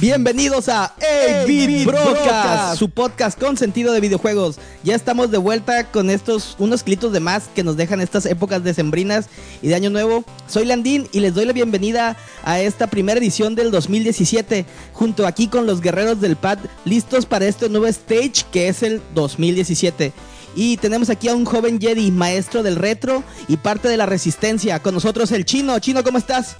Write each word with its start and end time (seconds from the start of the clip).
Bienvenidos 0.00 0.70
a 0.70 0.94
8-Bit 0.98 1.84
Broadcast, 1.84 2.78
su 2.78 2.88
podcast 2.88 3.38
con 3.38 3.58
sentido 3.58 3.92
de 3.92 4.00
videojuegos. 4.00 4.56
Ya 4.82 4.94
estamos 4.94 5.30
de 5.30 5.36
vuelta 5.36 5.90
con 5.90 6.08
estos 6.08 6.56
unos 6.58 6.82
clitos 6.82 7.12
de 7.12 7.20
más 7.20 7.48
que 7.54 7.62
nos 7.62 7.76
dejan 7.76 8.00
estas 8.00 8.24
épocas 8.24 8.64
decembrinas 8.64 9.26
y 9.60 9.68
de 9.68 9.74
año 9.74 9.90
nuevo. 9.90 10.24
Soy 10.46 10.64
Landín 10.64 11.06
y 11.12 11.20
les 11.20 11.34
doy 11.34 11.44
la 11.44 11.52
bienvenida 11.52 12.16
a 12.44 12.60
esta 12.60 12.86
primera 12.86 13.20
edición 13.20 13.54
del 13.54 13.70
2017, 13.70 14.64
junto 14.94 15.26
aquí 15.26 15.48
con 15.48 15.66
los 15.66 15.82
guerreros 15.82 16.18
del 16.22 16.36
pad, 16.36 16.60
listos 16.86 17.26
para 17.26 17.46
este 17.46 17.68
nuevo 17.68 17.86
stage 17.86 18.46
que 18.50 18.68
es 18.68 18.82
el 18.82 19.02
2017. 19.14 20.14
Y 20.56 20.78
tenemos 20.78 21.10
aquí 21.10 21.28
a 21.28 21.34
un 21.34 21.44
joven 21.44 21.78
Jedi, 21.78 22.10
maestro 22.10 22.62
del 22.62 22.76
retro 22.76 23.22
y 23.48 23.58
parte 23.58 23.88
de 23.88 23.98
la 23.98 24.06
resistencia. 24.06 24.80
Con 24.80 24.94
nosotros 24.94 25.30
el 25.30 25.44
chino. 25.44 25.78
Chino, 25.78 26.02
¿cómo 26.02 26.16
estás? 26.16 26.56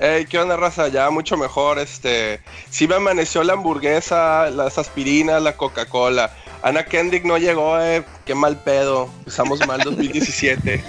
Hey, 0.00 0.26
¿qué 0.30 0.38
onda, 0.38 0.56
raza? 0.56 0.86
Ya 0.86 1.10
mucho 1.10 1.36
mejor. 1.36 1.80
Este, 1.80 2.40
sí 2.70 2.86
me 2.86 2.94
amaneció 2.94 3.42
la 3.42 3.54
hamburguesa, 3.54 4.48
las 4.50 4.78
aspirinas, 4.78 5.42
la 5.42 5.56
Coca-Cola. 5.56 6.30
Ana 6.62 6.84
Kendrick 6.84 7.24
no 7.24 7.36
llegó, 7.36 7.80
eh. 7.80 8.04
Qué 8.24 8.36
mal 8.36 8.62
pedo. 8.62 9.10
Usamos 9.26 9.66
mal 9.66 9.80
2017. 9.80 10.84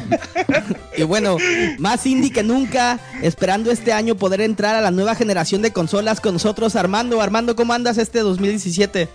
y 0.98 1.04
bueno, 1.04 1.38
más 1.80 2.06
indie 2.06 2.32
que 2.32 2.44
nunca, 2.44 3.00
esperando 3.24 3.72
este 3.72 3.94
año 3.94 4.14
poder 4.14 4.42
entrar 4.42 4.76
a 4.76 4.82
la 4.82 4.92
nueva 4.92 5.16
generación 5.16 5.64
de 5.64 5.74
consolas 5.74 6.22
con 6.22 6.34
nosotros, 6.34 6.76
Armando. 6.76 7.20
Armando, 7.20 7.56
¿cómo 7.56 7.74
andas 7.74 7.98
este 7.98 8.20
2017? 8.20 9.10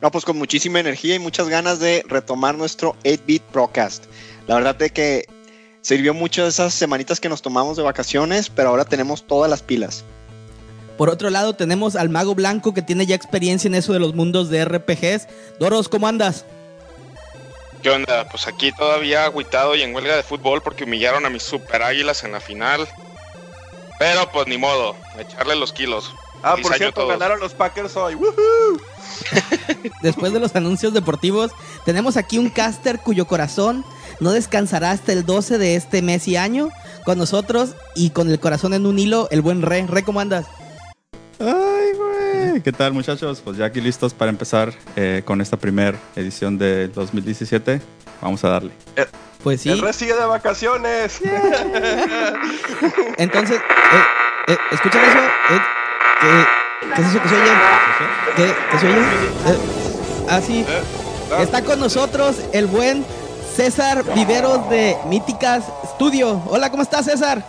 No, 0.00 0.10
pues 0.10 0.24
con 0.24 0.36
muchísima 0.36 0.80
energía 0.80 1.14
y 1.14 1.18
muchas 1.20 1.48
ganas 1.48 1.78
de 1.78 2.04
retomar 2.08 2.56
nuestro 2.56 2.96
8-Bit 3.04 3.44
Broadcast. 3.52 4.06
La 4.48 4.56
verdad 4.56 4.82
es 4.82 4.90
que 4.90 5.26
sirvió 5.80 6.14
mucho 6.14 6.46
esas 6.46 6.74
semanitas 6.74 7.20
que 7.20 7.28
nos 7.28 7.42
tomamos 7.42 7.76
de 7.76 7.82
vacaciones, 7.82 8.48
pero 8.50 8.70
ahora 8.70 8.84
tenemos 8.84 9.26
todas 9.26 9.50
las 9.50 9.62
pilas. 9.62 10.04
Por 10.96 11.08
otro 11.08 11.30
lado, 11.30 11.54
tenemos 11.54 11.96
al 11.96 12.10
mago 12.10 12.34
blanco 12.34 12.74
que 12.74 12.82
tiene 12.82 13.06
ya 13.06 13.14
experiencia 13.14 13.68
en 13.68 13.74
eso 13.74 13.92
de 13.92 14.00
los 14.00 14.14
mundos 14.14 14.50
de 14.50 14.64
RPGs. 14.64 15.28
Doros, 15.58 15.88
¿cómo 15.88 16.06
andas? 16.06 16.44
¿Qué 17.82 17.88
onda? 17.88 18.28
Pues 18.28 18.46
aquí 18.46 18.72
todavía 18.72 19.24
agüitado 19.24 19.74
y 19.74 19.82
en 19.82 19.94
huelga 19.94 20.14
de 20.14 20.22
fútbol 20.22 20.60
porque 20.60 20.84
humillaron 20.84 21.24
a 21.24 21.30
mis 21.30 21.42
super 21.42 21.82
águilas 21.82 22.22
en 22.24 22.32
la 22.32 22.40
final. 22.40 22.86
Pero 23.98 24.30
pues 24.30 24.46
ni 24.46 24.58
modo, 24.58 24.94
echarle 25.18 25.56
los 25.56 25.72
kilos. 25.72 26.12
Ah, 26.42 26.56
por 26.60 26.74
cierto, 26.74 27.06
ganaron 27.06 27.40
los 27.40 27.54
Packers 27.54 27.96
hoy. 27.96 28.16
Después 30.02 30.32
de 30.32 30.40
los 30.40 30.54
anuncios 30.56 30.92
deportivos, 30.92 31.52
tenemos 31.84 32.16
aquí 32.16 32.38
un 32.38 32.50
caster 32.50 33.00
cuyo 33.00 33.26
corazón 33.26 33.84
no 34.20 34.32
descansará 34.32 34.90
hasta 34.92 35.12
el 35.12 35.24
12 35.24 35.58
de 35.58 35.76
este 35.76 36.02
mes 36.02 36.28
y 36.28 36.36
año 36.36 36.68
con 37.04 37.18
nosotros 37.18 37.74
y 37.94 38.10
con 38.10 38.30
el 38.30 38.38
corazón 38.38 38.74
en 38.74 38.86
un 38.86 38.98
hilo, 38.98 39.28
el 39.30 39.40
buen 39.40 39.62
Re. 39.62 39.86
Re, 39.86 40.02
¿cómo 40.04 40.20
andas? 40.20 40.46
Ay, 41.38 41.92
güey. 41.96 42.62
¿Qué 42.62 42.72
tal, 42.72 42.92
muchachos? 42.92 43.40
Pues 43.42 43.56
ya 43.56 43.64
aquí 43.64 43.80
listos 43.80 44.12
para 44.14 44.30
empezar 44.30 44.72
eh, 44.96 45.22
con 45.24 45.40
esta 45.40 45.56
primera 45.56 45.98
edición 46.14 46.58
de 46.58 46.88
2017. 46.88 47.80
Vamos 48.20 48.44
a 48.44 48.50
darle. 48.50 48.72
Eh, 48.96 49.06
pues 49.42 49.62
sí. 49.62 49.70
El 49.70 49.80
Re 49.80 49.92
sigue 49.94 50.14
de 50.14 50.26
vacaciones. 50.26 51.20
Entonces, 53.16 53.58
eh, 54.48 54.56
¿escuchan 54.70 55.02
eso? 55.02 55.18
¿Qué, 56.20 57.02
es 57.02 57.08
eso 57.08 57.22
que 57.22 57.28
se 57.28 57.34
oye? 57.34 57.50
¿Qué, 58.36 58.54
qué 58.70 58.78
se 58.78 58.86
oye? 58.86 59.00
ah, 60.28 60.40
sí. 60.46 60.66
Está 61.38 61.62
con 61.62 61.80
nosotros 61.80 62.36
el 62.52 62.66
buen 62.66 63.04
César 63.54 64.04
Viveros 64.14 64.68
de 64.70 64.96
Míticas 65.06 65.64
Studio. 65.94 66.42
Hola, 66.46 66.70
¿cómo 66.70 66.82
estás, 66.82 67.06
César? 67.06 67.44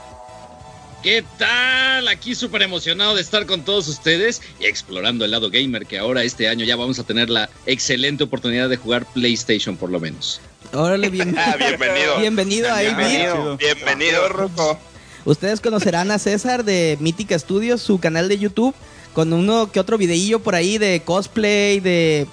¿Qué 1.04 1.24
tal? 1.38 2.08
Aquí 2.08 2.36
súper 2.36 2.64
emocionado 2.64 3.16
de 3.16 3.22
estar 3.22 3.46
con 3.46 3.64
todos 3.64 3.88
ustedes 3.88 4.42
y 4.60 4.66
explorando 4.66 5.26
el 5.26 5.32
lado 5.32 5.50
gamer, 5.50 5.86
que 5.86 5.98
ahora 5.98 6.24
este 6.24 6.48
año 6.48 6.66
ya 6.66 6.76
vamos 6.76 7.00
a 7.00 7.04
tener 7.04 7.30
la 7.30 7.50
excelente 7.66 8.24
oportunidad 8.24 8.70
de 8.70 8.78
jugar 8.78 9.06
PlayStation 9.06 9.78
por 9.78 9.90
lo 9.90 10.00
menos. 10.00 10.42
Órale, 10.74 11.10
bien... 11.10 11.36
Ah, 11.38 11.56
bienvenido. 11.58 12.18
Bienvenido 12.20 12.72
a 12.72 12.82
Bienvenido, 12.82 13.58
bienvenido 13.58 14.30
Rocco. 14.30 14.80
Ustedes 15.26 15.62
conocerán 15.62 16.12
a 16.12 16.20
César 16.20 16.64
de 16.64 16.98
Mítica 17.00 17.38
Studios, 17.38 17.82
su 17.82 18.00
canal 18.00 18.28
de 18.28 18.40
YouTube, 18.40 18.74
con 19.14 19.34
uno 19.34 19.72
que 19.72 19.80
otro 19.80 19.98
videillo 19.98 20.40
por 20.40 20.56
ahí 20.56 20.78
de 20.78 21.02
cosplay, 21.06 21.80
de 21.80 22.28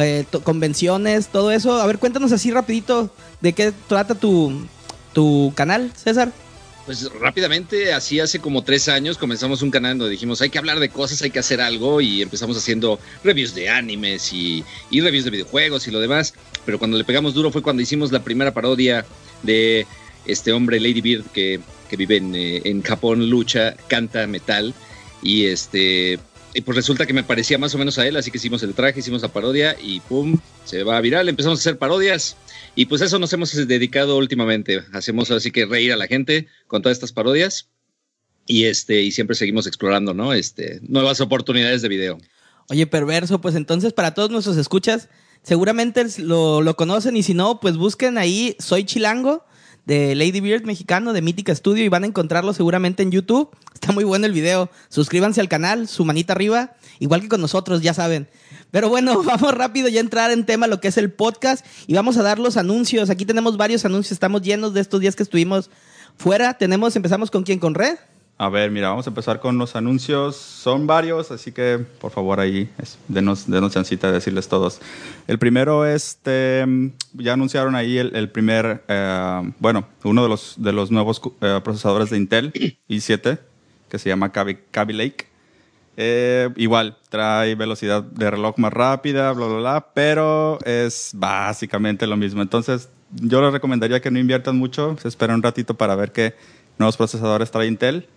eh, 0.00 0.24
convenciones, 0.44 1.28
todo 1.28 1.50
eso. 1.50 1.80
A 1.80 1.86
ver, 1.86 1.98
cuéntanos 1.98 2.32
así 2.32 2.50
rapidito 2.50 3.10
de 3.40 3.52
qué 3.52 3.72
trata 3.88 4.14
tu, 4.14 4.66
tu 5.12 5.52
canal, 5.54 5.92
César. 5.94 6.32
Pues 6.84 7.08
rápidamente, 7.20 7.92
así 7.92 8.18
hace 8.18 8.40
como 8.40 8.64
tres 8.64 8.88
años 8.88 9.16
comenzamos 9.16 9.62
un 9.62 9.70
canal 9.70 9.98
donde 9.98 10.10
dijimos 10.10 10.42
hay 10.42 10.50
que 10.50 10.58
hablar 10.58 10.80
de 10.80 10.88
cosas, 10.88 11.22
hay 11.22 11.30
que 11.30 11.38
hacer 11.38 11.60
algo 11.60 12.00
y 12.00 12.22
empezamos 12.22 12.56
haciendo 12.56 12.98
reviews 13.22 13.54
de 13.54 13.68
animes 13.68 14.32
y, 14.32 14.64
reviews 14.90 15.24
de 15.24 15.30
videojuegos 15.30 15.86
y 15.86 15.92
lo 15.92 16.00
demás. 16.00 16.34
Pero 16.66 16.80
cuando 16.80 16.98
le 16.98 17.04
pegamos 17.04 17.34
duro 17.34 17.52
fue 17.52 17.62
cuando 17.62 17.82
hicimos 17.82 18.10
la 18.10 18.24
primera 18.24 18.52
parodia 18.52 19.06
de 19.44 19.86
este 20.26 20.52
hombre 20.52 20.80
Lady 20.80 21.00
Bird 21.00 21.24
que, 21.32 21.60
que 21.88 21.96
vive 21.96 22.16
en, 22.16 22.34
eh, 22.34 22.62
en 22.64 22.82
Japón, 22.82 23.30
lucha, 23.30 23.76
canta 23.86 24.26
metal 24.26 24.74
y 25.22 25.46
este 25.46 26.18
y 26.54 26.60
pues 26.60 26.76
resulta 26.76 27.06
que 27.06 27.12
me 27.12 27.22
parecía 27.22 27.58
más 27.58 27.74
o 27.74 27.78
menos 27.78 27.98
a 27.98 28.06
él, 28.06 28.16
así 28.16 28.30
que 28.30 28.38
hicimos 28.38 28.62
el 28.62 28.74
traje, 28.74 29.00
hicimos 29.00 29.22
la 29.22 29.28
parodia 29.28 29.76
y 29.80 30.00
pum, 30.00 30.38
se 30.64 30.82
va 30.82 30.96
a 30.96 31.00
viral, 31.00 31.28
empezamos 31.28 31.58
a 31.58 31.60
hacer 31.60 31.78
parodias 31.78 32.36
y 32.74 32.86
pues 32.86 33.00
eso 33.00 33.18
nos 33.18 33.32
hemos 33.32 33.54
dedicado 33.66 34.16
últimamente. 34.16 34.82
Hacemos 34.92 35.30
así 35.30 35.50
que 35.50 35.66
reír 35.66 35.92
a 35.92 35.96
la 35.96 36.06
gente 36.06 36.46
con 36.66 36.82
todas 36.82 36.96
estas 36.96 37.12
parodias 37.12 37.68
y 38.46 38.64
este 38.64 39.02
y 39.02 39.12
siempre 39.12 39.36
seguimos 39.36 39.66
explorando, 39.66 40.14
¿no? 40.14 40.32
Este 40.32 40.80
nuevas 40.82 41.20
oportunidades 41.20 41.82
de 41.82 41.88
video. 41.88 42.18
Oye, 42.68 42.86
perverso, 42.86 43.40
pues 43.40 43.54
entonces 43.54 43.92
para 43.92 44.14
todos 44.14 44.30
nuestros 44.30 44.56
escuchas, 44.56 45.08
seguramente 45.42 46.04
lo, 46.18 46.60
lo 46.60 46.76
conocen 46.76 47.16
y 47.16 47.22
si 47.22 47.34
no, 47.34 47.60
pues 47.60 47.76
busquen 47.76 48.18
ahí 48.18 48.56
Soy 48.58 48.84
Chilango 48.84 49.44
de 49.84 50.14
Lady 50.14 50.40
Beard 50.40 50.64
mexicano 50.64 51.12
de 51.12 51.22
Mítica 51.22 51.54
Studio 51.54 51.84
y 51.84 51.88
van 51.88 52.04
a 52.04 52.06
encontrarlo 52.06 52.52
seguramente 52.52 53.02
en 53.02 53.10
YouTube. 53.10 53.50
Está 53.74 53.92
muy 53.92 54.04
bueno 54.04 54.26
el 54.26 54.32
video. 54.32 54.70
Suscríbanse 54.88 55.40
al 55.40 55.48
canal, 55.48 55.88
su 55.88 56.04
manita 56.04 56.32
arriba, 56.32 56.74
igual 56.98 57.20
que 57.20 57.28
con 57.28 57.40
nosotros, 57.40 57.82
ya 57.82 57.94
saben. 57.94 58.28
Pero 58.70 58.88
bueno, 58.88 59.22
vamos 59.24 59.54
rápido 59.54 59.88
ya 59.88 59.98
a 59.98 60.02
entrar 60.02 60.30
en 60.30 60.46
tema 60.46 60.66
lo 60.66 60.80
que 60.80 60.88
es 60.88 60.96
el 60.96 61.12
podcast 61.12 61.64
y 61.86 61.94
vamos 61.94 62.16
a 62.16 62.22
dar 62.22 62.38
los 62.38 62.56
anuncios. 62.56 63.10
Aquí 63.10 63.24
tenemos 63.24 63.56
varios 63.56 63.84
anuncios, 63.84 64.12
estamos 64.12 64.42
llenos 64.42 64.74
de 64.74 64.80
estos 64.80 65.00
días 65.00 65.16
que 65.16 65.22
estuvimos 65.22 65.70
fuera. 66.16 66.54
Tenemos, 66.54 66.94
empezamos 66.96 67.30
con 67.30 67.42
quién, 67.42 67.58
con 67.58 67.74
Red. 67.74 67.96
A 68.42 68.48
ver, 68.48 68.72
mira, 68.72 68.88
vamos 68.88 69.06
a 69.06 69.10
empezar 69.10 69.38
con 69.38 69.56
los 69.56 69.76
anuncios. 69.76 70.34
Son 70.34 70.88
varios, 70.88 71.30
así 71.30 71.52
que 71.52 71.78
por 72.00 72.10
favor 72.10 72.40
ahí 72.40 72.68
denos, 73.06 73.48
denos 73.48 73.72
chancita 73.72 74.08
de 74.08 74.14
decirles 74.14 74.48
todos. 74.48 74.80
El 75.28 75.38
primero, 75.38 75.86
este, 75.86 76.66
ya 77.12 77.34
anunciaron 77.34 77.76
ahí 77.76 77.98
el, 77.98 78.30
primer, 78.30 78.82
eh, 78.88 79.52
bueno, 79.60 79.86
uno 80.02 80.24
de 80.24 80.28
los, 80.28 80.56
de 80.58 80.72
los 80.72 80.90
nuevos 80.90 81.22
eh, 81.40 81.60
procesadores 81.62 82.10
de 82.10 82.16
Intel 82.16 82.52
i7, 82.88 83.38
que 83.88 83.98
se 84.00 84.08
llama 84.08 84.32
Kaby, 84.32 84.92
Lake. 84.92 85.28
Eh, 85.96 86.48
igual, 86.56 86.98
trae 87.10 87.54
velocidad 87.54 88.02
de 88.02 88.28
reloj 88.28 88.58
más 88.58 88.72
rápida, 88.72 89.30
bla, 89.34 89.46
bla, 89.46 89.58
bla, 89.58 89.86
pero 89.94 90.58
es 90.64 91.12
básicamente 91.14 92.08
lo 92.08 92.16
mismo. 92.16 92.42
Entonces, 92.42 92.88
yo 93.12 93.40
les 93.40 93.52
recomendaría 93.52 94.00
que 94.00 94.10
no 94.10 94.18
inviertan 94.18 94.58
mucho, 94.58 94.96
se 95.00 95.06
esperen 95.06 95.36
un 95.36 95.44
ratito 95.44 95.74
para 95.74 95.94
ver 95.94 96.10
qué 96.10 96.34
nuevos 96.76 96.96
procesadores 96.96 97.52
trae 97.52 97.68
Intel 97.68 98.08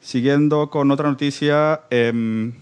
siguiendo 0.00 0.70
con 0.70 0.90
otra 0.90 1.08
noticia, 1.08 1.82
em, 1.90 2.52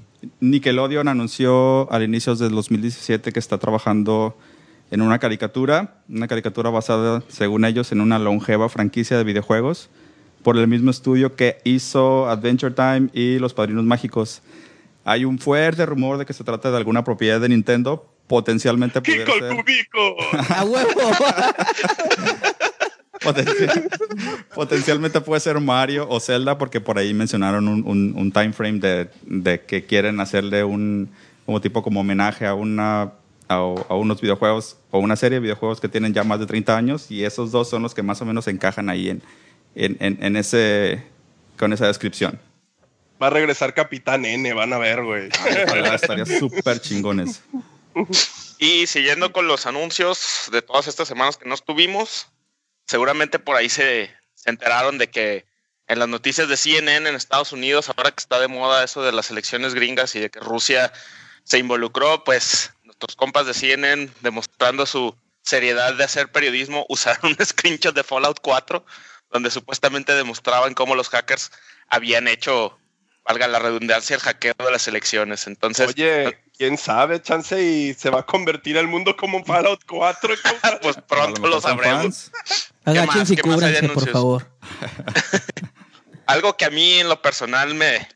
Nickelodeon 0.41 1.09
anunció 1.09 1.91
al 1.91 2.03
inicio 2.03 2.35
del 2.35 2.53
2017 2.53 3.33
que 3.33 3.39
está 3.39 3.59
trabajando 3.59 4.37
en 4.91 5.03
una 5.03 5.19
caricatura, 5.19 5.95
una 6.09 6.29
caricatura 6.29 6.71
basada, 6.71 7.23
según 7.29 7.65
ellos, 7.65 7.93
en 7.93 8.01
una 8.01 8.19
longeva 8.19 8.69
franquicia 8.69 9.17
de 9.17 9.25
videojuegos, 9.25 9.89
por 10.43 10.57
el 10.57 10.67
mismo 10.67 10.91
estudio 10.91 11.37
que 11.37 11.59
hizo 11.65 12.29
Adventure 12.29 12.75
Time 12.75 13.09
y 13.13 13.39
Los 13.39 13.55
Padrinos 13.55 13.85
Mágicos. 13.85 14.43
Hay 15.05 15.25
un 15.25 15.39
fuerte 15.39 15.87
rumor 15.87 16.19
de 16.19 16.27
que 16.27 16.33
se 16.33 16.45
trata 16.45 16.71
de 16.71 16.77
alguna 16.77 17.05
propiedad 17.05 17.41
de 17.41 17.49
Nintendo, 17.49 18.07
potencialmente 18.27 19.01
pudiera 19.01 19.33
ser... 19.33 19.53
¡A 20.51 20.65
huevo! 20.65 20.91
potencialmente 24.55 25.21
puede 25.21 25.41
ser 25.41 25.61
Mario 25.61 26.07
o 26.09 26.21
Zelda 26.21 26.57
porque 26.59 26.81
por 26.81 26.99
ahí 26.99 27.13
mencionaron 27.15 27.69
un, 27.69 28.33
time 28.33 28.53
frame 28.53 28.81
de, 28.81 29.61
que 29.61 29.85
quieren 29.85 30.21
hacerle 30.21 30.65
un 30.65 31.11
como 31.47 31.61
tipo 31.61 31.83
como 31.83 32.01
homenaje 32.01 32.47
a 32.47 32.55
una 32.55 33.13
a, 33.49 33.63
unos 33.95 34.21
videojuegos 34.21 34.77
o 34.91 35.01
una 35.01 35.17
serie 35.17 35.37
de 35.37 35.41
videojuegos 35.41 35.81
que 35.81 35.89
tienen 35.89 36.15
ya 36.15 36.25
más 36.25 36.39
de 36.39 36.47
30 36.47 36.77
años 36.77 37.11
y 37.11 37.25
esos 37.25 37.51
dos 37.51 37.69
son 37.69 37.83
los 37.83 37.95
que 37.95 38.03
más 38.03 38.21
o 38.23 38.25
menos 38.25 38.47
encajan 38.47 38.89
ahí 38.89 39.09
en, 39.09 39.23
en, 39.75 40.37
ese 40.37 41.03
con 41.59 41.73
esa 41.73 41.87
descripción. 41.87 42.41
Va 43.21 43.27
a 43.27 43.31
regresar 43.31 43.75
Capitán 43.75 44.25
N, 44.25 44.53
van 44.55 44.73
a 44.73 44.79
ver, 44.79 45.03
güey. 45.05 45.29
estaría 45.95 46.25
súper 46.25 46.81
chingones. 46.81 47.43
Y 48.59 48.87
siguiendo 48.87 49.33
con 49.33 49.47
los 49.47 49.67
anuncios 49.67 50.49
de 50.53 50.63
todas 50.63 50.87
estas 50.87 51.09
semanas 51.09 51.37
que 51.37 51.49
no 51.49 51.55
estuvimos, 51.55 52.29
seguramente 52.91 53.39
por 53.39 53.55
ahí 53.55 53.69
se, 53.69 54.11
enteraron 54.47 54.99
de 54.99 55.09
que 55.09 55.47
en 55.87 56.01
las 56.01 56.09
noticias 56.09 56.49
de 56.49 56.57
CNN 56.57 57.09
en 57.09 57.15
Estados 57.15 57.53
Unidos, 57.53 57.89
ahora 57.89 58.11
que 58.11 58.19
está 58.19 58.41
de 58.41 58.49
moda 58.49 58.83
eso 58.83 59.01
de 59.03 59.13
las 59.13 59.31
elecciones 59.31 59.75
gringas 59.75 60.17
y 60.17 60.19
de 60.21 60.29
que 60.29 60.41
Rusia 60.41 60.93
se 61.45 61.59
involucró, 61.59 62.25
pues 62.25 62.73
nuestros 62.83 63.15
compas 63.15 63.47
de 63.47 63.55
CNN 63.55 64.11
demostrando 64.23 64.87
su 64.87 65.17
seriedad 65.43 65.95
de 65.95 66.03
hacer 66.03 66.33
periodismo 66.33 66.85
usaron 66.89 67.37
un 67.39 67.47
screenshot 67.47 67.95
de 67.95 68.03
Fallout 68.03 68.41
4 68.43 68.85
donde 69.31 69.53
supuestamente 69.53 70.13
demostraban 70.15 70.75
cómo 70.75 70.97
los 70.97 71.11
hackers 71.11 71.53
habían 71.87 72.27
hecho, 72.27 72.77
valga 73.23 73.47
la 73.47 73.61
redundancia, 73.61 74.17
el 74.17 74.23
hackeo 74.23 74.55
de 74.59 74.73
las 74.73 74.89
elecciones. 74.89 75.47
Entonces, 75.47 75.91
Oye, 75.91 76.37
quién 76.61 76.77
sabe, 76.77 77.23
chance 77.23 77.59
y 77.59 77.95
se 77.95 78.11
va 78.11 78.21
a 78.21 78.27
convertir 78.27 78.77
el 78.77 78.87
mundo 78.87 79.17
como 79.17 79.39
un 79.39 79.47
Fallout 79.47 79.81
4. 79.87 80.35
compa. 80.45 80.79
pues 80.83 80.99
pronto 81.09 81.47
lo 81.47 81.59
sabremos. 81.59 82.31
Agáchense 82.85 83.33
y 83.33 83.37
¿Qué 83.37 83.49
más 83.49 83.63
hay 83.63 83.73
de 83.73 83.81
cúbranse, 83.81 83.81
por 83.81 83.91
anuncios? 83.91 84.13
favor. 84.13 84.51
Algo 86.27 86.59
que 86.59 86.67
a 86.67 86.71
mí 86.71 86.99
en 86.99 87.09
lo 87.09 87.23
personal 87.23 87.73
me, 87.73 88.07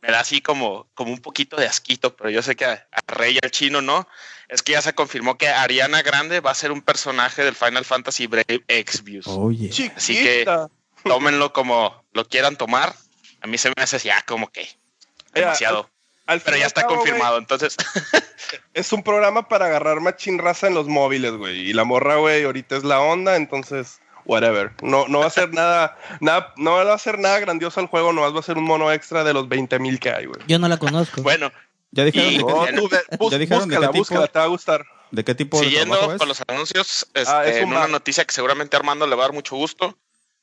me 0.00 0.10
da 0.10 0.20
así 0.20 0.40
como, 0.40 0.88
como 0.94 1.12
un 1.12 1.20
poquito 1.20 1.56
de 1.56 1.66
asquito, 1.66 2.16
pero 2.16 2.30
yo 2.30 2.40
sé 2.40 2.56
que 2.56 2.64
a, 2.64 2.88
a 2.90 3.12
Rey 3.12 3.34
y 3.34 3.44
al 3.44 3.50
chino 3.50 3.82
no, 3.82 4.08
es 4.48 4.62
que 4.62 4.72
ya 4.72 4.80
se 4.80 4.94
confirmó 4.94 5.36
que 5.36 5.48
Ariana 5.48 6.00
Grande 6.00 6.40
va 6.40 6.52
a 6.52 6.54
ser 6.54 6.72
un 6.72 6.80
personaje 6.80 7.44
del 7.44 7.54
Final 7.54 7.84
Fantasy 7.84 8.26
Brave 8.26 8.64
Exvius. 8.66 9.26
Oye. 9.26 9.68
Así 9.94 10.14
que-. 10.14 10.46
Tómenlo 11.04 11.52
como 11.52 12.02
lo 12.14 12.26
quieran 12.26 12.56
tomar. 12.56 12.94
A 13.42 13.46
mí 13.46 13.58
se 13.58 13.68
me 13.76 13.82
hace 13.82 13.98
ya 13.98 14.22
como 14.22 14.50
que 14.50 14.66
demasiado. 15.34 15.90
Al 16.26 16.40
Pero 16.40 16.56
ya 16.56 16.62
al 16.64 16.66
está 16.68 16.82
cabo, 16.82 16.96
confirmado, 16.96 17.38
entonces 17.38 17.76
es 18.74 18.92
un 18.92 19.02
programa 19.02 19.48
para 19.48 19.66
agarrar 19.66 20.00
machín 20.00 20.38
raza 20.38 20.66
en 20.68 20.74
los 20.74 20.86
móviles, 20.88 21.32
güey. 21.32 21.68
Y 21.68 21.72
la 21.72 21.84
morra, 21.84 22.16
güey, 22.16 22.44
ahorita 22.44 22.76
es 22.76 22.84
la 22.84 23.00
onda, 23.00 23.36
entonces, 23.36 24.00
whatever. 24.24 24.72
No, 24.82 25.06
no 25.08 25.18
va 25.20 25.26
a 25.26 25.30
ser 25.30 25.52
nada, 25.54 25.98
nada, 26.20 26.54
no 26.56 26.72
va 26.72 26.94
a 26.94 26.98
ser 26.98 27.18
nada 27.18 27.38
grandioso 27.40 27.80
el 27.80 27.86
juego, 27.88 28.12
nomás 28.12 28.34
va 28.34 28.40
a 28.40 28.42
ser 28.42 28.56
un 28.56 28.64
mono 28.64 28.90
extra 28.90 29.22
de 29.24 29.34
los 29.34 29.48
20 29.48 29.78
mil 29.78 30.00
que 30.00 30.10
hay, 30.10 30.26
güey. 30.26 30.40
Yo 30.46 30.58
no 30.58 30.68
la 30.68 30.78
conozco. 30.78 31.20
bueno, 31.22 31.52
Ya 31.90 32.04
dijeron, 32.04 32.32
Y- 32.32 32.36
de, 32.38 32.42
No, 32.42 32.64
tú 32.80 32.88
ve- 32.88 33.04
bus- 33.18 33.30
¿Ya 33.32 33.38
dijeron 33.38 33.68
de 33.68 33.76
búscala, 33.76 33.86
qué 33.86 33.92
tipo? 33.92 33.98
búscala, 33.98 34.26
te 34.28 34.38
va 34.38 34.44
a 34.46 34.48
gustar. 34.48 34.84
de 35.10 35.24
qué 35.24 35.34
tipo 35.34 35.58
de 35.60 35.64
siguiendo 35.66 35.94
trabajo 35.94 36.12
es? 36.14 36.18
con 36.18 36.28
los 36.28 36.42
anuncios, 36.48 37.06
este, 37.14 37.30
Ah, 37.32 37.44
es 37.46 37.56
un 37.56 37.62
en 37.64 37.68
una 37.68 37.86
noticia 37.86 38.24
que 38.24 38.32
seguramente 38.32 38.76
Armando 38.76 39.06
le 39.06 39.14
va 39.14 39.24
a 39.24 39.26
dar 39.26 39.34
mucho 39.34 39.54
gusto, 39.56 39.96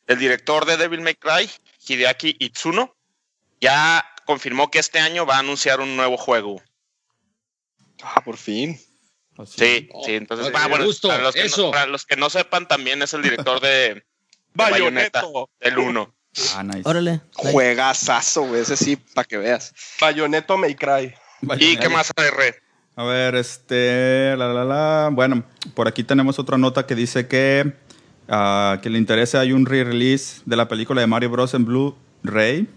el 0.07 0.17
director 0.19 0.65
de 0.65 0.77
Devil 0.77 1.01
May 1.01 1.15
Cry, 1.15 1.49
Hideaki 1.87 2.37
Itsuno, 2.39 2.95
ya 3.59 4.05
confirmó 4.31 4.71
que 4.71 4.79
este 4.79 4.97
año 4.99 5.25
va 5.25 5.35
a 5.35 5.39
anunciar 5.39 5.81
un 5.81 5.97
nuevo 5.97 6.15
juego. 6.15 6.61
Ah, 8.01 8.21
por 8.23 8.37
fin. 8.37 8.79
Así. 9.37 9.59
Sí, 9.59 9.89
Oh, 9.91 10.03
sí, 10.05 10.13
entonces, 10.13 10.47
ah, 10.55 10.67
bueno, 10.69 10.85
para, 11.01 11.21
los 11.21 11.35
que 11.35 11.41
eso. 11.41 11.65
No, 11.65 11.71
para 11.71 11.87
los 11.87 12.05
que 12.05 12.15
no 12.15 12.29
sepan, 12.29 12.65
también 12.65 13.01
es 13.01 13.13
el 13.13 13.23
director 13.23 13.59
de, 13.59 13.67
de 13.67 14.03
Bayonetta, 14.53 15.21
del 15.59 15.77
1. 15.77 16.15
Ah, 16.55 16.63
nice. 16.63 16.81
Órale. 16.85 17.19
Juegazazo, 17.33 18.43
güey. 18.43 18.61
Ese 18.61 18.77
sí, 18.77 18.95
para 18.95 19.25
que 19.25 19.37
veas. 19.37 19.73
Bayoneto 19.99 20.57
May 20.57 20.75
Cry. 20.75 21.13
¿Y 21.59 21.75
qué 21.75 21.89
más 21.89 22.09
hay, 22.15 22.29
Re? 22.29 22.55
A 22.95 23.03
ver, 23.03 23.35
este, 23.35 24.33
la, 24.37 24.47
la, 24.53 24.63
la. 24.63 25.09
Bueno, 25.11 25.43
por 25.73 25.89
aquí 25.89 26.05
tenemos 26.05 26.39
otra 26.39 26.57
nota 26.57 26.87
que 26.87 26.95
dice 26.95 27.27
que, 27.27 27.73
ah, 28.29 28.79
que 28.81 28.89
le 28.89 28.97
interesa, 28.97 29.41
hay 29.41 29.51
un 29.51 29.65
re-release 29.65 30.41
de 30.45 30.55
la 30.55 30.69
película 30.69 31.01
de 31.01 31.07
Mario 31.07 31.29
Bros. 31.31 31.53
en 31.53 31.65
Blu-ray 31.65 32.69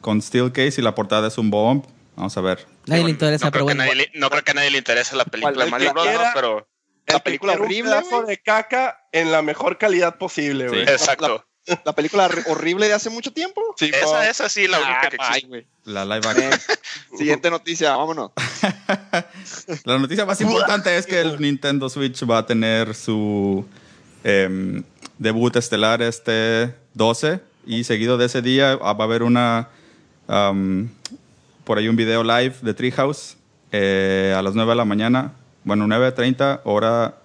con 0.00 0.20
steel 0.22 0.52
case 0.52 0.80
y 0.80 0.84
la 0.84 0.94
portada 0.94 1.28
es 1.28 1.38
un 1.38 1.50
bomb. 1.50 1.84
Vamos 2.16 2.36
a 2.36 2.40
ver. 2.40 2.66
Nadie 2.86 3.04
le 3.04 3.10
interesa, 3.10 3.46
no 3.46 3.52
pero 3.52 3.64
creo, 3.66 3.76
que 3.76 3.78
bueno. 3.78 3.92
nadie 3.94 4.10
le- 4.12 4.18
no 4.18 4.28
creo 4.30 4.42
que 4.42 4.50
a 4.50 4.54
nadie 4.54 4.70
le 4.70 4.78
interese 4.78 5.14
la 5.16 5.24
película 5.24 5.54
¿Cuál? 5.54 5.64
de 5.66 5.70
Mario 5.70 5.88
El 5.90 5.94
que 5.94 6.00
Bros. 6.16 6.26
¿no? 6.26 6.30
pero 6.34 6.68
La 7.06 7.18
película 7.20 7.52
horrible, 7.54 7.92
Un 7.96 8.02
pedazo 8.02 8.22
de 8.24 8.38
caca 8.38 9.00
en 9.12 9.30
la 9.32 9.40
mejor 9.42 9.78
calidad 9.78 10.16
posible, 10.18 10.68
güey. 10.68 10.84
Sí. 10.86 10.92
exacto. 10.92 11.44
La 11.84 11.92
película 11.94 12.26
horri- 12.28 12.44
horrible 12.46 12.88
de 12.88 12.94
hace 12.94 13.10
mucho 13.10 13.30
tiempo. 13.32 13.60
Sí, 13.76 13.90
Esa, 13.94 14.28
esa 14.30 14.48
sí, 14.48 14.66
la 14.66 14.78
única 14.78 15.00
Ah, 15.04 15.08
que 15.10 15.16
bye, 15.18 15.26
existe. 15.26 15.46
güey. 15.48 15.66
La 15.84 16.04
live 16.06 16.26
action. 16.26 16.52
Eh, 16.52 16.58
Siguiente 17.18 17.50
noticia, 17.50 17.94
vámonos. 17.94 18.32
La 19.84 19.98
noticia 19.98 20.24
más 20.24 20.40
importante 20.40 20.96
es 20.96 21.06
que 21.06 21.20
el 21.20 21.40
Nintendo 21.40 21.88
Switch 21.88 22.22
va 22.28 22.38
a 22.38 22.46
tener 22.46 22.94
su 22.94 23.66
em, 24.24 24.82
debut 25.18 25.54
estelar 25.56 26.02
este 26.02 26.74
12 26.94 27.40
y 27.66 27.84
seguido 27.84 28.16
de 28.16 28.26
ese 28.26 28.40
día 28.42 28.72
ah, 28.82 28.92
va 28.94 29.04
a 29.04 29.06
haber 29.06 29.22
una 29.22 29.68
am, 30.28 30.88
por 31.64 31.78
ahí 31.78 31.88
un 31.88 31.96
video 31.96 32.22
live 32.22 32.54
de 32.62 32.72
Treehouse 32.72 33.36
eh, 33.72 34.34
a 34.36 34.42
las 34.42 34.54
9 34.54 34.70
de 34.70 34.76
la 34.76 34.84
mañana, 34.84 35.32
bueno 35.64 35.86
9.30 35.86 36.60
hora 36.64 37.16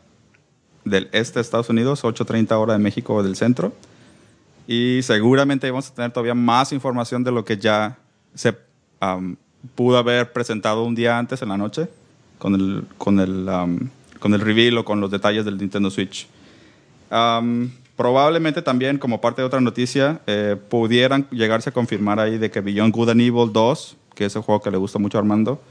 del 0.83 1.07
este 1.11 1.35
de 1.35 1.41
Estados 1.41 1.69
Unidos, 1.69 2.03
8.30 2.03 2.51
hora 2.53 2.73
de 2.73 2.79
México 2.79 3.23
del 3.23 3.35
centro. 3.35 3.73
Y 4.67 5.01
seguramente 5.03 5.69
vamos 5.69 5.89
a 5.89 5.93
tener 5.93 6.11
todavía 6.11 6.35
más 6.35 6.71
información 6.71 7.23
de 7.23 7.31
lo 7.31 7.45
que 7.45 7.57
ya 7.57 7.97
se 8.33 8.57
am, 8.99 9.37
pudo 9.75 9.97
haber 9.97 10.31
presentado 10.31 10.83
un 10.83 10.95
día 10.95 11.17
antes 11.17 11.41
en 11.41 11.49
la 11.49 11.57
noche 11.57 11.87
con 12.37 12.55
el, 12.55 12.85
con 12.97 13.19
el, 13.19 13.47
am, 13.49 13.89
con 14.19 14.33
el 14.33 14.41
reveal 14.41 14.77
o 14.77 14.85
con 14.85 14.99
los 15.01 15.11
detalles 15.11 15.45
del 15.45 15.57
Nintendo 15.57 15.89
Switch. 15.89 16.27
Am, 17.09 17.71
probablemente 17.95 18.61
también, 18.61 18.97
como 18.97 19.21
parte 19.21 19.41
de 19.41 19.47
otra 19.47 19.61
noticia, 19.61 20.21
eh, 20.27 20.55
pudieran 20.69 21.27
llegarse 21.31 21.69
a 21.69 21.73
confirmar 21.73 22.19
ahí 22.19 22.37
de 22.37 22.49
que 22.51 22.61
Beyond 22.61 22.93
Good 22.93 23.09
and 23.09 23.21
Evil 23.21 23.51
2, 23.53 23.97
que 24.15 24.25
es 24.25 24.35
el 24.35 24.41
juego 24.41 24.61
que 24.61 24.71
le 24.71 24.77
gusta 24.77 24.99
mucho 24.99 25.17
a 25.17 25.21
Armando, 25.21 25.61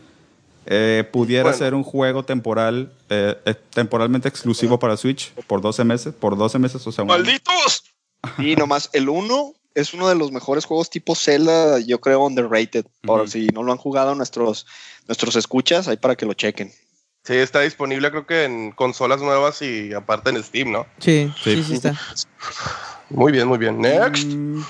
eh, 0.66 1.04
pudiera 1.12 1.44
Bueno. 1.44 1.58
ser 1.58 1.74
un 1.74 1.82
juego 1.82 2.24
temporal, 2.24 2.92
eh, 3.10 3.36
eh, 3.44 3.54
temporalmente 3.74 4.28
exclusivo 4.28 4.78
para 4.78 4.96
Switch 4.96 5.32
por 5.48 5.60
12 5.60 5.82
meses, 5.84 6.14
por 6.14 6.36
12 6.36 6.58
meses, 6.58 6.86
o 6.86 6.92
sea. 6.92 7.04
¡Malditos! 7.04 7.84
Y 8.38 8.54
nomás 8.54 8.88
el 8.92 9.08
1 9.08 9.54
es 9.74 9.94
uno 9.94 10.08
de 10.08 10.14
los 10.14 10.30
mejores 10.30 10.64
juegos 10.64 10.90
tipo 10.90 11.16
Zelda, 11.16 11.80
yo 11.80 12.00
creo 12.00 12.24
underrated. 12.24 12.84
Por 13.00 13.28
si 13.28 13.48
no 13.48 13.64
lo 13.64 13.72
han 13.72 13.78
jugado 13.78 14.14
nuestros, 14.14 14.66
nuestros 15.08 15.34
escuchas, 15.34 15.88
ahí 15.88 15.96
para 15.96 16.14
que 16.14 16.26
lo 16.26 16.34
chequen. 16.34 16.70
Sí, 17.24 17.34
está 17.36 17.60
disponible 17.60 18.10
creo 18.10 18.26
que 18.26 18.44
en 18.44 18.72
consolas 18.72 19.20
nuevas 19.22 19.62
y 19.62 19.92
aparte 19.94 20.30
en 20.30 20.42
Steam, 20.42 20.72
¿no? 20.72 20.86
Sí, 20.98 21.32
sí, 21.42 21.56
Sí. 21.56 21.64
sí, 21.64 21.74
está. 21.74 21.94
Muy 23.10 23.30
bien, 23.30 23.46
muy 23.46 23.58
bien. 23.58 23.80
Next. 23.80 24.24
Mm, 24.26 24.62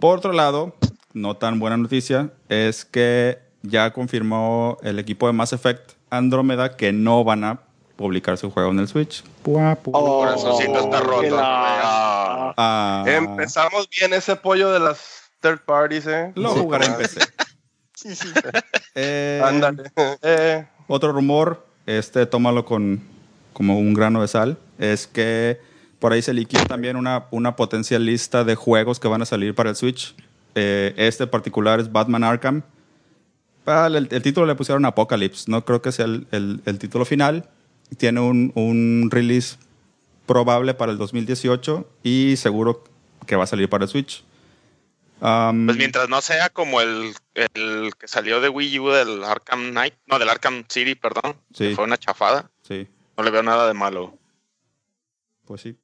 Por 0.00 0.18
otro 0.18 0.32
lado, 0.32 0.74
no 1.12 1.36
tan 1.36 1.60
buena 1.60 1.76
noticia, 1.76 2.30
es 2.48 2.84
que 2.84 3.38
ya 3.62 3.92
confirmó 3.92 4.78
el 4.82 4.98
equipo 4.98 5.26
de 5.26 5.32
Mass 5.34 5.52
Effect 5.52 5.92
Andromeda 6.08 6.76
que 6.76 6.92
no 6.92 7.22
van 7.22 7.44
a 7.44 7.60
publicar 7.96 8.36
su 8.38 8.50
juego 8.50 8.70
en 8.70 8.78
el 8.80 8.88
Switch. 8.88 9.22
Pua, 9.42 9.74
pua. 9.76 9.92
corazoncito 10.00 10.80
está 10.80 11.00
roto. 11.00 11.20
qué 11.20 11.30
la- 11.30 12.54
Ah. 12.56 13.04
Empezamos 13.06 13.88
bien 13.90 14.12
ese 14.14 14.34
pollo 14.36 14.72
de 14.72 14.80
las 14.80 15.30
third 15.40 15.60
parties, 15.64 16.06
¿eh? 16.06 16.32
Lo 16.34 16.52
Sí. 16.54 16.60
jugaré 16.60 16.86
en 16.86 16.96
PC. 16.96 17.20
Eh, 18.94 19.40
Ándale. 19.44 19.92
Eh, 20.22 20.66
Otro 20.92 21.12
rumor, 21.12 21.64
este 21.86 22.26
tómalo 22.26 22.64
con 22.64 23.00
como 23.52 23.78
un 23.78 23.94
grano 23.94 24.20
de 24.22 24.26
sal, 24.26 24.58
es 24.78 25.06
que 25.06 25.60
por 26.00 26.12
ahí 26.12 26.20
se 26.20 26.34
liquida 26.34 26.64
también 26.64 26.96
una, 26.96 27.26
una 27.30 27.54
potencial 27.54 28.04
lista 28.04 28.42
de 28.42 28.56
juegos 28.56 28.98
que 28.98 29.06
van 29.06 29.22
a 29.22 29.24
salir 29.24 29.54
para 29.54 29.70
el 29.70 29.76
Switch. 29.76 30.16
Eh, 30.56 30.92
este 30.96 31.28
particular 31.28 31.78
es 31.78 31.92
Batman 31.92 32.24
Arkham. 32.24 32.62
Ah, 33.66 33.88
el, 33.94 34.08
título 34.22 34.46
le 34.46 34.56
pusieron 34.56 34.84
Apocalypse, 34.84 35.48
no 35.48 35.64
creo 35.64 35.80
que 35.80 35.92
sea 35.92 36.06
el, 36.06 36.26
el- 36.32 36.60
el 36.64 36.78
título 36.80 37.04
final. 37.04 37.48
Tiene 37.96 38.18
un, 38.18 38.50
un 38.56 39.10
release 39.12 39.58
probable 40.26 40.74
para 40.74 40.90
el 40.90 40.98
2018 40.98 41.86
y 42.02 42.34
seguro 42.36 42.82
que 43.26 43.36
va 43.36 43.44
a 43.44 43.46
salir 43.46 43.68
para 43.68 43.84
el 43.84 43.90
Switch. 43.90 44.24
Um, 45.20 45.66
Pues 45.66 45.76
mientras 45.76 46.08
no 46.08 46.20
sea 46.22 46.48
como 46.48 46.80
el, 46.80 47.12
el 47.34 47.92
que 47.98 48.08
salió 48.08 48.40
de 48.40 48.48
Wii 48.48 48.78
U 48.78 48.88
del 48.90 49.22
Arkham 49.24 49.70
Knight, 49.70 49.94
no, 50.06 50.18
del 50.18 50.28
Arkham 50.30 50.64
City, 50.68 50.94
perdón, 50.94 51.36
Sí. 51.52 51.68
que 51.68 51.74
fue 51.74 51.84
una 51.84 51.98
chafada, 51.98 52.50
sí, 52.62 52.88
no 53.16 53.22
le 53.24 53.30
veo 53.30 53.42
nada 53.42 53.66
de 53.68 53.74
malo. 53.74 54.16
pues 55.44 55.60
sí. 55.62 55.76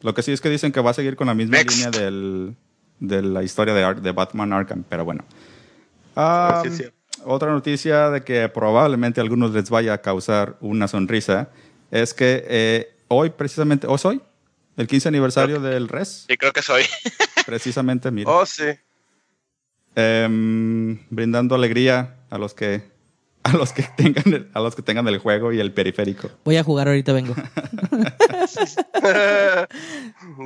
Lo 0.00 0.14
que 0.14 0.22
sí 0.22 0.32
es 0.32 0.40
que 0.40 0.50
dicen 0.50 0.72
que 0.72 0.80
va 0.80 0.90
a 0.90 0.94
seguir 0.94 1.14
con 1.16 1.28
la 1.28 1.34
misma 1.34 1.56
Next. 1.58 1.76
línea 1.76 1.90
del, 1.90 2.56
de 2.98 3.22
la 3.22 3.42
historia 3.44 3.72
de, 3.72 4.00
de 4.00 4.10
Batman 4.12 4.52
Arkham, 4.52 4.82
pero 4.88 5.04
bueno. 5.04 5.24
Sí, 6.64 6.70
sí. 6.70 6.84
Otra 7.24 7.52
noticia 7.52 8.10
de 8.10 8.22
que 8.24 8.48
probablemente 8.48 9.20
a 9.20 9.22
algunos 9.22 9.52
les 9.52 9.70
vaya 9.70 9.92
a 9.94 9.98
causar 10.02 10.56
una 10.60 10.88
sonrisa 10.88 11.50
es 11.92 12.12
que 12.14 12.44
eh, 12.48 12.96
hoy, 13.08 13.30
precisamente, 13.30 13.86
¿o 13.86 13.94
hoy? 14.04 14.20
El 14.76 14.86
15 14.86 15.08
aniversario 15.08 15.60
del 15.60 15.88
RES. 15.88 16.26
Sí, 16.28 16.36
creo 16.36 16.52
que 16.52 16.62
soy. 16.62 16.84
Precisamente, 17.46 18.10
mira. 18.10 18.30
oh, 18.30 18.46
sí. 18.46 18.64
Em, 19.94 20.98
brindando 21.10 21.54
alegría 21.54 22.16
a 22.30 22.38
los 22.38 22.54
que 22.54 22.90
a 23.42 23.56
los 23.56 23.72
que 23.72 23.82
tengan 23.96 24.32
el, 24.32 24.48
a 24.54 24.60
los 24.60 24.76
que 24.76 24.82
tengan 24.82 25.06
el 25.08 25.18
juego 25.18 25.52
y 25.52 25.60
el 25.60 25.72
periférico. 25.72 26.30
Voy 26.44 26.56
a 26.56 26.64
jugar, 26.64 26.88
ahorita 26.88 27.12
vengo. 27.12 27.34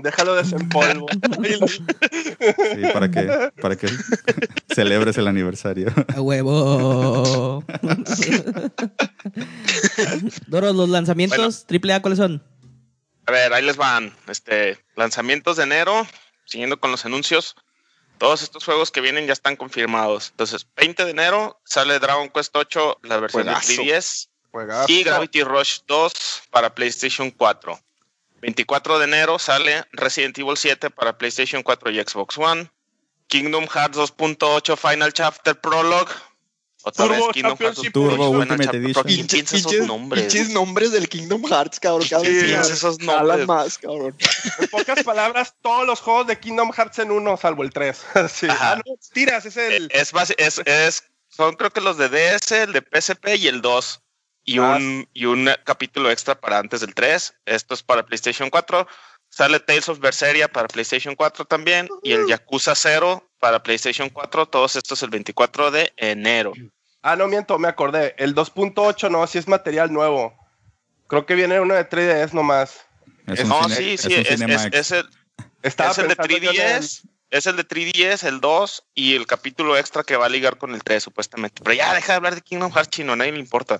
Déjalo 0.02 0.34
desempolvo. 0.34 1.06
Sí, 1.10 2.82
para 2.92 3.10
que 3.10 3.50
para 3.60 3.76
que 3.76 3.88
celebres 4.74 5.18
el 5.18 5.28
aniversario. 5.28 5.92
A 6.14 6.20
huevo. 6.20 7.62
Doros, 10.46 10.74
los 10.74 10.88
lanzamientos 10.88 11.66
triple 11.66 11.92
A, 11.92 12.00
¿cuáles 12.00 12.18
son? 12.18 12.42
A 13.26 13.32
ver, 13.32 13.52
ahí 13.52 13.62
les 13.62 13.76
van. 13.76 14.16
Este, 14.28 14.78
lanzamientos 14.94 15.56
de 15.56 15.64
enero, 15.64 16.06
siguiendo 16.44 16.78
con 16.78 16.90
los 16.90 17.04
anuncios. 17.04 17.56
Todos 18.18 18.42
estos 18.42 18.64
juegos 18.64 18.90
que 18.90 19.00
vienen 19.00 19.26
ya 19.26 19.32
están 19.32 19.56
confirmados. 19.56 20.30
Entonces, 20.30 20.66
20 20.76 21.04
de 21.04 21.10
enero 21.10 21.60
sale 21.64 21.98
Dragon 21.98 22.30
Quest 22.30 22.56
8, 22.56 23.00
la 23.02 23.18
versión 23.18 23.42
Juegazo. 23.44 23.68
de 23.68 23.78
3DS, 23.78 24.28
Juegazo. 24.50 24.92
y 24.92 25.02
Gravity 25.02 25.42
Rush 25.42 25.80
2 25.86 26.42
para 26.50 26.74
PlayStation 26.74 27.30
4. 27.30 27.78
24 28.40 28.98
de 28.98 29.04
enero 29.04 29.38
sale 29.38 29.84
Resident 29.92 30.38
Evil 30.38 30.56
7 30.56 30.90
para 30.90 31.18
PlayStation 31.18 31.62
4 31.62 31.90
y 31.90 32.00
Xbox 32.00 32.38
One. 32.38 32.70
Kingdom 33.26 33.66
Hearts 33.66 33.98
2.8 33.98 34.76
Final 34.76 35.12
Chapter 35.12 35.60
Prologue. 35.60 36.12
Otra 36.88 37.04
Turbo 37.06 37.26
vez 37.26 37.34
Kingdom 37.34 37.58
Hearts 37.58 37.82
Championship 37.82 37.92
2.8 37.92 38.10
Turbo 38.10 38.28
Ultimate 38.30 38.76
Edition. 38.76 38.92
Prologue. 38.92 39.14
¿Quién 39.14 39.26
piensa 39.26 39.56
esos 39.56 39.86
nombres? 39.88 40.22
pinches 40.24 40.48
nombres 40.50 40.92
del 40.92 41.08
Kingdom 41.08 41.42
Hearts, 41.44 41.80
cabrón. 41.80 42.06
Cada 42.08 42.24
Sí, 42.24 42.28
vez 42.30 42.42
pinches 42.44 42.58
más, 42.58 42.70
esos 42.70 42.98
nombres. 43.00 43.46
más, 43.48 43.78
cabrón. 43.78 44.16
En 44.60 44.68
pocas 44.68 45.02
palabras, 45.02 45.54
todos 45.62 45.84
los 45.84 46.00
juegos 46.00 46.28
de 46.28 46.38
Kingdom 46.38 46.70
Hearts 46.72 47.00
en 47.00 47.10
uno, 47.10 47.36
salvo 47.36 47.64
el 47.64 47.72
3. 47.72 48.04
sí. 48.32 48.46
Ajá. 48.48 48.72
Ah, 48.74 48.76
no, 48.86 48.94
tiras, 49.12 49.44
es 49.46 49.56
el. 49.56 49.88
Es, 49.90 50.12
basi- 50.12 50.36
es, 50.38 50.60
es- 50.64 51.02
son 51.28 51.56
creo 51.56 51.70
que 51.70 51.80
los 51.80 51.98
de 51.98 52.08
DS, 52.08 52.52
el 52.52 52.72
de 52.72 52.82
PSP 52.82 53.34
y 53.36 53.48
el 53.48 53.60
2. 53.62 54.00
Y 54.44 54.60
Ah. 54.60 54.76
un, 54.76 55.08
y 55.12 55.24
un 55.24 55.50
capítulo 55.64 56.08
extra 56.08 56.38
para 56.40 56.58
antes 56.60 56.82
del 56.82 56.94
3. 56.94 57.34
Esto 57.46 57.74
es 57.74 57.82
para 57.82 58.06
PlayStation 58.06 58.48
4. 58.48 58.86
Sale 59.28 59.58
Tales 59.58 59.88
of 59.88 59.98
Berseria 59.98 60.46
para 60.46 60.68
PlayStation 60.68 61.16
4 61.16 61.44
también. 61.46 61.88
Y 62.04 62.12
el 62.12 62.28
Yakuza 62.28 62.76
0 62.76 63.28
para 63.40 63.60
PlayStation 63.64 64.08
4. 64.08 64.46
Todos 64.46 64.76
estos 64.76 65.02
el 65.02 65.10
24 65.10 65.72
de 65.72 65.92
enero. 65.96 66.52
Ah, 67.08 67.14
no 67.14 67.28
miento, 67.28 67.56
me 67.60 67.68
acordé. 67.68 68.16
El 68.18 68.34
2.8 68.34 69.08
no, 69.12 69.24
sí 69.28 69.38
es 69.38 69.46
material 69.46 69.92
nuevo. 69.92 70.36
Creo 71.06 71.24
que 71.24 71.36
viene 71.36 71.60
uno 71.60 71.74
de 71.74 71.88
3DS 71.88 72.32
nomás. 72.32 72.80
Es 73.28 73.46
no, 73.46 73.62
cine- 73.62 73.76
sí, 73.76 73.90
es 73.92 74.00
sí, 74.00 74.12
es, 74.14 74.40
es- 74.72 74.90
el, 74.90 75.08
Estaba 75.62 75.92
es 75.92 75.98
el 75.98 76.08
de 76.08 76.16
pensando 76.16 76.38
yo 76.38 76.50
en 76.50 76.56
él. 76.76 76.82
3DS. 76.82 77.02
Es 77.30 77.46
el 77.46 77.56
de 77.56 77.64
3DS, 77.64 78.24
el 78.26 78.40
2 78.40 78.84
y 78.94 79.14
el 79.14 79.26
capítulo 79.26 79.76
extra 79.76 80.02
que 80.02 80.16
va 80.16 80.26
a 80.26 80.28
ligar 80.28 80.58
con 80.58 80.74
el 80.74 80.82
3, 80.82 81.00
supuestamente. 81.02 81.62
Pero 81.62 81.74
ya 81.74 81.94
deja 81.94 82.12
de 82.12 82.16
hablar 82.16 82.34
de 82.34 82.40
Kingdom 82.40 82.72
Hearts 82.72 82.90
chino, 82.90 83.12
a 83.12 83.16
nadie 83.16 83.30
le 83.32 83.38
importa. 83.38 83.78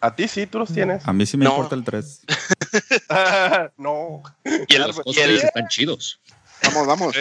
A 0.00 0.14
ti 0.14 0.28
sí, 0.28 0.46
tú 0.46 0.58
los 0.58 0.70
tienes. 0.72 1.06
A 1.08 1.14
mí 1.14 1.24
sí 1.24 1.38
me 1.38 1.44
No. 1.44 1.52
importa 1.52 1.74
el 1.76 1.84
3. 1.84 2.20
no. 3.78 4.22
Y 4.68 4.74
el, 4.76 4.82
Los 4.82 5.00
y 5.06 5.20
el, 5.20 5.36
están 5.38 5.68
chidos. 5.68 6.20
Vamos, 6.62 6.86
vamos. 6.86 7.14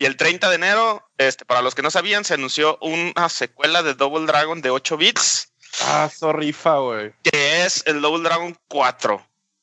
Y 0.00 0.06
el 0.06 0.16
30 0.16 0.48
de 0.48 0.54
enero, 0.54 1.06
este, 1.18 1.44
para 1.44 1.60
los 1.60 1.74
que 1.74 1.82
no 1.82 1.90
sabían, 1.90 2.24
se 2.24 2.32
anunció 2.32 2.78
una 2.80 3.28
secuela 3.28 3.82
de 3.82 3.92
Double 3.92 4.24
Dragon 4.26 4.62
de 4.62 4.70
8 4.70 4.96
bits, 4.96 5.52
Ah, 5.82 6.08
zorrifa, 6.10 6.78
güey. 6.78 7.12
que 7.22 7.64
es 7.66 7.82
el 7.86 8.00
Double 8.00 8.26
Dragon 8.26 8.58
4. 8.68 9.14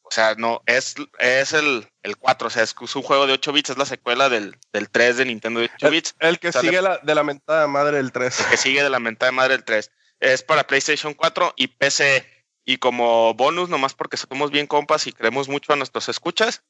O 0.04 0.12
sea, 0.12 0.36
no, 0.36 0.62
es, 0.68 0.94
es 1.18 1.54
el, 1.54 1.90
el 2.04 2.18
4, 2.18 2.48
o 2.48 2.52
sea, 2.52 2.62
es, 2.62 2.76
un 2.80 3.02
juego 3.02 3.26
de 3.26 3.34
8 3.34 3.52
bits, 3.52 3.72
es 3.72 3.78
la 3.80 3.86
secuela 3.88 4.30
del, 4.30 4.56
del 4.72 4.92
3 4.92 5.18
de 5.18 5.26
Nintendo 5.26 5.60
de 5.60 5.72
8 5.76 5.88
El, 5.88 5.92
bits, 5.92 6.16
el 6.20 6.38
que 6.38 6.52
sigue 6.54 6.84
la, 6.84 7.00
de 7.00 7.16
la 7.16 7.24
mentada 7.24 7.66
madre 7.68 7.98
del 7.98 8.12
3. 8.12 8.38
que 8.52 8.58
sigue 8.58 8.84
de 8.84 8.92
la 8.92 9.00
mentada 9.00 9.32
de 9.32 9.36
madre 9.36 9.54
del 9.56 9.64
3. 9.64 9.90
Es 10.20 10.44
para 10.44 10.68
PlayStation 10.68 11.16
4 11.16 11.54
y 11.58 11.68
PC. 11.68 12.46
Y 12.64 12.78
como 12.78 13.34
bonus, 13.34 13.70
nomás 13.70 13.96
porque 13.96 14.18
somos 14.18 14.52
bien 14.52 14.68
compas 14.68 15.08
y 15.08 15.14
creemos 15.14 15.50
mucho 15.50 15.74
a 15.74 15.78
nuestros 15.78 16.10
escuchas, 16.10 16.62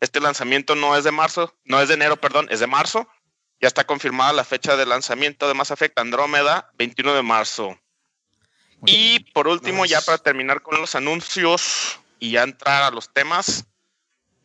este 0.00 0.20
lanzamiento 0.20 0.74
no 0.74 0.96
es 0.96 1.04
de 1.04 1.10
marzo, 1.10 1.54
no 1.64 1.80
es 1.80 1.88
de 1.88 1.94
enero, 1.94 2.16
perdón, 2.16 2.48
es 2.50 2.60
de 2.60 2.66
marzo. 2.66 3.08
Ya 3.60 3.68
está 3.68 3.84
confirmada 3.84 4.32
la 4.32 4.44
fecha 4.44 4.76
de 4.76 4.86
lanzamiento 4.86 5.48
de 5.48 5.54
Mass 5.54 5.70
Effect 5.70 5.98
Andrómeda, 5.98 6.70
21 6.78 7.14
de 7.14 7.22
marzo. 7.22 7.78
Y 8.84 9.20
por 9.32 9.48
último, 9.48 9.86
ya 9.86 10.00
para 10.00 10.18
terminar 10.18 10.62
con 10.62 10.80
los 10.80 10.94
anuncios 10.94 11.98
y 12.18 12.32
ya 12.32 12.42
entrar 12.42 12.82
a 12.82 12.90
los 12.90 13.12
temas, 13.12 13.66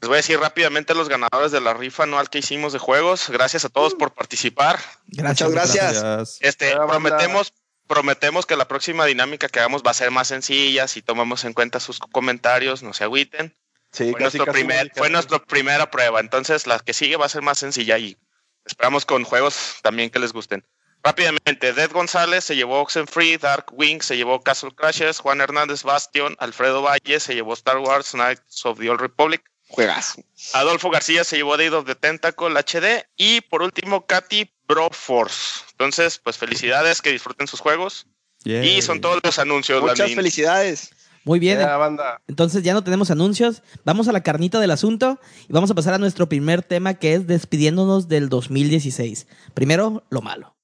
les 0.02 0.08
voy 0.08 0.16
a 0.16 0.18
decir 0.18 0.40
rápidamente 0.40 0.96
los 0.96 1.10
ganadores 1.10 1.52
de 1.52 1.62
la 1.62 1.74
rifa 1.74 2.04
anual 2.04 2.30
que 2.30 2.40
hicimos 2.40 2.74
de 2.74 2.80
juegos. 2.80 3.30
Gracias 3.30 3.66
a 3.66 3.70
todos 3.70 3.94
por 3.94 4.14
participar. 4.14 4.80
Gracias. 5.08 5.50
Muchas 5.50 5.74
gracias. 5.74 6.38
Este, 6.42 6.72
prometemos, 6.72 7.54
prometemos 7.86 8.48
que 8.48 8.56
la 8.56 8.68
próxima 8.68 9.06
dinámica 9.06 9.48
que 9.48 9.60
hagamos 9.60 9.84
va 9.86 9.92
a 9.92 9.96
ser 9.96 10.10
más 10.10 10.30
sencilla 10.30 10.88
si 10.88 11.04
tomamos 11.04 11.44
en 11.44 11.54
cuenta 11.54 11.80
sus 11.80 12.00
comentarios, 12.00 12.82
no 12.82 12.94
se 12.94 13.04
agüiten. 13.04 13.56
Sí, 13.92 14.12
Fue, 14.12 14.22
nuestro 14.22 14.46
primer, 14.46 14.92
fue 14.96 15.10
nuestra 15.10 15.38
primera 15.40 15.92
prueba, 15.92 16.22
entonces 16.22 16.66
la 16.66 16.80
que 16.80 16.94
sigue 16.94 17.18
va 17.18 17.26
a 17.26 17.30
ser 17.30 17.42
más 17.42 17.60
sencilla 17.60 17.98
y 17.98 18.18
esperamos 18.66 19.06
con 19.06 19.24
juegos 19.24 19.76
también 19.82 20.10
que 20.10 20.20
les 20.20 20.34
gusten. 20.34 20.66
Rápidamente, 21.04 21.74
Dead 21.74 21.90
González 21.92 22.44
se 22.44 22.56
llevó 22.56 22.80
Oxenfree, 22.82 23.38
Dark 23.40 23.68
Wing 23.72 24.02
se 24.02 24.18
llevó 24.18 24.42
Castle 24.42 24.72
Crashers, 24.76 25.20
Juan 25.20 25.42
Hernández 25.42 25.84
Bastion, 25.84 26.36
Alfredo 26.40 26.84
Valle 26.84 27.20
se 27.20 27.34
llevó 27.34 27.54
Star 27.54 27.80
Wars 27.80 28.12
Knights 28.12 28.66
of 28.66 28.80
the 28.80 28.90
Old 28.90 29.02
Republic, 29.02 29.42
Juegazo. 29.72 30.22
Adolfo 30.54 30.90
García 30.90 31.24
se 31.24 31.38
llevó 31.38 31.58
Day 31.58 31.70
of 31.70 31.86
the 31.86 31.96
Tentacle 31.96 32.54
HD 32.54 33.08
y 33.16 33.42
por 33.42 33.62
último 33.62 34.06
Katy 34.06 34.52
Broforce. 34.68 35.64
Entonces, 35.72 36.20
pues 36.20 36.38
felicidades, 36.38 37.02
que 37.02 37.12
disfruten 37.12 37.48
sus 37.48 37.62
juegos. 37.62 38.06
Y 38.44 38.82
son 38.82 39.02
todos 39.02 39.20
los 39.24 39.40
anuncios. 39.40 39.82
Muchas 39.82 40.00
Landín. 40.00 40.18
felicidades. 40.18 40.92
Muy 41.24 41.40
bien. 41.40 41.60
Banda. 41.60 42.22
Entonces 42.28 42.64
ya 42.64 42.74
no 42.74 42.84
tenemos 42.84 43.12
anuncios. 43.12 43.62
Vamos 43.86 44.08
a 44.08 44.12
la 44.12 44.22
carnita 44.22 44.60
del 44.60 44.72
asunto 44.72 45.20
y 45.48 45.54
vamos 45.54 45.70
a 45.70 45.76
pasar 45.76 45.94
a 45.94 45.98
nuestro 45.98 46.28
primer 46.28 46.64
tema 46.64 46.96
que 46.96 47.14
es 47.14 47.28
despidiéndonos 47.28 48.08
del 48.08 48.30
2016. 48.30 49.28
Primero, 49.54 50.04
lo 50.10 50.22
malo. 50.22 50.56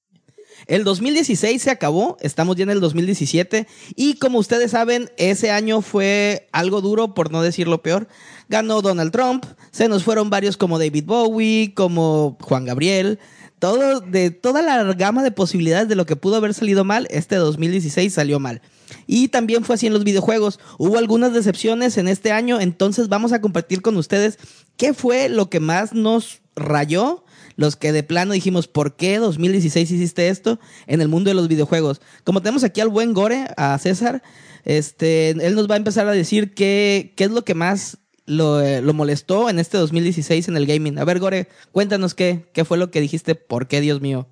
El 0.66 0.84
2016 0.84 1.62
se 1.62 1.70
acabó, 1.70 2.16
estamos 2.20 2.56
ya 2.56 2.64
en 2.64 2.70
el 2.70 2.80
2017 2.80 3.66
y 3.94 4.14
como 4.14 4.38
ustedes 4.38 4.72
saben, 4.72 5.10
ese 5.16 5.50
año 5.50 5.80
fue 5.82 6.48
algo 6.52 6.80
duro, 6.80 7.14
por 7.14 7.30
no 7.30 7.42
decir 7.42 7.68
lo 7.68 7.80
peor. 7.80 8.08
Ganó 8.48 8.82
Donald 8.82 9.12
Trump, 9.12 9.46
se 9.70 9.88
nos 9.88 10.04
fueron 10.04 10.30
varios 10.30 10.56
como 10.56 10.78
David 10.78 11.04
Bowie, 11.06 11.74
como 11.74 12.36
Juan 12.42 12.64
Gabriel, 12.64 13.18
todo 13.58 14.00
de 14.00 14.30
toda 14.30 14.62
la 14.62 14.92
gama 14.94 15.22
de 15.22 15.30
posibilidades 15.30 15.88
de 15.88 15.96
lo 15.96 16.06
que 16.06 16.16
pudo 16.16 16.36
haber 16.36 16.54
salido 16.54 16.84
mal, 16.84 17.06
este 17.10 17.36
2016 17.36 18.12
salió 18.12 18.40
mal. 18.40 18.60
Y 19.06 19.28
también 19.28 19.64
fue 19.64 19.74
así 19.74 19.86
en 19.86 19.92
los 19.92 20.04
videojuegos. 20.04 20.58
Hubo 20.78 20.98
algunas 20.98 21.32
decepciones 21.32 21.98
en 21.98 22.08
este 22.08 22.32
año, 22.32 22.60
entonces 22.60 23.08
vamos 23.08 23.32
a 23.32 23.40
compartir 23.40 23.82
con 23.82 23.96
ustedes 23.96 24.38
qué 24.76 24.94
fue 24.94 25.28
lo 25.28 25.50
que 25.50 25.60
más 25.60 25.92
nos 25.92 26.40
rayó, 26.56 27.24
los 27.56 27.76
que 27.76 27.92
de 27.92 28.02
plano 28.02 28.32
dijimos, 28.32 28.68
¿por 28.68 28.96
qué 28.96 29.18
2016 29.18 29.90
hiciste 29.90 30.28
esto 30.28 30.60
en 30.86 31.00
el 31.00 31.08
mundo 31.08 31.30
de 31.30 31.34
los 31.34 31.48
videojuegos? 31.48 32.00
Como 32.24 32.40
tenemos 32.40 32.64
aquí 32.64 32.80
al 32.80 32.88
buen 32.88 33.12
Gore, 33.12 33.46
a 33.56 33.78
César, 33.78 34.22
este, 34.64 35.30
él 35.30 35.54
nos 35.54 35.68
va 35.68 35.74
a 35.74 35.78
empezar 35.78 36.06
a 36.08 36.12
decir 36.12 36.54
qué, 36.54 37.12
qué 37.16 37.24
es 37.24 37.30
lo 37.30 37.44
que 37.44 37.54
más 37.54 37.98
lo, 38.26 38.60
eh, 38.60 38.82
lo 38.82 38.94
molestó 38.94 39.50
en 39.50 39.58
este 39.58 39.78
2016 39.78 40.48
en 40.48 40.56
el 40.56 40.66
gaming. 40.66 40.98
A 40.98 41.04
ver, 41.04 41.18
Gore, 41.18 41.48
cuéntanos 41.72 42.14
qué, 42.14 42.44
qué 42.52 42.64
fue 42.64 42.78
lo 42.78 42.90
que 42.90 43.00
dijiste, 43.00 43.34
¿por 43.34 43.66
qué, 43.66 43.80
Dios 43.80 44.00
mío? 44.00 44.28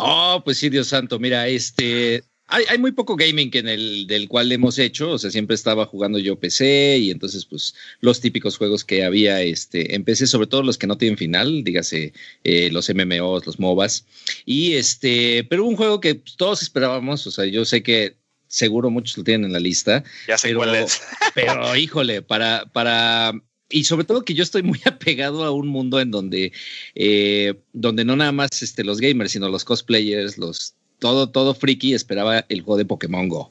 Oh, 0.00 0.42
pues 0.44 0.58
sí, 0.58 0.68
Dios 0.68 0.88
santo. 0.88 1.18
Mira, 1.18 1.48
este. 1.48 2.22
Hay, 2.48 2.64
hay 2.68 2.78
muy 2.78 2.92
poco 2.92 3.14
gaming 3.14 3.50
que 3.50 3.58
en 3.58 3.68
el 3.68 4.06
del 4.06 4.26
cual 4.26 4.50
hemos 4.50 4.78
hecho. 4.78 5.10
O 5.10 5.18
sea, 5.18 5.30
siempre 5.30 5.54
estaba 5.54 5.86
jugando 5.86 6.18
yo 6.18 6.38
PC 6.40 6.98
y 6.98 7.10
entonces, 7.10 7.44
pues, 7.44 7.74
los 8.00 8.20
típicos 8.20 8.56
juegos 8.56 8.84
que 8.84 9.04
había 9.04 9.42
este, 9.42 9.94
en 9.94 10.04
PC, 10.04 10.26
sobre 10.26 10.46
todo 10.46 10.62
los 10.62 10.78
que 10.78 10.86
no 10.86 10.98
tienen 10.98 11.18
final, 11.18 11.62
dígase 11.62 12.12
eh, 12.44 12.70
los 12.72 12.88
MMOs, 12.88 13.46
los 13.46 13.58
MOBAs. 13.58 14.06
Y 14.44 14.74
este, 14.74 15.44
pero 15.44 15.64
un 15.64 15.76
juego 15.76 16.00
que 16.00 16.14
todos 16.14 16.62
esperábamos. 16.62 17.26
O 17.26 17.30
sea, 17.30 17.44
yo 17.44 17.64
sé 17.64 17.82
que 17.82 18.16
seguro 18.48 18.90
muchos 18.90 19.18
lo 19.18 19.24
tienen 19.24 19.46
en 19.46 19.52
la 19.52 19.60
lista. 19.60 20.02
Ya 20.26 20.38
sé 20.38 20.48
Pero, 20.48 20.60
cuál 20.60 20.74
es. 20.74 21.00
pero 21.34 21.76
híjole, 21.76 22.22
para, 22.22 22.64
para, 22.72 23.32
y 23.70 23.84
sobre 23.84 24.04
todo 24.04 24.24
que 24.24 24.34
yo 24.34 24.42
estoy 24.42 24.62
muy 24.62 24.80
apegado 24.86 25.44
a 25.44 25.50
un 25.50 25.68
mundo 25.68 26.00
en 26.00 26.10
donde, 26.10 26.52
eh, 26.94 27.54
donde 27.72 28.04
no 28.04 28.16
nada 28.16 28.32
más 28.32 28.62
este, 28.62 28.84
los 28.84 29.00
gamers, 29.00 29.32
sino 29.32 29.48
los 29.48 29.64
cosplayers, 29.64 30.38
los, 30.38 30.74
todo, 30.98 31.30
todo 31.30 31.54
friki 31.54 31.94
esperaba 31.94 32.44
el 32.48 32.62
juego 32.62 32.78
de 32.78 32.84
Pokémon 32.84 33.28
Go. 33.28 33.50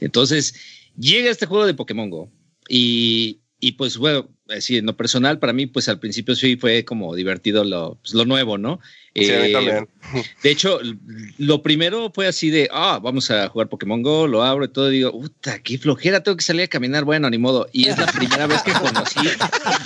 Entonces, 0.00 0.54
llega 0.98 1.30
este 1.30 1.46
juego 1.46 1.66
de 1.66 1.74
Pokémon 1.74 2.10
Go 2.10 2.30
y, 2.68 3.40
y 3.60 3.72
pues 3.72 3.96
bueno, 3.96 4.28
así 4.48 4.76
en 4.78 4.86
lo 4.86 4.96
personal, 4.96 5.38
para 5.38 5.52
mí, 5.52 5.66
pues 5.66 5.88
al 5.88 5.98
principio 5.98 6.34
sí 6.36 6.56
fue 6.56 6.84
como 6.84 7.14
divertido 7.14 7.64
lo, 7.64 7.98
pues, 8.02 8.14
lo 8.14 8.24
nuevo, 8.24 8.58
¿no? 8.58 8.80
Sí, 9.14 9.32
a 9.32 9.38
mí 9.40 9.46
Eh, 9.48 9.52
también. 9.52 9.88
de 10.42 10.50
hecho, 10.50 10.78
lo 11.38 11.62
primero 11.62 12.12
fue 12.14 12.26
así 12.26 12.50
de, 12.50 12.68
ah, 12.70 13.00
vamos 13.02 13.30
a 13.30 13.48
jugar 13.48 13.68
Pokémon 13.70 14.02
Go, 14.02 14.26
lo 14.26 14.42
abro 14.44 14.66
y 14.66 14.68
todo, 14.68 14.92
y 14.92 14.96
digo, 14.98 15.10
puta, 15.12 15.58
qué 15.62 15.78
flojera, 15.78 16.22
tengo 16.22 16.36
que 16.36 16.44
salir 16.44 16.62
a 16.64 16.68
caminar, 16.68 17.04
bueno, 17.04 17.28
ni 17.30 17.38
modo. 17.38 17.66
Y 17.72 17.88
es 17.88 17.96
la 17.98 18.06
primera 18.06 18.46
vez 18.46 18.62
que 18.62 18.72
conocí, 18.72 19.20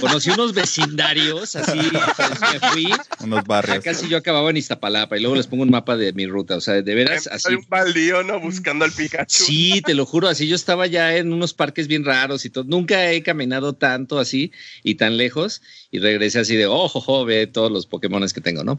conocí 0.01 0.31
unos 0.31 0.53
vecindarios, 0.53 1.55
así, 1.57 1.79
pues, 2.17 2.41
me 2.41 2.71
fui, 2.71 2.89
Unos 3.21 3.45
barrios. 3.45 3.85
casi 3.85 4.09
yo 4.09 4.17
acababa 4.17 4.51
en 4.51 4.57
Iztapalapa, 4.57 5.17
y 5.17 5.21
luego 5.21 5.37
les 5.37 5.47
pongo 5.47 5.63
un 5.63 5.71
mapa 5.71 5.97
de 5.97 6.13
mi 6.13 6.27
ruta, 6.27 6.57
o 6.57 6.61
sea, 6.61 6.83
de 6.83 6.95
veras, 6.95 7.29
así. 7.29 7.49
Hay 7.51 7.55
un 7.55 7.67
baldío, 7.69 8.23
¿no? 8.25 8.41
Buscando 8.41 8.85
al 8.85 8.91
Pikachu. 8.93 9.45
Sí, 9.45 9.81
te 9.87 9.95
lo 9.95 10.07
juro, 10.07 10.27
así 10.29 10.49
yo 10.49 10.57
estaba 10.57 10.89
ya 10.89 11.17
en 11.17 11.33
unos 11.33 11.55
parques 11.55 11.87
bien 11.87 12.05
raros 12.05 12.45
y 12.45 12.51
todo. 12.51 12.65
Nunca 12.65 13.13
he 13.13 13.23
caminado 13.23 13.75
tanto 13.75 14.19
así 14.19 14.50
y 14.83 14.97
tan 14.97 15.17
lejos 15.17 15.63
y 15.91 15.99
regresé 15.99 16.41
así 16.41 16.57
de, 16.57 16.67
ojo, 16.67 17.03
oh, 17.07 17.25
ve 17.25 17.47
todos 17.47 17.71
los 17.71 17.87
Pokémones 17.87 18.33
que 18.33 18.41
tengo, 18.41 18.65
¿no? 18.65 18.79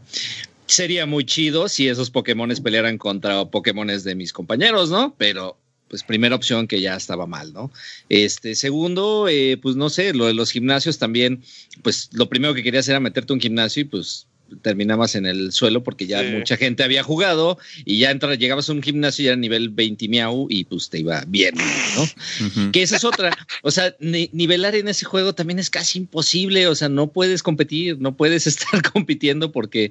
Sería 0.66 1.06
muy 1.06 1.24
chido 1.24 1.68
si 1.68 1.88
esos 1.88 2.10
Pokémones 2.10 2.60
pelearan 2.60 2.98
contra 2.98 3.44
Pokémones 3.46 4.04
de 4.04 4.14
mis 4.14 4.32
compañeros, 4.32 4.90
¿no? 4.90 5.14
Pero 5.18 5.58
pues 5.92 6.02
primera 6.02 6.34
opción 6.34 6.66
que 6.66 6.80
ya 6.80 6.96
estaba 6.96 7.26
mal, 7.26 7.52
¿no? 7.52 7.70
Este, 8.08 8.54
segundo, 8.54 9.28
eh, 9.28 9.58
pues 9.60 9.76
no 9.76 9.90
sé, 9.90 10.14
lo 10.14 10.24
de 10.24 10.32
los 10.32 10.50
gimnasios 10.50 10.98
también, 10.98 11.42
pues 11.82 12.08
lo 12.14 12.30
primero 12.30 12.54
que 12.54 12.62
quería 12.62 12.80
hacer 12.80 12.92
era 12.92 13.00
meterte 13.00 13.34
un 13.34 13.40
gimnasio 13.40 13.82
y 13.82 13.84
pues 13.84 14.26
terminabas 14.60 15.14
en 15.14 15.26
el 15.26 15.52
suelo 15.52 15.82
porque 15.82 16.06
ya 16.06 16.20
Sí. 16.22 16.28
mucha 16.30 16.56
gente 16.56 16.82
había 16.82 17.02
jugado 17.02 17.58
y 17.84 17.98
ya 17.98 18.10
entra, 18.10 18.34
llegabas 18.34 18.68
a 18.68 18.72
un 18.72 18.82
gimnasio 18.82 19.24
y 19.24 19.28
era 19.28 19.36
nivel 19.36 19.68
20 19.70 20.08
miau 20.08 20.46
y 20.50 20.64
pues 20.64 20.90
te 20.90 20.98
iba 21.00 21.24
bien, 21.26 21.54
¿no? 21.54 22.70
Que 22.72 22.82
esa 22.82 22.96
es 22.96 23.04
otra. 23.04 23.36
O 23.62 23.70
sea, 23.70 23.94
ni- 24.00 24.28
nivelar 24.32 24.74
en 24.74 24.88
ese 24.88 25.04
juego 25.04 25.34
también 25.34 25.58
es 25.58 25.70
casi 25.70 25.98
imposible. 25.98 26.66
O 26.66 26.74
sea, 26.74 26.88
no 26.88 27.08
puedes 27.08 27.42
competir, 27.42 27.98
no 27.98 28.16
puedes 28.16 28.46
estar 28.76 28.82
compitiendo 28.92 29.52
porque 29.52 29.90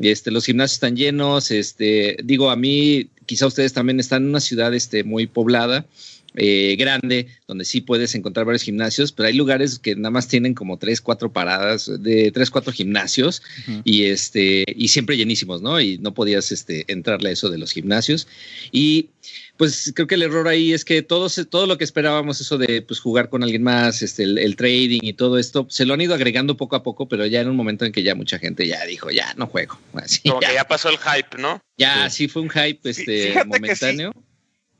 este, 0.00 0.30
los 0.30 0.44
gimnasios 0.46 0.74
están 0.74 0.96
llenos. 0.96 1.50
Este, 1.50 2.16
digo, 2.22 2.50
a 2.50 2.56
mí, 2.56 3.08
quizá 3.26 3.46
ustedes 3.46 3.72
también 3.72 3.98
están 4.00 4.22
en 4.22 4.28
una 4.30 4.40
ciudad 4.40 4.72
este, 4.74 5.04
muy 5.04 5.26
poblada. 5.26 5.86
Eh, 6.34 6.76
grande, 6.78 7.26
donde 7.46 7.64
sí 7.64 7.80
puedes 7.80 8.14
encontrar 8.14 8.46
varios 8.46 8.62
gimnasios, 8.62 9.12
pero 9.12 9.28
hay 9.28 9.34
lugares 9.34 9.78
que 9.78 9.96
nada 9.96 10.10
más 10.10 10.28
tienen 10.28 10.54
como 10.54 10.78
tres, 10.78 11.00
cuatro 11.00 11.32
paradas 11.32 11.90
de 12.02 12.30
tres, 12.32 12.50
cuatro 12.50 12.72
gimnasios 12.72 13.42
y 13.84 14.04
este 14.04 14.64
y 14.68 14.88
siempre 14.88 15.16
llenísimos, 15.16 15.62
¿no? 15.62 15.80
Y 15.80 15.98
no 15.98 16.14
podías 16.14 16.52
este, 16.52 16.84
entrarle 16.88 17.30
a 17.30 17.32
eso 17.32 17.48
de 17.50 17.58
los 17.58 17.72
gimnasios. 17.72 18.28
Y 18.72 19.08
pues 19.56 19.92
creo 19.94 20.06
que 20.06 20.14
el 20.14 20.22
error 20.22 20.46
ahí 20.46 20.72
es 20.72 20.84
que 20.84 21.02
todo, 21.02 21.28
se- 21.28 21.44
todo 21.44 21.66
lo 21.66 21.76
que 21.78 21.84
esperábamos, 21.84 22.40
eso 22.40 22.58
de 22.58 22.80
pues, 22.82 23.00
jugar 23.00 23.28
con 23.28 23.42
alguien 23.42 23.64
más, 23.64 24.02
este, 24.02 24.22
el, 24.22 24.38
el 24.38 24.54
trading 24.54 25.00
y 25.02 25.14
todo 25.14 25.36
esto, 25.38 25.66
se 25.68 25.84
lo 25.84 25.94
han 25.94 26.00
ido 26.00 26.14
agregando 26.14 26.56
poco 26.56 26.76
a 26.76 26.82
poco, 26.84 27.08
pero 27.08 27.26
ya 27.26 27.40
en 27.40 27.48
un 27.48 27.56
momento 27.56 27.84
en 27.84 27.90
que 27.90 28.04
ya 28.04 28.14
mucha 28.14 28.38
gente 28.38 28.66
ya 28.68 28.84
dijo, 28.86 29.10
ya 29.10 29.34
no 29.36 29.48
juego. 29.48 29.76
Así, 29.94 30.20
Como 30.28 30.40
ya, 30.40 30.48
que 30.48 30.54
ya 30.54 30.64
pasó 30.68 30.88
el 30.90 30.98
hype, 30.98 31.38
¿no? 31.38 31.60
ya, 31.76 32.08
sí 32.10 32.28
fue 32.28 32.42
un 32.42 32.50
hype 32.50 32.88
este, 32.88 33.28
fíjate 33.30 33.48
que 33.60 33.74
sí. 33.76 33.84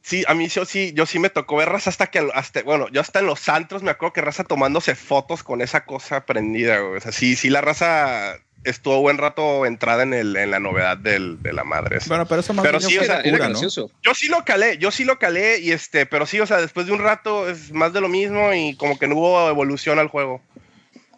Sí, 0.09 0.25
a 0.27 0.33
mí 0.33 0.49
yo 0.49 0.65
sí, 0.65 0.93
yo 0.95 1.05
sí 1.05 1.19
me 1.19 1.29
tocó 1.29 1.57
ver 1.57 1.69
raza 1.69 1.91
hasta 1.91 2.07
que, 2.07 2.27
hasta, 2.33 2.63
bueno, 2.63 2.89
yo 2.89 3.03
hasta 3.03 3.19
en 3.19 3.27
los 3.27 3.47
antros 3.51 3.83
me 3.83 3.91
acuerdo 3.91 4.15
que 4.15 4.23
raza 4.23 4.43
tomándose 4.43 4.95
fotos 4.95 5.43
con 5.43 5.61
esa 5.61 5.85
cosa 5.85 6.25
prendida, 6.25 6.79
güey. 6.79 6.97
O 6.97 7.01
sea, 7.03 7.13
sí, 7.13 7.37
sí, 7.37 7.51
la 7.51 7.61
raza 7.61 8.39
estuvo 8.65 9.03
buen 9.03 9.19
rato 9.19 9.67
entrada 9.67 10.05
en, 10.05 10.15
el, 10.15 10.35
en 10.35 10.51
la 10.51 10.61
novedad 10.61 10.97
del, 10.97 11.43
de 11.43 11.53
la 11.53 11.63
madre. 11.63 11.99
esa. 11.99 12.09
Bueno, 12.09 12.27
pero 12.27 12.41
eso 12.41 12.55
más 12.55 12.65
Pero 12.65 12.81
sí, 12.81 12.95
fue 12.95 13.05
o 13.05 13.07
sea, 13.07 13.21
Era. 13.21 13.53
Yo 13.53 14.15
sí 14.15 14.29
lo 14.29 14.47
calé, 14.47 14.79
yo 14.79 14.91
sí 14.91 15.05
lo 15.05 15.19
calé 15.19 15.59
y 15.59 15.73
este, 15.73 16.07
pero 16.07 16.25
sí, 16.25 16.41
o 16.41 16.47
sea, 16.47 16.57
después 16.57 16.87
de 16.87 16.93
un 16.93 17.01
rato 17.01 17.47
es 17.47 17.71
más 17.73 17.93
de 17.93 18.01
lo 18.01 18.09
mismo 18.09 18.55
y 18.55 18.77
como 18.77 18.99
que 18.99 19.09
no 19.09 19.17
hubo 19.17 19.47
evolución 19.51 19.99
al 19.99 20.09
juego. 20.09 20.41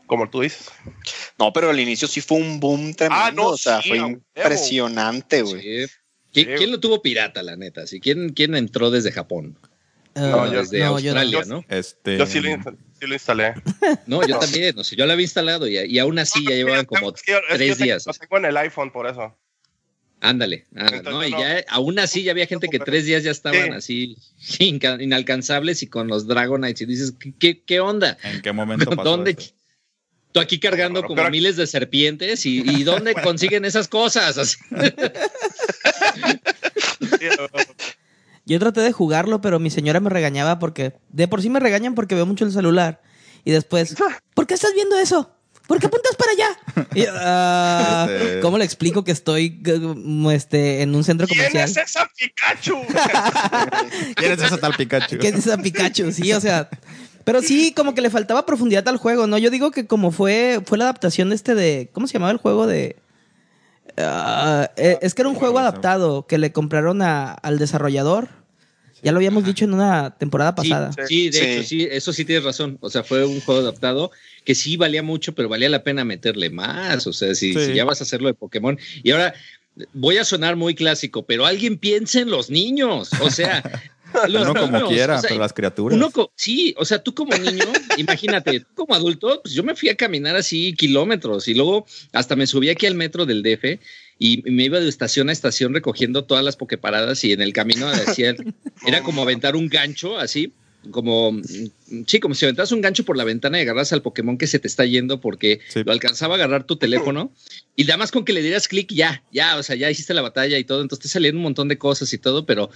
Como 0.07 0.29
tú 0.29 0.41
dices. 0.41 0.69
No, 1.39 1.53
pero 1.53 1.71
al 1.71 1.79
inicio 1.79 2.09
sí 2.09 2.21
fue 2.21 2.39
un 2.39 2.59
boom 2.59 2.93
tremendo. 2.95 3.25
Ah, 3.25 3.31
no, 3.31 3.51
o 3.51 3.57
sea, 3.57 3.81
sí, 3.81 3.91
fue 3.91 3.99
impresionante, 3.99 5.43
güey. 5.43 5.87
Sí. 5.87 5.93
¿Qui- 6.33 6.45
Sí, 6.47 6.47
¿Quién 6.57 6.71
lo 6.71 6.81
tuvo 6.81 7.03
pirata, 7.03 7.43
la 7.43 7.57
neta? 7.57 7.87
¿Sí? 7.87 8.01
¿Quién, 8.01 8.31
¿Quién 8.31 8.55
entró 8.55 8.91
desde 8.91 9.13
Japón? 9.13 9.57
No, 10.15 10.53
yo- 10.53 10.61
desde 10.61 10.81
no. 10.81 10.87
Australia, 10.87 11.41
yo- 11.43 11.45
¿no? 11.47 11.65
Este, 11.69 12.19
Yo 12.19 12.27
sí 12.27 12.41
lo, 12.41 12.49
insta- 12.51 12.77
sí 13.01 13.07
lo 13.07 13.15
instalé. 13.15 13.55
No, 14.07 14.27
yo 14.27 14.39
también. 14.39 14.77
O 14.79 14.85
sea, 14.85 14.99
yo 14.99 15.07
lo 15.07 15.13
había 15.13 15.25
instalado 15.25 15.67
y, 15.69 15.77
y 15.79 15.99
aún 15.99 16.19
así 16.19 16.45
ya 16.45 16.55
llevaban 16.57 16.85
como 16.87 17.15
Es 17.15 17.23
que 17.23 17.33
yo- 17.33 17.39
es 17.39 17.45
que 17.47 17.53
yo 17.53 17.57
tres 17.75 17.79
días. 17.79 18.07
Lo 18.07 18.13
tengo 18.15 18.39
en 18.39 18.45
el 18.47 18.57
iPhone 18.57 18.91
por 18.93 19.07
eso. 19.09 19.37
Ándale, 20.23 20.67
Entonces, 20.75 21.03
¿no? 21.05 21.27
Y 21.27 21.31
no, 21.31 21.41
ya, 21.41 21.65
aún 21.69 21.99
así 21.99 22.23
ya 22.25 22.33
había 22.33 22.47
gente 22.47 22.69
que 22.69 22.79
tres 22.79 23.07
días 23.07 23.23
ya 23.23 23.31
estaban 23.31 23.73
así 23.73 24.19
inalcanzables 24.99 25.83
y 25.83 25.87
con 25.87 26.09
los 26.09 26.27
Dragonites 26.27 26.83
y 26.83 26.85
dices, 26.87 27.15
¿qué, 27.39 27.63
qué, 27.63 27.81
onda? 27.81 28.19
¿En 28.23 28.43
qué 28.43 28.53
momento 28.53 28.91
pasó 28.91 29.03
¿Dónde? 29.03 29.31
eso? 29.39 29.53
Tú 30.33 30.39
aquí 30.41 30.61
cargando 30.61 31.01
Pero- 31.01 31.09
como 31.09 31.17
pero- 31.23 31.31
miles 31.31 31.57
de 31.57 31.67
serpientes 31.67 32.45
y, 32.45 32.61
y 32.71 32.83
¿dónde 32.85 33.15
consiguen 33.25 33.65
esas 33.65 33.89
cosas? 33.89 34.59
Yo 38.47 38.59
traté 38.59 38.81
de 38.81 38.93
jugarlo, 38.93 39.41
pero 39.41 39.59
mi 39.59 39.71
señora 39.71 40.01
me 40.01 40.11
regañaba 40.11 40.59
porque 40.59 40.95
de 41.11 41.29
por 41.29 41.43
sí 41.43 41.51
me 41.51 41.61
regañan 41.61 41.95
porque 41.95 42.15
veo 42.15 42.27
mucho 42.27 42.45
el 42.45 42.53
celular. 42.53 43.01
Y 43.45 43.53
después, 43.53 43.95
¿por 44.35 44.47
qué 44.47 44.55
estás 44.55 44.75
viendo 44.75 44.99
eso? 44.99 45.31
¿Por 45.71 45.79
qué 45.79 45.87
apuntas 45.87 46.17
para 46.17 46.33
allá? 46.33 46.89
Y, 46.97 47.05
ah, 47.09 48.09
¿Cómo 48.43 48.59
le 48.59 48.65
explico 48.65 49.05
que 49.05 49.13
estoy 49.13 49.63
este, 50.33 50.83
en 50.83 50.97
un 50.97 51.05
centro 51.05 51.29
¿Quién 51.29 51.39
comercial? 51.39 51.71
es 51.71 51.77
esa 51.77 52.11
Pikachu? 52.19 52.77
¿Quién 54.17 54.33
es 54.33 54.43
ese 54.43 54.59
tal 54.59 54.75
Pikachu? 54.75 55.19
¿Qué 55.19 55.29
es 55.29 55.35
esa 55.37 55.57
Pikachu? 55.59 56.11
Sí, 56.11 56.33
o 56.33 56.41
sea. 56.41 56.69
Pero 57.23 57.41
sí, 57.41 57.73
como 57.77 57.95
que 57.95 58.01
le 58.01 58.11
faltaba 58.11 58.47
profundidad 58.47 58.89
al 58.89 58.97
juego, 58.97 59.29
¿no? 59.29 59.39
Yo 59.39 59.51
digo 59.51 59.71
que 59.71 59.87
como 59.87 60.11
fue, 60.11 60.61
fue 60.67 60.77
la 60.77 60.85
adaptación 60.85 61.33
este 61.33 61.55
de. 61.55 61.89
¿Cómo 61.93 62.09
se 62.09 62.15
llamaba 62.15 62.33
el 62.33 62.39
juego 62.39 62.67
de.? 62.67 62.97
Ah, 63.97 64.71
eh, 64.77 64.99
es 65.03 65.15
que 65.15 65.23
era 65.23 65.29
un 65.29 65.35
juego 65.35 65.59
adaptado 65.59 66.27
que 66.27 66.39
le 66.39 66.53
compraron 66.53 67.03
a- 67.03 67.33
al 67.33 67.59
desarrollador. 67.59 68.29
Ya 69.03 69.13
lo 69.13 69.19
habíamos 69.19 69.45
dicho 69.45 69.65
en 69.65 69.73
una 69.73 70.17
temporada 70.19 70.55
Sí, 70.63 70.69
pasada. 70.69 70.93
sí, 71.09 71.31
de 71.31 71.39
Sí. 71.39 71.45
hecho, 71.47 71.63
sí, 71.69 71.89
eso 71.91 72.13
sí 72.13 72.25
tienes 72.27 72.45
razón. 72.45 72.77
O 72.83 72.91
sea, 72.91 73.03
fue 73.03 73.25
un 73.25 73.41
juego 73.41 73.63
adaptado 73.63 74.11
que 74.45 74.55
sí 74.55 74.77
valía 74.77 75.03
mucho, 75.03 75.35
pero 75.35 75.49
valía 75.49 75.71
la 75.71 75.83
pena 75.83 76.05
meterle 76.05 76.51
más. 76.51 77.07
O 77.07 77.13
sea, 77.15 77.35
si, 77.35 77.55
Sí. 77.55 77.65
si 77.67 77.75
ya 77.75 77.85
vas 77.87 78.01
a 78.01 78.05
hacerlo 78.05 78.29
de 78.29 78.35
Pokémon. 78.35 78.79
Y 79.03 79.11
ahora 79.13 79.33
voy 79.95 80.19
a 80.19 80.25
sonar 80.25 80.57
muy 80.57 80.75
clásico, 80.75 81.25
pero 81.25 81.47
alguien 81.47 81.79
piensa 81.79 82.21
en 82.21 82.31
los 82.31 82.51
niños. 82.51 83.11
O 83.23 83.31
sea, 83.31 83.63
los 84.29 84.43
Uno 84.49 84.55
como 84.61 84.73
niños, 84.79 84.89
quiera, 84.89 85.17
o 85.17 85.21
sea, 85.21 85.29
pero 85.29 85.41
las 85.41 85.53
criaturas. 85.53 85.97
Uno 85.97 86.11
co- 86.11 86.33
sí, 86.37 86.75
o 86.79 86.85
sea, 86.85 87.03
tú 87.03 87.15
como 87.15 87.37
niño, 87.37 87.65
imagínate, 87.97 88.61
tú 88.61 88.67
como 88.75 88.95
adulto, 88.95 89.41
pues 89.43 89.55
yo 89.55 89.63
me 89.63 89.75
fui 89.75 89.89
a 89.89 89.97
caminar 89.97 90.37
así 90.37 90.75
kilómetros 90.75 91.49
y 91.49 91.55
luego 91.55 91.87
hasta 92.13 92.37
me 92.37 92.47
subí 92.47 92.69
aquí 92.71 92.87
al 92.87 92.95
metro 92.95 93.27
del 93.27 93.43
DF 93.43 93.79
y 94.19 94.43
me 94.51 94.65
iba 94.65 94.81
de 94.81 94.89
estación 94.89 95.29
a 95.29 95.33
estación 95.33 95.73
recogiendo 95.75 96.25
todas 96.25 96.45
las 96.45 96.57
pokeparadas 96.57 97.25
y 97.25 97.33
en 97.33 97.41
el 97.41 97.53
camino 97.53 97.87
era 98.87 99.03
como 99.03 99.23
aventar 99.23 99.57
un 99.57 99.69
gancho 99.69 100.19
así, 100.19 100.53
como, 100.91 101.39
sí, 102.07 102.21
como 102.21 102.35
si 102.35 102.47
aventas 102.47 102.73
un 102.73 102.81
gancho 102.81 103.05
por 103.05 103.17
la 103.17 103.25
ventana 103.25 103.59
y 103.59 103.63
agarras 103.63 103.93
al 103.93 104.01
Pokémon 104.03 104.39
que 104.39 104.47
se 104.47 104.59
te 104.59 104.67
está 104.69 104.85
yendo 104.87 105.21
porque 105.21 105.61
Sí. 105.69 105.83
lo 105.85 105.93
alcanzaba 105.93 106.35
a 106.35 106.37
agarrar 106.37 106.65
tu 106.65 106.77
teléfono 106.77 107.33
y 107.77 107.85
nada 107.85 107.99
más 107.99 108.11
con 108.11 108.25
que 108.25 108.33
le 108.33 108.43
dieras 108.43 108.67
clic 108.69 108.91
ya, 108.93 109.23
ya, 109.33 109.57
o 109.59 109.63
sea, 109.63 109.77
ya 109.77 109.91
hiciste 109.91 110.15
la 110.15 110.23
batalla 110.23 110.59
y 110.59 110.65
todo, 110.65 110.81
entonces 110.83 111.03
te 111.05 111.09
salían 111.09 111.37
un 111.37 111.43
montón 111.43 111.69
de 111.69 111.77
cosas 111.79 112.13
y 112.13 112.19
todo, 112.19 112.47
pero 112.47 112.71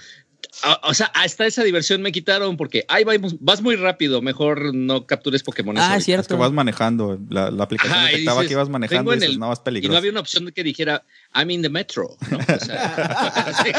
o 0.82 0.94
sea, 0.94 1.06
hasta 1.14 1.46
esa 1.46 1.62
diversión 1.64 2.00
me 2.02 2.12
quitaron 2.12 2.56
porque 2.56 2.84
ahí 2.88 3.04
vamos, 3.04 3.36
vas 3.40 3.60
muy 3.62 3.76
rápido, 3.76 4.22
mejor 4.22 4.74
no 4.74 5.06
captures 5.06 5.42
Pokémon. 5.42 5.76
Ah, 5.78 5.92
es 5.94 5.98
Es 6.00 6.04
cierto. 6.04 6.28
que 6.28 6.34
vas 6.40 6.52
manejando. 6.52 7.18
La, 7.28 7.50
la 7.50 7.64
aplicación 7.64 7.98
Ajá, 7.98 8.06
detectaba 8.08 8.40
dices, 8.40 8.48
que 8.48 8.54
ibas 8.54 8.68
manejando 8.68 9.12
y 9.12 9.16
dices, 9.16 9.30
el- 9.30 9.38
no, 9.38 9.52
es 9.52 9.58
Y 9.58 9.60
no 9.60 9.64
peligroso. 9.64 9.96
había 9.98 10.10
una 10.10 10.20
opción 10.20 10.50
que 10.54 10.62
dijera, 10.62 11.04
I'm 11.34 11.50
in 11.50 11.62
the 11.62 11.68
metro, 11.68 12.16
¿no? 12.30 12.38
O 12.38 12.60
sea, 12.64 12.84
así, 13.46 13.70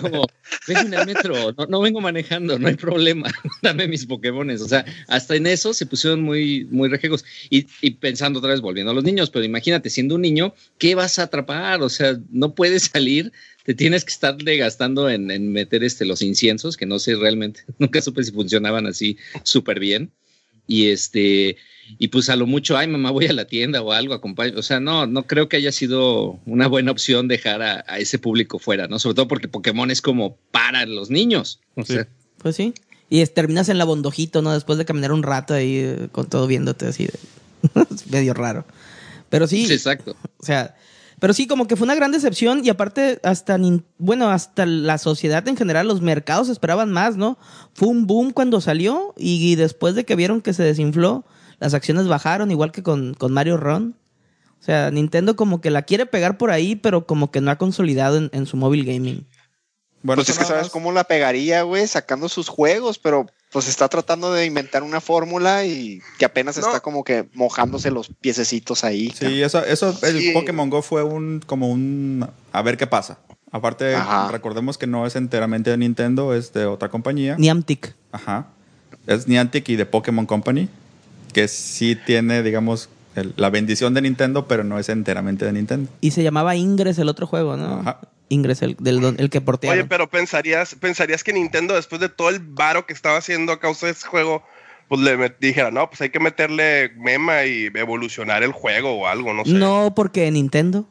como, 0.00 0.26
vengo 0.66 0.80
en 0.80 0.94
el 0.94 1.06
metro, 1.06 1.52
no, 1.56 1.66
no 1.66 1.80
vengo 1.80 2.00
manejando, 2.00 2.58
no 2.58 2.68
hay 2.68 2.74
problema, 2.76 3.28
dame 3.62 3.88
mis 3.88 4.06
Pokémones. 4.06 4.60
O 4.60 4.68
sea, 4.68 4.84
hasta 5.06 5.34
en 5.36 5.46
eso 5.46 5.72
se 5.72 5.86
pusieron 5.86 6.22
muy, 6.22 6.66
muy 6.70 6.88
rejegos. 6.88 7.24
Y, 7.50 7.66
y 7.80 7.92
pensando 7.92 8.38
otra 8.38 8.50
vez, 8.50 8.60
volviendo 8.60 8.90
a 8.92 8.94
los 8.94 9.04
niños, 9.04 9.30
pero 9.30 9.44
imagínate, 9.44 9.90
siendo 9.90 10.14
un 10.16 10.22
niño, 10.22 10.54
¿qué 10.78 10.94
vas 10.94 11.18
a 11.18 11.24
atrapar? 11.24 11.82
O 11.82 11.88
sea, 11.88 12.18
no 12.30 12.54
puedes 12.54 12.84
salir, 12.84 13.32
te 13.68 13.74
tienes 13.74 14.02
que 14.06 14.12
estarle 14.12 14.56
gastando 14.56 15.10
en, 15.10 15.30
en 15.30 15.52
meter 15.52 15.84
este, 15.84 16.06
los 16.06 16.22
inciensos, 16.22 16.78
que 16.78 16.86
no 16.86 16.98
sé 16.98 17.16
realmente, 17.16 17.64
nunca 17.78 18.00
supe 18.00 18.24
si 18.24 18.32
funcionaban 18.32 18.86
así 18.86 19.18
súper 19.42 19.78
bien. 19.78 20.10
Y 20.66 20.88
este, 20.88 21.58
y 21.98 22.08
pues 22.08 22.30
a 22.30 22.36
lo 22.36 22.46
mucho, 22.46 22.78
ay 22.78 22.86
mamá, 22.88 23.10
voy 23.10 23.26
a 23.26 23.34
la 23.34 23.44
tienda 23.44 23.82
o 23.82 23.92
algo, 23.92 24.14
acompaño. 24.14 24.54
O 24.58 24.62
sea, 24.62 24.80
no, 24.80 25.06
no 25.06 25.26
creo 25.26 25.50
que 25.50 25.58
haya 25.58 25.70
sido 25.70 26.40
una 26.46 26.66
buena 26.66 26.92
opción 26.92 27.28
dejar 27.28 27.60
a, 27.60 27.84
a 27.86 27.98
ese 27.98 28.18
público 28.18 28.58
fuera, 28.58 28.88
¿no? 28.88 28.98
Sobre 28.98 29.16
todo 29.16 29.28
porque 29.28 29.48
Pokémon 29.48 29.90
es 29.90 30.00
como 30.00 30.38
para 30.50 30.86
los 30.86 31.10
niños. 31.10 31.60
O 31.74 31.84
Sí. 31.84 31.92
sea, 31.92 32.08
Pues 32.38 32.56
sí. 32.56 32.72
Y 33.10 33.20
es- 33.20 33.34
terminas 33.34 33.68
en 33.68 33.76
la 33.76 33.84
bondojito, 33.84 34.40
¿no? 34.40 34.54
Después 34.54 34.78
de 34.78 34.86
caminar 34.86 35.12
un 35.12 35.22
rato 35.22 35.52
ahí 35.52 35.76
eh, 35.76 36.08
con 36.10 36.26
todo 36.30 36.46
viéndote 36.46 36.86
así. 36.86 37.04
de- 37.04 37.18
es 37.94 38.06
medio 38.10 38.32
raro. 38.32 38.64
Pero 39.28 39.46
sí, 39.46 39.66
sí, 39.66 39.74
exacto. 39.74 40.16
o 40.38 40.44
sea, 40.46 40.74
pero 41.20 41.32
sí, 41.32 41.46
como 41.46 41.66
que 41.66 41.76
fue 41.76 41.84
una 41.84 41.94
gran 41.94 42.12
decepción 42.12 42.64
y 42.64 42.68
aparte 42.68 43.18
hasta, 43.22 43.58
bueno, 43.98 44.30
hasta 44.30 44.66
la 44.66 44.98
sociedad 44.98 45.46
en 45.48 45.56
general, 45.56 45.88
los 45.88 46.00
mercados 46.00 46.48
esperaban 46.48 46.92
más, 46.92 47.16
¿no? 47.16 47.38
Fue 47.74 47.88
un 47.88 48.06
boom 48.06 48.32
cuando 48.32 48.60
salió 48.60 49.14
y, 49.16 49.56
después 49.56 49.94
de 49.94 50.04
que 50.04 50.16
vieron 50.16 50.40
que 50.40 50.52
se 50.52 50.62
desinfló, 50.62 51.24
las 51.58 51.74
acciones 51.74 52.06
bajaron, 52.06 52.50
igual 52.50 52.70
que 52.70 52.82
con, 52.82 53.14
con 53.14 53.32
Mario 53.32 53.56
Run. 53.56 53.96
O 54.60 54.62
sea, 54.62 54.90
Nintendo 54.90 55.36
como 55.36 55.60
que 55.60 55.70
la 55.70 55.82
quiere 55.82 56.06
pegar 56.06 56.38
por 56.38 56.50
ahí, 56.50 56.76
pero 56.76 57.06
como 57.06 57.30
que 57.30 57.40
no 57.40 57.50
ha 57.50 57.58
consolidado 57.58 58.16
en, 58.16 58.30
en 58.32 58.46
su 58.46 58.56
móvil 58.56 58.84
gaming. 58.84 59.26
Bueno, 60.02 60.20
pues 60.20 60.30
es 60.30 60.38
que 60.38 60.44
sabes 60.44 60.70
cómo 60.70 60.92
la 60.92 61.04
pegaría, 61.04 61.62
güey, 61.62 61.86
sacando 61.86 62.28
sus 62.28 62.48
juegos, 62.48 62.98
pero 62.98 63.26
pues 63.52 63.68
está 63.68 63.88
tratando 63.88 64.32
de 64.32 64.44
inventar 64.46 64.82
una 64.82 65.00
fórmula 65.00 65.64
y 65.64 66.00
que 66.18 66.24
apenas 66.24 66.56
No. 66.58 66.66
está 66.66 66.80
como 66.80 67.02
que 67.04 67.28
mojándose 67.34 67.90
los 67.90 68.08
piececitos 68.20 68.84
ahí. 68.84 69.10
Sí, 69.18 69.42
eso, 69.42 69.64
eso 69.64 69.96
el 70.02 70.20
Sí. 70.20 70.30
Pokémon 70.32 70.68
Go 70.68 70.82
fue 70.82 71.02
un 71.02 71.40
como 71.46 71.68
un 71.68 72.28
a 72.52 72.62
ver 72.62 72.76
qué 72.76 72.86
pasa. 72.86 73.18
Aparte, 73.50 73.94
Ajá. 73.94 74.28
recordemos 74.30 74.76
que 74.76 74.86
no 74.86 75.06
es 75.06 75.16
enteramente 75.16 75.70
de 75.70 75.78
Nintendo, 75.78 76.34
es 76.34 76.52
de 76.52 76.66
otra 76.66 76.90
compañía. 76.90 77.36
Niantic. 77.38 77.94
Ajá. 78.12 78.46
Es 79.06 79.26
Niantic 79.26 79.66
y 79.70 79.76
de 79.76 79.86
Pokémon 79.86 80.26
Company, 80.26 80.68
que 81.32 81.48
sí 81.48 81.96
tiene, 81.96 82.42
digamos, 82.42 82.90
el- 83.14 83.32
la 83.36 83.48
bendición 83.48 83.94
de 83.94 84.02
Nintendo, 84.02 84.46
pero 84.46 84.64
no 84.64 84.78
es 84.78 84.90
enteramente 84.90 85.46
de 85.46 85.52
Nintendo. 85.54 85.90
Y 86.02 86.10
se 86.10 86.22
llamaba 86.22 86.54
Ingress 86.56 86.98
el 86.98 87.08
otro 87.08 87.26
juego, 87.26 87.56
¿no? 87.56 87.80
Ajá. 87.80 88.00
Ingress, 88.28 88.62
el, 88.62 88.76
del, 88.78 89.00
don- 89.00 89.16
el 89.18 89.30
que 89.30 89.40
portearon. 89.40 89.78
Oye, 89.78 89.88
pero 89.88 90.08
pensarías, 90.08 90.74
pensarías 90.74 91.24
que 91.24 91.32
Nintendo, 91.32 91.74
después 91.74 92.00
de 92.00 92.08
todo 92.08 92.28
el 92.30 92.40
varo 92.40 92.86
que 92.86 92.92
estaba 92.92 93.18
haciendo 93.18 93.52
a 93.52 93.60
causa 93.60 93.86
de 93.86 93.92
ese 93.92 94.06
juego, 94.06 94.42
pues 94.88 95.00
le 95.02 95.34
dijera, 95.40 95.70
no, 95.70 95.88
pues 95.88 96.00
hay 96.00 96.10
que 96.10 96.20
meterle 96.20 96.90
mema 96.96 97.44
y 97.44 97.66
evolucionar 97.74 98.42
el 98.42 98.52
juego 98.52 98.92
o 98.92 99.06
algo, 99.06 99.32
no 99.34 99.44
sé. 99.44 99.52
No, 99.52 99.92
porque 99.94 100.30
Nintendo. 100.30 100.88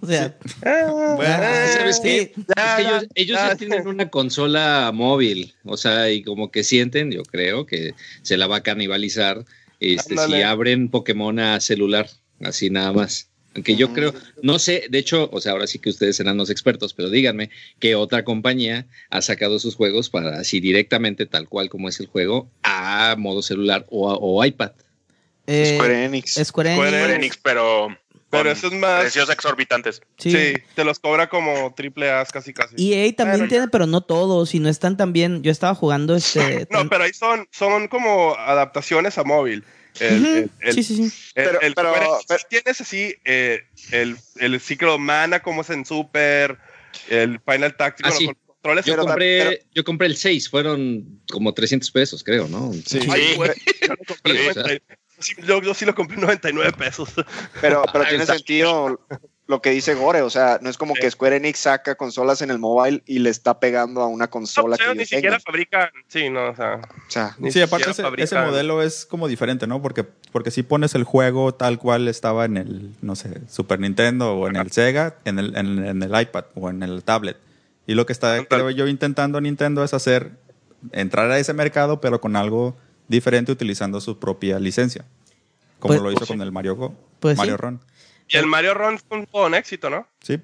O 0.00 0.06
sea, 0.06 0.34
Bueno, 0.62 1.42
¿Sabes 1.76 2.00
qué? 2.00 2.32
sí. 2.34 2.44
ya, 2.56 2.64
Es 2.64 2.74
que 2.76 2.82
ellos, 2.82 3.02
ya, 3.02 3.08
ellos 3.14 3.38
ya. 3.38 3.56
tienen 3.56 3.86
una 3.86 4.08
consola 4.08 4.90
móvil, 4.94 5.54
o 5.64 5.76
sea, 5.76 6.10
y 6.10 6.22
como 6.22 6.50
que 6.50 6.64
sienten, 6.64 7.10
yo 7.12 7.22
creo, 7.22 7.66
que 7.66 7.94
se 8.22 8.38
la 8.38 8.46
va 8.46 8.56
a 8.56 8.62
canibalizar 8.62 9.44
este, 9.80 10.16
si 10.16 10.40
abren 10.42 10.88
Pokémon 10.88 11.38
a 11.38 11.60
celular, 11.60 12.08
así 12.42 12.70
nada 12.70 12.92
más. 12.92 13.28
Aunque 13.54 13.76
yo 13.76 13.92
creo, 13.92 14.12
no 14.42 14.58
sé, 14.58 14.86
de 14.90 14.98
hecho, 14.98 15.28
o 15.32 15.40
sea, 15.40 15.52
ahora 15.52 15.66
sí 15.66 15.78
que 15.78 15.90
ustedes 15.90 16.16
serán 16.16 16.36
los 16.36 16.50
expertos, 16.50 16.92
pero 16.92 17.08
díganme 17.08 17.50
que 17.78 17.94
otra 17.94 18.24
compañía 18.24 18.86
ha 19.10 19.22
sacado 19.22 19.58
sus 19.60 19.76
juegos 19.76 20.10
para 20.10 20.40
así 20.40 20.58
directamente, 20.60 21.26
tal 21.26 21.48
cual 21.48 21.68
como 21.68 21.88
es 21.88 22.00
el 22.00 22.06
juego, 22.06 22.48
a 22.64 23.14
modo 23.16 23.42
celular 23.42 23.86
o, 23.90 24.44
iPad. 24.44 24.72
eh, 25.46 25.74
Square 25.76 26.04
Enix. 26.04 26.32
Square 26.44 26.70
Enix. 26.74 26.86
Square 26.88 27.14
Enix, 27.14 27.36
pero. 27.42 27.96
Pero 28.30 28.50
eso 28.50 28.66
es 28.66 28.72
más- 28.72 29.02
Precios 29.02 29.30
exorbitantes. 29.30 30.02
Sí. 30.18 30.32
Sí. 30.32 30.54
te 30.74 30.82
los 30.82 30.98
cobra 30.98 31.28
como 31.28 31.72
triple 31.76 32.10
A 32.10 32.24
casi 32.24 32.52
casi. 32.52 32.74
EA 32.92 33.14
también 33.14 33.38
Pero- 33.38 33.48
tiene, 33.48 33.68
pero 33.68 33.86
no 33.86 34.00
todos, 34.00 34.52
y 34.56 34.58
no 34.58 34.68
están 34.68 34.96
tan 34.96 35.12
bien. 35.12 35.44
Yo 35.44 35.52
estaba 35.52 35.76
jugando 35.76 36.16
este. 36.16 36.66
No, 36.72 36.88
pero 36.88 37.04
ahí 37.04 37.12
son, 37.12 37.46
son 37.52 37.86
como 37.86 38.34
adaptaciones 38.36 39.18
a 39.18 39.22
móvil. 39.22 39.62
El, 40.00 40.50
el- 40.60 40.74
sí, 40.74 40.82
sí, 40.82 41.08
sí. 41.08 41.30
Pero- 41.34 41.60
el 41.60 41.74
pero- 41.74 41.92
pero- 42.26 42.40
tienes 42.48 42.80
así 42.80 43.14
eh, 43.24 43.60
el, 43.92 44.16
el 44.36 44.60
Secret 44.60 44.98
Mana 44.98 45.40
como 45.40 45.60
es 45.62 45.70
en 45.70 45.84
Super, 45.84 46.58
el 47.08 47.40
Final 47.40 47.76
Tactics, 47.76 48.08
Ah, 48.08 48.12
bueno, 48.16 48.32
controles. 48.46 48.84
Yo 48.86 48.92
Pero- 48.94 49.06
compré, 49.06 49.38
pero- 49.44 49.62
yo 49.74 49.84
compré 49.84 50.06
el 50.08 50.16
6, 50.16 50.48
fueron 50.50 51.20
como 51.30 51.52
300 51.54 51.90
pesos, 51.90 52.24
creo, 52.24 52.48
¿no? 52.48 52.72
Sí. 52.86 53.00
Ay, 53.10 53.28
Sí. 53.30 53.34
güey, 53.36 53.50
yo 53.82 53.88
lo 53.88 53.96
compré 54.06 54.48
o 54.50 54.52
sea. 54.54 54.62
90 54.64 54.98
sí, 55.20 55.34
yo, 55.46 55.62
yo 55.62 55.74
sí 55.74 55.84
lo 55.84 55.94
compré 55.94 56.16
en 56.16 56.22
99 56.22 56.72
pesos. 56.72 57.10
Pero, 57.60 57.84
pero 57.92 58.04
Ahí 58.04 58.10
tiene 58.10 58.24
está. 58.24 58.34
sentido 58.36 59.00
lo 59.46 59.60
que 59.60 59.70
dice 59.70 59.94
Gore, 59.94 60.22
o 60.22 60.30
sea, 60.30 60.58
no 60.62 60.70
es 60.70 60.78
como 60.78 60.94
Sí. 60.94 61.02
que 61.02 61.10
Square 61.10 61.36
Enix 61.36 61.58
saca 61.58 61.96
consolas 61.96 62.40
en 62.40 62.50
el 62.50 62.58
mobile 62.58 63.02
y 63.04 63.18
le 63.18 63.28
está 63.28 63.60
pegando 63.60 64.00
a 64.00 64.06
una 64.06 64.24
No, 64.24 64.30
consola 64.30 64.76
pues, 64.76 64.78
que 64.78 64.84
ellos 64.84 64.96
ni 64.96 65.00
ellos 65.02 65.08
siquiera 65.10 65.36
tengan. 65.36 65.40
fabrican. 65.42 65.88
Sí, 66.08 66.30
no, 66.30 66.48
o 66.50 66.56
sea. 66.56 66.74
O 66.76 67.10
sea, 67.10 67.36
ni 67.38 67.52
Sí, 67.52 67.60
aparte 67.60 67.92
siquiera 67.92 68.24
ese, 68.24 68.36
modelo 68.40 68.82
es 68.82 69.04
como 69.04 69.28
diferente, 69.28 69.66
¿no? 69.66 69.82
Porque, 69.82 70.04
porque 70.32 70.50
si 70.50 70.62
pones 70.62 70.94
el 70.94 71.04
juego 71.04 71.52
tal 71.52 71.78
cual 71.78 72.08
estaba 72.08 72.46
en 72.46 72.56
el, 72.56 72.94
no 73.02 73.16
sé, 73.16 73.42
Super 73.50 73.80
Nintendo 73.80 74.32
o 74.34 74.48
en 74.48 74.56
el 74.56 74.70
Sega, 74.70 75.16
en 75.26 75.38
el, 75.38 75.54
en, 75.56 75.84
en 75.84 76.02
el 76.02 76.20
iPad 76.22 76.44
o 76.54 76.70
en 76.70 76.82
el 76.82 77.02
tablet. 77.04 77.36
Y 77.86 77.92
lo 77.94 78.06
que 78.06 78.14
está, 78.14 78.42
creo 78.46 78.70
yo, 78.70 78.86
intentando 78.86 79.42
Nintendo 79.42 79.84
es 79.84 79.92
hacer, 79.92 80.30
entrar 80.92 81.30
a 81.30 81.38
ese 81.38 81.52
mercado, 81.52 82.00
pero 82.00 82.18
con 82.18 82.34
algo 82.36 82.76
diferente 83.08 83.52
utilizando 83.52 84.00
su 84.00 84.18
propia 84.18 84.58
licencia. 84.58 85.04
Como 85.80 85.88
Pues- 85.96 86.00
lo 86.02 86.10
hizo 86.12 86.20
pues 86.20 86.28
con 86.28 86.40
el 86.40 86.50
Mario 86.50 86.76
Go, 86.76 86.94
Pues 87.20 87.36
Mario 87.36 87.56
sí. 87.56 87.60
Run. 87.62 87.80
Y 88.28 88.36
el 88.36 88.46
Mario 88.46 88.74
Run 88.74 88.98
fue 89.30 89.46
un 89.46 89.54
éxito, 89.54 89.90
¿no? 89.90 90.06
Sí. 90.22 90.38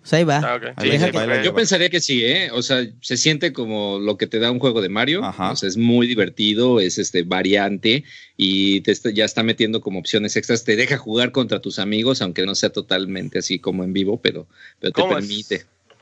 Pues 0.00 0.12
ahí 0.14 0.24
va. 0.24 0.38
Ah. 0.38 0.74
Ahí 0.76 0.98
Yo 1.44 1.50
va. 1.52 1.56
pensaría 1.56 1.90
que 1.90 2.00
sí, 2.00 2.24
¿eh? 2.24 2.50
O 2.52 2.62
sea, 2.62 2.86
se 3.02 3.16
siente 3.18 3.52
como 3.52 3.98
lo 3.98 4.16
que 4.16 4.26
te 4.26 4.38
da 4.38 4.50
un 4.50 4.58
juego 4.58 4.80
de 4.80 4.88
Mario. 4.88 5.22
Ajá. 5.24 5.50
O 5.52 5.56
sea, 5.56 5.68
es 5.68 5.76
muy 5.76 6.06
divertido, 6.06 6.80
es 6.80 6.96
este 6.98 7.24
variante 7.24 8.04
y 8.36 8.80
te 8.82 8.92
está- 8.92 9.10
ya 9.10 9.24
está 9.26 9.42
metiendo 9.42 9.80
como 9.82 9.98
opciones 9.98 10.36
extras. 10.36 10.64
Te 10.64 10.76
deja 10.76 10.96
jugar 10.96 11.32
contra 11.32 11.60
tus 11.60 11.78
amigos, 11.78 12.22
aunque 12.22 12.46
no 12.46 12.54
sea 12.54 12.70
totalmente 12.70 13.38
así 13.40 13.58
como 13.58 13.84
en 13.84 13.92
vivo, 13.92 14.18
pero, 14.22 14.46
pero 14.80 14.92
te 14.92 15.02
¿Cómo 15.02 15.18
es? 15.18 15.26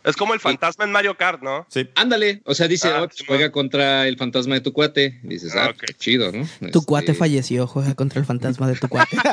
Es 0.07 0.17
como 0.17 0.33
el 0.35 0.41
fantasma 0.41 0.85
en 0.85 0.93
Mario 0.93 1.17
Kart, 1.17 1.43
¿no? 1.43 1.67
Sí. 1.69 1.89
Ándale, 1.97 2.41
o 2.45 2.55
sea, 2.55 2.69
dice, 2.69 2.89
Ah, 2.89 3.03
oh, 3.03 3.09
juega 3.27 3.51
contra 3.53 4.07
el 4.09 4.17
fantasma 4.17 4.55
de 4.55 4.61
tu 4.63 4.73
cuate. 4.73 5.21
Y 5.25 5.29
dices, 5.29 5.53
ah, 5.57 5.75
qué 5.79 5.93
chido, 5.95 6.33
¿no? 6.33 6.47
Tu 6.61 6.67
Este, 6.67 6.81
cuate 6.87 7.13
falleció, 7.13 7.67
juega 7.67 7.95
contra 7.95 8.21
el 8.21 8.25
fantasma 8.27 8.69
de 8.69 8.77
tu 8.77 8.89
cuate. 8.89 9.17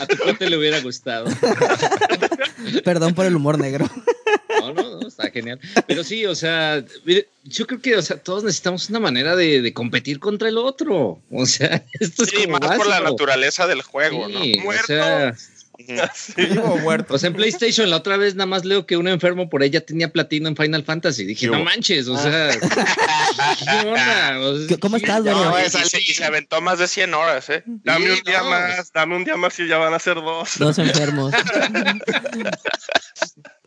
A 0.00 0.06
tu 0.06 0.16
cuate 0.18 0.48
le 0.50 0.56
hubiera 0.56 0.80
gustado. 0.80 1.26
Perdón 2.84 3.14
por 3.14 3.26
el 3.26 3.36
humor 3.36 3.58
negro. 3.58 3.88
No, 4.60 4.72
no, 4.74 5.00
no, 5.00 5.08
está 5.08 5.30
genial. 5.30 5.58
Pero 5.86 6.04
sí, 6.04 6.24
o 6.26 6.34
sea, 6.34 6.84
mire, 7.04 7.28
yo 7.44 7.66
creo 7.66 7.80
que, 7.80 7.96
o 7.96 8.02
sea, 8.02 8.16
todos 8.18 8.44
necesitamos 8.44 8.88
una 8.90 9.00
manera 9.00 9.34
de, 9.36 9.60
de 9.62 9.72
competir 9.72 10.18
contra 10.20 10.48
el 10.48 10.58
otro. 10.58 11.20
O 11.30 11.46
sea, 11.46 11.84
esto 12.00 12.24
es 12.24 12.30
Sí, 12.30 12.44
como 12.44 12.58
más 12.58 12.76
por 12.76 12.86
la 12.86 13.00
naturaleza 13.00 13.66
del 13.66 13.82
juego, 13.82 14.28
¿no? 14.28 14.40
Sí, 14.42 14.56
o 14.58 14.62
Muerto. 14.62 14.86
sea, 14.86 15.34
Vivo 16.36 16.62
o 16.72 16.78
muerto. 16.78 17.18
sea, 17.18 17.28
en 17.28 17.34
PlayStation 17.34 17.88
la 17.90 17.96
otra 17.96 18.16
vez 18.16 18.34
nada 18.34 18.46
más 18.46 18.64
leo 18.64 18.86
que 18.86 18.96
un 18.96 19.08
enfermo 19.08 19.48
por 19.48 19.62
ella 19.62 19.80
tenía 19.84 20.10
platino 20.12 20.48
en 20.48 20.56
Final 20.56 20.84
Fantasy. 20.84 21.24
Dije, 21.24 21.46
¿Qué 21.46 21.52
no 21.56 21.62
manches, 21.64 22.08
o 22.08 22.16
sea, 22.16 22.50
¿qué 22.60 23.88
onda? 23.88 24.40
O 24.40 24.58
sea, 24.58 24.66
¿Qué- 24.68 24.78
¿Cómo 24.78 24.96
estás, 24.96 25.24
Doña? 25.24 25.44
No, 25.44 25.58
es 25.58 25.74
y, 25.74 25.84
se, 25.84 26.00
y 26.00 26.14
se 26.14 26.24
aventó 26.24 26.60
más 26.60 26.78
de 26.78 26.88
100 26.88 27.14
horas, 27.14 27.48
¿eh? 27.50 27.62
Dame 27.66 28.06
Sí, 28.06 28.12
un 28.18 28.22
día 28.24 28.38
no, 28.42 28.50
más, 28.50 28.92
dame 28.92 29.16
un 29.16 29.24
día 29.24 29.36
más 29.36 29.58
y 29.60 29.66
ya 29.68 29.78
van 29.78 29.94
a 29.94 29.98
ser 29.98 30.14
dos. 30.16 30.58
Dos 30.58 30.78
enfermos. 30.78 31.32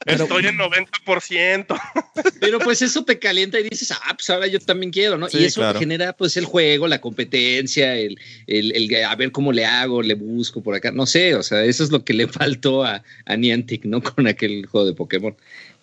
pero- 0.06 0.24
Estoy 0.24 0.46
en 0.46 0.58
90%. 0.58 1.66
Pero 2.40 2.60
pues 2.60 2.82
eso 2.84 3.04
te 3.04 3.18
calienta 3.20 3.60
y 3.60 3.64
dices, 3.70 3.92
ah, 3.92 4.14
pues 4.16 4.30
ahora 4.30 4.46
yo 4.48 4.60
también 4.60 4.92
quiero, 4.92 5.18
¿no? 5.18 5.28
Sí, 5.30 5.40
y 5.40 5.46
eso 5.46 5.62
claro. 5.62 5.80
genera 5.80 6.14
pues 6.14 6.38
el 6.38 6.46
juego, 6.46 6.88
la 6.88 7.02
competencia, 7.02 7.96
el, 7.96 8.20
el, 8.48 8.72
el 8.76 9.04
a 9.04 9.16
ver 9.16 9.32
cómo 9.32 9.52
le 9.52 9.66
hago, 9.66 10.02
le 10.04 10.14
busco 10.14 10.62
por 10.62 10.76
acá, 10.76 10.92
no 10.92 11.06
sé, 11.08 11.34
o 11.36 11.42
sea, 11.44 11.64
eso 11.66 11.84
es 11.84 11.92
lo 11.92 12.04
que 12.06 12.14
le 12.14 12.28
faltó 12.30 12.84
a, 12.86 13.04
a 13.26 13.36
Niantic, 13.36 13.86
¿no? 13.86 14.02
Con 14.16 14.28
aquel 14.28 14.66
juego 14.68 14.86
de 14.86 14.94
Pokémon. 14.94 15.36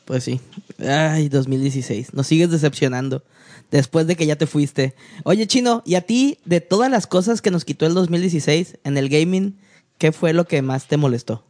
Pues 0.05 0.25
sí. 0.25 0.41
Ay, 0.79 1.29
2016. 1.29 2.15
Nos 2.15 2.27
sigues 2.27 2.51
decepcionando. 2.51 3.25
Después 3.71 4.07
de 4.07 4.17
que 4.17 4.27
ya 4.27 4.37
te 4.37 4.47
fuiste. 4.47 4.95
Oye, 5.25 5.47
Chino, 5.47 5.83
¿y 5.87 5.95
a 5.95 6.03
ti, 6.03 6.39
de 6.45 6.61
todas 6.61 6.91
las 6.91 7.07
cosas 7.07 7.41
que 7.41 7.51
nos 7.51 7.65
quitó 7.65 7.87
el 7.87 7.95
2016 7.95 8.79
en 8.85 8.97
el 8.99 9.09
gaming, 9.09 9.57
qué 9.99 10.13
fue 10.13 10.33
lo 10.33 10.47
que 10.47 10.61
más 10.63 10.89
te 10.89 10.97
molestó? 10.97 11.45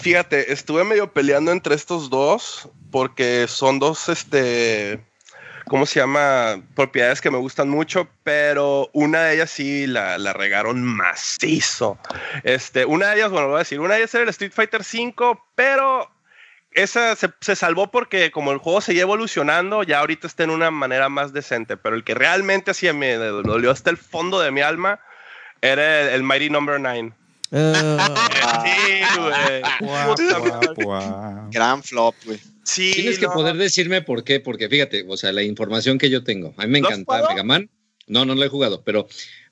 Fíjate, 0.00 0.52
estuve 0.52 0.84
medio 0.84 1.12
peleando 1.12 1.50
entre 1.50 1.74
estos 1.74 2.08
dos 2.08 2.68
porque 2.92 3.46
son 3.48 3.80
dos, 3.80 4.08
este, 4.08 5.00
¿cómo 5.66 5.86
se 5.86 5.98
llama? 5.98 6.62
Propiedades 6.76 7.20
que 7.20 7.32
me 7.32 7.38
gustan 7.38 7.68
mucho, 7.68 8.08
pero 8.22 8.90
una 8.92 9.24
de 9.24 9.34
ellas 9.34 9.50
sí 9.50 9.88
la, 9.88 10.16
la 10.18 10.32
regaron 10.32 10.84
macizo. 10.84 11.98
Este, 12.44 12.84
una 12.84 13.08
de 13.08 13.16
ellas, 13.16 13.30
bueno, 13.30 13.46
lo 13.46 13.52
voy 13.52 13.56
a 13.56 13.66
decir, 13.66 13.80
una 13.80 13.94
de 13.94 14.00
ellas 14.00 14.14
era 14.14 14.22
el 14.22 14.30
Street 14.30 14.52
Fighter 14.52 14.82
V, 14.82 15.36
pero 15.56 16.08
esa 16.70 17.16
se, 17.16 17.30
se 17.40 17.56
salvó 17.56 17.90
porque 17.90 18.30
como 18.30 18.52
el 18.52 18.58
juego 18.58 18.80
seguía 18.80 19.02
evolucionando, 19.02 19.82
ya 19.82 19.98
ahorita 19.98 20.28
está 20.28 20.44
en 20.44 20.50
una 20.50 20.70
manera 20.70 21.08
más 21.08 21.32
decente, 21.32 21.76
pero 21.76 21.96
el 21.96 22.04
que 22.04 22.14
realmente 22.14 22.70
así 22.70 22.90
me 22.92 23.16
dolió 23.16 23.72
hasta 23.72 23.90
el 23.90 23.96
fondo 23.96 24.38
de 24.38 24.52
mi 24.52 24.60
alma 24.60 25.00
era 25.60 26.02
el, 26.02 26.08
el 26.10 26.22
Mighty 26.22 26.50
Number 26.50 26.78
9. 26.78 27.17
Ah, 27.50 28.64
gran 31.50 31.82
flop, 31.82 32.14
güey. 32.24 32.38
Sí, 32.64 32.92
Tienes 32.94 33.18
que 33.18 33.26
no. 33.26 33.32
poder 33.32 33.56
decirme 33.56 34.02
por 34.02 34.24
qué, 34.24 34.40
porque 34.40 34.68
fíjate, 34.68 35.04
o 35.08 35.16
sea, 35.16 35.32
la 35.32 35.42
información 35.42 35.98
que 35.98 36.10
yo 36.10 36.22
tengo, 36.22 36.52
a 36.58 36.66
mí 36.66 36.72
me 36.72 36.80
¿Lo 36.80 36.88
has 36.88 36.94
encantaba? 36.98 37.28
Mega 37.30 37.42
Man. 37.42 37.70
No, 38.06 38.24
no 38.24 38.34
lo 38.34 38.44
he 38.44 38.48
jugado, 38.48 38.82
pero 38.84 39.08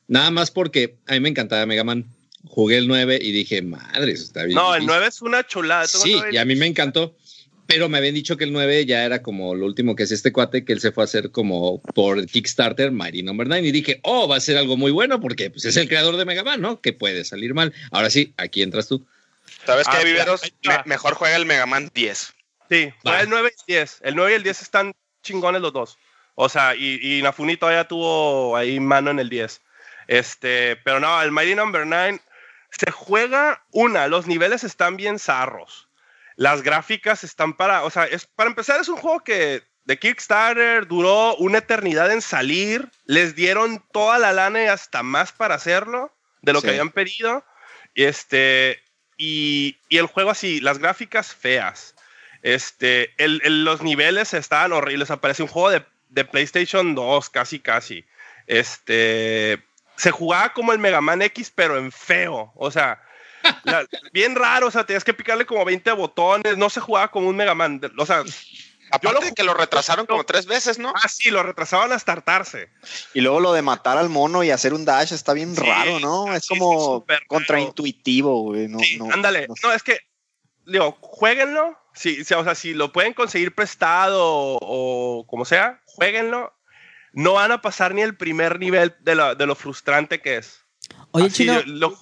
nada 0.08 0.30
más 0.30 0.50
porque 0.50 0.96
a 1.06 1.12
mí 1.14 1.20
me 1.20 1.28
encantaba 1.30 1.64
Mega 1.66 1.84
Man. 1.84 2.06
Jugué 2.48 2.78
el 2.78 2.86
9 2.88 3.18
y 3.20 3.32
dije, 3.32 3.60
madre, 3.62 4.12
eso 4.12 4.24
está 4.24 4.44
bien. 4.44 4.54
No, 4.54 4.74
el 4.74 4.82
difícil". 4.82 4.98
9 4.98 5.06
es 5.08 5.22
una 5.22 5.46
chulada. 5.46 5.86
Sí, 5.86 6.16
y 6.30 6.36
a 6.36 6.44
mí 6.44 6.54
me 6.56 6.66
encantó. 6.66 7.16
Pero 7.66 7.88
me 7.88 7.98
habían 7.98 8.14
dicho 8.14 8.36
que 8.36 8.44
el 8.44 8.52
9 8.52 8.86
ya 8.86 9.04
era 9.04 9.22
como 9.22 9.54
lo 9.54 9.66
último 9.66 9.96
que 9.96 10.04
es 10.04 10.12
este 10.12 10.32
cuate, 10.32 10.64
que 10.64 10.72
él 10.72 10.80
se 10.80 10.92
fue 10.92 11.02
a 11.02 11.06
hacer 11.06 11.30
como 11.30 11.80
por 11.82 12.24
Kickstarter 12.26 12.90
Mighty 12.92 13.22
Number 13.22 13.46
9. 13.48 13.66
Y 13.66 13.72
dije, 13.72 14.00
oh, 14.02 14.28
va 14.28 14.36
a 14.36 14.40
ser 14.40 14.56
algo 14.56 14.76
muy 14.76 14.92
bueno 14.92 15.20
porque 15.20 15.50
pues, 15.50 15.64
es 15.64 15.76
el 15.76 15.88
creador 15.88 16.16
de 16.16 16.24
Mega 16.24 16.44
Man, 16.44 16.60
¿no? 16.60 16.80
Que 16.80 16.92
puede 16.92 17.24
salir 17.24 17.54
mal. 17.54 17.72
Ahora 17.90 18.10
sí, 18.10 18.32
aquí 18.36 18.62
entras 18.62 18.88
tú. 18.88 19.06
¿Sabes 19.64 19.86
Ah, 19.88 19.96
qué, 19.98 20.04
Viveros? 20.04 20.42
Me- 20.64 20.82
mejor 20.86 21.14
juega 21.14 21.36
el 21.36 21.46
Mega 21.46 21.66
Man 21.66 21.90
10. 21.94 22.32
Sí, 22.68 22.92
fue 23.02 23.12
Va. 23.12 23.20
el 23.20 23.28
9 23.30 23.50
y 23.66 23.72
el 23.72 23.78
10. 23.78 23.98
El 24.02 24.14
9 24.16 24.32
y 24.32 24.34
el 24.34 24.42
10 24.42 24.62
están 24.62 24.94
chingones 25.22 25.60
los 25.62 25.72
dos. 25.72 25.98
O 26.34 26.48
sea, 26.48 26.74
y, 26.76 26.98
y 27.02 27.22
Nafuni 27.22 27.56
todavía 27.56 27.88
tuvo 27.88 28.56
ahí 28.56 28.78
mano 28.78 29.10
en 29.10 29.18
el 29.18 29.28
10. 29.28 29.60
Este, 30.08 30.76
pero 30.84 31.00
no, 31.00 31.20
el 31.22 31.32
Mighty 31.32 31.54
Number 31.54 31.86
9 31.86 32.20
se 32.70 32.90
juega 32.90 33.64
una, 33.72 34.06
los 34.08 34.26
niveles 34.26 34.62
están 34.62 34.96
bien 34.96 35.18
zarros. 35.18 35.85
Las 36.36 36.62
gráficas 36.62 37.24
están 37.24 37.54
para, 37.54 37.82
o 37.84 37.90
sea, 37.90 38.04
es, 38.04 38.26
para 38.26 38.48
empezar 38.50 38.80
es 38.80 38.88
un 38.88 38.96
juego 38.98 39.20
que 39.24 39.62
de 39.84 39.98
Kickstarter 39.98 40.86
duró 40.86 41.34
una 41.36 41.58
eternidad 41.58 42.10
en 42.12 42.20
salir, 42.20 42.90
les 43.04 43.34
dieron 43.34 43.82
toda 43.92 44.18
la 44.18 44.32
lana 44.32 44.62
y 44.64 44.66
hasta 44.66 45.02
más 45.02 45.32
para 45.32 45.54
hacerlo 45.54 46.14
de 46.42 46.52
lo 46.52 46.60
Sí. 46.60 46.66
que 46.66 46.70
habían 46.72 46.90
pedido. 46.90 47.44
Este 47.94 48.82
y, 49.16 49.78
y 49.88 49.96
el 49.96 50.06
juego 50.06 50.30
así, 50.30 50.60
las 50.60 50.78
gráficas 50.78 51.34
feas. 51.34 51.94
Este, 52.42 53.14
el- 53.16 53.40
el- 53.44 53.64
los 53.64 53.80
niveles 53.82 54.34
estaban 54.34 54.72
horribles. 54.72 55.10
Aparece 55.10 55.42
un 55.42 55.48
juego 55.48 55.70
de, 55.70 55.86
de 56.10 56.24
PlayStation 56.26 56.94
2, 56.94 57.30
casi, 57.30 57.58
casi. 57.60 58.04
Este, 58.46 59.62
se 59.96 60.10
jugaba 60.10 60.52
como 60.52 60.72
el 60.72 60.78
Mega 60.78 61.00
Man 61.00 61.22
X, 61.22 61.50
pero 61.54 61.78
en 61.78 61.90
feo. 61.92 62.52
O 62.56 62.70
sea, 62.70 63.00
la- 63.64 63.86
bien 64.12 64.34
raro. 64.34 64.66
O 64.68 64.70
sea, 64.70 64.84
tenías 64.84 65.04
que 65.04 65.14
picarle 65.14 65.46
como 65.46 65.64
20 65.64 65.90
botones. 65.92 66.56
No 66.56 66.70
se 66.70 66.80
jugaba 66.80 67.08
como 67.10 67.28
un 67.28 67.36
Mega 67.36 67.54
Man. 67.54 67.80
O 67.98 68.06
sea, 68.06 68.22
Aparte 68.90 69.18
lo 69.18 69.26
de 69.26 69.32
que 69.34 69.42
lo 69.42 69.52
retrasaron 69.52 70.06
como 70.06 70.22
tres 70.24 70.46
veces, 70.46 70.78
¿no? 70.78 70.92
Ah, 70.94 71.08
sí, 71.08 71.30
lo 71.30 71.42
retrasaban 71.42 71.90
hasta 71.92 72.12
hartarse. 72.12 72.68
Y 73.14 73.20
luego 73.20 73.40
lo 73.40 73.52
de 73.52 73.60
matar 73.60 73.98
al 73.98 74.08
mono 74.08 74.44
y 74.44 74.52
hacer 74.52 74.72
un 74.74 74.84
dash 74.84 75.12
está 75.12 75.32
bien 75.32 75.56
Sí, 75.56 75.60
raro, 75.62 75.98
¿no? 75.98 76.32
Es 76.32 76.46
como 76.46 77.04
raro. 77.08 77.20
contraintuitivo, 77.26 78.42
güey. 78.42 78.68
No, 78.68 78.78
Sí, 78.78 78.96
no, 78.98 79.12
ándale. 79.12 79.48
no 79.48 79.54
No, 79.64 79.72
es 79.72 79.82
que, 79.82 79.98
digo, 80.66 80.96
jueguenlo. 81.00 81.76
Sí, 81.94 82.24
sí, 82.24 82.34
o 82.34 82.44
sea, 82.44 82.54
si 82.54 82.74
lo 82.74 82.92
pueden 82.92 83.12
conseguir 83.14 83.54
prestado 83.54 84.22
o, 84.24 84.58
o 84.60 85.26
como 85.26 85.44
sea, 85.44 85.80
jueguenlo. 85.86 86.52
No 87.12 87.32
van 87.32 87.50
a 87.50 87.62
pasar 87.62 87.94
ni 87.94 88.02
el 88.02 88.16
primer 88.16 88.60
nivel 88.60 88.94
de, 89.00 89.14
lo- 89.14 89.34
de 89.34 89.46
lo 89.46 89.54
frustrante 89.56 90.20
que 90.20 90.36
es. 90.36 90.60
Oye, 91.12 91.26
Así, 91.26 91.38
Chino, 91.44 91.60
lo- 91.66 91.98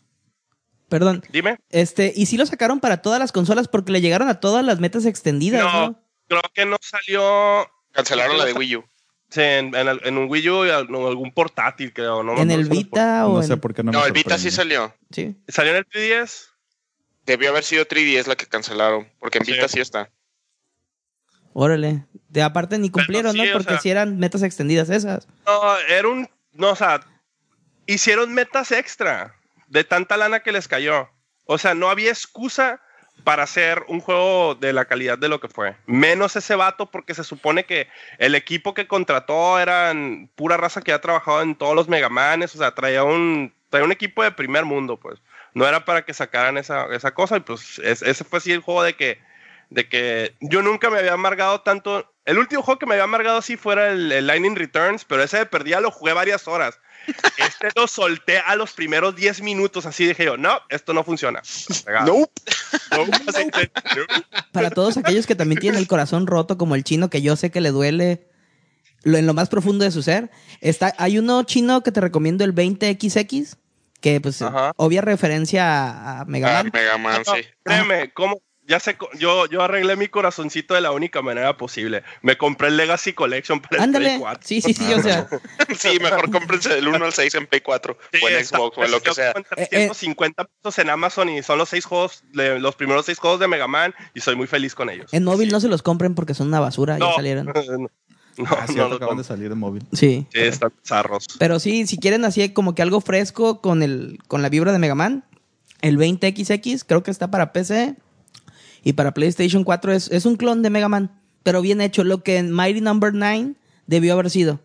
perdón. 0.99 1.25
dime. 1.31 1.59
Este, 1.71 2.13
y 2.15 2.27
sí 2.27 2.37
lo 2.37 2.47
sacaron 2.47 2.79
para 2.79 3.03
todas 3.03 3.19
las 3.19 3.33
consolas 3.33 3.67
porque 3.69 3.91
le 3.93 4.01
llegaron 4.01 4.29
a 4.29 4.39
todas 4.39 4.65
las 4.65 4.79
metas 4.79 5.05
extendidas, 5.07 5.63
¿no? 5.65 5.89
No. 5.89 6.01
Creo 6.29 6.43
que 6.55 6.65
no 6.67 6.77
salió 6.81 7.69
Cancelaron 7.93 8.39
la 8.39 8.45
de 8.45 8.53
Wii 8.53 8.77
U. 8.77 8.85
sí, 9.29 9.41
en, 9.41 9.75
en 9.75 9.89
el- 9.89 10.01
en 10.05 10.17
un 10.19 10.31
Wii 10.31 10.49
U 10.51 10.65
y 10.67 10.71
al- 10.71 10.89
en 10.89 10.95
algún 10.95 11.33
portátil, 11.33 11.93
creo. 11.93 12.23
No, 12.23 12.37
En 12.39 12.47
no 12.49 12.55
el 12.55 12.69
por- 12.69 12.77
Vita 12.77 13.27
o 13.27 13.35
No 13.35 13.43
en... 13.43 13.49
sé 13.49 13.57
por 13.57 13.75
qué 13.75 13.83
no, 13.83 13.91
No, 13.93 14.01
me 14.01 14.07
el 14.07 14.13
Vita 14.13 14.39
sí 14.39 14.51
salió. 14.53 14.95
Sí. 15.11 15.37
¿Salió 15.49 15.73
en 15.73 15.79
el 15.79 15.87
3DS? 15.87 16.47
Debió 17.27 17.51
haber 17.51 17.65
sido 17.65 17.85
3DS 17.87 18.27
la 18.29 18.37
que 18.37 18.47
cancelaron, 18.47 19.09
porque 19.19 19.39
en 19.39 19.45
Sí. 19.47 19.53
Vita 19.53 19.67
sí 19.69 19.81
está. 19.81 20.11
Órale. 21.53 22.05
De 22.29 22.43
aparte 22.43 22.79
ni 22.79 22.91
cumplieron, 22.91 23.33
sí, 23.33 23.39
¿no? 23.39 23.45
o 23.45 23.53
Porque 23.53 23.71
sea- 23.75 23.81
si 23.81 23.91
eran 23.91 24.19
metas 24.19 24.43
extendidas 24.43 24.91
esas. 24.91 25.29
No, 25.47 25.77
era 25.89 26.09
un. 26.09 26.29
No, 26.53 26.71
o 26.71 26.77
sea, 26.77 27.01
hicieron 27.87 28.33
metas 28.33 28.73
extra 28.73 29.35
de 29.75 29.83
tanta 29.85 30.17
lana 30.17 30.41
que 30.41 30.53
les 30.53 30.69
cayó. 30.69 31.11
O 31.47 31.59
sea, 31.59 31.75
no 31.75 31.91
había 31.91 32.11
excusa 32.11 32.81
para 33.25 33.43
hacer 33.43 33.83
un 33.89 34.01
juego 34.01 34.55
de 34.55 34.73
la 34.73 34.85
calidad 34.85 35.19
de 35.19 35.29
lo 35.29 35.41
que 35.41 35.49
fue. 35.49 35.75
Menos 35.87 36.37
ese 36.37 36.55
vato, 36.55 36.91
porque 36.91 37.13
se 37.15 37.25
supone 37.25 37.65
que 37.65 37.89
el 38.19 38.35
equipo 38.37 38.73
que 38.73 38.87
contrató 38.87 39.59
eran 39.59 40.31
pura 40.37 40.57
raza 40.57 40.81
que 40.81 40.93
ha 40.93 41.01
trabajado 41.01 41.43
en 41.43 41.57
todos 41.57 41.75
los 41.75 41.89
Megamanes. 41.89 42.55
O 42.55 42.59
sea, 42.59 42.73
traía 42.73 43.03
un, 43.03 43.53
traía 43.69 43.85
un 43.85 43.93
equipo 43.93 44.23
de 44.23 44.31
primer 44.31 44.65
mundo, 44.65 44.97
pues. 44.99 45.21
No 45.55 45.67
era 45.67 45.85
para 45.85 46.05
que 46.05 46.15
sacaran 46.15 46.57
esa, 46.57 46.87
esa 46.95 47.13
cosa. 47.13 47.37
Y 47.37 47.41
pues 47.41 47.81
es- 47.81 48.03
ese 48.03 48.23
fue 48.25 48.39
así 48.39 48.53
el 48.53 48.61
juego 48.61 48.85
de 48.85 48.95
que, 48.95 49.19
de 49.71 49.89
que 49.89 50.35
yo 50.41 50.63
nunca 50.63 50.89
me 50.89 50.99
había 50.99 51.15
amargado 51.15 51.63
tanto. 51.63 52.13
El 52.25 52.39
último 52.39 52.63
juego 52.63 52.79
que 52.79 52.87
me 52.87 52.95
había 52.95 53.05
amargado 53.05 53.43
sí 53.43 53.57
fuera 53.57 53.91
el, 53.91 54.11
el 54.13 54.27
Lightning 54.29 54.55
Returns, 54.57 55.05
pero 55.05 55.23
ese 55.23 55.39
de 55.39 55.47
perdida 55.47 55.81
lo 55.81 55.91
jugué 55.91 56.13
varias 56.13 56.47
horas. 56.47 56.79
Este 57.39 57.69
lo 57.75 57.87
solté 57.87 58.39
a 58.39 58.57
los 58.57 58.73
primeros 58.73 59.15
10 59.17 59.43
minutos, 59.43 59.87
así 59.87 60.07
dije 60.07 60.25
yo, 60.25 60.37
no, 60.37 60.59
esto 60.69 60.93
no 60.95 61.05
funciona. 61.05 61.41
Nope. 62.07 62.31
Así. 63.27 63.49
Para 64.53 64.71
todos 64.71 64.97
aquellos 64.97 65.27
que 65.27 65.35
también 65.35 65.61
tienen 65.61 65.79
el 65.81 65.87
corazón 65.89 66.27
roto, 66.27 66.59
como 66.59 66.75
el 66.75 66.85
chino, 66.85 67.11
que 67.11 67.23
yo 67.23 67.37
sé 67.37 67.51
que 67.51 67.61
le 67.61 67.71
duele 67.71 68.29
lo, 69.03 69.19
en 69.19 69.27
lo 69.27 69.35
más 69.35 69.49
profundo 69.49 69.85
de 69.85 69.91
su 69.91 70.03
ser. 70.03 70.31
Está, 70.61 70.95
hay 70.99 71.19
uno 71.19 71.43
chino 71.45 71.83
que 71.83 71.93
te 71.93 72.01
recomiendo, 72.01 72.45
el 72.45 72.55
20XX, 72.55 73.57
que 74.01 74.21
pues 74.21 74.43
Ajá. 74.43 74.73
obvia 74.77 75.01
referencia 75.01 75.67
a, 75.67 76.21
a 76.21 76.25
Mega 76.27 76.59
Ah, 76.61 76.63
Man. 76.63 76.71
Mega 76.75 76.99
Man, 76.99 77.23
No, 77.27 77.35
sí. 77.35 77.41
créeme, 77.63 78.13
¿cómo? 78.13 78.41
Ya 78.67 78.81
sé, 78.81 78.97
yo, 79.19 79.47
yo 79.47 79.63
arreglé 79.63 79.95
mi 79.95 80.09
corazoncito 80.09 80.73
de 80.75 80.81
la 80.81 80.91
única 80.93 81.21
manera 81.21 81.57
posible. 81.59 82.03
Me 82.23 82.39
compré 82.39 82.69
el 82.69 82.79
Legacy 82.79 83.13
Collection 83.13 83.61
para 83.61 83.77
el 83.77 83.83
Ándale. 83.83 84.07
Play 84.07 84.19
4. 84.21 84.41
Sí, 84.43 84.61
sí, 84.63 84.73
sí, 84.73 84.93
o 84.95 85.03
sea. 85.03 85.27
Sí, 85.79 85.99
mejor 86.01 86.31
cómprense 86.31 86.71
del 86.71 86.89
1 86.89 87.05
al 87.05 87.13
6 87.13 87.35
en 87.35 87.47
Play 87.47 87.61
4 87.61 87.99
Sí, 88.13 88.21
o 88.25 88.29
en 88.29 88.37
está- 88.37 88.57
Xbox 88.59 88.79
o 88.79 88.85
en 88.85 88.91
lo 88.91 89.01
que 89.01 89.09
yo 89.09 89.15
sea. 89.15 89.33
como 89.35 89.45
en 89.45 89.55
350 89.69 90.45
pesos 90.45 90.79
en 90.79 90.89
Amazon 90.91 91.29
y 91.29 91.43
son 91.43 91.59
los 91.59 91.69
seis 91.69 91.85
juegos, 91.85 92.23
de- 92.33 92.59
los 92.59 92.75
primeros 92.75 93.05
seis 93.05 93.19
juegos 93.19 93.39
de 93.41 93.49
Mega 93.49 93.67
Man 93.69 93.93
y 94.15 94.21
soy 94.21 94.35
muy 94.37 94.47
feliz 94.47 94.75
con 94.75 94.89
ellos. 94.89 95.13
En 95.13 95.25
móvil 95.25 95.51
no 95.51 95.61
se 95.61 95.69
los 95.69 95.83
compren 95.83 96.15
porque 96.15 96.33
son 96.35 96.49
una 96.49 96.61
basura, 96.61 96.95
ya 96.99 97.05
No, 97.05 97.15
salieron. 97.15 97.47
no, 97.55 97.63
no, 97.63 97.89
Ah, 98.49 98.65
no 98.67 98.73
cierto, 98.73 98.89
lo 98.89 98.97
acaban 98.97 99.19
de 99.19 99.25
salir 99.25 99.49
de 99.51 99.55
móvil. 99.55 99.85
Sí. 99.93 100.27
Sí, 100.33 100.41
están 100.41 100.73
zarros. 100.85 101.27
Pero 101.39 101.61
sí, 101.61 101.87
si 101.87 101.99
quieren 101.99 102.25
así 102.25 102.49
como 102.53 102.75
que 102.75 102.83
algo 102.83 103.01
fresco 103.01 103.61
con 103.61 103.83
el 103.83 104.19
con 104.27 104.41
la 104.43 104.49
vibra 104.49 104.73
de 104.73 104.79
Mega 104.79 104.95
Man, 104.97 105.25
el 105.83 105.99
20XX 105.99 106.83
creo 106.87 107.03
que 107.03 107.11
está 107.11 107.31
para 107.31 107.53
PC 107.53 107.95
y 108.85 108.93
para 108.93 109.15
PlayStation 109.15 109.65
4 109.65 109.93
es, 109.93 110.11
es 110.11 110.27
un 110.27 110.37
clon 110.37 110.63
de 110.63 110.71
Mega 110.71 110.89
Man, 110.89 111.21
pero 111.43 111.63
bien 111.63 111.81
hecho, 111.81 112.05
lo 112.05 112.23
que 112.23 112.37
en 112.37 112.53
Mighty 112.53 112.81
Number 112.81 113.13
9 113.13 113.55
debió 113.87 114.13
haber 114.13 114.31
sido. 114.31 114.61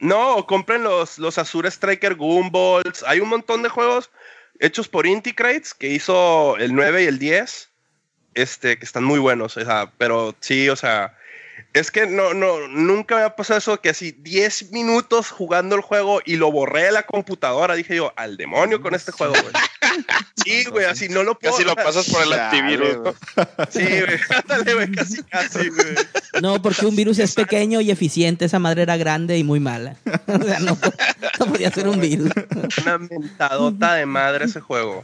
No, 0.00 0.46
compren 0.46 0.82
los, 0.82 1.18
los 1.18 1.38
Azure 1.38 1.68
Striker 1.68 2.14
Goomballs. 2.14 3.04
Hay 3.06 3.20
un 3.20 3.28
montón 3.28 3.62
de 3.62 3.68
juegos 3.68 4.10
hechos 4.58 4.88
por 4.88 5.06
Inti 5.06 5.32
Crates 5.32 5.74
que 5.74 5.88
hizo 5.88 6.56
el 6.56 6.74
9 6.74 7.04
y 7.04 7.06
el 7.06 7.18
10. 7.18 7.68
Este, 8.34 8.78
que 8.78 8.84
están 8.84 9.04
muy 9.04 9.18
buenos. 9.18 9.56
O 9.56 9.64
sea, 9.64 9.92
pero 9.98 10.34
sí, 10.40 10.68
o 10.68 10.76
sea. 10.76 11.16
Es 11.74 11.90
que 11.90 12.06
no, 12.06 12.32
no, 12.32 12.66
nunca 12.68 13.16
me 13.16 13.22
ha 13.22 13.36
pasado 13.36 13.58
eso 13.58 13.80
que 13.80 13.90
así 13.90 14.12
10 14.12 14.72
minutos 14.72 15.30
jugando 15.30 15.76
el 15.76 15.82
juego 15.82 16.20
y 16.24 16.36
lo 16.36 16.50
borré 16.50 16.84
de 16.84 16.92
la 16.92 17.02
computadora. 17.04 17.74
Dije 17.74 17.96
yo, 17.96 18.12
al 18.16 18.36
demonio 18.38 18.80
con 18.80 18.94
este 18.94 19.12
juego, 19.12 19.34
güey. 19.34 19.52
Sí, 20.44 20.64
güey, 20.64 20.86
así 20.86 21.08
no 21.08 21.22
lo 21.22 21.38
puedo. 21.38 21.52
Casi 21.52 21.64
lo 21.64 21.76
pasas 21.76 22.08
por 22.08 22.22
el 22.22 22.32
antivirus. 22.32 23.14
Sí, 23.70 23.82
güey. 23.82 24.18
Ándale, 24.42 24.74
güey, 24.74 24.90
casi, 24.92 25.22
casi, 25.24 25.68
güey. 25.68 25.94
No, 26.40 26.62
porque 26.62 26.86
un 26.86 26.96
virus 26.96 27.18
es 27.18 27.34
pequeño 27.34 27.80
y 27.80 27.90
eficiente, 27.90 28.46
esa 28.46 28.58
madre 28.58 28.82
era 28.82 28.96
grande 28.96 29.36
y 29.38 29.44
muy 29.44 29.60
mala. 29.60 29.96
O 30.26 30.42
sea, 30.42 30.60
no, 30.60 30.78
no 31.38 31.46
podía 31.46 31.70
ser 31.70 31.88
un 31.88 32.00
virus. 32.00 32.30
Una 32.82 32.98
mentadota 32.98 33.94
de 33.94 34.06
madre 34.06 34.46
ese 34.46 34.60
juego. 34.60 35.02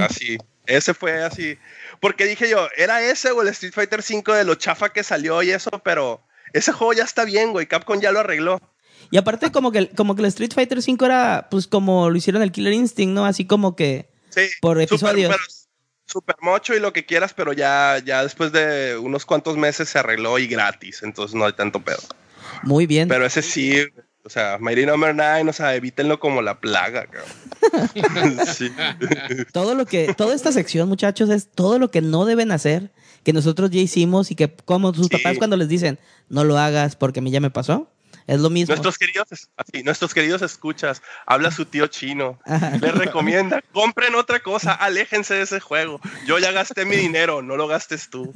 Así. 0.00 0.38
Ese 0.66 0.94
fue 0.94 1.22
así. 1.22 1.58
Porque 2.00 2.24
dije 2.24 2.48
yo, 2.48 2.68
era 2.76 3.02
ese 3.02 3.30
o 3.30 3.42
el 3.42 3.48
Street 3.48 3.72
Fighter 3.72 4.00
V 4.00 4.36
de 4.36 4.44
lo 4.44 4.54
chafa 4.54 4.88
que 4.92 5.04
salió 5.04 5.42
y 5.42 5.50
eso, 5.50 5.70
pero 5.84 6.22
ese 6.52 6.72
juego 6.72 6.92
ya 6.92 7.04
está 7.04 7.24
bien, 7.24 7.52
güey. 7.52 7.66
Capcom 7.66 8.00
ya 8.00 8.12
lo 8.12 8.20
arregló. 8.20 8.60
Y 9.10 9.18
aparte 9.18 9.52
como 9.52 9.72
que, 9.72 9.90
como 9.90 10.14
que 10.14 10.22
el 10.22 10.28
Street 10.28 10.52
Fighter 10.54 10.78
V 10.78 11.04
era 11.04 11.48
pues 11.50 11.66
como 11.66 12.08
lo 12.08 12.16
hicieron 12.16 12.42
el 12.42 12.50
Killer 12.50 12.72
Instinct, 12.72 13.14
¿no? 13.14 13.26
Así 13.26 13.44
como 13.44 13.76
que 13.76 14.11
Sí. 14.34 14.42
Por 14.60 14.80
episodios. 14.80 15.68
Super 16.06 16.36
mocho 16.42 16.74
y 16.74 16.80
lo 16.80 16.92
que 16.92 17.06
quieras, 17.06 17.32
pero 17.32 17.52
ya, 17.52 17.98
ya 18.04 18.22
después 18.22 18.52
de 18.52 18.96
unos 18.98 19.24
cuantos 19.24 19.56
meses 19.56 19.88
se 19.88 19.98
arregló 19.98 20.38
y 20.38 20.46
gratis, 20.46 21.02
entonces 21.02 21.34
no 21.34 21.44
hay 21.46 21.52
tanto 21.52 21.80
pedo. 21.80 22.00
muy 22.64 22.86
bien. 22.86 23.08
Pero 23.08 23.24
ese 23.24 23.40
sí, 23.40 23.76
o 24.24 24.28
sea, 24.28 24.58
Mighty 24.60 24.84
Number 24.84 25.14
9, 25.14 25.48
o 25.48 25.52
sea, 25.52 25.74
evítenlo 25.74 26.18
como 26.20 26.42
la 26.42 26.60
plaga, 26.60 27.06
cabrón. 27.06 28.46
sí. 28.54 28.70
Todo 29.52 29.74
lo 29.74 29.86
que, 29.86 30.12
toda 30.14 30.34
esta 30.34 30.52
sección, 30.52 30.88
muchachos, 30.88 31.30
es 31.30 31.48
todo 31.48 31.78
lo 31.78 31.90
que 31.90 32.00
no 32.02 32.24
deben 32.24 32.50
hacer, 32.52 32.90
que 33.22 33.32
nosotros 33.32 33.70
ya 33.70 33.80
hicimos 33.80 34.30
y 34.30 34.34
que 34.34 34.52
como 34.64 34.92
sus 34.94 35.06
Sí. 35.06 35.16
papás 35.16 35.38
cuando 35.38 35.56
les 35.56 35.68
dicen, 35.68 35.98
no 36.28 36.44
lo 36.44 36.58
hagas 36.58 36.96
porque 36.96 37.20
a 37.20 37.22
mí 37.22 37.30
ya 37.30 37.40
me 37.40 37.50
pasó, 37.50 37.91
es 38.26 38.40
lo 38.40 38.50
mismo. 38.50 38.72
Nuestros 38.72 38.98
queridos, 38.98 39.28
así, 39.56 39.82
nuestros 39.82 40.14
queridos 40.14 40.42
escuchas, 40.42 41.02
habla 41.26 41.50
su 41.50 41.66
tío 41.66 41.86
chino, 41.86 42.38
Ajá. 42.44 42.76
les 42.80 42.94
recomienda, 42.94 43.62
compren 43.72 44.14
otra 44.14 44.40
cosa, 44.40 44.72
aléjense 44.72 45.34
de 45.34 45.42
ese 45.42 45.60
juego. 45.60 46.00
Yo 46.26 46.38
ya 46.38 46.52
gasté 46.52 46.84
mi 46.84 46.96
dinero, 46.96 47.42
no 47.42 47.56
lo 47.56 47.66
gastes 47.66 48.10
tú. 48.10 48.32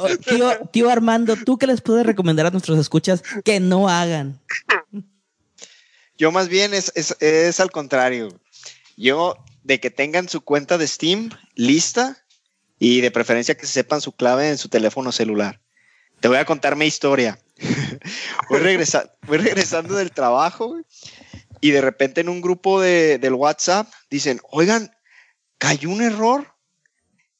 Oh, 0.00 0.08
tío, 0.28 0.58
tío 0.72 0.90
Armando, 0.90 1.36
¿tú 1.36 1.58
qué 1.58 1.66
les 1.66 1.80
puedes 1.80 2.06
recomendar 2.06 2.46
a 2.46 2.50
nuestros 2.50 2.78
escuchas 2.78 3.22
que 3.44 3.60
no 3.60 3.88
hagan? 3.88 4.40
Yo 6.18 6.30
más 6.30 6.48
bien 6.48 6.74
es, 6.74 6.92
es, 6.94 7.16
es 7.20 7.60
al 7.60 7.70
contrario. 7.70 8.28
Yo, 8.96 9.36
de 9.64 9.80
que 9.80 9.90
tengan 9.90 10.28
su 10.28 10.42
cuenta 10.42 10.78
de 10.78 10.86
Steam 10.86 11.30
lista 11.54 12.16
y 12.78 13.00
de 13.00 13.10
preferencia 13.10 13.56
que 13.56 13.66
sepan 13.66 14.00
su 14.00 14.12
clave 14.12 14.48
en 14.48 14.58
su 14.58 14.68
teléfono 14.68 15.12
celular. 15.12 15.60
Te 16.22 16.28
voy 16.28 16.38
a 16.38 16.44
contar 16.46 16.76
mi 16.76 16.86
historia. 16.86 17.38
voy, 18.48 18.60
regresa- 18.60 19.12
voy 19.26 19.38
regresando 19.38 19.94
del 19.96 20.12
trabajo 20.12 20.68
güey, 20.68 20.84
y 21.60 21.70
de 21.72 21.80
repente 21.80 22.20
en 22.22 22.28
un 22.28 22.40
grupo 22.40 22.80
de, 22.80 23.18
del 23.18 23.34
WhatsApp 23.34 23.92
dicen, 24.08 24.40
oigan, 24.50 24.90
cayó 25.58 25.90
un 25.90 26.00
error 26.00 26.46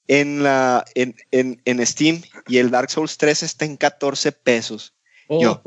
en, 0.08 0.42
la, 0.42 0.84
en, 0.94 1.16
en, 1.30 1.62
en 1.64 1.86
Steam 1.86 2.22
y 2.48 2.58
el 2.58 2.70
Dark 2.70 2.90
Souls 2.90 3.16
3 3.16 3.42
está 3.44 3.64
en 3.64 3.76
14 3.76 4.32
pesos. 4.32 4.94
Yo. 5.40 5.62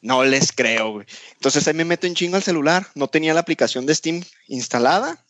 No 0.00 0.24
les 0.24 0.52
creo, 0.52 0.92
güey. 0.92 1.06
Entonces 1.34 1.66
ahí 1.68 1.74
me 1.74 1.84
meto 1.84 2.06
en 2.06 2.14
chingo 2.14 2.36
al 2.36 2.42
celular. 2.42 2.86
No 2.94 3.08
tenía 3.08 3.34
la 3.34 3.40
aplicación 3.40 3.84
de 3.84 3.94
Steam 3.94 4.22
instalada. 4.48 5.24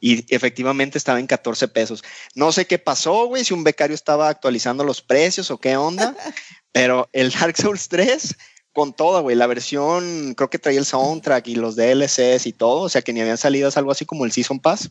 Y 0.00 0.24
efectivamente 0.34 0.98
estaba 0.98 1.18
en 1.18 1.26
14 1.26 1.68
pesos. 1.68 2.04
No 2.34 2.52
sé 2.52 2.66
qué 2.66 2.78
pasó, 2.78 3.26
güey, 3.26 3.44
si 3.44 3.54
un 3.54 3.64
becario 3.64 3.94
estaba 3.94 4.28
actualizando 4.28 4.84
los 4.84 5.00
precios 5.00 5.50
o 5.50 5.58
qué 5.58 5.76
onda. 5.76 6.14
pero 6.72 7.08
el 7.12 7.30
Dark 7.30 7.56
Souls 7.56 7.88
3, 7.88 8.36
con 8.72 8.94
todo, 8.94 9.22
güey, 9.22 9.36
la 9.36 9.46
versión, 9.46 10.34
creo 10.34 10.50
que 10.50 10.58
traía 10.58 10.78
el 10.78 10.84
soundtrack 10.84 11.48
y 11.48 11.54
los 11.54 11.76
DLCs 11.76 12.46
y 12.46 12.52
todo. 12.52 12.82
O 12.82 12.88
sea 12.88 13.02
que 13.02 13.12
ni 13.12 13.20
habían 13.20 13.38
salido, 13.38 13.68
es 13.68 13.76
algo 13.76 13.90
así 13.90 14.04
como 14.04 14.24
el 14.24 14.32
Season 14.32 14.60
Pass. 14.60 14.90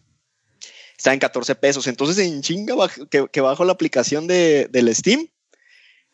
Está 0.98 1.14
en 1.14 1.20
14 1.20 1.56
pesos. 1.56 1.88
Entonces 1.88 2.18
en 2.26 2.42
chinga 2.42 2.76
que, 3.10 3.28
que 3.32 3.42
bajo 3.42 3.64
la 3.66 3.74
aplicación 3.74 4.28
de, 4.28 4.68
del 4.72 4.94
Steam 4.96 5.28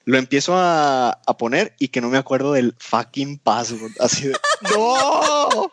lo 0.06 0.18
empiezo 0.18 0.56
a, 0.56 1.12
a 1.12 1.38
poner 1.38 1.76
y 1.80 1.90
que 1.90 2.02
no 2.02 2.10
me 2.10 2.18
acuerdo 2.18 2.54
del 2.54 2.76
fucking 2.80 3.38
password. 3.40 3.92
Así 4.00 4.28
de, 4.28 4.36
¡No! 4.76 5.72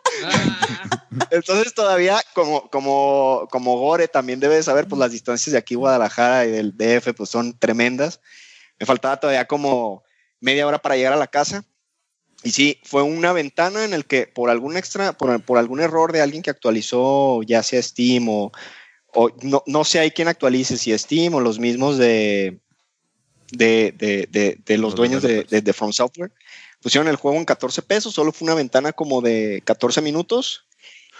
Entonces 1.31 1.73
todavía, 1.73 2.21
como, 2.33 2.69
como, 2.69 3.47
como 3.51 3.77
Gore 3.77 4.07
también 4.07 4.39
debe 4.39 4.61
saber, 4.61 4.87
pues 4.87 4.99
las 4.99 5.11
distancias 5.11 5.51
de 5.51 5.57
aquí 5.57 5.75
Guadalajara 5.75 6.45
y 6.45 6.51
del 6.51 6.77
DF 6.77 7.13
pues 7.15 7.29
son 7.29 7.57
tremendas. 7.57 8.21
Me 8.79 8.85
faltaba 8.85 9.19
todavía 9.19 9.45
como 9.45 10.03
media 10.39 10.67
hora 10.67 10.79
para 10.79 10.95
llegar 10.95 11.13
a 11.13 11.17
la 11.17 11.27
casa. 11.27 11.65
Y 12.43 12.51
sí, 12.51 12.79
fue 12.83 13.01
una 13.03 13.33
ventana 13.33 13.83
en 13.83 13.93
el 13.93 14.05
que 14.05 14.25
por 14.27 14.49
algún 14.49 14.77
extra, 14.77 15.13
por, 15.13 15.41
por 15.43 15.57
algún 15.57 15.81
error 15.81 16.13
de 16.13 16.21
alguien 16.21 16.41
que 16.41 16.49
actualizó, 16.49 17.41
ya 17.43 17.63
sea 17.63 17.83
Steam 17.83 18.29
o, 18.29 18.51
o 19.13 19.29
no, 19.41 19.61
no 19.65 19.83
sé 19.83 19.99
hay 19.99 20.11
quién 20.11 20.29
actualice, 20.29 20.77
si 20.77 20.97
Steam 20.97 21.33
o 21.33 21.41
los 21.41 21.59
mismos 21.59 21.97
de, 21.97 22.61
de, 23.51 23.93
de, 23.97 24.27
de, 24.29 24.57
de 24.65 24.77
los, 24.77 24.91
Los 24.91 24.95
dueños 24.95 25.21
de, 25.21 25.27
developers. 25.27 25.51
de, 25.51 25.61
de 25.61 25.73
From 25.73 25.93
Software, 25.93 26.31
pusieron 26.81 27.07
el 27.07 27.15
juego 27.15 27.37
en 27.37 27.45
14 27.45 27.81
pesos, 27.81 28.13
solo 28.13 28.31
fue 28.31 28.45
una 28.45 28.55
ventana 28.55 28.93
como 28.93 29.21
de 29.21 29.61
14 29.65 30.01
minutos. 30.01 30.65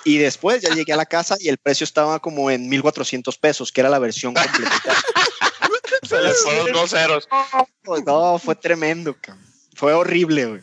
Y 0.06 0.18
después 0.18 0.62
ya 0.62 0.74
llegué 0.74 0.94
a 0.94 0.98
la 0.98 1.06
casa 1.06 1.36
y 1.40 1.50
el 1.50 1.58
precio 1.58 1.84
estaba 1.84 2.20
como 2.20 2.50
en 2.50 2.70
1400 2.70 3.38
pesos, 3.38 3.72
que 3.72 3.82
era 3.82 3.90
la 3.90 4.00
versión 4.00 4.34
completa. 4.34 4.82
Se 6.08 6.22
les 6.22 6.42
fueron 6.42 6.72
dos 6.72 6.92
ceros. 6.92 7.28
No, 8.06 8.40
fue 8.40 8.56
tremendo, 8.56 9.16
cabrón. 9.20 9.46
Fue 9.76 9.94
horrible, 9.94 10.46
güey. 10.46 10.62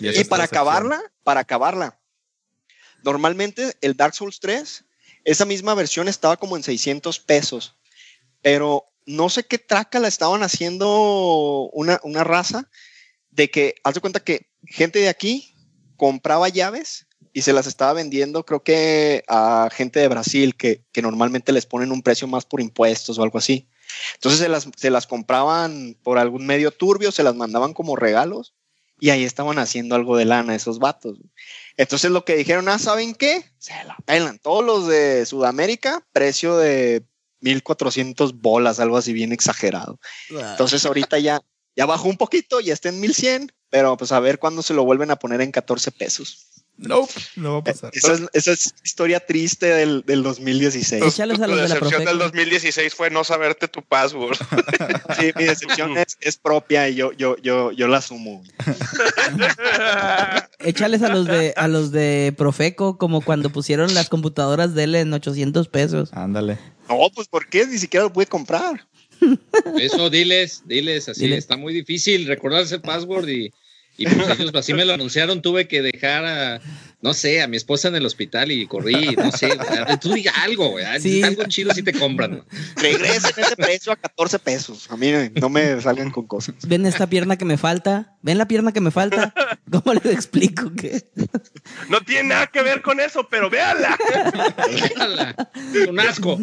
Y 0.00 0.24
para 0.24 0.44
acabarla, 0.44 1.00
para 1.22 1.40
acabarla, 1.40 1.98
normalmente 3.02 3.74
el 3.80 3.96
Dark 3.96 4.14
Souls 4.14 4.40
3, 4.40 4.84
esa 5.24 5.44
misma 5.44 5.74
versión 5.74 6.08
estaba 6.08 6.36
como 6.36 6.56
en 6.56 6.62
600 6.62 7.20
pesos, 7.20 7.76
pero 8.42 8.84
no 9.06 9.28
sé 9.28 9.44
qué 9.44 9.58
traca 9.58 9.98
la 9.98 10.08
estaban 10.08 10.42
haciendo 10.42 11.68
una, 11.72 12.00
una 12.02 12.24
raza 12.24 12.70
de 13.30 13.50
que, 13.50 13.74
haz 13.84 13.94
de 13.94 14.00
cuenta 14.00 14.20
que 14.20 14.50
gente 14.66 14.98
de 14.98 15.08
aquí 15.08 15.54
compraba 15.96 16.48
llaves 16.48 17.06
y 17.32 17.42
se 17.42 17.52
las 17.52 17.66
estaba 17.66 17.92
vendiendo, 17.92 18.46
creo 18.46 18.62
que 18.62 19.24
a 19.28 19.68
gente 19.72 20.00
de 20.00 20.08
Brasil 20.08 20.54
que, 20.56 20.84
que 20.92 21.02
normalmente 21.02 21.52
les 21.52 21.66
ponen 21.66 21.92
un 21.92 22.02
precio 22.02 22.28
más 22.28 22.44
por 22.44 22.60
impuestos 22.60 23.18
o 23.18 23.22
algo 23.22 23.38
así. 23.38 23.68
Entonces 24.14 24.40
se 24.40 24.48
las, 24.48 24.68
se 24.76 24.90
las 24.90 25.06
compraban 25.06 25.96
por 26.02 26.18
algún 26.18 26.46
medio 26.46 26.70
turbio, 26.70 27.12
se 27.12 27.22
las 27.22 27.34
mandaban 27.34 27.74
como 27.74 27.96
regalos 27.96 28.54
y 29.00 29.10
ahí 29.10 29.24
estaban 29.24 29.58
haciendo 29.58 29.96
algo 29.96 30.16
de 30.16 30.24
lana 30.24 30.54
esos 30.54 30.78
vatos. 30.78 31.18
Entonces 31.76 32.10
lo 32.10 32.24
que 32.24 32.36
dijeron, 32.36 32.68
ah, 32.68 32.78
¿saben 32.78 33.14
qué? 33.14 33.44
Se 33.58 33.72
la 33.84 33.96
pelan. 34.04 34.38
Todos 34.38 34.64
los 34.64 34.86
de 34.86 35.26
Sudamérica, 35.26 36.06
precio 36.12 36.56
de 36.56 37.04
1400 37.44 38.40
bolas, 38.40 38.80
algo 38.80 38.96
así 38.96 39.12
bien 39.12 39.32
exagerado. 39.32 40.00
Entonces 40.30 40.84
ahorita 40.84 41.18
ya, 41.18 41.40
ya 41.76 41.86
bajó 41.86 42.08
un 42.08 42.16
poquito, 42.16 42.60
ya 42.60 42.72
está 42.72 42.88
en 42.88 43.00
1100, 43.00 43.52
pero 43.70 43.96
pues 43.96 44.12
a 44.12 44.20
ver 44.20 44.38
cuándo 44.38 44.62
se 44.62 44.74
lo 44.74 44.84
vuelven 44.84 45.10
a 45.10 45.16
poner 45.16 45.40
en 45.40 45.52
14 45.52 45.92
pesos. 45.92 46.48
Nope, 46.76 47.12
no 47.36 47.52
va 47.52 47.58
a 47.58 47.64
pasar. 47.64 47.90
Esa 47.94 48.14
es, 48.14 48.22
esa 48.32 48.50
es 48.50 48.74
historia 48.82 49.20
triste 49.20 49.66
del, 49.66 50.02
del 50.06 50.24
2016. 50.24 51.04
Échales 51.04 51.38
a 51.38 51.44
Tu 51.44 51.50
los 51.50 51.50
de 51.50 51.56
la 51.56 51.62
decepción 51.74 51.90
Profeco. 52.02 52.10
del 52.10 52.18
2016 52.18 52.94
fue 52.94 53.10
no 53.10 53.22
saberte 53.22 53.68
tu 53.68 53.82
password. 53.82 54.36
Sí, 55.20 55.30
mi 55.36 55.44
decepción 55.44 55.96
es, 55.96 56.16
es 56.20 56.36
propia 56.36 56.88
y 56.88 56.96
yo, 56.96 57.12
yo, 57.12 57.36
yo, 57.36 57.70
yo 57.70 57.86
la 57.86 57.98
asumo. 57.98 58.42
Échales 60.58 61.02
a 61.02 61.10
los 61.10 61.26
de 61.26 61.54
a 61.56 61.68
los 61.68 61.92
de 61.92 62.34
Profeco 62.36 62.98
como 62.98 63.20
cuando 63.20 63.50
pusieron 63.50 63.94
las 63.94 64.08
computadoras 64.08 64.74
de 64.74 64.84
él 64.84 64.94
en 64.96 65.12
800 65.12 65.68
pesos. 65.68 66.12
Ándale. 66.12 66.58
No, 66.88 67.10
pues 67.14 67.28
¿por 67.28 67.48
qué? 67.48 67.66
Ni 67.66 67.78
siquiera 67.78 68.04
lo 68.04 68.12
pude 68.12 68.26
comprar. 68.26 68.86
Eso, 69.78 70.10
diles, 70.10 70.62
diles, 70.66 71.08
así 71.08 71.22
Dile. 71.22 71.36
está 71.36 71.56
muy 71.56 71.72
difícil 71.72 72.26
recordarse 72.26 72.74
el 72.74 72.80
password 72.82 73.28
y, 73.28 73.52
y 73.96 74.06
pues 74.06 74.38
ellos 74.40 74.54
así 74.54 74.74
me 74.74 74.84
lo 74.84 74.92
anunciaron, 74.94 75.40
tuve 75.42 75.68
que 75.68 75.82
dejar 75.82 76.24
a, 76.24 76.60
no 77.00 77.14
sé, 77.14 77.42
a 77.42 77.46
mi 77.48 77.56
esposa 77.56 77.88
en 77.88 77.96
el 77.96 78.06
hospital 78.06 78.50
y 78.50 78.66
corrí, 78.66 79.14
no 79.16 79.30
sé, 79.32 79.50
tú 80.00 80.12
diga 80.14 80.32
algo, 80.42 80.70
güey, 80.70 80.84
Sí. 81.00 81.22
algo 81.22 81.44
chido 81.44 81.72
si 81.74 81.82
te 81.82 81.92
compran. 81.92 82.30
¿no? 82.38 82.44
Regresen 82.76 83.32
ese 83.36 83.56
precio 83.56 83.92
a 83.92 83.96
14 83.96 84.38
pesos. 84.38 84.90
A 84.90 84.96
mí 84.96 85.10
no 85.40 85.48
me 85.48 85.80
salgan 85.80 86.10
con 86.10 86.26
cosas. 86.26 86.54
Ven 86.66 86.86
esta 86.86 87.06
pierna 87.08 87.36
que 87.36 87.44
me 87.44 87.56
falta. 87.56 88.16
Ven 88.22 88.38
la 88.38 88.48
pierna 88.48 88.72
que 88.72 88.80
me 88.80 88.90
falta. 88.90 89.32
¿Cómo 89.70 89.94
les 89.94 90.06
explico 90.06 90.72
que? 90.74 91.10
No 91.88 92.00
tiene 92.00 92.30
nada 92.30 92.46
que 92.46 92.62
ver 92.62 92.80
con 92.82 93.00
eso, 93.00 93.28
pero 93.30 93.50
véala. 93.50 93.96
Ala, 94.98 95.36
Un 95.88 96.00
asco. 96.00 96.38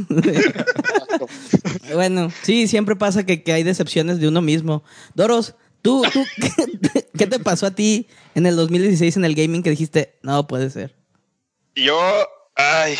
Bueno, 1.93 2.31
sí, 2.43 2.67
siempre 2.67 2.95
pasa 2.95 3.25
que, 3.25 3.43
que 3.43 3.53
hay 3.53 3.63
decepciones 3.63 4.19
de 4.19 4.27
uno 4.27 4.41
mismo. 4.41 4.83
Doros, 5.15 5.55
tú, 5.81 6.03
tú, 6.13 6.25
¿qué, 6.93 7.07
qué 7.17 7.27
te 7.27 7.39
pasó 7.39 7.65
a 7.67 7.71
ti 7.71 8.07
en 8.35 8.45
el 8.45 8.55
2016 8.55 9.17
en 9.17 9.25
el 9.25 9.35
gaming 9.35 9.63
que 9.63 9.69
dijiste, 9.69 10.17
no 10.23 10.47
puede 10.47 10.69
ser? 10.69 10.95
Yo, 11.75 11.99
ay, 12.55 12.97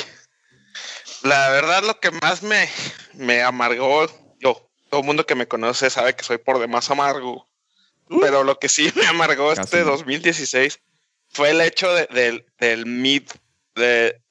la 1.24 1.50
verdad 1.50 1.84
lo 1.84 2.00
que 2.00 2.12
más 2.12 2.42
me, 2.44 2.68
me 3.14 3.42
amargó, 3.42 4.06
yo, 4.40 4.70
todo 4.90 5.02
el 5.02 5.06
mundo 5.08 5.26
que 5.26 5.36
me 5.36 5.48
conoce 5.48 5.90
sabe 5.90 6.16
que 6.16 6.24
soy 6.24 6.38
por 6.38 6.60
demás 6.60 6.90
amargo, 6.90 7.48
pero 8.20 8.44
lo 8.44 8.60
que 8.60 8.70
sí 8.70 8.92
me 8.96 9.06
amargó 9.08 9.50
Casi 9.50 9.62
este 9.62 9.80
no. 9.82 9.92
2016 9.92 10.80
fue 11.30 11.52
el 11.52 11.62
hecho 11.62 11.94
de- 11.94 12.08
del, 12.08 12.46
del 12.60 12.86
mid, 12.86 13.24
de, 13.76 14.22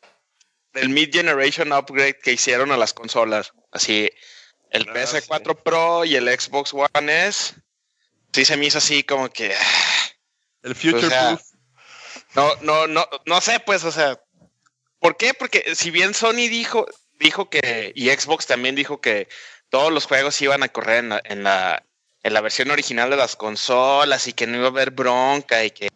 del 0.72 0.88
mid 0.88 1.10
generation 1.12 1.72
upgrade 1.72 2.18
que 2.22 2.32
hicieron 2.32 2.72
a 2.72 2.76
las 2.76 2.92
consolas, 2.92 3.52
así 3.72 4.10
el 4.70 4.86
Ah, 4.88 4.92
PS4 4.94 5.62
Pro 5.62 6.04
y 6.04 6.14
el 6.16 6.28
Xbox 6.28 6.72
One 6.74 7.26
S, 7.28 7.54
sí 8.32 8.44
se 8.44 8.56
me 8.56 8.66
hizo 8.66 8.78
así 8.78 9.02
como 9.02 9.28
que... 9.30 9.54
El 10.62 10.74
Future 10.74 11.06
O 11.06 11.10
sea, 11.10 11.28
Proof. 11.28 11.42
No, 12.34 12.54
no, 12.62 12.86
no, 12.86 13.08
no 13.26 13.40
sé, 13.40 13.60
pues, 13.60 13.84
o 13.84 13.90
sea, 13.90 14.20
¿por 14.98 15.16
qué? 15.16 15.34
Porque 15.34 15.74
si 15.74 15.90
bien 15.90 16.14
Sony 16.14 16.48
dijo, 16.48 16.86
dijo 17.18 17.50
que, 17.50 17.92
y 17.94 18.08
Xbox 18.10 18.46
también 18.46 18.74
dijo 18.74 19.00
que 19.00 19.28
todos 19.68 19.92
los 19.92 20.06
juegos 20.06 20.40
iban 20.42 20.62
a 20.62 20.68
correr 20.68 20.98
en 20.98 21.08
la, 21.08 21.22
en 21.24 21.42
la, 21.42 21.84
en 22.22 22.34
la 22.34 22.40
versión 22.40 22.70
original 22.70 23.10
de 23.10 23.16
las 23.16 23.34
consolas 23.34 24.26
y 24.26 24.32
que 24.32 24.46
no 24.46 24.58
iba 24.58 24.66
a 24.66 24.70
haber 24.70 24.90
bronca 24.90 25.64
y 25.64 25.70
que 25.70 25.88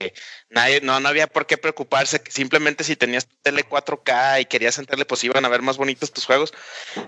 nadie, 0.49 0.81
no, 0.81 0.99
no 0.99 1.09
había 1.09 1.27
por 1.27 1.47
qué 1.47 1.59
preocuparse, 1.59 2.21
que 2.21 2.33
simplemente 2.33 2.83
si 2.83 2.97
tenías 2.97 3.27
tu 3.27 3.37
tele 3.43 3.69
4K 3.69 4.41
y 4.41 4.47
querías 4.47 4.79
entrarle, 4.79 5.05
pues 5.05 5.23
iban 5.23 5.45
a 5.45 5.49
ver 5.49 5.63
más 5.63 5.77
bonitos 5.77 6.13
tus 6.13 6.25
juegos. 6.25 6.53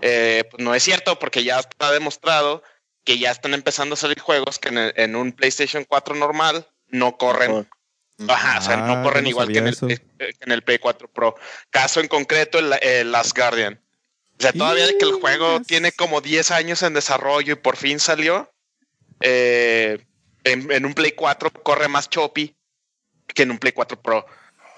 Eh, 0.02 0.44
pues 0.50 0.62
no 0.62 0.74
es 0.74 0.82
cierto, 0.82 1.18
porque 1.18 1.42
ya 1.42 1.58
está 1.58 1.90
demostrado 1.90 2.62
que 3.06 3.18
ya 3.18 3.30
están 3.30 3.54
empezando 3.54 3.94
a 3.94 3.96
salir 3.96 4.20
juegos 4.20 4.58
que 4.58 4.68
en, 4.68 4.78
el- 4.78 4.92
en 4.96 5.16
un 5.16 5.32
PlayStation 5.32 5.84
4 5.88 6.14
normal 6.14 6.68
no 6.88 7.16
corren 7.16 7.66
Ajá, 8.28 8.58
o 8.58 8.62
sea, 8.62 8.74
Ah, 8.74 8.86
no 8.86 9.02
corren 9.02 9.20
yo 9.20 9.22
no 9.24 9.28
igual 9.30 9.48
que 9.52 9.58
en, 9.58 9.74
sabía 9.74 9.94
el, 9.96 10.26
eh, 10.26 10.32
que 10.38 10.44
en 10.44 10.52
el 10.52 10.62
Play 10.62 10.78
4 10.78 11.06
Pro. 11.08 11.34
Caso 11.70 12.00
en 12.00 12.08
concreto, 12.08 12.58
el, 12.58 12.72
el 12.80 13.12
Last 13.12 13.36
Guardian. 13.36 13.78
O 14.38 14.42
sea, 14.42 14.52
todavía 14.54 14.86
que 14.98 15.04
el 15.04 15.12
juego 15.12 15.58
Yes. 15.58 15.66
tiene 15.66 15.92
como 15.92 16.20
10 16.22 16.50
años 16.50 16.82
en 16.82 16.94
desarrollo 16.94 17.52
y 17.52 17.56
por 17.56 17.76
fin 17.76 18.00
salió, 18.00 18.50
eh, 19.20 20.04
en, 20.44 20.70
en 20.72 20.86
un 20.86 20.94
Play 20.94 21.12
4 21.12 21.50
corre 21.52 21.88
más 21.88 22.08
choppy 22.08 22.56
que 23.34 23.42
en 23.42 23.50
un 23.50 23.58
Play 23.58 23.72
4 23.72 24.00
Pro. 24.00 24.26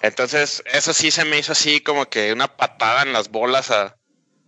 Entonces, 0.03 0.63
eso 0.67 0.93
sí 0.93 1.11
se 1.11 1.25
me 1.25 1.39
hizo 1.39 1.53
así 1.53 1.81
como 1.81 2.07
que 2.09 2.33
una 2.33 2.57
patada 2.57 3.03
en 3.03 3.13
las 3.13 3.29
bolas 3.31 3.71
a, 3.71 3.97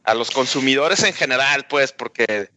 a 0.05 0.15
los 0.15 0.31
consumidores 0.33 1.03
en 1.05 1.13
general, 1.15 1.67
pues, 1.69 1.93
porque 1.93 2.51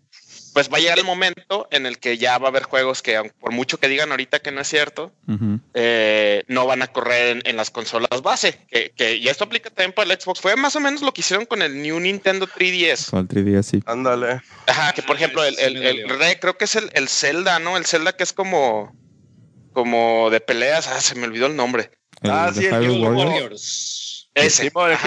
pues 0.54 0.70
va 0.72 0.78
a 0.78 0.80
llegar 0.82 1.00
el 1.00 1.06
momento 1.06 1.68
en 1.72 1.86
el 1.86 1.98
que 1.98 2.18
ya 2.18 2.38
va 2.38 2.48
a 2.48 2.50
haber 2.50 2.64
juegos 2.64 3.02
que, 3.02 3.16
aunque 3.16 3.34
por 3.40 3.52
mucho 3.52 3.80
que 3.80 3.88
digan 3.88 4.12
ahorita 4.12 4.40
que 4.40 4.52
no 4.52 4.62
es 4.62 4.68
cierto, 4.68 5.12
eh, 5.74 6.44
no 6.48 6.66
van 6.68 6.82
a 6.82 6.88
correr 6.88 7.38
en, 7.38 7.42
en 7.46 7.58
las 7.58 7.72
consolas 7.72 8.22
base. 8.22 8.60
Que, 8.70 8.92
que- 8.96 9.16
y 9.16 9.28
esto 9.28 9.44
aplica 9.46 9.70
también 9.70 9.94
para 9.94 10.12
el 10.14 10.20
Xbox. 10.22 10.40
Fue 10.42 10.56
más 10.56 10.76
o 10.76 10.80
menos 10.80 11.02
lo 11.02 11.14
que 11.14 11.22
hicieron 11.22 11.46
con 11.46 11.62
el 11.62 11.82
New 11.82 12.00
Nintendo 12.00 12.48
3DS. 12.48 13.10
Con 13.10 13.20
el 13.20 13.28
3DS, 13.28 13.64
sí. 13.64 13.80
Ándale. 13.86 14.42
Ajá, 14.68 14.94
que 14.94 15.02
por 15.04 15.16
ejemplo, 15.16 15.44
el, 15.44 15.56
sí 15.56 15.62
el, 15.64 16.40
creo 16.40 16.58
que 16.58 16.66
es 16.66 16.76
el, 16.76 16.90
el 16.94 17.10
Zelda, 17.10 17.60
¿no? 17.60 17.76
El 17.78 17.86
Zelda 17.86 18.14
que 18.16 18.24
es 18.24 18.34
como, 18.34 18.96
como 19.74 20.30
de 20.30 20.40
peleas. 20.40 20.88
Ah, 20.88 21.02
se 21.02 21.16
me 21.16 21.26
olvidó 21.26 21.48
el 21.48 21.56
nombre. 21.56 21.92
El 22.22 22.32
Ah, 22.32 22.52
sí, 22.54 22.66
el 22.66 22.72
Warriors. 22.74 23.18
Warriors. 23.18 24.30
Ese. 24.36 24.72
Halo. 24.74 24.98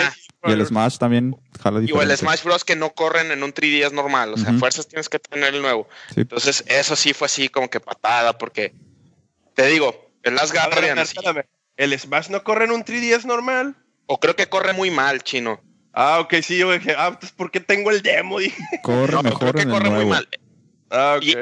Y 0.49 0.53
el 0.53 0.67
Smash 0.67 0.99
también 0.99 1.37
jala 1.63 1.79
Y 1.81 1.93
o 1.93 2.03
el 2.03 2.09
diferente. 2.09 2.17
Smash 2.17 2.43
Bros. 2.45 2.65
que 2.65 2.77
no 2.77 2.91
corren 2.91 3.31
en 3.33 3.43
un 3.43 3.53
3DS 3.53 3.93
normal. 3.93 4.35
O 4.35 4.37
sea, 4.37 4.53
fuerzas 4.55 4.87
tienes 4.89 5.09
que 5.09 5.19
tener 5.19 5.55
el 5.55 5.63
nuevo. 5.63 5.89
Sí. 6.15 6.21
Entonces, 6.21 6.65
eso 6.69 6.97
sí 6.97 7.13
fue 7.13 7.27
así 7.27 7.49
como 7.49 7.69
que 7.71 7.81
patada, 7.81 8.37
porque 8.39 8.75
te 9.55 9.67
digo, 9.67 10.11
el 10.23 10.35
Last 10.35 10.53
Guardian, 10.55 10.99
¿El 11.77 11.99
Smash 11.99 12.29
no 12.31 12.43
corre 12.43 12.65
en 12.65 12.71
un 12.73 12.85
3DS 12.85 13.25
normal? 13.25 13.75
o 14.07 14.21
creo 14.21 14.37
que 14.37 14.49
corre 14.49 14.73
muy 14.73 14.91
mal, 14.91 15.23
chino. 15.23 15.61
Ah, 15.93 16.21
ok, 16.21 16.35
sí, 16.43 16.59
yo 16.59 16.71
dije, 16.73 16.95
ah, 16.97 17.07
entonces 17.09 17.33
¿por 17.33 17.51
qué 17.51 17.59
tengo 17.59 17.91
el 17.91 18.03
demo? 18.03 18.39
Dije, 18.41 18.57
Corre 18.83 19.13
No, 19.15 19.21
creo 19.21 19.33
mejor 19.33 19.55
que 19.57 19.63
en 19.63 19.69
el 19.71 19.75
corre 19.75 19.85
muy 19.91 19.95
nuevo. 20.05 20.11
mal. 20.11 20.29
ah, 20.91 21.15
ok. 21.17 21.23
Y- 21.25 21.37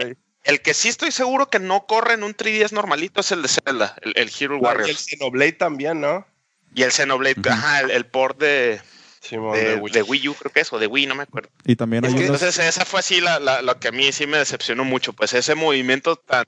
El 0.45 0.61
que 0.63 0.75
sí 0.75 0.89
estoy 0.89 1.11
seguro 1.11 1.49
que 1.51 1.59
no 1.59 1.87
corre 1.87 2.15
en 2.15 2.23
un 2.23 2.35
3DS 2.35 2.73
normalito 2.73 3.21
es 3.21 3.33
el 3.33 3.43
de 3.43 3.49
Zelda, 3.49 3.97
el, 4.03 4.13
el 4.17 4.31
Hero 4.39 4.55
Ah, 4.55 4.57
y 4.57 4.59
el 4.59 4.63
Warriors. 4.65 5.07
Xenoblade 5.07 5.53
también, 5.53 6.01
¿no? 6.01 6.27
Y 6.75 6.83
el 6.83 6.93
Xenoblade, 6.93 7.37
ajá, 7.51 7.81
el, 7.81 7.91
el 7.91 8.07
port 8.07 8.39
de, 8.41 8.81
Simón, 9.25 9.53
de, 9.55 9.65
de 9.65 9.75
Wii. 9.77 9.93
de 9.93 10.03
Wii 10.03 10.29
U, 10.29 10.35
creo 10.35 10.53
que 10.53 10.61
es, 10.61 10.73
o 10.73 10.79
de 10.79 10.87
Wii, 10.87 11.07
no 11.07 11.15
me 11.15 11.23
acuerdo. 11.25 11.51
Y 11.65 11.77
también 11.77 12.05
hay 12.05 12.11
unos... 12.11 12.23
Entonces, 12.23 12.59
esa 12.59 12.85
fue 12.85 13.01
así 13.01 13.21
la, 13.21 13.39
la- 13.41 13.63
lo 13.63 13.79
que 13.81 13.89
a 13.89 13.93
mí 13.93 14.13
sí 14.13 14.27
me 14.27 14.39
decepcionó 14.39 14.85
mucho, 14.85 15.13
pues 15.13 15.33
ese 15.33 15.55
movimiento 15.55 16.17
tan, 16.17 16.45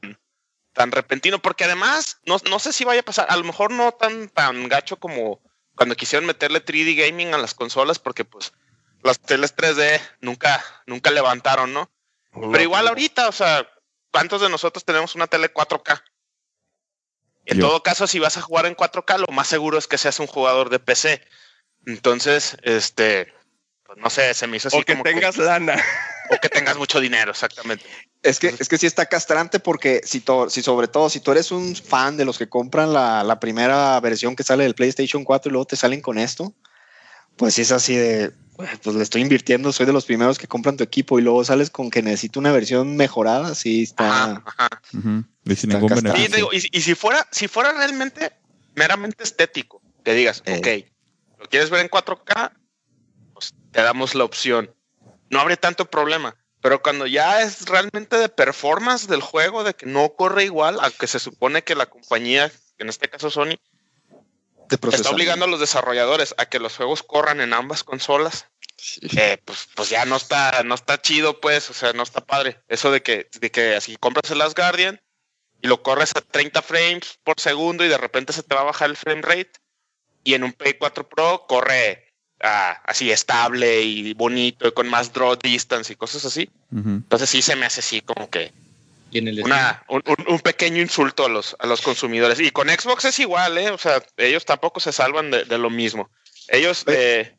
tan 0.73 0.93
repentino, 0.93 1.41
porque 1.41 1.65
además, 1.65 2.19
no, 2.27 2.37
no 2.51 2.59
sé 2.59 2.73
si 2.73 2.85
vaya 2.85 3.01
a 3.01 3.05
pasar, 3.05 3.27
a 3.31 3.37
lo 3.37 3.45
mejor 3.45 3.71
no 3.73 3.93
tan, 3.93 4.29
tan 4.29 4.69
gacho 4.69 4.97
como 4.99 5.41
cuando 5.75 5.95
quisieron 5.95 6.27
meterle 6.27 6.65
3D 6.65 6.95
gaming 7.07 7.35
a 7.35 7.39
las 7.39 7.55
consolas, 7.55 7.99
porque 7.99 8.25
pues 8.25 8.53
las 9.03 9.19
teles 9.21 9.55
3D 9.57 10.01
nunca, 10.21 10.63
nunca 10.87 11.11
levantaron, 11.11 11.73
¿no? 11.73 11.91
Pero 12.33 12.63
igual 12.63 12.87
ahorita, 12.89 13.29
o 13.29 13.33
sea, 13.33 13.67
¿cuántos 14.13 14.41
de 14.43 14.49
nosotros 14.51 14.85
tenemos 14.85 15.15
una 15.15 15.27
tele 15.27 15.53
4K? 15.53 16.03
En 17.47 17.59
Yo. 17.59 17.69
todo 17.69 17.83
caso, 17.83 18.07
si 18.07 18.19
vas 18.19 18.37
a 18.37 18.43
jugar 18.43 18.67
en 18.67 18.75
4K, 18.77 19.19
lo 19.19 19.33
más 19.33 19.47
seguro 19.47 19.79
es 19.79 19.87
que 19.87 19.99
seas 19.99 20.19
un 20.21 20.27
jugador 20.27 20.69
de 20.69 20.79
PC. 20.81 21.23
Entonces, 21.87 22.57
este, 22.63 23.33
pues 23.85 23.99
no 23.99 24.11
sé, 24.11 24.35
se 24.35 24.47
me 24.47 24.57
hizo 24.59 24.69
así 24.69 24.77
O 24.77 24.83
que 24.83 24.93
como 24.93 25.05
tengas 25.05 25.37
lana. 25.39 25.83
o 26.31 26.37
que 26.41 26.49
tengas 26.49 26.77
mucho 26.77 27.01
dinero, 27.01 27.31
exactamente. 27.31 27.85
Es 28.23 28.41
que, 28.41 28.49
es 28.59 28.69
que 28.69 28.77
sí 28.79 28.87
está 28.87 29.07
castrante 29.07 29.61
porque 29.61 30.01
si, 30.05 30.21
to- 30.21 30.51
si 30.51 30.63
sobre 30.63 30.89
todo, 30.89 31.09
si 31.09 31.21
tú 31.21 31.31
eres 31.31 31.53
un 31.53 31.77
fan 31.77 32.17
de 32.17 32.25
los 32.25 32.39
que 32.39 32.49
compran 32.49 32.93
la, 32.93 33.23
la 33.23 33.39
primera 33.39 33.99
versión 34.01 34.35
que 34.35 34.43
sale 34.43 34.65
del 34.65 34.75
PlayStation 34.75 35.23
4 35.25 35.49
y 35.49 35.53
luego 35.53 35.67
te 35.67 35.77
salen 35.77 36.01
con 36.01 36.19
esto, 36.19 36.53
pues 37.37 37.55
sí 37.55 37.63
es 37.63 37.71
así 37.71 37.95
de, 37.95 38.33
pues 38.83 38.97
le 38.97 39.03
estoy 39.05 39.23
invirtiendo, 39.23 39.71
soy 39.73 39.87
de 39.87 39.93
los 39.93 40.07
primeros 40.07 40.39
que 40.39 40.49
compran 40.49 40.77
tu 40.77 40.83
equipo 40.83 41.19
y 41.21 41.23
luego 41.23 41.45
sales 41.45 41.71
con 41.71 41.91
que 41.91 42.03
necesito 42.03 42.41
una 42.41 42.51
versión 42.51 42.97
mejorada, 42.97 43.55
sí 43.55 43.85
está... 43.85 44.33
Ajá, 44.33 44.43
ajá. 44.45 44.69
Ujú. 44.99 45.23
Y 45.45 45.55
sin 45.55 45.71
Está 45.71 45.75
ningún 45.79 45.89
castrado. 45.91 46.17
Sí, 46.17 46.23
beneficio. 46.23 46.31
te 46.31 46.37
digo, 46.37 46.49
y, 46.53 46.79
y 46.79 46.81
si 46.81 46.95
fuera, 46.97 47.29
si 47.31 47.47
fuera 47.47 47.71
realmente 47.73 48.33
meramente 48.75 49.23
estético, 49.23 49.81
que 50.05 50.15
digas, 50.15 50.43
Eh. 50.47 50.57
ok, 50.59 50.91
lo 51.39 51.49
quieres 51.49 51.71
ver 51.71 51.81
en 51.81 51.91
4K, 51.91 52.53
pues 53.33 53.55
te 53.73 53.83
damos 53.83 54.15
la 54.15 54.25
opción. 54.25 54.75
No 55.31 55.41
habría 55.41 55.57
tanto 55.57 55.91
problema. 55.91 56.37
Pero 56.61 56.83
cuando 56.83 57.07
ya 57.07 57.43
es 57.43 57.67
realmente 57.67 58.17
de 58.17 58.29
performance 58.29 59.07
del 59.07 59.21
juego, 59.21 59.63
de 59.63 59.75
que 59.75 59.87
no 59.87 60.15
corre 60.15 60.45
igual, 60.45 60.79
aunque 60.81 61.07
se 61.07 61.19
supone 61.19 61.63
que 61.63 61.75
la 61.75 61.87
compañía, 61.87 62.51
en 62.79 62.89
este 62.89 63.09
caso 63.09 63.31
Sony, 63.31 63.57
está 64.69 65.11
obligando 65.11 65.45
a 65.45 65.49
los 65.49 65.61
desarrolladores 65.61 66.35
a 66.39 66.47
que 66.47 66.59
los 66.59 66.77
juegos 66.77 67.03
corran 67.03 67.41
en 67.41 67.53
ambas 67.53 67.85
consolas, 67.85 68.47
eh, 69.17 69.39
pues, 69.45 69.69
pues 69.75 69.91
ya 69.91 70.05
no 70.07 70.17
está, 70.17 70.63
no 70.65 70.75
está 70.75 71.01
chido, 71.01 71.41
pues, 71.41 71.71
o 71.71 71.75
sea, 71.75 71.93
no 71.93 72.03
está 72.03 72.25
padre. 72.25 72.61
Eso 72.69 72.91
de 72.91 73.03
que, 73.03 73.29
de 73.39 73.51
que 73.51 73.77
así 73.77 73.97
compras 73.97 74.31
el 74.31 74.39
Last 74.39 74.57
Guardian 74.59 75.01
y 75.63 75.69
lo 75.69 75.83
corres 75.83 76.13
a 76.17 76.21
30 76.21 76.63
frames 76.63 77.19
por 77.23 77.41
segundo 77.41 77.85
y 77.85 77.89
de 77.89 77.99
repente 77.99 78.33
se 78.33 78.43
te 78.43 78.55
va 78.55 78.63
a 78.63 78.65
bajar 78.65 78.91
el 78.91 78.97
frame 78.97 79.23
rate 79.23 79.53
y 80.27 80.35
en 80.35 80.45
un 80.45 80.53
Play 80.53 80.75
4 80.75 81.09
Pro 81.09 81.47
corre 81.49 82.13
ah, 82.43 82.81
así 82.85 83.11
estable 83.11 83.81
y 83.83 84.13
bonito 84.15 84.69
y 84.69 84.73
con 84.73 84.89
más 84.89 85.13
draw 85.13 85.37
distance 85.37 85.93
y 85.93 85.97
cosas 85.97 86.25
así. 86.27 86.51
Entonces 86.75 87.31
sí 87.31 87.41
se 87.43 87.57
me 87.57 87.65
hace 87.67 87.81
así 87.81 88.01
como 88.03 88.29
que 88.29 88.53
Y 89.11 89.19
en 89.19 89.29
el 89.29 89.43
una, 89.43 89.85
un, 89.89 90.03
un- 90.07 90.33
un 90.35 90.41
pequeño 90.41 90.83
insulto 90.83 91.25
a 91.25 91.29
los, 91.29 91.57
a 91.59 91.67
los 91.67 91.81
consumidores. 91.81 92.41
Y 92.41 92.51
con 92.51 92.69
Xbox 92.69 93.05
es 93.07 93.19
igual, 93.21 93.57
¿eh? 93.57 93.71
O 93.71 93.79
sea, 93.79 94.03
ellos 94.19 94.45
tampoco 94.45 94.81
se 94.81 94.93
salvan 94.93 95.31
de, 95.31 95.45
de 95.45 95.59
lo 95.59 95.71
mismo. 95.71 96.11
Ellos 96.49 96.85
eh, 96.89 97.35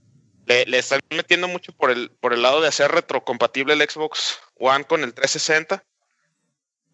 le, 0.47 0.65
le 0.65 0.79
están 0.79 1.01
metiendo 1.09 1.47
mucho 1.47 1.73
por 1.73 1.91
el, 1.91 2.09
por 2.19 2.33
el 2.33 2.41
lado 2.41 2.61
de 2.61 2.69
hacer 2.69 2.89
retrocompatible 2.91 3.73
el 3.73 3.81
Xbox 3.87 4.39
One 4.59 4.85
con 4.85 5.03
el 5.03 5.13
360. 5.13 5.83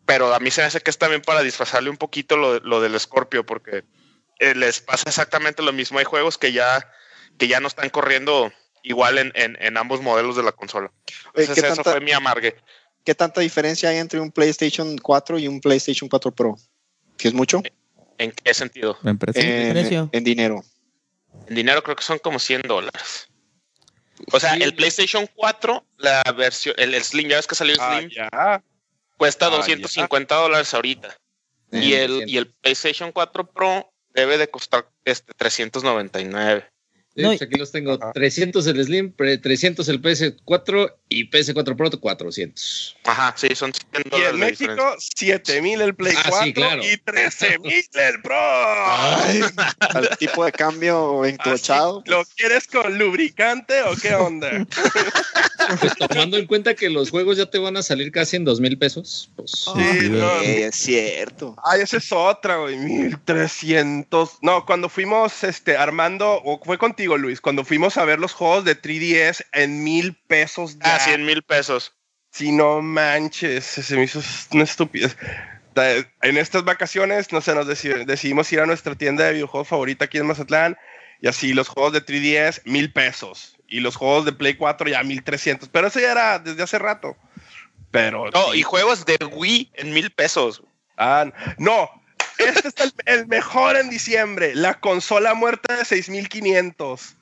Pero 0.06 0.34
a 0.34 0.40
mí 0.40 0.52
se 0.52 0.62
me 0.62 0.68
hace 0.68 0.82
que 0.82 0.90
es 0.92 0.98
también 0.98 1.22
para 1.22 1.44
disfrazarle 1.44 1.90
un 1.90 1.98
poquito 1.98 2.36
lo, 2.36 2.60
lo 2.60 2.82
del 2.82 3.00
Scorpio, 3.00 3.46
porque 3.46 3.84
eh, 4.40 4.56
les 4.56 4.82
pasa 4.82 5.10
exactamente 5.10 5.62
lo 5.64 5.74
mismo. 5.74 6.00
Hay 6.00 6.06
juegos 6.06 6.38
que 6.38 6.52
ya, 6.52 6.90
que 7.38 7.48
ya 7.48 7.60
no 7.60 7.68
están 7.68 7.90
corriendo 7.90 8.52
igual 8.84 9.18
en, 9.18 9.32
en, 9.36 9.58
en 9.62 9.78
ambos 9.78 10.02
modelos 10.02 10.36
de 10.36 10.44
la 10.44 10.52
consola. 10.52 10.92
Oye, 11.34 11.44
Entonces 11.44 11.56
¿qué, 11.64 11.68
eso 11.68 11.76
tanta, 11.78 11.92
fue 11.92 12.02
mi 12.02 12.12
amargue. 12.12 12.56
qué 13.06 13.16
tanta 13.16 13.42
diferencia 13.42 13.90
hay 13.90 13.98
entre 13.98 14.20
un 14.20 14.32
PlayStation 14.32 14.98
4 14.98 15.40
y 15.40 15.48
un 15.48 15.62
PlayStation 15.62 16.10
4 16.10 16.32
Pro? 16.32 16.58
¿Que 17.18 17.28
es 17.30 17.34
mucho? 17.34 17.62
¿En 18.18 18.32
qué 18.32 18.54
sentido? 18.54 18.98
En 19.04 19.18
precio. 19.18 19.42
En, 19.42 19.72
precio. 19.74 20.10
en 20.12 20.24
dinero. 20.24 20.64
En 21.48 21.56
dinero 21.56 21.82
creo 21.84 21.96
que 21.96 22.04
son 22.04 22.20
como 22.20 22.40
100 22.40 22.64
dólares. 22.64 23.28
O 24.32 24.40
sea, 24.40 24.54
Sí. 24.54 24.62
el 24.64 24.76
PlayStation 24.76 25.28
4, 25.36 25.86
la 25.98 26.22
versión, 26.36 26.76
el, 26.78 26.94
el 26.94 27.04
Slim, 27.04 27.28
ya 27.30 27.38
ves 27.38 27.48
que 27.48 27.56
salió 27.56 27.74
el 27.74 27.80
Ah, 27.82 27.98
Slim, 27.98 28.10
ya. 28.10 28.64
cuesta 29.18 29.48
Ah, 29.48 29.50
250 29.50 30.36
dólares 30.36 30.74
ahorita. 30.74 31.18
y, 31.72 31.94
Eh, 31.94 32.04
el, 32.04 32.30
y 32.30 32.38
el 32.38 32.48
PlayStation 32.54 33.12
4 33.12 33.48
Pro 33.52 33.92
debe 34.14 34.38
de 34.38 34.50
costar 34.50 34.90
este 35.06 35.34
399. 35.34 36.73
Sí, 37.16 37.22
No, 37.22 37.30
pues 37.30 37.42
aquí 37.44 37.60
los 37.60 37.72
tengo. 37.72 37.94
Ajá. 37.94 38.12
300 38.14 38.66
el 38.66 38.84
Slim, 38.84 39.12
pre- 39.12 39.38
300 39.38 39.88
el 39.90 40.02
PS4 40.02 40.96
y 41.10 41.30
PS4 41.30 41.76
Pro 41.76 41.92
400. 41.92 42.98
Ajá, 43.04 43.36
sí, 43.38 43.50
son 43.54 43.72
100 43.72 44.04
Y 44.20 44.24
en. 44.24 44.40
México, 44.40 44.96
7000 44.98 45.82
el 45.82 45.94
Play 45.94 46.16
Ah, 46.18 46.24
sí, 46.24 46.30
4 46.30 46.54
claro. 46.54 46.84
y 46.84 46.98
13000 46.98 47.86
el 47.94 48.22
Pro. 48.24 48.36
al 48.36 50.18
tipo 50.18 50.44
de 50.44 50.52
cambio 50.52 51.24
enclochado. 51.26 52.00
Así, 52.02 52.10
¿Lo 52.10 52.24
quieres 52.36 52.66
con 52.68 52.98
lubricante 52.98 53.82
o 53.84 53.96
qué 53.96 54.16
onda? 54.16 54.66
Pues 55.80 55.96
tomando 55.96 56.38
en 56.38 56.48
cuenta 56.48 56.74
que 56.74 56.90
los 56.90 57.10
juegos 57.12 57.38
ya 57.38 57.46
te 57.46 57.60
van 57.60 57.78
a 57.78 57.84
salir 57.84 58.12
casi 58.12 58.38
en 58.38 58.44
dos 58.46 58.60
mil 58.60 58.78
pesos, 58.78 59.30
pues 59.36 59.52
Sí, 59.52 60.10
no. 60.10 60.42
Es 60.42 60.76
cierto. 60.76 61.56
Ay, 61.64 61.82
esa 61.82 61.98
es 61.98 62.12
otra, 62.12 62.58
güey. 62.58 62.76
1300. 62.78 64.40
No, 64.42 64.66
cuando 64.66 64.90
fuimos 64.90 65.44
este, 65.44 65.78
armando, 65.78 66.42
o 66.44 66.60
fue 66.64 66.78
contigo, 66.78 67.03
Luis, 67.18 67.42
cuando 67.42 67.64
fuimos 67.66 67.98
a 67.98 68.06
ver 68.06 68.20
los 68.20 68.34
juegos 68.34 68.66
de 68.66 68.80
3DS 68.82 69.46
en 69.52 69.84
mil 69.84 70.16
pesos. 70.28 70.78
Ah, 70.82 70.98
ya. 70.98 71.04
100 71.06 71.26
mil 71.26 71.44
pesos. 71.44 71.94
Si 72.32 72.52
no 72.52 72.82
manches, 72.82 73.64
se 73.66 73.96
me 73.96 74.04
hizo 74.04 74.22
una 74.52 74.64
estupidez. 74.64 75.16
En 76.22 76.38
estas 76.38 76.64
vacaciones, 76.64 77.32
no 77.32 77.42
sé, 77.42 77.54
nos 77.56 77.68
deci- 77.68 78.06
decidimos 78.06 78.52
ir 78.54 78.60
a 78.60 78.66
nuestra 78.66 78.96
tienda 78.96 79.26
de 79.26 79.34
videojuegos 79.34 79.68
favorita 79.68 80.06
aquí 80.06 80.18
en 80.18 80.28
Mazatlán. 80.28 80.78
Y 81.22 81.28
así 81.28 81.54
los 81.54 81.68
juegos 81.70 81.94
de 81.94 82.02
3DS, 82.06 82.62
mil 82.66 82.92
pesos. 82.92 83.58
Y 83.68 83.80
los 83.80 83.96
juegos 83.96 84.26
de 84.26 84.34
Play 84.34 84.56
4 84.56 84.90
ya 84.90 85.02
1300. 85.04 85.70
Pero 85.70 85.88
eso 85.88 86.00
ya 86.00 86.12
era 86.12 86.40
desde 86.40 86.64
hace 86.64 86.80
rato. 86.80 87.16
Pero. 87.92 88.30
No, 88.32 88.52
sí. 88.52 88.60
y 88.60 88.64
juegos 88.64 89.06
de 89.06 89.18
Wii 89.32 89.72
en 89.76 89.94
mil 89.94 90.12
pesos. 90.12 90.62
Ah, 90.98 91.26
no. 91.58 91.90
Este 92.38 92.68
es 92.68 92.74
el, 92.78 92.94
el 93.06 93.28
mejor 93.28 93.76
en 93.76 93.90
diciembre. 93.90 94.56
La 94.56 94.80
consola 94.80 95.34
muerta 95.34 95.76
de 95.76 95.86
6500. 95.86 97.16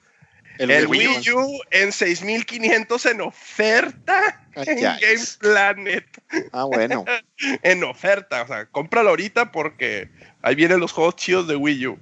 El, 0.57 0.87
Wii 0.87 1.07
U. 1.07 1.11
Wii 1.11 1.31
U 1.31 1.61
en 1.71 1.91
6500 1.91 3.05
en 3.07 3.21
oferta 3.21 4.45
Ay, 4.55 4.65
en. 4.67 4.81
Game 4.81 5.25
Planet. 5.39 6.05
Ah, 6.51 6.65
bueno. 6.65 7.05
En 7.63 7.83
oferta. 7.83 8.43
O 8.43 8.47
sea, 8.47 8.67
cómpralo 8.67 9.09
ahorita 9.09 9.51
porque 9.51 10.11
ahí 10.43 10.53
vienen 10.53 10.79
los 10.79 10.91
juegos 10.91 11.15
chidos 11.15 11.47
de 11.47 11.55
Wii 11.55 11.87
U. 11.87 11.99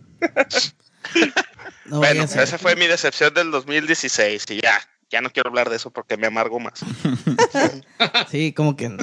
No 1.86 1.97
bueno, 1.99 2.24
esa 2.24 2.57
fue 2.57 2.76
mi 2.76 2.88
decepción 2.88 3.34
del 3.34 3.51
2016 3.51 4.45
y 4.49 4.62
ya, 4.62 4.80
ya 5.10 5.22
no 5.22 5.30
quiero 5.32 5.49
hablar 5.49 5.70
de 5.70 5.78
eso 5.78 5.91
porque 5.91 6.18
me 6.18 6.28
amargo 6.28 6.60
más. 6.60 6.80
Sí, 8.30 8.53
como 8.53 8.76
que 8.76 8.89
no. 8.89 8.97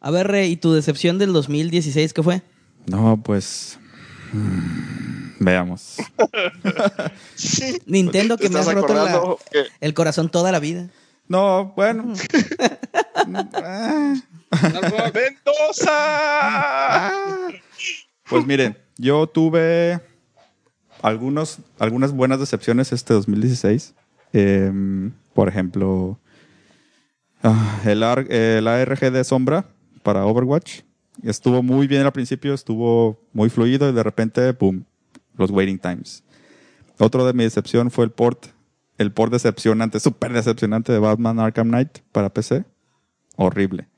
A 0.00 0.10
ver, 0.10 0.28
Rey, 0.28 0.52
¿y 0.52 0.56
tu 0.56 0.72
decepción 0.72 1.18
del 1.18 1.32
2016 1.32 2.12
qué 2.12 2.22
fue? 2.22 2.42
No, 2.86 3.20
pues. 3.22 3.78
mm, 4.32 5.38
Veamos. 5.40 5.96
Nintendo 7.86 8.36
que 8.36 8.48
¿Te 8.48 8.54
me 8.54 8.60
ha 8.60 8.62
roto 8.62 8.94
la- 8.94 9.02
acordando 9.02 9.38
que- 9.50 9.64
el 9.80 9.94
corazón 9.94 10.28
toda 10.30 10.52
la 10.52 10.60
vida. 10.60 10.88
No, 11.28 11.72
bueno. 11.76 12.12
Ah, 13.26 14.14
¡Mendoza! 15.14 15.88
ah. 15.90 17.48
Pues 18.28 18.46
miren, 18.46 18.76
yo 18.98 19.26
tuve 19.26 20.00
algunos, 21.02 21.58
algunas 21.78 22.12
buenas 22.12 22.38
decepciones 22.40 22.92
este 22.92 23.14
2016. 23.14 23.94
Em, 24.32 25.12
por 25.32 25.48
ejemplo, 25.48 26.18
ah, 27.42 27.80
el, 27.84 28.02
el 28.02 28.68
ARG 28.68 29.10
de 29.12 29.24
Sombra 29.24 29.64
para 30.02 30.26
Overwatch. 30.26 30.82
Estuvo 31.22 31.62
muy 31.62 31.86
bien 31.86 32.02
al 32.02 32.12
principio, 32.12 32.54
estuvo 32.54 33.18
muy 33.32 33.48
fluido 33.48 33.88
y 33.88 33.92
de 33.92 34.02
repente, 34.02 34.52
¡pum! 34.54 34.84
Los 35.36 35.50
waiting 35.50 35.78
times. 35.78 36.22
Otro 36.98 37.24
de 37.26 37.32
mi 37.32 37.44
decepción 37.44 37.90
fue 37.90 38.04
el 38.04 38.10
port. 38.10 38.46
El 38.98 39.12
port 39.12 39.32
decepcionante, 39.32 40.00
súper 40.00 40.32
decepcionante 40.32 40.92
de 40.92 40.98
Batman 40.98 41.38
Arkham 41.40 41.68
Knight 41.68 41.98
para 42.12 42.30
PC. 42.32 42.64
Horrible. 43.36 43.88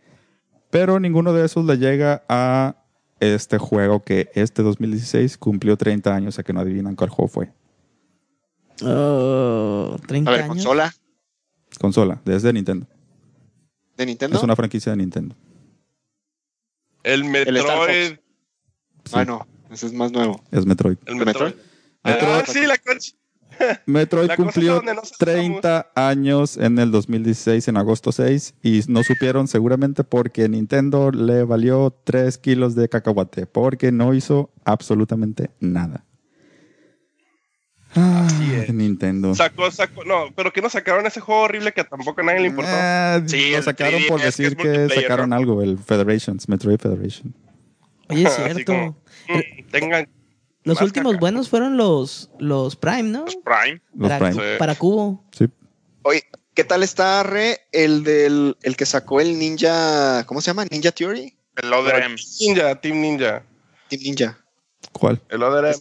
Pero 0.70 0.98
ninguno 1.00 1.32
de 1.32 1.44
esos 1.44 1.64
le 1.64 1.76
llega 1.78 2.24
a 2.28 2.76
este 3.20 3.58
juego 3.58 4.02
que 4.02 4.30
este 4.34 4.62
2016 4.62 5.38
cumplió 5.38 5.76
30 5.76 6.14
años, 6.14 6.38
a 6.38 6.42
que 6.42 6.52
no 6.52 6.60
adivinan 6.60 6.96
cuál 6.96 7.10
juego 7.10 7.28
fue. 7.28 7.52
Oh, 8.82 9.96
30 10.06 10.30
A 10.30 10.32
ver, 10.32 10.42
años. 10.42 10.54
consola 10.56 10.94
Consola, 11.80 12.20
desde 12.24 12.52
Nintendo. 12.52 12.86
de 13.96 14.06
Nintendo. 14.06 14.36
Es 14.36 14.42
una 14.42 14.56
franquicia 14.56 14.92
de 14.92 14.96
Nintendo. 14.98 15.34
El 17.06 17.24
Metroid. 17.24 18.18
Ah, 19.12 19.24
no. 19.24 19.46
Ese 19.70 19.86
es 19.86 19.92
más 19.92 20.10
nuevo. 20.10 20.42
Es 20.50 20.66
Metroid. 20.66 20.96
El 21.06 21.14
¿El 21.18 21.24
Metroid. 21.24 21.54
Metroid? 22.02 22.34
Ah, 22.34 22.42
sí, 22.44 22.66
la 22.66 22.76
concha. 22.78 23.12
Metroid 23.86 24.26
La 24.26 24.36
cumplió 24.36 24.82
no 24.82 25.04
sabemos. 25.04 25.12
30 25.12 25.92
años 25.94 26.56
en 26.56 26.80
el 26.80 26.90
2016, 26.90 27.68
en 27.68 27.76
agosto 27.76 28.10
6, 28.10 28.54
y 28.60 28.80
no 28.88 29.04
supieron 29.04 29.46
seguramente 29.46 30.02
porque 30.02 30.48
Nintendo 30.48 31.12
le 31.12 31.44
valió 31.44 31.96
3 32.02 32.38
kilos 32.38 32.74
de 32.74 32.88
cacahuate, 32.88 33.46
porque 33.46 33.92
no 33.92 34.12
hizo 34.12 34.50
absolutamente 34.64 35.50
nada. 35.60 36.04
Ah, 37.96 38.26
Así. 38.26 38.72
Nintendo. 38.72 39.34
Sacó, 39.34 39.70
sacó, 39.70 40.04
no, 40.04 40.26
pero 40.34 40.52
que 40.52 40.60
no 40.60 40.68
sacaron 40.68 41.06
ese 41.06 41.20
juego 41.20 41.42
horrible 41.42 41.72
que 41.72 41.82
tampoco 41.84 42.20
a 42.20 42.24
nadie 42.24 42.40
le 42.40 42.48
importó. 42.48 42.70
Ah, 42.72 43.20
Sí, 43.26 43.50
lo 43.52 43.62
sacaron 43.62 44.00
3DS 44.02 44.08
por 44.08 44.20
que 44.20 44.26
es 44.28 44.36
decir 44.36 44.56
que 44.56 44.88
sacaron 44.94 45.30
¿no? 45.30 45.36
algo, 45.36 45.62
el 45.62 45.78
Federations, 45.78 46.48
Metroid 46.48 46.78
Federation. 46.78 47.34
Oye, 48.08 48.24
es 48.24 48.34
cierto. 48.36 48.64
como, 48.72 48.90
mm, 49.28 49.70
tengan 49.70 50.08
Los 50.64 50.80
últimos 50.82 51.12
caca. 51.12 51.20
buenos 51.20 51.48
fueron 51.48 51.76
los, 51.76 52.30
los 52.38 52.76
Prime, 52.76 53.04
¿no? 53.04 53.24
Los 53.24 53.36
Prime. 53.36 53.80
Los 53.94 54.08
para, 54.10 54.18
Prime. 54.30 54.34
Sí. 54.34 54.58
para 54.58 54.74
Cubo. 54.74 55.24
Sí. 55.32 55.46
Oye, 56.02 56.22
¿qué 56.54 56.64
tal 56.64 56.82
está 56.82 57.22
Re 57.22 57.60
el 57.72 58.04
del 58.04 58.56
el 58.62 58.76
que 58.76 58.84
sacó 58.86 59.20
el 59.20 59.38
Ninja, 59.38 60.24
¿cómo 60.26 60.40
se 60.40 60.48
llama? 60.50 60.64
Ninja 60.70 60.92
Theory, 60.92 61.34
El 61.56 61.72
Other 61.72 62.02
M. 62.02 62.16
Ninja, 62.40 62.78
Team 62.80 63.00
Ninja. 63.00 63.42
Team 63.88 64.02
Ninja. 64.02 64.38
¿Cuál? 64.92 65.20
El 65.30 65.42
Other 65.42 65.64
M. 65.64 65.76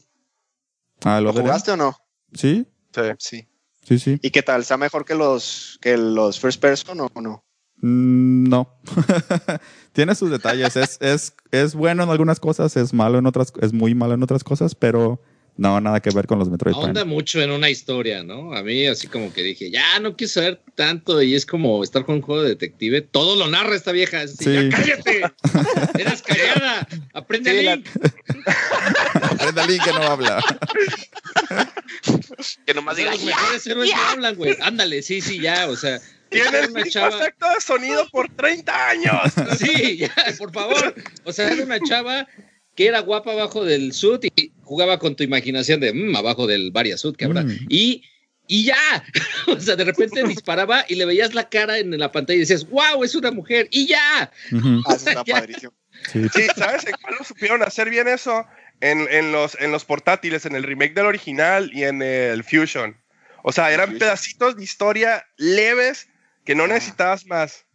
Ah, 1.04 1.20
¿Lo 1.22 1.34
jugaste 1.34 1.72
o 1.72 1.78
no? 1.78 1.96
Sí, 2.36 2.68
Sí. 2.94 3.02
Sí. 3.20 3.48
sí, 3.84 4.00
sí. 4.00 4.20
¿Y 4.22 4.30
qué 4.32 4.42
tal? 4.44 4.62
¿Está 4.62 4.78
mejor 4.78 5.06
que 5.06 5.16
los 5.16 5.78
que 5.82 5.98
los 5.98 6.40
first 6.40 6.62
person 6.62 7.00
o 7.02 7.10
no? 7.22 7.44
Mm, 7.82 8.48
no. 8.48 8.80
Tiene 9.94 10.16
sus 10.16 10.30
detalles. 10.30 10.76
Es, 10.76 10.98
es, 11.02 11.36
es 11.52 11.76
bueno 11.76 12.04
en 12.04 12.10
algunas 12.10 12.40
cosas, 12.40 12.78
es 12.78 12.94
malo 12.94 13.18
en 13.18 13.26
otras, 13.26 13.52
es 13.62 13.74
muy 13.74 13.96
malo 13.96 14.14
en 14.14 14.24
otras 14.24 14.44
cosas, 14.44 14.76
pero 14.76 15.22
no, 15.58 15.80
nada 15.80 16.00
que 16.02 16.10
ver 16.10 16.28
con 16.28 16.38
los 16.40 16.50
Metroid 16.50 16.76
Ahonda 16.76 17.02
Prime. 17.02 17.14
mucho 17.16 17.42
en 17.42 17.52
una 17.52 17.70
historia, 17.70 18.24
¿no? 18.24 18.54
A 18.54 18.62
mí 18.64 18.86
así 18.88 19.08
como 19.08 19.32
que 19.34 19.42
dije, 19.42 19.72
ya 19.72 20.00
no 20.00 20.16
quiero 20.18 20.32
saber 20.34 20.62
tanto 20.76 21.22
y 21.22 21.34
es 21.36 21.46
como 21.46 21.84
estar 21.84 22.06
con 22.06 22.16
un 22.16 22.22
juego 22.22 22.44
de 22.44 22.50
detective. 22.50 23.02
Todo 23.02 23.36
lo 23.38 23.48
narra 23.48 23.76
esta 23.76 23.92
vieja. 23.94 24.22
Así, 24.22 24.36
Sí. 24.44 24.54
ya 24.54 24.70
cállate. 24.70 25.22
Eres 25.98 26.22
callada. 26.22 26.88
Aprende 27.14 27.52
Sí, 27.52 27.60
a 27.60 27.64
la- 27.64 27.76
Link. 27.78 27.88
Aprenda 29.32 29.66
Link 29.68 29.84
que 29.84 29.92
no 29.94 30.02
habla. 30.04 30.44
Que 32.66 32.74
nomás 32.74 32.98
diga, 32.98 33.12
los 33.12 33.24
mejores 33.24 33.68
héroes 33.68 33.92
no 33.96 34.02
hablan, 34.10 34.36
güey. 34.36 34.56
Ándale, 34.62 35.02
sí, 35.02 35.22
sí, 35.22 35.40
ya. 35.40 35.68
O 35.70 35.76
sea, 35.76 36.00
Tiene 36.30 36.50
era 36.50 36.60
el 36.66 36.72
una 36.72 36.84
mismo 36.84 36.92
chava. 36.92 37.18
efecto 37.18 37.46
de 37.50 37.62
sonido 37.62 38.08
por 38.10 38.30
30 38.30 38.90
años. 38.90 39.34
Sí, 39.58 39.98
ya, 39.98 40.14
por 40.38 40.52
favor. 40.54 40.94
O 41.24 41.32
sea, 41.32 41.50
era 41.52 41.64
una 41.64 41.80
chava 41.80 42.28
que 42.76 42.88
era 42.88 43.00
guapa 43.00 43.32
abajo 43.32 43.64
del 43.64 43.94
suit 43.94 44.26
y 44.36 44.52
jugaba 44.64 45.00
con 45.00 45.16
tu 45.16 45.24
imaginación 45.24 45.80
de 45.80 45.94
"Mm, 45.94 46.16
abajo 46.16 46.46
del 46.48 46.72
varia 46.72 46.98
suit 46.98 47.16
que 47.16 47.26
habrá. 47.26 47.44
Mm. 47.44 47.58
Y, 47.70 48.04
y 48.48 48.66
ya. 48.66 48.76
O 49.48 49.60
sea, 49.60 49.76
de 49.76 49.84
repente 49.86 50.22
disparaba 50.28 50.86
y 50.90 50.96
le 50.96 51.06
veías 51.06 51.34
la 51.34 51.48
cara 51.50 51.78
en 51.78 51.98
la 51.98 52.12
pantalla 52.12 52.38
y 52.38 52.40
decías, 52.42 52.70
wow, 52.70 53.04
es 53.04 53.16
una 53.16 53.32
mujer. 53.32 53.68
Y 53.72 53.88
ya. 53.88 54.32
Ujú, 54.52 54.82
Ah, 54.88 54.96
eso 54.96 55.10
está 55.10 55.24
Ya. 55.26 55.46
sí. 56.12 56.20
Sí, 56.34 56.48
¿sabes 56.58 56.86
en 56.86 56.94
cuál 57.02 57.16
lo 57.20 57.24
supieron 57.24 57.64
hacer 57.64 57.90
bien 57.90 58.08
eso? 58.08 58.46
En, 58.82 59.08
en 59.10 59.32
los, 59.32 59.56
en 59.62 59.72
los 59.72 59.86
portátiles, 59.86 60.46
en 60.46 60.56
el 60.56 60.64
remake 60.64 60.94
del 60.94 61.06
original 61.06 61.72
y 61.74 61.84
en 61.86 62.02
el 62.02 62.44
Fusion. 62.44 62.98
O 63.44 63.52
sea, 63.54 63.72
eran 63.72 63.86
Fusion. 63.88 64.00
pedacitos 64.00 64.58
de 64.58 64.64
historia 64.66 65.26
leves 65.38 66.08
que 66.44 66.56
no 66.56 66.64
Ah. 66.66 66.68
necesitabas 66.68 67.26
más. 67.26 67.66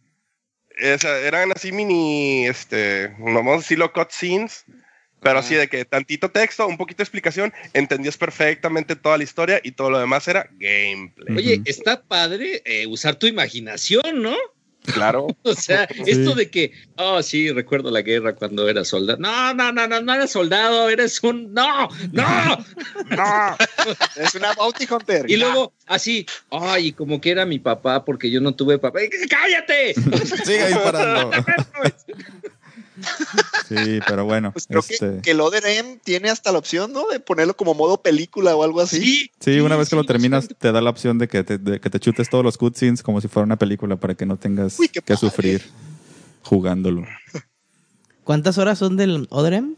O 0.95 0.97
sea, 0.99 1.17
eran 1.19 1.51
así 1.55 1.71
mini, 1.71 2.45
este, 2.47 3.07
vamos 3.19 3.53
a 3.55 3.57
decirlo, 3.57 3.91
cutscenes, 3.91 4.63
pero 5.21 5.39
así 5.39 5.55
de 5.55 5.67
que 5.67 5.85
tantito 5.85 6.29
texto, 6.29 6.67
un 6.67 6.77
poquito 6.77 6.97
de 6.97 7.03
explicación, 7.03 7.53
entendías 7.73 8.17
perfectamente 8.17 8.95
toda 8.95 9.17
la 9.17 9.23
historia 9.23 9.61
y 9.63 9.71
todo 9.71 9.89
lo 9.89 9.99
demás 9.99 10.27
era 10.27 10.49
gameplay. 10.59 11.37
Oye, 11.37 11.61
está 11.65 12.01
padre 12.01 12.61
eh, 12.65 12.87
usar 12.87 13.15
tu 13.15 13.27
imaginación, 13.27 14.21
¿no? 14.21 14.35
Claro. 14.83 15.27
O 15.43 15.53
sea, 15.53 15.83
esto 16.05 16.33
de 16.33 16.49
que, 16.49 16.71
oh, 16.95 17.21
sí, 17.21 17.51
recuerdo 17.51 17.91
la 17.91 18.01
guerra 18.01 18.33
cuando 18.33 18.69
era 18.69 18.85
soldado. 18.85 19.19
No, 19.19 19.53
no, 19.53 19.71
no, 19.71 19.87
no, 19.87 20.01
no 20.01 20.13
eres 20.13 20.31
soldado, 20.31 20.89
eres 20.89 21.21
un. 21.23 21.53
¡No! 21.53 21.89
¡No! 22.11 22.25
No. 23.09 23.57
Es 24.15 24.35
una 24.35 24.53
bounty 24.53 24.87
hunter. 24.89 25.29
Y 25.29 25.35
luego, 25.37 25.73
así, 25.87 26.25
ay, 26.49 26.93
como 26.93 27.19
que 27.19 27.31
era 27.31 27.45
mi 27.45 27.59
papá 27.59 28.05
porque 28.05 28.31
yo 28.31 28.39
no 28.39 28.53
tuve 28.55 28.77
papá. 28.77 28.99
¡Cállate! 29.29 29.93
Sigue 30.45 30.67
disparando. 30.67 31.31
Sí, 33.77 33.99
pero 34.07 34.25
bueno. 34.25 34.51
Pues 34.51 34.67
creo 34.67 34.81
este, 34.81 34.97
que, 34.97 35.21
que 35.21 35.31
el 35.31 35.39
Other 35.41 35.63
M 35.65 35.99
tiene 36.03 36.29
hasta 36.29 36.51
la 36.51 36.57
opción, 36.57 36.91
¿no? 36.91 37.07
De 37.07 37.19
ponerlo 37.19 37.55
como 37.55 37.73
modo 37.73 38.01
película 38.01 38.55
o 38.55 38.63
algo 38.63 38.81
así. 38.81 39.31
Sí, 39.39 39.59
una 39.59 39.77
vez 39.77 39.89
que 39.89 39.95
lo 39.95 40.01
sí, 40.01 40.07
terminas, 40.07 40.47
te 40.57 40.71
da 40.71 40.81
la 40.81 40.89
opción 40.89 41.17
de 41.17 41.27
que 41.27 41.43
te, 41.43 41.57
de 41.57 41.79
que 41.79 41.89
te 41.89 41.99
chutes 41.99 42.29
todos 42.29 42.43
los 42.43 42.57
cutscenes 42.57 43.01
como 43.01 43.21
si 43.21 43.27
fuera 43.27 43.45
una 43.45 43.57
película 43.57 43.95
para 43.95 44.15
que 44.15 44.25
no 44.25 44.37
tengas 44.37 44.77
Uy, 44.79 44.89
que 44.89 45.01
padre. 45.01 45.17
sufrir 45.17 45.61
jugándolo. 46.43 47.05
¿Cuántas 48.23 48.57
horas 48.57 48.77
son 48.77 48.97
del 48.97 49.27
Odrem? 49.29 49.75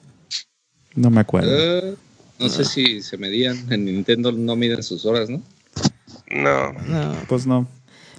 No 0.95 1.09
me 1.09 1.21
acuerdo. 1.21 1.49
Eh, 1.51 1.95
no 2.39 2.49
sé 2.49 2.65
si 2.65 3.01
se 3.01 3.17
medían. 3.17 3.71
En 3.71 3.85
Nintendo 3.85 4.31
no 4.31 4.55
miden 4.55 4.83
sus 4.83 5.05
horas, 5.05 5.29
¿no? 5.29 5.41
No. 6.29 6.73
No. 6.73 7.15
Pues 7.27 7.45
no, 7.45 7.67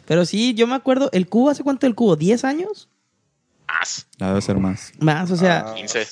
Pero 0.06 0.24
sí, 0.24 0.54
yo 0.54 0.66
me 0.66 0.74
acuerdo, 0.74 1.08
¿el 1.12 1.26
cubo 1.28 1.50
hace 1.50 1.62
cuánto 1.62 1.86
el 1.86 1.94
cubo? 1.94 2.16
¿10 2.16 2.44
años? 2.44 2.88
Más. 3.66 4.06
debe 4.18 4.40
ser 4.40 4.56
más. 4.58 4.92
Más, 5.00 5.30
o 5.30 5.36
sea, 5.36 5.64
Ah. 5.68 5.74
15. 5.74 6.06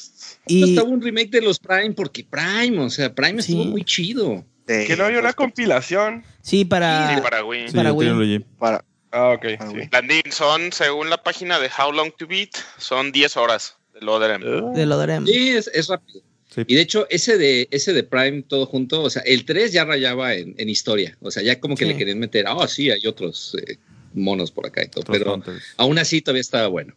y 0.47 0.71
Estaba 0.71 0.89
un 0.89 1.01
remake 1.03 1.31
de 1.31 1.41
los 1.43 1.59
Prime 1.59 1.93
porque 1.93 2.25
Prime, 2.25 2.79
o 2.81 2.91
sea, 2.91 3.15
Prime 3.15 3.43
Sí. 3.43 3.53
estuvo 3.53 3.65
muy 3.71 3.85
chido. 3.85 4.45
De- 4.67 4.87
Que 4.87 4.97
no 4.97 5.05
había 5.05 5.19
una 5.21 5.33
compilación. 5.33 6.25
sí, 6.41 6.65
para... 6.65 7.15
Sí, 7.17 7.21
para 7.21 7.45
Wii. 7.45 7.69
Sí, 7.69 7.75
Para 7.75 7.93
Wii. 7.93 8.39
para- 8.59 8.85
Ah, 9.15 9.31
ok. 9.37 9.45
Ah, 9.59 9.69
sí. 9.71 9.89
Landín, 9.93 10.23
son, 10.33 10.73
según 10.73 11.11
la 11.11 11.23
página 11.23 11.59
de 11.59 11.69
How 11.69 11.93
Long 11.93 12.13
to 12.17 12.27
Beat, 12.27 12.51
son 12.79 13.13
10 13.13 13.37
horas 13.37 13.77
del 13.93 14.09
Other 14.09 14.31
M. 14.31 14.45
del 14.75 14.91
Odrem. 14.91 15.27
Sí, 15.27 15.51
es, 15.51 15.69
es 15.75 15.89
rápido. 15.89 16.23
Sí. 16.49 16.63
Y 16.67 16.75
de 16.77 16.81
hecho, 16.81 17.07
ese 17.11 17.37
de, 17.37 17.69
ese 17.71 17.93
de 17.93 18.05
Prime 18.05 18.43
todo 18.43 18.65
junto, 18.67 19.03
o 19.03 19.11
sea, 19.11 19.21
el 19.27 19.45
3 19.45 19.73
ya 19.73 19.85
rayaba 19.85 20.33
en, 20.35 20.55
en 20.57 20.69
historia. 20.71 21.17
O 21.21 21.31
sea, 21.31 21.43
ya 21.43 21.61
como 21.61 21.77
que 21.77 21.85
Sí. 21.85 21.91
le 21.91 21.97
querían 21.99 22.19
meter, 22.19 22.47
ah, 22.49 22.67
sí, 22.69 22.91
hay 22.91 23.07
otros 23.07 23.55
eh, 23.67 23.77
monos 24.15 24.51
por 24.51 24.67
acá 24.67 24.83
y 24.83 24.89
todo. 24.89 25.01
Otros 25.03 25.19
pero 25.19 25.35
Hunters. 25.35 25.63
aún 25.77 25.99
así 25.99 26.23
todavía 26.23 26.41
estaba 26.41 26.69
bueno. 26.69 26.95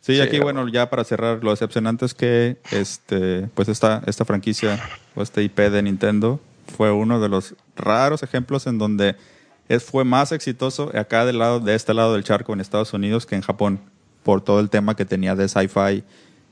Sí, 0.00 0.14
Sí, 0.16 0.20
aquí, 0.20 0.38
bueno. 0.40 0.60
bueno, 0.62 0.72
ya 0.72 0.88
para 0.88 1.04
cerrar, 1.04 1.44
lo 1.44 1.50
decepcionante 1.50 2.06
es 2.06 2.14
que 2.14 2.56
este, 2.72 3.48
pues 3.54 3.68
esta, 3.68 4.02
esta 4.06 4.24
franquicia 4.24 4.80
o 5.14 5.22
este 5.22 5.42
IP 5.42 5.58
de 5.58 5.82
Nintendo 5.82 6.40
fue 6.76 6.90
uno 6.90 7.20
de 7.20 7.28
los 7.28 7.54
raros 7.76 8.22
ejemplos 8.22 8.66
en 8.66 8.78
donde 8.78 9.16
es, 9.68 9.84
fue 9.84 10.04
más 10.04 10.32
exitoso 10.32 10.90
acá 10.96 11.26
del 11.26 11.38
lado, 11.38 11.60
de 11.60 11.74
este 11.74 11.92
lado 11.94 12.14
del 12.14 12.24
charco 12.24 12.52
en 12.54 12.60
Estados 12.60 12.92
Unidos 12.94 13.26
que 13.26 13.34
en 13.36 13.42
Japón, 13.42 13.78
por 14.22 14.40
todo 14.42 14.60
el 14.60 14.70
tema 14.70 14.96
que 14.96 15.04
tenía 15.04 15.34
de 15.36 15.48
sci-fi 15.48 16.02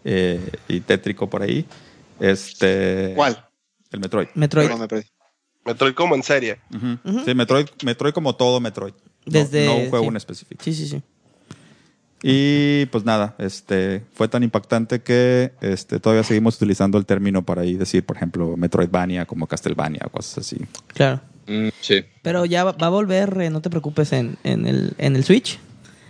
eh, 0.05 0.51
y 0.69 0.81
tétrico 0.81 1.29
por 1.31 1.43
ahí. 1.43 1.65
Este, 2.21 3.13
¿Cuál? 3.17 3.45
El 3.91 4.01
Metroid. 4.01 4.29
Metroid. 4.35 4.71
Metroid 5.65 5.95
como 5.95 6.15
en 6.15 6.23
serie. 6.23 6.61
Sí, 7.25 7.35
Metroid, 7.35 7.67
Metroid 7.85 8.13
como 8.13 8.35
todo 8.37 8.61
Metroid. 8.61 8.93
No- 9.27 9.41
no, 9.41 9.77
un 9.77 9.91
juego 9.91 10.05
sí. 10.05 10.09
en 10.09 10.17
específico. 10.17 10.65
Sí, 10.65 10.75
sí, 10.75 10.89
sí. 10.89 11.03
Y 12.23 12.87
pues 12.87 13.05
nada, 13.05 13.35
este 13.39 14.03
fue 14.15 14.27
tan 14.29 14.43
impactante 14.43 15.01
que 15.03 15.53
este, 15.61 16.01
todavía 16.01 16.25
seguimos 16.25 16.57
utilizando 16.57 16.99
el 16.99 17.07
término 17.07 17.45
para 17.45 17.63
ahí 17.63 17.75
decir, 17.75 18.05
por 18.05 18.17
ejemplo, 18.17 18.57
Metroidvania 18.57 19.25
como 19.27 19.47
Castlevania 19.47 20.03
o 20.07 20.11
cosas 20.11 20.39
así. 20.39 20.59
Claro. 20.95 21.21
Mm, 21.47 21.69
sí. 21.81 22.05
Pero 22.23 22.45
ya 22.45 22.65
va, 22.65 22.73
va 22.73 22.89
a 22.89 22.91
volver, 22.91 23.41
eh, 23.41 23.51
no 23.51 23.61
te 23.63 23.71
preocupes, 23.71 24.13
en, 24.13 24.37
en, 24.45 24.67
el, 24.67 24.95
en 24.99 25.15
el 25.17 25.25
Switch. 25.25 25.59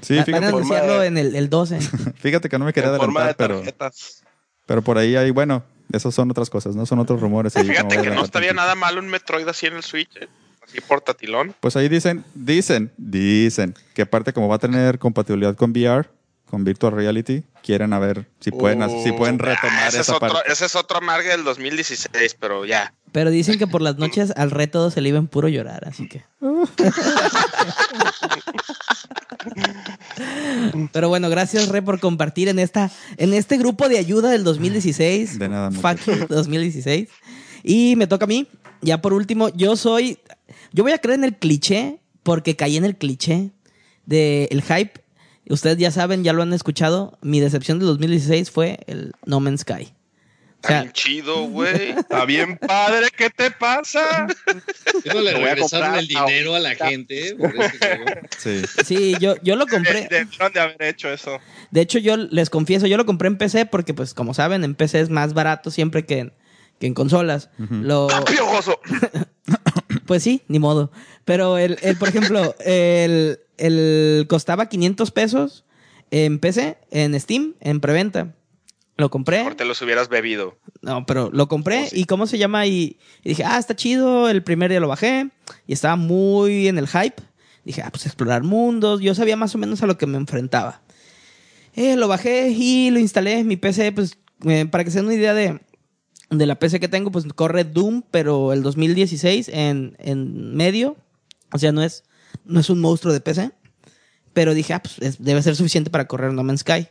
Sí, 0.00 0.14
Va- 0.16 0.20
Van 0.20 0.22
a 0.22 0.24
fíjate, 0.24 0.46
anunciarlo 0.46 1.00
de- 1.00 1.06
en 1.08 1.18
el, 1.18 1.36
el 1.36 1.48
12. 1.50 1.78
fíjate 2.16 2.48
que 2.48 2.58
no 2.58 2.64
me 2.64 2.72
quería 2.72 2.90
en 2.90 2.96
forma 2.96 3.20
de 3.20 3.24
adelantar, 3.30 3.46
pero, 3.48 3.58
tarjetas. 3.58 4.22
pero 4.66 4.82
por 4.82 4.96
ahí 4.98 5.14
hay, 5.14 5.30
bueno, 5.30 5.62
esos 5.92 6.14
son 6.14 6.30
otras 6.30 6.48
cosas, 6.50 6.74
¿no? 6.74 6.86
Son 6.86 6.98
otros 6.98 7.20
rumores. 7.20 7.54
ahí 7.56 7.64
Fíjate 7.68 7.88
que 7.88 7.96
no 7.96 8.00
adelantar 8.02 8.24
estaría 8.24 8.52
nada 8.54 8.74
malo 8.74 9.00
un 9.00 9.08
Metroid 9.08 9.46
así 9.46 9.66
en 9.66 9.76
el 9.76 9.82
Switch, 9.82 10.16
¿eh? 10.16 10.28
Así 10.68 10.80
portatilón. 10.80 11.54
Pues 11.60 11.76
ahí 11.76 11.88
dicen, 11.88 12.24
dicen, 12.34 12.92
dicen 12.96 13.74
que 13.94 14.02
aparte 14.02 14.32
como 14.32 14.48
va 14.48 14.56
a 14.56 14.58
tener 14.58 14.98
compatibilidad 14.98 15.56
con 15.56 15.70
VR, 15.70 16.08
con 16.50 16.64
Virtual 16.64 16.92
Reality, 16.92 17.42
quieren 17.62 17.92
a 17.92 17.98
ver 17.98 18.26
si 18.40 18.50
pueden, 18.50 18.82
Uh, 18.82 19.02
si 19.04 19.12
pueden 19.12 19.38
retomar 19.38 19.84
Ah, 19.84 19.88
ese, 19.88 19.98
es 20.00 20.02
esa 20.08 20.16
otro, 20.16 20.28
parte. 20.32 20.50
ese 20.52 20.64
es 20.64 20.74
otro 20.76 20.98
amargue 20.98 21.28
del 21.28 21.44
2016, 21.44 22.36
pero 22.40 22.64
ya. 22.64 22.94
Pero 23.12 23.30
dicen 23.30 23.58
que 23.58 23.66
por 23.66 23.82
las 23.82 23.96
noches 23.98 24.32
al 24.36 24.50
re 24.50 24.66
todo 24.66 24.90
se 24.90 25.00
le 25.02 25.10
iba 25.10 25.18
en 25.18 25.26
puro 25.28 25.48
llorar, 25.48 25.86
así 25.86 26.08
que. 26.08 26.24
Pero 30.92 31.08
bueno, 31.08 31.28
gracias 31.30 31.68
Re 31.68 31.82
por 31.82 32.00
compartir 32.00 32.48
en 32.48 32.58
esta 32.58 32.90
en 33.16 33.32
este 33.34 33.56
grupo 33.56 33.88
de 33.88 33.98
ayuda 33.98 34.30
del 34.30 34.44
2016. 34.44 35.38
De 35.38 35.48
nada, 35.48 35.70
mucho. 35.70 35.80
Fuck 35.86 36.00
you, 36.06 36.26
2016. 36.28 37.08
Y 37.62 37.96
me 37.96 38.06
toca 38.06 38.24
a 38.24 38.28
mí. 38.28 38.46
Ya 38.80 39.00
por 39.00 39.12
último, 39.12 39.48
yo 39.50 39.76
soy 39.76 40.18
yo 40.72 40.82
voy 40.84 40.92
a 40.92 40.98
creer 40.98 41.18
en 41.18 41.24
el 41.24 41.36
cliché 41.36 42.00
porque 42.22 42.56
caí 42.56 42.76
en 42.76 42.84
el 42.84 42.96
cliché 42.96 43.50
del 44.06 44.48
el 44.50 44.62
hype. 44.62 45.00
Ustedes 45.48 45.78
ya 45.78 45.90
saben, 45.90 46.24
ya 46.24 46.32
lo 46.34 46.42
han 46.42 46.52
escuchado, 46.52 47.18
mi 47.22 47.40
decepción 47.40 47.78
del 47.78 47.88
2016 47.88 48.50
fue 48.50 48.80
el 48.86 49.12
No 49.24 49.40
Man's 49.40 49.60
Sky. 49.62 49.72
O 49.82 50.60
Está 50.60 50.68
sea, 50.68 50.80
bien 50.82 50.92
chido, 50.92 51.44
güey. 51.44 51.90
Está 51.90 52.24
bien 52.24 52.58
padre, 52.58 53.06
¿qué 53.16 53.30
te 53.30 53.50
pasa? 53.52 54.26
No 55.06 55.20
le 55.20 55.32
Lo 55.32 55.38
voy 55.38 55.48
a 55.48 55.54
regresaron 55.54 55.94
el 55.94 56.08
dinero 56.08 56.54
a 56.56 56.58
la 56.58 56.74
gente. 56.74 57.36
por 57.36 57.52
juego. 57.52 58.04
Sí. 58.36 58.62
sí, 58.84 59.14
yo, 59.20 59.36
yo 59.42 59.54
lo 59.56 59.66
compré. 59.68 60.08
Debieron 60.10 60.52
de 60.52 60.60
haber 60.60 60.82
hecho 60.82 61.10
eso. 61.12 61.38
De 61.70 61.80
hecho, 61.80 61.98
yo 62.00 62.16
les 62.16 62.50
confieso, 62.50 62.86
yo 62.88 62.96
lo 62.96 63.06
compré 63.06 63.28
en 63.28 63.38
PC 63.38 63.66
porque, 63.66 63.94
pues, 63.94 64.14
como 64.14 64.34
saben, 64.34 64.64
en 64.64 64.74
PC 64.74 65.00
es 65.00 65.10
más 65.10 65.32
barato 65.32 65.70
siempre 65.70 66.04
que 66.04 66.18
en, 66.18 66.32
que 66.80 66.88
en 66.88 66.94
consolas. 66.94 67.50
Lo, 67.56 68.08
¡Piojoso! 68.26 68.80
Pues 70.08 70.22
sí, 70.22 70.40
ni 70.48 70.58
modo. 70.58 70.90
Pero 71.26 71.58
el, 71.58 71.76
el 71.82 71.96
por 71.98 72.08
ejemplo, 72.08 72.54
el, 72.64 73.40
el 73.58 74.24
costaba 74.26 74.66
500 74.70 75.10
pesos 75.10 75.66
en 76.10 76.38
PC, 76.38 76.78
en 76.90 77.20
Steam, 77.20 77.56
en 77.60 77.80
preventa. 77.80 78.34
Lo 78.96 79.10
compré. 79.10 79.36
Mejor 79.40 79.54
te 79.54 79.66
los 79.66 79.82
hubieras 79.82 80.08
bebido. 80.08 80.56
No, 80.80 81.04
pero 81.04 81.28
lo 81.30 81.46
compré 81.46 81.82
Oh, 81.84 81.86
sí. 81.90 82.00
y 82.00 82.04
cómo 82.06 82.26
se 82.26 82.38
llama 82.38 82.64
y, 82.66 82.98
y 83.22 83.28
dije, 83.28 83.44
ah, 83.44 83.58
está 83.58 83.76
chido, 83.76 84.30
el 84.30 84.42
primer 84.42 84.70
día 84.70 84.80
lo 84.80 84.88
bajé 84.88 85.28
y 85.66 85.74
estaba 85.74 85.96
muy 85.96 86.68
en 86.68 86.78
el 86.78 86.88
hype. 86.88 87.22
Dije, 87.64 87.82
ah, 87.82 87.90
pues 87.90 88.06
explorar 88.06 88.42
mundos, 88.42 89.02
yo 89.02 89.14
sabía 89.14 89.36
más 89.36 89.54
o 89.54 89.58
menos 89.58 89.82
a 89.82 89.86
lo 89.86 89.98
que 89.98 90.06
me 90.06 90.16
enfrentaba. 90.16 90.80
Eh, 91.76 91.96
lo 91.96 92.08
bajé 92.08 92.48
y 92.48 92.90
lo 92.90 92.98
instalé 92.98 93.40
en 93.40 93.46
mi 93.46 93.58
PC, 93.58 93.92
pues 93.92 94.16
eh, 94.46 94.64
para 94.64 94.84
que 94.84 94.90
se 94.90 94.98
den 95.00 95.04
una 95.06 95.14
idea 95.14 95.34
de, 95.34 95.60
de 96.30 96.46
la 96.46 96.58
PC 96.58 96.80
que 96.80 96.88
tengo, 96.88 97.10
pues 97.10 97.24
corre 97.34 97.64
Doom, 97.64 98.02
pero 98.10 98.52
el 98.52 98.62
2016 98.62 99.48
en, 99.48 99.96
en 99.98 100.54
medio, 100.54 100.96
o 101.52 101.58
sea, 101.58 101.72
no 101.72 101.82
es, 101.82 102.04
no 102.44 102.60
es 102.60 102.68
un 102.70 102.80
monstruo 102.80 103.12
de 103.12 103.20
PC. 103.20 103.52
Pero 104.34 104.54
dije, 104.54 104.74
ah, 104.74 104.82
pues 104.82 104.98
es- 105.00 105.22
debe 105.22 105.42
ser 105.42 105.56
suficiente 105.56 105.90
para 105.90 106.06
correr 106.06 106.32
No 106.32 106.42
Man's 106.44 106.60
Sky. 106.60 106.88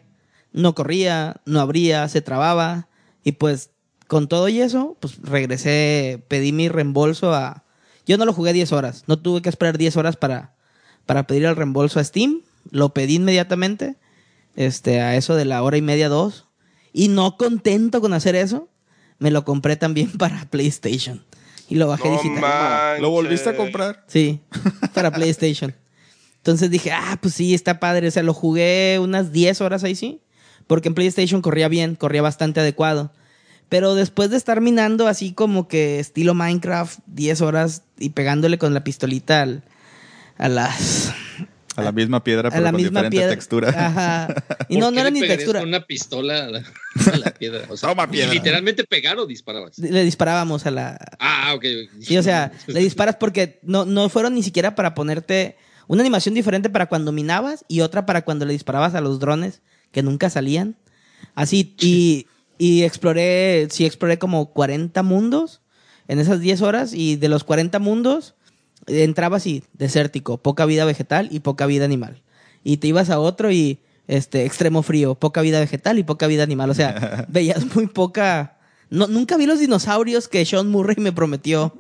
No 0.52 0.74
corría, 0.76 1.42
no 1.46 1.60
abría, 1.62 2.08
se 2.10 2.22
trababa. 2.22 2.88
Y 3.24 3.34
pues 3.34 3.70
con 4.08 4.28
todo 4.28 4.50
y 4.50 4.60
eso, 4.62 4.98
pues 5.00 5.18
regresé, 5.22 6.24
pedí 6.28 6.52
mi 6.52 6.70
reembolso 6.70 7.34
a... 7.34 7.64
Yo 8.06 8.18
no 8.18 8.26
lo 8.26 8.34
jugué 8.34 8.54
10 8.54 8.72
horas, 8.72 9.04
no 9.08 9.20
tuve 9.20 9.42
que 9.42 9.50
esperar 9.50 9.78
10 9.78 9.98
horas 9.98 10.16
para, 10.16 10.56
para 11.06 11.28
pedir 11.28 11.44
el 11.46 11.56
reembolso 11.58 12.00
a 12.00 12.04
Steam. 12.04 12.42
Lo 12.72 12.94
pedí 12.94 13.16
inmediatamente, 13.16 13.98
este, 14.56 15.02
a 15.02 15.16
eso 15.18 15.36
de 15.36 15.44
la 15.46 15.62
hora 15.62 15.76
y 15.78 15.82
media, 15.82 16.08
dos. 16.10 16.46
Y 16.94 17.10
no 17.10 17.36
contento 17.38 18.00
con 18.02 18.14
hacer 18.14 18.36
eso, 18.36 18.70
me 19.20 19.32
lo 19.32 19.44
compré 19.46 19.76
también 19.76 20.12
para 20.18 20.46
PlayStation. 20.46 21.24
Y 21.70 21.76
lo 21.76 21.88
bajé 21.88 22.08
No 22.10 22.14
digital. 22.14 22.40
manches. 22.42 23.02
¿Lo 23.02 23.10
volviste 23.10 23.50
a 23.50 23.56
comprar? 23.58 24.04
Sí, 24.08 24.40
para 24.94 25.12
PlayStation. 25.12 25.76
Entonces 26.38 26.70
dije, 26.70 26.92
ah, 26.94 27.18
pues 27.22 27.34
sí, 27.34 27.54
está 27.54 27.80
padre. 27.82 28.08
O 28.08 28.12
sea, 28.12 28.24
lo 28.24 28.34
jugué 28.34 29.00
unas 29.02 29.34
10 29.34 29.60
horas 29.60 29.84
ahí 29.84 29.94
sí. 29.96 30.22
Porque 30.66 30.88
en 30.88 30.96
PlayStation 30.96 31.42
corría 31.42 31.68
bien, 31.68 31.96
corría 31.96 32.22
bastante 32.22 32.62
adecuado. 32.62 33.12
Pero 33.68 33.96
después 33.96 34.30
de 34.30 34.38
estar 34.38 34.62
minando 34.62 35.08
así 35.10 35.34
como 35.34 35.68
que 35.68 36.00
estilo 36.00 36.34
Minecraft, 36.34 37.00
10 37.08 37.42
horas 37.42 37.84
y 38.00 38.12
pegándole 38.12 38.58
con 38.58 38.74
la 38.74 38.86
pistolita 38.86 39.42
al- 39.42 39.64
a 40.38 40.48
las... 40.48 41.12
A 41.78 41.84
la 41.84 41.92
misma 41.92 42.24
piedra, 42.24 42.50
A 42.50 42.52
pero 42.52 42.64
la 42.64 42.72
con 42.72 42.82
misma 42.82 43.02
diferente 43.02 43.18
piedra. 43.18 43.30
textura. 43.32 43.70
Ajá. 43.70 44.28
Y 44.70 44.74
¿Por 44.76 44.84
no, 44.84 44.92
no 44.92 45.00
era 45.00 45.10
ni 45.10 45.22
textura. 45.22 45.60
Con 45.62 45.70
una 45.70 45.86
pistola 45.86 46.46
a 46.46 46.50
la, 46.50 46.60
a 47.14 47.18
la 47.18 47.32
piedra. 47.32 47.62
O 47.70 47.78
sea, 47.78 47.90
Toma 47.90 48.10
piedra. 48.10 48.34
Literalmente 48.34 48.84
pegar 48.84 49.18
o 49.18 49.26
disparabas. 49.26 49.78
Le 49.80 50.04
disparábamos 50.04 50.66
a 50.66 50.72
la, 50.72 50.98
Ah, 51.20 51.54
ok. 51.56 51.64
Sí, 52.02 52.18
o 52.18 52.24
sea, 52.24 52.52
le 52.68 52.80
disparas 52.82 53.16
porque 53.16 53.60
no, 53.64 53.86
no 53.86 54.10
fueron 54.10 54.34
ni 54.36 54.44
siquiera 54.44 54.76
para 54.76 54.94
ponerte 54.94 55.56
una 55.88 56.02
animación 56.02 56.36
diferente 56.36 56.70
para 56.70 56.88
cuando 56.88 57.12
minabas 57.14 57.64
y 57.70 57.80
otra 57.82 58.06
para 58.06 58.24
cuando 58.26 58.46
le 58.46 58.54
disparabas 58.54 58.94
a 58.96 59.00
los 59.02 59.20
drones 59.20 59.62
que 59.92 60.04
nunca 60.04 60.30
salían. 60.30 60.76
Así, 61.36 61.76
y, 61.80 62.28
y 62.58 62.84
exploré, 62.84 63.68
sí, 63.70 63.86
exploré 63.86 64.18
como 64.18 64.52
40 64.52 65.02
mundos 65.04 65.62
en 66.08 66.20
esas 66.20 66.40
10 66.42 66.62
horas 66.62 66.94
y 66.94 67.16
de 67.16 67.30
los 67.30 67.44
40 67.44 67.80
mundos 67.80 68.36
entraba 68.88 69.38
así, 69.38 69.64
desértico, 69.74 70.38
poca 70.38 70.66
vida 70.66 70.86
vegetal 70.86 71.28
y 71.32 71.40
poca 71.40 71.66
vida 71.66 71.86
animal. 71.86 72.22
Y 72.64 72.78
te 72.78 72.88
ibas 72.88 73.10
a 73.10 73.20
otro 73.20 73.52
y 73.52 73.80
este 74.08 74.46
extremo 74.46 74.84
frío, 74.84 75.16
poca 75.16 75.42
vida 75.42 75.60
vegetal 75.60 76.00
y 76.00 76.04
poca 76.04 76.28
vida 76.28 76.44
animal. 76.44 76.70
O 76.70 76.74
sea, 76.74 77.26
veías 77.30 77.76
muy 77.76 77.88
poca. 77.88 78.58
No, 78.90 79.08
nunca 79.08 79.38
vi 79.38 79.46
los 79.46 79.60
dinosaurios 79.60 80.28
que 80.28 80.46
Sean 80.46 80.70
Murray 80.70 80.96
me 80.98 81.12
prometió. 81.12 81.78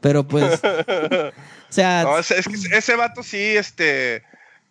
Pero 0.00 0.26
pues. 0.26 0.60
o 0.64 1.32
sea, 1.68 2.02
No, 2.04 2.18
es, 2.18 2.30
es 2.30 2.48
que 2.48 2.76
ese 2.76 2.96
vato 2.96 3.22
sí, 3.22 3.38
este, 3.38 4.22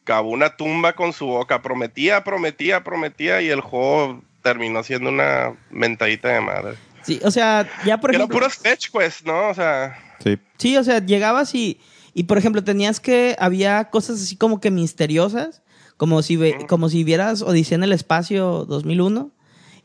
cavó 0.03 0.32
una 0.32 0.55
tumba 0.57 0.93
con 0.93 1.13
su 1.13 1.28
boca. 1.28 1.61
Prometía, 1.61 2.24
prometía, 2.24 2.84
prometía 2.84 3.41
y 3.41 3.49
el 3.49 3.61
juego 3.61 4.24
terminó 4.41 4.82
siendo 4.84 5.09
una 5.09 5.55
mentadita 5.70 6.30
de 6.30 6.41
madre. 6.41 6.78
sí, 7.03 7.20
o 7.24 7.30
sea, 7.30 7.70
ya 7.86 7.99
por 7.99 8.11
ejemplo. 8.11 8.34
puros 8.34 8.55
fetch 8.55 8.89
quest, 8.89 9.26
¿no? 9.26 9.49
O 9.49 9.53
sea, 9.53 9.97
Sí. 10.24 10.38
Sí, 10.57 10.78
o 10.78 10.84
sea, 10.84 11.05
llegabas 11.05 11.53
y, 11.55 11.80
y 12.13 12.24
por 12.24 12.38
ejemplo, 12.38 12.63
tenías 12.63 12.99
que, 12.99 13.36
había 13.39 13.89
cosas 13.89 14.22
así 14.22 14.36
como 14.36 14.59
que 14.59 14.72
misteriosas, 14.72 15.61
como 15.97 16.22
si, 16.22 16.36
ve- 16.36 16.65
como 16.67 16.89
si 16.89 17.03
vieras 17.03 17.41
Odisea 17.41 17.76
en 17.76 17.84
el 17.84 17.91
espacio 17.93 18.65
2001 18.65 19.32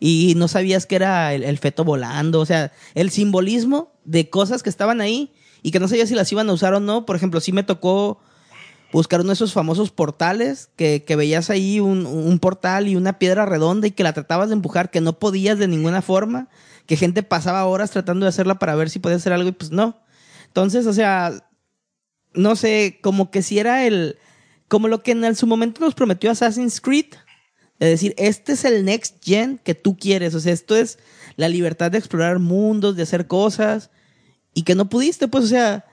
y 0.00 0.34
no 0.36 0.48
sabías 0.48 0.86
que 0.86 0.96
era 0.96 1.34
el, 1.34 1.44
el 1.44 1.58
feto 1.58 1.84
volando, 1.84 2.40
o 2.40 2.46
sea, 2.46 2.72
el 2.94 3.10
simbolismo 3.10 3.92
de 4.04 4.28
cosas 4.30 4.62
que 4.62 4.70
estaban 4.70 5.00
ahí 5.00 5.32
y 5.62 5.70
que 5.70 5.80
no 5.80 5.88
sabías 5.88 6.08
si 6.08 6.14
las 6.14 6.30
iban 6.30 6.48
a 6.50 6.52
usar 6.52 6.74
o 6.74 6.80
no. 6.80 7.06
Por 7.06 7.16
ejemplo, 7.16 7.40
sí 7.40 7.52
me 7.52 7.62
tocó 7.62 8.20
buscar 8.92 9.20
uno 9.20 9.28
de 9.28 9.34
esos 9.34 9.52
famosos 9.52 9.90
portales 9.90 10.68
que, 10.76 11.04
que 11.04 11.16
veías 11.16 11.50
ahí 11.50 11.80
un, 11.80 12.06
un 12.06 12.38
portal 12.38 12.86
y 12.86 12.96
una 12.96 13.18
piedra 13.18 13.44
redonda 13.46 13.86
y 13.86 13.90
que 13.92 14.02
la 14.04 14.12
tratabas 14.12 14.48
de 14.50 14.54
empujar, 14.54 14.90
que 14.90 15.00
no 15.00 15.18
podías 15.18 15.58
de 15.58 15.66
ninguna 15.68 16.02
forma, 16.02 16.48
que 16.86 16.96
gente 16.96 17.22
pasaba 17.22 17.64
horas 17.64 17.90
tratando 17.90 18.24
de 18.24 18.28
hacerla 18.28 18.58
para 18.58 18.74
ver 18.76 18.90
si 18.90 18.98
podía 19.00 19.16
hacer 19.16 19.32
algo 19.32 19.48
y 19.48 19.52
pues 19.52 19.70
no. 19.72 19.96
Entonces, 20.54 20.86
o 20.86 20.92
sea, 20.92 21.50
no 22.32 22.54
sé, 22.54 23.00
como 23.02 23.32
que 23.32 23.42
si 23.42 23.58
era 23.58 23.88
el, 23.88 24.18
como 24.68 24.86
lo 24.86 25.02
que 25.02 25.10
en 25.10 25.34
su 25.34 25.48
momento 25.48 25.80
nos 25.80 25.96
prometió 25.96 26.30
Assassin's 26.30 26.80
Creed, 26.80 27.06
es 27.80 27.88
decir, 27.88 28.14
este 28.18 28.52
es 28.52 28.64
el 28.64 28.84
next 28.84 29.16
gen 29.20 29.58
que 29.64 29.74
tú 29.74 29.96
quieres, 29.96 30.32
o 30.32 30.38
sea, 30.38 30.52
esto 30.52 30.76
es 30.76 31.00
la 31.34 31.48
libertad 31.48 31.90
de 31.90 31.98
explorar 31.98 32.38
mundos, 32.38 32.94
de 32.94 33.02
hacer 33.02 33.26
cosas, 33.26 33.90
y 34.54 34.62
que 34.62 34.76
no 34.76 34.88
pudiste, 34.88 35.26
pues, 35.26 35.42
o 35.42 35.48
sea, 35.48 35.86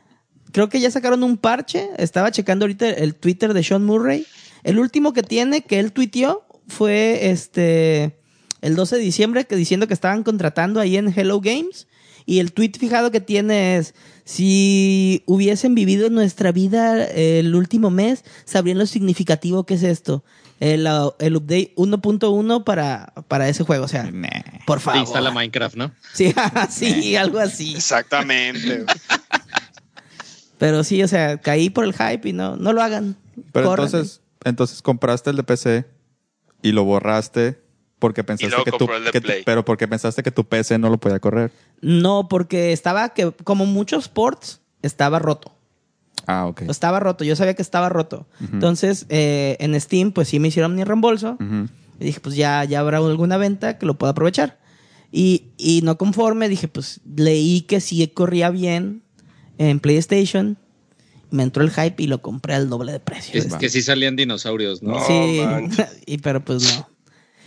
creo 0.52 0.70
que 0.70 0.80
ya 0.80 0.92
sacaron 0.92 1.24
un 1.24 1.38
parche, 1.38 1.90
estaba 1.98 2.30
checando 2.30 2.66
ahorita 2.66 2.88
el 2.88 3.16
Twitter 3.16 3.56
de 3.56 3.64
Sean 3.64 3.84
Murray, 3.84 4.28
el 4.62 4.78
último 4.78 5.12
que 5.12 5.24
tiene, 5.24 5.62
que 5.64 5.80
él 5.80 5.92
tuiteó, 5.92 6.46
fue 6.68 7.32
este, 7.32 8.20
el 8.62 8.76
12 8.76 8.98
de 8.98 9.02
diciembre, 9.02 9.46
que 9.46 9.56
diciendo 9.56 9.88
que 9.88 9.96
estaban 9.96 10.22
contratando 10.22 10.80
ahí 10.80 10.98
en 10.98 11.12
Hello 11.18 11.42
Games, 11.42 11.88
y 12.26 12.40
el 12.40 12.54
tweet 12.54 12.72
fijado 12.80 13.12
que 13.12 13.22
tiene 13.22 13.78
es, 13.78 13.94
si 14.24 15.24
hubiesen 15.26 15.76
vivido 15.76 16.10
nuestra 16.10 16.52
vida 16.52 17.06
el 17.06 17.54
último 17.56 17.90
mes, 17.90 18.24
sabrían 18.46 18.78
lo 18.78 18.86
significativo 18.86 19.66
que 19.66 19.74
es 19.76 19.84
esto. 19.84 20.24
El, 20.60 20.86
uh, 20.86 21.14
el 21.18 21.36
update 21.38 21.74
1.1 21.76 22.64
para, 22.64 23.14
para 23.28 23.50
ese 23.50 23.64
juego. 23.64 23.86
O 23.86 23.88
sea, 23.88 24.04
Nah. 24.12 24.30
por 24.68 24.78
Te 24.78 24.84
favor. 24.86 25.02
instala 25.02 25.32
Minecraft, 25.32 25.76
¿no? 25.76 25.92
Sí, 26.14 26.34
sí, 26.70 27.16
algo 27.16 27.40
así. 27.40 27.74
Exactamente. 27.76 28.86
Pero 30.58 30.84
sí, 30.84 31.02
o 31.02 31.08
sea, 31.08 31.38
caí 31.40 31.70
por 31.72 31.84
el 31.86 31.94
hype 31.94 32.30
y 32.30 32.34
no, 32.34 32.56
no 32.58 32.74
lo 32.74 32.84
hagan. 32.84 33.18
Pero 33.52 33.72
entonces, 33.72 34.22
entonces 34.44 34.82
compraste 34.84 35.32
el 35.32 35.38
de 35.38 35.44
PC 35.44 35.86
y 36.62 36.72
lo 36.74 36.84
borraste 36.84 37.60
porque 38.02 38.24
pensaste 38.26 38.58
que 38.66 38.72
tu, 38.72 38.80
compró 38.80 38.98
el 38.98 39.06
de 39.06 39.12
que 39.12 39.22
tu- 39.22 39.28
Play. 39.28 39.44
pero 39.46 39.64
porque 39.64 39.88
pensaste 39.88 40.24
que 40.24 40.32
tu 40.32 40.44
PC 40.44 40.78
no 40.80 40.90
lo 40.90 40.98
podía 40.98 41.20
correr. 41.20 41.52
No, 41.82 42.28
porque 42.28 42.74
estaba 42.74 43.14
que, 43.14 43.32
como 43.46 43.66
muchos 43.66 44.10
ports, 44.10 44.60
estaba 44.82 45.20
roto. 45.20 45.56
Ah, 46.28 46.48
ok. 46.48 46.64
Estaba 46.64 47.00
roto. 47.00 47.24
Yo 47.24 47.36
sabía 47.36 47.54
que 47.54 47.62
estaba 47.62 47.88
roto. 47.90 48.28
Entonces, 48.52 49.06
eh, 49.10 49.56
en 49.60 49.80
Steam, 49.80 50.12
pues 50.12 50.28
sí 50.28 50.40
me 50.40 50.50
hicieron 50.50 50.76
mi 50.76 50.84
reembolso. 50.84 51.38
Y 52.00 52.06
dije, 52.06 52.20
pues 52.20 52.36
ya, 52.36 52.64
ya 52.66 52.80
habrá 52.80 52.98
alguna 52.98 53.38
venta 53.38 53.78
que 53.78 53.86
lo 53.86 53.94
pueda 53.98 54.12
aprovechar. 54.12 54.60
Y, 55.12 55.46
y 55.58 55.82
no 55.84 55.98
conforme, 55.98 56.50
dije, 56.50 56.68
pues 56.68 57.02
leí 57.16 57.62
que 57.62 57.82
sí 57.82 58.06
corría 58.08 58.50
bien 58.50 59.04
en 59.58 59.80
PlayStation. 59.80 60.58
Me 61.30 61.44
entró 61.44 61.64
el 61.64 61.72
hype 61.72 62.02
y 62.02 62.08
lo 62.08 62.22
compré 62.22 62.56
al 62.56 62.70
doble 62.70 62.92
de 62.94 63.00
precio. 63.00 63.40
Es 63.40 63.56
que 63.56 63.70
sí 63.70 63.82
salían 63.82 64.16
dinosaurios, 64.16 64.82
¿no? 64.84 65.00
Sí, 65.06 65.42
y, 66.06 66.18
pero 66.18 66.44
pues 66.44 66.64
no. 66.64 66.91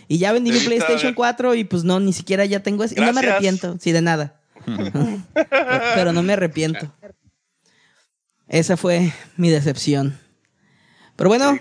Y 0.07 0.17
ya 0.17 0.31
vendí 0.33 0.51
mi 0.51 0.59
PlayStation 0.59 1.07
haber- 1.07 1.15
4 1.15 1.55
y 1.55 1.63
pues 1.63 1.83
no, 1.83 1.99
ni 1.99 2.13
siquiera 2.13 2.45
ya 2.45 2.61
tengo 2.61 2.83
eso. 2.83 2.95
Y 2.97 3.01
no 3.01 3.13
me 3.13 3.19
arrepiento, 3.19 3.77
sí, 3.79 3.91
de 3.91 4.01
nada. 4.01 4.39
pero, 5.95 6.11
no 6.13 6.23
me 6.23 6.33
arrepiento. 6.33 6.91
Esa 8.47 8.77
fue 8.77 9.11
mi 9.37 9.49
decepción. 9.49 10.17
Pero 11.15 11.29
bueno, 11.29 11.57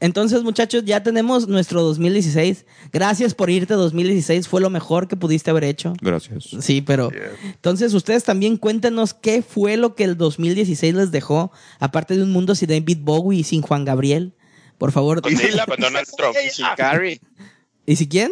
entonces, 0.00 0.42
muchachos, 0.42 0.84
ya 0.84 1.02
tenemos 1.02 1.48
nuestro 1.48 1.82
2016. 1.82 2.66
Gracias 2.92 3.32
por 3.32 3.48
irte 3.48 3.72
2016. 3.74 4.48
Fue 4.48 4.60
lo 4.60 4.68
mejor 4.68 5.08
que 5.08 5.16
pudiste 5.16 5.50
haber 5.50 5.64
hecho. 5.64 5.94
Gracias. 6.00 6.44
Sí, 6.60 6.82
pero 6.82 7.10
entonces 7.42 7.94
ustedes 7.94 8.24
también 8.24 8.56
cuéntenos 8.58 9.14
qué 9.14 9.42
fue 9.42 9.76
lo 9.76 9.94
que 9.94 10.04
el 10.04 10.18
2016 10.18 10.94
les 10.94 11.10
dejó, 11.10 11.52
aparte 11.78 12.16
de 12.16 12.22
un 12.22 12.32
mundo 12.32 12.54
sin 12.54 12.68
David 12.68 12.98
Bowie 13.00 13.40
y 13.40 13.44
sin 13.44 13.62
Juan 13.62 13.84
Gabriel. 13.84 14.34
Por 14.76 14.92
favor. 14.92 15.22
Con 15.22 15.32
Donald 15.34 16.08
Trump. 16.16 16.36
Y 16.44 16.50
sin 16.50 16.66
Carrie. 16.76 17.20
¿Y 17.86 17.96
si 17.96 18.08
quién? 18.08 18.30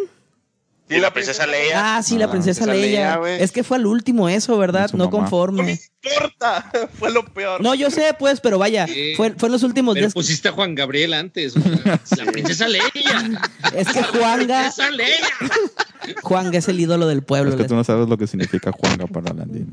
Y 0.88 0.98
la 0.98 1.10
princesa 1.12 1.46
Leia. 1.46 1.96
Ah, 1.96 2.02
sí, 2.02 2.18
la 2.18 2.26
Ah, 2.26 2.30
princesa 2.30 2.64
princesa 2.66 3.18
Leia. 3.18 3.38
Es 3.38 3.50
que 3.50 3.64
fue 3.64 3.78
al 3.78 3.86
último 3.86 4.28
eso, 4.28 4.58
¿verdad? 4.58 4.90
No 4.92 4.98
mamá. 4.98 5.04
No 5.04 5.10
me 5.10 5.10
conforme. 5.22 5.78
importa, 6.04 6.70
fue 6.98 7.10
lo 7.10 7.24
peor. 7.24 7.62
No, 7.62 7.74
yo 7.74 7.90
sé, 7.90 8.14
pues, 8.18 8.40
pero 8.40 8.58
vaya, 8.58 8.86
Sí. 8.86 9.14
fue, 9.16 9.30
fue 9.38 9.46
en 9.48 9.52
los 9.52 9.62
últimos 9.62 9.94
Pero 9.94 10.06
días. 10.06 10.12
pusiste 10.14 10.48
a 10.48 10.52
Juan 10.52 10.74
Gabriel 10.74 11.14
antes. 11.14 11.54
La 12.16 12.26
princesa 12.30 12.68
Leia. 12.68 12.82
Es 13.74 13.88
que 13.88 14.02
Juanga, 14.02 14.60
Princesa 14.62 14.90
Leia. 14.90 16.16
Juanga 16.22 16.58
es 16.58 16.68
el 16.68 16.78
ídolo 16.80 17.06
del 17.06 17.22
pueblo. 17.22 17.52
Es 17.52 17.56
que 17.56 17.64
tú 17.64 17.74
no 17.74 17.84
sabes 17.84 18.08
lo 18.08 18.18
que 18.18 18.26
significa 18.26 18.70
Juanga 18.72 19.06
para 19.06 19.32
Landín. 19.32 19.72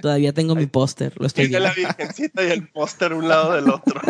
Todavía 0.00 0.32
tengo 0.32 0.54
mi 0.54 0.66
póster, 0.66 1.12
lo 1.16 1.26
estoy 1.26 1.48
viendo. 1.48 1.66
la 1.66 1.74
virgencita 1.74 2.44
y 2.44 2.50
el 2.52 2.68
póster 2.68 3.12
un 3.12 3.28
lado 3.28 3.52
del 3.54 3.68
otro. 3.68 4.00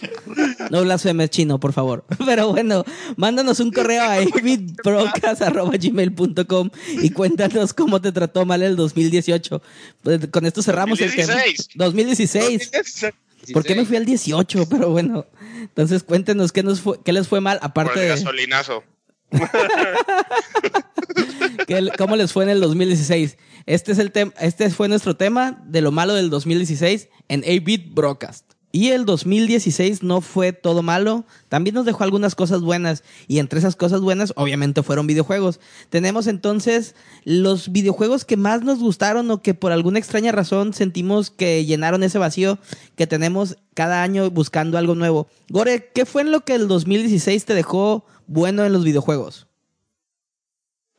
No 0.70 0.82
blasfemes 0.82 1.30
chino, 1.30 1.60
por 1.60 1.72
favor. 1.72 2.04
Pero 2.26 2.50
bueno, 2.50 2.84
mándanos 3.16 3.60
un 3.60 3.70
correo 3.70 4.02
a 4.02 4.18
gmail.com 5.78 6.70
y 7.02 7.10
cuéntanos 7.10 7.74
cómo 7.74 8.00
te 8.00 8.12
trató 8.12 8.46
mal 8.46 8.62
el 8.62 8.76
2018. 8.76 9.62
Pues, 10.02 10.26
con 10.28 10.46
esto 10.46 10.62
cerramos 10.62 11.00
el 11.00 11.14
tema. 11.14 11.34
2016. 11.74 12.70
2016. 12.70 13.14
¿Por 13.52 13.64
qué 13.64 13.74
me 13.74 13.84
fui 13.84 13.96
al 13.96 14.04
18? 14.04 14.68
Pero 14.68 14.90
bueno, 14.90 15.26
entonces 15.60 16.02
cuéntenos 16.02 16.52
qué, 16.52 16.62
nos 16.62 16.80
fue, 16.80 16.98
qué 17.04 17.12
les 17.12 17.28
fue 17.28 17.40
mal, 17.40 17.58
Por 17.58 17.68
aparte 17.68 17.94
el 17.94 18.00
de 18.00 18.08
gasolinazo. 18.08 18.84
cómo 21.98 22.16
les 22.16 22.32
fue 22.32 22.44
en 22.44 22.50
el 22.50 22.60
2016. 22.60 23.36
Este, 23.66 23.92
es 23.92 23.98
el 23.98 24.12
tema, 24.12 24.32
este 24.40 24.70
fue 24.70 24.88
nuestro 24.88 25.16
tema 25.16 25.62
de 25.66 25.80
lo 25.80 25.90
malo 25.90 26.14
del 26.14 26.30
2016 26.30 27.08
en 27.28 27.42
8-Bit 27.42 27.94
Broadcast. 27.94 28.53
Y 28.74 28.90
el 28.90 29.04
2016 29.04 30.02
no 30.02 30.20
fue 30.20 30.52
todo 30.52 30.82
malo, 30.82 31.24
también 31.48 31.76
nos 31.76 31.86
dejó 31.86 32.02
algunas 32.02 32.34
cosas 32.34 32.60
buenas 32.60 33.04
y 33.28 33.38
entre 33.38 33.60
esas 33.60 33.76
cosas 33.76 34.00
buenas 34.00 34.32
obviamente 34.34 34.82
fueron 34.82 35.06
videojuegos. 35.06 35.60
Tenemos 35.90 36.26
entonces 36.26 36.96
los 37.22 37.70
videojuegos 37.70 38.24
que 38.24 38.36
más 38.36 38.64
nos 38.64 38.80
gustaron 38.80 39.30
o 39.30 39.42
que 39.42 39.54
por 39.54 39.70
alguna 39.70 40.00
extraña 40.00 40.32
razón 40.32 40.74
sentimos 40.74 41.30
que 41.30 41.64
llenaron 41.64 42.02
ese 42.02 42.18
vacío 42.18 42.58
que 42.96 43.06
tenemos 43.06 43.58
cada 43.74 44.02
año 44.02 44.28
buscando 44.32 44.76
algo 44.76 44.96
nuevo. 44.96 45.28
Gore, 45.50 45.92
¿qué 45.94 46.04
fue 46.04 46.22
en 46.22 46.32
lo 46.32 46.40
que 46.40 46.56
el 46.56 46.66
2016 46.66 47.44
te 47.44 47.54
dejó 47.54 48.04
bueno 48.26 48.64
en 48.64 48.72
los 48.72 48.82
videojuegos? 48.82 49.46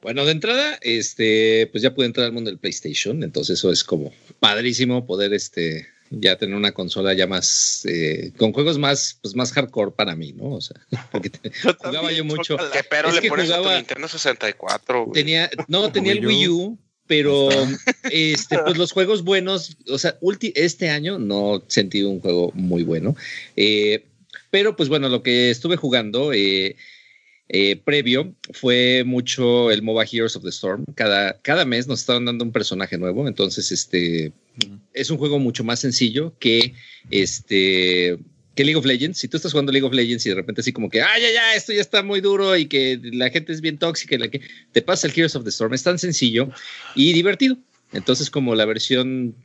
Bueno, 0.01 0.23
de 0.23 0.32
entrada, 0.32 0.80
este, 0.80 1.67
pues 1.73 1.84
ya 1.84 1.93
pude 1.93 2.05
entrar 2.05 2.28
al 2.28 2.32
mundo 2.32 2.49
del 2.49 2.57
PlayStation, 2.57 3.21
entonces 3.21 3.59
eso 3.59 3.69
es 3.69 3.84
como 3.84 4.13
padrísimo 4.39 5.05
poder, 5.05 5.34
este, 5.34 5.88
ya 6.12 6.38
tener 6.38 6.56
una 6.56 6.72
consola 6.72 7.14
ya 7.14 7.28
más, 7.28 7.86
eh, 7.86 8.32
con 8.38 8.53
juegos 8.53 8.78
más, 8.78 9.20
pues 9.22 9.36
más 9.36 9.51
hardcore 9.51 9.91
para 9.91 10.16
mí, 10.16 10.34
¿no? 10.34 10.51
O 10.51 10.62
sea, 10.62 10.80
porque 11.12 11.30
te- 11.30 11.51
jugaba 11.78 12.12
yo 12.12 12.24
mucho. 12.24 12.58
¿Qué 12.72 12.82
pero 12.89 13.10
Es 13.10 13.16
le 13.16 13.22
que 13.22 13.30
pones 13.30 13.49
a 13.51 13.56
tu 13.58 13.62
jugaba- 13.64 13.78
Nintendo 13.78 14.08
64, 14.08 15.06
güey? 15.06 15.14
Tenía, 15.14 15.49
no, 15.68 15.91
tenía 15.91 16.14
el 16.14 16.26
Wii 16.26 16.47
U, 16.49 16.78
pero 17.08 17.49
este, 18.12 18.58
pues 18.60 18.78
los 18.78 18.91
juegos 18.91 19.24
buenos, 19.24 19.78
o 19.89 19.97
sea, 19.97 20.20
ulti- 20.22 20.53
este 20.56 20.89
año 20.89 21.20
no 21.20 21.58
he 21.58 21.62
sentido 21.68 22.10
un 22.10 22.20
juego 22.20 22.51
muy 22.56 22.84
bueno. 22.84 23.16
Eh, 23.56 24.06
pero 24.51 24.76
pues 24.76 24.89
bueno, 24.89 25.10
lo 25.10 25.22
que 25.22 25.49
estuve 25.49 25.76
jugando 25.76 26.32
eh, 26.34 26.76
eh, 27.47 27.75
previo 27.83 28.33
fue 28.53 29.03
mucho 29.05 29.69
el 29.71 29.81
MOBA 29.83 30.05
Heroes 30.11 30.35
of 30.35 30.43
the 30.43 30.49
Storm. 30.49 30.85
Cada, 30.95 31.39
cada 31.41 31.65
mes 31.65 31.87
nos 31.87 31.99
estaban 31.99 32.25
dando 32.25 32.43
un 32.43 32.51
personaje 32.51 32.97
nuevo, 32.97 33.27
entonces 33.27 33.71
este 33.71 34.33
es 34.93 35.09
un 35.09 35.17
juego 35.17 35.37
mucho 35.37 35.63
más 35.63 35.79
sencillo 35.79 36.33
que 36.39 36.73
este 37.11 38.17
que 38.55 38.63
League 38.63 38.77
of 38.77 38.85
Legends. 38.85 39.19
Si 39.19 39.27
tú 39.27 39.37
estás 39.37 39.51
jugando 39.51 39.71
League 39.71 39.85
of 39.85 39.93
Legends 39.93 40.25
y 40.25 40.29
de 40.29 40.35
repente 40.35 40.61
así 40.61 40.71
como 40.71 40.89
que, 40.89 41.01
ah, 41.01 41.19
ya, 41.19 41.29
ya, 41.31 41.55
esto 41.55 41.73
ya 41.73 41.81
está 41.81 42.01
muy 42.01 42.21
duro 42.21 42.55
y 42.55 42.67
que 42.67 42.99
la 43.03 43.29
gente 43.29 43.51
es 43.51 43.61
bien 43.61 43.77
tóxica 43.77 44.15
y 44.15 44.17
la 44.17 44.29
que 44.29 44.41
te 44.71 44.81
pasa 44.81 45.07
el 45.07 45.13
Heroes 45.13 45.35
of 45.35 45.43
the 45.43 45.49
Storm. 45.49 45.73
Es 45.73 45.83
tan 45.83 45.99
sencillo 45.99 46.49
y 46.95 47.13
divertido. 47.13 47.57
Entonces, 47.91 48.29
como 48.29 48.55
la 48.55 48.65
versión 48.65 49.35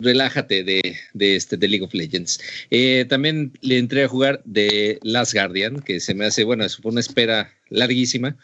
relájate 0.00 0.64
de, 0.64 0.96
de 1.12 1.36
este 1.36 1.56
de 1.56 1.68
League 1.68 1.84
of 1.84 1.94
Legends. 1.94 2.40
Eh, 2.70 3.04
también 3.08 3.52
le 3.60 3.78
entré 3.78 4.04
a 4.04 4.08
jugar 4.08 4.40
de 4.44 4.98
Last 5.02 5.34
Guardian, 5.34 5.80
que 5.80 6.00
se 6.00 6.14
me 6.14 6.26
hace, 6.26 6.44
bueno, 6.44 6.64
es 6.64 6.78
una 6.80 7.00
espera 7.00 7.52
larguísima 7.68 8.36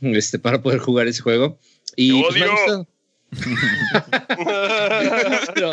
este, 0.00 0.38
para 0.38 0.62
poder 0.62 0.78
jugar 0.80 1.06
ese 1.08 1.22
juego. 1.22 1.58
Y 1.96 2.12
¡Te 2.12 2.22
pues, 2.28 2.34
me 2.34 2.40
ha 2.42 2.44
odio! 2.46 2.56
gustado. 2.56 2.88
Pero, 5.54 5.72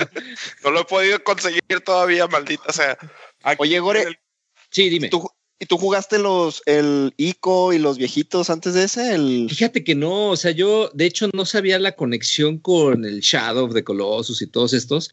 No 0.63 0.71
lo 0.71 0.81
he 0.81 0.85
podido 0.85 1.23
conseguir 1.23 1.61
todavía, 1.85 2.27
maldita 2.27 2.71
sea. 2.73 2.97
Aquí 3.43 3.57
Oye, 3.61 3.79
Gore, 3.79 4.01
el- 4.03 4.19
sí, 4.69 4.89
dime. 4.89 5.09
¿tú, 5.09 5.29
¿y 5.61 5.67
tú 5.67 5.77
jugaste 5.77 6.17
los 6.17 6.63
el 6.65 7.13
ICO 7.17 7.71
y 7.71 7.77
los 7.77 7.99
viejitos 7.99 8.49
antes 8.49 8.73
de 8.73 8.83
ese? 8.85 9.13
El... 9.13 9.47
Fíjate 9.47 9.83
que 9.83 9.93
no, 9.93 10.31
o 10.31 10.35
sea, 10.35 10.49
yo 10.49 10.89
de 10.95 11.05
hecho 11.05 11.29
no 11.33 11.45
sabía 11.45 11.77
la 11.77 11.91
conexión 11.91 12.57
con 12.57 13.05
el 13.05 13.19
Shadow 13.21 13.65
of 13.65 13.73
the 13.75 13.83
Colossus 13.83 14.41
y 14.41 14.47
todos 14.47 14.73
estos, 14.73 15.11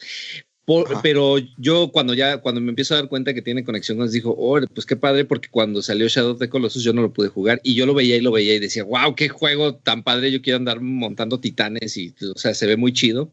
por- 0.65 1.01
pero 1.03 1.37
yo 1.57 1.91
cuando 1.91 2.15
ya, 2.15 2.37
cuando 2.37 2.61
me 2.61 2.69
empiezo 2.69 2.95
a 2.95 2.97
dar 2.97 3.09
cuenta 3.09 3.33
que 3.35 3.43
tiene 3.43 3.63
conexión, 3.63 3.99
nos 3.99 4.11
dijo, 4.11 4.35
oh, 4.37 4.59
pues 4.73 4.87
qué 4.87 4.95
padre, 4.95 5.25
porque 5.25 5.49
cuando 5.49 5.83
salió 5.83 6.07
Shadow 6.07 6.31
of 6.31 6.39
the 6.39 6.49
Colossus 6.49 6.83
yo 6.83 6.93
no 6.93 7.03
lo 7.03 7.13
pude 7.13 7.29
jugar 7.29 7.61
y 7.63 7.75
yo 7.75 7.85
lo 7.85 7.93
veía 7.93 8.17
y 8.17 8.21
lo 8.21 8.31
veía 8.31 8.55
y 8.55 8.59
decía, 8.59 8.83
wow, 8.83 9.13
qué 9.15 9.29
juego 9.29 9.75
tan 9.75 10.03
padre, 10.03 10.31
yo 10.31 10.41
quiero 10.41 10.57
andar 10.57 10.81
montando 10.81 11.39
titanes 11.39 11.95
y, 11.95 12.15
o 12.35 12.37
sea, 12.39 12.55
se 12.55 12.65
ve 12.65 12.75
muy 12.75 12.91
chido. 12.91 13.31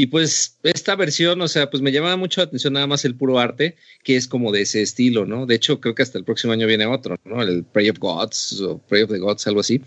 Y 0.00 0.06
pues 0.06 0.60
esta 0.62 0.94
versión, 0.94 1.40
o 1.40 1.48
sea, 1.48 1.70
pues 1.70 1.82
me 1.82 1.90
llamaba 1.90 2.16
mucho 2.16 2.40
la 2.40 2.44
atención 2.44 2.74
nada 2.74 2.86
más 2.86 3.04
el 3.04 3.16
puro 3.16 3.40
arte, 3.40 3.74
que 4.04 4.14
es 4.14 4.28
como 4.28 4.52
de 4.52 4.60
ese 4.62 4.80
estilo, 4.80 5.26
¿no? 5.26 5.44
De 5.44 5.56
hecho, 5.56 5.80
creo 5.80 5.96
que 5.96 6.04
hasta 6.04 6.18
el 6.18 6.24
próximo 6.24 6.52
año 6.52 6.68
viene 6.68 6.86
otro, 6.86 7.16
¿no? 7.24 7.42
El 7.42 7.64
Prey 7.64 7.90
of 7.90 7.98
Gods 7.98 8.60
o 8.60 8.78
Prey 8.78 9.02
of 9.02 9.10
the 9.10 9.18
Gods, 9.18 9.48
algo 9.48 9.58
así. 9.58 9.82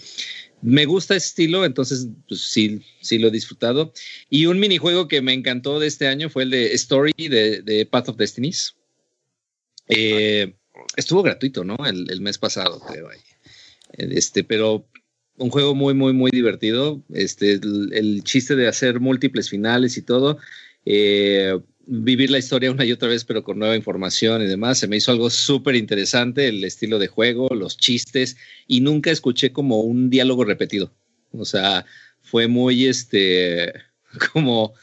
Me 0.62 0.84
gusta 0.84 1.16
ese 1.16 1.28
estilo, 1.28 1.64
entonces 1.64 2.10
pues 2.28 2.42
sí, 2.42 2.82
sí 3.00 3.20
lo 3.20 3.30
he 3.30 3.32
disfrutado. 3.32 3.94
Y 4.30 4.48
un 4.48 4.60
minijuego 4.60 5.08
que 5.08 5.22
me 5.22 5.32
encantó 5.32 5.80
de 5.80 5.88
este 5.88 6.10
año 6.10 6.30
fue 6.30 6.44
el 6.44 6.50
de 6.50 6.74
Story 6.74 7.14
de, 7.16 7.88
Path 7.90 8.10
of 8.10 8.18
Destinies. 8.18 8.76
Eh, 9.88 10.54
estuvo 10.98 11.24
gratuito, 11.24 11.64
¿no? 11.64 11.78
El, 11.86 12.12
el 12.12 12.20
mes 12.20 12.38
pasado, 12.38 12.82
creo. 12.82 13.08
Este, 13.94 14.44
pero 14.44 14.90
un 15.42 15.50
juego 15.50 15.76
muy, 15.76 15.94
muy, 15.94 16.14
muy 16.14 16.32
divertido. 16.32 17.02
Este, 17.14 17.54
el, 17.54 18.24
chiste 18.24 18.56
de 18.56 18.68
hacer 18.68 19.00
múltiples 19.00 19.50
finales 19.50 19.98
y 19.98 20.02
todo. 20.04 20.38
eh, 20.86 21.60
vivir 21.88 22.30
la 22.30 22.38
historia 22.38 22.72
una 22.72 22.86
y 22.86 22.92
otra 22.92 23.10
vez, 23.10 23.26
pero 23.26 23.44
con 23.44 23.60
nueva 23.60 23.76
información 23.76 24.42
y 24.42 24.46
demás. 24.46 24.80
Se 24.80 24.88
me 24.88 24.98
hizo 24.98 25.12
algo 25.12 25.30
súper 25.30 25.76
interesante, 25.76 26.48
el 26.48 26.64
estilo 26.64 27.00
de 27.00 27.08
juego, 27.08 27.50
los 27.50 27.78
chistes, 27.78 28.38
y 28.68 28.82
nunca 28.82 29.12
escuché 29.12 29.52
como 29.52 29.82
un 29.82 30.10
diálogo 30.10 30.46
repetido. 30.46 30.94
O 31.32 31.44
sea, 31.44 31.86
fue 32.22 32.48
muy, 32.48 32.86
este, 32.86 33.74
como 34.34 34.74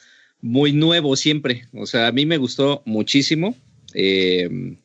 muy 0.40 0.72
nuevo 0.72 1.16
siempre. 1.16 1.66
O 1.72 1.86
sea, 1.86 2.09
a 2.09 2.12
mí 2.12 2.26
me 2.26 2.36
gustó 2.36 2.82
muchísimo. 2.84 3.56
Eh, 3.94 4.76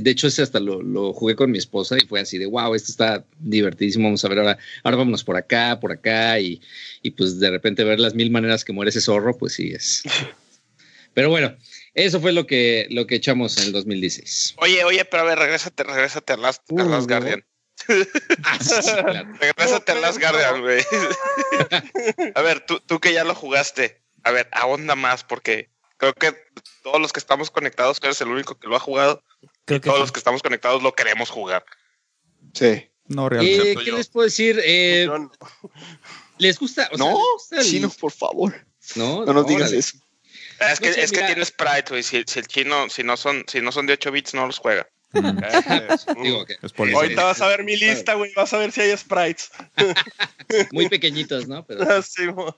de 0.00 0.10
hecho, 0.10 0.26
ese 0.28 0.42
hasta 0.42 0.60
lo, 0.60 0.82
lo, 0.82 1.12
jugué 1.12 1.36
con 1.36 1.50
mi 1.50 1.58
esposa 1.58 1.96
y 1.96 2.06
fue 2.06 2.20
así 2.20 2.38
de, 2.38 2.46
wow, 2.46 2.74
esto 2.74 2.90
está 2.90 3.24
divertidísimo, 3.38 4.04
vamos 4.04 4.24
a 4.24 4.28
ver 4.28 4.38
ahora, 4.38 4.58
ahora 4.84 4.96
vámonos 4.96 5.24
por 5.24 5.36
acá, 5.36 5.78
por 5.80 5.92
acá, 5.92 6.38
y, 6.40 6.60
y 7.02 7.10
pues 7.10 7.38
de 7.38 7.50
repente 7.50 7.84
ver 7.84 8.00
las 8.00 8.14
mil 8.14 8.30
maneras 8.30 8.64
que 8.64 8.72
muere 8.72 8.90
ese 8.90 9.00
zorro, 9.00 9.36
pues 9.36 9.54
sí 9.54 9.72
es. 9.72 10.02
Pero 11.14 11.28
bueno, 11.28 11.56
eso 11.94 12.20
fue 12.20 12.32
lo 12.32 12.46
que, 12.46 12.86
lo 12.90 13.06
que 13.06 13.16
echamos 13.16 13.58
en 13.58 13.64
el 13.64 13.72
2016. 13.72 14.54
Oye, 14.58 14.82
oye, 14.84 15.04
pero 15.04 15.24
a 15.24 15.26
ver, 15.26 15.38
regrésate, 15.38 15.84
regrésate 15.84 16.32
a 16.32 16.36
Last, 16.38 16.62
a 16.70 16.84
Last 16.84 17.08
Guardian. 17.08 17.44
Ah, 18.44 18.58
sí, 18.60 18.74
sí, 18.80 18.92
claro. 18.92 19.32
Regrésate 19.40 19.92
a 19.92 19.94
Last 19.96 20.20
Guardian, 20.20 20.60
güey. 20.60 20.82
a 22.34 22.42
ver, 22.42 22.64
tú, 22.64 22.80
tú 22.80 23.00
que 23.00 23.12
ya 23.12 23.24
lo 23.24 23.34
jugaste, 23.34 24.00
a 24.22 24.30
ver, 24.30 24.48
ahonda 24.52 24.94
más, 24.94 25.24
porque 25.24 25.71
creo 26.10 26.14
que 26.32 26.36
todos 26.82 27.00
los 27.00 27.12
que 27.12 27.20
estamos 27.20 27.50
conectados, 27.50 28.00
tú 28.00 28.06
eres 28.06 28.20
el 28.20 28.28
único 28.28 28.58
que 28.58 28.66
lo 28.66 28.74
ha 28.76 28.80
jugado. 28.80 29.22
Creo 29.64 29.80
que 29.80 29.86
todos 29.86 29.98
sí. 29.98 30.02
los 30.02 30.12
que 30.12 30.18
estamos 30.18 30.42
conectados 30.42 30.82
lo 30.82 30.94
queremos 30.94 31.30
jugar. 31.30 31.64
Sí. 32.54 32.88
No, 33.06 33.28
realmente. 33.28 33.72
Eh, 33.72 33.76
¿Qué 33.84 33.92
les 33.92 34.08
puedo 34.08 34.24
decir? 34.24 34.60
Eh, 34.64 35.04
Yo 35.06 35.18
no. 35.18 35.32
¿Les 36.38 36.58
gusta? 36.58 36.88
O 36.92 36.96
sea, 36.96 37.06
no, 37.06 37.12
¿les 37.12 37.18
gusta 37.34 37.56
el- 37.60 37.66
chino, 37.66 37.90
por 37.90 38.10
favor. 38.12 38.66
no, 38.96 39.24
No 39.24 39.32
nos 39.32 39.46
digas 39.46 39.70
eso. 39.72 39.96
Es 40.58 40.80
que, 40.80 40.88
No 40.88 40.94
sé, 40.94 41.02
es 41.02 41.12
que 41.12 41.22
tiene 41.22 41.44
sprite, 41.44 41.90
güey. 41.90 42.02
Si, 42.02 42.22
si 42.26 42.38
el 42.38 42.46
chino, 42.46 42.88
si 42.88 43.02
no 43.02 43.16
son, 43.16 43.44
si 43.48 43.60
no 43.60 43.70
son 43.72 43.86
de 43.86 43.94
8 43.94 44.10
bits, 44.12 44.34
no 44.34 44.46
los 44.46 44.58
juega. 44.58 44.88
Mm, 45.12 45.38
Digo 46.22 46.46
que 46.46 46.56
Es 46.62 46.72
por- 46.72 46.90
Ahorita 46.92 47.24
vas 47.24 47.40
a 47.40 47.48
ver 47.48 47.64
mi 47.64 47.76
lista, 47.76 48.14
güey. 48.14 48.32
Vas 48.34 48.52
a 48.52 48.58
ver 48.58 48.72
si 48.72 48.80
hay 48.80 48.96
sprites. 48.96 49.50
muy 50.72 50.88
pequeñitos, 50.88 51.46
¿no? 51.48 51.64
Pero 51.66 51.82
Así, 51.98 52.26
mo- 52.28 52.56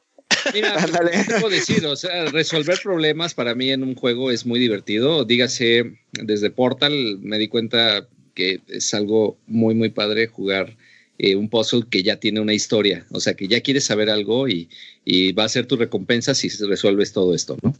Mira, 0.52 0.74
Ándale. 0.82 1.10
¿qué 1.12 1.24
te 1.24 1.40
puedo 1.40 1.50
decir? 1.50 1.86
O 1.86 1.96
sea, 1.96 2.26
resolver 2.26 2.78
problemas 2.82 3.34
para 3.34 3.54
mí 3.54 3.70
en 3.70 3.82
un 3.82 3.94
juego 3.94 4.30
es 4.30 4.44
muy 4.44 4.58
divertido. 4.60 5.24
Dígase, 5.24 5.96
desde 6.12 6.50
Portal 6.50 7.18
me 7.20 7.38
di 7.38 7.48
cuenta 7.48 8.06
que 8.34 8.60
es 8.68 8.92
algo 8.94 9.38
muy, 9.46 9.74
muy 9.74 9.90
padre 9.90 10.26
jugar 10.26 10.76
eh, 11.18 11.36
un 11.36 11.48
puzzle 11.48 11.84
que 11.88 12.02
ya 12.02 12.16
tiene 12.16 12.40
una 12.40 12.54
historia. 12.54 13.06
O 13.10 13.20
sea, 13.20 13.34
que 13.34 13.46
ya 13.48 13.60
quieres 13.60 13.84
saber 13.84 14.10
algo 14.10 14.48
y, 14.48 14.68
y 15.04 15.32
va 15.32 15.44
a 15.44 15.48
ser 15.48 15.66
tu 15.66 15.76
recompensa 15.76 16.34
si 16.34 16.48
resuelves 16.48 17.12
todo 17.12 17.34
esto, 17.34 17.56
¿no? 17.62 17.74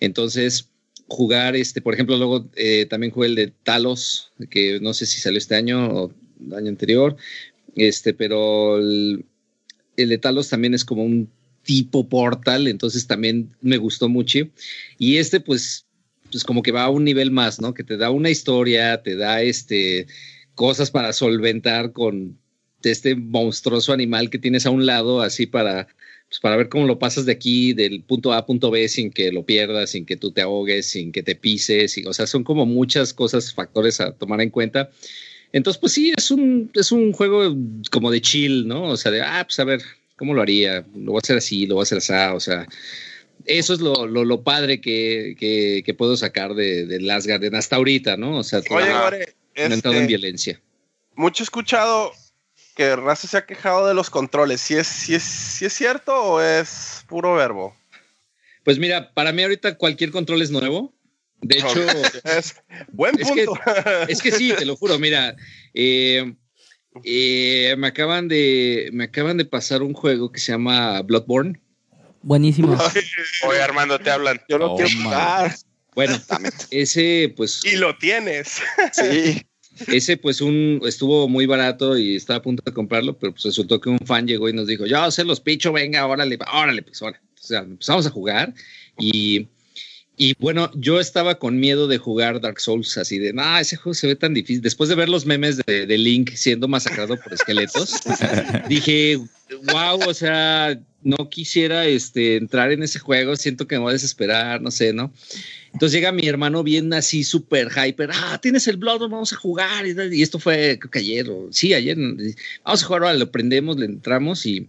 Entonces, 0.00 0.70
jugar, 1.06 1.56
este, 1.56 1.82
por 1.82 1.92
ejemplo, 1.92 2.16
luego 2.16 2.48
eh, 2.56 2.86
también 2.88 3.12
jugué 3.12 3.28
el 3.28 3.34
de 3.34 3.48
Talos, 3.48 4.32
que 4.48 4.80
no 4.80 4.94
sé 4.94 5.06
si 5.06 5.20
salió 5.20 5.38
este 5.38 5.56
año 5.56 5.86
o 5.88 6.12
el 6.46 6.54
año 6.54 6.68
anterior, 6.68 7.16
este, 7.76 8.14
pero 8.14 8.78
el, 8.78 9.24
el 9.96 10.08
de 10.08 10.18
Talos 10.18 10.48
también 10.48 10.72
es 10.72 10.84
como 10.84 11.04
un 11.04 11.30
tipo 11.64 12.08
portal, 12.08 12.68
entonces 12.68 13.06
también 13.06 13.50
me 13.60 13.76
gustó 13.76 14.08
mucho. 14.08 14.40
Y 14.98 15.16
este, 15.16 15.40
pues, 15.40 15.86
pues 16.30 16.44
como 16.44 16.62
que 16.62 16.72
va 16.72 16.84
a 16.84 16.90
un 16.90 17.04
nivel 17.04 17.30
más, 17.30 17.60
¿no? 17.60 17.74
Que 17.74 17.84
te 17.84 17.96
da 17.96 18.10
una 18.10 18.30
historia, 18.30 19.02
te 19.02 19.16
da 19.16 19.42
este 19.42 20.06
cosas 20.54 20.90
para 20.90 21.12
solventar 21.12 21.92
con 21.92 22.38
este 22.82 23.14
monstruoso 23.14 23.92
animal 23.92 24.30
que 24.30 24.38
tienes 24.38 24.66
a 24.66 24.70
un 24.70 24.86
lado, 24.86 25.22
así 25.22 25.46
para, 25.46 25.86
pues, 26.28 26.40
para 26.40 26.56
ver 26.56 26.68
cómo 26.68 26.86
lo 26.86 26.98
pasas 26.98 27.26
de 27.26 27.32
aquí, 27.32 27.72
del 27.72 28.02
punto 28.02 28.32
A 28.32 28.38
a 28.38 28.46
punto 28.46 28.70
B, 28.70 28.88
sin 28.88 29.10
que 29.10 29.32
lo 29.32 29.44
pierdas, 29.44 29.90
sin 29.90 30.06
que 30.06 30.16
tú 30.16 30.32
te 30.32 30.42
ahogues, 30.42 30.86
sin 30.86 31.12
que 31.12 31.22
te 31.22 31.34
pises. 31.34 31.96
o 32.06 32.12
sea, 32.12 32.26
son 32.26 32.44
como 32.44 32.66
muchas 32.66 33.12
cosas, 33.14 33.52
factores 33.52 34.00
a 34.00 34.12
tomar 34.12 34.40
en 34.40 34.50
cuenta. 34.50 34.90
Entonces, 35.52 35.80
pues 35.80 35.92
sí, 35.92 36.12
es 36.16 36.30
un, 36.30 36.70
es 36.74 36.92
un 36.92 37.12
juego 37.12 37.56
como 37.90 38.10
de 38.10 38.20
chill, 38.20 38.68
¿no? 38.68 38.84
O 38.84 38.96
sea, 38.96 39.10
de, 39.10 39.22
ah, 39.22 39.44
pues 39.44 39.58
a 39.58 39.64
ver, 39.64 39.82
¿cómo 40.20 40.34
lo 40.34 40.42
haría? 40.42 40.84
Lo 40.94 41.12
voy 41.12 41.16
a 41.16 41.24
hacer 41.24 41.38
así, 41.38 41.66
lo 41.66 41.76
voy 41.76 41.80
a 41.80 41.84
hacer 41.84 41.96
así, 41.96 42.12
o 42.12 42.40
sea, 42.40 42.66
eso 43.46 43.72
es 43.72 43.80
lo, 43.80 44.06
lo, 44.06 44.22
lo 44.26 44.44
padre 44.44 44.78
que, 44.78 45.34
que, 45.38 45.82
que, 45.82 45.94
puedo 45.94 46.14
sacar 46.14 46.52
de, 46.52 46.84
de 46.84 47.00
Last 47.00 47.26
Guardian 47.26 47.54
hasta 47.54 47.76
ahorita, 47.76 48.18
¿no? 48.18 48.36
O 48.36 48.42
sea, 48.42 48.60
Oye, 48.68 48.92
Gore, 48.92 49.34
este, 49.54 49.88
en 49.88 50.06
violencia. 50.06 50.60
Mucho 51.14 51.42
he 51.42 51.44
escuchado 51.44 52.12
que 52.76 52.94
Raza 52.96 53.28
se 53.28 53.38
ha 53.38 53.46
quejado 53.46 53.88
de 53.88 53.94
los 53.94 54.10
controles. 54.10 54.60
¿Si 54.60 54.74
es, 54.74 54.86
si 54.86 55.14
es, 55.14 55.22
si 55.22 55.64
es 55.64 55.72
cierto 55.72 56.14
o 56.14 56.42
es 56.42 57.02
puro 57.08 57.34
verbo? 57.34 57.74
Pues 58.62 58.78
mira, 58.78 59.14
para 59.14 59.32
mí 59.32 59.42
ahorita 59.42 59.78
cualquier 59.78 60.10
control 60.10 60.42
es 60.42 60.50
nuevo. 60.50 60.92
De 61.40 61.60
hecho, 61.60 61.82
es 62.24 62.56
buen 62.92 63.16
punto. 63.16 63.54
Es 63.54 63.72
que, 64.06 64.12
es 64.12 64.22
que, 64.22 64.32
sí, 64.32 64.52
te 64.52 64.66
lo 64.66 64.76
juro. 64.76 64.98
Mira, 64.98 65.34
eh, 65.72 66.34
eh, 67.04 67.74
me 67.78 67.88
acaban 67.88 68.28
de 68.28 68.90
me 68.92 69.04
acaban 69.04 69.36
de 69.36 69.44
pasar 69.44 69.82
un 69.82 69.92
juego 69.92 70.32
que 70.32 70.40
se 70.40 70.52
llama 70.52 71.02
Bloodborne. 71.02 71.60
Buenísimo. 72.22 72.76
Oye, 73.48 73.62
Armando, 73.62 73.98
te 73.98 74.10
hablan. 74.10 74.40
Yo 74.48 74.58
lo 74.58 74.72
oh, 74.72 74.76
quiero 74.76 74.90
jugar. 75.02 75.54
Bueno, 75.94 76.18
ese 76.70 77.32
pues. 77.36 77.64
Y 77.64 77.76
lo 77.76 77.96
tienes. 77.96 78.60
Sí. 78.92 79.42
Ese 79.86 80.16
pues 80.16 80.40
un 80.40 80.80
estuvo 80.84 81.26
muy 81.28 81.46
barato 81.46 81.96
y 81.96 82.16
estaba 82.16 82.38
a 82.38 82.42
punto 82.42 82.62
de 82.64 82.72
comprarlo, 82.72 83.18
pero 83.18 83.32
pues 83.32 83.44
resultó 83.44 83.80
que 83.80 83.88
un 83.88 83.98
fan 84.00 84.26
llegó 84.26 84.48
y 84.48 84.52
nos 84.52 84.66
dijo, 84.66 84.84
yo 84.84 85.10
se 85.10 85.24
los 85.24 85.40
picho, 85.40 85.72
venga, 85.72 86.06
órale, 86.06 86.38
órale, 86.52 86.82
pues 86.82 87.00
órale. 87.00 87.24
O 87.34 87.42
sea, 87.42 87.60
empezamos 87.60 88.06
a 88.06 88.10
jugar 88.10 88.52
y 88.98 89.48
y 90.20 90.34
bueno, 90.38 90.70
yo 90.74 91.00
estaba 91.00 91.38
con 91.38 91.58
miedo 91.58 91.88
de 91.88 91.96
jugar 91.96 92.42
Dark 92.42 92.60
Souls, 92.60 92.98
así 92.98 93.18
de, 93.18 93.32
no, 93.32 93.58
ese 93.58 93.76
juego 93.76 93.94
se 93.94 94.06
ve 94.06 94.16
tan 94.16 94.34
difícil. 94.34 94.60
Después 94.60 94.90
de 94.90 94.94
ver 94.94 95.08
los 95.08 95.24
memes 95.24 95.56
de, 95.64 95.86
de 95.86 95.96
Link 95.96 96.32
siendo 96.34 96.68
masacrado 96.68 97.16
por 97.16 97.32
esqueletos, 97.32 97.94
dije, 98.68 99.16
wow, 99.72 99.98
o 100.06 100.12
sea, 100.12 100.78
no 101.02 101.30
quisiera 101.30 101.86
este, 101.86 102.36
entrar 102.36 102.70
en 102.70 102.82
ese 102.82 102.98
juego, 102.98 103.34
siento 103.34 103.66
que 103.66 103.76
me 103.76 103.80
voy 103.80 103.90
a 103.90 103.92
desesperar, 103.94 104.60
no 104.60 104.70
sé, 104.70 104.92
¿no? 104.92 105.10
Entonces 105.72 105.92
llega 105.92 106.12
mi 106.12 106.28
hermano 106.28 106.62
bien 106.62 106.92
así, 106.92 107.24
súper 107.24 107.70
hyper, 107.70 108.10
ah, 108.12 108.38
tienes 108.42 108.68
el 108.68 108.76
Blood, 108.76 109.08
vamos 109.08 109.32
a 109.32 109.36
jugar. 109.36 109.86
Y, 109.86 110.20
esto 110.20 110.38
fue, 110.38 110.78
creo 110.78 110.90
que 110.90 110.98
ayer, 110.98 111.30
o 111.30 111.48
sí, 111.50 111.72
ayer, 111.72 111.96
vamos 112.62 112.82
a 112.82 112.86
jugar, 112.86 113.04
ahora 113.04 113.14
lo 113.14 113.30
prendemos, 113.30 113.78
le 113.78 113.86
entramos 113.86 114.44
y 114.44 114.68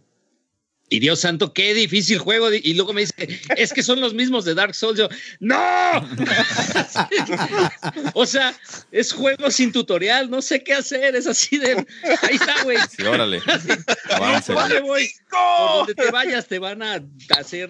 y 0.93 0.99
Dios 0.99 1.21
santo, 1.21 1.53
qué 1.53 1.73
difícil 1.73 2.19
juego. 2.19 2.51
Y 2.51 2.73
luego 2.73 2.91
me 2.91 2.99
dice, 2.99 3.13
es 3.55 3.71
que 3.71 3.81
son 3.81 4.01
los 4.01 4.13
mismos 4.13 4.43
de 4.43 4.55
Dark 4.55 4.75
Souls. 4.75 4.99
Yo, 4.99 5.07
¡No! 5.39 5.57
o 8.13 8.25
sea, 8.25 8.53
es 8.91 9.13
juego 9.13 9.49
sin 9.51 9.71
tutorial, 9.71 10.29
no 10.29 10.41
sé 10.41 10.61
qué 10.61 10.73
hacer. 10.73 11.15
Es 11.15 11.27
así 11.27 11.57
de. 11.57 11.85
Ahí 12.23 12.35
está, 12.35 12.63
güey. 12.63 12.77
Sí, 12.93 13.03
órale. 13.03 13.41
Avance, 14.09 14.81
voy? 14.81 15.09
Por 15.29 15.77
donde 15.77 15.95
te 15.95 16.11
vayas, 16.11 16.49
te 16.49 16.59
van 16.59 16.83
a 16.83 17.01
hacer 17.39 17.69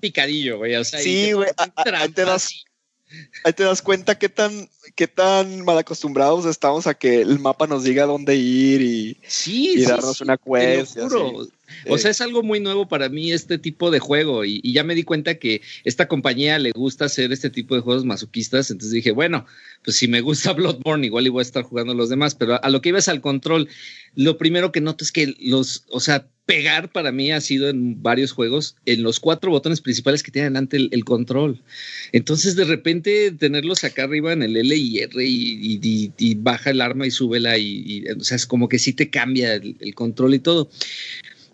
picadillo, 0.00 0.58
güey. 0.58 0.74
O 0.74 0.82
sea, 0.82 0.98
sí, 0.98 1.30
güey. 1.30 1.50
Ahí 1.56 2.08
te 2.08 2.24
das, 2.24 2.64
ahí 3.44 3.52
te 3.52 3.62
das 3.62 3.80
cuenta 3.80 4.18
qué 4.18 4.28
tan, 4.28 4.68
qué 4.96 5.06
tan 5.06 5.64
mal 5.64 5.78
acostumbrados 5.78 6.46
estamos 6.46 6.88
a 6.88 6.94
que 6.94 7.20
el 7.20 7.38
mapa 7.38 7.68
nos 7.68 7.84
diga 7.84 8.06
dónde 8.06 8.34
ir 8.34 8.82
y, 8.82 9.20
sí, 9.28 9.84
darnos 9.84 10.20
una 10.20 10.36
quest. 10.36 10.98
O 11.88 11.98
sea, 11.98 12.10
es 12.10 12.20
algo 12.20 12.42
muy 12.42 12.60
nuevo 12.60 12.88
para 12.88 13.08
mí 13.08 13.32
este 13.32 13.58
tipo 13.58 13.90
de 13.90 13.98
juego 13.98 14.44
y, 14.44 14.60
ya 14.72 14.84
me 14.84 14.94
di 14.94 15.02
cuenta 15.02 15.36
que 15.36 15.62
esta 15.84 16.08
compañía 16.08 16.58
le 16.58 16.72
gusta 16.72 17.06
hacer 17.06 17.32
este 17.32 17.50
tipo 17.50 17.74
de 17.74 17.80
juegos 17.80 18.04
masoquistas, 18.04 18.70
entonces 18.70 18.92
dije, 18.92 19.10
bueno, 19.12 19.46
pues 19.84 19.96
si 19.96 20.08
me 20.08 20.20
gusta 20.20 20.52
Bloodborne 20.52 21.06
igual 21.06 21.26
y 21.26 21.30
voy 21.30 21.40
a 21.40 21.42
estar 21.42 21.64
jugando 21.64 21.94
los 21.94 22.08
demás, 22.08 22.34
pero 22.34 22.62
a 22.62 22.70
lo 22.70 22.80
que 22.80 22.90
ibas 22.90 23.08
al 23.08 23.20
control, 23.20 23.68
lo 24.14 24.38
primero 24.38 24.72
que 24.72 24.80
noto 24.80 25.04
es 25.04 25.12
que 25.12 25.34
los, 25.40 25.84
o 25.88 26.00
sea, 26.00 26.26
pegar 26.50 26.90
para 26.90 27.12
mí 27.12 27.30
ha 27.30 27.40
sido 27.40 27.68
en 27.68 28.02
varios 28.02 28.32
juegos 28.32 28.74
en 28.84 29.04
los 29.04 29.20
cuatro 29.20 29.52
botones 29.52 29.80
principales 29.80 30.24
que 30.24 30.32
tienen 30.32 30.56
ante 30.56 30.78
el, 30.78 31.04
control. 31.04 31.62
Entonces, 32.10 32.56
de 32.56 32.64
repente, 32.64 33.30
tenerlos 33.30 33.84
acá 33.84 34.02
arriba 34.02 34.32
en 34.32 34.42
el 34.42 34.56
L 34.56 34.74
y 34.74 34.98
R 34.98 35.24
y, 35.24 36.34
baja 36.38 36.70
el 36.70 36.80
arma 36.80 37.06
y 37.06 37.12
súbela 37.12 37.56
y, 37.56 38.04
o 38.18 38.24
sea, 38.24 38.34
es 38.34 38.46
como 38.46 38.68
que 38.68 38.80
sí 38.80 38.92
te 38.92 39.10
cambia 39.10 39.54
el 39.54 39.94
control 39.94 40.34
y 40.34 40.40
todo. 40.40 40.68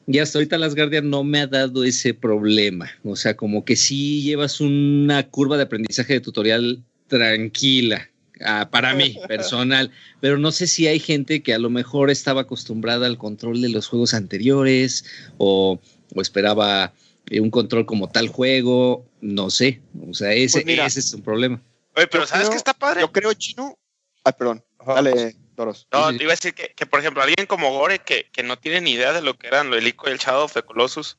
Y 0.06 0.20
hasta 0.20 0.38
ahorita 0.38 0.58
Las 0.58 0.74
Guardian 0.74 1.10
no 1.10 1.24
me 1.24 1.40
ha 1.40 1.46
dado 1.46 1.82
ese 1.84 2.14
problema. 2.14 2.90
O 3.02 3.16
sea, 3.16 3.36
como 3.36 3.64
que 3.64 3.74
sí 3.74 4.22
llevas 4.22 4.60
una 4.60 5.28
curva 5.28 5.56
de 5.56 5.64
aprendizaje 5.64 6.14
de 6.14 6.20
tutorial 6.20 6.84
tranquila. 7.08 8.08
Ah, 8.44 8.68
para 8.70 8.94
mí, 8.94 9.18
personal, 9.28 9.90
pero 10.20 10.38
no 10.38 10.52
sé 10.52 10.66
si 10.66 10.86
hay 10.86 11.00
gente 11.00 11.42
que 11.42 11.54
a 11.54 11.58
lo 11.58 11.70
mejor 11.70 12.10
estaba 12.10 12.42
acostumbrada 12.42 13.06
al 13.06 13.18
control 13.18 13.62
de 13.62 13.70
los 13.70 13.88
juegos 13.88 14.14
anteriores 14.14 15.04
o, 15.38 15.80
esperaba 16.16 16.92
eh, 17.30 17.40
un 17.40 17.50
control 17.50 17.86
como 17.86 18.08
tal 18.08 18.28
juego, 18.28 19.06
no 19.20 19.48
sé, 19.50 19.80
o 20.06 20.12
sea, 20.12 20.32
ese, 20.34 20.62
pues 20.62 20.78
ese 20.78 21.00
es 21.00 21.14
un 21.14 21.22
problema. 21.22 21.62
Oye, 21.94 22.06
pero 22.08 22.26
¿sabes 22.26 22.50
qué 22.50 22.56
está 22.56 22.74
padre? 22.74 23.00
Yo 23.00 23.10
creo, 23.10 23.32
Chino, 23.32 23.78
ay, 24.22 24.34
perdón, 24.38 24.62
dale, 24.86 25.34
no, 25.56 26.16
te 26.16 26.22
iba 26.22 26.32
a 26.32 26.36
decir 26.36 26.54
que, 26.54 26.86
por 26.86 27.00
ejemplo, 27.00 27.22
alguien 27.22 27.46
como 27.46 27.70
Gore, 27.70 28.00
que, 28.00 28.28
que, 28.30 28.42
no 28.42 28.58
tiene 28.58 28.80
ni 28.80 28.92
idea 28.92 29.12
de 29.12 29.22
lo 29.22 29.38
que 29.38 29.46
eran 29.46 29.70
lo 29.70 29.78
Ico 29.78 30.08
y 30.08 30.12
el 30.12 30.18
Shadow 30.18 30.44
of 30.44 30.52
the 30.52 30.62
Colossus, 30.62 31.18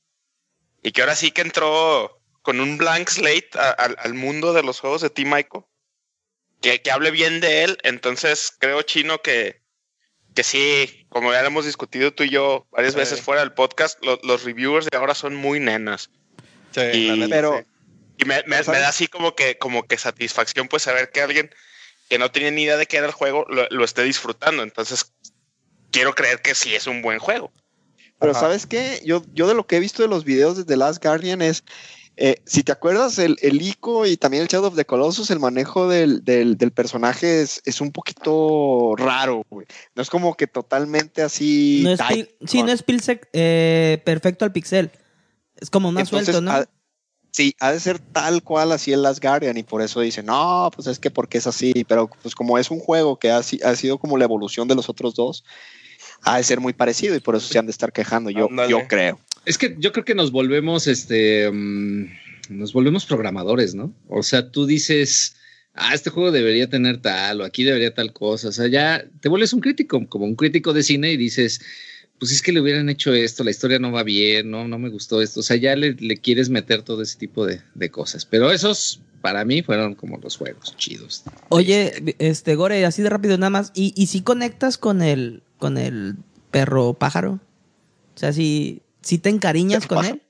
y 0.84 0.92
que 0.92 1.02
ahora 1.02 1.16
sí 1.16 1.32
que 1.32 1.42
entró 1.42 2.22
con 2.42 2.62
un 2.62 2.78
blank 2.78 3.10
slate 3.10 3.50
al 3.56 4.14
mundo 4.14 4.54
de 4.54 4.64
los 4.64 4.80
juegos 4.80 5.02
de 5.02 5.10
Team 5.10 5.38
Ico, 5.38 5.70
que, 6.62 6.82
que, 6.82 6.92
hable 6.92 7.12
bien 7.12 7.40
de 7.40 7.64
él, 7.64 7.78
entonces 7.84 8.54
creo, 8.60 8.82
Chino, 8.84 9.22
que, 9.22 9.62
que 10.36 10.44
sí, 10.44 11.06
como 11.10 11.32
ya 11.32 11.42
lo 11.42 11.48
hemos 11.48 11.66
discutido 11.66 12.14
tú 12.14 12.24
y 12.24 12.30
yo 12.30 12.68
varias 12.72 12.96
veces 12.96 13.22
fuera 13.22 13.42
del 13.42 13.54
podcast, 13.54 14.00
los 14.04 14.44
reviewers 14.44 14.86
de 14.86 14.98
ahora 14.98 15.16
son 15.16 15.36
muy 15.36 15.60
nenas. 15.60 16.12
Sí, 16.72 16.82
y, 16.94 17.28
pero... 17.28 17.64
Y 18.20 18.26
me, 18.26 18.42
me, 18.48 18.64
me, 18.64 18.80
da 18.80 18.90
así 18.90 19.08
como 19.08 19.36
que, 19.36 19.60
como 19.60 19.88
que 19.88 19.96
satisfacción 19.98 20.68
pues 20.68 20.82
saber 20.82 21.12
que 21.12 21.22
alguien 21.22 21.52
que 22.10 22.18
no 22.18 22.32
tiene 22.32 22.52
ni 22.52 22.64
idea 22.64 22.78
de 22.78 22.86
qué 22.86 22.98
era 22.98 23.08
el 23.08 23.14
juego 23.14 23.46
lo, 23.48 23.84
esté 23.84 24.04
disfrutando. 24.04 24.64
Entonces, 24.64 25.14
quiero 25.92 26.14
creer 26.14 26.42
que 26.42 26.56
sí 26.56 26.76
es 26.76 26.88
un 26.88 27.02
buen 27.02 27.20
juego. 27.20 27.52
Pero 28.20 28.34
¿sabes 28.34 28.66
qué? 28.66 29.02
Yo, 29.06 29.22
yo 29.34 29.48
de 29.48 29.54
lo 29.54 29.68
que 29.68 29.78
he 29.78 29.80
visto 29.80 30.02
de 30.02 30.10
los 30.10 30.24
videos 30.24 30.58
de 30.58 30.66
The 30.66 30.76
Last 30.76 31.04
Guardian 31.04 31.42
es, 31.44 31.64
eh, 32.16 32.42
si 32.46 32.64
te 32.64 32.72
acuerdas, 32.72 33.20
el, 33.20 33.38
el 33.42 33.62
ICO 33.62 34.08
y 34.08 34.18
también 34.18 34.42
el 34.42 34.50
Shadow 34.50 34.70
of 34.70 34.76
the 34.76 34.86
Colossus, 34.86 35.30
el 35.30 35.40
manejo 35.40 35.88
del, 35.88 36.24
del, 36.24 36.58
del 36.58 36.72
personaje 36.72 37.42
es, 37.44 37.62
es, 37.66 37.80
un 37.80 37.92
poquito 37.92 38.96
raro, 38.98 39.44
güey. 39.52 39.68
No 39.94 40.02
es 40.02 40.10
como 40.10 40.36
que 40.36 40.48
totalmente 40.48 41.22
así... 41.22 41.82
No 41.84 41.92
es 41.92 42.00
sí, 42.48 42.64
no 42.64 42.72
es 42.72 42.84
eh, 43.34 44.02
perfecto 44.04 44.46
al 44.46 44.52
pixel. 44.52 44.90
Es 45.60 45.70
como 45.70 45.92
más 45.92 46.10
suelto, 46.10 46.42
¿no? 46.42 46.66
Sí, 47.38 47.56
ha 47.60 47.72
de 47.72 47.80
ser 47.80 48.00
tal 48.00 48.42
cual 48.42 48.72
así 48.72 48.92
el 48.92 49.04
Last 49.04 49.24
Guardian 49.24 49.58
y 49.58 49.62
por 49.62 49.84
eso 49.84 50.02
dicen, 50.02 50.26
no, 50.26 50.72
pues 50.74 50.88
es 50.88 50.98
que 50.98 51.12
porque 51.12 51.38
es 51.38 51.46
así, 51.46 51.86
pero 51.88 52.10
pues 52.24 52.34
como 52.34 52.58
es 52.58 52.72
un 52.72 52.80
juego 52.80 53.20
que 53.20 53.30
ha, 53.30 53.38
ha 53.38 53.76
sido 53.76 54.00
como 54.00 54.18
la 54.18 54.24
evolución 54.24 54.68
de 54.68 54.74
los 54.74 54.90
otros 54.90 55.14
dos, 55.14 55.44
ha 56.24 56.38
de 56.38 56.44
ser 56.44 56.60
muy 56.60 56.74
parecido 56.74 57.16
y 57.16 57.20
por 57.20 57.36
eso 57.36 57.48
se 57.48 57.60
han 57.60 57.68
de 57.68 57.72
estar 57.72 57.94
quejando, 57.94 58.32
yo, 58.32 58.50
yo 58.68 58.88
creo. 58.88 59.20
Es 59.46 59.60
que 59.60 59.76
yo 59.78 59.92
creo 59.92 60.04
que 60.04 60.16
nos 60.16 60.32
volvemos, 60.32 60.88
este, 60.88 61.48
mm, 61.52 62.08
nos 62.50 62.74
volvemos 62.74 63.06
programadores, 63.06 63.76
¿no? 63.76 63.94
O 64.10 64.24
sea, 64.24 64.50
tú 64.50 64.66
dices, 64.66 65.36
ah, 65.76 65.94
este 65.94 66.10
juego 66.10 66.32
debería 66.32 66.68
tener 66.72 67.04
tal 67.04 67.42
o 67.42 67.46
aquí 67.46 67.64
debería 67.64 67.94
tal 67.94 68.14
cosa, 68.14 68.48
o 68.48 68.52
sea, 68.52 68.66
ya 68.66 69.06
te 69.22 69.30
vuelves 69.30 69.54
un 69.54 69.60
crítico, 69.60 70.04
como 70.10 70.26
un 70.26 70.36
crítico 70.36 70.74
de 70.74 70.82
cine 70.82 71.12
y 71.12 71.18
dices, 71.18 71.62
pues 72.20 72.32
es 72.32 72.42
que 72.42 72.52
le 72.52 72.62
hubieran 72.62 72.90
hecho 72.90 73.14
esto, 73.14 73.44
la 73.44 73.52
historia 73.52 73.80
no 73.80 73.92
va 73.92 74.04
bien, 74.04 74.50
no, 74.50 74.68
no 74.68 74.80
me 74.80 74.90
gustó 74.90 75.22
esto. 75.22 75.42
O 75.42 75.44
sea, 75.44 75.56
ya 75.56 75.76
le, 75.76 75.96
quieres 76.18 76.50
meter 76.50 76.82
todo 76.82 77.02
ese 77.02 77.18
tipo 77.18 77.46
de, 77.46 77.62
cosas. 77.92 78.26
Pero 78.26 78.52
esos, 78.52 79.02
para 79.22 79.46
mí, 79.46 79.62
fueron 79.62 79.94
como 79.94 80.18
los 80.18 80.38
juegos 80.38 80.76
chidos. 80.78 81.24
Oye, 81.50 82.16
este, 82.20 82.56
Gore, 82.56 82.86
así 82.86 83.02
de 83.02 83.10
rápido 83.10 83.38
nada 83.38 83.52
más. 83.52 83.72
¿Y, 83.76 83.94
y 83.96 84.08
si 84.08 84.22
conectas 84.22 84.78
con 84.78 85.02
el, 85.02 85.44
con 85.60 85.78
el 85.78 86.16
perro 86.50 86.94
pájaro? 86.96 87.40
O 88.16 88.20
sea, 88.20 88.34
si, 88.34 88.82
si 89.02 89.20
te 89.20 89.30
encariñas 89.30 89.86
con 89.86 90.04
él. 90.06 90.22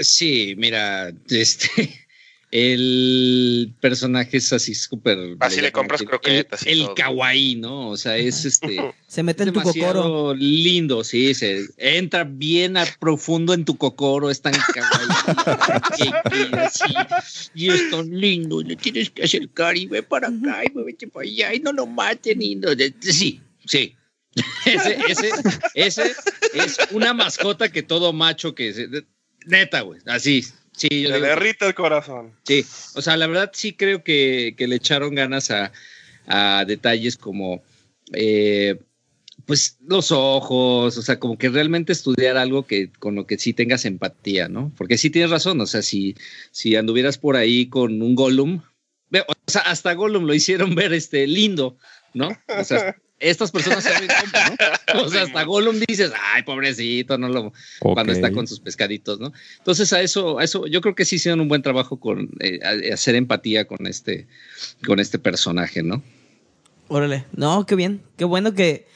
Sí, 0.00 0.54
mira, 0.56 1.12
este. 1.28 1.68
El 2.50 3.74
personaje 3.80 4.38
es 4.38 4.52
así 4.54 4.74
súper. 4.74 5.36
Así 5.40 5.60
le 5.60 5.70
compras 5.70 6.02
croquetas. 6.02 6.64
El, 6.64 6.80
el 6.80 6.94
kawaii, 6.94 7.56
¿no? 7.56 7.90
O 7.90 7.96
sea, 7.98 8.16
es 8.16 8.46
este. 8.46 8.78
se 9.06 9.22
mete 9.22 9.42
en 9.42 9.52
tu 9.52 9.60
cocoro. 9.60 10.34
lindo, 10.34 11.04
sí. 11.04 11.34
Se 11.34 11.66
entra 11.76 12.24
bien 12.24 12.78
a 12.78 12.86
profundo 12.98 13.52
en 13.52 13.66
tu 13.66 13.76
cocoro. 13.76 14.30
Es 14.30 14.40
tan 14.40 14.54
kawaii. 14.54 16.10
y 17.54 17.68
es 17.68 17.90
tan 17.90 18.18
lindo. 18.18 18.62
Le 18.62 18.76
tienes 18.76 19.10
que 19.10 19.24
acercar 19.24 19.76
y 19.76 19.86
ve 19.86 20.02
para 20.02 20.28
acá 20.28 20.62
y 20.64 20.70
vete 20.82 21.06
para 21.06 21.26
allá 21.26 21.54
y 21.54 21.60
no 21.60 21.72
lo 21.72 21.86
maten. 21.86 22.40
Y 22.40 22.54
no, 22.54 22.70
sí, 23.00 23.42
sí. 23.66 23.94
ese, 24.64 24.98
ese, 25.08 25.30
ese 25.74 26.14
es 26.54 26.78
una 26.92 27.12
mascota 27.12 27.70
que 27.70 27.82
todo 27.82 28.12
macho 28.12 28.54
que 28.54 29.04
Neta, 29.46 29.80
güey. 29.80 30.00
Así. 30.06 30.44
Sí, 30.78 31.02
yo 31.02 31.10
Te 31.10 31.20
derrite 31.20 31.66
el 31.66 31.74
corazón. 31.74 32.32
Sí, 32.44 32.64
o 32.94 33.02
sea, 33.02 33.16
la 33.16 33.26
verdad 33.26 33.50
sí 33.52 33.72
creo 33.72 34.04
que, 34.04 34.54
que 34.56 34.68
le 34.68 34.76
echaron 34.76 35.14
ganas 35.14 35.50
a, 35.50 35.72
a 36.28 36.64
detalles 36.64 37.16
como, 37.16 37.62
eh, 38.12 38.78
pues, 39.44 39.76
los 39.84 40.12
ojos, 40.12 40.96
o 40.96 41.02
sea, 41.02 41.18
como 41.18 41.36
que 41.36 41.48
realmente 41.48 41.92
estudiar 41.92 42.36
algo 42.36 42.64
que 42.64 42.92
con 42.92 43.16
lo 43.16 43.26
que 43.26 43.38
sí 43.38 43.52
tengas 43.52 43.84
empatía, 43.86 44.48
¿no? 44.48 44.72
Porque 44.76 44.98
sí 44.98 45.10
tienes 45.10 45.32
razón, 45.32 45.60
o 45.60 45.66
sea, 45.66 45.82
si, 45.82 46.14
si 46.52 46.76
anduvieras 46.76 47.18
por 47.18 47.34
ahí 47.34 47.68
con 47.68 48.00
un 48.00 48.14
Gollum, 48.14 48.62
o 49.10 49.50
sea, 49.50 49.62
hasta 49.62 49.94
Gollum 49.94 50.26
lo 50.26 50.34
hicieron 50.34 50.76
ver 50.76 50.92
este 50.92 51.26
lindo, 51.26 51.76
¿no? 52.14 52.28
O 52.56 52.62
sea, 52.62 52.94
estas 53.20 53.50
personas 53.50 53.84
son 53.84 53.92
bien 53.98 54.12
compa, 54.20 54.50
¿no? 54.94 55.02
O 55.04 55.08
sea, 55.08 55.22
hasta 55.22 55.42
Gollum 55.44 55.80
dices, 55.86 56.12
ay, 56.32 56.42
pobrecito, 56.42 57.18
no 57.18 57.28
lo, 57.28 57.52
cuando 57.80 58.12
está 58.12 58.32
con 58.32 58.46
sus 58.46 58.60
pescaditos, 58.60 59.20
¿no? 59.20 59.32
Entonces 59.58 59.92
a 59.92 60.00
eso, 60.00 60.38
a 60.38 60.44
eso, 60.44 60.66
yo 60.66 60.80
creo 60.80 60.94
que 60.94 61.04
sí 61.04 61.16
hicieron 61.16 61.40
un 61.40 61.48
buen 61.48 61.62
trabajo 61.62 61.98
con 61.98 62.30
eh, 62.40 62.60
hacer 62.92 63.14
empatía 63.14 63.66
con 63.66 63.86
este, 63.86 64.26
con 64.86 65.00
este 65.00 65.18
personaje, 65.18 65.82
¿no? 65.82 66.02
Órale. 66.88 67.26
No, 67.32 67.66
qué 67.66 67.74
bien. 67.74 68.02
Qué 68.16 68.24
bueno 68.24 68.54
que. 68.54 68.86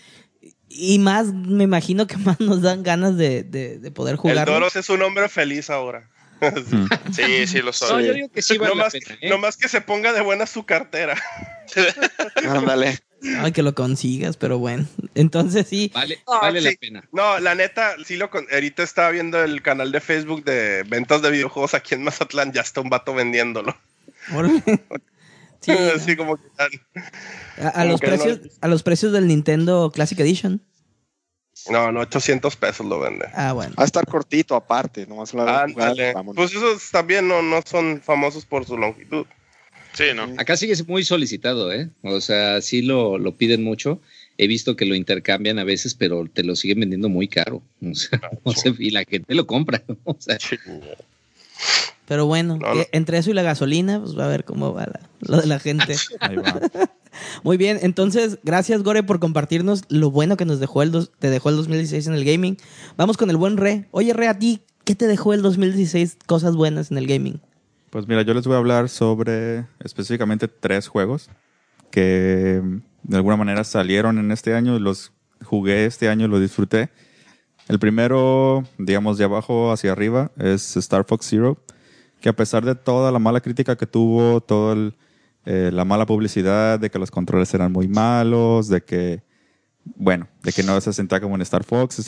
Y 0.68 0.98
más, 0.98 1.26
me 1.34 1.64
imagino 1.64 2.06
que 2.06 2.16
más 2.16 2.40
nos 2.40 2.62
dan 2.62 2.82
ganas 2.82 3.16
de, 3.18 3.42
de, 3.42 3.78
de 3.78 3.90
poder 3.90 4.14
El 4.14 4.18
jugar. 4.18 4.46
Doros 4.46 4.74
es 4.76 4.88
un 4.88 5.02
hombre 5.02 5.28
feliz 5.28 5.68
ahora. 5.68 6.08
Sí, 7.12 7.46
sí 7.46 7.58
lo 7.58 7.66
No, 7.66 7.72
soy. 7.72 8.06
yo 8.06 8.14
digo 8.14 8.28
que 8.30 8.42
sí 8.42 8.58
vale 8.58 8.74
no, 8.74 8.82
más, 8.82 8.92
pena, 8.92 9.18
¿eh? 9.20 9.28
no 9.28 9.38
más 9.38 9.56
que 9.56 9.68
se 9.68 9.80
ponga 9.80 10.12
de 10.12 10.22
buena 10.22 10.46
su 10.46 10.64
cartera. 10.64 11.16
Ándale. 12.48 12.98
Ay, 13.40 13.52
que 13.52 13.62
lo 13.62 13.74
consigas, 13.74 14.36
pero 14.36 14.58
bueno. 14.58 14.86
Entonces 15.14 15.66
sí. 15.68 15.90
Vale, 15.94 16.18
Ah, 16.26 16.38
vale 16.42 16.60
la 16.60 16.72
pena. 16.80 17.08
No, 17.12 17.38
la 17.40 17.54
neta, 17.54 17.94
sí 18.04 18.16
lo 18.16 18.30
con... 18.30 18.46
ahorita 18.52 18.82
estaba 18.82 19.10
viendo 19.10 19.42
el 19.42 19.62
canal 19.62 19.92
de 19.92 20.00
Facebook 20.00 20.44
de 20.44 20.82
ventas 20.84 21.22
de 21.22 21.30
videojuegos 21.30 21.74
aquí 21.74 21.94
en 21.94 22.02
Mazatlán, 22.04 22.52
ya 22.52 22.62
está 22.62 22.80
un 22.80 22.90
vato 22.90 23.14
vendiéndolo. 23.14 23.76
Sí, 25.60 25.70
Así 25.70 26.16
como 26.16 26.36
que 26.38 26.48
tal. 26.56 26.70
a, 27.58 27.68
a 27.68 27.72
como 27.72 27.84
los 27.92 28.00
que 28.00 28.06
no- 28.08 28.16
precios, 28.16 28.40
a 28.60 28.66
los 28.66 28.82
precios 28.82 29.12
del 29.12 29.28
Nintendo 29.28 29.92
Classic 29.94 30.18
Edition. 30.18 30.60
No, 31.70 31.92
no, 31.92 32.00
800 32.00 32.56
pesos 32.56 32.84
lo 32.84 32.98
vende. 32.98 33.26
Ah, 33.32 33.52
bueno. 33.52 33.72
Va 33.78 33.84
a 33.84 33.86
estar 33.86 34.04
cortito 34.04 34.56
aparte, 34.56 35.06
nomás 35.06 35.32
la 35.34 35.66
vámonos. 36.14 36.34
Pues 36.34 36.50
esos 36.50 36.90
también 36.90 37.28
no, 37.28 37.42
no 37.42 37.60
son 37.64 38.00
famosos 38.02 38.44
por 38.44 38.66
su 38.66 38.76
longitud. 38.76 39.24
Sí, 39.94 40.04
¿no? 40.14 40.24
Acá 40.38 40.56
sigue 40.56 40.74
muy 40.86 41.04
solicitado, 41.04 41.72
¿eh? 41.72 41.88
O 42.02 42.20
sea, 42.20 42.60
sí 42.62 42.82
lo, 42.82 43.18
lo 43.18 43.36
piden 43.36 43.62
mucho. 43.62 44.00
He 44.38 44.46
visto 44.46 44.74
que 44.76 44.86
lo 44.86 44.94
intercambian 44.94 45.58
a 45.58 45.64
veces, 45.64 45.94
pero 45.94 46.24
te 46.32 46.42
lo 46.44 46.56
siguen 46.56 46.80
vendiendo 46.80 47.08
muy 47.10 47.28
caro. 47.28 47.62
O 47.82 47.94
sea, 47.94 48.20
o 48.44 48.52
sea, 48.52 48.72
y 48.78 48.90
la 48.90 49.04
gente 49.04 49.34
lo 49.34 49.46
compra. 49.46 49.82
O 50.04 50.16
sea, 50.18 50.38
Pero 52.08 52.26
bueno, 52.26 52.56
No, 52.58 52.74
no. 52.74 52.80
eh, 52.80 52.88
entre 52.92 53.18
eso 53.18 53.30
y 53.30 53.34
la 53.34 53.42
gasolina, 53.42 54.00
pues 54.00 54.18
va 54.18 54.24
a 54.24 54.28
ver 54.28 54.44
cómo 54.44 54.72
va 54.74 54.86
la- 54.86 55.00
lo 55.20 55.40
de 55.40 55.46
la 55.46 55.58
gente. 55.58 55.94
Ahí 56.20 56.36
va. 56.36 56.60
Muy 57.44 57.58
bien, 57.58 57.78
entonces, 57.82 58.38
gracias 58.42 58.82
Gore 58.82 59.02
por 59.02 59.20
compartirnos 59.20 59.82
lo 59.88 60.10
bueno 60.10 60.36
que 60.38 60.46
nos 60.46 60.58
dejó 60.60 60.82
el 60.82 60.90
dos- 60.92 61.10
te 61.18 61.28
dejó 61.28 61.50
el 61.50 61.56
2016 61.56 62.06
en 62.06 62.14
el 62.14 62.24
gaming. 62.24 62.56
Vamos 62.96 63.16
con 63.18 63.28
el 63.30 63.36
buen 63.36 63.58
Re. 63.58 63.84
Oye, 63.90 64.14
Re, 64.14 64.28
a 64.28 64.38
ti, 64.38 64.60
¿qué 64.84 64.94
te 64.94 65.06
dejó 65.06 65.34
el 65.34 65.42
2016 65.42 66.16
cosas 66.26 66.56
buenas 66.56 66.90
en 66.90 66.96
el 66.98 67.06
gaming? 67.06 67.40
Pues 67.92 68.08
mira, 68.08 68.22
yo 68.22 68.32
les 68.32 68.46
voy 68.46 68.54
a 68.54 68.58
hablar 68.58 68.88
sobre 68.88 69.66
específicamente 69.80 70.48
tres 70.48 70.88
juegos 70.88 71.28
que 71.90 72.62
de 73.02 73.16
alguna 73.18 73.36
manera 73.36 73.64
salieron 73.64 74.16
en 74.16 74.32
este 74.32 74.54
año, 74.54 74.78
los 74.78 75.12
jugué 75.44 75.84
este 75.84 76.08
año, 76.08 76.26
los 76.26 76.40
disfruté. 76.40 76.88
El 77.68 77.78
primero, 77.78 78.64
digamos, 78.78 79.18
de 79.18 79.24
abajo 79.24 79.72
hacia 79.72 79.92
arriba, 79.92 80.30
es 80.38 80.74
Star 80.78 81.04
Fox 81.04 81.26
Zero, 81.28 81.58
que 82.22 82.30
a 82.30 82.32
pesar 82.32 82.64
de 82.64 82.74
toda 82.74 83.12
la 83.12 83.18
mala 83.18 83.42
crítica 83.42 83.76
que 83.76 83.86
tuvo, 83.86 84.40
toda 84.40 84.90
la 85.44 85.84
mala 85.84 86.06
publicidad, 86.06 86.80
de 86.80 86.88
que 86.88 86.98
los 86.98 87.10
controles 87.10 87.52
eran 87.52 87.72
muy 87.72 87.88
malos, 87.88 88.68
de 88.68 88.82
que, 88.82 89.22
bueno, 89.84 90.28
de 90.42 90.52
que 90.52 90.62
no 90.62 90.80
se 90.80 90.94
sentía 90.94 91.20
como 91.20 91.34
en 91.34 91.42
Star 91.42 91.62
Fox. 91.62 92.02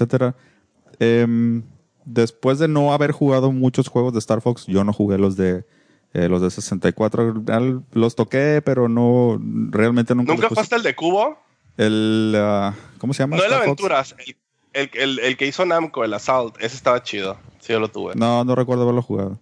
Em, 0.98 1.62
después 2.04 2.58
de 2.58 2.68
no 2.68 2.92
haber 2.92 3.12
jugado 3.12 3.52
muchos 3.52 3.88
juegos 3.88 4.12
de 4.12 4.18
Star 4.18 4.40
Fox, 4.40 4.66
yo 4.66 4.84
no 4.84 4.92
jugué 4.92 5.18
los 5.18 5.36
de 5.36 5.64
eh, 6.12 6.28
los 6.28 6.40
de 6.42 6.50
64. 6.50 7.42
Al- 7.48 7.82
Los 7.92 8.14
toqué, 8.14 8.62
pero 8.64 8.88
no 8.88 9.40
realmente 9.70 10.14
nunca. 10.14 10.32
¿Nunca 10.34 10.48
jugaste 10.48 10.76
el 10.76 10.82
de 10.82 10.94
Cubo? 10.94 11.38
el 11.76 12.34
ah, 12.38 12.72
¿Cómo 12.98 13.12
se 13.14 13.22
llama? 13.24 13.36
No 13.36 13.42
el 13.42 13.48
Star? 13.50 13.62
Aventuras, 13.64 14.14
el, 14.24 14.36
el, 14.74 14.90
el- 14.94 15.18
el 15.18 15.36
que 15.36 15.46
hizo 15.48 15.66
Namco, 15.66 16.04
el 16.04 16.14
Assault, 16.14 16.56
ese 16.60 16.76
estaba 16.76 17.02
chido. 17.02 17.36
Sí, 17.58 17.72
yo 17.72 17.80
lo 17.80 17.88
tuve. 17.88 18.14
No, 18.14 18.44
no 18.44 18.54
recuerdo 18.54 18.82
haberlo 18.84 19.02
jugado. 19.02 19.40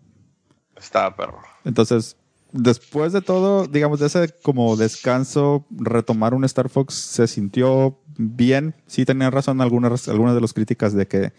Estaba 0.76 1.14
perro. 1.14 1.38
Entonces, 1.64 2.16
después 2.52 3.12
de 3.12 3.20
todo, 3.20 3.66
digamos, 3.66 4.00
de 4.00 4.06
ese 4.06 4.34
como 4.42 4.76
descanso, 4.76 5.66
retomar 5.70 6.32
un 6.32 6.44
Star 6.44 6.68
Fox 6.70 6.94
se 6.94 7.26
sintió 7.26 7.98
bien. 8.16 8.74
Sí 8.86 9.04
tenían 9.04 9.32
razón 9.32 9.60
algunas, 9.60 10.08
algunas 10.08 10.34
de 10.34 10.40
las 10.40 10.52
críticas 10.54 10.94
de 10.94 11.06
que 11.06 11.32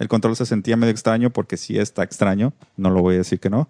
el 0.00 0.08
control 0.08 0.34
se 0.34 0.44
sentía 0.46 0.76
medio 0.76 0.90
extraño, 0.90 1.30
porque 1.30 1.56
sí 1.56 1.78
está 1.78 2.02
extraño. 2.02 2.52
No 2.76 2.90
lo 2.90 3.00
voy 3.02 3.14
a 3.14 3.18
decir 3.18 3.38
que 3.38 3.50
no. 3.50 3.68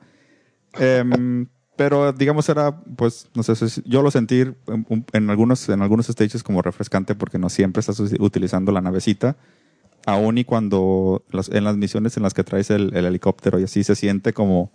Em, 0.79 1.47
pero 1.77 2.13
digamos 2.13 2.49
era, 2.49 2.81
pues, 2.97 3.29
no 3.35 3.43
sé, 3.43 3.55
yo 3.85 4.01
lo 4.03 4.11
sentí 4.11 4.41
en, 4.41 4.57
un- 4.89 5.05
en 5.13 5.29
algunos, 5.31 5.69
en 5.69 5.83
algunos 5.83 6.07
stages 6.07 6.43
como 6.43 6.63
refrescante 6.63 7.15
porque 7.15 7.39
no 7.39 7.49
siempre 7.51 7.81
estás 7.81 8.01
utilizando 8.19 8.73
la 8.73 8.81
navecita. 8.81 9.37
Aún 10.07 10.39
y 10.39 10.45
cuando 10.45 11.25
las- 11.31 11.51
en 11.51 11.65
las 11.65 11.77
misiones 11.77 12.17
en 12.17 12.23
las 12.23 12.33
que 12.33 12.45
traes 12.45 12.71
el, 12.71 12.97
el 12.97 13.05
helicóptero 13.05 13.59
y 13.61 13.65
así 13.65 13.85
se 13.85 13.95
siente 13.95 14.33
como 14.33 14.73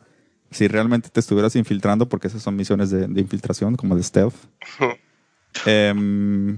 si 0.51 0.67
realmente 0.67 1.09
te 1.09 1.19
estuvieras 1.19 1.55
infiltrando, 1.55 2.07
porque 2.07 2.27
esas 2.27 2.41
son 2.43 2.55
misiones 2.55 2.89
de, 2.91 3.07
de 3.07 3.21
infiltración, 3.21 3.75
como 3.75 3.95
de 3.95 4.03
stealth. 4.03 4.35
Em, 5.65 6.57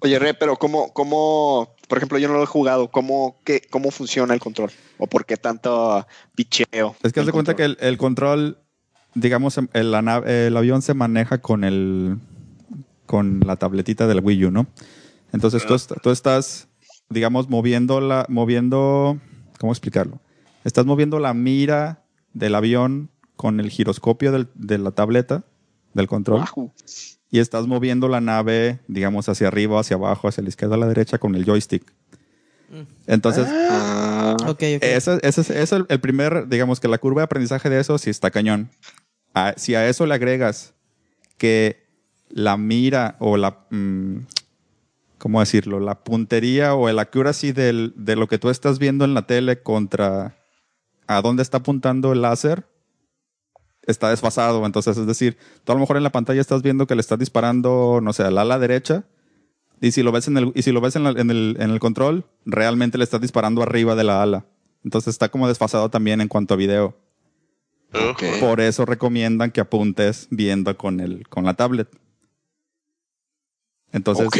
Oye, 0.00 0.18
Re, 0.18 0.34
pero 0.34 0.56
¿cómo, 0.56 0.92
cómo, 0.92 1.74
por 1.88 1.98
ejemplo, 1.98 2.18
yo 2.18 2.28
no 2.28 2.34
lo 2.34 2.42
he 2.42 2.46
jugado, 2.46 2.88
¿cómo, 2.90 3.36
qué, 3.44 3.60
cómo 3.68 3.90
funciona 3.90 4.32
el 4.34 4.40
control? 4.40 4.70
¿O 4.98 5.06
por 5.06 5.24
qué 5.26 5.36
tanto 5.36 6.06
picheo? 6.34 6.94
es 7.02 7.12
que 7.12 7.20
haz 7.20 7.26
de 7.26 7.32
cuenta 7.32 7.56
que 7.56 7.64
el, 7.64 7.76
el 7.80 7.98
control, 7.98 8.58
digamos, 9.14 9.58
em- 9.58 9.68
el, 9.72 9.92
el 10.26 10.56
avión 10.56 10.82
se 10.82 10.94
maneja 10.94 11.38
con 11.38 11.64
el 11.64 12.18
con 13.06 13.40
la 13.40 13.56
tabletita 13.56 14.06
del 14.06 14.20
Wii 14.20 14.44
U, 14.46 14.50
¿no? 14.50 14.66
Entonces 15.32 15.64
tú, 15.66 15.74
est- 15.74 15.92
tú 16.02 16.10
estás, 16.10 16.68
digamos, 17.08 17.48
moviendo 17.48 18.00
la, 18.02 18.26
moviendo, 18.28 19.18
¿cómo 19.58 19.72
explicarlo? 19.72 20.20
Estás 20.64 20.84
moviendo 20.84 21.18
la 21.18 21.32
mira 21.32 22.04
del 22.34 22.54
avión 22.54 23.10
con 23.34 23.60
el 23.60 23.70
giroscopio 23.70 24.30
del- 24.30 24.48
de 24.54 24.76
la 24.78 24.90
tableta 24.90 25.44
del 25.94 26.06
control. 26.06 26.40
Y 27.30 27.38
estás 27.40 27.66
moviendo 27.66 28.08
la 28.08 28.20
nave, 28.20 28.78
digamos, 28.88 29.28
hacia 29.28 29.48
arriba, 29.48 29.78
hacia 29.80 29.96
abajo, 29.96 30.28
hacia 30.28 30.42
la 30.42 30.48
izquierda, 30.48 30.74
a 30.76 30.78
la 30.78 30.86
derecha 30.88 31.18
con 31.18 31.34
el 31.34 31.44
joystick. 31.44 31.82
Entonces, 33.06 33.46
Ah, 33.70 34.36
Ok, 34.42 34.48
ok. 34.48 34.82
ese, 34.82 35.18
ese 35.22 35.40
es, 35.40 35.50
es 35.50 35.72
el, 35.72 35.86
el 35.88 36.00
primer, 36.00 36.48
digamos 36.48 36.80
que 36.80 36.88
la 36.88 36.98
curva 36.98 37.22
de 37.22 37.24
aprendizaje 37.24 37.70
de 37.70 37.80
eso 37.80 37.96
sí 37.98 38.10
está 38.10 38.30
cañón. 38.30 38.70
A- 39.34 39.54
si 39.56 39.74
a 39.74 39.88
eso 39.88 40.04
le 40.06 40.14
agregas 40.14 40.74
que 41.38 41.82
la 42.28 42.56
mira 42.58 43.16
o 43.20 43.36
la, 43.38 43.60
mm, 43.70 44.18
¿cómo 45.18 45.40
decirlo? 45.40 45.80
La 45.80 45.96
puntería 46.00 46.74
o 46.74 46.88
el 46.90 46.98
accuracy 46.98 47.52
del, 47.52 47.94
de 47.96 48.16
lo 48.16 48.26
que 48.28 48.38
tú 48.38 48.50
estás 48.50 48.78
viendo 48.78 49.04
en 49.06 49.14
la 49.14 49.26
tele 49.26 49.62
contra 49.62 50.36
a 51.06 51.22
dónde 51.22 51.42
está 51.42 51.58
apuntando 51.58 52.12
el 52.12 52.20
láser, 52.22 52.66
está 53.90 54.10
desfasado. 54.10 54.64
Entonces, 54.64 54.96
es 54.96 55.06
decir, 55.06 55.36
tú 55.64 55.72
a 55.72 55.74
lo 55.74 55.80
mejor 55.80 55.96
en 55.96 56.02
la 56.04 56.12
pantalla 56.12 56.40
estás 56.40 56.62
viendo 56.62 56.86
que 56.86 56.94
le 56.94 57.00
estás 57.00 57.18
disparando, 57.18 58.00
no 58.02 58.12
sé, 58.12 58.22
al 58.22 58.38
ala 58.38 58.58
derecha. 58.58 59.04
Y 59.80 59.92
si 59.92 60.02
lo 60.02 60.12
ves 60.12 60.28
en 60.28 60.36
el, 60.38 60.52
y 60.54 60.62
si 60.62 60.72
lo 60.72 60.80
ves 60.80 60.96
en, 60.96 61.04
la- 61.04 61.10
en 61.10 61.30
el, 61.30 61.56
en 61.60 61.70
el 61.70 61.80
control, 61.80 62.24
realmente 62.44 62.98
le 62.98 63.04
estás 63.04 63.20
disparando 63.20 63.62
arriba 63.62 63.94
de 63.94 64.04
la 64.04 64.22
ala. 64.22 64.44
Entonces 64.84 65.14
está 65.14 65.28
como 65.28 65.48
desfasado 65.48 65.88
también 65.90 66.20
en 66.20 66.28
cuanto 66.28 66.54
a 66.54 66.56
video. 66.56 66.96
Por 68.40 68.60
eso 68.60 68.84
recomiendan 68.84 69.50
que 69.50 69.60
apuntes 69.60 70.28
viendo 70.30 70.76
con, 70.76 71.00
el, 71.00 71.26
con 71.28 71.44
la 71.44 71.54
tablet. 71.54 71.88
Entonces, 73.90 74.26
ok. 74.26 74.36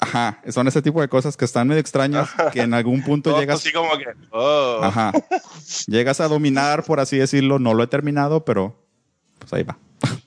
ajá, 0.00 0.40
son 0.48 0.66
ese 0.68 0.80
tipo 0.80 1.02
de 1.02 1.08
cosas 1.08 1.36
que 1.36 1.44
están 1.44 1.68
medio 1.68 1.80
extrañas, 1.80 2.30
que 2.52 2.62
en 2.62 2.72
algún 2.72 3.02
punto 3.02 3.28
Todo 3.30 3.40
llegas, 3.40 3.60
así 3.60 3.70
como 3.70 3.90
que. 3.98 4.06
Oh. 4.30 4.80
ajá, 4.82 5.12
llegas 5.86 6.20
a 6.20 6.28
dominar, 6.28 6.82
por 6.84 6.98
así 6.98 7.18
decirlo. 7.18 7.58
No 7.58 7.74
lo 7.74 7.82
he 7.82 7.86
terminado, 7.88 8.46
pero 8.46 8.85
pues 9.48 9.52
ahí 9.52 9.62
va. 9.62 9.78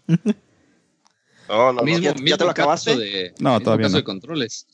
No, 0.07 0.17
no, 1.47 1.73
no. 1.73 1.83
mismo, 1.83 1.99
¿Ya- 2.03 2.15
ya 2.15 2.37
te 2.37 2.43
lo 2.43 2.49
acabaste? 2.51 2.91
caso 2.91 2.99
de, 3.01 3.33
No, 3.39 3.59
todavía 3.59 3.85
caso 3.85 3.93
no. 3.95 3.99
de 3.99 4.03
controles. 4.03 4.67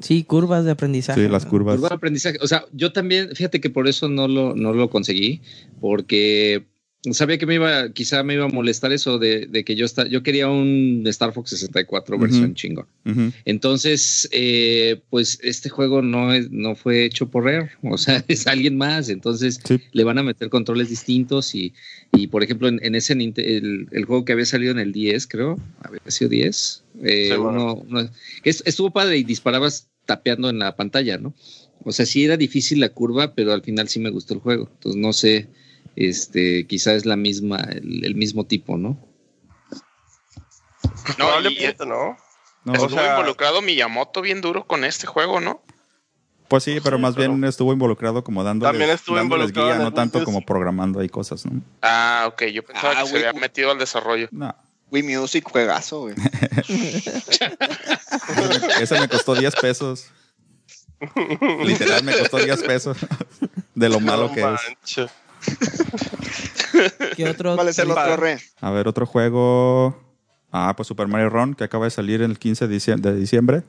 Sí, 0.00 0.24
curvas 0.24 0.64
de 0.64 0.70
aprendizaje. 0.70 1.22
Sí, 1.22 1.28
las 1.28 1.44
curvas. 1.44 1.76
Curva 1.76 1.90
de 1.90 1.94
aprendizaje. 1.96 2.38
O 2.40 2.46
sea, 2.46 2.64
yo 2.72 2.92
también, 2.92 3.34
fíjate 3.36 3.60
que 3.60 3.68
por 3.70 3.86
eso 3.86 4.08
no 4.08 4.28
lo, 4.28 4.54
no 4.54 4.72
lo 4.72 4.88
conseguí, 4.88 5.42
porque 5.80 6.66
sabía 7.12 7.38
que 7.38 7.46
me 7.46 7.54
iba, 7.54 7.90
quizá 7.92 8.22
me 8.22 8.34
iba 8.34 8.44
a 8.44 8.48
molestar 8.48 8.92
eso 8.92 9.18
de, 9.18 9.46
de 9.46 9.64
que 9.64 9.74
yo 9.74 9.86
está, 9.86 10.06
yo 10.06 10.22
quería 10.22 10.48
un 10.48 11.02
Star 11.06 11.32
Fox 11.32 11.50
64 11.50 12.18
versión 12.18 12.44
Ujú. 12.46 12.54
chingón. 12.54 12.86
Ujú. 13.06 13.32
Entonces, 13.46 14.28
eh, 14.32 15.00
pues 15.08 15.38
este 15.42 15.68
juego 15.70 16.02
no 16.02 16.32
es, 16.34 16.50
no 16.50 16.74
fue 16.74 17.04
hecho 17.04 17.30
por 17.30 17.44
Rare, 17.44 17.70
o 17.82 17.96
sea, 17.98 18.22
es 18.28 18.46
alguien 18.46 18.76
más. 18.76 19.08
Entonces 19.08 19.60
Sí. 19.64 19.78
le 19.92 20.04
van 20.04 20.18
a 20.18 20.22
meter 20.22 20.50
controles 20.50 20.90
distintos 20.90 21.54
y, 21.54 21.72
y 22.12 22.26
por 22.26 22.42
ejemplo, 22.42 22.68
en, 22.68 22.80
en 22.84 22.94
ese 22.94 23.14
el, 23.14 23.88
el 23.90 24.04
juego 24.04 24.24
que 24.24 24.32
había 24.32 24.44
salido 24.46 24.72
en 24.72 24.78
el 24.78 24.92
10, 24.92 25.26
creo, 25.26 25.56
había 25.82 26.00
sido 26.08 26.28
10, 26.28 26.84
eh, 27.02 27.28
Sí, 27.32 27.36
bueno. 27.36 27.74
uno- 27.74 28.00
uno- 28.02 28.10
estuvo 28.44 28.90
padre 28.90 29.16
y 29.18 29.24
disparabas 29.24 29.88
tapeando 30.06 30.50
en 30.50 30.58
la 30.58 30.76
pantalla, 30.76 31.18
¿no? 31.18 31.34
O 31.82 31.92
sea, 31.92 32.04
sí 32.04 32.24
era 32.24 32.36
difícil 32.36 32.80
la 32.80 32.90
curva, 32.90 33.34
pero 33.34 33.52
al 33.54 33.62
final 33.62 33.88
sí 33.88 34.00
me 34.00 34.10
gustó 34.10 34.34
el 34.34 34.40
juego. 34.40 34.68
Entonces 34.74 35.00
no 35.00 35.12
sé, 35.14 35.48
este, 35.96 36.66
quizá 36.66 36.94
es 36.94 37.06
la 37.06 37.16
misma, 37.16 37.58
el, 37.58 38.04
el 38.04 38.14
mismo 38.14 38.44
tipo, 38.46 38.76
¿no? 38.76 38.90
No, 38.92 38.98
y 41.08 41.12
Probablemente, 41.16 41.86
¿no? 41.86 42.16
No, 42.64 42.72
O 42.72 42.76
estuvo 42.76 42.90
sea- 42.90 43.16
involucrado 43.16 43.62
Miyamoto 43.62 44.20
bien 44.20 44.40
duro 44.40 44.66
con 44.66 44.84
este 44.84 45.06
juego, 45.06 45.40
¿no? 45.40 45.62
pues 46.48 46.64
sí, 46.64 46.78
pero 46.82 46.96
Sí, 46.96 47.02
más 47.02 47.14
pero- 47.14 47.28
bien 47.32 47.44
estuvo 47.44 47.72
involucrado 47.72 48.24
como 48.24 48.42
dándoles, 48.42 48.72
También 48.72 48.90
estuvo 48.90 49.14
dándoles 49.16 49.50
involucrado 49.50 49.78
guía, 49.78 49.84
no 49.84 49.94
tanto 49.94 50.24
como 50.24 50.44
programando 50.44 50.98
ahí 50.98 51.08
cosas, 51.08 51.46
¿no? 51.46 51.62
Ah, 51.80 52.24
ok, 52.26 52.42
yo 52.46 52.64
pensaba 52.64 52.94
Ah, 52.96 53.02
que 53.04 53.08
se 53.08 53.16
había 53.28 53.40
metido 53.40 53.70
al 53.70 53.78
desarrollo. 53.78 54.26
No, 54.32 54.52
Wii 54.90 55.02
Music, 55.04 55.44
juegazo, 55.48 56.00
güey. 56.00 56.16
ese 58.80 58.98
me 59.00 59.08
costó 59.08 59.34
10 59.36 59.54
pesos. 59.56 60.10
Literal 61.64 62.02
me 62.04 62.18
costó 62.18 62.36
10 62.38 62.62
pesos 62.64 62.98
de 63.74 63.88
lo 63.88 64.00
malo 64.00 64.28
No 64.28 64.34
que 64.34 64.40
es. 64.42 64.60
¿Qué 67.16 67.28
otro? 67.28 67.54
¿Cuál 67.56 67.68
es 67.68 67.78
el 67.78 67.90
otro, 67.90 68.16
Re? 68.16 68.38
A 68.60 68.70
ver, 68.70 68.88
otro 68.88 69.06
juego. 69.06 69.96
Ah, 70.52 70.72
pues 70.76 70.88
Super 70.88 71.06
Mario 71.06 71.30
Run, 71.30 71.54
que 71.54 71.64
acaba 71.64 71.84
de 71.84 71.90
salir 71.90 72.22
el 72.22 72.38
15 72.38 72.66
de 72.68 72.76
dicie- 72.76 72.96
de 73.00 73.14
diciembre. 73.14 73.62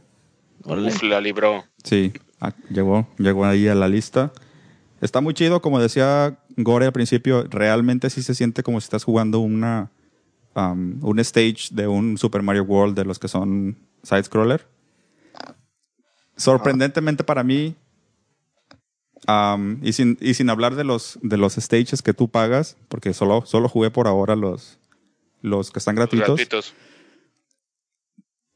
Uf, 0.63 1.03
la 1.03 1.19
libró. 1.21 1.63
Sí, 1.83 2.13
ah, 2.39 2.53
llegó, 2.69 3.07
llegó 3.17 3.45
ahí 3.45 3.67
a 3.67 3.75
la 3.75 3.87
lista. 3.87 4.31
Está 4.99 5.21
muy 5.21 5.33
chido, 5.33 5.61
como 5.61 5.79
decía 5.79 6.37
Gore 6.57 6.85
al 6.85 6.91
principio, 6.93 7.43
realmente 7.49 8.09
sí 8.09 8.21
se 8.21 8.35
siente 8.35 8.61
como 8.63 8.79
si 8.79 8.85
estás 8.85 9.03
jugando 9.03 9.39
una 9.39 9.89
um, 10.55 10.99
un 11.03 11.19
stage 11.19 11.69
de 11.71 11.87
un 11.87 12.17
Super 12.17 12.43
Mario 12.43 12.63
World 12.63 12.95
de 12.95 13.05
los 13.05 13.17
que 13.17 13.27
son 13.27 13.77
side 14.03 14.23
scroller. 14.23 14.67
Sorprendentemente 16.35 17.23
para 17.23 17.43
mí, 17.43 17.75
um, 19.27 19.77
y, 19.83 19.93
sin, 19.93 20.17
y 20.21 20.33
sin 20.33 20.49
hablar 20.49 20.75
de 20.75 20.83
los, 20.83 21.19
de 21.21 21.37
los 21.37 21.53
stages 21.55 22.01
que 22.01 22.13
tú 22.13 22.29
pagas, 22.29 22.77
porque 22.87 23.13
solo, 23.13 23.43
solo 23.45 23.69
jugué 23.69 23.91
por 23.91 24.07
ahora 24.07 24.35
los, 24.35 24.79
los 25.41 25.71
que 25.71 25.79
están 25.79 25.95
gratuitos 25.95 26.37
Gratuitos. 26.37 26.73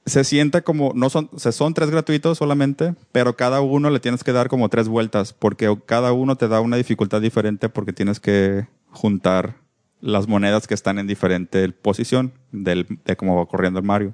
se 0.06 0.24
siente 0.24 0.62
como, 0.62 0.94
no 0.96 1.10
son, 1.10 1.30
o 1.34 1.40
sea, 1.40 1.52
son 1.52 1.74
tres 1.74 1.90
gratuitos 1.90 2.38
solamente, 2.38 2.96
pero 3.12 3.36
cada 3.36 3.62
uno 3.62 3.90
le 3.90 4.00
tienes 4.00 4.24
que 4.24 4.32
dar 4.32 4.50
como 4.50 4.70
tres 4.70 4.88
vueltas, 4.88 5.34
porque 5.34 5.76
cada 5.86 6.14
uno 6.14 6.36
te 6.36 6.48
da 6.48 6.62
una 6.62 6.78
dificultad 6.78 7.22
diferente 7.22 7.70
porque 7.70 7.94
tienes 7.94 8.20
que 8.20 8.68
juntar 8.90 9.58
las 10.02 10.28
monedas 10.28 10.68
que 10.68 10.74
están 10.74 11.00
en 11.00 11.08
diferente 11.08 11.68
posición 11.70 12.34
del, 12.52 12.86
de 13.06 13.16
cómo 13.16 13.36
va 13.36 13.48
corriendo 13.48 13.80
el 13.80 13.86
Mario. 13.86 14.14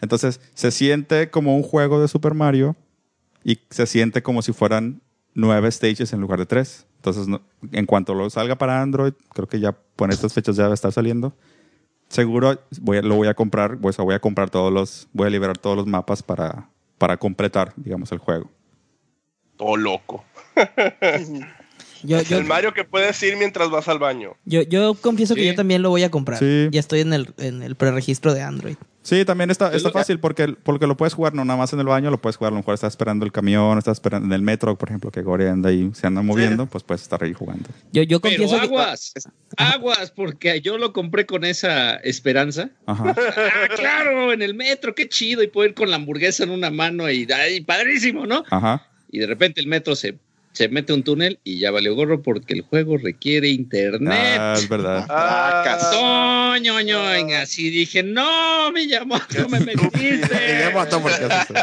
Entonces, 0.00 0.40
se 0.54 0.70
siente 0.70 1.30
como 1.30 1.56
un 1.56 1.62
juego 1.62 2.00
de 2.00 2.08
Super 2.08 2.34
Mario 2.34 2.76
y 3.44 3.60
se 3.70 3.86
siente 3.86 4.22
como 4.22 4.42
si 4.42 4.52
fueran 4.52 5.00
nueve 5.38 5.70
stages 5.70 6.12
en 6.12 6.20
lugar 6.20 6.38
de 6.38 6.46
tres. 6.46 6.86
Entonces, 6.96 7.28
no- 7.28 7.40
en 7.72 7.86
cuanto 7.86 8.12
lo 8.14 8.28
salga 8.28 8.56
para 8.58 8.82
Android, 8.82 9.12
creo 9.32 9.48
que 9.48 9.60
ya 9.60 9.72
por 9.96 10.10
estas 10.10 10.34
fechas 10.34 10.56
ya 10.56 10.64
va 10.64 10.72
a 10.72 10.74
estar 10.74 10.92
saliendo 10.92 11.32
seguro 12.08 12.58
voy 12.80 12.96
a- 12.98 13.02
lo 13.02 13.16
voy 13.16 13.28
a 13.28 13.34
comprar, 13.34 13.76
pues 13.78 13.98
voy 13.98 14.14
a 14.14 14.18
comprar 14.18 14.48
todos 14.48 14.72
los, 14.72 15.08
voy 15.12 15.26
a 15.26 15.30
liberar 15.30 15.58
todos 15.58 15.76
los 15.76 15.86
mapas 15.86 16.22
para, 16.22 16.70
para 16.96 17.18
completar, 17.18 17.74
digamos, 17.76 18.10
el 18.12 18.18
juego. 18.18 18.50
Todo 19.58 19.76
loco. 19.76 20.24
Yo, 22.04 22.22
yo, 22.22 22.38
El 22.38 22.44
Mario 22.44 22.72
que 22.72 22.84
puedes 22.84 23.20
ir 23.24 23.36
mientras 23.36 23.70
vas 23.70 23.88
al 23.88 23.98
baño. 23.98 24.34
yo, 24.44 24.62
yo 24.62 24.94
confieso 24.94 25.34
que 25.34 25.44
yo 25.44 25.54
también 25.56 25.82
lo 25.82 25.90
voy 25.90 26.04
a 26.04 26.10
comprar. 26.12 26.38
Sí. 26.38 26.68
Ya 26.70 26.78
estoy 26.78 27.00
en 27.00 27.12
el, 27.12 27.34
en 27.38 27.60
el 27.62 27.74
preregistro 27.74 28.34
de 28.34 28.42
Android. 28.42 28.76
Sí, 29.08 29.24
también 29.24 29.50
está, 29.50 29.74
está 29.74 29.90
fácil 29.90 30.20
porque, 30.20 30.48
porque 30.62 30.86
lo 30.86 30.94
puedes 30.94 31.14
jugar 31.14 31.32
no 31.32 31.42
nada 31.42 31.56
más 31.56 31.72
en 31.72 31.80
el 31.80 31.86
baño, 31.86 32.10
lo 32.10 32.20
puedes 32.20 32.36
jugar, 32.36 32.52
a 32.52 32.56
lo 32.56 32.58
mejor 32.58 32.74
estás 32.74 32.92
esperando 32.92 33.24
el 33.24 33.32
camión, 33.32 33.78
estás 33.78 33.96
esperando 33.96 34.26
en 34.26 34.34
el 34.34 34.42
metro, 34.42 34.76
por 34.76 34.90
ejemplo, 34.90 35.10
que 35.10 35.22
Gore 35.22 35.48
anda 35.48 35.70
ahí, 35.70 35.90
se 35.94 36.06
anda 36.06 36.20
moviendo, 36.20 36.66
pues 36.66 36.84
puedes 36.84 37.00
estar 37.00 37.24
ahí 37.24 37.32
jugando. 37.32 37.70
Yo, 37.90 38.02
yo 38.02 38.20
Pero 38.20 38.36
confieso 38.36 38.60
que... 38.60 38.66
aguas, 38.66 39.14
aguas, 39.56 40.10
porque 40.10 40.60
yo 40.60 40.76
lo 40.76 40.92
compré 40.92 41.24
con 41.24 41.46
esa 41.46 41.94
esperanza. 41.96 42.68
Ajá. 42.84 43.14
Ah, 43.38 43.68
claro, 43.76 44.32
en 44.32 44.42
el 44.42 44.54
metro, 44.54 44.94
qué 44.94 45.08
chido, 45.08 45.42
y 45.42 45.46
puedo 45.46 45.68
ir 45.68 45.74
con 45.74 45.90
la 45.90 45.96
hamburguesa 45.96 46.44
en 46.44 46.50
una 46.50 46.70
mano 46.70 47.10
y 47.10 47.26
ay, 47.32 47.60
padrísimo, 47.60 48.26
¿no? 48.26 48.44
Ajá. 48.50 48.86
Y 49.10 49.20
de 49.20 49.26
repente 49.26 49.60
el 49.60 49.68
metro 49.68 49.96
se, 49.96 50.18
se 50.58 50.68
mete 50.68 50.92
un 50.92 51.04
túnel 51.04 51.38
y 51.44 51.60
ya 51.60 51.70
valió 51.70 51.94
gorro 51.94 52.20
porque 52.20 52.52
el 52.52 52.62
juego 52.62 52.96
requiere 52.96 53.48
internet. 53.48 54.38
Ah, 54.40 54.54
es 54.56 54.68
verdad. 54.68 55.06
Toño, 55.92 56.80
ñoño, 56.80 57.36
así 57.36 57.70
dije, 57.70 58.02
no, 58.02 58.72
me 58.72 58.88
llamó, 58.88 59.20
no 59.38 59.48
me 59.50 59.60
metiste. 59.60 60.26
¿por 61.00 61.12
eso? 61.12 61.54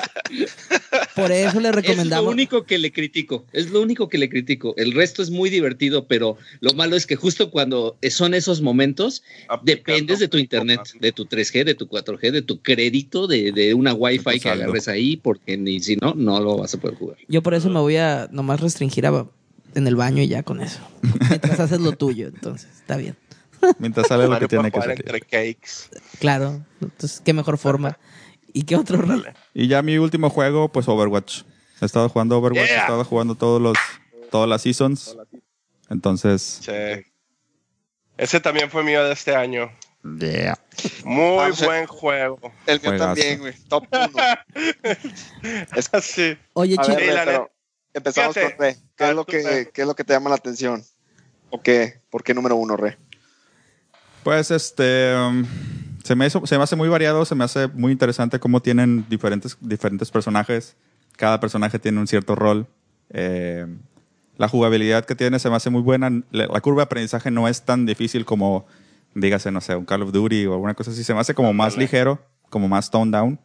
Por 1.13 1.31
eso 1.33 1.59
le 1.59 1.67
Es 1.69 1.75
lo 1.75 1.81
recomendamos... 1.81 2.31
único 2.33 2.63
que 2.63 2.77
le 2.77 2.93
critico, 2.93 3.45
es 3.51 3.69
lo 3.69 3.81
único 3.81 4.07
que 4.07 4.17
le 4.17 4.29
critico. 4.29 4.73
El 4.77 4.93
resto 4.93 5.21
es 5.21 5.29
muy 5.29 5.49
divertido, 5.49 6.05
pero 6.07 6.37
lo 6.61 6.71
malo 6.71 6.95
es 6.95 7.05
que 7.05 7.17
justo 7.17 7.51
cuando 7.51 7.97
son 8.09 8.33
esos 8.33 8.61
momentos, 8.61 9.23
dependes 9.63 10.19
de 10.19 10.29
tu 10.29 10.37
internet, 10.37 10.79
de 11.01 11.11
tu 11.11 11.25
3G, 11.25 11.65
de 11.65 11.75
tu 11.75 11.87
4G, 11.87 12.31
de 12.31 12.41
tu 12.41 12.61
crédito, 12.61 13.27
de, 13.27 13.51
de 13.51 13.73
una 13.73 13.93
Wi-Fi 13.93 14.39
que 14.39 14.49
agarres 14.49 14.87
ahí, 14.87 15.17
porque 15.17 15.57
ni 15.57 15.81
si 15.81 15.97
no, 15.97 16.13
no 16.15 16.39
lo 16.39 16.55
vas 16.59 16.73
a 16.75 16.77
poder 16.79 16.95
jugar. 16.95 17.17
Yo 17.27 17.43
por 17.43 17.55
eso 17.55 17.69
me 17.69 17.81
voy 17.81 17.97
a 17.97 18.29
nomás 18.31 18.61
restringir 18.61 18.84
a, 18.89 19.27
en 19.75 19.87
el 19.87 19.95
baño 19.95 20.21
y 20.21 20.27
ya 20.27 20.43
con 20.43 20.61
eso. 20.61 20.79
Mientras 21.29 21.59
haces 21.59 21.79
lo 21.81 21.93
tuyo, 21.93 22.27
entonces 22.27 22.69
está 22.75 22.97
bien. 22.97 23.15
Mientras 23.79 24.07
sale 24.07 24.27
lo 24.27 24.37
que 24.39 24.47
tiene 24.47 24.71
que 24.71 24.79
salir. 24.79 24.99
entre 24.99 25.21
cakes. 25.21 25.89
Claro. 26.19 26.63
Entonces, 26.81 27.21
qué 27.25 27.33
mejor 27.33 27.57
forma. 27.57 27.97
¿Y 28.53 28.63
qué 28.63 28.75
otro 28.75 29.01
rey? 29.01 29.21
Y 29.53 29.67
ya 29.67 29.81
mi 29.81 29.97
último 29.97 30.29
juego, 30.29 30.69
pues 30.71 30.87
Overwatch. 30.87 31.41
He 31.81 31.85
estado 31.85 32.07
jugando 32.09 32.37
Overwatch, 32.37 32.63
he 32.69 32.73
Yeah. 32.73 32.81
estado 32.81 33.03
jugando 33.03 33.35
todos 33.35 33.61
los, 33.61 33.77
todas 34.31 34.47
las 34.47 34.61
seasons. 34.61 35.17
Entonces, 35.89 36.59
Sí. 36.63 36.71
Ese 38.17 38.39
también 38.39 38.69
fue 38.69 38.83
mío 38.83 39.03
de 39.03 39.11
este 39.13 39.35
año. 39.35 39.69
yeah. 40.19 40.57
Muy 41.03 41.35
Vamos 41.37 41.61
a- 41.61 41.65
buen 41.65 41.85
juego. 41.87 42.39
El 42.65 42.79
mío 42.81 42.97
también, 42.97 43.39
güey. 43.39 43.53
Top 43.67 43.85
1. 43.91 44.09
Sí. 46.01 46.37
Oye, 46.53 46.75
A 46.77 46.81
chico, 46.83 46.97
Sí, 46.99 47.05
la. 47.07 47.47
Empezamos 47.97 48.33
Fíjate. 48.33 48.55
con 48.55 48.65
Re. 48.65 48.77
¿Qué 48.95 49.09
es, 49.09 49.15
lo 49.15 49.25
tú, 49.25 49.31
que, 49.31 49.69
¿Qué 49.73 49.81
es 49.81 49.87
lo 49.87 49.95
que 49.95 50.03
te 50.03 50.13
llama 50.13 50.29
la 50.29 50.35
atención? 50.35 50.83
¿O 51.49 51.61
qué? 51.61 52.01
¿Por 52.09 52.23
qué 52.23 52.33
número 52.33 52.55
uno, 52.55 52.75
Re? 52.77 52.97
Pues 54.23 54.49
este 54.51 55.15
um, 55.15 55.45
se, 56.03 56.15
me 56.15 56.25
hizo- 56.27 56.45
se 56.45 56.57
me 56.57 56.63
hace 56.63 56.75
muy 56.75 56.89
variado, 56.89 57.25
se 57.25 57.35
me 57.35 57.43
hace 57.43 57.67
muy 57.67 57.91
interesante 57.91 58.39
cómo 58.39 58.61
tienen 58.61 59.05
diferentes, 59.09 59.57
diferentes 59.61 60.09
personajes. 60.11 60.75
Cada 61.15 61.39
personaje 61.39 61.79
tiene 61.79 61.99
un 61.99 62.07
cierto 62.07 62.35
rol. 62.35 62.67
Eh, 63.11 63.65
la 64.37 64.47
jugabilidad 64.49 65.05
que 65.05 65.15
tiene 65.15 65.39
se 65.39 65.49
me 65.49 65.55
hace 65.55 65.69
muy 65.69 65.81
buena. 65.81 66.09
La, 66.31 66.47
la 66.47 66.61
curva 66.61 66.81
de 66.81 66.85
aprendizaje 66.85 67.31
no 67.31 67.47
es 67.47 67.61
tan 67.61 67.85
difícil 67.85 68.25
como, 68.25 68.65
dígase, 69.13 69.51
no 69.51 69.61
sé, 69.61 69.75
un 69.75 69.85
Call 69.85 70.01
of 70.01 70.11
Duty 70.11 70.47
o 70.47 70.53
alguna 70.53 70.73
cosa 70.73 70.91
así. 70.91 71.03
Se 71.03 71.13
me 71.13 71.19
hace 71.19 71.33
como 71.35 71.53
más 71.53 71.77
ligero, 71.77 72.19
como 72.49 72.67
más 72.67 72.89
toned 72.89 73.13
down. 73.15 73.39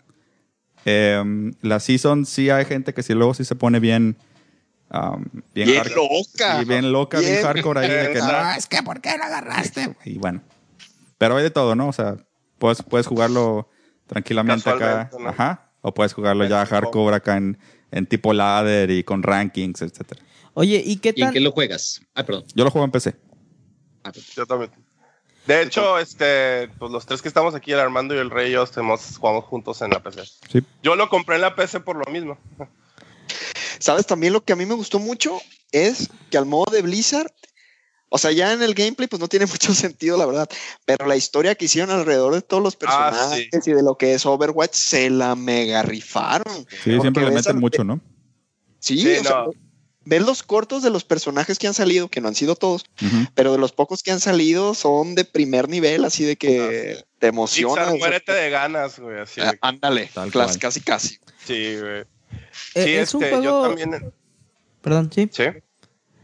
Eh, 0.86 1.52
la 1.60 1.78
season 1.78 2.24
sí 2.24 2.48
hay 2.48 2.64
gente 2.64 2.94
que 2.94 3.02
sí 3.02 3.12
luego 3.12 3.34
sí 3.34 3.44
se 3.44 3.54
pone 3.54 3.78
bien. 3.80 4.16
Um, 4.90 5.24
bien, 5.54 5.82
loca. 5.94 6.58
Sí, 6.60 6.64
bien 6.66 6.92
loca, 6.92 7.18
bien, 7.18 7.32
Bien. 7.32 7.44
hardcore 7.44 7.80
ahí 7.80 7.88
de 7.90 8.12
que 8.12 8.18
no, 8.18 8.50
es 8.52 8.66
que 8.66 8.82
¿por 8.82 9.00
qué 9.00 9.16
lo 9.16 9.24
agarraste? 9.24 9.96
Y 10.04 10.18
bueno, 10.18 10.42
pero 11.18 11.36
hay 11.36 11.42
de 11.42 11.50
todo, 11.50 11.74
¿no? 11.74 11.88
O 11.88 11.92
sea, 11.92 12.16
puedes, 12.58 12.82
puedes 12.82 13.06
jugarlo 13.06 13.68
tranquilamente 14.06 14.68
acá. 14.68 15.10
¿no? 15.18 15.28
Ajá. 15.28 15.70
O 15.82 15.94
puedes 15.94 16.12
jugarlo 16.12 16.44
ya 16.46 16.66
hardcore 16.66 17.16
acá 17.16 17.36
en, 17.36 17.58
en 17.90 18.06
tipo 18.06 18.32
ladder 18.32 18.90
y 18.90 19.02
con 19.04 19.22
rankings, 19.22 19.80
etcétera. 19.82 20.22
oye, 20.54 20.82
¿y 20.84 20.96
qué 20.96 21.12
¿Y 21.16 21.20
en 21.22 21.26
tal? 21.28 21.32
qué 21.34 21.40
lo 21.40 21.52
juegas? 21.52 22.02
Ah, 22.14 22.24
perdón. 22.24 22.44
Yo 22.54 22.64
lo 22.64 22.70
juego 22.70 22.84
en 22.84 22.90
PC. 22.90 23.16
Ah, 24.04 24.12
Yo 24.36 24.46
también. 24.46 24.70
De 25.46 25.62
hecho, 25.62 25.98
este, 25.98 26.68
pues 26.78 26.92
los 26.92 27.06
tres 27.06 27.22
que 27.22 27.28
estamos 27.28 27.54
aquí, 27.54 27.72
el 27.72 27.80
Armando 27.80 28.14
y 28.14 28.18
el 28.18 28.30
Rey, 28.30 28.50
y 28.50 28.52
yo 28.52 28.62
estemos, 28.62 29.16
jugamos 29.18 29.44
juntos 29.46 29.80
en 29.80 29.90
la 29.90 30.02
PC. 30.02 30.22
Sí. 30.52 30.62
Yo 30.82 30.96
lo 30.96 31.08
compré 31.08 31.36
en 31.36 31.40
la 31.42 31.54
PC 31.54 31.80
por 31.80 31.96
lo 31.96 32.12
mismo. 32.12 32.38
¿Sabes? 33.80 34.06
También 34.06 34.32
lo 34.32 34.44
que 34.44 34.52
a 34.52 34.56
mí 34.56 34.66
me 34.66 34.74
gustó 34.74 34.98
mucho 35.00 35.40
es 35.72 36.08
que 36.30 36.38
al 36.38 36.46
modo 36.46 36.70
de 36.70 36.82
Blizzard, 36.82 37.32
o 38.10 38.18
sea, 38.18 38.30
ya 38.32 38.52
en 38.52 38.62
el 38.62 38.74
gameplay 38.74 39.08
pues 39.08 39.18
no 39.20 39.28
tiene 39.28 39.46
mucho 39.72 39.74
sentido, 39.74 40.16
la 40.16 40.26
verdad, 40.26 40.48
pero 40.84 41.06
la 41.06 41.16
historia 41.16 41.54
que 41.54 41.64
hicieron 41.64 41.90
alrededor 41.90 42.34
de 42.34 42.42
todos 42.42 42.62
los 42.62 42.74
Ah, 42.82 43.10
personajes 43.10 43.66
y 43.66 43.72
de 43.72 43.82
lo 43.82 43.96
que 43.96 44.14
es 44.14 44.26
Overwatch 44.26 44.74
se 44.74 45.10
la 45.10 45.34
mega 45.34 45.82
rifaron. 45.82 46.66
Sí, 46.84 47.00
siempre 47.00 47.24
le 47.24 47.30
meten 47.32 47.56
al- 47.56 47.60
mucho, 47.60 47.82
¿no? 47.84 48.00
Sí, 48.78 48.98
Sí, 49.00 49.16
o 49.18 49.22
sea, 49.22 49.44
no. 49.44 49.50
ves 50.04 50.22
los 50.22 50.42
cortos 50.42 50.82
de 50.82 50.90
los 50.90 51.04
personajes 51.04 51.58
que 51.58 51.66
han 51.66 51.74
salido, 51.74 52.08
que 52.08 52.20
no 52.20 52.28
han 52.28 52.34
sido 52.34 52.56
todos, 52.56 52.84
pero 53.34 53.52
de 53.52 53.58
los 53.58 53.72
pocos 53.72 54.02
que 54.02 54.10
han 54.10 54.20
salido 54.20 54.74
son 54.74 55.14
de 55.14 55.24
primer 55.24 55.68
nivel, 55.68 56.04
así 56.04 56.24
de 56.24 56.36
que 56.36 57.04
te 57.18 57.26
emociona. 57.28 57.74
Pixar, 57.84 57.98
muérete 57.98 58.32
de 58.32 58.50
ganas, 58.50 58.98
güey. 58.98 59.20
Así 59.20 59.40
ah, 59.40 59.52
de- 59.52 59.58
ándale, 59.60 60.10
Tal 60.12 60.30
casi 60.58 60.80
casi. 60.80 61.18
sí, 61.46 61.76
güey. 61.78 62.04
Eh, 62.74 62.84
Sí, 62.84 62.90
es 62.92 63.14
un 63.14 63.22
este, 63.24 63.36
yo 63.42 63.60
juego. 63.60 63.62
también. 63.76 64.12
Perdón, 64.82 65.10
sí. 65.14 65.28
Sí. 65.32 65.44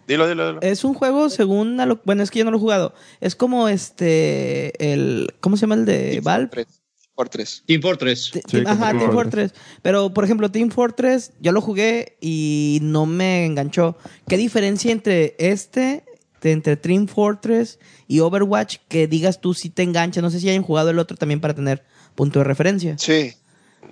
Dilo, 0.07 0.28
dilo, 0.28 0.47
dilo. 0.48 0.61
Es 0.62 0.85
un 0.85 0.94
juego 0.94 1.28
según. 1.31 1.81
a 1.81 1.86
lo- 1.86 2.01
Bueno, 2.05 2.23
es 2.23 2.31
que 2.31 2.39
yo 2.39 2.44
no 2.44 2.51
lo 2.53 2.57
he 2.59 2.61
jugado. 2.61 2.94
Es 3.20 3.35
como 3.35 3.69
este. 3.69 4.93
el 4.93 5.35
¿Cómo 5.40 5.57
se 5.57 5.62
llama 5.62 5.74
el 5.74 5.85
de 5.85 6.11
Team 6.12 6.24
Valve? 6.24 6.47
Fortress, 6.48 6.82
Fortress. 7.15 7.62
Team 7.66 7.82
Fortress. 7.82 8.31
Sí, 8.48 8.62
Ajá, 8.66 8.90
Team 8.90 8.98
Team 9.01 9.12
Fortress. 9.12 9.51
Fortress. 9.53 9.53
Pero, 9.82 10.15
por 10.15 10.24
ejemplo, 10.24 10.51
Team 10.51 10.70
Fortress, 10.70 11.32
yo 11.40 11.51
lo 11.53 11.61
jugué 11.61 12.16
y 12.20 12.78
no 12.82 13.07
me 13.07 13.44
enganchó. 13.47 13.97
¿Qué 14.28 14.36
diferencia 14.36 14.93
entre 14.93 15.35
este, 15.39 16.05
de- 16.40 16.53
entre 16.53 16.77
Team 16.77 17.09
Fortress 17.09 17.78
y 18.07 18.20
Overwatch, 18.20 18.77
que 18.89 19.09
digas 19.09 19.40
tú 19.40 19.55
si 19.55 19.70
te 19.70 19.82
engancha? 19.82 20.23
No 20.23 20.31
sé 20.31 20.39
si 20.40 20.48
hayan 20.48 20.62
jugado 20.62 20.90
el 20.90 20.98
otro 21.01 21.16
también 21.16 21.40
para 21.40 21.55
tener 21.55 21.85
punto 22.15 22.39
de 22.39 22.44
referencia. 22.44 22.97
Sí, 22.98 23.32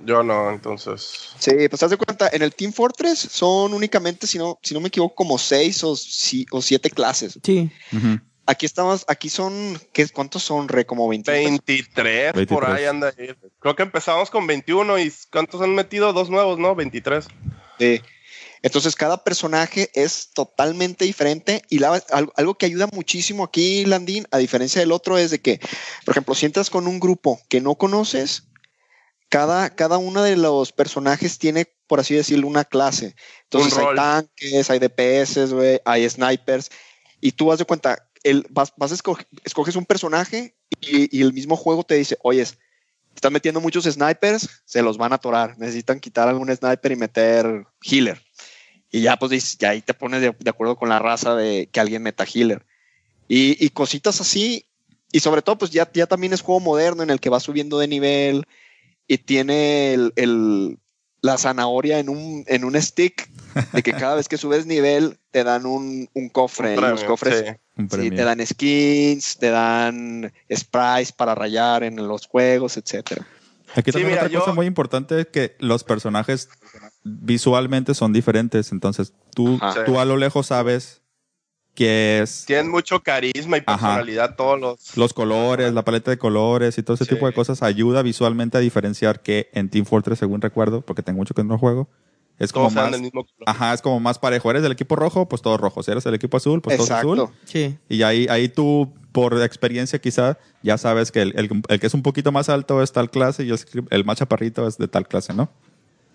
Yo 0.06 0.22
no, 0.22 0.50
entonces. 0.50 1.30
sí, 1.38 1.52
pues 1.68 1.82
haz 1.82 1.90
de 1.90 1.96
cuenta, 1.96 2.28
en 2.32 2.42
el 2.42 2.54
Team 2.54 2.72
Fortress 2.72 3.18
son 3.30 3.72
únicamente, 3.74 4.26
si 4.26 4.38
no, 4.38 4.58
si 4.62 4.74
no 4.74 4.80
me 4.80 4.88
equivoco, 4.88 5.14
como 5.14 5.38
seis 5.38 5.82
o, 5.84 5.96
si- 5.96 6.46
o 6.50 6.60
siete 6.60 6.90
clases. 6.90 7.38
Sí. 7.42 7.70
Aquí 8.46 8.66
estamos, 8.66 9.04
aquí 9.08 9.30
son, 9.30 9.80
¿qué, 9.94 10.06
¿cuántos 10.08 10.42
son, 10.42 10.68
Re? 10.68 10.84
Como 10.84 11.08
20. 11.08 11.30
23, 11.30 12.32
por 12.32 12.36
23. 12.66 12.68
ahí 12.74 12.84
anda. 12.84 13.12
ahí. 13.16 13.28
Creo 13.58 13.74
que 13.74 13.82
empezamos 13.82 14.30
con 14.30 14.46
21 14.46 14.98
y 14.98 15.10
¿cuántos 15.32 15.62
han 15.62 15.74
metido? 15.74 16.12
Dos 16.12 16.28
nuevos, 16.28 16.58
¿no? 16.58 16.74
23. 16.74 17.26
Sí. 17.78 18.02
Entonces 18.60 18.96
cada 18.96 19.24
personaje 19.24 19.90
es 19.94 20.30
totalmente 20.34 21.04
diferente 21.06 21.62
y 21.70 21.78
la- 21.78 22.02
algo, 22.10 22.32
algo 22.36 22.54
que 22.56 22.66
ayuda 22.66 22.86
muchísimo 22.92 23.44
aquí, 23.44 23.84
Landín, 23.86 24.26
a 24.30 24.36
diferencia 24.38 24.80
del 24.80 24.92
otro, 24.92 25.16
es 25.18 25.30
de 25.30 25.40
que, 25.40 25.58
por 26.04 26.12
ejemplo, 26.12 26.34
si 26.34 26.44
entras 26.46 26.68
con 26.68 26.86
un 26.86 27.00
grupo 27.00 27.40
que 27.48 27.60
no 27.62 27.74
conoces, 27.76 28.44
cada, 29.28 29.70
cada 29.70 29.98
uno 29.98 30.22
de 30.22 30.36
los 30.36 30.72
personajes 30.72 31.38
tiene, 31.38 31.66
por 31.86 32.00
así 32.00 32.14
decirlo, 32.14 32.46
una 32.46 32.64
clase. 32.64 33.16
Entonces 33.44 33.72
Un 33.74 33.88
hay 33.88 33.96
tanques, 33.96 34.70
hay 34.70 34.78
DPS, 34.78 35.52
güey, 35.52 35.80
hay 35.84 36.08
snipers 36.08 36.70
y 37.20 37.32
tú 37.32 37.46
vas 37.46 37.58
de 37.58 37.64
cuenta, 37.64 38.08
el, 38.22 38.46
vas, 38.50 38.72
vas 38.76 38.92
a 38.92 38.94
escoger- 38.94 39.26
escoges 39.44 39.76
un 39.76 39.86
personaje 39.86 40.56
y, 40.80 41.16
y 41.16 41.22
el 41.22 41.32
mismo 41.32 41.56
juego 41.56 41.84
te 41.84 41.94
dice, 41.94 42.16
oyes, 42.22 42.58
están 43.14 43.32
metiendo 43.32 43.60
muchos 43.60 43.84
snipers, 43.84 44.62
se 44.64 44.82
los 44.82 44.98
van 44.98 45.12
a 45.12 45.16
atorar. 45.16 45.56
Necesitan 45.58 46.00
quitar 46.00 46.28
algún 46.28 46.54
sniper 46.54 46.92
y 46.92 46.96
meter 46.96 47.66
healer. 47.82 48.20
Y 48.90 49.02
ya, 49.02 49.16
pues, 49.16 49.56
ya 49.58 49.70
ahí 49.70 49.82
te 49.82 49.94
pones 49.94 50.20
de, 50.20 50.34
de 50.38 50.50
acuerdo 50.50 50.76
con 50.76 50.88
la 50.88 50.98
raza 50.98 51.34
de 51.34 51.68
que 51.70 51.80
alguien 51.80 52.02
meta 52.02 52.24
healer. 52.24 52.64
Y, 53.28 53.64
y 53.64 53.70
cositas 53.70 54.20
así. 54.20 54.66
Y 55.12 55.20
sobre 55.20 55.42
todo, 55.42 55.58
pues 55.58 55.70
ya, 55.70 55.88
ya 55.92 56.06
también 56.06 56.32
es 56.32 56.42
juego 56.42 56.60
moderno 56.60 57.02
en 57.02 57.10
el 57.10 57.20
que 57.20 57.30
va 57.30 57.40
subiendo 57.40 57.78
de 57.78 57.88
nivel 57.88 58.46
y 59.06 59.18
tiene 59.18 59.94
el, 59.94 60.12
el- 60.16 60.78
la 61.20 61.38
zanahoria 61.38 61.98
en 62.00 62.10
un, 62.10 62.44
en 62.48 62.64
un 62.64 62.80
stick 62.80 63.30
de 63.72 63.82
que 63.82 63.92
cada 63.92 64.14
vez 64.14 64.28
que 64.28 64.36
subes 64.36 64.66
nivel 64.66 65.18
te 65.30 65.42
dan 65.42 65.64
un, 65.64 66.08
un 66.12 66.28
cofre. 66.28 66.76
los 66.76 67.02
cofres 67.04 67.44
sí. 67.46 67.52
Un 67.76 67.88
Sí, 67.90 68.10
te 68.10 68.22
dan 68.24 68.46
skins, 68.46 69.38
te 69.38 69.48
dan 69.50 70.32
sprites 70.54 71.12
para 71.12 71.34
rayar 71.34 71.82
en 71.82 71.96
los 72.06 72.26
juegos, 72.26 72.76
etcétera. 72.76 73.26
Aquí 73.74 73.90
Sí, 73.90 73.92
también 73.92 74.08
mira, 74.10 74.20
otra 74.22 74.28
yo- 74.32 74.40
cosa 74.40 74.52
muy 74.52 74.66
importante 74.66 75.20
es 75.22 75.26
que 75.28 75.56
los 75.58 75.82
personajes 75.82 76.50
visualmente 77.02 77.94
son 77.94 78.12
diferentes. 78.12 78.70
Entonces, 78.72 79.12
tú, 79.34 79.58
Ajá. 79.60 79.84
tú 79.84 79.98
a 79.98 80.04
lo 80.04 80.16
lejos 80.16 80.48
sabes 80.48 81.00
que 81.74 82.20
es 82.22 82.44
Tienen 82.46 82.70
mucho 82.70 83.00
carisma 83.00 83.58
y 83.58 83.62
Ajá. 83.66 83.76
personalidad 83.78 84.36
todos 84.36 84.60
los. 84.60 84.96
los 84.96 85.12
colores, 85.12 85.72
la 85.72 85.84
paleta 85.84 86.10
de 86.10 86.18
colores 86.18 86.78
y 86.78 86.82
todo 86.82 86.94
ese 86.94 87.04
Sí. 87.04 87.10
tipo 87.14 87.26
de 87.26 87.32
cosas 87.32 87.62
ayuda 87.62 88.02
visualmente 88.02 88.56
a 88.56 88.60
diferenciar 88.60 89.20
que 89.22 89.48
en 89.52 89.68
Team 89.68 89.84
Fortress, 89.84 90.18
según 90.20 90.40
recuerdo, 90.40 90.80
porque 90.82 91.02
tengo 91.02 91.18
mucho 91.18 91.34
que 91.34 91.42
no 91.44 91.58
juego, 91.58 91.88
es 92.38 92.52
como 92.52 92.66
todos 92.66 92.74
más, 92.74 92.90
del 92.92 93.02
mismo 93.02 93.24
color. 93.24 93.44
ajá, 93.46 93.74
es 93.74 93.82
como 93.82 94.00
más 94.00 94.18
parejo. 94.18 94.50
Eres 94.50 94.62
del 94.62 94.72
equipo 94.72 94.96
rojo, 94.96 95.28
pues 95.28 95.42
todos 95.42 95.60
rojos. 95.60 95.88
Eres 95.88 96.04
del 96.04 96.14
equipo 96.14 96.36
azul, 96.36 96.60
pues 96.62 96.76
todos 96.76 96.90
azul. 96.90 97.18
Exacto. 97.18 97.36
Sí. 97.44 97.76
Y 97.88 98.02
ahí, 98.02 98.26
ahí 98.28 98.48
tú, 98.48 98.92
por 99.12 99.40
experiencia 99.42 100.00
quizá, 100.00 100.38
ya 100.62 100.76
sabes 100.78 101.12
que 101.12 101.22
el, 101.22 101.32
el- 101.38 101.62
el 101.68 101.80
que 101.80 101.86
es 101.86 101.94
un 101.94 102.02
poquito 102.02 102.32
más 102.32 102.48
alto 102.48 102.82
es 102.82 102.90
tal 102.92 103.10
clase 103.10 103.44
y 103.44 103.50
el, 103.50 103.58
el 103.90 104.04
más 104.04 104.18
chaparrito 104.18 104.66
es 104.66 104.78
de 104.78 104.88
tal 104.88 105.06
clase, 105.06 105.32
¿no? 105.34 105.48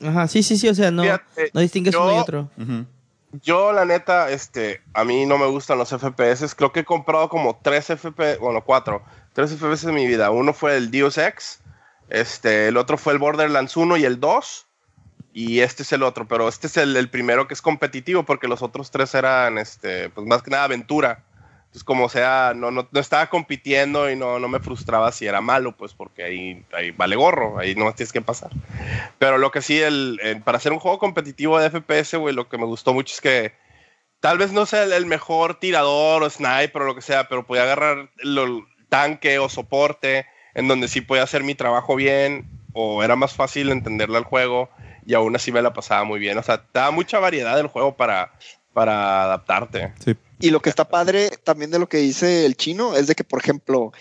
Ajá, 0.01 0.27
sí, 0.27 0.43
sí, 0.43 0.57
sí. 0.57 0.67
O 0.69 0.75
sea, 0.75 0.91
no, 0.91 1.03
Fíjate, 1.03 1.51
no 1.53 1.61
distingues 1.61 1.93
yo- 1.93 2.03
uno 2.03 2.15
y 2.15 2.19
otro. 2.19 2.49
Ujú. 2.57 2.85
Yo, 3.31 3.71
la 3.71 3.85
neta, 3.85 4.31
este, 4.31 4.81
a 4.93 5.03
mí 5.03 5.25
no 5.25 5.37
me 5.37 5.45
gustan 5.45 5.77
los 5.77 5.89
FPS. 5.89 6.55
Creo 6.55 6.71
que 6.71 6.81
he 6.81 6.85
comprado 6.85 7.29
como 7.29 7.59
tres 7.61 7.85
FPS, 7.85 8.39
bueno, 8.39 8.63
cuatro, 8.63 9.03
tres 9.33 9.51
FPS 9.51 9.87
en 9.87 9.95
mi 9.95 10.07
vida. 10.07 10.31
Uno 10.31 10.53
fue 10.53 10.77
el 10.77 10.89
Deus 10.89 11.17
Ex, 11.17 11.61
este, 12.09 12.67
el 12.67 12.77
otro 12.77 12.97
fue 12.97 13.13
el 13.13 13.19
Borderlands 13.19 13.77
1 13.77 13.97
y 13.97 14.05
el 14.05 14.19
2, 14.19 14.67
y 15.33 15.59
este 15.59 15.83
es 15.83 15.93
el 15.93 16.01
otro, 16.01 16.27
pero 16.27 16.47
este 16.47 16.67
es 16.67 16.77
el, 16.77 16.97
el 16.97 17.09
primero 17.09 17.47
que 17.47 17.53
es 17.53 17.61
competitivo 17.61 18.23
porque 18.23 18.47
los 18.47 18.63
otros 18.63 18.89
tres 18.89 19.13
eran, 19.13 19.59
este, 19.59 20.09
pues 20.09 20.25
más 20.25 20.41
que 20.41 20.49
nada 20.49 20.63
aventura. 20.63 21.23
Entonces, 21.69 21.83
como 21.83 22.09
sea, 22.09 22.53
no, 22.55 22.71
no, 22.71 22.87
no 22.91 22.99
estaba 22.99 23.27
compitiendo 23.27 24.09
y 24.09 24.15
no, 24.15 24.39
no 24.39 24.47
me 24.47 24.59
frustraba 24.59 25.11
si 25.11 25.27
era 25.27 25.39
malo, 25.39 25.77
pues 25.77 25.93
porque 25.93 26.23
ahí, 26.23 26.65
ahí 26.73 26.89
vale 26.89 27.15
gorro, 27.15 27.59
ahí 27.59 27.75
no 27.75 27.93
tienes 27.93 28.11
que 28.11 28.21
pasar. 28.21 28.49
Pero 29.19 29.37
lo 29.37 29.51
que 29.51 29.61
sí, 29.61 29.79
el, 29.79 30.19
el- 30.23 30.41
para 30.41 30.57
hacer 30.57 30.71
un 30.73 30.79
juego 30.79 30.97
competitivo 30.97 31.59
de 31.59 31.67
FPS, 31.67 32.17
güey, 32.17 32.33
lo 32.33 32.49
que 32.49 32.57
me 32.57 32.65
gustó 32.65 32.91
mucho 32.91 33.13
es 33.13 33.21
que 33.21 33.53
tal 34.19 34.39
vez 34.39 34.51
no 34.51 34.65
sea 34.65 34.81
el, 34.81 34.93
el 34.93 35.05
mejor 35.05 35.59
tirador 35.59 36.23
o 36.23 36.29
sniper 36.31 36.81
o 36.81 36.85
lo 36.85 36.95
que 36.95 37.03
sea, 37.03 37.27
pero 37.29 37.45
podía 37.45 37.61
agarrar 37.63 38.09
el, 38.17 38.63
tanque 38.89 39.37
o 39.37 39.47
soporte 39.47 40.25
en 40.55 40.67
donde 40.67 40.87
sí 40.87 41.01
podía 41.01 41.21
hacer 41.21 41.43
mi 41.43 41.53
trabajo 41.53 41.95
bien 41.95 42.49
o 42.73 43.03
era 43.03 43.15
más 43.15 43.35
fácil 43.35 43.69
entenderle 43.69 44.17
al 44.17 44.23
juego 44.23 44.71
y 45.05 45.13
aún 45.13 45.35
así 45.35 45.51
me 45.51 45.61
la 45.61 45.73
pasaba 45.73 46.03
muy 46.03 46.19
bien. 46.19 46.39
O 46.39 46.41
sea, 46.41 46.63
da 46.73 46.89
mucha 46.89 47.19
variedad 47.19 47.55
del 47.55 47.67
juego 47.67 47.95
para, 47.95 48.33
para 48.73 49.25
adaptarte. 49.25 49.93
Sí. 50.03 50.15
Y 50.39 50.49
lo 50.51 50.61
que 50.61 50.69
está 50.69 50.87
padre 50.87 51.29
también 51.43 51.71
de 51.71 51.79
lo 51.79 51.89
que 51.89 51.97
dice 51.97 52.45
el 52.45 52.55
chino 52.55 52.95
es 52.95 53.07
de 53.07 53.15
que, 53.15 53.23
por 53.23 53.39
ejemplo, 53.41 53.91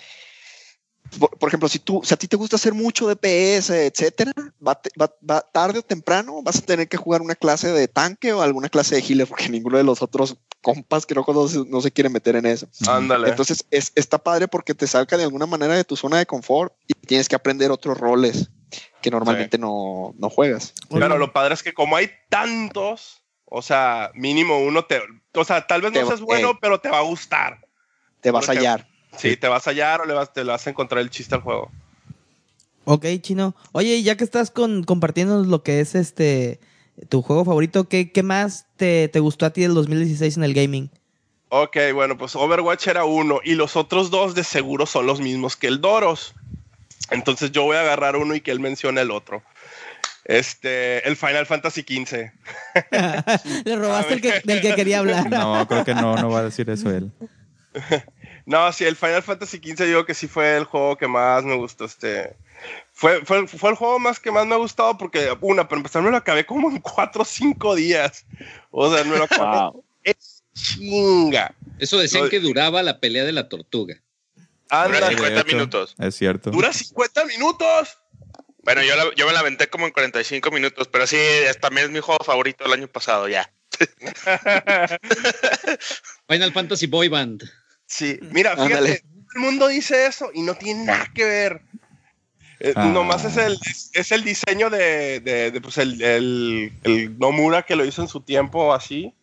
por, 1.18 1.30
por 1.38 1.48
ejemplo, 1.48 1.68
si 1.68 1.78
tú, 1.78 2.02
si 2.04 2.12
a 2.14 2.16
ti 2.18 2.28
te 2.28 2.36
gusta 2.36 2.56
hacer 2.56 2.74
mucho 2.74 3.08
DPS, 3.08 3.70
etcétera, 3.70 4.32
va, 4.64 4.78
va- 5.00 5.14
va- 5.28 5.40
tarde 5.40 5.78
o 5.78 5.82
temprano 5.82 6.42
vas 6.42 6.58
a 6.58 6.62
tener 6.62 6.86
que 6.88 6.96
jugar 6.98 7.22
una 7.22 7.34
clase 7.34 7.72
de 7.72 7.88
tanque 7.88 8.32
o 8.32 8.42
alguna 8.42 8.68
clase 8.68 8.94
de 8.96 9.00
healer, 9.02 9.26
porque 9.26 9.48
ninguno 9.48 9.78
de 9.78 9.84
los 9.84 10.02
otros 10.02 10.36
compas 10.60 11.06
que 11.06 11.14
no 11.14 11.24
conoces 11.24 11.64
no 11.66 11.80
se 11.80 11.90
quiere 11.90 12.10
meter 12.10 12.36
en 12.36 12.44
eso. 12.46 12.68
Ándale. 12.86 13.28
Entonces 13.30 13.64
es, 13.70 13.92
está 13.94 14.18
padre 14.18 14.48
porque 14.48 14.74
te 14.74 14.86
saca 14.86 15.16
de 15.16 15.24
alguna 15.24 15.46
manera 15.46 15.74
de 15.74 15.84
tu 15.84 15.96
zona 15.96 16.18
de 16.18 16.26
confort 16.26 16.74
y 16.86 16.94
tienes 17.06 17.28
que 17.28 17.36
aprender 17.36 17.70
otros 17.70 17.96
roles 17.98 18.50
que 19.00 19.10
normalmente 19.10 19.56
no, 19.56 20.14
no 20.18 20.28
juegas. 20.28 20.74
Pero 20.90 21.16
lo 21.16 21.32
padre 21.32 21.54
es 21.54 21.62
que 21.62 21.72
como 21.72 21.96
hay 21.96 22.10
tantos, 22.28 23.22
o 23.50 23.62
sea, 23.62 24.10
mínimo 24.14 24.58
uno 24.60 24.84
te... 24.84 25.00
O 25.34 25.44
sea, 25.44 25.66
tal 25.66 25.82
vez 25.82 25.92
Te 25.92 26.00
no 26.00 26.08
seas 26.08 26.20
bueno, 26.20 26.50
ey. 26.50 26.58
pero 26.60 26.80
te 26.80 26.88
va 26.88 26.98
a 26.98 27.02
gustar. 27.02 27.66
Te 28.20 28.30
vas 28.30 28.48
a 28.48 28.52
hallar. 28.52 28.88
Sí, 29.16 29.36
te 29.36 29.48
vas 29.48 29.66
a 29.66 29.70
hallar 29.70 30.00
o 30.00 30.04
le 30.04 30.14
vas, 30.14 30.32
te 30.32 30.44
le 30.44 30.50
vas 30.50 30.66
a 30.66 30.70
encontrar 30.70 31.00
el 31.00 31.10
chiste 31.10 31.34
al 31.34 31.42
juego. 31.42 31.70
Ok, 32.84 33.06
chino. 33.20 33.54
Oye, 33.72 34.02
ya 34.02 34.16
que 34.16 34.24
estás 34.24 34.50
con, 34.50 34.82
compartiendo 34.84 35.44
lo 35.44 35.62
que 35.62 35.80
es 35.80 35.94
este 35.94 36.60
tu 37.08 37.22
juego 37.22 37.44
favorito, 37.44 37.88
¿qué, 37.88 38.10
qué 38.10 38.22
más 38.22 38.66
te, 38.76 39.08
te 39.08 39.20
gustó 39.20 39.46
a 39.46 39.50
ti 39.50 39.62
del 39.62 39.74
2016 39.74 40.36
en 40.36 40.44
el 40.44 40.54
gaming? 40.54 40.90
Ok, 41.50 41.76
bueno, 41.94 42.18
pues 42.18 42.36
Overwatch 42.36 42.88
era 42.88 43.04
uno 43.04 43.40
y 43.44 43.54
los 43.54 43.76
otros 43.76 44.10
dos 44.10 44.34
de 44.34 44.44
seguro 44.44 44.84
son 44.84 45.06
los 45.06 45.20
mismos 45.20 45.56
que 45.56 45.68
el 45.68 45.80
Doros. 45.80 46.34
Entonces 47.10 47.52
yo 47.52 47.62
voy 47.62 47.76
a 47.76 47.80
agarrar 47.80 48.16
uno 48.16 48.34
y 48.34 48.40
que 48.40 48.50
él 48.50 48.60
mencione 48.60 49.00
el 49.00 49.10
otro. 49.10 49.42
Este, 50.28 51.08
el 51.08 51.16
Final 51.16 51.46
Fantasy 51.46 51.80
XV. 51.80 52.30
Le 53.64 53.76
robaste 53.76 54.14
el 54.14 54.20
que, 54.20 54.40
del 54.44 54.60
que 54.60 54.74
quería 54.74 54.98
hablar. 55.00 55.28
No, 55.28 55.66
creo 55.66 55.84
que 55.84 55.94
no, 55.94 56.14
no 56.16 56.28
va 56.30 56.40
a 56.40 56.44
decir 56.44 56.70
eso 56.70 56.90
él. 56.90 57.10
No, 58.46 58.72
sí, 58.72 58.84
el 58.86 58.96
Final 58.96 59.22
Fantasy 59.22 59.58
XV 59.58 59.84
digo 59.84 60.06
que 60.06 60.14
sí 60.14 60.26
fue 60.26 60.56
el 60.56 60.64
juego 60.64 60.96
que 60.96 61.06
más 61.06 61.44
me 61.44 61.54
gustó. 61.54 61.84
Este, 61.84 62.34
fue, 62.94 63.22
fue, 63.26 63.46
fue 63.46 63.68
el 63.68 63.76
juego 63.76 63.98
más 63.98 64.18
que 64.18 64.30
más 64.32 64.46
me 64.46 64.54
ha 64.54 64.56
gustado 64.56 64.96
porque, 64.96 65.28
una, 65.42 65.68
para 65.68 65.80
empezar, 65.80 66.00
me 66.00 66.10
lo 66.10 66.16
acabé 66.16 66.46
como 66.46 66.70
en 66.70 66.78
4 66.78 67.20
o 67.20 67.24
5 67.26 67.74
días. 67.74 68.24
O 68.70 68.90
sea, 68.90 69.04
me 69.04 69.18
lo 69.18 69.24
acabé. 69.24 69.78
Es 70.02 70.42
chinga. 70.54 71.54
Eso 71.78 71.98
decían 71.98 72.24
Lo- 72.24 72.30
que 72.30 72.40
duraba 72.40 72.82
la 72.82 73.00
pelea 73.00 73.24
de 73.24 73.32
la 73.32 73.50
tortuga. 73.50 74.00
Dura 74.70 74.82
Anda, 74.84 75.00
de 75.10 75.16
50 75.16 75.40
hecho. 75.40 75.46
minutos. 75.54 75.94
Es 75.98 76.14
cierto. 76.14 76.50
dura 76.50 76.72
50 76.72 77.26
minutos. 77.26 77.98
Bueno, 78.62 78.82
yo, 78.82 78.96
la- 78.96 79.14
yo 79.14 79.26
me 79.26 79.32
la 79.32 79.40
aventé 79.40 79.68
como 79.68 79.86
en 79.86 79.92
45 79.92 80.50
minutos, 80.50 80.88
pero 80.88 81.06
sí, 81.06 81.16
es- 81.16 81.58
también 81.60 81.86
es 81.86 81.92
mi 81.92 82.00
juego 82.00 82.22
favorito 82.24 82.64
del 82.64 82.72
año 82.74 82.88
pasado, 82.88 83.28
ya. 83.28 83.50
Final 86.28 86.52
Fantasy 86.52 86.86
Boy 86.86 87.08
Band. 87.08 87.42
Sí, 87.86 88.18
mira, 88.22 88.50
fíjate, 88.52 88.74
Ándale. 88.74 88.98
todo 88.98 89.08
el 89.36 89.40
mundo 89.40 89.68
dice 89.68 90.06
eso 90.06 90.30
y 90.34 90.42
no 90.42 90.54
tiene 90.54 90.84
nada 90.84 91.10
que 91.14 91.24
ver. 91.24 91.62
Eh, 92.60 92.72
Ah. 92.74 92.86
Nomás 92.86 93.24
es 93.24 93.36
el, 93.36 93.56
es, 93.64 93.90
es 93.94 94.10
el 94.12 94.24
diseño 94.24 94.68
de, 94.68 95.20
de- 95.20 95.50
de, 95.52 95.60
pues 95.60 95.78
el, 95.78 96.02
el, 96.02 96.72
el 96.82 97.18
Nomura 97.18 97.62
que 97.62 97.76
lo 97.76 97.84
hizo 97.84 98.02
en 98.02 98.08
su 98.08 98.20
tiempo 98.20 98.74
así. 98.74 99.14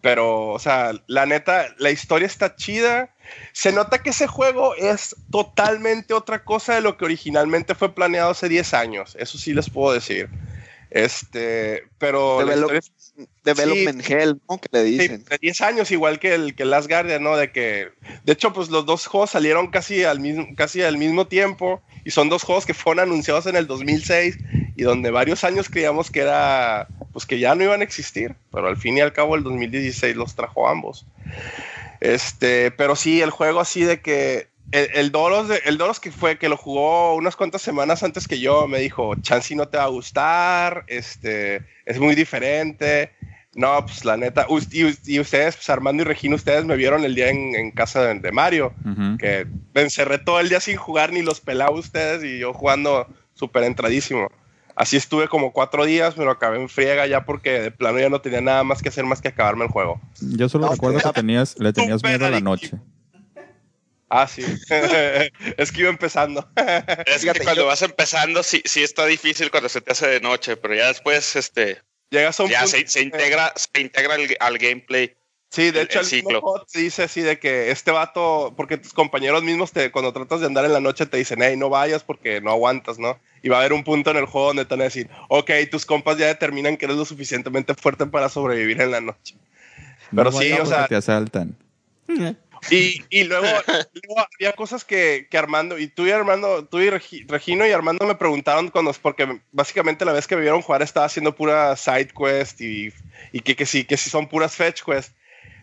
Pero, 0.00 0.48
o 0.48 0.58
sea, 0.58 0.92
la 1.06 1.26
neta, 1.26 1.74
la 1.78 1.90
historia 1.90 2.24
está 2.26 2.56
chida. 2.56 3.14
Se 3.52 3.72
nota 3.72 4.02
que 4.02 4.10
ese 4.10 4.26
juego 4.26 4.74
es 4.74 5.16
totalmente 5.30 6.14
otra 6.14 6.44
cosa 6.44 6.74
de 6.74 6.80
lo 6.80 6.96
que 6.96 7.04
originalmente 7.04 7.74
fue 7.74 7.94
planeado 7.94 8.30
hace 8.30 8.48
10 8.48 8.74
años. 8.74 9.16
Eso 9.18 9.38
sí 9.38 9.52
les 9.54 9.68
puedo 9.70 9.92
decir. 9.92 10.28
Este, 10.90 11.84
pero. 11.98 12.44
development 13.44 14.02
Hell, 14.08 14.40
¿no? 14.48 14.58
Que 14.58 14.68
le 14.72 14.82
dicen. 14.82 15.24
de 15.24 15.38
10 15.40 15.60
años, 15.60 15.90
igual 15.92 16.18
que 16.18 16.34
el 16.34 16.54
que 16.56 16.64
Last 16.64 16.88
Guardian, 16.88 17.22
¿no? 17.22 17.36
De 17.36 17.52
que. 17.52 17.90
De 18.24 18.32
hecho, 18.32 18.52
pues 18.52 18.70
los 18.70 18.86
dos 18.86 19.06
juegos 19.06 19.30
salieron 19.30 19.70
casi 19.70 20.02
al 20.02 20.18
mismo, 20.18 20.48
casi 20.56 20.82
al 20.82 20.98
mismo 20.98 21.28
tiempo. 21.28 21.80
Y 22.04 22.10
son 22.10 22.28
dos 22.28 22.42
juegos 22.42 22.66
que 22.66 22.74
fueron 22.74 23.04
anunciados 23.04 23.46
en 23.46 23.56
el 23.56 23.66
2006. 23.66 24.38
Y 24.76 24.82
donde 24.82 25.10
varios 25.10 25.44
años 25.44 25.68
creíamos 25.68 26.10
que 26.10 26.20
era. 26.20 26.88
Pues 27.12 27.24
que 27.24 27.38
ya 27.38 27.54
no 27.54 27.62
iban 27.62 27.82
a 27.82 27.84
existir. 27.84 28.34
Pero 28.50 28.66
al 28.66 28.76
fin 28.76 28.98
y 28.98 29.00
al 29.00 29.12
cabo, 29.12 29.36
el 29.36 29.44
2016 29.44 30.16
los 30.16 30.34
trajo 30.34 30.68
ambos. 30.68 31.06
Este, 32.00 32.70
pero 32.70 32.96
sí, 32.96 33.20
el 33.20 33.30
juego 33.30 33.60
así 33.60 33.84
de 33.84 34.00
que 34.00 34.48
el, 34.72 35.10
Doros, 35.10 35.50
el 35.64 35.78
Doros 35.78 36.00
que 36.00 36.10
fue, 36.10 36.38
que 36.38 36.48
lo 36.48 36.56
jugó 36.56 37.14
unas 37.14 37.36
cuantas 37.36 37.62
semanas 37.62 38.02
antes 38.02 38.28
que 38.28 38.38
yo, 38.38 38.68
me 38.68 38.78
dijo, 38.78 39.14
Chansey 39.16 39.56
no 39.56 39.68
te 39.68 39.78
va 39.78 39.84
a 39.84 39.88
gustar, 39.88 40.84
este, 40.86 41.66
es 41.84 41.98
muy 41.98 42.14
diferente. 42.14 43.12
No, 43.56 43.84
pues 43.84 44.04
la 44.04 44.16
neta, 44.16 44.46
y, 44.70 45.18
ustedes, 45.18 45.56
pues 45.56 45.70
Armando 45.70 46.04
y 46.04 46.06
Regina, 46.06 46.36
ustedes 46.36 46.64
me 46.64 46.76
vieron 46.76 47.04
el 47.04 47.16
día 47.16 47.30
en, 47.30 47.72
casa 47.72 48.14
de, 48.14 48.32
Mario, 48.32 48.72
que 49.18 49.44
me 49.74 49.82
encerré 49.82 50.18
todo 50.18 50.38
el 50.38 50.48
día 50.48 50.60
sin 50.60 50.76
jugar, 50.76 51.12
ni 51.12 51.22
los 51.22 51.40
pelaba 51.40 51.72
ustedes, 51.72 52.22
y 52.22 52.38
yo 52.38 52.54
jugando 52.54 53.08
súper 53.34 53.64
entradísimo. 53.64 54.30
Así 54.80 54.96
estuve 54.96 55.28
como 55.28 55.52
cuatro 55.52 55.84
días, 55.84 56.16
me 56.16 56.24
lo 56.24 56.30
acabé 56.30 56.58
en 56.58 56.70
friega 56.70 57.06
ya 57.06 57.26
porque 57.26 57.60
de 57.60 57.70
plano 57.70 57.98
ya 57.98 58.08
no 58.08 58.22
tenía 58.22 58.40
nada 58.40 58.64
más 58.64 58.80
que 58.80 58.88
hacer 58.88 59.04
más 59.04 59.20
que 59.20 59.28
acabarme 59.28 59.66
el 59.66 59.70
juego. 59.70 60.00
Yo 60.22 60.48
solo 60.48 60.70
recuerdo 60.70 61.00
que 61.00 61.12
tenías, 61.20 61.54
le 61.58 61.74
tenías 61.74 62.02
miedo 62.02 62.24
a 62.24 62.30
la 62.30 62.40
noche. 62.40 62.78
Ah, 64.08 64.26
sí. 64.26 64.42
es 65.58 65.70
que 65.70 65.80
iba 65.82 65.90
empezando. 65.90 66.48
es 67.04 67.22
que 67.22 67.44
cuando 67.44 67.66
vas 67.66 67.82
empezando, 67.82 68.42
sí, 68.42 68.62
sí 68.64 68.82
está 68.82 69.04
difícil 69.04 69.50
cuando 69.50 69.68
se 69.68 69.82
te 69.82 69.92
hace 69.92 70.06
de 70.06 70.20
noche, 70.20 70.56
pero 70.56 70.74
ya 70.74 70.86
después, 70.86 71.36
este. 71.36 71.82
Llegas 72.08 72.40
a 72.40 72.44
un 72.44 72.50
ya 72.50 72.66
se, 72.66 72.78
integra, 73.02 73.52
se 73.56 73.82
integra 73.82 74.16
al, 74.40 74.56
gameplay. 74.56 75.14
Sí, 75.50 75.72
de 75.72 75.82
hecho, 75.82 76.00
el, 76.00 76.06
mismo 76.06 76.64
dice 76.72 77.02
así 77.02 77.22
de 77.22 77.40
que 77.40 77.72
este 77.72 77.90
vato, 77.90 78.54
porque 78.56 78.78
tus 78.78 78.92
compañeros 78.92 79.42
mismos 79.42 79.72
te, 79.72 79.90
cuando 79.90 80.12
tratas 80.12 80.38
de 80.38 80.46
andar 80.46 80.64
en 80.64 80.72
la 80.72 80.78
noche 80.78 81.06
te 81.06 81.16
dicen, 81.16 81.42
hey, 81.42 81.56
no 81.56 81.68
vayas 81.68 82.04
porque 82.04 82.40
no 82.40 82.52
aguantas, 82.52 83.00
¿no? 83.00 83.18
Y 83.42 83.48
va 83.48 83.56
a 83.56 83.60
haber 83.60 83.72
un 83.72 83.82
punto 83.82 84.12
en 84.12 84.16
el 84.16 84.26
juego 84.26 84.48
donde 84.48 84.64
te 84.64 84.74
van 84.74 84.82
a 84.82 84.84
decir, 84.84 85.10
ok, 85.28 85.50
tus 85.68 85.84
compas 85.84 86.18
ya 86.18 86.28
determinan 86.28 86.76
que 86.76 86.84
eres 86.84 86.96
lo 86.96 87.04
suficientemente 87.04 87.74
fuerte 87.74 88.06
para 88.06 88.28
sobrevivir 88.28 88.80
en 88.80 88.92
la 88.92 89.00
noche. 89.00 89.34
Pero 90.14 90.30
sí, 90.30 90.52
o 90.52 90.66
sea. 90.66 90.86
Te 90.86 90.94
asaltan. 90.94 91.56
Y, 92.70 93.02
y 93.08 93.24
luego, 93.24 93.46
había 94.36 94.52
cosas 94.52 94.84
que, 94.84 95.26
que, 95.30 95.38
Armando, 95.38 95.78
y 95.78 95.88
tú 95.88 96.06
y 96.06 96.12
Armando, 96.12 96.64
tú 96.66 96.78
y 96.78 96.90
Regino 96.90 97.66
y 97.66 97.72
Armando 97.72 98.06
me 98.06 98.14
preguntaron 98.14 98.68
cuando, 98.68 98.92
porque 98.92 99.40
básicamente 99.50 100.04
la 100.04 100.12
vez 100.12 100.26
que 100.26 100.36
me 100.36 100.42
vieron 100.42 100.62
jugar 100.62 100.82
estaba 100.82 101.06
haciendo 101.06 101.34
pura 101.34 101.74
side 101.76 102.10
quest 102.16 102.60
y, 102.60 102.92
y 103.32 103.40
que, 103.40 103.56
que, 103.56 103.66
sí, 103.66 103.84
que 103.84 103.96
sí 103.96 104.10
son 104.10 104.28
puras 104.28 104.54
fetch 104.54 104.82
quest. 104.84 105.12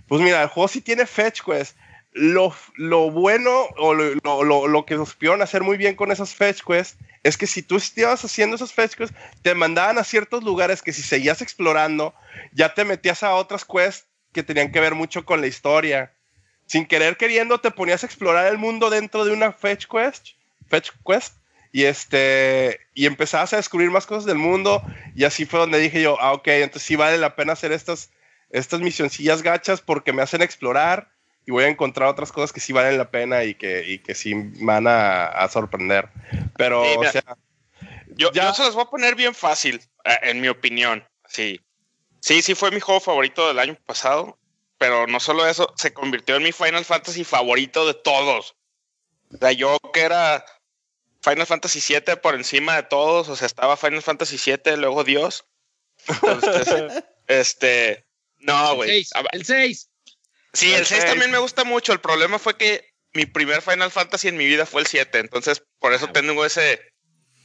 Pues 0.08 0.22
mira, 0.22 0.42
el 0.42 0.50
juego 0.50 0.68
sí 0.68 0.82
tiene 0.82 1.06
fetch 1.06 1.42
quest. 1.44 1.76
Lo, 2.14 2.56
lo 2.76 3.12
bueno 3.12 3.52
o 3.78 3.94
lo, 3.94 4.16
lo, 4.44 4.68
lo, 4.68 4.86
que 4.86 4.96
nos 4.96 5.14
pidieron 5.14 5.42
hacer 5.42 5.62
muy 5.62 5.78
bien 5.78 5.96
con 5.96 6.12
esas 6.12 6.34
fetch 6.34 6.64
quests 6.64 6.98
es 7.22 7.38
que 7.38 7.46
si 7.46 7.62
tú 7.62 7.76
estabas 7.76 8.24
haciendo 8.26 8.56
esos 8.56 8.74
fetch 8.74 8.96
quests, 8.96 9.16
te 9.44 9.54
mandaban 9.54 10.00
a 10.00 10.04
ciertos 10.04 10.44
lugares 10.44 10.82
que 10.82 10.94
si 10.94 11.04
seguías 11.04 11.42
explorando, 11.42 12.16
ya 12.54 12.74
te 12.74 12.86
metías 12.86 13.22
a 13.22 13.36
otras 13.36 13.66
quests 13.66 14.08
que 14.32 14.42
tenían 14.42 14.72
que 14.72 14.80
ver 14.80 14.96
mucho 14.96 15.26
con 15.26 15.42
la 15.42 15.48
historia 15.48 16.12
sin 16.68 16.86
querer 16.86 17.18
queriendo 17.18 17.60
te 17.60 17.72
ponías 17.72 18.04
a 18.04 18.06
explorar 18.06 18.48
el 18.48 18.58
mundo 18.58 18.90
dentro 18.90 19.26
de 19.26 19.32
una 19.32 19.52
fetch 19.52 19.88
quest, 19.88 20.28
fetch 20.68 20.92
quest 21.06 21.34
y 21.72 21.86
este 21.86 22.80
y 22.94 23.06
empezabas 23.06 23.54
a 23.54 23.58
descubrir 23.58 23.90
más 23.90 24.06
cosas 24.06 24.26
del 24.26 24.38
mundo 24.38 24.84
y 25.16 25.24
así 25.24 25.46
fue 25.46 25.60
donde 25.60 25.80
dije 25.80 26.02
yo, 26.02 26.18
ah 26.20 26.34
ok, 26.34 26.48
entonces 26.50 26.84
sí 26.84 26.96
vale 26.96 27.18
la 27.18 27.36
pena 27.36 27.54
hacer 27.54 27.72
estas 27.72 28.12
estas 28.50 28.80
misioncillas 28.82 29.42
gachas 29.42 29.82
porque 29.82 30.14
me 30.14 30.22
hacen 30.22 30.42
explorar 30.42 31.12
y 31.46 31.52
voy 31.52 31.64
a 31.64 31.70
encontrar 31.70 32.10
otras 32.10 32.32
cosas 32.32 32.52
que 32.52 32.60
sí 32.60 32.74
valen 32.74 32.98
la 32.98 33.10
pena 33.10 33.44
y 33.44 33.56
que, 33.56 33.88
y 33.88 34.00
que 34.00 34.16
sí 34.16 34.34
van 34.62 34.86
a, 34.88 35.48
sorprender. 35.50 36.10
Pero, 36.58 36.82
o 36.82 37.04
sea, 37.06 37.24
yo, 38.16 38.32
ya... 38.32 38.48
yo 38.48 38.54
se 38.54 38.64
los 38.64 38.76
voy 38.76 38.84
a 38.84 38.90
poner 38.90 39.16
bien 39.16 39.34
fácil, 39.34 39.82
eh, 40.04 40.18
en 40.24 40.42
mi 40.42 40.50
opinión. 40.50 41.06
Sí, 41.28 41.62
sí, 42.20 42.42
sí 42.42 42.56
fue 42.56 42.72
mi 42.72 42.80
juego 42.80 43.00
favorito 43.00 43.48
del 43.48 43.60
año 43.60 43.78
pasado 43.86 44.38
pero 44.78 45.08
no 45.08 45.20
solo 45.20 45.48
eso, 45.48 45.74
se 45.76 45.94
convirtió 45.94 46.36
en 46.36 46.44
mi 46.44 46.52
Final 46.52 46.86
Fantasy 46.86 47.24
favorito 47.24 47.88
de 47.88 47.94
todos. 47.94 48.56
O 49.34 49.38
sea, 49.38 49.52
yo 49.52 49.78
que 49.94 50.02
era 50.02 50.46
Final 51.22 51.48
Fantasy 51.48 51.82
VII 51.94 52.18
por 52.18 52.36
encima 52.36 52.76
de 52.76 52.84
todos, 52.84 53.28
o 53.30 53.36
sea, 53.36 53.48
estaba 53.48 53.78
Final 53.78 54.02
Fantasy 54.02 54.38
VII, 54.38 54.78
luego 54.78 55.04
Dios. 55.04 55.46
este, 57.28 58.06
no, 58.48 58.76
güey. 58.76 59.06
El 59.34 59.46
6. 59.46 59.90
Sí, 60.54 60.74
el 60.74 60.86
6 60.86 61.06
también 61.06 61.30
me 61.30 61.38
gusta 61.38 61.64
mucho. 61.66 61.94
El 61.94 62.00
problema 62.00 62.40
fue 62.40 62.58
que 62.58 62.90
mi 63.14 63.26
primer 63.26 63.62
Final 63.62 63.92
Fantasy 63.92 64.30
en 64.30 64.38
mi 64.38 64.46
vida 64.46 64.66
fue 64.66 64.82
el 64.82 64.88
7, 64.88 65.20
entonces 65.20 65.64
por 65.80 65.94
eso 65.94 66.08
tengo 66.08 66.46
ese, 66.46 66.80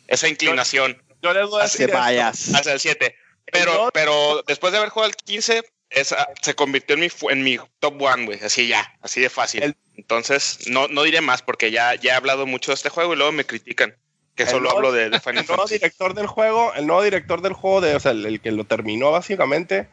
esa 0.07 0.29
inclinación. 0.29 1.03
Yo, 1.21 1.35
les 1.35 1.49
voy 1.49 1.61
a 1.61 1.65
decir 1.65 1.93
hacia 1.95 2.73
el 2.73 2.81
7. 2.81 3.15
Pero, 3.53 3.91
pero 3.93 4.43
después 4.47 4.73
de 4.73 4.79
haber 4.79 4.91
jugado 4.91 5.11
el 5.11 5.17
15, 5.17 5.63
esa 5.91 6.29
se 6.41 6.55
convirtió 6.55 6.95
en 6.95 7.01
mi, 7.01 7.09
en 7.31 7.43
mi 7.43 7.59
top 7.81 8.01
one, 8.01 8.25
güey. 8.25 8.41
Así 8.41 8.69
ya, 8.69 8.95
así 9.03 9.21
de 9.21 9.29
fácil. 9.29 9.77
Entonces, 9.97 10.69
no, 10.69 10.89
no 10.89 11.03
diré 11.03 11.21
más 11.21 11.43
porque 11.43 11.71
ya, 11.71 11.95
ya 11.97 12.13
he 12.13 12.17
hablado 12.17 12.47
mucho 12.47 12.71
de 12.71 12.77
este 12.77 12.89
juego 12.89 13.13
y 13.13 13.17
luego 13.17 13.33
me 13.33 13.45
critican 13.45 13.97
que 14.35 14.47
solo 14.47 14.71
hablo 14.71 14.93
de, 14.93 15.11
Final 15.21 15.43
El 15.43 15.47
nuevo 15.47 15.67
director 15.67 16.15
del 16.15 16.27
juego, 16.27 16.73
el 16.75 16.87
nuevo 16.87 17.03
director 17.03 17.43
del 17.43 17.53
juego, 17.53 17.81
de, 17.81 17.95
o 17.95 18.01
sea, 18.01 18.13
el, 18.13 18.41
que 18.41 18.53
lo 18.53 18.65
terminó 18.65 19.11
básicamente, 19.11 19.89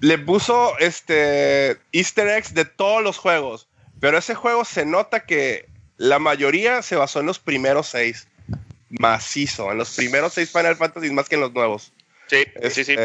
le 0.00 0.18
puso 0.18 0.78
este 0.78 1.78
easter 1.92 2.28
eggs 2.28 2.54
de 2.54 2.64
todos 2.64 3.02
los 3.02 3.18
juegos. 3.18 3.68
Pero 4.00 4.18
ese 4.18 4.34
juego 4.34 4.64
se 4.64 4.86
nota 4.86 5.26
que 5.26 5.68
la 5.98 6.18
mayoría 6.18 6.82
se 6.82 6.96
basó 6.96 7.20
en 7.20 7.26
los 7.26 7.38
primeros 7.38 7.88
seis. 7.88 8.26
Macizo, 8.88 9.70
en 9.70 9.78
los 9.78 9.94
primeros 9.94 10.32
seis 10.32 10.50
Final 10.50 10.76
Fantasy 10.76 11.10
más 11.10 11.28
que 11.28 11.36
en 11.36 11.42
los 11.42 11.52
nuevos. 11.52 11.92
Sí, 12.26 12.44
sí, 12.70 12.84
sí. 12.84 12.96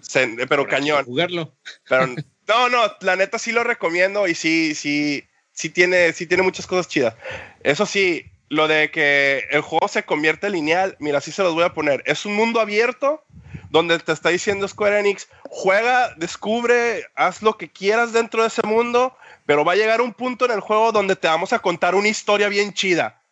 Este, 0.00 0.46
pero 0.46 0.66
cañón. 0.66 1.04
Jugarlo. 1.04 1.52
Pero, 1.88 2.06
no, 2.48 2.68
no, 2.68 2.92
la 3.00 3.16
neta 3.16 3.38
sí 3.38 3.52
lo 3.52 3.64
recomiendo 3.64 4.28
y 4.28 4.34
sí, 4.34 4.74
sí, 4.74 5.24
sí 5.52 5.70
tiene, 5.70 6.12
sí 6.12 6.26
tiene 6.26 6.42
muchas 6.42 6.66
cosas 6.66 6.88
chidas. 6.88 7.14
Eso 7.62 7.86
sí, 7.86 8.26
lo 8.48 8.68
de 8.68 8.90
que 8.90 9.46
el 9.50 9.62
juego 9.62 9.88
se 9.88 10.02
convierte 10.02 10.50
lineal, 10.50 10.96
mira, 10.98 11.20
sí 11.20 11.32
se 11.32 11.42
los 11.42 11.54
voy 11.54 11.64
a 11.64 11.72
poner. 11.72 12.02
Es 12.06 12.26
un 12.26 12.34
mundo 12.34 12.60
abierto 12.60 13.24
donde 13.72 13.98
te 13.98 14.12
está 14.12 14.28
diciendo 14.28 14.68
Square 14.68 15.00
Enix, 15.00 15.28
juega, 15.48 16.14
descubre, 16.16 17.06
haz 17.16 17.42
lo 17.42 17.56
que 17.56 17.70
quieras 17.70 18.12
dentro 18.12 18.42
de 18.42 18.48
ese 18.48 18.62
mundo, 18.62 19.16
pero 19.46 19.64
va 19.64 19.72
a 19.72 19.76
llegar 19.76 20.02
un 20.02 20.12
punto 20.12 20.44
en 20.44 20.52
el 20.52 20.60
juego 20.60 20.92
donde 20.92 21.16
te 21.16 21.26
vamos 21.26 21.54
a 21.54 21.58
contar 21.58 21.94
una 21.94 22.08
historia 22.08 22.48
bien 22.48 22.74
chida 22.74 23.22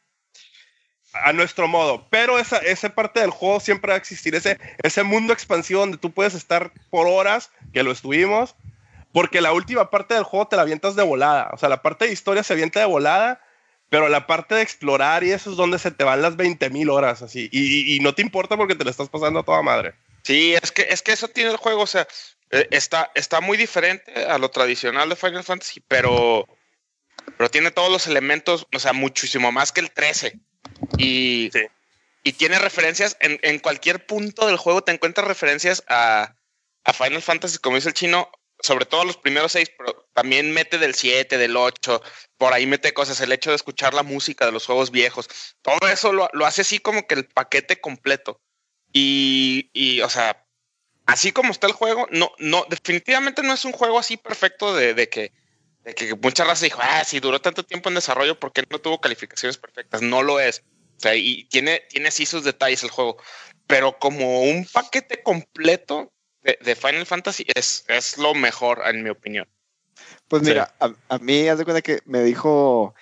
a 1.12 1.34
nuestro 1.34 1.68
modo. 1.68 2.06
Pero 2.08 2.38
esa, 2.38 2.56
esa 2.56 2.88
parte 2.88 3.20
del 3.20 3.30
juego 3.30 3.60
siempre 3.60 3.90
va 3.90 3.96
a 3.96 3.98
existir, 3.98 4.34
ese, 4.34 4.58
ese 4.82 5.02
mundo 5.02 5.34
expansivo 5.34 5.80
donde 5.80 5.98
tú 5.98 6.10
puedes 6.10 6.34
estar 6.34 6.72
por 6.88 7.06
horas, 7.06 7.50
que 7.74 7.82
lo 7.82 7.92
estuvimos, 7.92 8.56
porque 9.12 9.42
la 9.42 9.52
última 9.52 9.90
parte 9.90 10.14
del 10.14 10.24
juego 10.24 10.48
te 10.48 10.56
la 10.56 10.62
avientas 10.62 10.96
de 10.96 11.02
volada. 11.02 11.50
O 11.52 11.58
sea, 11.58 11.68
la 11.68 11.82
parte 11.82 12.06
de 12.06 12.12
historia 12.12 12.42
se 12.42 12.54
avienta 12.54 12.80
de 12.80 12.86
volada, 12.86 13.42
pero 13.90 14.08
la 14.08 14.26
parte 14.26 14.54
de 14.54 14.62
explorar 14.62 15.22
y 15.22 15.32
eso 15.32 15.50
es 15.50 15.56
donde 15.58 15.78
se 15.78 15.90
te 15.90 16.04
van 16.04 16.22
las 16.22 16.36
20.000 16.36 16.90
horas, 16.90 17.20
así. 17.20 17.50
Y, 17.52 17.98
no 18.00 18.14
te 18.14 18.22
importa 18.22 18.56
porque 18.56 18.74
te 18.74 18.84
lo 18.84 18.90
estás 18.90 19.10
pasando 19.10 19.40
a 19.40 19.44
toda 19.44 19.60
madre. 19.60 19.94
Sí, 20.22 20.54
es 20.54 20.72
que, 20.72 20.86
es 20.90 21.02
que 21.02 21.12
eso 21.12 21.28
tiene 21.28 21.50
el 21.50 21.56
juego, 21.56 21.82
o 21.82 21.86
sea, 21.86 22.06
eh, 22.50 22.66
está, 22.70 23.10
está 23.14 23.40
muy 23.40 23.56
diferente 23.56 24.24
a 24.24 24.38
lo 24.38 24.50
tradicional 24.50 25.08
de 25.08 25.16
Final 25.16 25.44
Fantasy, 25.44 25.80
pero, 25.86 26.46
pero 27.36 27.50
tiene 27.50 27.70
todos 27.70 27.90
los 27.90 28.06
elementos, 28.06 28.66
o 28.74 28.78
sea, 28.78 28.92
muchísimo 28.92 29.52
más 29.52 29.72
que 29.72 29.80
el 29.80 29.90
13. 29.92 30.38
Y, 30.98 31.50
y 32.22 32.32
tiene 32.32 32.58
referencias 32.58 33.16
en, 33.20 33.38
en, 33.42 33.58
cualquier 33.60 34.04
punto 34.04 34.46
del 34.46 34.56
juego, 34.56 34.82
te 34.82 34.92
encuentras 34.92 35.26
referencias 35.26 35.84
a, 35.88 36.34
a 36.84 36.92
Final 36.92 37.22
Fantasy, 37.22 37.58
como 37.58 37.76
dice 37.76 37.88
el 37.88 37.94
chino, 37.94 38.30
sobre 38.62 38.84
todo 38.84 39.04
los 39.04 39.16
primeros 39.16 39.52
seis, 39.52 39.70
pero 39.76 40.06
también 40.12 40.52
mete 40.52 40.78
del 40.78 40.94
7, 40.94 41.38
del 41.38 41.56
8, 41.56 42.02
por 42.36 42.52
ahí 42.52 42.66
mete 42.66 42.92
cosas, 42.92 43.20
el 43.20 43.32
hecho 43.32 43.50
de 43.50 43.56
escuchar 43.56 43.94
la 43.94 44.02
música 44.02 44.44
de 44.44 44.52
los 44.52 44.66
juegos 44.66 44.90
viejos, 44.90 45.28
todo 45.62 45.88
eso 45.88 46.12
lo, 46.12 46.28
lo 46.32 46.46
hace 46.46 46.60
así 46.62 46.78
como 46.78 47.06
que 47.06 47.14
el 47.14 47.26
paquete 47.26 47.80
completo. 47.80 48.40
Y, 48.92 49.70
y, 49.72 50.00
o 50.00 50.08
sea, 50.08 50.44
así 51.06 51.32
como 51.32 51.52
está 51.52 51.66
el 51.66 51.72
juego, 51.72 52.06
no, 52.10 52.32
no, 52.38 52.64
definitivamente 52.68 53.42
no 53.42 53.52
es 53.52 53.64
un 53.64 53.72
juego 53.72 53.98
así 53.98 54.16
perfecto 54.16 54.74
de, 54.74 54.94
de 54.94 55.08
que 55.08 55.32
de 55.84 55.94
que 55.94 56.14
mucha 56.14 56.44
raza 56.44 56.64
dijo, 56.64 56.80
ah, 56.82 57.04
si 57.04 57.20
duró 57.20 57.40
tanto 57.40 57.64
tiempo 57.64 57.88
en 57.88 57.94
desarrollo, 57.94 58.38
¿por 58.38 58.52
qué 58.52 58.64
no 58.68 58.78
tuvo 58.78 59.00
calificaciones 59.00 59.56
perfectas? 59.56 60.02
No 60.02 60.22
lo 60.22 60.40
es. 60.40 60.62
O 60.96 61.00
sea, 61.00 61.14
y 61.14 61.44
tiene, 61.44 61.82
tiene 61.88 62.10
sí 62.10 62.26
sus 62.26 62.44
detalles 62.44 62.82
el 62.82 62.90
juego. 62.90 63.16
Pero 63.66 63.98
como 63.98 64.42
un 64.42 64.66
paquete 64.70 65.22
completo, 65.22 66.12
de, 66.42 66.74
Final 66.74 67.06
Fantasy 67.06 67.46
es, 67.54 67.84
es 67.88 68.18
lo 68.18 68.34
mejor, 68.34 68.82
en 68.84 69.02
mi 69.02 69.10
opinión. 69.10 69.48
Pues 70.28 70.42
mira, 70.42 70.74
a, 70.78 71.18
mí, 71.18 71.48
haz 71.48 71.58
de 71.58 71.64
cuenta 71.64 71.82
que 71.82 72.00
me 72.04 72.22
dijo 72.22 72.94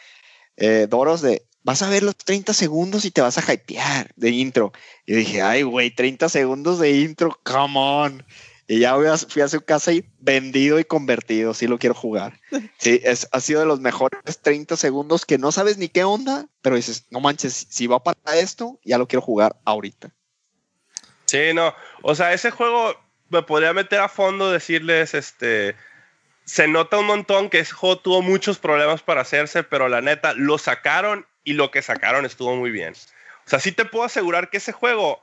eh, 0.56 0.86
Doros 0.88 1.22
de, 1.22 1.46
vas 1.68 1.82
a 1.82 1.90
ver 1.90 2.02
los 2.02 2.16
30 2.16 2.54
segundos 2.54 3.04
y 3.04 3.10
te 3.10 3.20
vas 3.20 3.36
a 3.36 3.52
hypear 3.52 4.10
de 4.16 4.30
intro. 4.30 4.72
Y 5.04 5.16
dije, 5.16 5.42
ay, 5.42 5.64
güey, 5.64 5.90
30 5.90 6.30
segundos 6.30 6.78
de 6.78 6.92
intro, 6.92 7.38
come 7.42 7.74
on. 7.78 8.26
Y 8.66 8.78
ya 8.78 8.96
fui 9.28 9.42
a 9.42 9.48
su 9.48 9.60
casa 9.60 9.92
y 9.92 10.02
vendido 10.18 10.78
y 10.78 10.84
convertido, 10.84 11.52
sí 11.52 11.66
lo 11.66 11.78
quiero 11.78 11.94
jugar. 11.94 12.40
Sí, 12.78 13.02
es, 13.04 13.28
ha 13.32 13.40
sido 13.40 13.60
de 13.60 13.66
los 13.66 13.80
mejores 13.80 14.40
30 14.40 14.78
segundos 14.78 15.26
que 15.26 15.36
no 15.36 15.52
sabes 15.52 15.76
ni 15.76 15.90
qué 15.90 16.04
onda, 16.04 16.46
pero 16.62 16.76
dices, 16.76 17.04
no 17.10 17.20
manches, 17.20 17.66
si 17.68 17.86
va 17.86 18.02
para 18.02 18.38
esto, 18.38 18.80
ya 18.82 18.96
lo 18.96 19.06
quiero 19.06 19.20
jugar 19.20 19.54
ahorita. 19.66 20.08
Sí, 21.26 21.52
no, 21.52 21.74
o 22.00 22.14
sea, 22.14 22.32
ese 22.32 22.50
juego 22.50 22.94
me 23.28 23.42
podría 23.42 23.74
meter 23.74 24.00
a 24.00 24.08
fondo, 24.08 24.50
decirles, 24.50 25.12
este, 25.12 25.76
se 26.46 26.66
nota 26.66 26.96
un 26.96 27.04
montón 27.04 27.50
que 27.50 27.58
ese 27.58 27.74
juego 27.74 27.98
tuvo 27.98 28.22
muchos 28.22 28.58
problemas 28.58 29.02
para 29.02 29.20
hacerse, 29.20 29.64
pero 29.64 29.90
la 29.90 30.00
neta, 30.00 30.32
lo 30.32 30.56
sacaron 30.56 31.26
y 31.48 31.54
lo 31.54 31.70
que 31.70 31.80
sacaron 31.80 32.26
estuvo 32.26 32.54
muy 32.56 32.70
bien. 32.70 32.92
O 32.92 33.48
sea, 33.48 33.58
sí 33.58 33.72
te 33.72 33.86
puedo 33.86 34.04
asegurar 34.04 34.50
que 34.50 34.58
ese 34.58 34.72
juego 34.72 35.18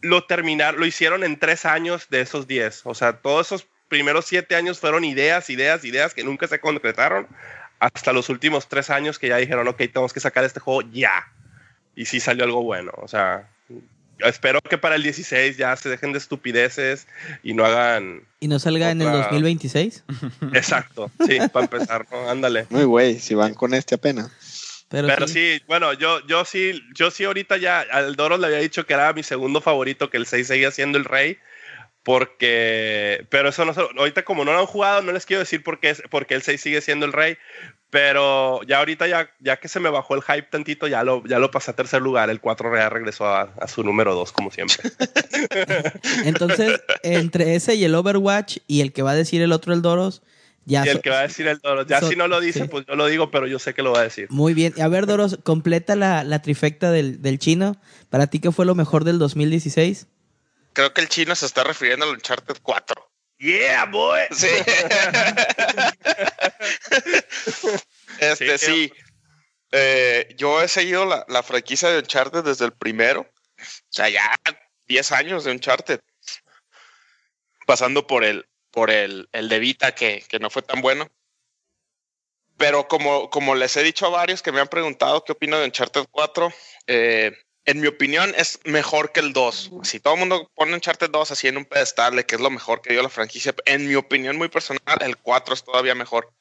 lo 0.00 0.24
terminaron, 0.24 0.80
lo 0.80 0.86
hicieron 0.86 1.22
en 1.22 1.38
tres 1.38 1.66
años 1.66 2.08
de 2.08 2.22
esos 2.22 2.46
diez. 2.46 2.80
O 2.84 2.94
sea, 2.94 3.18
todos 3.18 3.48
esos 3.48 3.66
primeros 3.88 4.24
siete 4.24 4.56
años 4.56 4.78
fueron 4.78 5.04
ideas, 5.04 5.50
ideas, 5.50 5.84
ideas 5.84 6.14
que 6.14 6.24
nunca 6.24 6.46
se 6.46 6.60
concretaron. 6.60 7.28
Hasta 7.78 8.14
los 8.14 8.30
últimos 8.30 8.70
tres 8.70 8.88
años 8.88 9.18
que 9.18 9.28
ya 9.28 9.36
dijeron, 9.36 9.68
ok, 9.68 9.76
tenemos 9.76 10.14
que 10.14 10.20
sacar 10.20 10.44
este 10.44 10.60
juego 10.60 10.80
ya. 10.90 11.30
Y 11.94 12.06
sí 12.06 12.20
salió 12.20 12.44
algo 12.44 12.62
bueno. 12.62 12.92
O 12.96 13.06
sea, 13.06 13.50
espero 14.20 14.60
que 14.62 14.78
para 14.78 14.94
el 14.94 15.02
16 15.02 15.58
ya 15.58 15.76
se 15.76 15.90
dejen 15.90 16.12
de 16.12 16.18
estupideces 16.18 17.06
y 17.42 17.52
no 17.52 17.66
hagan. 17.66 18.22
¿Y 18.40 18.48
no 18.48 18.58
salga 18.58 18.90
en 18.90 19.02
el 19.02 19.12
2026? 19.12 20.04
Exacto, 20.54 21.10
sí, 21.26 21.38
para 21.52 21.66
empezar, 21.66 22.06
Ándale. 22.28 22.66
Muy 22.70 22.84
güey, 22.84 23.18
si 23.18 23.34
van 23.34 23.52
con 23.52 23.74
este 23.74 23.96
apenas. 23.96 24.30
Pero, 24.90 25.28
sí. 25.28 25.62
bueno, 25.68 25.92
yo, 25.92 26.26
yo 26.26 26.44
sí, 26.44 26.82
yo 26.94 27.12
sí 27.12 27.22
ahorita 27.22 27.56
ya 27.58 27.80
al 27.80 28.16
Doro 28.16 28.36
le 28.36 28.48
había 28.48 28.58
dicho 28.58 28.86
que 28.86 28.94
era 28.94 29.12
mi 29.12 29.22
segundo 29.22 29.60
favorito, 29.60 30.10
que 30.10 30.16
el 30.16 30.26
6 30.26 30.48
seguía 30.48 30.72
siendo 30.72 30.98
el 30.98 31.04
rey. 31.04 31.38
Porque, 32.02 33.26
pero 33.28 33.50
eso 33.50 33.64
no 33.66 33.72
ahorita 33.98 34.24
como 34.24 34.44
no 34.44 34.52
lo 34.52 34.60
han 34.60 34.66
jugado, 34.66 35.02
no 35.02 35.12
les 35.12 35.26
quiero 35.26 35.40
decir 35.40 35.62
por 35.62 35.80
qué, 35.80 35.94
porque 36.10 36.34
el 36.34 36.42
6 36.42 36.60
sigue 36.60 36.80
siendo 36.80 37.04
el 37.04 37.12
rey, 37.12 37.36
pero 37.90 38.62
ya 38.62 38.78
ahorita 38.78 39.06
ya, 39.06 39.30
ya 39.38 39.58
que 39.58 39.68
se 39.68 39.80
me 39.80 39.90
bajó 39.90 40.14
el 40.14 40.22
hype 40.22 40.48
tantito, 40.50 40.88
ya 40.88 41.04
lo, 41.04 41.22
ya 41.26 41.38
lo 41.38 41.50
pasé 41.50 41.72
a 41.72 41.76
tercer 41.76 42.00
lugar, 42.00 42.30
el 42.30 42.40
4 42.40 42.74
ya 42.74 42.88
regresó 42.88 43.26
a, 43.26 43.52
a 43.60 43.68
su 43.68 43.84
número 43.84 44.14
2 44.14 44.32
como 44.32 44.50
siempre. 44.50 44.90
Entonces, 46.24 46.80
entre 47.02 47.54
ese 47.54 47.74
y 47.74 47.84
el 47.84 47.94
Overwatch 47.94 48.58
y 48.66 48.80
el 48.80 48.94
que 48.94 49.02
va 49.02 49.10
a 49.10 49.16
decir 49.16 49.42
el 49.42 49.52
otro 49.52 49.74
el 49.74 49.82
Doros, 49.82 50.22
y 50.70 50.88
el 50.88 51.00
que 51.00 51.10
va 51.10 51.20
a 51.20 51.22
decir 51.22 51.46
el 51.48 51.58
Doros. 51.58 51.86
Ya 51.86 52.00
si 52.00 52.16
no 52.16 52.28
lo 52.28 52.40
dice, 52.40 52.66
pues 52.66 52.86
yo 52.86 52.94
lo 52.94 53.06
digo, 53.06 53.30
pero 53.30 53.46
yo 53.46 53.58
sé 53.58 53.74
que 53.74 53.82
lo 53.82 53.92
va 53.92 54.00
a 54.00 54.04
decir. 54.04 54.28
Muy 54.30 54.54
bien. 54.54 54.74
A 54.80 54.88
ver, 54.88 55.06
Doros, 55.06 55.38
completa 55.42 55.96
la, 55.96 56.24
la 56.24 56.42
trifecta 56.42 56.90
del, 56.90 57.22
del, 57.22 57.38
chino. 57.38 57.80
¿Para 58.08 58.28
ti 58.28 58.40
qué 58.40 58.52
fue 58.52 58.66
lo 58.66 58.74
mejor 58.74 59.04
del 59.04 59.18
2016? 59.18 60.06
Creo 60.72 60.94
que 60.94 61.00
el 61.00 61.08
chino 61.08 61.34
se 61.34 61.46
está 61.46 61.64
refiriendo 61.64 62.04
al 62.04 62.12
Uncharted 62.12 62.56
4. 62.62 63.10
Yeah, 63.38 63.86
boy. 63.86 64.20
Sí. 64.30 64.48
este, 68.20 68.58
sí. 68.58 68.92
Eh, 69.72 70.34
yo 70.36 70.62
he 70.62 70.68
seguido 70.68 71.06
la, 71.06 71.24
la 71.28 71.42
franquicia 71.42 71.88
de 71.88 71.98
Uncharted 71.98 72.44
desde 72.44 72.66
el 72.66 72.72
primero. 72.72 73.22
O 73.22 73.88
sea, 73.88 74.08
ya 74.08 74.36
10 74.88 75.12
años 75.12 75.44
de 75.44 75.52
Uncharted. 75.52 76.00
Pasando 77.66 78.06
por 78.06 78.24
el, 78.24 78.46
por 78.70 78.90
el, 78.90 79.28
el 79.32 79.48
de 79.48 79.58
Vita 79.58 79.94
que, 79.94 80.24
que, 80.28 80.38
no 80.38 80.50
fue 80.50 80.62
tan 80.62 80.80
bueno. 80.80 81.08
Pero 82.56 82.88
como, 82.88 83.30
como 83.30 83.54
les 83.54 83.76
he 83.76 83.82
dicho 83.82 84.06
a 84.06 84.10
varios 84.10 84.42
que 84.42 84.52
me 84.52 84.60
han 84.60 84.68
preguntado 84.68 85.24
qué 85.24 85.32
opino 85.32 85.58
de 85.58 85.64
Uncharted 85.64 86.06
4, 86.10 86.52
eh, 86.86 87.32
en 87.64 87.80
mi 87.80 87.86
opinión 87.86 88.34
es 88.36 88.60
mejor 88.64 89.12
que 89.12 89.20
el 89.20 89.32
2. 89.32 89.70
Si 89.82 90.00
todo 90.00 90.14
el 90.14 90.20
mundo 90.20 90.50
pone 90.54 90.74
Uncharted 90.74 91.10
2 91.10 91.30
así 91.30 91.48
en 91.48 91.56
un 91.56 91.64
pedestal 91.64 92.16
de 92.16 92.24
que 92.24 92.34
es 92.34 92.40
lo 92.40 92.50
mejor 92.50 92.82
que 92.82 92.92
dio 92.92 93.02
la 93.02 93.08
franquicia, 93.08 93.54
en 93.64 93.86
mi 93.86 93.94
opinión 93.94 94.36
muy 94.36 94.48
personal, 94.48 94.98
el 95.00 95.16
4 95.16 95.54
es 95.54 95.64
todavía 95.64 95.94
mejor. 95.94 96.32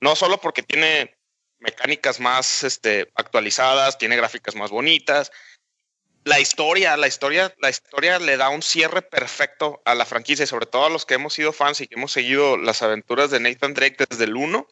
No 0.00 0.14
solo 0.16 0.40
porque 0.40 0.62
tiene 0.62 1.16
mecánicas 1.58 2.20
más 2.20 2.62
este, 2.62 3.10
actualizadas, 3.14 3.98
tiene 3.98 4.16
gráficas 4.16 4.54
más 4.54 4.70
bonitas, 4.70 5.32
la 6.24 6.40
historia, 6.40 6.96
la 6.96 7.06
historia, 7.06 7.54
la 7.58 7.68
historia 7.68 8.18
le 8.18 8.36
da 8.36 8.48
un 8.48 8.62
cierre 8.62 9.02
perfecto 9.02 9.82
a 9.84 9.94
la 9.94 10.06
franquicia 10.06 10.44
y 10.44 10.46
sobre 10.46 10.66
todo 10.66 10.86
a 10.86 10.90
los 10.90 11.04
que 11.04 11.14
hemos 11.14 11.34
sido 11.34 11.52
fans 11.52 11.80
y 11.80 11.86
que 11.86 11.96
hemos 11.96 12.12
seguido 12.12 12.56
las 12.56 12.82
aventuras 12.82 13.30
de 13.30 13.40
Nathan 13.40 13.74
Drake 13.74 14.06
desde 14.08 14.24
el 14.24 14.34
1. 14.34 14.66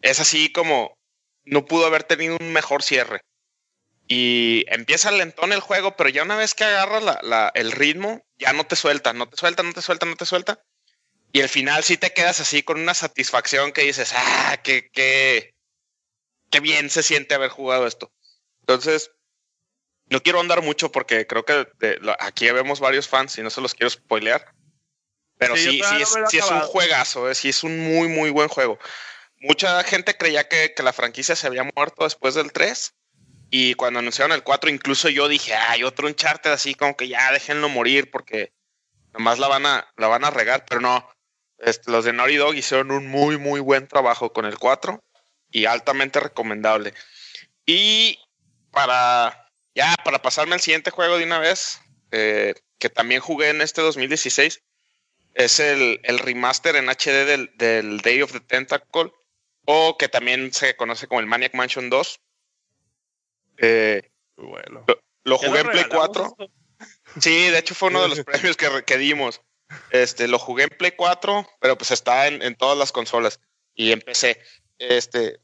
Es 0.00 0.18
así 0.18 0.50
como 0.50 0.98
no 1.44 1.66
pudo 1.66 1.86
haber 1.86 2.04
tenido 2.04 2.36
un 2.40 2.52
mejor 2.52 2.82
cierre. 2.82 3.20
Y 4.08 4.64
empieza 4.68 5.10
lentón 5.10 5.52
el 5.52 5.60
juego, 5.60 5.96
pero 5.96 6.08
ya 6.08 6.22
una 6.22 6.36
vez 6.36 6.54
que 6.54 6.64
agarra 6.64 7.50
el 7.54 7.72
ritmo, 7.72 8.24
ya 8.38 8.52
no 8.52 8.64
te 8.66 8.76
suelta, 8.76 9.12
no 9.12 9.28
te 9.28 9.36
suelta, 9.36 9.62
no 9.62 9.72
te 9.72 9.82
suelta, 9.82 10.06
no 10.06 10.16
te 10.16 10.26
suelta. 10.26 10.62
Y 11.32 11.40
al 11.40 11.48
final 11.48 11.84
sí 11.84 11.96
te 11.96 12.12
quedas 12.12 12.40
así 12.40 12.62
con 12.62 12.80
una 12.80 12.94
satisfacción 12.94 13.72
que 13.72 13.82
dices, 13.82 14.12
ah, 14.14 14.58
qué, 14.62 14.90
qué, 14.92 15.54
qué 16.50 16.60
bien 16.60 16.90
se 16.90 17.02
siente 17.02 17.34
haber 17.34 17.50
jugado 17.50 17.86
esto. 17.86 18.12
Entonces, 18.60 19.10
no 20.12 20.22
quiero 20.22 20.40
andar 20.40 20.62
mucho 20.62 20.92
porque 20.92 21.26
creo 21.26 21.44
que 21.44 21.66
aquí 22.20 22.50
vemos 22.50 22.80
varios 22.80 23.08
fans 23.08 23.38
y 23.38 23.42
no 23.42 23.48
se 23.48 23.62
los 23.62 23.74
quiero 23.74 23.88
spoilear. 23.88 24.54
Pero 25.38 25.56
sí, 25.56 25.80
sí, 26.28 26.36
es, 26.38 26.50
un 26.50 26.60
juegazo, 26.60 27.30
eh, 27.30 27.34
sí 27.34 27.48
es 27.48 27.64
un 27.64 27.80
muy, 27.80 28.08
muy 28.08 28.30
buen 28.30 28.48
juego. 28.48 28.78
Mucha 29.40 29.82
gente 29.82 30.16
creía 30.16 30.46
que, 30.46 30.72
la 30.84 30.92
franquicia 30.92 31.34
se 31.34 31.46
había 31.46 31.64
muerto 31.74 32.04
después 32.04 32.34
del 32.34 32.52
3. 32.52 32.94
Y 33.50 33.74
cuando 33.74 33.98
anunciaron 33.98 34.32
el 34.32 34.44
4, 34.44 34.70
incluso 34.70 35.08
yo 35.08 35.28
dije, 35.28 35.54
hay 35.54 35.82
otro 35.82 36.06
Uncharted 36.06 36.52
así 36.52 36.74
como 36.74 36.96
que 36.96 37.08
ya 37.08 37.32
déjenlo 37.32 37.68
morir 37.68 38.10
porque 38.10 38.52
nomás 39.14 39.38
la 39.38 39.48
van 39.48 39.66
a, 39.66 39.92
la 39.96 40.08
van 40.08 40.24
a 40.24 40.30
regar. 40.30 40.64
Pero 40.68 40.80
no, 40.80 41.08
este, 41.58 41.90
los 41.90 42.04
de 42.04 42.12
Naughty 42.12 42.36
Dog 42.36 42.54
hicieron 42.54 42.92
un 42.92 43.08
muy, 43.08 43.38
muy 43.38 43.60
buen 43.60 43.88
trabajo 43.88 44.32
con 44.32 44.44
el 44.44 44.58
4 44.58 45.02
y 45.50 45.64
altamente 45.64 46.20
recomendable. 46.20 46.94
Y 47.66 48.18
para 48.70 49.41
ya, 49.74 49.94
para 50.04 50.20
pasarme 50.20 50.54
al 50.54 50.60
siguiente 50.60 50.90
juego 50.90 51.18
de 51.18 51.24
una 51.24 51.38
vez, 51.38 51.80
eh, 52.10 52.54
que 52.78 52.90
también 52.90 53.20
jugué 53.20 53.50
en 53.50 53.60
este 53.60 53.80
2016, 53.80 54.62
es 55.34 55.60
el, 55.60 56.00
el 56.04 56.18
remaster 56.18 56.76
en 56.76 56.88
HD 56.88 57.24
del, 57.26 57.50
del, 57.56 57.98
Day 57.98 58.22
of 58.22 58.32
the 58.32 58.40
Tentacle, 58.40 59.12
o 59.64 59.96
que 59.96 60.08
también 60.08 60.52
se 60.52 60.76
conoce 60.76 61.06
como 61.06 61.20
el 61.20 61.26
Maniac 61.26 61.54
Mansion 61.54 61.88
2. 61.88 62.20
Eh, 63.58 64.10
bueno. 64.36 64.84
Lo, 65.24 65.38
jugué 65.38 65.60
en 65.60 65.70
Play 65.70 65.84
4. 65.88 66.36
Sí, 67.20 67.48
de 67.48 67.58
hecho 67.58 67.74
fue 67.74 67.88
uno 67.88 68.02
de 68.02 68.08
los 68.08 68.20
premios 68.24 68.56
que, 68.56 68.84
que, 68.84 68.98
dimos. 68.98 69.40
Este, 69.90 70.28
lo 70.28 70.38
jugué 70.38 70.64
en 70.64 70.70
Play 70.70 70.92
4, 70.92 71.48
pero 71.60 71.78
pues 71.78 71.92
está 71.92 72.26
en, 72.26 72.42
en 72.42 72.56
todas 72.56 72.76
las 72.76 72.92
consolas. 72.92 73.40
Y 73.74 73.92
empecé. 73.92 74.38
Este, 74.78 75.40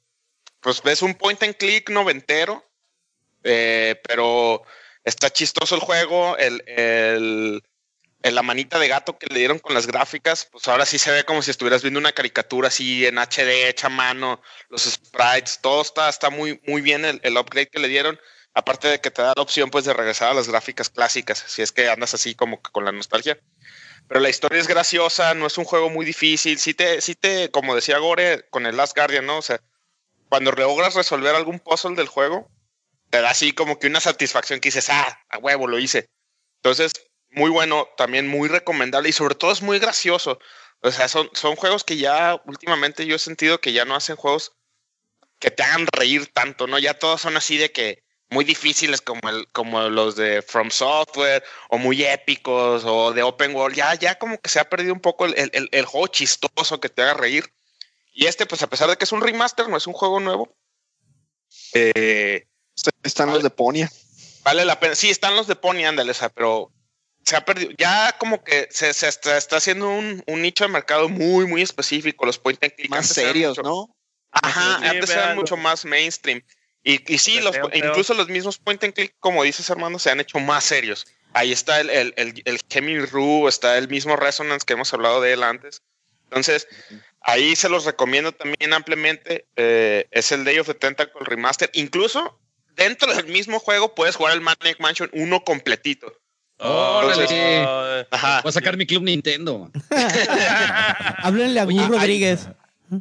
pues 0.61 0.83
ves 0.83 1.03
un 1.03 1.15
point 1.15 1.43
and 1.43 1.57
click 1.57 1.89
noventero 1.91 2.68
eh, 3.45 4.01
pero 4.07 4.63
está 5.05 5.31
chistoso 5.31 5.75
el 5.75 5.81
juego, 5.81 6.37
el, 6.37 6.63
el, 6.67 7.63
la 8.23 8.43
manita 8.43 8.79
de 8.79 8.89
gato 8.89 9.19
que 9.19 9.27
le 9.27 9.39
dieron 9.39 9.59
con 9.59 9.75
las 9.75 9.87
gráficas, 9.87 10.49
pues 10.51 10.69
ahora 10.69 10.87
sí 10.87 10.99
se 10.99 11.11
ve 11.11 11.25
como 11.25 11.43
si 11.43 11.51
estuvieras 11.51 11.83
viendo 11.83 12.01
una 12.01 12.13
caricatura 12.13 12.69
así 12.69 13.07
en 13.07 13.19
HD, 13.19 13.69
hecha 13.69 13.89
mano, 13.89 14.41
los 14.69 14.83
sprites, 14.83 15.61
todo 15.61 15.83
está, 15.83 16.09
está 16.09 16.31
muy, 16.31 16.61
muy 16.67 16.81
bien 16.81 17.05
el, 17.05 17.21
el, 17.23 17.37
upgrade 17.37 17.69
que 17.69 17.81
le 17.81 17.89
dieron. 17.89 18.19
Aparte 18.55 18.89
de 18.89 19.01
que 19.01 19.11
te 19.11 19.23
da 19.23 19.35
la 19.37 19.43
opción 19.43 19.71
pues 19.71 19.85
de 19.85 19.93
regresar 19.93 20.31
a 20.31 20.35
las 20.35 20.49
gráficas 20.49 20.91
clásicas, 20.91 21.45
si 21.47 21.63
es 21.63 21.71
que 21.71 21.89
andas 21.89 22.15
así 22.15 22.35
como 22.35 22.61
con 22.61 22.85
la 22.85 22.93
nostalgia. 22.93 23.39
Pero 24.09 24.21
la 24.21 24.31
historia 24.31 24.59
es 24.59 24.67
graciosa, 24.67 25.35
no 25.35 25.47
es 25.47 25.59
un 25.59 25.65
juego 25.65 25.91
muy 25.91 26.05
difícil. 26.05 26.59
Sí 26.59 26.73
te, 26.75 27.01
sí 27.03 27.15
te, 27.15 27.51
como 27.51 27.75
decía 27.75 27.99
Gore 27.99 28.47
con 28.51 28.67
el 28.67 28.77
Last 28.77 28.97
Guardian, 28.97 29.27
¿no? 29.27 29.39
O 29.39 29.43
sea, 29.43 29.61
cuando 30.29 30.51
logras 30.53 30.95
resolver 30.95 31.35
algún 31.35 31.61
puzzle 31.61 31.95
del 31.95 32.09
juego, 32.09 32.51
te 33.11 33.21
da 33.21 33.31
así 33.31 33.53
como 33.53 33.79
que 33.79 33.87
una 33.87 34.01
satisfacción 34.01 34.61
que 34.61 34.69
dices, 34.69 34.91
ah, 34.91 35.25
a 35.29 35.39
huevo, 35.39 35.67
lo 35.67 35.79
hice. 35.79 36.09
Entonces, 36.57 36.93
muy 37.31 37.51
bueno, 37.51 37.89
también 37.97 38.29
muy 38.29 38.49
recomendable 38.49 39.09
y 39.09 39.13
sobre 39.13 39.35
todo 39.35 39.53
es 39.53 39.63
muy 39.63 39.79
gracioso. 39.79 40.39
O 40.81 40.91
sea, 40.91 41.09
son, 41.09 41.31
son 41.35 41.57
juegos 41.57 41.85
que 41.85 41.97
ya 41.97 42.41
últimamente 42.47 43.07
yo 43.07 43.17
he 43.17 43.19
sentido 43.19 43.61
que 43.61 43.73
ya 43.73 43.85
no 43.85 43.95
hacen 43.95 44.17
juegos 44.17 44.53
que 45.39 45.51
te 45.51 45.63
hagan 45.63 45.87
reír 45.87 46.27
tanto, 46.29 46.67
¿no? 46.67 46.79
Ya 46.79 46.95
todos 46.95 47.21
son 47.21 47.37
así 47.37 47.57
de 47.57 47.73
que 47.73 48.03
muy 48.31 48.45
difíciles 48.45 49.01
como, 49.01 49.29
el, 49.29 49.47
como 49.53 49.89
los 49.89 50.17
de 50.17 50.43
From 50.43 50.71
Software 50.71 51.43
o 51.71 51.79
muy 51.79 52.05
épicos 52.05 52.83
o 52.85 53.13
de 53.13 53.23
Open 53.23 53.55
World. 53.55 53.77
Ya, 53.77 53.95
ya 53.95 54.19
como 54.19 54.39
que 54.39 54.51
se 54.51 54.61
ha 54.61 54.69
perdido 54.69 54.93
un 54.93 55.01
poco 55.01 55.27
el, 55.27 55.35
el, 55.53 55.69
el 55.71 55.85
juego 55.87 56.09
chistoso 56.09 56.81
que 56.81 56.89
te 56.89 57.03
haga 57.03 57.15
reír. 57.15 57.53
Y 58.13 58.27
este, 58.27 58.47
pues 58.47 58.63
a 58.63 58.69
pesar 58.69 58.91
de 58.91 58.97
que 58.97 59.05
es 59.05 59.13
un 59.13 59.21
remaster, 59.21 59.69
no 59.69 59.77
es 59.77 59.87
un 59.87 59.93
juego 59.93 60.19
nuevo, 60.19 60.57
eh, 61.73 62.48
están 63.03 63.31
los 63.33 63.43
de 63.43 63.51
Ponia. 63.51 63.91
Vale 64.43 64.65
la 64.65 64.79
pena. 64.81 64.95
Sí, 64.95 65.11
están 65.11 65.37
los 65.37 65.47
de 65.47 65.57
Pony, 65.57 65.85
ándale, 65.85 66.13
pero 66.35 66.73
se 67.25 67.37
ha 67.37 67.45
perdido, 67.45 67.73
ya 67.77 68.17
como 68.19 68.43
que 68.43 68.69
se, 68.71 68.95
se 68.95 69.09
está, 69.09 69.37
está 69.37 69.57
haciendo 69.57 69.91
un, 69.91 70.23
un 70.27 70.41
nicho 70.43 70.65
de 70.65 70.69
mercado 70.71 71.09
muy, 71.09 71.47
muy 71.47 71.61
específico, 71.63 72.25
los 72.25 72.39
point 72.39 72.63
and 72.65 72.73
click. 72.75 72.91
Más 72.91 73.09
serios, 73.09 73.59
mucho- 73.59 73.69
¿no? 73.69 73.95
Ajá, 74.31 74.79
Sí, 74.81 74.87
antes 74.89 75.11
eran 75.11 75.37
mucho 75.37 75.57
más 75.57 75.85
mainstream. 75.85 76.43
Y, 76.85 77.13
y 77.13 77.19
sí, 77.19 77.41
los, 77.41 77.57
incluso 77.75 78.15
los 78.15 78.29
mismos 78.29 78.59
point 78.59 78.83
and 78.85 78.95
click, 78.95 79.15
como 79.21 79.43
dices 79.43 79.69
Armando, 79.71 79.99
se 79.99 80.11
han 80.11 80.21
hecho 80.21 80.39
más 80.39 80.65
serios. 80.65 81.07
Ahí 81.35 81.53
está 81.53 81.81
el, 81.81 81.91
el, 81.91 82.15
el, 82.17 82.43
el 82.47 82.61
Kemi 82.65 82.99
Ru, 83.01 83.49
está 83.49 83.77
el 83.77 83.89
mismo 83.89 84.17
Resonance 84.17 84.65
que 84.65 84.73
hemos 84.75 84.93
hablado 84.95 85.21
de 85.21 85.35
él 85.35 85.43
antes. 85.43 85.83
Entonces, 86.25 86.67
ahí 87.21 87.55
se 87.57 87.69
los 87.69 87.85
recomiendo 87.85 88.33
también 88.33 88.73
ampliamente. 88.73 89.47
eh, 89.57 90.07
es 90.11 90.33
el 90.33 90.45
Day 90.45 90.59
of 90.59 90.67
the 90.69 90.75
Tentacle 90.75 91.21
Remaster. 91.25 91.69
Incluso 91.75 92.39
dentro 92.79 93.15
del 93.15 93.27
mismo 93.27 93.59
juego 93.59 93.95
puedes 93.95 94.17
jugar 94.17 94.33
el 94.35 94.41
Maniac 94.41 94.81
Mansion 94.81 95.11
1 95.13 95.45
completito. 95.45 96.11
Órale. 96.61 97.65
Oh, 97.67 98.05
Ajá. 98.11 98.41
Voy 98.43 98.49
a 98.49 98.53
sacar 98.53 98.77
mi 98.77 98.87
club 98.87 99.03
Nintendo. 99.05 99.71
Háblenle 101.19 101.61
a 101.61 101.65
Gus 101.65 101.89
Rodríguez. 101.89 102.49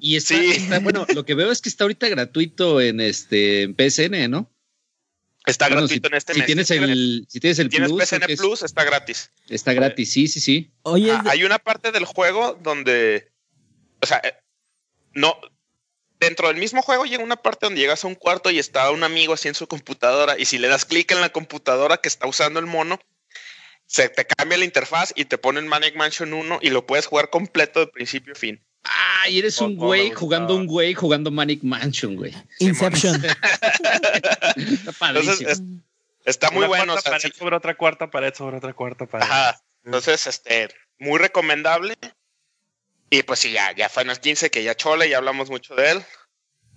Y 0.02 0.18
está, 0.18 0.36
Sí. 0.36 0.52
está- 0.52 0.80
bueno, 0.80 1.06
lo 1.16 1.26
que 1.26 1.34
veo 1.34 1.52
es 1.52 1.62
que 1.62 1.70
está 1.70 1.86
ahorita 1.86 2.10
gratuito 2.10 2.82
en 2.82 3.00
este 3.00 3.64
en 3.64 3.74
PSN, 3.76 4.28
¿no? 4.30 4.52
Está 5.46 5.68
Bueno, 5.68 5.84
gratuito 5.84 6.10
si, 6.10 6.12
en 6.14 6.18
este 6.18 6.34
si 6.34 6.40
mes. 6.40 6.46
Tienes 6.46 6.72
el, 6.72 7.26
si 7.30 7.40
tienes 7.40 7.60
el 7.60 7.70
Tienes 7.70 7.90
Plus, 7.90 8.04
PSN 8.04 8.26
es- 8.34 8.40
Plus, 8.40 8.64
está 8.64 8.84
gratis. 8.84 9.32
está 9.48 9.74
gratis, 9.74 10.12
sí, 10.12 10.28
sí, 10.28 10.42
sí. 10.42 10.74
Oye, 10.82 11.12
Ah, 11.12 11.24
hay 11.30 11.44
una 11.46 11.58
parte 11.58 11.92
del 11.94 12.04
juego 12.04 12.60
donde, 12.62 13.32
o 14.02 14.06
sea, 14.06 14.18
eh, 14.24 14.34
no, 15.14 15.36
dentro 16.20 16.48
del 16.48 16.58
mismo 16.58 16.82
juego 16.82 17.06
llega 17.06 17.24
una 17.24 17.36
parte 17.36 17.66
donde 17.66 17.80
llegas 17.82 18.04
a 18.04 18.08
un 18.08 18.16
cuarto 18.16 18.50
y 18.52 18.60
está 18.60 18.90
un 18.92 19.04
amigo 19.04 19.34
así 19.34 19.48
en 19.48 19.56
su 19.56 19.68
computadora 19.68 20.36
y 20.38 20.46
si 20.46 20.58
le 20.58 20.68
das 20.68 20.86
clic 20.86 21.12
en 21.12 21.22
la 21.22 21.30
computadora 21.30 21.98
que 21.98 22.08
está 22.08 22.28
usando 22.28 22.60
el 22.60 22.66
mono, 22.66 23.00
se 23.86 24.10
te 24.10 24.26
cambia 24.26 24.58
la 24.58 24.66
interfaz 24.66 25.14
y 25.16 25.26
te 25.26 25.38
pone 25.38 25.60
en 25.60 25.68
Maniac 25.68 25.96
Mansion 25.96 26.34
1 26.34 26.60
y 26.62 26.70
lo 26.72 26.86
puedes 26.86 27.06
jugar 27.06 27.30
completo 27.30 27.80
de 27.80 27.88
principio 27.88 28.34
a 28.34 28.36
fin. 28.36 28.64
Ay, 28.84 29.40
eres 29.40 29.60
un 29.60 29.76
güey 29.76 30.12
jugando 30.12 30.56
un 30.56 30.66
güey 30.66 30.94
jugando 30.94 31.30
Manic 31.32 31.62
Mansion, 31.64 32.16
güey. 32.16 32.34
Inception. 32.60 33.22
Está 34.56 35.08
Entonces, 35.10 35.42
es- 35.42 35.62
está 36.26 36.52
muy 36.52 36.60
una 36.60 36.68
bueno. 36.68 36.84
o 36.94 36.96
cuarta 36.96 37.02
sea, 37.02 37.12
pared 37.18 37.32
sí. 37.32 37.38
sobre 37.38 37.56
otra 37.56 37.76
cuarta 37.76 38.10
pared 38.10 38.34
sobre 38.34 38.58
otra 38.58 38.74
cuarta 38.74 39.06
pared. 39.06 39.26
Ajá. 39.26 39.60
Entonces, 39.84 40.28
este, 40.28 40.70
muy 41.00 41.18
recomendable. 41.20 41.96
Y 43.10 43.24
pues 43.24 43.40
sí, 43.40 43.52
ya, 43.52 43.74
ya 43.76 43.90
Final 43.90 44.20
15, 44.20 44.50
que 44.50 44.64
ya 44.64 44.76
chole, 44.76 45.10
ya 45.10 45.18
hablamos 45.18 45.50
mucho 45.50 45.76
de 45.76 45.92
él. 45.92 46.04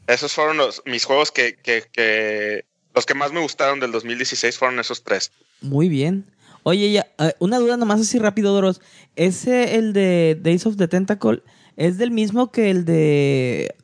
Esos 0.06 0.32
fueron 0.32 0.56
los, 0.56 0.82
mis 0.86 1.04
juegos 1.04 1.30
que, 1.32 1.56
que, 1.56 1.84
que, 1.92 2.64
los 2.94 3.06
que 3.06 3.14
más 3.14 3.32
me 3.32 3.40
gustaron 3.40 3.80
del 3.80 3.92
2016 3.92 4.56
fueron 4.58 4.78
esos 4.80 5.02
tres. 5.04 5.32
Muy 5.60 5.88
bien. 5.88 6.26
Oye, 6.62 6.92
ya, 6.92 7.06
eh, 7.18 7.34
una 7.38 7.58
duda 7.58 7.76
nomás 7.76 8.00
así 8.00 8.18
rápido, 8.18 8.52
Doros. 8.52 8.80
¿Ese, 9.16 9.76
el 9.76 9.92
de 9.92 10.36
Days 10.40 10.66
of 10.66 10.76
the 10.76 10.88
Tentacle, 10.88 11.42
es 11.76 11.98
del 11.98 12.10
mismo 12.10 12.52
que 12.52 12.70
el 12.70 12.84
de... 12.84 13.74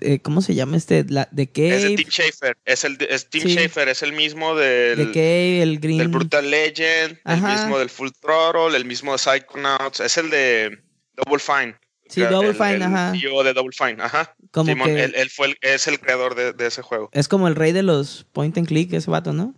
eh, 0.00 0.18
¿Cómo 0.20 0.42
se 0.42 0.54
llama 0.54 0.76
este? 0.76 1.04
La, 1.08 1.28
de 1.32 1.50
Es 1.54 1.82
de. 1.82 1.96
Tim 1.96 2.08
Schafer. 2.08 2.56
Es 2.64 2.84
el 2.84 2.98
es 3.08 3.28
Tim 3.30 3.42
Sí. 3.42 3.54
Schafer, 3.54 3.88
es 3.88 4.02
el 4.02 4.12
mismo 4.12 4.54
del, 4.54 4.98
De 4.98 5.06
Cave, 5.06 5.62
el 5.62 5.78
Green. 5.80 5.98
del 5.98 6.08
Brutal 6.08 6.50
Legend, 6.50 7.18
Ajá. 7.24 7.52
el 7.54 7.60
mismo 7.60 7.78
del 7.78 7.90
Full 7.90 8.10
Throttle, 8.20 8.76
el 8.76 8.84
mismo 8.84 9.12
de 9.12 9.18
Psychonauts, 9.18 10.00
es 10.00 10.16
el 10.18 10.30
de 10.30 10.78
Double 11.14 11.38
Fine. 11.40 11.74
Sí, 12.08 12.22
El- 12.22 12.30
Double 12.30 12.50
el- 12.50 12.54
Fine, 12.54 12.74
el 12.74 12.82
ajá. 12.84 13.12
CEO 13.18 13.42
de 13.42 13.52
Double 13.54 13.72
Fine, 13.76 14.02
ajá. 14.02 14.34
Como 14.52 14.66
Simón, 14.70 14.88
que- 14.94 15.04
él, 15.04 15.14
él 15.16 15.30
fue 15.30 15.48
el- 15.48 15.58
es 15.60 15.86
el 15.88 15.98
creador 16.00 16.34
de, 16.34 16.52
de 16.52 16.66
ese 16.66 16.82
juego. 16.82 17.08
Es 17.12 17.28
como 17.28 17.48
el 17.48 17.54
rey 17.56 17.72
de 17.72 17.82
los 17.82 18.26
point 18.32 18.56
and 18.58 18.66
click, 18.68 18.92
ese 18.92 19.10
vato, 19.10 19.32
¿no? 19.32 19.54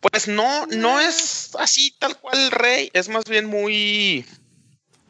Pues 0.00 0.26
no, 0.26 0.66
no 0.66 0.98
es 1.00 1.50
así 1.58 1.94
tal 1.98 2.16
cual 2.18 2.36
el 2.38 2.50
rey, 2.50 2.90
es 2.92 3.08
más 3.08 3.24
bien 3.24 3.46
muy... 3.46 4.24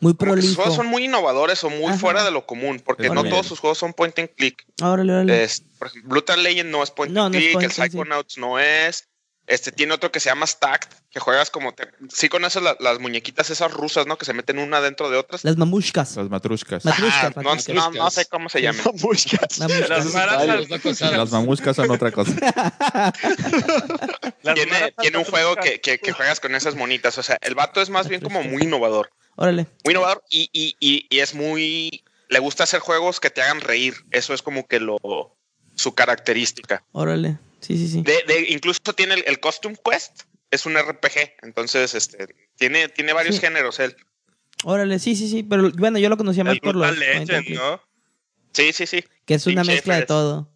Muy 0.01 0.15
que 0.15 0.25
sus 0.25 0.33
prolijo. 0.33 0.55
juegos 0.57 0.75
son 0.75 0.87
muy 0.89 1.05
innovadores 1.05 1.63
o 1.63 1.71
muy 1.71 1.87
Ajá. 1.87 1.97
fuera 1.99 2.25
de 2.25 2.33
lo 2.33 2.45
común, 2.45 2.83
porque 2.85 3.09
no 3.09 3.23
todos 3.25 3.47
sus 3.47 3.61
juegos 3.61 3.79
son 3.79 3.95
point 3.95 4.19
and 4.19 4.29
click. 4.37 4.67
Órale, 4.83 5.13
órale. 5.13 5.45
Es, 5.45 5.63
por 5.79 5.87
ejemplo, 5.89 6.11
Brutal 6.11 6.43
Legend 6.43 6.71
no 6.71 6.83
es 6.83 6.91
point 6.91 7.13
No, 7.13 7.27
and 7.27 7.35
no 7.37 7.41
click, 7.41 7.53
point 7.53 7.65
el 7.67 7.71
click, 7.73 7.85
sí. 7.87 7.91
Psychonauts 7.93 8.37
no 8.37 8.59
es. 8.59 9.09
Este 9.49 9.73
tiene 9.73 9.93
otro 9.93 10.13
que 10.13 10.21
se 10.21 10.29
llama 10.29 10.47
Stacked, 10.47 10.89
que 11.11 11.19
juegas 11.19 11.51
como 11.51 11.75
te, 11.75 11.89
sí 12.09 12.29
conoces 12.29 12.63
la- 12.63 12.77
las 12.79 13.01
muñequitas 13.01 13.51
esas 13.51 13.73
rusas, 13.73 14.07
¿no? 14.07 14.17
Que 14.17 14.25
se 14.25 14.33
meten 14.33 14.59
una 14.59 14.81
dentro 14.81 15.11
de 15.11 15.17
otras. 15.19 15.45
Las 15.45 15.57
mamushkas. 15.57 16.17
Las 16.17 16.31
matrushkas. 16.31 16.85
Matrushkas, 16.85 17.37
no, 17.37 17.43
matrushkas. 17.43 17.75
no, 17.75 17.91
no 17.91 18.11
sé 18.11 18.27
cómo 18.27 18.49
se 18.49 18.63
llaman. 18.63 18.83
Mamushkas. 18.85 19.59
Mamushkas. 19.59 19.89
Las 19.89 21.01
Las 21.13 21.31
mamushkas 21.33 21.77
son 21.77 21.91
otra 21.91 22.13
cosa. 22.13 22.33
Tiene, 24.55 24.93
tiene 25.01 25.19
un 25.19 25.25
juego 25.25 25.57
que, 25.57 25.81
que, 25.81 25.99
que 25.99 26.13
juegas 26.13 26.41
con 26.41 26.55
esas 26.55 26.75
monitas. 26.75 27.19
O 27.19 27.23
sea, 27.23 27.39
el 27.41 27.55
vato 27.55 27.81
es 27.81 27.91
más 27.91 28.09
bien 28.09 28.21
como 28.21 28.43
muy 28.43 28.63
innovador. 28.63 29.11
Órale. 29.37 29.67
Muy 29.85 29.93
innovador 29.95 30.23
y, 30.31 30.49
y, 30.53 30.77
y, 30.81 31.07
y 31.11 31.19
es 31.21 31.35
muy. 31.35 32.05
Le 32.29 32.39
gusta 32.39 32.65
hacer 32.65 32.81
juegos 32.81 33.21
que 33.21 33.31
te 33.31 33.43
hagan 33.43 33.61
reír. 33.61 33.95
Eso 34.11 34.35
es 34.35 34.43
como 34.43 34.67
que 34.67 34.81
lo 34.81 34.99
su 35.75 35.95
característica. 35.95 36.85
Órale. 36.93 37.39
Sí, 37.63 37.79
sí, 37.79 37.89
sí. 37.89 38.03
De, 38.03 38.23
de- 38.27 38.47
incluso 38.51 38.81
tiene 38.95 39.15
el, 39.15 39.25
el 39.27 39.41
Costume 39.41 39.77
Quest, 39.83 40.23
es 40.51 40.67
un 40.67 40.77
RPG. 40.77 41.37
Entonces, 41.43 41.95
este, 41.95 42.35
tiene, 42.57 42.89
tiene 42.91 43.13
varios 43.15 43.37
Sí. 43.37 43.41
géneros 43.41 43.81
él. 43.81 43.97
Órale, 44.65 44.99
sí, 44.99 45.17
sí, 45.17 45.29
sí. 45.31 45.43
Pero 45.43 45.71
bueno, 45.79 45.99
yo 45.99 46.09
lo 46.09 46.17
conocía 46.17 46.45
más 46.45 46.59
por 46.59 46.77
los 46.77 46.97
Legend, 46.99 47.49
¿no? 47.51 47.81
Sí, 48.53 48.73
sí, 48.73 48.87
sí. 48.87 49.03
Que 49.25 49.35
es 49.35 49.47
una 49.47 49.65
mezcla 49.65 49.97
de 49.97 50.07
todo. 50.07 50.49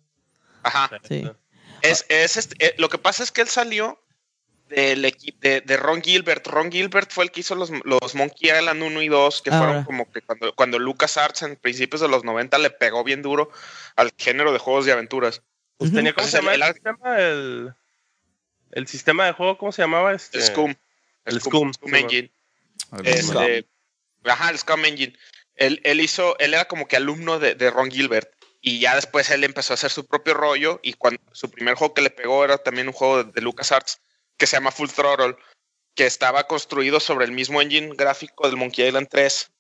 Ajá. 0.63 0.91
Sí. 1.09 1.25
Es, 1.83 2.05
es 2.09 2.37
este- 2.37 2.67
eh, 2.67 2.75
lo 2.79 2.89
que 2.89 2.99
pasa 2.99 3.23
es 3.23 3.31
que 3.33 3.41
él 3.41 3.49
salió 3.49 4.03
del 4.69 5.05
equipo 5.05 5.39
de, 5.41 5.61
de 5.61 5.77
Ron 5.77 6.03
Gilbert. 6.03 6.45
Ron 6.49 6.73
Gilbert 6.73 7.11
fue 7.13 7.25
el 7.25 7.31
que 7.31 7.41
hizo 7.41 7.55
los, 7.55 7.71
los 7.85 8.15
Monkey 8.17 8.51
Island 8.51 8.83
1 8.83 9.03
y 9.03 9.09
2, 9.09 9.43
que 9.43 9.51
Ah, 9.51 9.59
fueron 9.59 9.85
como 9.85 10.11
que 10.11 10.23
cuando, 10.23 10.53
cuando 10.57 10.79
LucasArts 10.81 11.43
en 11.43 11.55
principios 11.57 12.01
de 12.01 12.09
los 12.09 12.25
90 12.25 12.59
le 12.59 12.71
pegó 12.71 13.05
bien 13.05 13.23
duro 13.23 13.51
al 13.95 14.11
género 14.19 14.53
de 14.53 14.59
juegos 14.59 14.85
de 14.85 14.93
aventuras. 14.93 15.43
Pues 15.79 15.93
tenía, 15.93 16.13
¿cómo 16.15 16.27
se 16.27 16.39
El- 16.39 16.43
llama 16.43 16.55
el 16.55 16.61
el, 16.61 16.63
ar- 16.63 16.75
sistema? 16.75 17.21
El, 17.21 17.75
el 18.73 18.87
sistema 18.87 19.27
de 19.27 19.33
juego, 19.33 19.59
¿cómo 19.59 19.73
se 19.73 19.83
llamaba? 19.83 20.13
Este? 20.15 20.39
El 20.39 20.45
Scum. 20.45 20.75
el 21.25 21.41
Scum, 21.41 21.73
Engine. 21.93 22.31
Scum. 22.89 23.01
Este, 23.05 23.67
ajá, 24.25 24.51
el 24.51 24.59
Scum 24.59 24.85
Engine. 24.85 25.17
Él, 25.55 25.81
él 25.85 26.01
hizo, 26.01 26.39
él 26.39 26.55
era 26.55 26.67
como 26.67 26.87
que 26.89 26.97
alumno 26.97 27.39
de, 27.39 27.55
de 27.55 27.71
Ron 27.71 27.91
Gilbert. 27.91 28.31
Y 28.61 28.81
ya 28.81 28.95
después 28.97 29.31
él 29.31 29.45
empezó 29.45 29.73
a 29.73 29.75
hacer 29.75 29.91
su 29.91 30.07
propio 30.07 30.35
rollo. 30.35 30.81
Y 30.83 30.95
cuando 30.95 31.21
su 31.33 31.51
primer 31.51 31.75
juego 31.77 31.95
que 31.95 32.03
le 32.03 32.11
pegó 32.11 32.45
era 32.45 32.59
también 32.59 32.89
un 32.89 32.93
juego 32.93 33.23
de, 33.25 33.33
de 33.33 33.41
LucasArts 33.41 34.01
que 34.37 34.47
se 34.47 34.57
llama 34.57 34.71
Full 34.73 34.91
Throttle, 34.91 35.37
que 35.95 36.05
estaba 36.07 36.47
construido 36.47 37.01
sobre 37.01 37.25
el 37.25 37.33
mismo 37.33 37.63
engine 37.63 37.95
gráfico 37.97 38.47
del 38.49 38.57
Monkey 38.59 38.87
Island 38.87 39.09
3. 39.11 39.51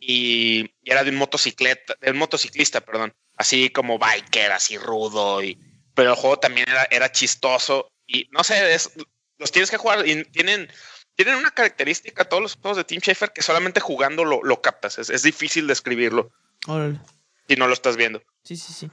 Y, 0.00 0.72
y 0.82 0.90
era 0.90 1.04
de 1.04 1.10
un 1.10 1.16
motocicleta, 1.16 1.94
de 2.00 2.10
un 2.10 2.16
motociclista, 2.18 2.80
perdón. 2.80 3.14
Así 3.36 3.70
como 3.70 3.98
biker, 3.98 4.52
así 4.52 4.78
rudo. 4.78 5.42
Y, 5.42 5.58
pero 5.94 6.10
el 6.10 6.16
juego 6.16 6.38
también 6.38 6.66
era, 6.68 6.84
era 6.90 7.10
chistoso. 7.12 7.88
Y 8.06 8.28
no 8.32 8.44
sé, 8.44 8.74
es- 8.74 8.90
los 9.38 9.50
tienes 9.52 9.70
que 9.70 9.76
jugar. 9.78 10.06
Y 10.06 10.24
tienen, 10.26 10.68
tienen 11.16 11.36
una 11.36 11.50
característica 11.50 12.24
todos 12.28 12.42
los 12.42 12.54
juegos 12.56 12.76
de 12.76 12.84
Team 12.84 13.00
Schafer 13.00 13.32
que 13.32 13.42
solamente 13.42 13.80
jugando 13.80 14.24
lo, 14.24 14.42
lo 14.42 14.60
captas. 14.62 14.98
Es, 14.98 15.10
es 15.10 15.22
difícil 15.22 15.66
describirlo 15.66 16.30
Órale. 16.66 17.00
si 17.48 17.56
no 17.56 17.66
lo 17.66 17.72
estás 17.74 17.96
viendo. 17.96 18.22
Sí, 18.44 18.56
sí, 18.56 18.72
sí. 18.72 18.90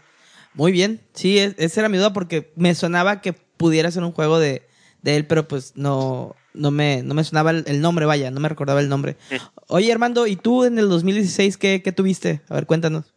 Muy 0.53 0.71
bien. 0.71 1.01
Sí, 1.13 1.37
es- 1.39 1.55
esa 1.57 1.81
era 1.81 1.89
mi 1.89 1.97
duda 1.97 2.13
porque 2.13 2.51
me 2.55 2.73
sonaba 2.75 3.21
que 3.21 3.33
pudiera 3.33 3.91
ser 3.91 4.03
un 4.03 4.11
juego 4.13 4.39
de, 4.39 4.67
de 5.01 5.15
él, 5.17 5.27
pero 5.27 5.47
pues 5.47 5.73
no, 5.75 6.35
no, 6.53 6.71
me, 6.71 7.03
no 7.03 7.13
me 7.13 7.23
sonaba 7.23 7.51
el, 7.51 7.63
el 7.67 7.81
nombre, 7.81 8.05
vaya, 8.05 8.31
no 8.31 8.39
me 8.39 8.49
recordaba 8.49 8.79
el 8.79 8.89
nombre. 8.89 9.17
Mm. 9.29 9.35
Oye, 9.67 9.91
Armando, 9.91 10.25
¿y 10.27 10.35
tú 10.35 10.63
en 10.65 10.79
el 10.79 10.89
2016 10.89 11.57
qué, 11.57 11.81
qué 11.83 11.91
tuviste? 11.91 12.41
A 12.49 12.55
ver, 12.55 12.65
cuéntanos. 12.65 13.13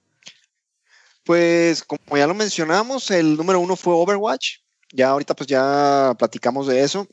Pues 1.25 1.85
como 1.85 2.17
ya 2.17 2.27
lo 2.27 2.35
mencionamos, 2.35 3.11
el 3.11 3.37
número 3.37 3.61
uno 3.61 3.77
fue 3.77 3.95
Overwatch. 3.95 4.59
Ya 4.93 5.09
ahorita 5.09 5.35
pues 5.35 5.47
ya 5.47 6.15
platicamos 6.19 6.67
de 6.67 6.83
eso. 6.83 7.07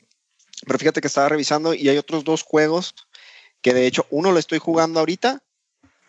Pero 0.66 0.78
fíjate 0.78 1.00
que 1.00 1.06
estaba 1.06 1.28
revisando 1.28 1.72
y 1.74 1.88
hay 1.88 1.96
otros 1.96 2.24
dos 2.24 2.42
juegos 2.42 2.94
que 3.62 3.74
de 3.74 3.86
hecho 3.86 4.06
uno 4.10 4.32
lo 4.32 4.38
estoy 4.38 4.58
jugando 4.58 5.00
ahorita. 5.00 5.42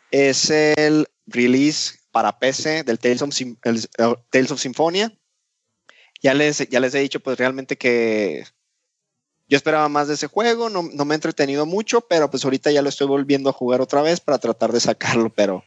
Es 0.09 0.49
el 0.49 1.07
release 1.25 1.99
para 2.11 2.37
PC 2.37 2.83
del 2.83 2.99
el 3.03 3.87
Tales 4.29 4.51
of 4.51 4.59
Symphonia. 4.59 5.17
Ya 6.21 6.33
les, 6.33 6.69
ya 6.69 6.79
les 6.79 6.93
he 6.93 6.99
dicho 6.99 7.19
pues 7.19 7.37
realmente 7.37 7.77
que 7.77 8.43
yo 9.47 9.57
esperaba 9.57 9.89
más 9.89 10.07
de 10.07 10.13
ese 10.13 10.27
juego, 10.27 10.69
no, 10.69 10.83
no 10.83 11.03
me 11.03 11.13
he 11.13 11.15
entretenido 11.15 11.65
mucho, 11.65 12.01
pero 12.01 12.29
pues 12.29 12.45
ahorita 12.45 12.71
ya 12.71 12.81
lo 12.81 12.87
estoy 12.87 13.07
volviendo 13.07 13.49
a 13.49 13.53
jugar 13.53 13.81
otra 13.81 14.01
vez 14.01 14.21
para 14.21 14.37
tratar 14.37 14.71
de 14.71 14.79
sacarlo, 14.79 15.29
pero 15.29 15.65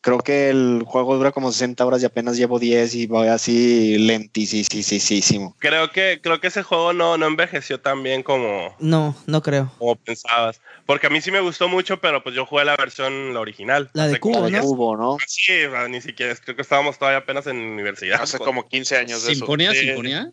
creo 0.00 0.18
que 0.18 0.50
el 0.50 0.82
juego 0.86 1.16
dura 1.16 1.32
como 1.32 1.52
60 1.52 1.84
horas 1.84 2.02
y 2.02 2.06
apenas 2.06 2.36
llevo 2.36 2.58
10 2.58 2.94
y 2.94 3.06
voy 3.06 3.28
así 3.28 3.98
lentísimo. 3.98 5.56
Creo 5.58 5.90
que, 5.90 6.20
creo 6.22 6.40
que 6.40 6.48
ese 6.48 6.62
juego 6.62 6.92
no, 6.92 7.18
no 7.18 7.26
envejeció 7.26 7.80
tan 7.80 8.02
bien 8.02 8.22
como, 8.22 8.74
No, 8.78 9.14
no 9.26 9.42
creo. 9.42 9.72
como 9.78 9.96
pensabas. 9.96 10.60
Porque 10.86 11.06
a 11.06 11.10
mí 11.10 11.20
sí 11.20 11.30
me 11.30 11.40
gustó 11.40 11.68
mucho, 11.68 12.00
pero 12.00 12.22
pues 12.22 12.34
yo 12.34 12.46
jugué 12.46 12.64
la 12.64 12.76
versión 12.76 13.34
la 13.34 13.40
original. 13.40 13.90
La 13.92 14.08
de 14.08 14.18
Cubo, 14.18 14.48
¿no? 14.96 14.96
¿no? 14.96 15.16
Sí, 15.26 15.52
ni 15.88 16.00
siquiera, 16.00 16.34
creo 16.36 16.56
que 16.56 16.62
estábamos 16.62 16.98
todavía 16.98 17.18
apenas 17.18 17.46
en 17.46 17.56
universidad. 17.56 18.22
Hace 18.22 18.38
como 18.38 18.68
15 18.68 18.96
años 18.96 19.24
de 19.24 19.32
eso. 19.32 19.40
¿Sinfonía? 19.40 19.72
Sí. 19.72 19.80
¿Sinfonía? 19.80 20.32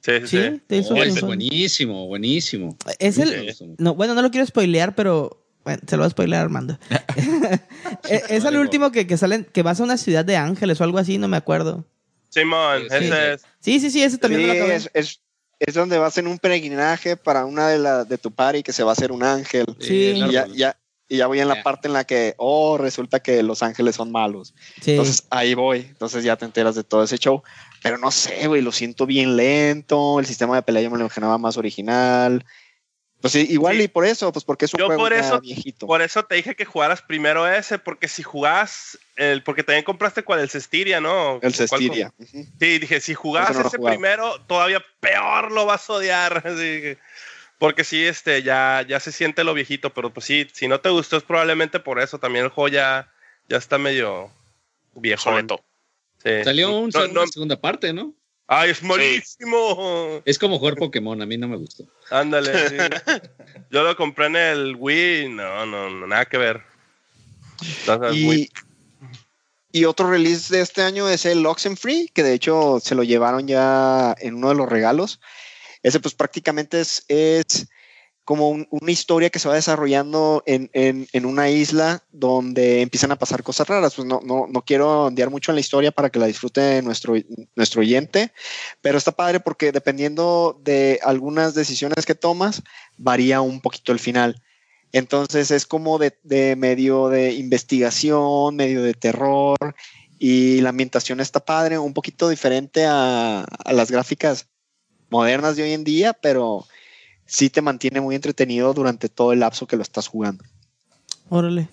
Sí, 0.00 0.12
sí, 0.26 0.26
Sí, 0.26 0.60
sí. 0.82 0.92
Oh, 0.92 1.02
es 1.02 1.20
buenísimo, 1.22 2.06
buenísimo. 2.06 2.76
Es 2.98 3.16
el. 3.16 3.54
No, 3.78 3.94
bueno, 3.94 4.12
no 4.14 4.20
lo 4.20 4.30
quiero 4.30 4.46
spoilear, 4.46 4.94
pero 4.94 5.43
bueno, 5.64 5.82
se 5.86 5.96
lo 5.96 6.02
voy 6.02 6.06
a 6.06 6.10
spoilear 6.10 6.40
a 6.40 6.44
Armando. 6.44 6.78
es 8.08 8.22
es 8.30 8.44
el 8.44 8.58
último 8.58 8.92
que, 8.92 9.06
que 9.06 9.16
salen, 9.16 9.44
que 9.44 9.62
vas 9.62 9.80
a 9.80 9.84
una 9.84 9.96
ciudad 9.96 10.24
de 10.24 10.36
ángeles 10.36 10.80
o 10.80 10.84
algo 10.84 10.98
así, 10.98 11.18
no 11.18 11.28
me 11.28 11.36
acuerdo. 11.36 11.84
Simón, 12.28 12.82
Sí, 12.82 12.98
sí. 12.98 13.04
ese 13.04 13.32
es. 13.32 13.42
Sí, 13.60 13.80
sí, 13.80 13.90
sí, 13.90 14.02
ese 14.02 14.18
también 14.18 14.42
Sí, 14.42 14.46
me 14.48 14.58
lo 14.58 14.66
es, 14.66 14.90
es, 14.92 15.20
es 15.58 15.74
donde 15.74 15.98
vas 15.98 16.18
en 16.18 16.26
un 16.26 16.38
peregrinaje 16.38 17.16
para 17.16 17.44
una 17.44 17.68
de, 17.68 17.78
la, 17.78 18.04
de 18.04 18.18
tu 18.18 18.30
party 18.32 18.62
que 18.62 18.72
se 18.72 18.82
va 18.82 18.90
a 18.90 18.92
hacer 18.92 19.12
un 19.12 19.22
ángel. 19.22 19.66
Sí. 19.78 20.14
Y 20.16 20.32
ya, 20.32 20.46
ya, 20.48 20.76
y 21.08 21.18
ya 21.18 21.26
voy 21.26 21.40
en 21.40 21.48
la 21.48 21.62
parte 21.62 21.88
en 21.88 21.94
la 21.94 22.04
que, 22.04 22.34
oh, 22.38 22.76
resulta 22.76 23.20
que 23.20 23.42
los 23.42 23.62
ángeles 23.62 23.94
son 23.94 24.10
malos. 24.10 24.54
Sí. 24.82 24.92
Entonces 24.92 25.26
ahí 25.30 25.54
voy. 25.54 25.80
Entonces 25.80 26.24
ya 26.24 26.36
te 26.36 26.44
enteras 26.44 26.74
de 26.74 26.84
todo 26.84 27.04
ese 27.04 27.18
show. 27.18 27.42
Pero 27.82 27.98
no 27.98 28.10
sé, 28.10 28.46
güey, 28.48 28.62
lo 28.62 28.72
siento 28.72 29.06
bien 29.06 29.36
lento. 29.36 30.18
El 30.18 30.26
sistema 30.26 30.56
de 30.56 30.62
pelea 30.62 30.82
yo 30.82 30.90
me 30.90 30.98
lo 30.98 31.04
imaginaba 31.04 31.38
más 31.38 31.56
original. 31.56 32.44
Pues 33.24 33.32
sí, 33.32 33.46
igual 33.48 33.78
Sí. 33.78 33.84
y 33.84 33.88
por 33.88 34.04
eso, 34.04 34.30
pues 34.32 34.44
porque 34.44 34.66
es 34.66 34.74
un 34.74 34.80
Yo 34.80 34.84
juego 34.84 35.00
por 35.04 35.14
ya 35.14 35.20
eso- 35.20 35.40
viejito. 35.40 35.86
Por 35.86 36.02
eso 36.02 36.26
te 36.26 36.34
dije 36.34 36.54
que 36.54 36.66
jugaras 36.66 37.00
primero 37.00 37.48
ese, 37.50 37.78
porque 37.78 38.06
si 38.06 38.22
jugás, 38.22 38.98
el, 39.16 39.42
porque 39.42 39.62
también 39.62 39.82
compraste 39.82 40.22
cuál, 40.24 40.40
el 40.40 40.50
Cestiria, 40.50 41.00
¿no? 41.00 41.36
el 41.36 41.40
¿Cuál 41.40 41.54
Cestiria. 41.54 42.12
Sí, 42.20 42.78
dije, 42.78 43.00
si 43.00 43.14
jugás 43.14 43.48
Ese 43.56 43.78
no 43.78 43.84
primero, 43.86 44.42
todavía 44.42 44.84
peor 45.00 45.52
lo 45.52 45.64
vas 45.64 45.88
a 45.88 45.94
odiar. 45.94 46.42
así 46.46 46.58
que- 46.82 46.98
porque 47.56 47.82
sí, 47.82 48.04
este, 48.04 48.42
ya, 48.42 48.84
ya 48.86 49.00
se 49.00 49.10
siente 49.10 49.42
lo 49.42 49.54
viejito, 49.54 49.94
pero 49.94 50.12
pues 50.12 50.26
sí, 50.26 50.46
si 50.52 50.68
no 50.68 50.80
te 50.80 50.90
gustó 50.90 51.16
es 51.16 51.22
probablemente 51.22 51.80
por 51.80 52.00
eso. 52.00 52.18
También 52.18 52.44
el 52.44 52.50
juego 52.50 52.68
ya, 52.68 53.10
ya 53.48 53.56
está 53.56 53.78
medio 53.78 54.30
viejo. 54.96 55.30
Salió 56.44 56.78
un, 56.78 56.90
no, 56.90 57.04
una 57.06 57.26
segunda 57.26 57.58
parte, 57.58 57.94
¿no? 57.94 58.12
Ay, 58.46 58.70
es 58.70 58.82
malísimo. 58.82 60.22
Es 60.24 60.38
como 60.38 60.58
jugar 60.58 60.76
Pokémon, 60.76 61.20
a 61.20 61.26
mí 61.26 61.38
no 61.38 61.48
me 61.48 61.56
gustó. 61.56 61.84
Ándale, 62.10 62.68
sí. 62.68 62.76
Yo 63.70 63.82
lo 63.82 63.96
compré 63.96 64.26
en 64.26 64.36
el 64.36 64.76
Wii, 64.76 65.30
no, 65.30 65.66
no, 65.66 65.90
no, 65.90 66.06
nada 66.06 66.26
que 66.26 66.36
ver. 66.36 66.62
Entonces, 67.80 68.16
Y, 68.16 68.50
y 69.72 69.84
otro 69.86 70.10
release 70.10 70.54
de 70.54 70.62
este 70.62 70.82
año 70.82 71.08
es 71.08 71.24
el 71.24 71.44
Oxenfree, 71.46 72.08
que 72.12 72.22
de 72.22 72.34
hecho 72.34 72.80
se 72.80 72.94
lo 72.94 73.02
llevaron 73.02 73.48
ya 73.48 74.14
en 74.18 74.34
uno 74.34 74.50
de 74.50 74.54
los 74.56 74.68
regalos. 74.68 75.20
Ese 75.82 76.00
pues 76.00 76.14
prácticamente 76.14 76.80
es, 76.80 77.04
es 77.08 77.66
como 78.24 78.48
un- 78.48 78.66
una 78.70 78.90
historia 78.90 79.30
que 79.30 79.38
se 79.38 79.48
va 79.48 79.54
desarrollando 79.54 80.42
en, 80.46 80.70
en- 80.72 81.06
en 81.12 81.26
una 81.26 81.50
isla 81.50 82.02
donde 82.10 82.80
empiezan 82.80 83.12
a 83.12 83.16
pasar 83.16 83.42
cosas 83.42 83.68
raras. 83.68 83.94
Pues 83.94 84.06
no, 84.08 84.20
no, 84.24 84.46
no 84.46 84.62
quiero 84.62 85.04
ondear 85.06 85.30
mucho 85.30 85.50
en 85.52 85.56
la 85.56 85.60
historia 85.60 85.92
para 85.92 86.10
que 86.10 86.18
la 86.18 86.26
disfrute 86.26 86.80
nuestro, 86.82 87.14
nuestro 87.54 87.80
oyente, 87.82 88.32
pero 88.80 88.96
está 88.98 89.12
padre 89.12 89.40
porque 89.40 89.72
dependiendo 89.72 90.58
de 90.64 91.00
algunas 91.02 91.54
decisiones 91.54 92.06
que 92.06 92.14
tomas, 92.14 92.62
varía 92.96 93.40
un 93.40 93.60
poquito 93.60 93.92
el 93.92 93.98
final. 93.98 94.42
Entonces 94.92 95.50
es 95.50 95.66
como 95.66 95.98
de, 95.98 96.16
de 96.22 96.54
medio 96.56 97.08
de 97.08 97.32
investigación, 97.32 98.54
medio 98.56 98.82
de 98.82 98.94
terror 98.94 99.56
y 100.18 100.60
la 100.60 100.70
ambientación 100.70 101.20
está 101.20 101.40
padre, 101.44 101.78
un 101.78 101.92
poquito 101.92 102.28
diferente 102.28 102.86
a, 102.86 103.40
a 103.42 103.72
las 103.72 103.90
gráficas 103.90 104.46
modernas 105.10 105.56
de 105.56 105.64
hoy 105.64 105.72
en 105.72 105.84
día, 105.84 106.12
pero 106.12 106.64
sí 107.26 107.50
te 107.50 107.62
mantiene 107.62 108.00
muy 108.00 108.14
entretenido 108.14 108.72
durante 108.74 109.08
todo 109.08 109.32
el 109.32 109.40
lapso 109.40 109.66
que 109.66 109.76
lo 109.76 109.82
estás 109.82 110.08
jugando. 110.08 110.44
Órale. 111.28 111.68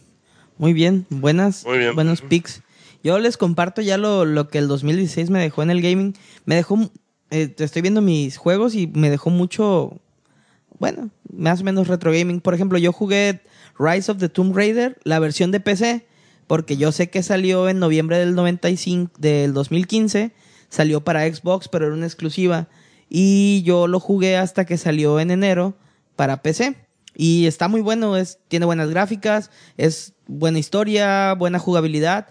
Muy 0.58 0.74
bien, 0.74 1.06
buenas, 1.10 1.66
Muy 1.66 1.80
bien. 1.80 1.96
buenos 1.96 2.22
picks. 2.22 2.62
Yo 3.04 3.18
les 3.20 3.38
comparto 3.38 3.82
ya 3.82 3.98
lo, 3.98 4.26
lo 4.26 4.50
que 4.50 4.60
el 4.60 4.68
2016 4.68 5.30
me 5.30 5.40
dejó 5.40 5.64
en 5.64 5.72
el 5.72 5.82
gaming. 5.82 6.14
Me 6.46 6.56
dejó, 6.56 6.92
eh, 7.32 7.54
estoy 7.58 7.82
viendo 7.82 8.02
mis 8.02 8.38
juegos 8.38 8.76
y 8.76 8.88
me 8.88 9.10
dejó 9.10 9.32
mucho, 9.32 10.00
bueno, 10.78 11.10
más 11.34 11.62
o 11.62 11.64
menos 11.64 11.88
retro 11.88 12.12
gaming. 12.12 12.42
Por 12.42 12.54
ejemplo, 12.54 12.78
yo 12.78 12.94
jugué 12.94 13.42
Rise 13.80 14.12
of 14.12 14.20
the 14.20 14.30
Tomb 14.30 14.56
Raider, 14.56 15.00
la 15.04 15.18
versión 15.18 15.50
de 15.52 15.60
PC, 15.60 16.06
porque 16.46 16.78
yo 16.78 16.92
sé 16.92 17.10
que 17.10 17.24
salió 17.24 17.68
en 17.68 17.80
noviembre 17.80 18.20
del 18.20 18.36
95, 18.36 19.14
del 19.18 19.54
2015, 19.54 20.32
salió 20.70 21.04
para 21.04 21.26
Xbox, 21.32 21.68
pero 21.70 21.88
era 21.88 21.96
una 21.96 22.06
exclusiva. 22.06 22.68
Y 23.14 23.62
yo 23.64 23.88
lo 23.88 24.00
jugué 24.00 24.38
hasta 24.38 24.64
que 24.66 24.78
salió 24.78 25.20
en 25.20 25.32
enero 25.32 25.76
para 26.16 26.42
PC. 26.42 26.78
Y 27.14 27.46
está 27.46 27.68
muy 27.68 27.82
bueno, 27.82 28.16
es, 28.16 28.40
tiene 28.48 28.66
buenas 28.66 28.90
gráficas, 28.90 29.52
es 29.76 30.14
buena 30.28 30.60
historia, 30.60 31.34
buena 31.34 31.60
jugabilidad. 31.60 32.28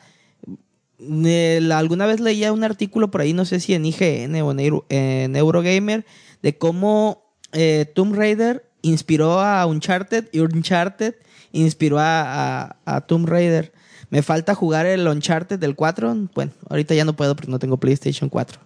Alguna 1.72 2.06
vez 2.06 2.20
leía 2.20 2.52
un 2.52 2.64
artículo 2.64 3.10
por 3.10 3.20
ahí, 3.20 3.34
no 3.34 3.44
sé 3.44 3.60
si 3.60 3.74
en 3.74 3.84
IGN 3.84 4.40
o 4.42 4.50
en, 4.52 4.60
Euro- 4.60 4.86
en 4.88 5.36
Eurogamer, 5.36 6.06
de 6.42 6.56
cómo 6.56 7.24
eh, 7.52 7.84
Tomb 7.94 8.14
Raider 8.14 8.64
inspiró 8.80 9.40
a 9.40 9.66
Uncharted 9.66 10.28
y 10.32 10.40
Uncharted 10.40 11.14
inspiró 11.52 11.98
a, 11.98 12.64
a- 12.70 12.76
a 12.86 13.00
Tomb 13.02 13.28
Raider. 13.28 13.72
Me 14.08 14.22
falta 14.22 14.54
jugar 14.54 14.86
el 14.86 15.06
Uncharted 15.06 15.58
del 15.58 15.76
4. 15.76 16.28
Bueno, 16.34 16.52
ahorita 16.70 16.94
ya 16.94 17.04
no 17.04 17.14
puedo 17.16 17.36
porque 17.36 17.50
no 17.50 17.58
tengo 17.58 17.76
PlayStation 17.76 18.30
4. 18.30 18.60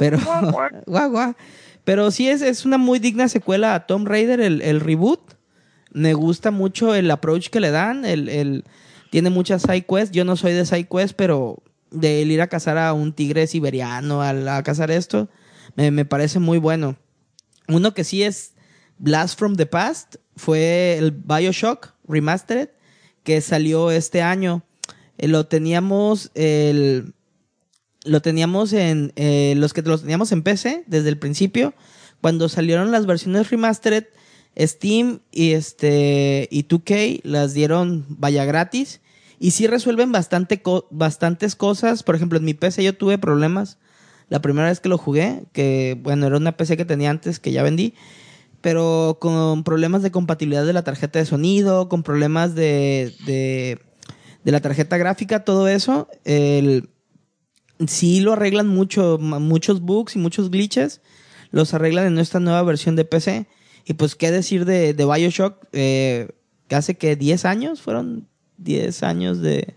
Pero, 0.00 0.18
guau, 0.86 1.10
guau. 1.10 1.34
Pero 1.84 2.10
sí 2.10 2.28
es, 2.28 2.40
es 2.40 2.64
una 2.64 2.78
muy 2.78 2.98
digna 2.98 3.28
secuela 3.28 3.74
a 3.74 3.86
Tomb 3.86 4.08
Raider, 4.08 4.40
el, 4.40 4.62
el 4.62 4.80
reboot. 4.80 5.20
Me 5.92 6.14
gusta 6.14 6.50
mucho 6.50 6.94
el 6.94 7.10
approach 7.10 7.50
que 7.50 7.60
le 7.60 7.70
dan. 7.70 8.06
El, 8.06 8.28
el- 8.30 8.64
tiene 9.10 9.28
muchas 9.28 9.62
side 9.62 9.84
quests. 9.86 10.12
Yo 10.12 10.24
no 10.24 10.36
soy 10.36 10.52
de 10.54 10.64
side 10.64 10.88
quests, 10.88 11.12
pero 11.12 11.62
de 11.90 12.22
el 12.22 12.30
ir 12.30 12.40
a 12.40 12.46
cazar 12.46 12.78
a 12.78 12.92
un 12.94 13.12
tigre 13.12 13.46
siberiano, 13.46 14.22
al- 14.22 14.48
a, 14.48 14.62
cazar 14.62 14.90
esto, 14.90 15.28
me, 15.76 15.90
me 15.90 16.04
parece 16.06 16.38
muy 16.38 16.58
bueno. 16.58 16.96
Uno 17.68 17.92
que 17.92 18.04
sí 18.04 18.22
es 18.22 18.54
Blast 18.98 19.38
from 19.38 19.56
the 19.56 19.66
Past 19.66 20.16
fue 20.36 20.96
el 20.98 21.10
Bioshock 21.12 21.92
Remastered, 22.08 22.70
que 23.22 23.40
salió 23.42 23.90
este 23.90 24.22
año. 24.22 24.64
Eh, 25.18 25.28
lo 25.28 25.46
teníamos 25.46 26.30
el 26.34 27.12
lo 28.04 28.22
teníamos 28.22 28.72
en 28.72 29.12
eh, 29.16 29.54
los 29.56 29.72
que 29.72 29.82
los 29.82 30.00
teníamos 30.02 30.32
en 30.32 30.42
PC 30.42 30.84
desde 30.86 31.08
el 31.10 31.18
principio 31.18 31.74
cuando 32.20 32.48
salieron 32.48 32.90
las 32.90 33.06
versiones 33.06 33.50
remastered 33.50 34.04
Steam 34.58 35.20
y 35.30 35.52
este 35.52 36.48
y 36.50 36.64
2K 36.66 37.20
las 37.24 37.54
dieron 37.54 38.04
vaya 38.08 38.44
gratis. 38.44 39.00
Y 39.38 39.52
sí 39.52 39.66
resuelven 39.66 40.12
bastante 40.12 40.60
co- 40.60 40.86
bastantes 40.90 41.56
cosas. 41.56 42.02
Por 42.02 42.14
ejemplo 42.14 42.38
en 42.38 42.44
mi 42.44 42.52
PC 42.54 42.82
yo 42.84 42.94
tuve 42.96 43.16
problemas 43.16 43.78
la 44.28 44.40
primera 44.42 44.68
vez 44.68 44.80
que 44.80 44.88
lo 44.88 44.98
jugué 44.98 45.44
que 45.52 45.98
bueno 46.02 46.26
era 46.26 46.36
una 46.36 46.56
PC 46.56 46.76
que 46.76 46.84
tenía 46.84 47.10
antes 47.10 47.40
que 47.40 47.52
ya 47.52 47.62
vendí 47.62 47.94
pero 48.60 49.18
con 49.20 49.64
problemas 49.64 50.02
de 50.02 50.10
compatibilidad 50.10 50.66
de 50.66 50.72
la 50.72 50.84
tarjeta 50.84 51.18
de 51.18 51.24
sonido 51.26 51.88
con 51.88 52.02
problemas 52.02 52.54
de 52.54 53.14
de, 53.26 53.80
de 54.44 54.52
la 54.52 54.60
tarjeta 54.60 54.98
gráfica 54.98 55.44
todo 55.44 55.66
eso 55.68 56.08
el 56.24 56.90
sí 57.86 58.20
lo 58.20 58.32
arreglan 58.32 58.68
mucho, 58.68 59.18
muchos 59.18 59.80
bugs 59.80 60.16
y 60.16 60.18
muchos 60.18 60.50
glitches, 60.50 61.00
los 61.50 61.74
arreglan 61.74 62.06
en 62.06 62.18
esta 62.18 62.40
nueva 62.40 62.62
versión 62.62 62.96
de 62.96 63.04
PC. 63.04 63.46
Y 63.84 63.94
pues, 63.94 64.14
¿qué 64.14 64.30
decir 64.30 64.64
de, 64.64 64.94
de 64.94 65.04
Bioshock? 65.04 65.66
Eh, 65.72 66.28
que 66.68 66.76
hace 66.76 66.96
que 66.96 67.16
10 67.16 67.44
años, 67.44 67.82
fueron 67.82 68.28
10 68.58 69.02
años 69.02 69.40
de, 69.40 69.74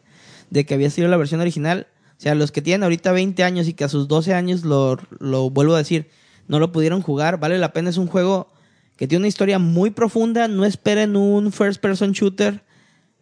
de 0.50 0.66
que 0.66 0.74
había 0.74 0.90
sido 0.90 1.08
la 1.08 1.18
versión 1.18 1.42
original. 1.42 1.88
O 2.18 2.22
sea, 2.24 2.36
los 2.36 2.52
que 2.52 2.62
tienen 2.62 2.84
ahorita 2.84 3.12
20 3.12 3.44
años 3.44 3.68
y 3.68 3.74
que 3.74 3.84
a 3.84 3.90
sus 3.90 4.08
12 4.08 4.34
años 4.34 4.64
lo, 4.64 4.98
lo 5.20 5.50
vuelvo 5.50 5.74
a 5.74 5.80
decir, 5.80 6.10
no 6.48 6.60
lo 6.60 6.72
pudieron 6.72 7.02
jugar, 7.02 7.40
vale 7.40 7.58
la 7.58 7.74
pena. 7.74 7.90
Es 7.90 7.98
un 7.98 8.08
juego 8.08 8.52
que 8.98 9.08
tiene 9.08 9.22
una 9.22 9.28
historia 9.28 9.58
muy 9.60 9.90
profunda. 9.90 10.48
No 10.48 10.66
esperen 10.66 11.16
un 11.16 11.52
first 11.52 11.82
person 11.82 12.12
shooter 12.12 12.64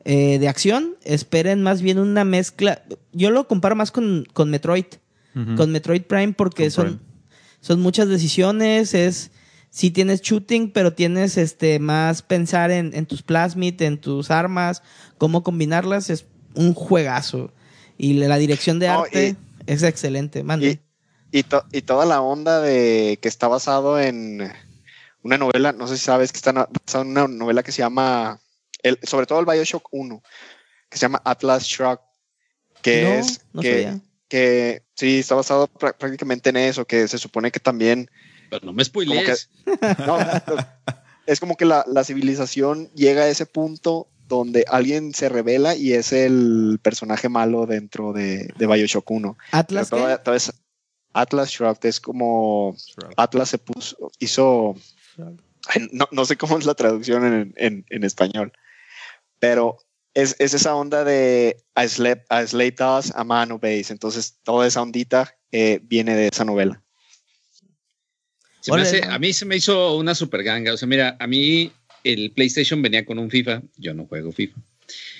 eh, 0.06 0.40
de 0.40 0.48
acción, 0.48 0.96
esperen 1.04 1.62
más 1.64 1.82
bien 1.82 2.00
una 2.00 2.24
mezcla. 2.26 2.84
Yo 3.12 3.30
lo 3.32 3.48
comparo 3.48 3.76
más 3.76 3.92
con, 3.92 4.26
con 4.34 4.50
Metroid, 4.50 4.86
con 5.56 5.72
Metroid 5.72 6.02
Prime, 6.04 6.34
porque 6.34 6.64
Con 6.64 6.72
son, 6.72 6.86
Prime. 6.86 7.00
son 7.62 7.82
muchas 7.82 8.10
decisiones. 8.10 8.94
Es 8.94 9.32
si 9.70 9.90
tienes 9.92 10.22
shooting, 10.22 10.72
pero 10.72 10.92
tienes 10.94 11.38
este 11.38 11.80
más 11.80 12.22
pensar 12.22 12.72
en, 12.72 12.94
en 12.94 13.06
tus 13.06 13.22
plasmid, 13.22 13.82
en 13.82 13.98
tus 13.98 14.30
armas, 14.32 14.84
cómo 15.18 15.44
combinarlas. 15.44 16.10
Es 16.10 16.26
un 16.56 16.74
juegazo. 16.74 17.54
Y 17.98 18.14
la 18.16 18.38
dirección 18.38 18.80
de 18.80 18.88
No, 18.88 19.04
arte 19.04 19.30
y- 19.30 19.72
es 19.72 19.84
excelente. 19.84 20.44
Mande. 20.44 20.82
Y, 21.32 21.40
y, 21.40 21.44
to- 21.44 21.64
y 21.72 21.84
toda 21.84 22.06
la 22.06 22.20
onda 22.22 22.60
de 22.60 23.18
que 23.22 23.30
está 23.30 23.48
basado 23.48 23.98
en 24.02 24.52
una 25.24 25.38
novela, 25.38 25.72
no 25.72 25.88
sé 25.88 25.96
si 25.98 26.04
sabes 26.04 26.34
que 26.34 26.38
está 26.38 26.52
basado 26.52 27.06
en 27.06 27.12
una 27.12 27.28
novela 27.30 27.64
que 27.64 27.72
se 27.72 27.78
llama, 27.84 28.41
el, 28.84 29.00
sobre 29.04 29.26
todo 29.26 29.40
el 29.40 29.46
Bioshock 29.46 29.88
1, 29.92 30.22
que 30.90 30.98
se 30.98 31.02
llama 31.04 31.22
Atlas 31.26 31.64
Shrugged, 31.66 32.00
que 32.82 33.04
no, 33.04 33.10
es 33.14 33.42
no 33.54 33.62
que, 33.62 33.72
sabía. 33.84 34.00
que 34.28 34.84
sí, 34.96 35.20
está 35.20 35.36
basado 35.36 35.68
prá- 35.68 35.96
prácticamente 35.96 36.50
en 36.50 36.58
eso, 36.58 36.86
que 36.86 37.08
se 37.08 37.18
supone 37.18 37.52
que 37.52 37.60
también 37.60 38.10
Pero 38.50 38.66
no 38.66 38.74
me 38.74 38.84
spoilees. 38.84 39.50
no, 40.06 40.18
es 41.26 41.40
como 41.40 41.56
que 41.56 41.66
la, 41.66 41.86
la 41.88 42.04
civilización 42.04 42.90
llega 42.94 43.24
a 43.24 43.28
ese 43.28 43.46
punto 43.46 44.08
donde 44.28 44.64
alguien 44.70 45.14
se 45.14 45.28
revela 45.30 45.76
y 45.76 45.94
es 45.94 46.14
el 46.14 46.80
personaje 46.82 47.28
malo 47.30 47.66
dentro 47.66 48.14
de, 48.14 48.52
de 48.58 48.68
Bioshock 48.68 49.10
1. 49.12 49.38
Atlas, 49.52 49.90
toda- 49.90 50.18
¿qué? 50.18 50.24
toda 50.24 50.38
esa- 50.38 50.54
Atlas 51.14 51.50
Shrugged 51.50 51.86
es 51.86 52.00
como 52.00 52.74
Atlas 53.18 53.50
se 53.50 53.58
puso, 53.58 54.12
hizo, 54.20 54.76
no, 55.92 56.08
no 56.12 56.24
sé 56.26 56.38
cómo 56.38 56.58
es 56.58 56.66
la 56.66 56.74
traducción 56.74 57.26
en, 57.26 57.54
en- 57.58 57.86
en 57.90 58.04
español, 58.06 58.54
pero 59.42 59.78
es, 60.14 60.36
es 60.40 60.54
esa 60.54 60.76
onda 60.76 61.04
de 61.04 61.58
a 61.76 61.88
slave, 61.88 62.24
a 62.30 62.46
slave 62.46 62.76
does, 62.78 63.12
a 63.16 63.24
man 63.24 63.52
obeys. 63.52 63.90
Entonces, 63.92 64.38
toda 64.44 64.68
esa 64.68 64.82
ondita 64.82 65.36
eh, 65.52 65.80
viene 65.84 66.16
de 66.16 66.28
esa 66.32 66.46
novela. 66.46 66.82
Se 68.62 68.72
me 68.72 68.76
Órale, 68.76 68.90
hace- 68.90 69.02
¿no? 69.08 69.14
a 69.14 69.20
mí 69.20 69.34
se 69.34 69.46
me 69.46 69.56
hizo 69.56 69.98
una 69.98 70.14
super 70.14 70.44
ganga. 70.44 70.74
O 70.74 70.78
sea, 70.78 70.88
mira, 70.88 71.18
a 71.20 71.26
mí 71.28 71.72
el 72.04 72.32
PlayStation 72.32 72.82
venía 72.82 73.04
con 73.06 73.18
un 73.20 73.30
FIFA. 73.32 73.64
Yo 73.78 73.94
no 73.94 74.06
juego 74.06 74.32
FIFA. 74.32 74.60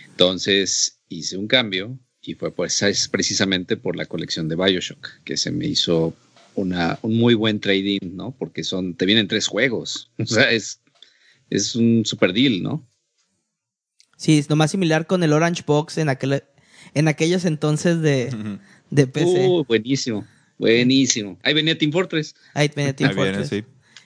Entonces 0.10 1.00
hice 1.10 1.38
un 1.38 1.48
cambio 1.48 1.98
y 2.22 2.36
fue 2.36 2.52
pues 2.54 2.82
es 2.84 3.08
precisamente 3.08 3.78
por 3.78 3.96
la 3.96 4.06
colección 4.06 4.48
de 4.48 4.56
Bioshock, 4.56 5.24
que 5.24 5.38
se 5.38 5.52
me 5.52 5.66
hizo 5.66 6.14
una, 6.54 7.00
un 7.02 7.18
muy 7.18 7.34
buen 7.34 7.60
trading, 7.60 8.00
¿no? 8.16 8.36
Porque 8.38 8.64
son, 8.64 8.94
te 8.96 9.06
vienen 9.06 9.28
tres 9.28 9.48
juegos. 9.48 10.12
O 10.20 10.26
sea, 10.26 10.52
es, 10.52 10.82
es 11.50 11.76
un 11.76 12.04
super 12.06 12.34
deal, 12.34 12.62
¿no? 12.62 12.86
Sí, 14.22 14.38
es 14.38 14.52
nomás 14.52 14.70
similar 14.70 15.08
con 15.08 15.24
el 15.24 15.34
Orange 15.34 15.64
Box 15.66 15.98
en 15.98 16.08
aquel 16.08 16.44
en 16.94 17.08
aquellos 17.08 17.44
entonces 17.44 18.02
de, 18.02 18.60
de 18.92 19.08
PC. 19.08 19.48
Uh, 19.48 19.66
buenísimo, 19.66 20.28
buenísimo. 20.60 21.40
Ahí 21.42 21.56
venía 21.56 21.76
Team 21.76 21.92
Fortress. 21.92 22.36
ahí 22.54 22.70
venía 22.76 22.96
Team 22.96 23.10
Ahí 23.10 23.16
viene, 23.16 23.30
Fortress. 23.32 23.50
sí. 23.50 23.64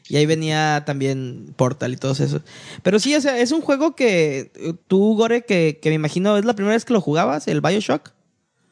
Y 0.08 0.16
ahí 0.16 0.26
venía 0.26 0.84
también 0.86 1.54
Portal 1.58 1.92
y 1.92 1.98
todos 1.98 2.22
esos. 2.22 2.44
Pero 2.82 2.98
sí, 3.00 3.14
o 3.14 3.20
sea, 3.20 3.38
es 3.42 3.52
un 3.52 3.60
juego 3.60 3.98
que 3.98 4.52
eh, 4.56 4.74
tú, 4.88 5.18
Gore, 5.18 5.44
que, 5.44 5.80
que 5.82 5.90
me 5.90 5.96
imagino 5.96 6.38
es 6.38 6.46
la 6.46 6.56
primera 6.56 6.76
vez 6.76 6.86
que 6.86 6.94
lo 6.94 7.02
jugabas, 7.02 7.50
el 7.50 7.60
Bioshock. 7.60 8.14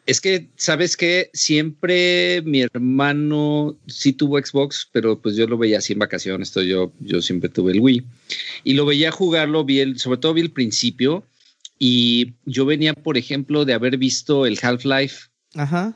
Es 0.05 0.21
que, 0.21 0.47
¿sabes 0.55 0.95
qué? 0.95 1.29
Siempre 1.33 2.41
mi 2.45 2.61
hermano 2.61 3.75
sí 3.87 4.13
tuvo 4.13 4.39
Xbox, 4.39 4.87
pero 4.93 5.19
pues 5.19 5.35
yo 5.35 5.45
lo 5.45 5.57
veía 5.57 5.79
así 5.79 5.91
en 5.91 5.99
vacaciones. 5.99 6.47
Esto 6.47 6.61
yo, 6.61 6.93
yo 7.01 7.21
siempre 7.21 7.49
tuve 7.49 7.73
el 7.73 7.81
Wii. 7.81 8.05
Y 8.63 8.75
lo 8.75 8.85
veía 8.85 9.11
jugarlo, 9.11 9.65
vi 9.65 9.81
el, 9.81 9.99
sobre 9.99 10.19
todo 10.19 10.33
vi 10.33 10.41
el 10.41 10.51
principio. 10.51 11.25
Y 11.79 12.33
yo 12.45 12.65
venía, 12.65 12.93
por 12.93 13.17
ejemplo, 13.17 13.65
de 13.65 13.73
haber 13.73 13.97
visto 13.97 14.45
el 14.45 14.57
Half-Life. 14.61 15.27
Ajá. 15.55 15.95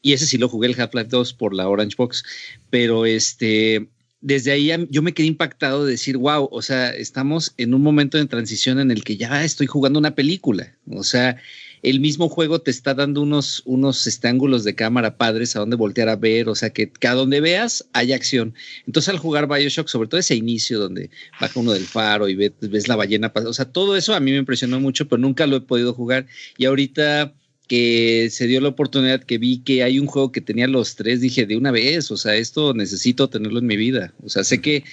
Y 0.00 0.12
ese 0.12 0.26
sí 0.26 0.38
lo 0.38 0.48
jugué, 0.48 0.68
el 0.68 0.80
Half-Life 0.80 1.08
2, 1.08 1.34
por 1.34 1.54
la 1.54 1.68
Orange 1.68 1.94
Box. 1.96 2.24
Pero 2.70 3.06
este, 3.06 3.88
desde 4.20 4.52
ahí 4.52 4.70
yo 4.90 5.02
me 5.02 5.12
quedé 5.12 5.26
impactado 5.26 5.84
de 5.84 5.92
decir, 5.92 6.16
wow, 6.16 6.48
o 6.50 6.62
sea, 6.62 6.90
estamos 6.90 7.54
en 7.56 7.74
un 7.74 7.82
momento 7.82 8.18
de 8.18 8.26
transición 8.26 8.80
en 8.80 8.90
el 8.90 9.04
que 9.04 9.16
ya 9.16 9.44
estoy 9.44 9.66
jugando 9.66 9.98
una 9.98 10.14
película. 10.14 10.74
O 10.90 11.04
sea, 11.04 11.36
el 11.82 11.98
mismo 11.98 12.28
juego 12.28 12.60
te 12.60 12.70
está 12.70 12.94
dando 12.94 13.20
unos, 13.22 13.62
unos 13.64 14.06
este, 14.06 14.28
ángulos 14.28 14.62
de 14.62 14.74
cámara 14.74 15.16
padres 15.16 15.56
a 15.56 15.60
donde 15.60 15.76
voltear 15.76 16.08
a 16.08 16.16
ver, 16.16 16.48
o 16.48 16.54
sea, 16.54 16.70
que, 16.70 16.90
que 16.90 17.08
a 17.08 17.14
donde 17.14 17.40
veas 17.40 17.84
hay 17.92 18.12
acción. 18.12 18.54
Entonces 18.86 19.08
al 19.08 19.18
jugar 19.18 19.48
Bioshock, 19.48 19.88
sobre 19.88 20.08
todo 20.08 20.20
ese 20.20 20.36
inicio 20.36 20.78
donde 20.78 21.10
baja 21.40 21.58
uno 21.58 21.72
del 21.72 21.84
faro 21.84 22.28
y 22.28 22.36
ves, 22.36 22.88
la 22.88 22.96
ballena, 22.96 23.32
o 23.34 23.52
sea, 23.52 23.64
todo 23.64 23.96
eso 23.96 24.14
a 24.14 24.20
mí 24.20 24.30
me 24.30 24.38
impresionó 24.38 24.78
mucho, 24.78 25.08
pero 25.08 25.20
nunca 25.20 25.46
lo 25.46 25.56
he 25.56 25.60
podido 25.60 25.92
jugar. 25.92 26.26
Y 26.56 26.66
ahorita 26.66 27.34
que 27.66 28.28
se 28.30 28.46
dio 28.46 28.60
la 28.60 28.68
oportunidad 28.68 29.22
que 29.24 29.38
vi 29.38 29.58
que 29.58 29.82
hay 29.82 29.98
un 29.98 30.06
juego 30.06 30.30
que 30.30 30.40
tenía 30.40 30.68
los 30.68 30.94
tres, 30.94 31.20
dije 31.20 31.46
de 31.46 31.56
una 31.56 31.70
vez, 31.70 32.10
o 32.10 32.16
sea, 32.16 32.36
esto 32.36 32.74
necesito 32.74 33.28
tenerlo 33.28 33.58
en 33.58 33.66
mi 33.66 33.76
vida. 33.76 34.14
O 34.22 34.28
sea, 34.28 34.44
sé 34.44 34.60
que 34.60 34.84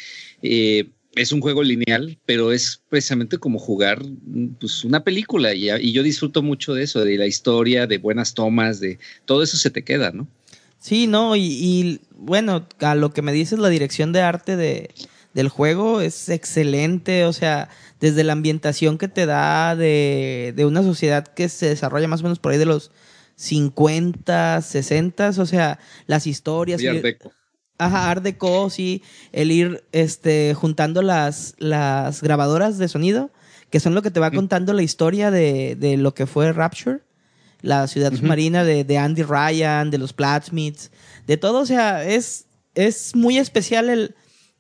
eh, 0.42 0.90
es 1.16 1.32
un 1.32 1.42
juego 1.42 1.64
lineal, 1.64 2.18
pero 2.26 2.52
es 2.52 2.82
precisamente 2.90 3.38
como 3.38 3.60
jugar 3.60 4.02
pues, 4.60 4.84
una 4.84 5.04
película 5.04 5.54
y, 5.54 5.70
y 5.70 5.92
yo 5.92 6.04
disfruto 6.04 6.42
mucho 6.42 6.74
de 6.74 6.84
eso, 6.84 7.04
de 7.04 7.18
la 7.18 7.26
historia, 7.28 7.88
de 7.88 7.98
buenas 7.98 8.34
tomas, 8.34 8.80
de 8.80 9.00
todo 9.26 9.44
eso 9.44 9.58
se 9.58 9.70
te 9.72 9.84
queda, 9.84 10.12
¿no? 10.12 10.28
Sí, 10.80 11.08
no, 11.08 11.36
y, 11.36 11.42
y, 11.42 12.00
bueno, 12.16 12.66
a 12.80 12.96
lo 12.96 13.12
que 13.12 13.22
me 13.22 13.34
dices, 13.34 13.60
la 13.60 13.68
dirección 13.70 14.14
de 14.14 14.22
arte 14.22 14.56
de, 14.56 14.92
del 15.34 15.50
juego 15.50 16.00
es 16.00 16.30
excelente, 16.30 17.26
o 17.26 17.34
sea, 17.34 17.70
desde 18.00 18.24
la 18.24 18.34
ambientación 18.34 18.98
que 18.98 19.10
te 19.10 19.26
da 19.26 19.76
de, 19.76 20.54
de 20.56 20.66
una 20.66 20.82
sociedad 20.84 21.28
que 21.28 21.50
se 21.50 21.68
desarrolla 21.68 22.08
más 22.08 22.22
o 22.22 22.24
menos 22.24 22.40
por 22.40 22.54
ahí 22.54 22.58
de 22.58 22.66
los 22.66 22.92
50, 23.36 24.62
60, 24.62 25.30
o 25.30 25.46
sea, 25.46 25.80
las 26.08 26.28
historias. 26.28 26.80
Muy 26.82 26.86
y- 26.86 26.96
Art 26.96 27.02
Deco. 27.04 27.34
Ajá, 27.80 28.12
Art 28.12 28.24
Deco, 28.24 28.70
sí. 28.70 29.02
El 29.32 29.52
ir 29.52 29.84
este, 29.92 30.54
juntando 30.54 31.02
las, 31.02 31.56
las 31.58 32.22
grabadoras 32.22 32.78
de 32.78 32.88
sonido, 32.88 33.32
que 33.72 33.80
son 33.80 33.96
lo 33.96 34.02
que 34.02 34.12
te 34.12 34.20
va 34.20 34.32
contando 34.32 34.74
la 34.74 34.84
historia 34.84 35.32
de, 35.32 35.76
de 35.76 35.98
lo 35.98 36.14
que 36.14 36.28
fue 36.28 36.54
Rapture, 36.54 37.00
la 37.62 37.88
ciudad 37.88 38.14
submarina 38.14 38.64
de, 38.64 38.84
de 38.84 38.98
Andy 38.98 39.24
Ryan, 39.24 39.90
de 39.90 39.98
los 39.98 40.14
Platsmiths, 40.14 40.92
de 41.26 41.38
todo. 41.38 41.60
O 41.60 41.66
sea, 41.66 42.06
es, 42.06 42.46
es 42.76 43.16
muy 43.16 43.38
especial 43.38 43.90
el, 43.90 44.16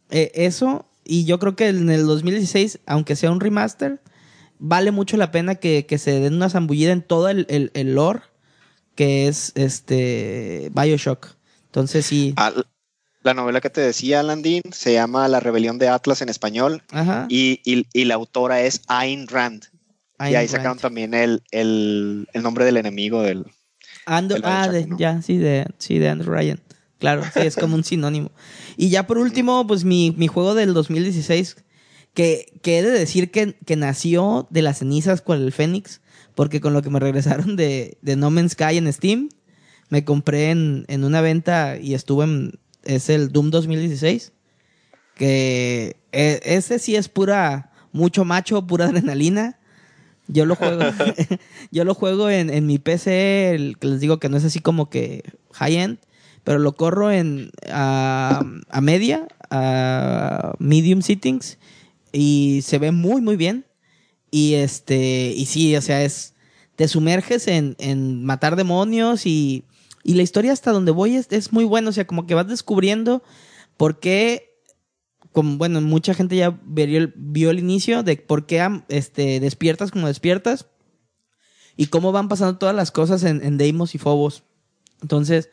eh, 0.09 0.31
eso. 0.33 0.85
Y 1.03 1.25
yo 1.25 1.39
creo 1.39 1.55
que 1.55 1.67
en 1.67 1.89
el 1.89 2.05
2016, 2.07 2.79
aunque 2.85 3.15
sea 3.15 3.31
un 3.31 3.39
remaster, 3.39 4.01
vale 4.59 4.91
mucho 4.91 5.17
la 5.17 5.31
pena 5.31 5.55
que, 5.55 5.85
que 5.85 5.97
se 5.97 6.19
den 6.19 6.35
una 6.35 6.49
zambullida 6.49 6.91
en 6.91 7.01
todo 7.01 7.29
el, 7.29 7.45
el, 7.49 7.71
el 7.73 7.95
lore 7.95 8.21
que 8.99 9.29
es 9.29 9.53
este 9.55 10.71
Bioshock. 10.73 11.35
Entonces 11.67 12.05
sí. 12.05 12.33
La 13.29 13.33
novela 13.41 13.61
que 13.61 13.69
te 13.69 13.81
decía, 13.81 14.23
Landín, 14.23 14.61
se 14.71 14.93
llama 14.93 15.27
La 15.27 15.39
rebelión 15.39 15.77
de 15.77 15.87
Atlas 15.87 16.21
en 16.21 16.29
español 16.29 16.81
Ajá. 16.91 17.25
y, 17.29 17.61
y- 17.63 17.85
y 17.93 18.05
la 18.05 18.15
autora 18.15 18.61
es 18.61 18.81
Ayn 18.87 19.27
Rand. 19.27 19.65
y 20.19 20.23
ahí 20.23 20.33
Rand. 20.33 20.49
sacaron 20.49 20.77
también 20.79 21.13
el, 21.13 21.43
el, 21.51 22.27
el 22.33 22.41
nombre 22.43 22.65
del 22.65 22.77
enemigo 22.77 23.21
del... 23.21 23.45
Ando- 24.05 24.39
ah, 24.43 24.67
Bioshock, 24.67 24.73
de- 24.73 24.87
¿no? 24.87 24.97
ya, 24.97 25.21
sí, 25.21 25.37
de, 25.37 25.67
sí, 25.77 25.99
de 25.99 26.09
Andrew 26.09 26.33
Ryan. 26.33 26.59
Claro, 26.97 27.23
sí, 27.33 27.39
es 27.41 27.55
como 27.55 27.75
un 27.75 27.83
sinónimo. 27.83 28.31
Y 28.75 28.89
ya 28.89 29.05
por 29.07 29.17
último, 29.19 29.65
pues 29.67 29.85
mi, 29.85 30.11
mi 30.17 30.27
juego 30.27 30.55
del 30.55 30.73
2016, 30.73 31.57
que, 32.13 32.51
que 32.61 32.79
he 32.79 32.83
de 32.83 32.91
decir 32.91 33.31
que, 33.31 33.55
que 33.65 33.75
nació 33.75 34.47
de 34.49 34.61
las 34.63 34.79
cenizas 34.79 35.21
con 35.21 35.39
el 35.41 35.51
Fénix, 35.53 36.01
porque 36.35 36.59
con 36.59 36.73
lo 36.73 36.81
que 36.81 36.89
me 36.89 36.99
regresaron 36.99 37.55
de, 37.55 37.97
de 38.01 38.15
No 38.15 38.31
Man's 38.31 38.53
Sky 38.53 38.77
en 38.77 38.91
Steam, 38.91 39.29
me 39.89 40.03
compré 40.03 40.49
en, 40.51 40.85
en 40.87 41.03
una 41.03 41.21
venta 41.21 41.77
y 41.77 41.93
estuve 41.93 42.25
en, 42.25 42.59
es 42.83 43.09
el 43.09 43.31
Doom 43.31 43.51
2016, 43.51 44.31
que 45.15 45.97
eh, 46.11 46.39
ese 46.43 46.79
sí 46.79 46.95
es 46.95 47.09
pura, 47.09 47.71
mucho 47.91 48.25
macho, 48.25 48.65
pura 48.65 48.85
adrenalina. 48.85 49.59
Yo 50.27 50.45
lo 50.45 50.55
juego, 50.55 50.81
yo 51.71 51.83
lo 51.83 51.93
juego 51.93 52.29
en, 52.29 52.49
en 52.49 52.65
mi 52.65 52.79
PC, 52.79 53.51
el 53.55 53.77
que 53.77 53.87
les 53.87 53.99
digo 53.99 54.19
que 54.19 54.29
no 54.29 54.37
es 54.37 54.45
así 54.45 54.59
como 54.59 54.89
que 54.89 55.23
high-end, 55.53 55.99
pero 56.43 56.59
lo 56.59 56.75
corro 56.75 57.11
en 57.11 57.51
a, 57.71 58.43
a 58.69 58.81
media, 58.81 59.27
a 59.49 60.53
medium 60.59 61.01
settings, 61.01 61.57
y 62.11 62.61
se 62.63 62.79
ve 62.79 62.91
muy, 62.91 63.21
muy 63.21 63.35
bien. 63.35 63.65
Y 64.31 64.55
este, 64.55 65.33
y 65.35 65.45
sí, 65.47 65.75
o 65.75 65.81
sea, 65.81 66.03
es, 66.03 66.35
te 66.75 66.87
sumerges 66.87 67.47
en, 67.47 67.75
en 67.79 68.23
matar 68.23 68.55
demonios 68.55 69.25
y, 69.25 69.63
y 70.03 70.13
la 70.15 70.23
historia 70.23 70.51
hasta 70.53 70.71
donde 70.71 70.91
voy 70.91 71.15
es, 71.15 71.27
es 71.31 71.51
muy 71.53 71.65
buena, 71.65 71.89
o 71.89 71.91
sea, 71.93 72.07
como 72.07 72.25
que 72.27 72.35
vas 72.35 72.47
descubriendo 72.47 73.23
por 73.77 73.99
qué 73.99 74.45
como, 75.31 75.57
bueno, 75.57 75.79
mucha 75.81 76.13
gente 76.15 76.35
ya 76.35 76.59
vio 76.63 76.85
el, 76.97 77.13
vio 77.15 77.51
el 77.51 77.59
inicio 77.59 78.01
de 78.03 78.17
por 78.17 78.45
qué 78.47 78.81
este, 78.89 79.39
despiertas 79.39 79.91
como 79.91 80.07
despiertas 80.07 80.65
y 81.77 81.87
cómo 81.87 82.11
van 82.11 82.27
pasando 82.29 82.57
todas 82.57 82.75
las 82.75 82.91
cosas 82.91 83.23
en, 83.23 83.43
en 83.45 83.57
Deimos 83.57 83.93
y 83.95 83.99
Phobos. 83.99 84.43
Entonces, 85.01 85.49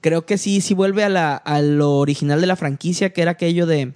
creo 0.00 0.24
que 0.26 0.38
sí, 0.38 0.60
sí 0.60 0.72
vuelve 0.74 1.04
a, 1.04 1.08
la, 1.08 1.36
a 1.36 1.60
lo 1.60 1.98
original 1.98 2.40
de 2.40 2.46
la 2.46 2.56
franquicia, 2.56 3.12
que 3.12 3.22
era 3.22 3.32
aquello 3.32 3.66
de, 3.66 3.92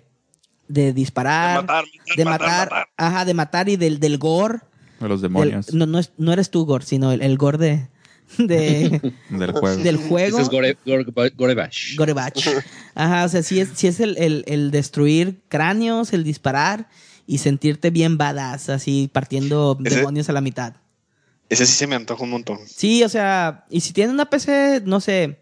de 0.69 0.93
disparar, 0.93 1.57
De 1.57 1.63
matar, 1.63 1.85
de 2.17 2.25
matar, 2.25 2.89
ajá, 2.97 3.25
de 3.25 3.35
matar 3.35 3.69
y 3.69 3.77
del, 3.77 4.01
del 4.01 4.19
gore. 4.19 4.59
De 5.01 5.09
los 5.09 5.23
del- 5.23 5.31
demonios 5.33 5.73
no, 5.73 5.87
no, 5.87 5.99
es- 5.99 6.13
no 6.19 6.33
eres 6.33 6.51
tú, 6.51 6.67
gore, 6.67 6.85
sino 6.85 7.11
el, 7.11 7.23
el 7.23 7.39
gore 7.39 7.59
de, 7.59 7.89
de, 8.39 9.13
del 9.31 9.53
juego. 9.53 9.83
del 9.83 9.97
juego. 9.97 10.39
Es 10.39 10.49
Gore, 10.49 10.77
Gore, 10.87 11.05
Gorebash. 11.37 11.97
Gorebach. 11.97 12.47
Ajá, 12.95 13.25
o 13.25 13.29
sea, 13.29 13.43
sí 13.43 13.61
es, 13.61 13.71
sí 13.75 13.87
es 13.87 14.01
el, 14.01 14.17
el- 14.19 14.45
el 14.47 14.71
destruir 14.71 15.41
cráneos, 15.49 16.13
el 16.13 16.25
disparar 16.25 16.89
y 17.27 17.39
sentirte 17.39 17.91
bien 17.91 18.19
badass, 18.19 18.69
así 18.71 19.09
partiendo 19.13 19.79
Ese- 19.85 19.97
demonios 19.99 20.29
a 20.29 20.33
la 20.33 20.41
mitad. 20.41 20.75
Ese 21.49 21.67
sí 21.67 21.73
se 21.73 21.87
me 21.87 21.97
antoja 21.97 22.23
un 22.25 22.31
montón. 22.31 22.59
Sí, 22.67 23.03
o 23.03 23.09
sea, 23.09 23.65
y 23.71 23.81
si 23.81 23.93
tienen 23.93 24.15
una 24.15 24.27
PC, 24.31 24.83
no 24.85 25.01
sé, 25.01 25.41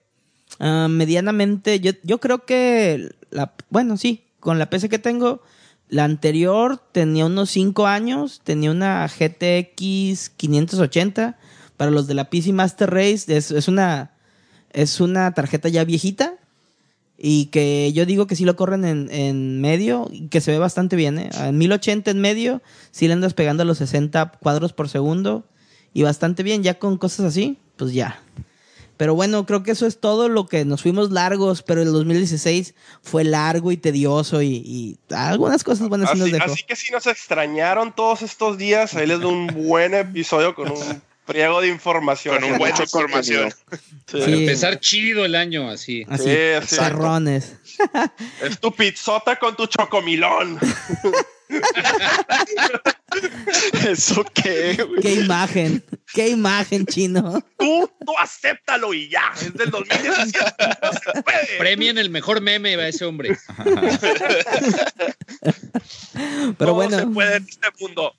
ah, 0.58 0.86
medianamente, 0.88 1.80
yo, 1.80 1.92
yo 2.02 2.18
creo 2.18 2.46
que, 2.46 3.10
la, 3.30 3.52
bueno, 3.68 3.96
sí, 3.98 4.24
con 4.40 4.58
la 4.58 4.70
PC 4.70 4.88
que 4.88 4.98
tengo, 4.98 5.42
la 5.90 6.04
anterior 6.04 6.82
tenía 6.92 7.26
unos 7.26 7.50
5 7.50 7.86
años, 7.86 8.40
tenía 8.44 8.70
una 8.70 9.06
GTX 9.06 10.30
580, 10.30 11.38
para 11.78 11.90
los 11.90 12.06
de 12.06 12.12
la 12.12 12.28
PC 12.28 12.52
Master 12.52 12.90
Race, 12.90 13.34
es, 13.34 13.50
es 13.50 13.68
una, 13.68 14.10
es 14.72 15.00
una 15.00 15.32
tarjeta 15.32 15.70
ya 15.70 15.84
viejita, 15.84 16.34
y 17.16 17.46
que 17.46 17.92
yo 17.94 18.06
digo 18.06 18.26
que 18.26 18.36
sí 18.36 18.44
lo 18.44 18.54
corren 18.54 18.84
en, 18.84 19.10
en 19.10 19.60
medio 19.60 20.08
y 20.12 20.28
que 20.28 20.40
se 20.40 20.52
ve 20.52 20.58
bastante 20.58 20.94
bien. 20.94 21.18
¿eh? 21.18 21.30
En 21.40 21.58
1080 21.58 22.12
en 22.12 22.20
medio, 22.20 22.62
sí 22.92 23.08
le 23.08 23.14
andas 23.14 23.34
pegando 23.34 23.64
a 23.64 23.66
los 23.66 23.78
60 23.78 24.32
cuadros 24.40 24.72
por 24.72 24.88
segundo 24.88 25.44
y 25.92 26.04
bastante 26.04 26.44
bien. 26.44 26.62
Ya 26.62 26.78
con 26.78 26.96
cosas 26.96 27.26
así, 27.26 27.58
pues 27.76 27.92
ya. 27.92 28.20
Pero 28.96 29.16
bueno, 29.16 29.46
creo 29.46 29.64
que 29.64 29.72
eso 29.72 29.86
es 29.86 29.98
todo 29.98 30.28
lo 30.28 30.46
que 30.46 30.64
nos 30.64 30.82
fuimos 30.82 31.10
largos, 31.10 31.62
pero 31.62 31.82
el 31.82 31.92
2016 31.92 32.74
fue 33.02 33.24
largo 33.24 33.72
y 33.72 33.76
tedioso 33.76 34.40
y, 34.42 34.56
y 34.56 34.98
algunas 35.12 35.64
cosas 35.64 35.88
buenas 35.88 36.10
sí 36.10 36.18
nos 36.18 36.26
Así, 36.28 36.32
dejó. 36.32 36.52
así 36.52 36.62
que 36.64 36.76
si 36.76 36.92
nos 36.92 37.06
extrañaron 37.08 37.92
todos 37.94 38.22
estos 38.22 38.58
días, 38.58 38.94
ahí 38.94 39.08
les 39.08 39.20
doy 39.20 39.32
un 39.32 39.46
buen 39.66 39.94
episodio 39.94 40.54
con 40.54 40.70
un 40.70 41.02
friego 41.28 41.60
de 41.60 41.68
información. 41.68 42.36
Con 42.40 42.52
un 42.52 42.58
buen 42.58 42.70
mucho 42.72 42.82
información. 42.84 43.52
Sí, 44.10 44.22
Sí. 44.24 44.32
Empezar 44.32 44.80
chido 44.80 45.26
el 45.26 45.34
año 45.34 45.68
así. 45.70 46.06
Así, 46.08 46.24
Sí, 46.66 46.76
perrones. 46.76 47.56
Es 48.42 48.58
tu 48.58 48.72
pizzota 48.74 49.36
con 49.36 49.54
tu 49.54 49.66
chocomilón. 49.66 50.58
¿Eso 53.86 54.24
qué, 54.34 54.82
güey? 54.82 55.00
Qué 55.00 55.14
imagen, 55.14 55.84
qué 56.12 56.28
imagen, 56.28 56.86
chino. 56.86 57.42
Tú, 57.58 57.90
tú 58.04 58.12
acéptalo 58.18 58.92
y 58.94 59.08
ya. 59.08 59.32
Es 59.34 59.54
del 59.54 59.70
2017. 59.70 60.54
No 60.82 60.92
se 60.92 61.22
puede. 61.22 61.58
Premien 61.58 61.98
el 61.98 62.10
mejor 62.10 62.40
meme 62.40 62.74
a 62.76 62.88
ese 62.88 63.04
hombre. 63.04 63.38
Pero 66.14 66.54
Todo 66.58 66.74
bueno. 66.74 66.98
se 66.98 67.06
puede 67.06 67.36
en 67.36 67.44
este 67.48 67.68
mundo. 67.80 68.14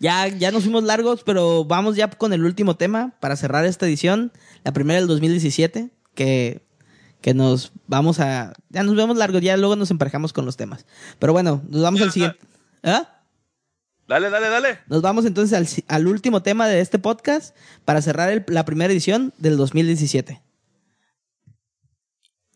Ya, 0.00 0.28
ya 0.28 0.50
nos 0.50 0.62
fuimos 0.64 0.82
largos, 0.84 1.22
pero 1.24 1.64
vamos 1.64 1.96
ya 1.96 2.08
con 2.10 2.32
el 2.32 2.44
último 2.44 2.76
tema 2.76 3.12
para 3.20 3.36
cerrar 3.36 3.64
esta 3.66 3.86
edición, 3.86 4.32
la 4.64 4.72
primera 4.72 4.98
del 5.00 5.08
2017, 5.08 5.90
que, 6.14 6.62
que 7.20 7.34
nos 7.34 7.72
vamos 7.86 8.20
a... 8.20 8.52
Ya 8.70 8.82
nos 8.82 8.96
vemos 8.96 9.16
largos, 9.16 9.42
ya 9.42 9.56
luego 9.56 9.76
nos 9.76 9.90
emparejamos 9.90 10.32
con 10.32 10.44
los 10.46 10.56
temas. 10.56 10.86
Pero 11.18 11.32
bueno, 11.32 11.62
nos 11.68 11.82
vamos 11.82 12.00
al 12.00 12.12
siguiente... 12.12 12.38
¿Ah? 12.82 13.08
Dale, 14.08 14.28
dale, 14.30 14.48
dale. 14.48 14.78
Nos 14.88 15.00
vamos 15.02 15.24
entonces 15.24 15.56
al, 15.56 15.66
al 15.96 16.06
último 16.08 16.42
tema 16.42 16.66
de 16.66 16.80
este 16.80 16.98
podcast 16.98 17.56
para 17.84 18.02
cerrar 18.02 18.30
el- 18.30 18.44
la 18.48 18.64
primera 18.64 18.92
edición 18.92 19.32
del 19.38 19.56
2017. 19.56 20.42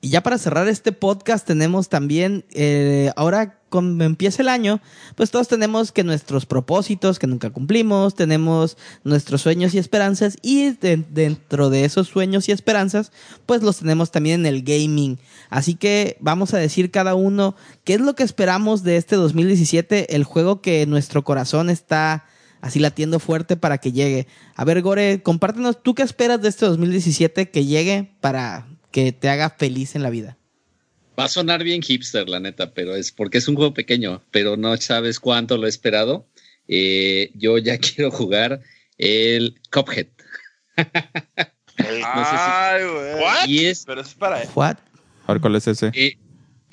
Y 0.07 0.11
ya 0.11 0.23
para 0.23 0.39
cerrar 0.39 0.69
este 0.69 0.93
podcast 0.93 1.45
tenemos 1.45 1.89
también, 1.89 2.45
eh, 2.53 3.11
ahora 3.17 3.59
cuando 3.71 4.05
empieza 4.05 4.41
el 4.41 4.49
año, 4.49 4.81
pues 5.17 5.33
todos 5.33 5.49
tenemos 5.49 5.91
que 5.91 6.05
nuestros 6.05 6.47
propósitos 6.47 7.19
que 7.19 7.27
nunca 7.27 7.51
cumplimos, 7.51 8.15
tenemos 8.15 8.77
nuestros 9.03 9.43
sueños 9.43 9.75
y 9.75 9.79
esperanzas 9.79 10.37
y 10.43 10.71
de- 10.71 11.05
dentro 11.11 11.71
de 11.71 11.85
esos 11.85 12.07
sueños 12.07 12.49
y 12.49 12.53
esperanzas, 12.53 13.11
pues 13.47 13.65
los 13.65 13.79
tenemos 13.79 14.13
también 14.13 14.47
en 14.47 14.55
el 14.55 14.63
gaming. 14.63 15.19
Así 15.51 15.75
que 15.75 16.17
vamos 16.21 16.55
a 16.55 16.59
decir 16.59 16.93
cada 16.93 17.17
uno 17.17 17.57
qué 17.83 17.95
es 17.95 18.01
lo 18.01 18.15
que 18.15 18.23
esperamos 18.23 18.85
de 18.85 18.99
este 18.99 19.17
2017, 19.17 20.15
el 20.15 20.23
juego 20.23 20.61
que 20.61 20.87
nuestro 20.87 21.25
corazón 21.25 21.69
está 21.69 22.27
así 22.61 22.79
latiendo 22.79 23.19
fuerte 23.19 23.57
para 23.57 23.79
que 23.79 23.91
llegue. 23.91 24.29
A 24.55 24.65
ver, 24.65 24.83
Gore, 24.83 25.21
compártenos, 25.25 25.83
¿tú 25.83 25.97
qué 25.97 26.05
esperas 26.05 26.41
de 26.43 26.49
este 26.49 26.65
2017 26.65 27.51
que 27.51 27.65
llegue 27.65 28.15
para 28.21 28.69
que 28.97 29.13
te 29.13 29.29
haga 29.29 29.51
feliz 29.51 29.95
en 29.95 30.03
la 30.03 30.09
vida? 30.09 30.39
Va 31.21 31.25
a 31.25 31.29
sonar 31.29 31.63
bien 31.63 31.83
hipster, 31.83 32.31
la 32.31 32.41
neta, 32.41 32.73
pero 32.73 32.97
es 32.97 33.13
porque 33.13 33.37
es 33.37 33.47
un 33.47 33.55
juego 33.55 33.75
pequeño, 33.75 34.23
pero 34.31 34.57
no 34.57 34.75
sabes 34.79 35.21
cuánto 35.21 35.59
lo 35.59 35.67
he 35.67 35.69
esperado. 35.69 36.27
Eh, 36.67 37.31
yo 37.35 37.59
ya 37.59 37.77
quiero 37.87 38.11
jugar 38.11 38.63
el 38.97 39.61
Cuphead. 39.71 40.07
Ay. 41.77 42.83
What? 43.21 43.47
Y 43.49 43.67
es, 43.67 43.85
Pero 43.85 44.01
es 44.01 44.15
para 44.15 44.43
él. 44.43 44.49
What? 44.55 44.77
A 45.27 45.33
ver, 45.35 45.43
¿cuál 45.43 45.57
es 45.57 45.67
ese? 45.67 45.91
eh, 45.93 46.17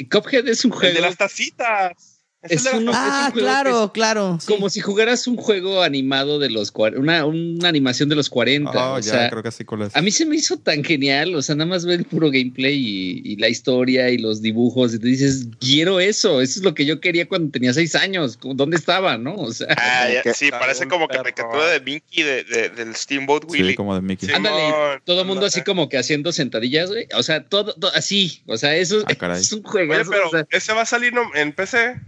Cuphead 0.10 0.48
es 0.48 0.64
un 0.64 0.72
El 0.72 0.78
juego 0.78 0.95
de 0.95 1.02
las 1.02 1.18
tacitas. 1.18 2.12
Es, 2.44 2.65
Es 2.65 2.74
un 2.74 2.90
Ah, 2.94 3.30
juego 3.32 3.48
claro, 3.48 3.91
claro. 3.94 4.38
sí. 4.41 4.48
como 4.48 4.70
si 4.70 4.82
jugaras 4.82 5.28
un 5.28 5.38
juego 5.38 5.82
animado 5.82 6.40
de 6.40 6.49
los 6.49 6.74
una, 6.98 7.26
una 7.26 7.70
animación 7.70 8.10
de 8.10 8.15
los 8.15 8.30
40. 8.30 8.70
Oh, 8.72 8.95
o 8.95 8.99
ya, 8.99 9.11
sea, 9.11 9.30
creo 9.30 9.41
que 9.44 9.52
sí, 9.52 9.64
¿cuál 9.64 9.84
es? 9.84 9.95
a 9.95 10.02
mí 10.02 10.11
se 10.11 10.26
me 10.26 10.36
hizo 10.36 10.57
tan 10.57 10.84
genial, 10.84 11.34
o 11.36 11.41
sea, 11.41 11.56
nada 11.56 11.70
más 11.70 11.86
ver 11.86 11.99
el 11.99 12.06
puro 12.06 12.30
gameplay 12.32 12.76
y, 12.76 13.22
y 13.24 13.36
la 13.38 13.48
historia 13.48 14.10
y 14.10 14.18
los 14.18 14.41
dibujos 14.41 14.94
y 14.94 14.99
te 14.99 15.07
dices, 15.07 15.48
quiero 15.60 16.02
eso, 16.02 16.41
eso 16.41 16.60
es 16.60 16.64
lo 16.65 16.74
que 16.74 16.86
yo 16.86 16.99
quería 16.99 17.28
cuando 17.30 17.49
tenía 17.52 17.74
seis 17.74 17.95
años, 17.95 18.38
¿dónde 18.41 18.76
estaba, 18.76 19.18
no? 19.18 19.36
O 19.36 19.53
sea, 19.53 19.68
Ah, 19.78 20.07
ya, 20.24 20.34
sí, 20.34 20.52
parece 20.52 20.88
como 20.90 21.07
caricatura 21.07 21.68
de 21.68 21.80
Mickey 21.80 22.24
de, 22.24 22.44
de- 22.44 22.70
del 22.70 22.94
Steamboat 22.95 23.45
Willie. 23.49 23.70
Sí, 23.72 23.76
como 23.76 23.95
de 23.95 24.02
Mickey. 24.02 24.28
Sí. 24.28 24.36
ándale, 24.36 24.99
todo 25.06 25.22
el 25.22 25.28
mundo 25.28 25.45
así 25.45 25.61
como 25.61 25.88
que 25.88 25.98
haciendo 25.98 26.32
sentadillas, 26.34 26.90
güey, 26.90 27.07
o 27.15 27.24
sea, 27.24 27.45
todo, 27.45 27.74
todo 27.74 27.91
así, 27.95 28.41
o 28.48 28.57
sea, 28.57 28.76
eso 28.76 29.03
Ah, 29.07 29.38
es 29.38 29.53
un 29.53 29.60
Oye, 29.60 29.70
juego. 29.88 29.94
pero 30.10 30.48
¿ese 30.49 30.74
va 30.74 30.82
a 30.82 30.86
salir 30.86 31.14
no- 31.14 31.34
en 31.36 31.53
PC? 31.53 32.02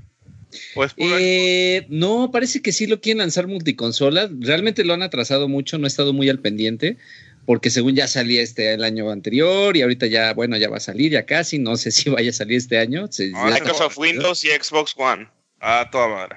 ¿O 0.76 0.84
es 0.84 0.94
puro 0.94 1.16
Eh, 1.20 1.86
no, 1.90 2.32
parece 2.32 2.62
que 2.62 2.72
sí 2.72 2.88
lo 2.88 3.02
quieren 3.02 3.20
lanzar 3.20 3.48
multiconsola. 3.48 4.30
Realmente 4.40 4.84
lo 4.86 4.94
han 4.94 5.02
atrasado 5.04 5.48
mucho, 5.48 5.78
no 5.78 5.86
he 5.86 5.88
estado 5.88 6.14
muy 6.14 6.30
al 6.30 6.40
pendiente, 6.40 6.98
porque 7.46 7.70
según 7.70 7.96
ya 7.96 8.08
salía 8.08 8.42
este 8.42 8.74
el 8.74 8.84
año 8.84 9.12
anterior 9.12 9.76
y 9.78 9.82
ahorita 9.82 10.08
ya, 10.08 10.34
bueno, 10.34 10.58
ya 10.58 10.70
va 10.70 10.78
a 10.78 10.80
salir 10.82 11.12
ya 11.12 11.26
casi, 11.26 11.60
no 11.60 11.78
sé 11.78 11.92
si 11.92 12.10
vaya 12.10 12.30
a 12.30 12.34
salir 12.34 12.58
este 12.58 12.78
año. 12.78 13.08
Se- 13.12 13.32
Ah, 13.36 13.50
Microsoft 13.54 13.98
Windows 13.98 14.44
y 14.44 14.50
Xbox 14.50 14.94
One. 14.98 15.28
Ah, 15.60 15.88
toda 15.92 16.08
madre. 16.08 16.36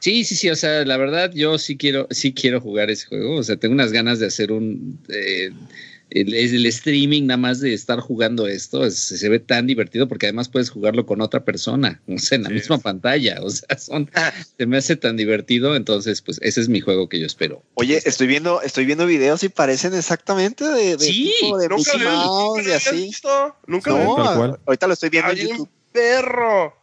Sí, 0.00 0.24
sí, 0.24 0.34
sí, 0.36 0.50
o 0.50 0.56
sea, 0.56 0.84
la 0.84 0.96
verdad 0.98 1.32
yo 1.32 1.56
sí 1.58 1.76
quiero, 1.78 2.06
sí 2.10 2.34
quiero 2.34 2.60
jugar 2.60 2.90
ese 2.90 3.06
juego, 3.06 3.36
o 3.36 3.42
sea, 3.42 3.56
tengo 3.56 3.72
unas 3.74 3.92
ganas 3.92 4.18
de 4.18 4.26
hacer 4.26 4.52
un... 4.52 4.98
eh, 5.08 5.50
el, 6.10 6.32
el 6.34 6.66
streaming 6.66 7.22
nada 7.26 7.38
más 7.38 7.60
de 7.60 7.74
estar 7.74 7.98
jugando 8.00 8.46
esto 8.46 8.84
es- 8.84 8.98
se 8.98 9.28
ve 9.28 9.38
tan 9.40 9.66
divertido 9.66 10.06
porque 10.08 10.26
además 10.26 10.48
puedes 10.48 10.70
jugarlo 10.70 11.06
con 11.06 11.20
otra 11.20 11.44
persona, 11.44 12.00
o 12.08 12.18
sea, 12.18 12.36
en 12.36 12.42
la 12.44 12.48
Sí. 12.50 12.54
misma 12.54 12.78
pantalla, 12.78 13.38
o 13.42 13.50
sea, 13.50 13.76
son, 13.78 14.10
se 14.56 14.66
me 14.66 14.76
hace 14.76 14.96
tan 14.96 15.16
divertido, 15.16 15.74
entonces 15.76 16.22
pues 16.22 16.38
ese 16.42 16.60
es 16.60 16.68
mi 16.68 16.80
juego 16.80 17.08
que 17.08 17.18
yo 17.20 17.26
espero. 17.26 17.62
Oye, 17.74 18.00
estoy 18.04 18.26
viendo, 18.26 18.62
estoy 18.62 18.84
viendo 18.84 19.06
videos 19.06 19.42
y 19.44 19.48
parecen 19.48 19.94
exactamente 19.94 20.64
de, 20.64 20.96
de 20.96 21.04
Sí, 21.04 21.34
tipo 21.40 21.58
de 21.58 21.68
¿Nunca 21.68 21.92
Mouse 21.98 22.56
nunca 22.58 22.68
y 22.70 22.72
así. 22.72 22.96
visto? 23.06 23.56
¿Nunca 23.66 23.90
lo 23.90 23.98
No, 23.98 24.14
cual. 24.14 24.58
ahorita 24.66 24.86
lo 24.86 24.92
estoy 24.94 25.10
viendo 25.10 25.32
en 25.32 25.38
YouTube. 25.38 25.68
perro. 25.92 26.74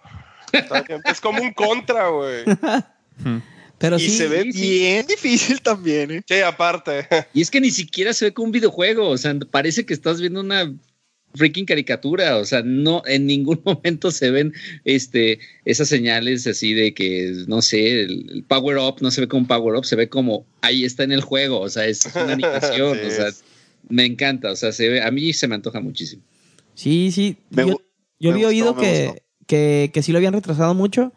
Es 1.06 1.22
como 1.22 1.42
un 1.42 1.54
contra, 1.54 2.10
güey. 2.10 2.44
Pero 3.82 3.98
y 3.98 4.00
sí, 4.02 4.10
se 4.12 4.28
ve 4.28 4.44
sí, 4.52 4.60
bien 4.62 5.06
difícil 5.10 5.62
también, 5.62 6.12
¿eh? 6.12 6.22
Sí, 6.28 6.40
aparte. 6.42 7.08
Y 7.34 7.42
es 7.42 7.50
que 7.52 7.60
ni 7.60 7.72
siquiera 7.72 8.14
se 8.14 8.26
ve 8.26 8.34
como 8.34 8.46
un 8.46 8.52
videojuego, 8.52 9.10
o 9.10 9.18
sea, 9.18 9.38
parece 9.50 9.86
que 9.86 9.94
estás 9.94 10.22
viendo 10.22 10.40
una 10.40 10.74
freaking 11.34 11.66
caricatura, 11.66 12.38
o 12.38 12.46
sea, 12.46 12.62
no 12.64 13.02
en 13.06 13.26
ningún 13.26 13.62
momento 13.66 14.12
se 14.12 14.32
ven 14.32 14.54
este 14.86 15.40
esas 15.66 15.88
señales 15.88 16.46
así 16.46 16.74
de 16.74 16.94
que 16.94 17.34
no 17.48 17.62
sé, 17.62 18.02
el, 18.04 18.30
el 18.32 18.44
power 18.44 18.78
up 18.78 18.98
no 19.02 19.10
se 19.12 19.22
ve 19.22 19.28
como 19.28 19.42
un 19.42 19.48
power 19.48 19.76
up, 19.76 19.86
se 19.86 19.96
ve 19.96 20.10
como 20.10 20.46
ahí 20.62 20.84
está 20.86 21.04
en 21.04 21.12
el 21.14 21.22
juego, 21.22 21.60
o 21.62 21.70
sea, 21.70 21.86
es 21.88 22.06
una 22.06 22.34
animación, 22.34 23.00
Sí, 23.00 23.06
o 23.08 23.12
sea, 23.12 23.28
es. 23.30 23.44
me 23.90 24.06
encanta, 24.06 24.52
o 24.52 24.56
sea, 24.56 24.72
se 24.74 24.90
ve 24.90 25.02
a 25.02 25.10
mí 25.10 25.32
se 25.34 25.48
me 25.48 25.56
antoja 25.56 25.80
muchísimo. 25.80 26.22
sí, 26.76 27.12
sí. 27.12 27.38
Me 27.50 27.64
yo 27.64 27.70
gu- 27.76 27.82
yo 28.20 28.30
me 28.30 28.34
había 28.46 28.48
gustó, 28.50 28.66
oído 28.72 28.76
que, 28.78 29.24
que, 29.48 29.90
que 29.94 30.04
sí 30.04 30.12
lo 30.12 30.18
habían 30.18 30.34
retrasado 30.34 30.74
mucho, 30.74 31.14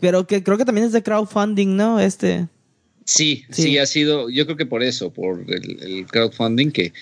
pero 0.00 0.26
que 0.26 0.42
creo 0.42 0.58
que 0.58 0.64
también 0.64 0.86
es 0.86 0.92
de 0.92 1.02
crowdfunding, 1.02 1.76
¿no? 1.76 2.00
Este. 2.00 2.46
Sí, 3.04 3.44
Sí. 3.50 3.62
sí, 3.62 3.78
ha 3.78 3.86
sido, 3.86 4.28
yo 4.30 4.44
creo 4.44 4.56
que 4.56 4.66
por 4.66 4.82
eso, 4.82 5.12
por 5.12 5.44
el, 5.48 5.82
el 5.82 6.06
crowdfunding 6.06 6.70
que 6.70 6.92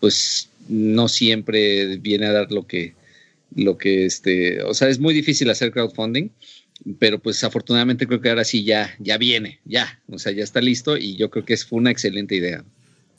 pues 0.00 0.48
no 0.68 1.08
siempre 1.08 1.96
viene 1.98 2.26
a 2.26 2.32
dar 2.32 2.52
lo 2.52 2.66
que, 2.66 2.94
lo 3.54 3.76
que 3.78 4.04
este, 4.06 4.62
o 4.62 4.74
sea, 4.74 4.88
es 4.88 4.98
muy 4.98 5.12
difícil 5.14 5.48
hacer 5.50 5.72
crowdfunding, 5.72 6.28
pero 6.98 7.18
pues 7.18 7.42
afortunadamente 7.42 8.06
creo 8.06 8.20
que 8.20 8.28
ahora 8.28 8.44
sí 8.44 8.62
ya, 8.64 8.94
ya 9.00 9.16
viene, 9.18 9.58
ya, 9.64 10.00
o 10.08 10.18
sea, 10.18 10.32
ya 10.32 10.44
está 10.44 10.60
listo 10.60 10.96
y 10.96 11.16
yo 11.16 11.30
creo 11.30 11.44
que 11.44 11.54
es, 11.54 11.64
fue 11.64 11.78
una 11.78 11.90
excelente 11.90 12.36
idea. 12.36 12.62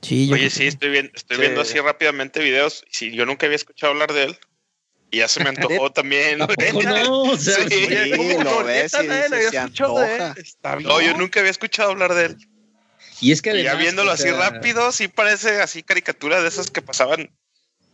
Sí, 0.04 0.28
yo 0.28 0.36
Oye, 0.36 0.50
sí, 0.52 0.60
que- 0.60 0.68
estoy, 0.68 0.90
viendo, 0.92 1.12
estoy 1.16 1.38
Sí. 1.38 1.42
viendo 1.42 1.62
así 1.62 1.80
rápidamente 1.80 2.40
videos. 2.42 2.86
Sí, 2.92 3.12
yo 3.16 3.26
nunca 3.26 3.48
había 3.48 3.56
escuchado 3.56 3.94
hablar 3.94 4.14
de 4.14 4.26
él. 4.26 4.36
Y 5.12 5.18
ya 5.18 5.28
se 5.28 5.42
me 5.44 5.50
antojó 5.50 5.92
también. 5.94 6.42
¿A 6.42 6.48
poco 6.48 6.84
no? 6.84 7.22
O 7.32 7.38
sea, 7.38 7.56
Sí. 7.70 7.76
Sí, 7.88 8.12
¿cómo 8.18 8.44
lo 8.44 8.64
ves 8.64 8.94
Neta, 8.94 9.04
y 9.04 9.08
dices, 9.08 9.32
había 9.32 9.50
se 9.52 9.58
escuchado 9.58 10.00
de 10.00 10.06
él. 10.16 10.22
antoja. 10.22 10.42
Está 10.42 10.76
bien. 10.76 10.90
No, 10.90 11.02
yo 11.02 11.18
nunca 11.18 11.40
había 11.40 11.52
escuchado 11.52 11.92
hablar 11.92 12.14
de 12.14 12.26
él. 12.26 12.38
Y 13.22 13.32
es 13.32 13.42
que 13.42 13.50
Y 13.50 13.54
además, 13.54 13.74
ya 13.74 13.80
viéndolo 13.80 14.12
o 14.12 14.14
así 14.14 14.24
sea, 14.24 14.38
rápido, 14.52 14.92
sí 14.92 15.08
parece 15.08 15.62
así 15.62 15.82
caricatura 15.82 16.42
de 16.42 16.48
esas 16.50 16.70
que 16.70 16.82
pasaban 16.84 17.32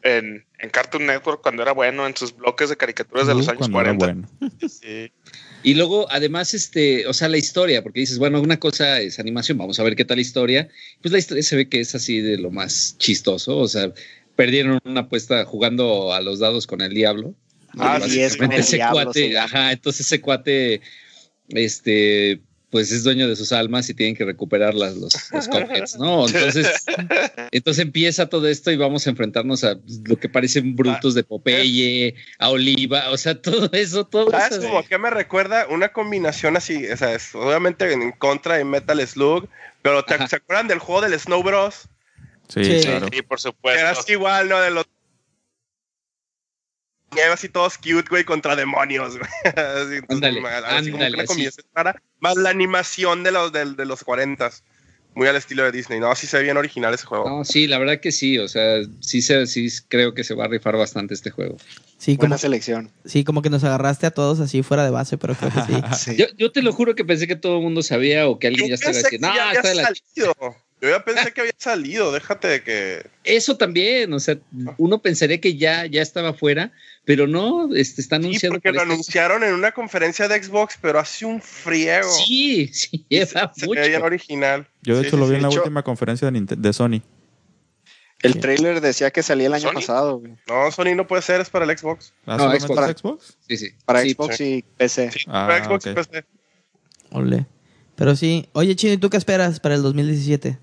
en, 0.02 0.46
en 0.60 0.70
Cartoon 0.70 1.06
Network 1.06 1.42
cuando 1.42 1.62
era 1.62 1.72
bueno, 1.72 2.06
en 2.06 2.18
sus 2.18 2.36
bloques 2.36 2.68
de 2.70 2.76
caricaturas 2.76 3.26
de 3.28 3.34
los 3.36 3.48
Uh, 3.48 3.52
años 3.52 3.60
cuando 3.70 3.80
era 3.80 3.96
40. 3.96 4.28
bueno. 4.40 4.52
Sí. 4.68 5.12
Y 5.64 5.76
luego, 5.76 6.08
además, 6.12 6.54
este, 6.54 7.08
o 7.08 7.14
sea, 7.14 7.30
la 7.30 7.38
historia, 7.38 7.82
porque 7.82 8.02
dices, 8.02 8.18
bueno, 8.18 8.42
una 8.42 8.60
cosa 8.60 9.00
es 9.00 9.18
animación, 9.18 9.58
vamos 9.58 9.80
a 9.80 9.84
ver 9.84 9.96
qué 9.96 10.04
tal 10.04 10.18
la 10.18 10.22
historia. 10.24 10.68
Pues 11.02 11.14
la 11.14 11.20
historia 11.20 11.42
se 11.44 11.56
ve 11.56 11.70
que 11.70 11.80
es 11.80 11.96
así 11.96 12.20
de 12.20 12.38
lo 12.38 12.52
más 12.52 12.98
chistoso, 12.98 13.58
o 13.58 13.68
sea, 13.70 13.94
perdieron 14.36 14.80
una 14.84 15.02
apuesta 15.02 15.46
jugando 15.46 16.14
a 16.14 16.22
los 16.22 16.40
dados 16.40 16.68
con 16.68 16.82
el 16.82 16.94
diablo. 16.94 17.34
Ah, 17.78 18.00
sí, 18.06 18.22
es 18.22 18.38
con 18.38 18.52
el 18.52 18.60
ese 18.60 18.78
diablo, 18.78 19.04
cuate, 19.04 19.38
ajá, 19.38 19.72
entonces 19.72 20.06
ese 20.06 20.22
cuate, 20.22 20.82
este, 21.50 22.40
pues 22.74 22.92
es 22.92 23.04
dueño 23.04 23.28
de 23.28 23.36
sus 23.36 23.52
almas 23.52 23.88
y 23.90 23.94
tienen 23.94 24.16
que 24.16 24.26
recuperar 24.26 24.74
las, 24.74 24.96
los, 24.96 25.14
los 25.32 26.00
¿no? 26.00 26.28
Entonces, 26.28 26.68
entonces 27.52 27.84
empieza 27.84 28.30
todo 28.30 28.48
esto 28.48 28.72
y 28.72 28.78
vamos 28.78 29.06
a 29.06 29.12
enfrentarnos 29.12 29.64
a 29.64 29.78
lo 30.06 30.18
que 30.18 30.28
parecen 30.28 30.76
brutos 30.76 31.14
de 31.14 31.24
Popeye, 31.24 32.16
a 32.40 32.50
Oliva, 32.50 33.12
o 33.12 33.18
sea, 33.18 33.40
todo 33.40 33.70
eso, 33.74 34.06
todo 34.06 34.32
¿Sabes 34.32 34.58
eso. 34.58 34.68
como 34.68 34.80
a 34.80 34.84
qué 34.86 34.98
me 34.98 35.12
recuerda? 35.12 35.68
Una 35.70 35.90
combinación 35.90 36.58
así, 36.58 36.88
o 36.88 36.98
sea, 36.98 37.14
es 37.14 37.36
obviamente 37.36 37.92
en 37.94 38.12
contra 38.12 38.58
de 38.58 38.66
Metal 38.66 39.08
Slug, 39.08 39.48
pero 39.84 40.04
¿te. 40.04 40.28
¿se 40.28 40.36
acuerdan 40.36 40.68
del 40.68 40.80
juego 40.80 41.02
del 41.02 41.20
Snow 41.20 41.44
Bros? 41.44 41.90
Sí, 42.48 42.64
Sí. 42.64 42.82
claro. 42.86 43.08
Sí, 43.12 43.22
por 43.22 43.38
Era 43.38 43.42
supuesto. 43.42 44.00
así 44.00 44.12
igual, 44.14 44.50
¿no? 44.50 44.60
De 44.60 44.72
los. 44.72 44.86
así 47.32 47.50
todos 47.50 47.78
cute, 47.78 48.06
güey, 48.10 48.24
contra 48.24 48.56
demonios, 48.56 49.18
güey. 49.18 49.30
Así, 49.56 49.96
entonces, 49.96 50.10
Ándale, 50.10 50.42
así 50.50 50.92
como 50.92 51.38
que. 51.38 52.00
Más 52.20 52.36
la 52.38 52.50
animación 52.50 53.24
de 53.24 53.32
los, 53.32 53.52
de, 53.52 53.74
de 53.74 53.86
los 53.86 54.04
40 54.04 54.50
Muy 55.14 55.28
al 55.28 55.36
estilo 55.36 55.64
de 55.64 55.72
Disney. 55.72 56.00
No, 56.00 56.16
sí 56.16 56.26
se 56.26 56.38
ve 56.38 56.44
bien 56.44 56.58
original 56.58 56.94
ese 56.94 57.06
juego. 57.06 57.30
No, 57.30 57.46
sí, 57.46 57.68
la 57.68 57.78
verdad 57.78 58.00
que 58.00 58.12
sí, 58.12 58.40
o 58.40 58.48
sea, 58.48 58.82
sí, 59.00 59.22
se, 59.22 59.46
sí 59.46 59.68
creo 59.88 60.14
que 60.16 60.24
se 60.24 60.34
va 60.34 60.46
a 60.46 60.48
rifar 60.48 60.76
bastante 60.76 61.14
este 61.14 61.30
juego. 61.30 61.58
Sí, 61.98 62.16
como, 62.18 62.22
Buena 62.30 62.38
selección. 62.40 62.92
sí, 63.06 63.24
como 63.24 63.42
que 63.42 63.50
nos 63.50 63.64
agarraste 63.64 64.08
a 64.08 64.12
todos 64.12 64.40
así 64.40 64.64
fuera 64.64 64.84
de 64.84 64.90
base, 64.90 65.18
pero 65.18 65.36
creo 65.36 65.52
que 65.52 65.62
sí. 65.62 65.82
Sí. 66.12 66.16
Yo, 66.18 66.26
yo 66.36 66.52
te 66.52 66.62
lo 66.64 66.74
juro 66.74 66.96
que 66.96 67.06
pensé 67.06 67.28
que 67.28 67.36
todo 67.36 67.58
el 67.58 67.64
mundo 67.64 67.84
sabía 67.84 68.28
o 68.28 68.40
que 68.40 68.48
alguien 68.48 68.70
ya 68.70 68.76
estaba 68.76 68.98
que 69.10 69.20
no, 69.20 69.28
está 69.52 69.70
de 69.70 69.76
la 69.76 69.84
ch-". 69.90 70.02
salido. 70.16 70.36
Yo 70.84 70.90
ya 70.90 71.04
pensé 71.06 71.32
que 71.32 71.40
había 71.42 71.54
salido. 71.58 72.12
Déjate 72.12 72.48
de 72.50 72.62
que. 72.62 73.06
Eso 73.24 73.56
también, 73.56 74.12
o 74.12 74.20
sea, 74.20 74.38
uno 74.78 75.02
pensaría 75.02 75.40
que 75.40 75.56
ya, 75.56 75.86
ya 75.86 76.02
estaba 76.02 76.34
fuera, 76.34 76.74
pero 77.06 77.26
no, 77.26 77.74
este, 77.74 78.02
está 78.02 78.18
Sí, 78.18 78.24
anunciado. 78.26 78.56
porque 78.56 78.70
para 78.70 78.74
lo 78.74 78.82
este- 78.82 78.94
anunciaron 78.94 79.44
en 79.46 79.54
una 79.54 79.72
conferencia 79.72 80.28
de 80.28 80.44
Xbox, 80.44 80.78
pero 80.82 81.00
hace 81.00 81.26
un 81.26 81.42
friego. 81.42 82.10
Sí, 82.12 82.68
sí, 82.74 83.06
lleva 83.10 83.54
Se 83.56 83.66
mucho. 83.66 83.82
bien 83.82 84.02
original. 84.04 84.68
Yo 84.82 84.96
de 84.98 85.02
Sí, 85.04 85.08
hecho 85.08 85.16
sí, 85.16 85.22
lo 85.22 85.26
vi 85.28 85.32
sí. 85.32 85.36
en 85.38 85.42
la 85.44 85.48
hecho- 85.48 85.60
última 85.60 85.84
conferencia 85.84 86.30
de, 86.30 86.74
Sony. 86.74 87.02
El 88.22 88.40
trailer 88.40 88.80
decía 88.82 89.12
que 89.12 89.24
salía 89.24 89.48
el 89.48 89.54
año 89.54 89.64
¿Sony? 89.70 89.74
pasado, 89.76 90.20
güey. 90.20 90.34
No, 90.48 90.72
Sony 90.72 90.96
no 90.96 91.08
puede 91.08 91.22
ser, 91.22 91.42
es 91.42 91.50
para 91.50 91.66
el 91.66 91.78
Xbox. 91.78 92.14
¿Ah, 92.26 92.38
No, 92.38 92.52
Xbox. 92.58 92.76
para 92.76 92.88
Xbox? 92.94 93.38
Sí, 93.48 93.58
sí. 93.58 93.70
Para 93.86 94.02
Sí, 94.02 94.12
Xbox 94.12 94.42
y 94.42 94.64
PC. 94.78 95.12
Sí, 95.12 95.20
Ah, 95.28 95.46
para 95.50 95.64
Xbox 95.66 95.86
y. 95.88 95.94
PC. 95.94 96.26
Ole. 97.12 97.46
Pero 97.96 98.16
sí. 98.16 98.48
Oye, 98.54 98.76
Chino, 98.76 98.94
¿y 98.94 98.98
tú 98.98 99.10
qué 99.10 99.18
esperas 99.18 99.60
para 99.60 99.76
el 99.76 99.82
2017? 99.82 100.58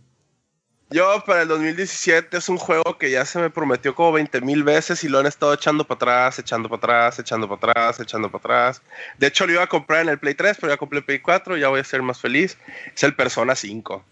Yo 0.93 1.23
para 1.25 1.43
el 1.43 1.49
2017 1.49 2.37
es 2.37 2.49
un 2.49 2.59
juego 2.59 2.99
que 2.99 3.13
ya 3.13 3.25
se 3.25 3.39
me 3.39 3.49
prometió 3.49 3.95
como 3.95 4.11
20 4.11 4.41
mil 4.41 4.65
veces 4.65 5.05
y 5.05 5.09
lo 5.09 5.21
han 5.21 5.27
estado 5.27 5.55
echando 5.55 5.85
para 5.87 5.97
atrás, 5.97 6.39
echando 6.41 6.69
para 6.69 6.79
atrás, 6.79 7.19
echando 7.21 7.49
para 7.49 7.71
atrás, 7.71 8.01
echando 8.01 8.29
para 8.29 8.39
atrás. 8.41 8.83
De 9.17 9.29
hecho 9.29 9.47
lo 9.47 9.53
iba 9.53 9.63
a 9.63 9.69
comprar 9.69 10.03
en 10.03 10.09
el 10.09 10.19
Play 10.19 10.35
3, 10.35 10.57
pero 10.61 10.73
ya 10.73 10.77
compré 10.77 10.99
el 10.99 11.05
Play 11.05 11.21
4 11.21 11.57
y 11.57 11.61
ya 11.61 11.69
voy 11.69 11.79
a 11.79 11.85
ser 11.85 12.03
más 12.03 12.21
feliz. 12.21 12.59
Es 12.93 13.05
el 13.05 13.15
Persona 13.15 13.55
5. 13.55 14.05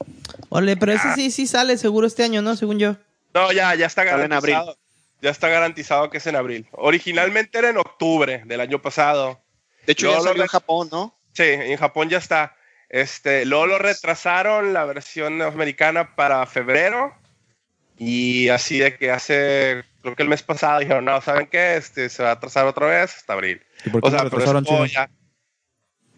Ole, 0.51 0.77
pero 0.77 0.93
ese 0.93 1.15
sí, 1.17 1.33
sí 1.33 1.49
sale 1.49 1.77
seguro 1.79 2.07
este 2.07 2.23
año, 2.23 2.43
¿no? 2.43 2.55
Según 2.55 2.79
yo. 2.79 2.95
No, 3.35 3.51
ya, 3.51 3.75
ya 3.75 3.87
está 3.87 4.05
Sale 4.05 4.25
en 4.25 4.33
abril. 4.33 4.55
garantizado. 4.55 4.79
Ya 5.21 5.31
está 5.31 5.49
garantizado 5.49 6.11
que 6.11 6.19
es 6.19 6.27
en 6.29 6.37
abril. 6.37 6.69
Originalmente 6.71 7.59
era 7.59 7.71
en 7.71 7.79
octubre 7.79 8.43
del 8.47 8.61
año 8.61 8.81
pasado. 8.81 9.41
De 9.85 9.95
hecho, 9.95 10.13
ya 10.13 10.21
salió 10.21 10.37
no. 10.37 10.43
en 10.43 10.49
Japón, 10.49 10.89
¿no? 10.93 11.19
Sí, 11.33 11.43
en 11.43 11.77
Japón 11.77 12.09
ya 12.09 12.19
está. 12.19 12.55
Este, 12.89 13.45
luego 13.45 13.67
lo 13.67 13.79
retrasaron 13.79 14.73
la 14.73 14.85
versión 14.85 15.43
americana 15.43 16.15
para 16.17 16.45
febrero. 16.47 17.15
Y 17.99 18.49
así 18.49 18.79
de 18.79 18.97
que 18.97 19.11
hace, 19.11 19.85
creo 20.03 20.15
que 20.15 20.23
el 20.23 20.29
mes 20.29 20.43
pasado 20.43 20.79
dijeron, 20.79 21.05
no, 21.05 21.21
¿saben 21.21 21.49
qué? 21.49 21.77
Este, 21.77 22.09
se 22.09 22.23
va 22.23 22.31
a 22.31 22.33
atrasar 22.35 22.65
otra 22.67 22.87
vez 22.87 23.17
hasta 23.17 23.33
abril. 23.33 23.61
¿Y 23.85 23.91
por 23.91 24.01
qué 24.01 24.09
O 24.09 24.11
sea, 24.11 24.23
lo 24.25 24.31
pero 24.31 24.87
ya- 24.87 25.11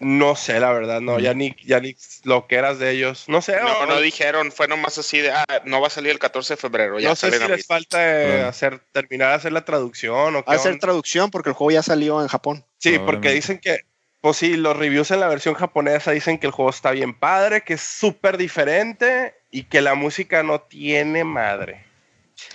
No 0.03 0.35
sé, 0.35 0.61
la 0.61 0.73
verdad, 0.73 1.01
no, 1.03 1.17
Mm. 1.19 1.21
ya 1.21 1.35
ni, 1.35 1.55
ya 1.63 1.79
ni 1.81 1.95
lo 2.25 2.47
que 2.47 2.57
eras 2.57 2.79
de 2.79 2.91
ellos. 2.91 3.25
No 3.29 3.43
sé, 3.43 3.61
No, 3.61 3.81
o- 3.81 3.87
no 3.87 4.01
dijeron, 4.01 4.51
fue 4.51 4.67
nomás 4.67 4.97
así 4.97 5.19
de, 5.19 5.31
ah, 5.31 5.45
no 5.67 5.81
va 5.83 5.89
a 5.89 5.91
salir 5.91 6.11
el 6.13 6.19
14 6.19 6.55
de 6.55 6.57
febrero. 6.59 6.99
Ya 6.99 7.11
no 7.11 7.17
sé 7.17 7.31
si 7.31 7.47
les 7.49 7.67
falta 7.67 7.99
eh, 8.23 8.43
hacer, 8.45 8.81
terminar 8.93 9.29
de 9.31 9.35
hacer 9.35 9.53
la 9.53 9.65
traducción 9.65 10.37
o 10.37 10.43
qué 10.45 10.57
onda. 10.57 10.79
traducción 10.79 11.31
porque 11.31 11.51
el 11.51 11.55
juego 11.55 11.71
ya 11.73 11.83
salió 11.83 12.23
en 12.23 12.29
Japón. 12.29 12.65
Sí, 12.79 12.99
porque 12.99 13.31
dicen 13.33 13.59
que, 13.59 13.81
pues 14.21 14.37
sí, 14.37 14.57
los 14.57 14.77
reviews 14.77 15.11
en 15.11 15.21
la 15.21 15.29
versión 15.29 15.55
japonesa 15.55 16.11
dicen 16.11 16.39
que 16.39 16.47
el 16.47 16.53
juego 16.53 16.71
está 16.71 16.91
bien 16.91 17.15
padre, 17.15 17.63
que 17.63 17.75
es 17.75 17.81
súper 17.81 18.37
diferente 18.37 19.35
y 19.51 19.65
que 19.65 19.81
la 19.81 19.95
música 19.95 20.43
no 20.43 20.61
tiene 20.61 21.25
madre. 21.25 21.85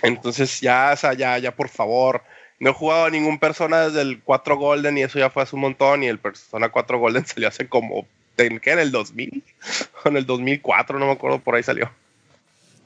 Entonces 0.02 0.60
ya, 0.60 0.90
o 0.92 0.96
sea, 0.96 1.14
ya, 1.14 1.38
ya, 1.38 1.54
por 1.54 1.68
favor. 1.68 2.22
No 2.58 2.70
he 2.70 2.72
jugado 2.72 3.06
a 3.06 3.10
ningún 3.10 3.38
Persona 3.38 3.88
desde 3.88 4.00
el 4.02 4.22
4 4.22 4.56
Golden 4.56 4.96
y 4.96 5.02
eso 5.02 5.18
ya 5.18 5.28
fue 5.28 5.42
hace 5.42 5.56
un 5.56 5.62
montón 5.62 6.02
y 6.02 6.06
el 6.06 6.18
Persona 6.18 6.68
4 6.68 6.98
Golden 6.98 7.26
salió 7.26 7.48
hace 7.48 7.68
como, 7.68 8.06
¿en 8.36 8.60
qué? 8.60 8.72
¿En 8.72 8.78
el 8.78 8.92
2000? 8.92 9.42
O 10.04 10.08
en 10.08 10.16
el 10.16 10.26
2004, 10.26 10.98
no 10.98 11.06
me 11.06 11.12
acuerdo, 11.12 11.40
por 11.40 11.56
ahí 11.56 11.62
salió. 11.62 11.90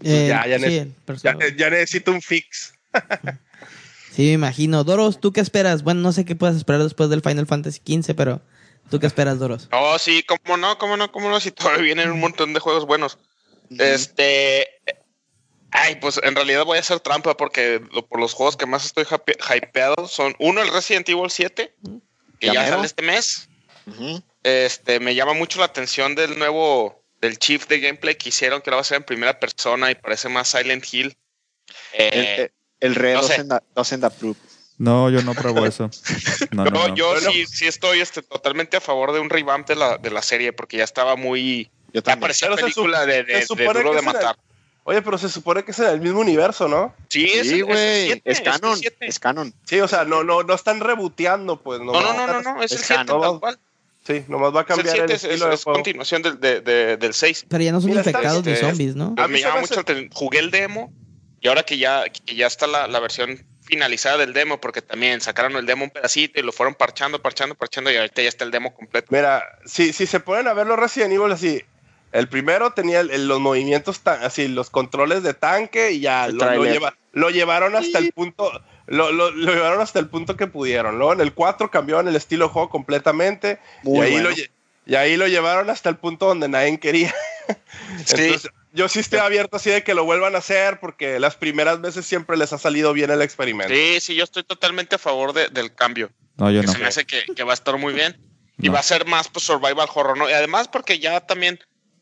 Eh, 0.03 0.27
ya, 0.29 0.47
ya 0.47 0.59
sí, 0.59 0.91
Ya, 1.23 1.37
ya 1.55 1.71
necesito 1.71 2.11
un 2.13 2.23
fix. 2.23 2.73
Sí, 4.11 4.23
me 4.23 4.33
imagino. 4.33 4.83
Doros, 4.85 5.21
¿tú 5.21 5.33
qué 5.33 5.41
esperas? 5.41 5.83
Bueno, 5.83 6.01
no 6.01 6.13
sé 6.13 6.25
qué 6.25 6.35
puedas 6.35 6.57
esperar 6.57 6.83
después 6.83 7.11
del 7.11 7.21
Final 7.21 7.47
Fantasy 7.47 7.81
XV, 7.87 8.15
pero 8.15 8.41
¿tú 8.91 8.99
qué 9.01 9.07
esperas, 9.07 9.39
Doros? 9.39 9.69
Oh, 9.73 9.99
sí, 9.99 10.23
cómo 10.25 10.57
no, 10.57 10.77
cómo 10.79 10.97
no, 10.97 11.11
cómo 11.13 11.31
no, 11.31 11.41
si 11.41 11.51
todavía 11.51 11.83
vienen 11.83 12.11
un 12.11 12.21
montón 12.21 12.53
de 12.53 12.61
juegos 12.61 12.85
buenos. 12.87 13.19
Este. 13.79 14.69
Ay, 15.73 15.97
pues 16.01 16.19
en 16.23 16.35
realidad 16.35 16.65
voy 16.65 16.79
a 16.79 16.81
hacer 16.81 16.99
trampa 16.99 17.37
porque 17.37 17.81
lo- 17.93 18.05
por 18.07 18.19
los 18.19 18.35
juegos 18.35 18.57
que 18.57 18.67
más 18.67 18.85
estoy 18.85 19.05
hype- 19.05 19.37
hypeado 19.57 20.09
son 20.09 20.35
uno, 20.41 20.61
el 20.63 20.73
Resident 20.73 21.09
Evil 21.09 21.31
7, 21.31 21.75
que 22.41 22.47
Ya 22.49 22.55
ya 22.55 22.69
sale 22.69 22.87
este 22.87 23.03
mes. 23.03 23.49
Este, 24.43 24.99
me 25.01 25.15
llama 25.15 25.35
mucho 25.35 25.59
la 25.61 25.67
atención 25.67 26.15
del 26.17 26.39
nuevo, 26.39 27.05
del 27.21 27.39
chief 27.39 27.69
de 27.69 27.79
gameplay 27.79 28.17
que 28.17 28.31
hicieron, 28.31 28.63
que 28.63 28.71
lo 28.71 28.77
va 28.77 28.81
a 28.81 28.83
hacer 28.83 28.97
en 28.97 29.05
primera 29.05 29.39
persona 29.39 29.91
y 29.91 29.95
parece 29.95 30.29
más 30.29 30.49
Silent 30.49 30.85
Hill. 30.93 31.17
El, 31.93 32.15
Eh, 32.15 32.41
el, 32.81 32.89
el 32.91 32.95
Red 32.97 33.15
no 33.15 33.23
sé. 33.23 33.45
No, 34.81 35.11
yo 35.11 35.23
no 35.23 35.35
pruebo 35.35 35.67
eso. 35.67 35.91
No, 36.53 36.65
no, 36.65 36.71
yo 36.71 36.89
no. 36.89 36.95
yo 36.97 37.13
Bueno. 37.13 37.31
sí, 37.33 37.47
sí 37.47 37.67
estoy 37.67 38.01
este, 38.01 38.23
totalmente 38.23 38.77
a 38.79 38.81
favor 38.81 39.13
de 39.13 39.21
un 39.21 39.29
revamp 39.31 39.69
de 39.69 39.77
la, 39.77 39.99
de 39.99 40.11
la 40.11 40.23
serie 40.23 40.53
porque 40.53 40.79
ya 40.79 40.85
estaba 40.85 41.15
muy... 41.17 41.71
Yo 41.93 42.03
Ya 42.03 42.17
parecía 42.19 42.51
película 42.57 43.05
de, 43.07 43.19
se 43.45 43.55
de, 43.55 43.65
de 43.65 43.73
duro 43.75 43.93
de 43.93 43.99
es 43.99 44.05
matar. 44.05 44.37
Oye, 44.85 45.03
pero 45.03 45.19
se 45.19 45.29
supone 45.29 45.63
que 45.65 45.73
es 45.73 45.79
en 45.81 45.87
el 45.87 46.01
mismo 46.01 46.21
universo, 46.21 46.67
¿no? 46.67 46.95
Sí, 47.09 47.27
es, 47.27 47.47
Sí, 47.49 47.59
es 47.61 47.65
güey. 47.65 48.23
Es 48.25 48.39
el 48.39 48.43
canon. 48.45 48.79
Es 49.01 49.19
canon. 49.21 49.55
Sí, 49.65 49.79
o 49.81 49.87
sea, 49.87 50.05
no, 50.05 50.25
no, 50.25 50.43
no 50.43 50.55
están 50.55 50.81
reboteando, 50.81 51.61
pues. 51.61 51.81
No, 51.81 51.93
no, 51.93 52.15
no, 52.15 52.27
no, 52.27 52.41
no, 52.41 52.63
es 52.63 52.73
el 52.73 52.79
Es 52.79 52.87
7 52.87 53.05
canon. 53.07 53.21
tal 53.21 53.41
cual. 53.41 53.59
Sí, 54.07 54.25
nomás 54.29 54.55
va 54.55 54.61
a 54.61 54.63
Es 54.63 54.71
el 54.71 54.77
cambiar 54.77 54.97
el, 54.97 55.01
7, 55.09 55.13
es, 55.13 55.25
estilo 55.25 55.45
es- 55.45 55.49
de 55.51 55.55
es 55.57 55.65
juego. 55.65 55.77
continuación 55.77 56.23
del, 56.23 56.41
de, 56.41 56.61
de- 56.63 56.97
del 56.97 57.13
6. 57.13 57.45
Pero 57.51 57.63
ya 57.63 57.73
no 57.73 57.81
son 57.83 57.91
Mira, 57.91 58.01
infectados 58.01 58.45
ni 58.47 58.57
zombies, 58.57 58.97
¿no? 58.97 59.15
A 59.19 59.29
mí 59.29 59.35
me 59.35 59.41
llama 59.41 59.61
mucho 59.61 59.65
hace- 59.67 59.75
la 59.75 59.81
atención. 59.83 60.09
Jugué 60.15 60.39
el 60.39 60.51
demo 60.51 60.91
y 61.43 61.49
ahora 61.49 61.63
que 61.65 61.77
ya, 61.77 62.05
que 62.09 62.35
ya 62.35 62.47
está 62.47 62.67
la, 62.67 62.89
la 62.89 62.99
versión 63.01 63.45
finalizada 63.71 64.19
del 64.19 64.33
demo, 64.33 64.61
porque 64.61 64.83
también 64.83 65.21
sacaron 65.21 65.55
el 65.57 65.65
demo 65.65 65.85
un 65.85 65.91
pedacito 65.91 66.41
y 66.41 66.43
lo 66.43 66.53
fueron 66.53 66.75
parchando, 66.75 67.23
parchando, 67.23 67.55
parchando 67.55 67.91
y 67.91 67.97
ahorita 67.97 68.21
ya 68.23 68.29
está 68.29 68.45
el 68.45 68.51
demo 68.51 68.75
completo. 68.75 69.07
Mira, 69.11 69.45
si, 69.65 69.93
si 69.93 70.07
se 70.07 70.21
ponen 70.21 70.49
a 70.49 70.53
ver 70.53 70.67
los 70.67 70.79
Resident 70.79 71.13
Evil 71.13 71.33
así, 71.33 71.63
el 72.13 72.29
primero 72.29 72.73
tenía 72.73 73.01
el- 73.01 73.11
el- 73.11 73.29
los 73.29 73.39
movimientos, 73.41 74.01
tan- 74.01 74.23
así, 74.25 74.49
los 74.49 74.69
controles 74.71 75.23
de 75.23 75.33
tanque 75.35 75.93
y 75.93 76.01
ya 76.01 76.27
El 76.27 76.37
lo, 76.37 76.65
lleva- 76.65 76.97
lo 77.13 77.31
llevaron 77.31 77.77
hasta 77.77 77.99
el 77.99 78.13
punto, 78.13 78.51
lo, 78.87 79.13
lo- 79.13 79.31
lo 79.31 79.53
llevaron 79.55 79.81
hasta 79.81 80.01
el 80.01 80.09
punto 80.09 80.37
que 80.37 80.49
pudieron. 80.49 80.99
Luego 80.99 81.13
en 81.13 81.21
el 81.21 81.33
4 81.33 81.71
cambiaron 81.71 82.09
el 82.09 82.17
estilo 82.17 82.47
de 82.47 82.53
juego 82.53 82.69
completamente 82.69 83.61
y 83.85 84.01
ahí, 84.01 84.13
bueno. 84.13 84.31
lo, 84.31 84.35
y 84.87 84.95
ahí 84.97 85.17
lo 85.17 85.29
llevaron 85.29 85.71
hasta 85.71 85.89
el 85.89 85.97
punto 85.97 86.27
donde 86.27 86.49
nadie 86.49 86.79
quería. 86.81 87.15
Sí. 88.05 88.35
Yo 88.73 88.89
sí 88.89 89.01
estoy 89.01 89.19
abierto 89.19 89.57
así 89.57 89.71
de 89.71 89.83
que 89.83 89.95
lo 89.95 90.05
vuelvan 90.05 90.35
a 90.35 90.39
hacer 90.39 90.79
porque 90.81 91.19
las 91.19 91.35
primeras 91.37 91.81
veces 91.81 92.07
siempre 92.07 92.37
les 92.37 92.53
ha 92.53 92.59
salido 92.59 92.93
bien 92.93 93.11
el 93.11 93.21
experimento. 93.23 93.75
Sí, 93.75 93.99
sí, 94.01 94.15
yo 94.15 94.25
estoy 94.25 94.45
totalmente 94.45 94.95
a 94.95 94.99
favor 94.99 95.33
de- 95.33 95.49
del 95.49 95.75
cambio. 95.75 96.11
No, 96.37 96.51
yo 96.51 96.61
que 96.61 96.67
no. 96.69 96.73
se 96.73 96.79
me 96.79 96.87
hace 96.87 97.05
que, 97.05 97.25
que 97.35 97.43
va 97.43 97.53
a 97.53 97.55
estar 97.55 97.77
muy 97.79 97.93
bien. 97.93 98.17
Y 98.59 98.67
No. 98.69 98.75
va 98.75 98.81
a 98.81 98.83
ser 98.85 99.07
más 99.07 99.29
pues, 99.29 99.45
survival 99.45 99.89
horror, 99.95 100.17
¿no? 100.17 100.29
Y 100.29 100.33
además 100.33 100.69
porque 100.69 100.99
ya 100.99 101.21
también 101.21 101.59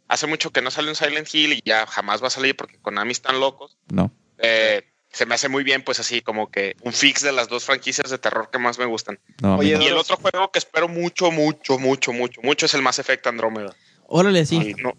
hace 0.09 0.27
mucho 0.27 0.51
que 0.51 0.61
no 0.61 0.71
sale 0.71 0.89
un 0.91 0.97
Silent 0.97 1.29
Hill 1.33 1.53
y 1.55 1.63
ya 1.65 1.87
jamás 1.87 2.23
va 2.23 2.27
a 2.27 2.31
salir 2.31 2.55
porque 2.57 2.79
Konami 2.79 3.13
están 3.13 3.41
locos. 3.41 3.77
No. 3.91 4.13
Eh, 4.39 4.83
se 5.11 5.25
me 5.25 5.35
hace 5.37 5.49
muy 5.49 5.65
bien, 5.65 5.83
pues 5.83 6.01
así 6.01 6.21
como 6.21 6.51
que 6.51 6.77
un 6.83 6.93
fix 6.93 7.23
de 7.23 7.33
las 7.33 7.49
dos 7.49 7.65
franquicias 7.65 8.11
de 8.11 8.19
terror 8.19 8.51
que 8.53 8.59
más 8.59 8.79
me 8.79 8.85
gustan. 8.85 9.19
No, 9.41 9.57
Oye, 9.57 9.75
no. 9.77 9.83
Y 9.83 9.87
el 9.87 9.97
otro 9.97 10.17
juego 10.17 10.51
que 10.53 10.59
espero 10.59 10.87
mucho, 10.89 11.31
mucho, 11.31 11.79
mucho, 11.79 12.13
mucho, 12.13 12.41
mucho 12.43 12.67
es 12.67 12.75
el 12.75 12.83
Mass 12.83 12.99
Effect 12.99 13.27
Andrómeda. 13.27 13.75
Órale, 14.07 14.45
sí. 14.45 14.57
Y 14.57 14.75
no, 14.83 14.93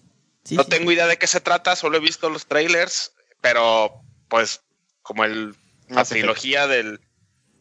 Sí, 0.44 0.56
no 0.56 0.64
sí. 0.64 0.70
tengo 0.70 0.92
idea 0.92 1.08
de 1.08 1.18
qué 1.18 1.28
se 1.28 1.42
trata, 1.42 1.76
solo 1.76 1.98
he 1.98 2.02
visto 2.02 2.30
los 2.30 2.46
trailers, 2.48 3.14
pero 3.42 4.02
pues 4.28 4.62
como 5.02 5.24
el, 5.26 5.56
la 5.88 6.02
trilogía 6.06 6.68
del, 6.68 7.00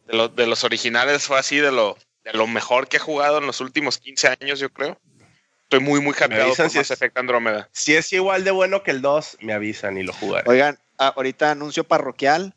de, 0.07 0.13
lo- 0.13 0.27
de 0.29 0.47
los 0.47 0.63
originales 0.63 1.23
fue 1.23 1.37
así 1.39 1.57
de 1.57 1.71
lo, 1.71 1.97
de 2.23 2.33
lo 2.33 2.47
mejor 2.47 2.87
que 2.87 2.97
he 2.97 2.99
jugado 2.99 3.37
en 3.39 3.45
los 3.47 3.59
últimos 3.61 3.97
15 3.97 4.35
años, 4.39 4.59
yo 4.59 4.71
creo. 4.71 4.99
Estoy 5.63 5.81
muy, 5.81 6.01
muy 6.01 6.13
por 6.57 6.69
si 6.71 6.77
Mass 6.79 6.85
es- 6.85 6.91
Effect 6.91 7.17
Andrómeda. 7.17 7.69
Si 7.71 7.95
es 7.95 8.11
igual 8.13 8.43
de 8.43 8.51
bueno 8.51 8.81
que 8.81 8.91
el 8.91 9.01
2, 9.01 9.37
me 9.41 9.53
avisan 9.53 9.97
y 9.97 10.03
lo 10.03 10.13
jugaré. 10.13 10.49
Oigan, 10.49 10.79
ah, 10.97 11.13
ahorita 11.15 11.51
anuncio 11.51 11.83
parroquial. 11.83 12.55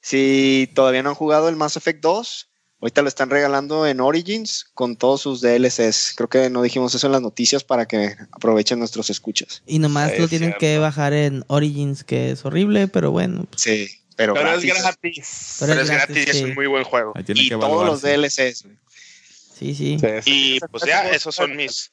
Si 0.00 0.70
todavía 0.74 1.02
no 1.02 1.10
han 1.10 1.14
jugado 1.14 1.48
el 1.48 1.56
Mass 1.56 1.76
Effect 1.76 2.00
2, 2.00 2.48
ahorita 2.80 3.02
lo 3.02 3.08
están 3.08 3.30
regalando 3.30 3.86
en 3.86 4.00
Origins 4.00 4.66
con 4.74 4.96
todos 4.96 5.20
sus 5.22 5.40
DLCs. 5.40 6.14
Creo 6.16 6.28
que 6.28 6.50
no 6.50 6.62
dijimos 6.62 6.94
eso 6.94 7.06
en 7.06 7.12
las 7.12 7.22
noticias 7.22 7.64
para 7.64 7.86
que 7.86 8.16
aprovechen 8.32 8.78
nuestros 8.78 9.10
escuchas. 9.10 9.62
Y 9.66 9.78
nomás 9.78 10.12
Sí, 10.12 10.18
lo 10.18 10.28
tienen 10.28 10.50
cierto. 10.50 10.60
que 10.60 10.78
bajar 10.78 11.12
en 11.12 11.44
Origins, 11.48 12.04
que 12.04 12.30
es 12.30 12.44
horrible, 12.44 12.88
pero 12.88 13.10
bueno. 13.10 13.46
pues, 13.50 13.62
Sí, 13.62 13.88
pero, 14.16 14.34
Pero 14.34 14.50
gratis. 14.50 14.72
es 14.72 14.82
gratis. 14.82 15.56
Pero 15.60 15.70
Pero 15.72 15.82
es 15.82 15.90
gratis, 15.90 16.06
gratis 16.16 16.26
y 16.26 16.30
es 16.30 16.36
sí. 16.38 16.44
un 16.44 16.54
muy 16.54 16.66
buen 16.66 16.84
juego. 16.84 17.12
Y 17.16 17.48
que 17.48 17.56
todos 17.56 17.86
los. 17.86 18.02
DLCs. 18.02 18.64
güey. 18.64 18.76
Sí, 19.58 19.74
sí. 19.74 19.98
Sí, 19.98 20.06
sí. 20.22 20.56
Y 20.56 20.60
pues 20.70 20.84
ya, 20.86 21.10
esos 21.10 21.34
son 21.34 21.56
mis, 21.56 21.90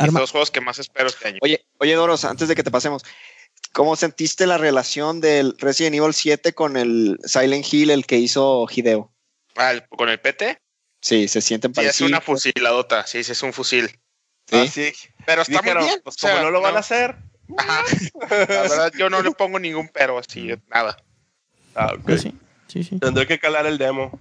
mis 0.00 0.12
dos 0.12 0.30
juegos 0.30 0.50
que 0.52 0.60
más 0.60 0.78
espero 0.78 1.08
este 1.08 1.28
año. 1.28 1.38
Oye, 1.42 1.64
oye, 1.78 1.94
Doros, 1.94 2.24
antes 2.24 2.48
de 2.48 2.54
que 2.54 2.62
te 2.62 2.70
pasemos, 2.70 3.02
¿Cómo 3.72 3.96
sentiste 3.96 4.46
la 4.46 4.56
relación 4.58 5.20
del 5.20 5.54
Resident 5.58 5.96
Evil 5.96 6.14
7 6.14 6.52
con 6.52 6.76
el 6.76 7.18
Silent 7.24 7.66
Hill, 7.72 7.90
el 7.90 8.06
que 8.06 8.16
hizo 8.18 8.66
Hideo? 8.70 9.12
Ah, 9.58 9.72
el- 9.72 9.86
¿Con 9.88 10.08
el 10.08 10.18
PT? 10.20 10.58
Sí, 11.00 11.28
se 11.28 11.40
sienten 11.40 11.74
Sí, 11.74 11.80
es 11.80 11.86
parecidos. 11.86 12.10
una 12.10 12.20
fusiladota. 12.20 13.06
Sí, 13.06 13.22
sí, 13.24 13.32
es 13.32 13.42
un 13.42 13.52
fusil. 13.52 13.88
Sí. 14.46 14.56
Ah, 14.56 14.66
sí. 14.66 14.92
Pero 15.26 15.42
está 15.42 15.60
Dijeron, 15.60 15.82
muy 15.82 15.88
bien. 15.90 16.00
pues 16.02 16.16
o 16.16 16.18
sea, 16.20 16.30
como 16.32 16.44
no 16.44 16.50
lo 16.50 16.60
van 16.60 16.76
a 16.76 16.80
hacer. 16.80 17.16
Ajá. 17.56 17.82
La 18.48 18.62
verdad, 18.62 18.92
yo 18.98 19.10
no 19.10 19.20
le 19.22 19.30
pongo 19.32 19.58
ningún 19.58 19.88
pero 19.92 20.18
así, 20.18 20.48
nada. 20.72 20.96
Ah, 21.74 21.92
ok. 21.94 22.00
Pues 22.04 22.22
sí, 22.22 22.34
sí, 22.68 22.82
sí. 22.84 22.98
Tendré 22.98 23.26
que 23.26 23.38
calar 23.38 23.66
el 23.66 23.78
demo. 23.78 24.18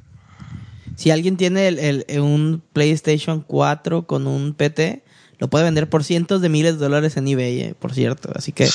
Si 0.95 1.11
alguien 1.11 1.37
tiene 1.37 1.67
el, 1.67 1.79
el- 1.79 2.05
el- 2.07 2.19
un 2.21 2.63
PlayStation 2.73 3.41
4 3.41 4.07
con 4.07 4.27
un 4.27 4.53
PT, 4.53 5.03
lo 5.39 5.47
puede 5.49 5.65
vender 5.65 5.89
por 5.89 6.03
cientos 6.03 6.41
de 6.41 6.49
miles 6.49 6.73
de 6.73 6.79
dólares 6.79 7.15
en 7.17 7.27
eBay, 7.27 7.61
eh, 7.61 7.75
por 7.77 7.93
cierto. 7.93 8.31
Así 8.35 8.51
que 8.51 8.67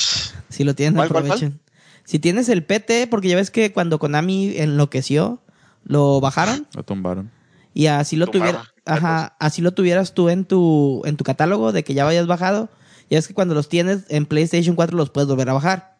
si 0.49 0.63
lo 0.63 0.73
tienen, 0.75 0.95
¿Cuál, 0.95 1.09
cuál, 1.09 1.23
aprovechen. 1.25 1.59
Si 2.05 2.19
tienes 2.19 2.47
el 2.49 2.63
PT, 2.63 3.07
porque 3.07 3.27
ya 3.29 3.35
ves 3.35 3.51
que 3.51 3.71
cuando 3.73 3.99
Konami 3.99 4.55
enloqueció, 4.57 5.41
lo 5.85 6.19
bajaron 6.21 6.67
Lo 6.75 6.83
tumbaron. 6.83 7.31
y 7.73 7.87
así 7.87 8.15
lo 8.15 8.27
tuvieras, 8.27 8.67
ajá, 8.85 9.35
así 9.39 9.61
lo 9.61 9.71
tuvieras 9.73 10.13
tú 10.13 10.29
en 10.29 10.45
tu 10.45 11.01
en 11.05 11.17
tu 11.17 11.23
catálogo 11.23 11.71
de 11.71 11.83
que 11.83 11.93
ya 11.93 12.05
vayas 12.05 12.27
bajado. 12.27 12.69
Ya 13.09 13.19
es 13.19 13.27
que 13.27 13.33
cuando 13.33 13.53
los 13.53 13.69
tienes 13.69 14.05
en 14.09 14.25
PlayStation 14.25 14.75
4 14.75 14.95
los 14.97 15.09
puedes 15.09 15.27
volver 15.29 15.49
a 15.49 15.53
bajar. 15.53 15.97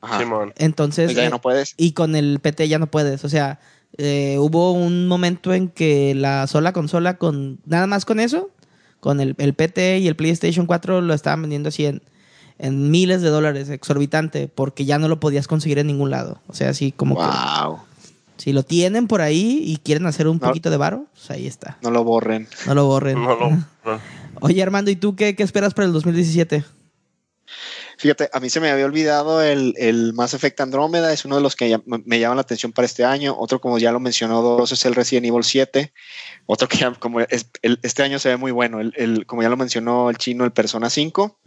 Ajá. 0.00 0.18
Simón. 0.20 0.52
Entonces, 0.56 1.06
Pues 1.06 1.16
ya 1.16 1.24
eh, 1.26 1.30
no 1.30 1.40
puedes. 1.40 1.74
y 1.76 1.92
con 1.92 2.14
el 2.16 2.38
PT 2.40 2.68
ya 2.68 2.78
no 2.78 2.86
puedes. 2.86 3.24
O 3.24 3.28
sea, 3.28 3.58
eh, 3.98 4.36
hubo 4.38 4.72
un 4.72 5.08
momento 5.08 5.52
en 5.54 5.68
que 5.68 6.14
la 6.14 6.46
sola 6.46 6.72
consola 6.72 7.18
con 7.18 7.58
nada 7.66 7.86
más 7.86 8.04
con 8.04 8.20
eso, 8.20 8.50
con 9.00 9.20
el, 9.20 9.34
el 9.38 9.54
PT 9.54 9.98
y 9.98 10.08
el 10.08 10.16
PlayStation 10.16 10.66
4 10.66 11.00
lo 11.00 11.14
estaban 11.14 11.42
vendiendo 11.42 11.68
así 11.70 11.86
en, 11.86 12.02
en 12.58 12.90
miles 12.90 13.20
de 13.22 13.28
dólares, 13.30 13.68
exorbitante, 13.68 14.48
porque 14.48 14.84
ya 14.84 14.98
no 14.98 15.08
lo 15.08 15.18
podías 15.20 15.48
conseguir 15.48 15.78
en 15.78 15.88
ningún 15.88 16.10
lado. 16.10 16.40
O 16.46 16.54
sea, 16.54 16.70
así 16.70 16.92
como 16.92 17.16
Wow. 17.16 17.24
que 17.24 17.82
si 18.36 18.52
lo 18.52 18.62
tienen 18.62 19.06
por 19.08 19.20
ahí 19.22 19.62
y 19.64 19.78
quieren 19.78 20.06
hacer 20.06 20.28
un 20.28 20.38
No. 20.38 20.46
poquito 20.48 20.70
de 20.70 20.76
varo, 20.76 21.06
pues 21.12 21.30
ahí 21.30 21.46
está. 21.46 21.78
No 21.82 21.90
lo 21.90 22.04
borren. 22.04 22.48
No 22.66 22.74
lo 22.74 22.86
borren. 22.86 23.22
No 23.22 23.34
lo. 23.36 23.50
no. 23.84 24.00
Oye, 24.40 24.62
Armando, 24.62 24.90
¿y 24.90 24.96
tú 24.96 25.16
qué, 25.16 25.34
qué 25.34 25.42
esperas 25.42 25.72
para 25.74 25.86
el 25.86 25.92
2017? 25.92 26.64
Fíjate, 27.98 28.28
a 28.32 28.40
mí 28.40 28.50
se 28.50 28.60
me 28.60 28.70
había 28.70 28.84
olvidado 28.84 29.42
el, 29.42 29.72
el 29.78 30.12
Mass 30.12 30.34
Effect 30.34 30.60
Andrómeda, 30.60 31.12
es 31.14 31.24
uno 31.24 31.36
de 31.36 31.40
los 31.42 31.56
que 31.56 31.70
ya- 31.70 31.80
me 31.86 32.18
llaman 32.20 32.36
la 32.36 32.42
atención 32.42 32.72
para 32.72 32.84
este 32.84 33.04
año. 33.06 33.34
Otro, 33.38 33.58
como 33.60 33.78
ya 33.78 33.90
lo 33.92 34.00
mencionó 34.00 34.42
Dos, 34.42 34.70
es 34.72 34.84
el 34.84 34.94
Resident 34.94 35.26
Evil 35.26 35.44
7. 35.44 35.92
Otro 36.44 36.68
que 36.68 36.76
ya, 36.76 36.92
como 36.92 37.20
es- 37.20 37.46
el- 37.62 37.78
este 37.82 38.02
año 38.02 38.18
se 38.18 38.28
ve 38.28 38.36
muy 38.36 38.52
bueno, 38.52 38.80
el, 38.80 38.92
el- 38.96 39.24
como 39.24 39.42
ya 39.42 39.48
lo 39.48 39.56
mencionó 39.56 40.10
el 40.10 40.18
chino, 40.18 40.44
el 40.44 40.52
Persona 40.52 40.90
5. 40.90 41.38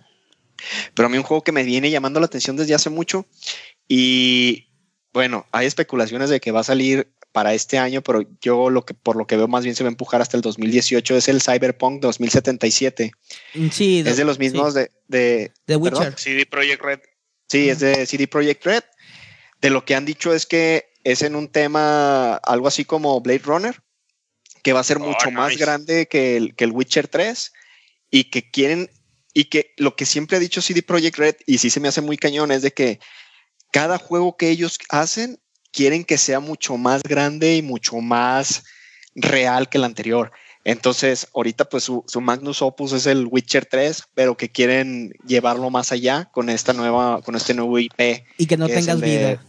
Pero 0.96 1.06
a 1.06 1.10
mí 1.10 1.18
un 1.18 1.24
juego 1.24 1.44
que 1.44 1.52
me 1.52 1.64
viene 1.64 1.92
llamando 1.92 2.20
la 2.20 2.26
atención 2.26 2.56
desde 2.58 2.74
hace 2.74 2.90
mucho. 2.90 3.28
Y 3.88 4.69
bueno, 5.20 5.46
hay 5.52 5.68
especulaciones 5.68 6.30
de 6.30 6.40
que 6.40 6.52
va 6.52 6.62
a 6.62 6.64
salir 6.64 7.12
para 7.34 7.54
este 7.54 7.78
año, 7.78 8.02
pero 8.02 8.24
yo 8.40 8.70
lo 8.70 8.86
que 8.86 8.94
por 8.94 9.18
lo 9.18 9.28
que 9.28 9.36
veo 9.36 9.50
más 9.50 9.66
bien 9.66 9.76
se 9.76 9.84
va 9.84 9.90
a 9.90 9.92
empujar 9.92 10.22
hasta 10.22 10.38
el 10.38 10.42
2018 10.42 11.18
es 11.18 11.28
el 11.28 11.42
Cyberpunk 11.42 12.00
2077. 12.02 13.12
Mm, 13.56 13.68
Sí, 13.70 14.00
es 14.06 14.16
de 14.16 14.24
los 14.24 14.40
mismos 14.40 14.74
de, 14.74 14.92
de 15.10 15.52
The 15.66 15.78
¿perdón? 15.78 16.04
Witcher. 16.06 16.18
CD 16.18 16.46
Projekt 16.46 16.82
Red. 16.82 17.00
Sí, 17.50 17.70
es 17.70 17.80
de 17.80 18.06
CD 18.06 18.28
Projekt 18.30 18.66
Red. 18.66 18.84
De 19.62 19.70
lo 19.70 19.84
que 19.84 19.94
han 19.94 20.06
dicho 20.06 20.34
es 20.34 20.46
que 20.46 20.86
es 21.04 21.22
en 21.22 21.36
un 21.36 21.50
tema 21.50 22.36
algo 22.36 22.70
así 22.70 22.86
como 22.86 23.20
Blade 23.20 23.42
Runner, 23.44 23.76
que 24.64 24.72
va 24.72 24.80
a 24.80 24.84
ser 24.86 24.98
Oh, 24.98 25.02
mucho 25.02 25.32
más 25.32 25.58
grande 25.58 26.08
que 26.08 26.38
el, 26.38 26.56
que 26.56 26.64
el 26.64 26.72
Witcher 26.72 27.10
3 27.10 27.52
y 28.10 28.24
que 28.32 28.50
quieren, 28.50 28.90
y 29.34 29.46
que 29.46 29.74
lo 29.78 29.98
que 29.98 30.06
siempre 30.06 30.38
ha 30.38 30.40
dicho 30.40 30.62
CD 30.62 30.82
Projekt 30.82 31.18
Red, 31.18 31.36
y 31.46 31.58
sí 31.58 31.70
se 31.70 31.80
me 31.82 31.90
hace 31.90 32.00
muy 32.02 32.16
cañón, 32.18 32.52
es 32.52 32.62
de 32.62 32.72
que 32.72 33.00
cada 33.72 33.98
juego 33.98 34.36
que 34.38 34.50
ellos 34.50 34.78
hacen 34.90 35.40
quieren 35.72 36.04
que 36.04 36.18
sea 36.18 36.40
mucho 36.40 36.78
más 36.78 37.04
grande 37.04 37.56
y 37.56 37.62
mucho 37.62 37.98
más 37.98 38.64
real 39.16 39.70
que 39.70 39.78
el 39.78 39.84
anterior. 39.84 40.32
Entonces, 40.66 41.28
ahorita 41.34 41.66
pues 41.70 41.84
su, 41.84 42.04
su 42.08 42.22
Magnus 42.22 42.62
Opus 42.62 42.92
es 42.94 43.06
el 43.06 43.28
Witcher 43.28 43.66
3, 43.66 44.04
pero 44.14 44.36
que 44.36 44.50
quieren 44.50 45.14
llevarlo 45.26 45.70
más 45.70 45.92
allá 45.92 46.30
con 46.34 46.50
esta 46.50 46.74
nueva, 46.74 47.22
con 47.22 47.36
este 47.36 47.54
nuevo 47.54 47.80
IP. 47.80 48.26
Y 48.38 48.46
que 48.46 48.58
no 48.58 48.68
que 48.68 48.74
tengas 48.76 49.00
de- 49.00 49.08
vida. 49.08 49.46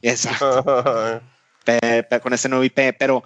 Exacto, 0.00 1.22
pe- 1.64 2.02
pe- 2.04 2.20
con 2.20 2.32
este 2.32 2.48
nuevo 2.48 2.64
IP, 2.64 2.94
pero 2.98 3.24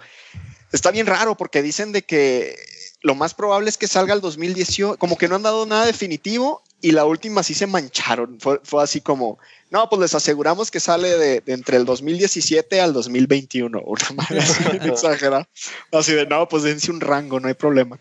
está 0.71 0.89
bien 0.91 1.05
raro 1.05 1.37
porque 1.37 1.61
dicen 1.61 1.91
de 1.91 2.01
que 2.01 2.55
lo 3.01 3.15
más 3.15 3.33
probable 3.33 3.69
es 3.69 3.77
que 3.77 3.87
salga 3.87 4.13
el 4.13 4.21
2018, 4.21 4.97
como 4.97 5.17
que 5.17 5.27
no 5.27 5.35
han 5.35 5.43
dado 5.43 5.65
nada 5.65 5.85
definitivo 5.85 6.63
y 6.83 6.91
la 6.91 7.05
última 7.05 7.41
sí 7.41 7.55
se 7.55 7.65
mancharon. 7.65 8.37
Fue, 8.39 8.59
fue 8.63 8.83
así 8.83 9.01
como, 9.01 9.39
no, 9.71 9.89
pues 9.89 10.01
les 10.01 10.13
aseguramos 10.13 10.69
que 10.69 10.79
sale 10.79 11.17
de, 11.17 11.41
de 11.41 11.53
entre 11.53 11.77
el 11.77 11.85
2017 11.85 12.79
al 12.81 12.93
2021. 12.93 13.81
Una 13.85 14.07
madre 14.15 14.39
así 14.39 14.63
exagerada. 14.83 15.47
Así 15.91 16.13
de, 16.13 16.27
no, 16.27 16.47
pues 16.47 16.63
dense 16.63 16.91
un 16.91 17.01
rango, 17.01 17.39
no 17.39 17.47
hay 17.47 17.55
problema. 17.55 17.97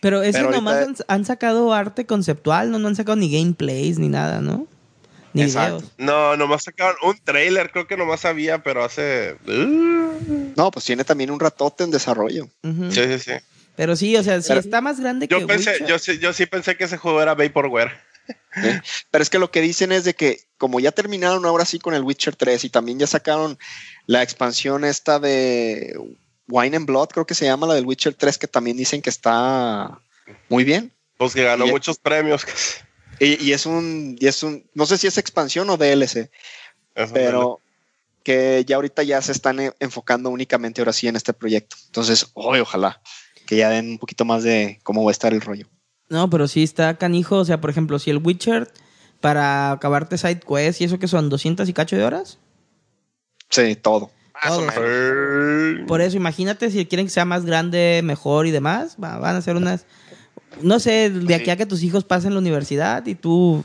Pero 0.00 0.22
eso 0.22 0.38
Pero 0.38 0.50
nomás 0.50 0.74
ahorita- 0.82 1.04
han, 1.08 1.16
han 1.20 1.24
sacado 1.26 1.72
arte 1.74 2.06
conceptual, 2.06 2.70
¿no? 2.70 2.78
No 2.78 2.88
han 2.88 2.96
sacado 2.96 3.16
ni 3.16 3.30
gameplays 3.30 3.98
ni 3.98 4.08
nada, 4.08 4.40
¿no? 4.40 4.66
Ni 5.32 5.42
Exacto. 5.42 5.78
videos. 5.78 5.92
No, 5.98 6.36
nomás 6.36 6.62
sacaron 6.62 6.94
un 7.02 7.18
trailer, 7.24 7.72
creo 7.72 7.86
que 7.88 7.96
nomás 7.96 8.24
había, 8.24 8.62
pero 8.62 8.84
hace. 8.84 9.36
Uh, 9.48 10.52
No, 10.56 10.70
pues 10.70 10.84
tiene 10.84 11.02
también 11.04 11.30
un 11.32 11.40
ratote 11.40 11.82
en 11.84 11.90
desarrollo. 11.90 12.44
Ujú. 12.62 12.92
Sí, 12.92 13.00
sí, 13.04 13.18
sí. 13.18 13.32
Pero 13.76 13.96
sí, 13.96 14.16
o 14.16 14.22
sea, 14.22 14.40
si 14.40 14.48
Pero- 14.48 14.60
está 14.60 14.80
más 14.80 15.00
grande 15.00 15.26
que 15.28 15.38
Yo 15.40 15.46
pensé, 15.46 15.70
Witcher. 15.72 15.86
yo, 15.88 15.98
sí- 15.98 16.18
yo 16.18 16.32
sí 16.32 16.46
pensé 16.46 16.76
que 16.76 16.84
ese 16.84 16.96
juego 16.96 17.20
era 17.22 17.34
Vaporware. 17.34 17.92
Pero 19.10 19.22
es 19.22 19.28
que 19.30 19.38
lo 19.38 19.50
que 19.50 19.60
dicen 19.60 19.92
es 19.92 20.04
de 20.04 20.14
que 20.14 20.40
como 20.56 20.80
ya 20.80 20.92
terminaron 20.92 21.44
ahora 21.44 21.64
sí 21.64 21.78
con 21.78 21.92
el 21.94 22.02
Witcher 22.02 22.36
3 22.36 22.64
y 22.64 22.70
también 22.70 22.98
ya 22.98 23.06
sacaron 23.06 23.58
la 24.06 24.22
expansión 24.22 24.84
esta 24.84 25.18
de 25.18 25.94
Wine 26.48 26.76
and 26.76 26.86
Blood, 26.86 27.08
creo 27.08 27.26
que 27.26 27.34
se 27.34 27.44
llama 27.44 27.66
la 27.66 27.74
del 27.74 27.84
Witcher 27.84 28.14
3, 28.14 28.38
que 28.38 28.46
también 28.48 28.76
dicen 28.76 29.02
que 29.02 29.10
está 29.10 29.98
muy 30.48 30.64
bien. 30.64 30.92
Pues 31.18 31.34
que 31.34 31.42
ganó 31.44 31.66
Y- 31.66 31.70
muchos 31.70 31.98
premios. 31.98 32.46
Y, 33.20 33.42
y 33.44 33.52
es 33.52 33.66
un, 33.66 34.16
y 34.18 34.26
es 34.26 34.42
un, 34.42 34.64
no 34.74 34.86
sé 34.86 34.98
si 34.98 35.06
es 35.06 35.18
expansión 35.18 35.68
o 35.70 35.76
DLC, 35.76 36.30
Eso 36.94 37.12
pero 37.14 37.60
que 38.22 38.64
ya 38.66 38.76
ahorita 38.76 39.02
ya 39.02 39.20
se 39.20 39.32
están 39.32 39.60
e- 39.60 39.72
enfocando 39.80 40.30
únicamente 40.30 40.80
ahora 40.80 40.92
sí 40.92 41.08
en 41.08 41.16
este 41.16 41.32
proyecto. 41.34 41.76
Entonces, 41.86 42.26
hoy 42.34 42.60
ojalá 42.60 43.00
que 43.54 43.58
ya 43.60 43.70
den 43.70 43.90
un 43.90 43.98
poquito 43.98 44.24
más 44.24 44.42
de 44.42 44.78
cómo 44.82 45.04
va 45.04 45.10
a 45.10 45.12
estar 45.12 45.32
el 45.32 45.40
rollo. 45.40 45.66
No, 46.08 46.28
pero 46.28 46.48
sí 46.48 46.62
está 46.62 46.96
canijo. 46.98 47.36
O 47.38 47.44
sea, 47.44 47.60
por 47.60 47.70
ejemplo, 47.70 47.98
si 47.98 48.10
el 48.10 48.18
Witcher 48.18 48.70
para 49.20 49.70
acabarte 49.72 50.18
side 50.18 50.40
quest 50.40 50.80
y 50.80 50.84
eso 50.84 50.98
que 50.98 51.08
son 51.08 51.28
200 51.30 51.68
y 51.68 51.72
cacho 51.72 51.96
de 51.96 52.04
horas. 52.04 52.38
Sí, 53.50 53.76
todo. 53.76 54.10
Por 55.86 56.00
eso, 56.00 56.16
imagínate 56.16 56.70
si 56.70 56.84
quieren 56.86 57.06
que 57.06 57.10
sea 57.12 57.24
más 57.24 57.44
grande, 57.44 58.00
mejor 58.04 58.46
y 58.46 58.50
demás. 58.50 58.96
va- 59.02 59.18
van 59.18 59.36
a 59.36 59.42
ser 59.42 59.56
unas. 59.56 59.86
No 60.60 60.78
sé, 60.78 61.10
de 61.10 61.34
aquí 61.34 61.50
a 61.50 61.56
que 61.56 61.66
tus 61.66 61.82
hijos 61.82 62.04
pasen 62.04 62.32
la 62.34 62.38
universidad 62.40 63.04
y 63.06 63.14
tú, 63.14 63.64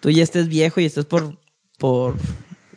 tú 0.00 0.10
ya 0.10 0.22
estés 0.22 0.48
viejo 0.48 0.80
y 0.80 0.84
estés 0.84 1.04
por, 1.04 1.36
por 1.78 2.16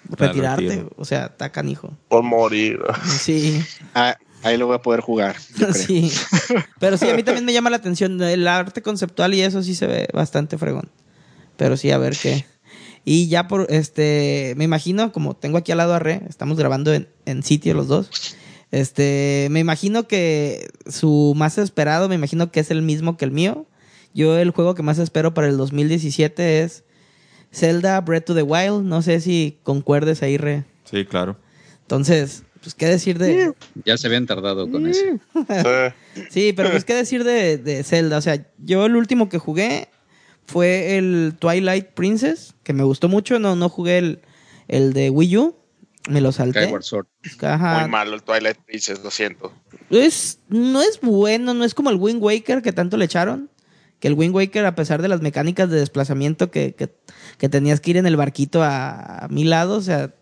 retirarte. 0.09 0.85
O 0.95 1.05
sea, 1.05 1.25
está 1.27 1.51
canijo. 1.51 1.93
Por 2.07 2.23
morir. 2.23 2.79
Sí. 3.19 3.61
Ah, 3.93 4.15
ahí 4.43 4.57
lo 4.57 4.67
voy 4.67 4.75
a 4.75 4.81
poder 4.81 5.01
jugar. 5.01 5.35
yo 5.57 5.67
creo. 5.71 5.73
Sí. 5.73 6.11
Pero 6.79 6.97
sí, 6.97 7.09
a 7.09 7.15
mí 7.15 7.23
también 7.23 7.45
me 7.45 7.53
llama 7.53 7.69
la 7.69 7.77
atención. 7.77 8.21
El 8.21 8.47
arte 8.47 8.81
conceptual 8.81 9.33
y 9.33 9.41
eso 9.41 9.63
sí 9.63 9.75
se 9.75 9.87
ve 9.87 10.07
bastante 10.13 10.57
fregón. 10.57 10.89
Pero 11.57 11.77
sí, 11.77 11.91
a 11.91 11.97
ver 11.97 12.15
qué. 12.15 12.45
Y 13.05 13.27
ya 13.27 13.47
por 13.47 13.67
este, 13.69 14.53
me 14.57 14.63
imagino, 14.63 15.11
como 15.11 15.35
tengo 15.35 15.57
aquí 15.57 15.71
al 15.71 15.79
lado 15.79 15.93
a 15.93 15.99
Re, 15.99 16.21
estamos 16.29 16.57
grabando 16.57 16.93
en, 16.93 17.09
en 17.25 17.43
sitio 17.43 17.73
los 17.73 17.87
dos. 17.87 18.09
Este, 18.71 19.49
me 19.51 19.59
imagino 19.59 20.07
que 20.07 20.69
su 20.87 21.33
más 21.35 21.57
esperado, 21.57 22.09
me 22.09 22.15
imagino 22.15 22.51
que 22.51 22.59
es 22.59 22.71
el 22.71 22.81
mismo 22.81 23.17
que 23.17 23.25
el 23.25 23.31
mío. 23.31 23.67
Yo 24.13 24.37
el 24.37 24.51
juego 24.51 24.73
que 24.73 24.83
más 24.83 24.99
espero 24.99 25.33
para 25.33 25.47
el 25.47 25.57
2017 25.57 26.61
es 26.61 26.83
Zelda 27.51 27.99
Breath 28.01 28.29
of 28.31 28.35
the 28.35 28.43
Wild. 28.43 28.83
No 28.83 29.01
sé 29.01 29.19
si 29.19 29.59
concuerdes 29.63 30.23
ahí, 30.23 30.37
Re. 30.37 30.65
Sí, 30.89 31.05
claro. 31.05 31.37
Entonces, 31.81 32.43
pues 32.63 32.75
qué 32.75 32.87
decir 32.87 33.19
de, 33.19 33.53
Ya 33.85 33.97
se 33.97 34.07
habían 34.07 34.25
tardado 34.25 34.71
con 34.71 34.87
eso. 34.87 35.01
Sí. 36.29 36.53
Pero 36.55 36.71
pues 36.71 36.85
qué 36.85 36.95
decir 36.95 37.23
de, 37.23 37.57
de 37.57 37.83
Zelda. 37.83 38.17
O 38.17 38.21
sea, 38.21 38.45
yo 38.57 38.85
el 38.85 38.95
último 38.95 39.27
que 39.27 39.37
jugué 39.37 39.89
fue 40.45 40.97
el 40.97 41.35
Twilight 41.37 41.87
Princess, 41.87 42.55
que 42.63 42.73
me 42.73 42.83
gustó 42.83 43.09
mucho. 43.09 43.37
No, 43.37 43.55
no 43.55 43.67
jugué 43.69 43.97
el, 43.97 44.21
el 44.69 44.93
de 44.93 45.09
Wii 45.09 45.37
U. 45.37 45.55
Me 46.09 46.21
lo 46.21 46.31
salté. 46.31 46.63
Skyward 46.63 46.83
Sword. 46.83 47.07
Ajá. 47.41 47.81
Muy 47.81 47.89
malo 47.89 48.15
el 48.15 48.23
Twilight 48.23 48.57
Princess, 48.65 49.03
lo 49.03 49.11
siento. 49.11 49.53
Es, 49.89 50.39
no 50.49 50.81
es 50.81 50.99
bueno, 51.01 51.53
no 51.53 51.63
es 51.65 51.73
como 51.73 51.89
el 51.89 51.97
Wind 51.97 52.21
Waker 52.21 52.61
que 52.61 52.73
tanto 52.73 52.97
le 52.97 53.05
echaron. 53.05 53.49
Que 53.99 54.07
el 54.09 54.15
Wind 54.15 54.35
Waker, 54.35 54.65
a 54.65 54.75
pesar 54.75 55.01
de 55.01 55.07
las 55.07 55.21
mecánicas 55.21 55.69
de 55.69 55.79
desplazamiento 55.79 56.51
que, 56.51 56.75
que, 56.75 56.93
que 57.37 57.49
tenías 57.49 57.79
que 57.79 57.91
ir 57.91 57.97
en 57.97 58.05
el 58.05 58.17
barquito 58.17 58.61
a, 58.63 59.25
a 59.25 59.27
mil 59.29 59.49
lados, 59.49 59.77
o 59.77 59.81
sea, 59.81 60.13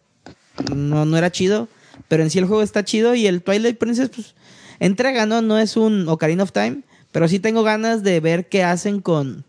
no, 0.75 1.05
no 1.05 1.17
era 1.17 1.31
chido. 1.31 1.67
Pero 2.07 2.23
en 2.23 2.29
sí 2.29 2.39
el 2.39 2.45
juego 2.45 2.61
está 2.61 2.83
chido 2.83 3.15
y 3.15 3.27
el 3.27 3.41
Twilight 3.41 3.77
Princess, 3.77 4.09
pues, 4.09 4.35
entrega, 4.79 5.25
¿no? 5.25 5.41
No 5.41 5.59
es 5.59 5.77
un 5.77 6.07
Ocarina 6.07 6.43
of 6.43 6.51
Time, 6.51 6.81
pero 7.11 7.27
sí 7.27 7.39
tengo 7.39 7.63
ganas 7.63 8.03
de 8.03 8.19
ver 8.19 8.49
qué 8.49 8.63
hacen 8.63 9.01
con, 9.01 9.45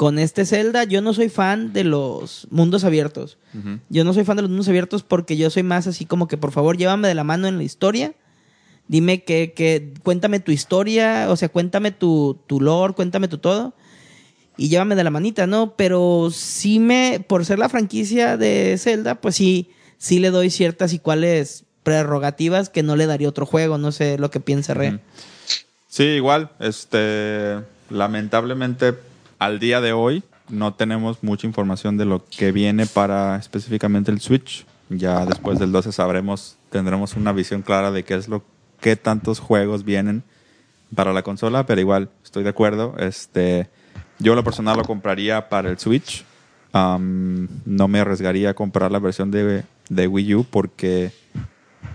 con 0.00 0.18
este 0.18 0.46
Zelda, 0.46 0.84
yo 0.84 1.02
no 1.02 1.12
soy 1.12 1.28
fan 1.28 1.74
de 1.74 1.84
los 1.84 2.48
mundos 2.50 2.84
abiertos. 2.84 3.36
Yo 3.90 4.02
no 4.02 4.14
soy 4.14 4.24
fan 4.24 4.36
de 4.36 4.40
los 4.40 4.50
mundos 4.50 4.66
abiertos 4.68 5.02
porque 5.02 5.36
yo 5.36 5.50
soy 5.50 5.62
más 5.62 5.86
así 5.86 6.06
como 6.06 6.26
que 6.26 6.38
por 6.38 6.52
favor 6.52 6.78
llévame 6.78 7.06
de 7.06 7.14
la 7.14 7.22
mano 7.22 7.48
en 7.48 7.58
la 7.58 7.64
historia. 7.64 8.14
Dime 8.88 9.24
que, 9.24 9.52
que 9.54 9.92
cuéntame 10.02 10.40
tu 10.40 10.52
historia, 10.52 11.26
o 11.28 11.36
sea, 11.36 11.50
cuéntame 11.50 11.90
tu, 11.90 12.38
tu 12.46 12.62
lore, 12.62 12.94
cuéntame 12.94 13.28
tu 13.28 13.36
todo. 13.36 13.74
Y 14.56 14.70
llévame 14.70 14.96
de 14.96 15.04
la 15.04 15.10
manita, 15.10 15.46
¿no? 15.46 15.76
Pero 15.76 16.30
sí 16.32 16.80
me, 16.80 17.22
por 17.28 17.44
ser 17.44 17.58
la 17.58 17.68
franquicia 17.68 18.38
de 18.38 18.76
Zelda, 18.78 19.20
pues 19.20 19.36
sí, 19.36 19.68
sí 20.00 20.18
le 20.18 20.30
doy 20.30 20.50
ciertas 20.50 20.92
y 20.94 20.98
cuáles 20.98 21.64
prerrogativas 21.84 22.70
que 22.70 22.82
no 22.82 22.96
le 22.96 23.06
daría 23.06 23.28
otro 23.28 23.46
juego. 23.46 23.78
No 23.78 23.92
sé 23.92 24.18
lo 24.18 24.30
que 24.30 24.40
piensa 24.40 24.74
Re. 24.74 24.98
Sí, 25.88 26.04
igual. 26.04 26.50
Este, 26.58 27.60
lamentablemente, 27.90 28.94
al 29.38 29.60
día 29.60 29.80
de 29.80 29.92
hoy 29.92 30.24
no 30.48 30.74
tenemos 30.74 31.22
mucha 31.22 31.46
información 31.46 31.96
de 31.96 32.06
lo 32.06 32.24
que 32.24 32.50
viene 32.50 32.86
para 32.86 33.36
específicamente 33.36 34.10
el 34.10 34.20
Switch. 34.20 34.66
Ya 34.88 35.24
después 35.26 35.58
del 35.58 35.70
12 35.70 35.92
sabremos, 35.92 36.56
tendremos 36.70 37.14
una 37.14 37.32
visión 37.32 37.62
clara 37.62 37.92
de 37.92 38.02
qué 38.02 38.14
es 38.14 38.26
lo, 38.26 38.42
qué 38.80 38.96
tantos 38.96 39.38
juegos 39.38 39.84
vienen 39.84 40.24
para 40.94 41.12
la 41.12 41.22
consola, 41.22 41.66
pero 41.66 41.80
igual 41.80 42.08
estoy 42.24 42.42
de 42.42 42.50
acuerdo. 42.50 42.96
Este, 42.98 43.68
yo 44.18 44.34
lo 44.34 44.42
personal 44.42 44.78
lo 44.78 44.84
compraría 44.84 45.48
para 45.48 45.70
el 45.70 45.78
Switch. 45.78 46.24
No 46.72 47.88
me 47.88 48.00
arriesgaría 48.00 48.50
a 48.50 48.54
comprar 48.54 48.90
la 48.90 48.98
versión 48.98 49.30
de, 49.30 49.64
de 49.90 50.06
Wii 50.06 50.34
U 50.36 50.44
porque 50.44 51.12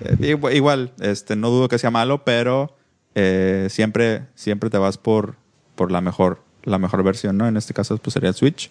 eh, 0.02 0.38
igual, 0.54 0.94
este, 1.02 1.36
no 1.36 1.50
dudo 1.50 1.68
que 1.70 1.80
sea 1.80 1.90
malo, 1.90 2.24
pero 2.24 2.76
eh, 3.16 3.68
siempre, 3.72 4.26
siempre 4.36 4.70
te 4.70 4.78
vas 4.78 4.98
por, 5.00 5.36
por 5.76 5.92
la 5.92 6.02
mejor, 6.02 6.44
la 6.64 6.78
mejor 6.78 7.02
versión, 7.04 7.38
¿no? 7.38 7.48
En 7.48 7.58
este 7.58 7.74
caso, 7.74 7.98
pues 7.98 8.14
sería 8.14 8.30
el 8.30 8.36
Switch. 8.36 8.70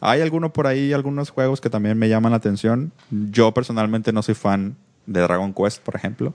Hay 0.00 0.20
alguno 0.20 0.52
por 0.52 0.66
ahí, 0.66 0.92
algunos 0.92 1.30
juegos 1.30 1.60
que 1.60 1.70
también 1.70 1.98
me 1.98 2.08
llaman 2.08 2.30
la 2.32 2.36
atención. 2.38 2.92
Yo 3.10 3.52
personalmente 3.52 4.12
no 4.12 4.22
soy 4.22 4.34
fan 4.34 4.76
de 5.06 5.20
Dragon 5.20 5.52
Quest, 5.54 5.82
por 5.82 5.96
ejemplo. 5.96 6.34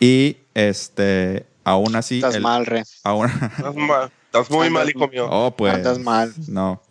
Y 0.00 0.38
este, 0.54 1.46
aún 1.62 1.94
así. 1.96 2.16
Estás 2.16 2.34
el- 2.36 2.42
mal, 2.42 2.66
Re. 2.66 2.82
aún- 3.04 3.26
Estás, 3.30 3.74
mal- 3.76 4.10
estás 4.26 4.50
muy 4.50 4.70
mal, 4.70 4.88
hijo 4.88 5.06
mío. 5.08 5.28
oh, 5.30 5.54
pues. 5.54 5.76
Estás 5.76 5.98
mal. 5.98 6.32
No, 6.48 6.82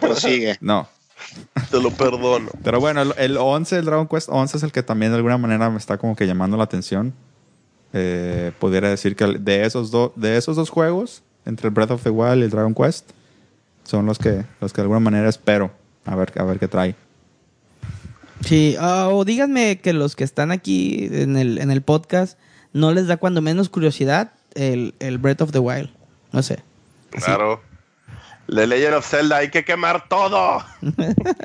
Prosigue. 0.00 0.56
no. 0.60 0.88
Te 1.70 1.80
lo 1.80 1.90
perdono. 1.90 2.50
Pero 2.62 2.80
bueno, 2.80 3.02
el, 3.02 3.14
el 3.18 3.36
11, 3.36 3.78
el 3.78 3.84
Dragon 3.84 4.08
Quest 4.08 4.28
11 4.30 4.56
es 4.56 4.62
el 4.62 4.72
que 4.72 4.82
también 4.82 5.12
de 5.12 5.16
alguna 5.16 5.38
manera 5.38 5.70
me 5.70 5.78
está 5.78 5.98
como 5.98 6.16
que 6.16 6.26
llamando 6.26 6.56
la 6.56 6.64
atención. 6.64 7.14
Eh, 7.92 8.52
pudiera 8.58 8.90
decir 8.90 9.16
que 9.16 9.26
de 9.26 9.64
esos, 9.64 9.90
dos 9.90 10.12
de 10.16 10.36
esos 10.36 10.56
dos 10.56 10.70
juegos, 10.70 11.22
entre 11.44 11.68
el 11.68 11.74
Breath 11.74 11.92
of 11.92 12.02
the 12.02 12.10
Wild 12.10 12.38
y 12.38 12.42
el 12.42 12.50
Dragon 12.50 12.74
Quest, 12.74 13.10
son 13.84 14.06
los 14.06 14.18
que, 14.18 14.44
los 14.60 14.72
que 14.72 14.80
de 14.80 14.82
alguna 14.82 15.00
manera 15.00 15.28
espero 15.28 15.70
a 16.04 16.14
ver, 16.14 16.32
a 16.36 16.44
ver 16.44 16.58
qué 16.58 16.68
trae. 16.68 16.94
Sí, 18.44 18.76
ah, 18.78 19.08
o 19.10 19.24
díganme 19.24 19.80
que 19.80 19.92
los 19.92 20.14
que 20.14 20.24
están 20.24 20.52
aquí 20.52 21.08
en 21.10 21.36
el, 21.36 21.58
en 21.58 21.70
el 21.70 21.82
podcast 21.82 22.38
no 22.72 22.92
les 22.92 23.06
da 23.06 23.16
cuando 23.16 23.42
menos 23.42 23.68
curiosidad 23.68 24.32
el, 24.54 24.94
el 25.00 25.18
Breath 25.18 25.42
of 25.42 25.52
the 25.52 25.58
Wild. 25.58 25.90
No 26.32 26.42
sé. 26.42 26.58
Claro. 27.10 27.60
The 28.48 28.66
Legend 28.66 28.94
of 28.94 29.06
Zelda, 29.06 29.36
hay 29.38 29.50
que 29.50 29.64
quemar 29.64 30.08
todo. 30.08 30.64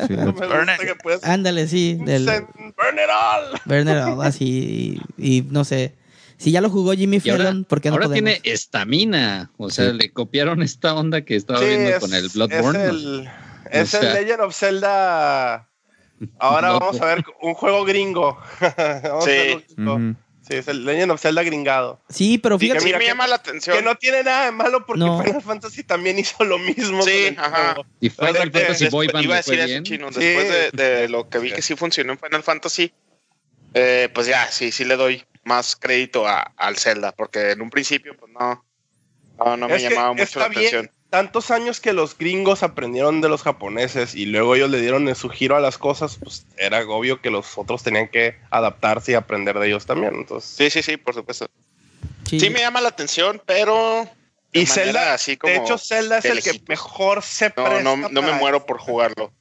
Sí, 0.08 0.14
Me 0.16 0.26
gusta 0.32 0.78
que 0.78 0.96
puedes. 1.02 1.24
Ándale, 1.24 1.68
sí, 1.68 1.98
del 2.06 2.26
Burn 2.26 2.96
it 2.96 3.10
all. 3.10 3.60
Werner 3.66 3.98
All, 4.00 4.22
así 4.26 5.02
y, 5.18 5.38
y 5.38 5.42
no 5.44 5.64
sé. 5.64 5.96
Si 6.38 6.52
ya 6.52 6.60
lo 6.62 6.70
jugó 6.72 6.94
Jimmy 6.94 7.20
Fallon, 7.20 7.66
¿por 7.66 7.82
qué 7.82 7.90
no 7.90 7.96
ahora 7.96 8.08
podemos? 8.08 8.34
tiene 8.42 8.42
estamina. 8.54 9.52
O 9.58 9.70
sea, 9.70 9.92
Sí. 9.92 9.98
le 9.98 10.12
copiaron 10.12 10.64
esta 10.64 10.96
onda 10.96 11.22
que 11.22 11.36
estaba 11.36 11.60
Sí, 11.60 11.66
viendo 11.66 11.90
es, 11.90 12.00
con 12.00 12.14
el 12.14 12.30
Bloodborne. 12.30 12.84
Es 12.86 12.90
el, 12.92 13.30
es 13.72 13.90
sea- 13.90 14.00
el 14.02 14.14
Legend 14.26 14.42
of 14.42 14.56
Zelda. 14.56 15.68
Ahora 16.40 16.72
vamos 16.80 17.00
a 17.02 17.06
ver 17.06 17.24
un 17.42 17.54
juego 17.54 17.86
gringo. 17.86 18.40
Vamos 18.60 18.74
a 18.78 19.22
Sí. 19.22 19.30
ver 19.32 19.56
un 19.56 19.64
gringo. 19.76 19.96
Ujú. 19.96 20.16
Sí, 20.52 20.58
es 20.58 20.68
el 20.68 20.86
Legend 20.86 21.12
of 21.12 21.22
Zelda 21.22 21.44
gringado. 21.44 22.00
Sí, 22.10 22.38
pero 22.38 22.60
Sí, 22.60 22.68
que 22.72 22.80
fíjate. 22.80 23.00
que- 23.00 23.08
llama 23.08 23.28
la 23.28 23.36
atención. 23.36 23.78
Que 23.78 23.82
no 23.84 23.96
tiene 23.96 24.24
nada 24.24 24.46
de 24.46 24.52
malo 24.52 24.86
porque 24.86 25.00
No. 25.00 25.24
Final 25.24 25.42
Fantasy 25.42 25.84
también 25.84 26.20
hizo 26.20 26.44
lo 26.44 26.58
mismo. 26.60 27.02
Sí, 27.04 27.36
ajá. 27.38 27.74
juego. 27.76 27.86
Y 28.00 28.10
Final 28.10 28.34
Después- 28.34 28.52
Fantasy 28.64 28.84
Después- 28.86 28.92
Boy 28.92 29.08
Band 29.08 29.24
iba 29.26 29.34
a 29.36 29.38
decir 29.38 29.60
eso, 29.60 29.68
bien. 29.68 29.84
chino. 29.84 30.12
Sí. 30.12 30.20
Después 30.20 30.72
de, 30.74 30.84
de 30.84 31.10
lo 31.10 31.30
que 31.30 31.40
vi 31.40 31.52
que 31.52 31.62
sí 31.62 31.76
funcionó 31.76 32.14
en 32.14 32.20
Final 32.20 32.44
Fantasy, 32.44 32.94
eh, 33.74 34.10
pues 34.14 34.28
ya, 34.28 34.52
sí, 34.52 34.72
sí 34.72 34.84
le 34.86 34.96
doy 34.98 35.24
más 35.44 35.76
crédito 35.76 36.28
a, 36.28 36.42
al 36.58 36.78
Zelda, 36.78 37.14
porque 37.14 37.52
en 37.52 37.62
un 37.62 37.70
principio, 37.70 38.16
pues 38.18 38.32
no, 38.34 38.64
no, 39.40 39.58
no 39.58 39.68
me 39.70 39.76
Es 39.78 39.84
llamaba 39.84 40.14
mucho 40.14 40.40
la 40.40 40.50
bien, 40.50 40.60
atención. 40.68 40.92
Tantos 41.12 41.52
años 41.52 41.82
que 41.82 41.92
los 41.92 42.18
gringos 42.18 42.64
aprendieron 42.64 43.20
de 43.20 43.28
los 43.28 43.44
japoneses 43.44 44.16
y 44.16 44.26
luego 44.26 44.56
ellos 44.56 44.70
le 44.70 44.80
dieron 44.80 45.14
su 45.14 45.28
giro 45.28 45.58
a 45.58 45.60
las 45.60 45.78
cosas, 45.78 46.18
pues 46.24 46.46
era 46.58 46.80
obvio 46.88 47.20
que 47.20 47.30
los 47.30 47.58
otros 47.58 47.84
tenían 47.84 48.08
que 48.08 48.38
adaptarse 48.50 49.12
y 49.12 49.16
aprender 49.16 49.60
de 49.60 49.68
ellos 49.68 49.86
también. 49.86 50.16
Entonces, 50.16 50.50
Sí, 50.50 50.70
sí, 50.70 50.82
sí, 50.82 50.96
por 50.96 51.14
supuesto. 51.14 51.48
Sí. 52.30 52.40
Sí 52.40 52.50
me 52.50 52.62
llama 52.62 52.80
la 52.80 52.88
atención, 52.88 53.42
pero 53.46 54.10
de 54.54 54.62
y 54.62 54.66
Zelda, 54.66 55.14
así 55.14 55.36
como 55.36 55.52
de 55.52 55.60
hecho, 55.60 55.78
Zelda 55.78 56.20
es 56.20 56.24
el 56.24 56.42
que 56.42 56.62
mejor 56.70 57.24
se 57.24 57.50
no, 57.50 57.56
presta 57.56 57.84
no, 57.84 57.98
no 57.98 58.22
me 58.22 58.32
muero 58.32 58.66
por 58.66 58.78
jugarlo. 58.78 59.34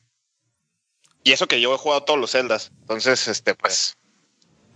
Y 1.22 1.30
eso 1.30 1.46
que 1.46 1.60
yo 1.60 1.72
he 1.72 1.78
jugado 1.78 2.02
todos 2.02 2.18
los 2.18 2.32
Zeldas, 2.32 2.72
entonces, 2.80 3.28
este, 3.28 3.54
pues, 3.54 3.96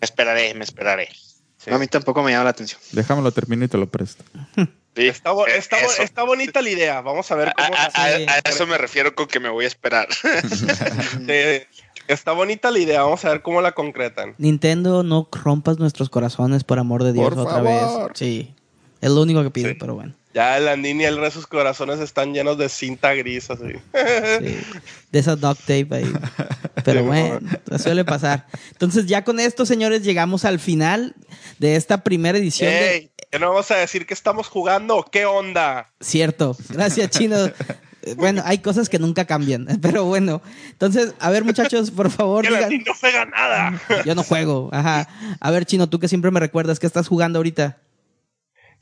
me 0.01 0.05
esperaré, 0.05 0.55
me 0.55 0.63
esperaré. 0.63 1.09
Sí. 1.57 1.73
A 1.73 1.79
mí 1.79 1.89
tampoco 1.89 2.23
me 2.23 2.31
llama 2.31 2.45
la 2.45 2.51
atención. 2.51 2.81
Déjamelo 2.93 3.33
termino 3.33 3.65
y 3.65 3.69
te 3.69 3.79
lo 3.79 3.89
presto. 3.89 4.23
Sí, 4.97 5.09
Está, 5.09 5.31
eh, 5.33 5.57
está, 5.57 5.77
bo- 5.83 5.91
eso. 5.91 6.03
está 6.03 6.23
bonita 6.23 6.63
la 6.63 6.71
idea. 6.71 7.01
Vamos 7.01 7.31
a 7.31 7.35
ver 7.35 7.49
A, 7.49 7.53
cómo 7.55 7.75
a- 7.77 7.85
a- 7.87 8.17
Sí. 8.17 8.27
a 8.29 8.49
eso 8.49 8.67
me 8.67 8.79
refiero 8.79 9.15
con 9.15 9.27
que 9.27 9.41
me 9.41 9.49
voy 9.49 9.65
a 9.65 9.69
esperar. 9.69 10.07
Está 12.07 12.33
bonita 12.33 12.71
la 12.71 12.79
idea. 12.79 13.03
Vamos 13.03 13.25
a 13.25 13.31
ver 13.31 13.43
cómo 13.43 13.63
la 13.63 13.73
concretan. 13.73 14.35
Nintendo, 14.39 15.03
no 15.03 15.27
rompas 15.33 15.79
nuestros 15.79 16.11
corazones, 16.11 16.63
por 16.63 16.79
amor 16.79 17.03
de 17.03 17.13
Dios, 17.15 17.31
Por 17.31 17.39
otra 17.39 17.55
favor. 17.63 18.09
vez. 18.11 18.19
Sí. 18.19 18.55
Es 19.01 19.11
lo 19.11 19.23
único 19.23 19.43
que 19.43 19.51
pido, 19.51 19.71
Sí. 19.71 19.77
pero 19.79 19.95
bueno. 19.95 20.15
Ya 20.35 20.57
el 20.59 20.67
Andini 20.67 21.05
y 21.05 21.07
el 21.07 21.15
resto 21.17 21.39
de 21.39 21.43
sus 21.43 21.47
corazones 21.47 22.01
están 22.01 22.35
llenos 22.35 22.59
de 22.59 22.69
cinta 22.69 23.15
gris 23.15 23.49
así. 23.51 23.73
Sí. 24.41 24.57
De 25.13 25.19
esa 25.19 25.37
duct 25.37 25.61
tape 25.61 25.87
ahí. 25.93 26.13
Pero 26.85 27.01
Sí, 27.01 27.07
bueno, 27.07 27.39
suele 27.79 28.05
pasar. 28.05 28.47
Entonces, 28.73 29.07
ya 29.07 29.23
con 29.25 29.39
esto, 29.41 29.65
señores, 29.65 30.03
llegamos 30.03 30.45
al 30.45 30.59
final 30.59 31.15
de 31.59 31.77
esta 31.77 32.03
primera 32.03 32.37
edición 32.37 32.69
de 32.71 33.11
¿que 33.35 33.41
no 33.41 33.49
vamos 33.49 33.69
a 33.73 33.75
decir 33.75 34.07
que 34.07 34.15
estamos 34.15 34.47
jugando? 34.47 35.05
¿Qué 35.11 35.27
onda? 35.27 35.91
Cierto. 35.99 36.57
Gracias, 36.69 37.11
Chino. 37.11 37.37
Bueno, 38.19 38.43
hay 38.45 38.59
cosas 38.59 38.91
que 38.91 38.99
nunca 38.99 39.25
cambian, 39.25 39.67
pero 39.81 40.05
bueno. 40.05 40.43
Entonces, 40.69 41.15
a 41.21 41.31
ver, 41.31 41.43
muchachos, 41.43 41.91
por 41.91 42.11
favor, 42.11 42.47
digan. 42.47 42.71
No 42.87 42.93
juega 42.93 43.25
nada. 43.25 43.81
Yo 44.05 44.15
no 44.15 44.23
juego, 44.23 44.69
ajá. 44.73 45.09
A 45.41 45.51
ver, 45.51 45.65
Chino, 45.65 45.89
tú 45.89 45.99
que 45.99 46.07
siempre 46.07 46.31
me 46.31 46.39
recuerdas, 46.39 46.79
¿qué 46.79 46.87
estás 46.87 47.09
jugando 47.09 47.39
ahorita? 47.39 47.79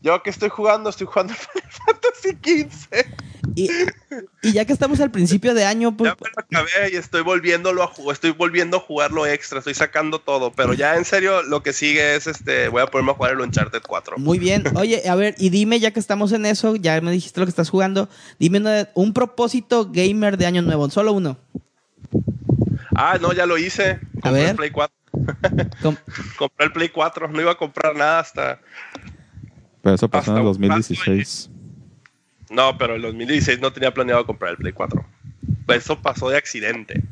Yo 0.01 0.21
que 0.25 0.31
estoy 0.31 0.49
jugando, 0.49 0.91
estoy 0.91 1.07
jugando 1.07 1.35
Final 1.35 1.71
Fantasy 1.71 2.31
XV. 2.43 3.07
Y, 3.57 3.69
y 4.43 4.53
ya 4.53 4.65
que 4.65 4.73
estamos 4.73 5.01
al 5.01 5.11
principio 5.11 5.53
de 5.55 5.65
año, 5.65 5.97
pues, 5.97 6.13
Ya 6.13 6.17
me 6.25 6.31
lo 6.31 6.61
acabé 6.61 6.93
y 6.93 6.97
estoy 6.97 7.23
volviéndolo 7.23 7.83
a 7.83 7.87
jugar, 7.89 8.15
estoy 8.15 8.31
volviendo 8.31 8.77
a 8.77 8.81
jugarlo 8.81 9.27
extra, 9.27 9.59
estoy 9.59 9.75
sacando 9.75 10.21
todo, 10.21 10.53
pero 10.53 10.75
ya 10.75 10.97
en 10.97 11.05
serio 11.05 11.43
lo 11.43 11.63
que 11.63 11.73
sigue 11.73 12.15
es 12.15 12.27
este, 12.27 12.69
voy 12.69 12.83
a 12.83 12.87
ponerme 12.87 13.11
a 13.13 13.15
jugar 13.15 13.33
el 13.33 13.41
Uncharted 13.41 13.83
4. 13.87 14.19
muy 14.19 14.39
bien. 14.39 14.65
Oye, 14.77 15.09
a 15.09 15.15
ver, 15.17 15.35
y 15.39 15.51
dime, 15.51 15.81
ya 15.81 15.91
que 15.91 16.01
estamos 16.01 16.33
en 16.33 16.47
eso, 16.47 16.77
ya 16.77 17.01
me 17.01 17.11
dijiste 17.11 17.41
lo 17.41 17.47
que 17.47 17.51
estás 17.51 17.69
jugando, 17.71 18.09
dime 18.39 18.59
una- 18.59 18.89
un 18.95 19.13
propósito 19.13 19.91
gamer 19.91 20.37
de 20.39 20.47
año 20.47 20.63
nuevo, 20.63 20.89
solo 20.91 21.13
uno. 21.13 21.37
Ah, 22.95 23.19
no, 23.21 23.33
ya 23.33 23.47
lo 23.47 23.59
hice. 23.59 23.99
Compré 24.21 24.33
ver. 24.33 24.51
el 24.51 24.57
Play 24.57 24.71
4. 24.71 24.95
Com- 25.83 25.97
Compré 26.39 26.67
el 26.67 26.73
Play 26.73 26.89
4, 26.91 27.29
no 27.29 27.41
iba 27.41 27.53
a 27.53 27.57
comprar 27.57 27.97
nada 27.97 28.21
hasta 28.21 28.61
Pero 29.83 29.95
eso 29.95 30.09
pasó 30.09 30.31
en 30.33 30.39
el 30.43 30.49
Hasta 30.49 30.63
un 30.63 30.69
2016. 30.69 31.51
No, 32.53 32.77
pero 32.79 32.97
en 32.97 33.03
2016 33.03 33.61
no 33.61 33.73
tenía 33.73 33.93
planeado 33.93 34.27
comprar 34.27 34.53
el 34.53 34.57
Play 34.59 34.73
4. 34.73 35.05
Eso 35.69 36.01
pasó 36.01 36.29
de 36.29 36.37
accidente. 36.37 37.03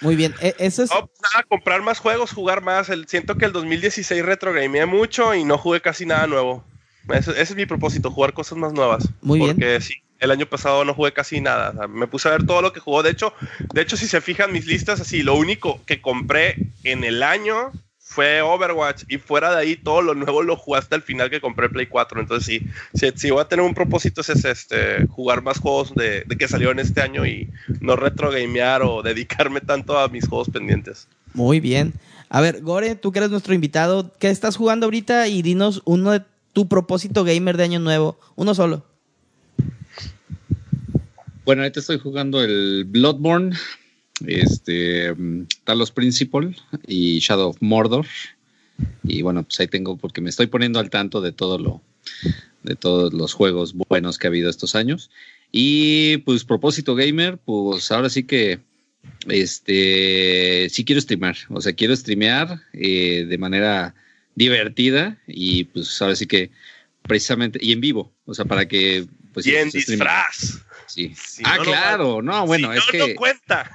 Muy 0.00 0.16
bien, 0.16 0.34
e- 0.40 0.54
eso 0.58 0.82
es... 0.82 0.90
No, 0.90 1.10
nada, 1.22 1.44
comprar 1.48 1.82
más 1.82 1.98
juegos, 1.98 2.32
jugar 2.32 2.62
más. 2.62 2.88
El, 2.88 3.08
siento 3.08 3.36
que 3.36 3.46
el 3.46 3.52
2016 3.52 4.24
retrogameé 4.24 4.86
mucho 4.86 5.34
y 5.34 5.44
no 5.44 5.58
jugué 5.58 5.80
casi 5.80 6.06
nada 6.06 6.26
nuevo. 6.26 6.64
Ese, 7.08 7.32
ese 7.32 7.42
es 7.42 7.56
mi 7.56 7.66
propósito, 7.66 8.10
jugar 8.10 8.32
cosas 8.32 8.56
más 8.58 8.72
nuevas. 8.72 9.08
Muy 9.20 9.40
bien. 9.40 9.52
Porque 9.52 9.80
sí, 9.80 9.94
el 10.18 10.30
año 10.30 10.46
pasado 10.46 10.84
no 10.84 10.94
jugué 10.94 11.12
casi 11.12 11.40
nada. 11.40 11.70
O 11.70 11.74
sea, 11.74 11.88
me 11.88 12.06
puse 12.06 12.28
a 12.28 12.32
ver 12.32 12.46
todo 12.46 12.62
lo 12.62 12.72
que 12.72 12.80
jugó. 12.80 13.02
De 13.02 13.10
hecho, 13.10 13.34
de 13.72 13.82
hecho, 13.82 13.96
si 13.96 14.06
se 14.06 14.20
fijan 14.20 14.52
mis 14.52 14.66
listas, 14.66 15.00
así, 15.00 15.22
lo 15.22 15.34
único 15.34 15.80
que 15.86 16.00
compré 16.00 16.56
en 16.82 17.04
el 17.04 17.22
año 17.22 17.72
fue 18.14 18.40
Overwatch. 18.40 19.02
Y 19.08 19.18
fuera 19.18 19.50
de 19.50 19.58
ahí, 19.58 19.76
todo 19.76 20.00
lo 20.00 20.14
nuevo 20.14 20.42
lo 20.42 20.56
jugué 20.56 20.78
hasta 20.78 20.96
el 20.96 21.02
final 21.02 21.30
que 21.30 21.40
compré 21.40 21.68
Play 21.68 21.86
4. 21.86 22.20
Entonces, 22.20 22.46
sí, 22.46 22.66
si, 22.94 23.10
si 23.16 23.30
voy 23.30 23.40
a 23.40 23.48
tener 23.48 23.64
un 23.64 23.74
propósito 23.74 24.20
es 24.20 24.28
ese, 24.28 24.50
este, 24.50 25.06
jugar 25.08 25.42
más 25.42 25.58
juegos 25.58 25.94
de, 25.94 26.22
de 26.24 26.36
que 26.36 26.46
salieron 26.46 26.78
este 26.78 27.00
año 27.00 27.26
y 27.26 27.50
no 27.80 27.96
retrogamear 27.96 28.82
o 28.82 29.02
dedicarme 29.02 29.60
tanto 29.60 29.98
a 29.98 30.08
mis 30.08 30.28
juegos 30.28 30.48
pendientes. 30.50 31.08
Muy 31.32 31.58
bien. 31.58 31.94
A 32.28 32.40
ver, 32.40 32.62
Gore, 32.62 32.94
tú 32.94 33.10
que 33.10 33.18
eres 33.18 33.30
nuestro 33.30 33.54
invitado, 33.54 34.12
¿qué 34.18 34.30
estás 34.30 34.56
jugando 34.56 34.86
ahorita? 34.86 35.26
Y 35.28 35.42
dinos 35.42 35.82
uno 35.84 36.12
de 36.12 36.22
tu 36.52 36.68
propósito 36.68 37.24
gamer 37.24 37.56
de 37.56 37.64
año 37.64 37.80
nuevo. 37.80 38.18
Uno 38.36 38.54
solo. 38.54 38.84
Bueno, 41.44 41.62
ahorita 41.62 41.80
estoy 41.80 41.98
jugando 41.98 42.42
el 42.42 42.84
Bloodborne, 42.86 43.54
este, 44.26 45.14
Talos 45.64 45.90
Principal 45.90 46.56
y 46.86 47.18
Shadow 47.18 47.50
of 47.50 47.56
Mordor. 47.60 48.06
Y 49.02 49.22
bueno, 49.22 49.44
pues 49.44 49.60
ahí 49.60 49.68
tengo, 49.68 49.96
porque 49.96 50.20
me 50.20 50.30
estoy 50.30 50.46
poniendo 50.48 50.80
al 50.80 50.90
tanto 50.90 51.20
de 51.20 51.32
todo 51.32 51.58
lo, 51.58 51.82
de 52.62 52.74
todos 52.74 53.12
los 53.12 53.32
juegos 53.32 53.74
buenos 53.74 54.18
que 54.18 54.26
ha 54.26 54.30
habido 54.30 54.50
estos 54.50 54.74
años. 54.74 55.10
Y 55.52 56.18
pues 56.18 56.44
propósito 56.44 56.94
gamer, 56.94 57.38
pues 57.38 57.92
ahora 57.92 58.10
sí 58.10 58.24
que 58.24 58.58
este 59.28 60.68
sí 60.70 60.84
quiero 60.84 61.00
streamar, 61.00 61.36
o 61.50 61.60
sea, 61.60 61.72
quiero 61.74 61.94
streamear 61.94 62.60
eh, 62.72 63.26
de 63.28 63.38
manera 63.38 63.94
divertida 64.34 65.18
y 65.26 65.64
pues 65.64 66.00
ahora 66.02 66.16
sí 66.16 66.26
que 66.26 66.50
precisamente 67.02 67.58
y 67.62 67.72
en 67.72 67.80
vivo, 67.80 68.12
o 68.24 68.34
sea, 68.34 68.44
para 68.46 68.66
que 68.66 69.06
pues 69.32 69.46
y 69.46 69.54
en 69.54 69.70
disfraz. 69.70 70.64
Sí. 70.94 71.12
Si 71.16 71.42
ah, 71.44 71.56
no, 71.56 71.64
claro, 71.64 72.22
no, 72.22 72.46
bueno, 72.46 72.70
Si 72.72 72.78
es 72.78 72.84
no, 72.86 72.90
que 72.92 72.98
no 72.98 73.14
cuenta. 73.16 73.68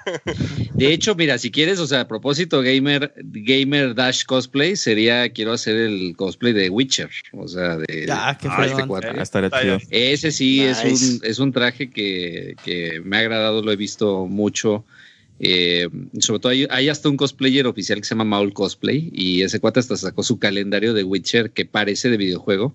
de 0.73 0.93
hecho, 0.93 1.15
mira, 1.15 1.37
si 1.37 1.51
quieres, 1.51 1.77
o 1.79 1.85
sea, 1.85 2.01
a 2.01 2.07
propósito 2.07 2.61
gamer, 2.61 3.13
gamer 3.17 3.93
dash 3.93 4.23
cosplay, 4.23 4.77
sería 4.77 5.29
quiero 5.33 5.51
hacer 5.51 5.75
el 5.75 6.15
cosplay 6.15 6.53
de 6.53 6.69
Witcher, 6.69 7.09
o 7.33 7.45
sea, 7.49 7.75
de 7.75 8.07
Ah, 8.09 8.37
qué 8.39 8.47
Ay, 8.49 8.71
este. 8.71 9.51
Ah. 9.51 9.79
Ese 9.89 10.31
sí 10.31 10.61
es, 10.61 10.81
un, 10.85 11.19
es 11.23 11.39
un 11.39 11.51
traje 11.51 11.89
que, 11.89 12.55
que 12.63 13.01
me 13.03 13.17
ha 13.17 13.19
agradado, 13.19 13.61
lo 13.61 13.73
he 13.73 13.75
visto 13.75 14.25
mucho. 14.25 14.85
Eh, 15.41 15.89
sobre 16.19 16.39
todo 16.39 16.51
hay, 16.53 16.67
hay 16.69 16.87
hasta 16.87 17.09
un 17.09 17.17
cosplayer 17.17 17.67
oficial 17.67 17.99
que 17.99 18.05
se 18.05 18.15
llama 18.15 18.23
Maul 18.23 18.53
Cosplay 18.53 19.09
y 19.13 19.41
ese 19.41 19.59
cuate 19.59 19.81
hasta 19.81 19.97
sacó 19.97 20.23
su 20.23 20.39
calendario 20.39 20.93
de 20.93 21.03
Witcher 21.03 21.51
que 21.51 21.65
parece 21.65 22.09
de 22.09 22.15
videojuego. 22.15 22.73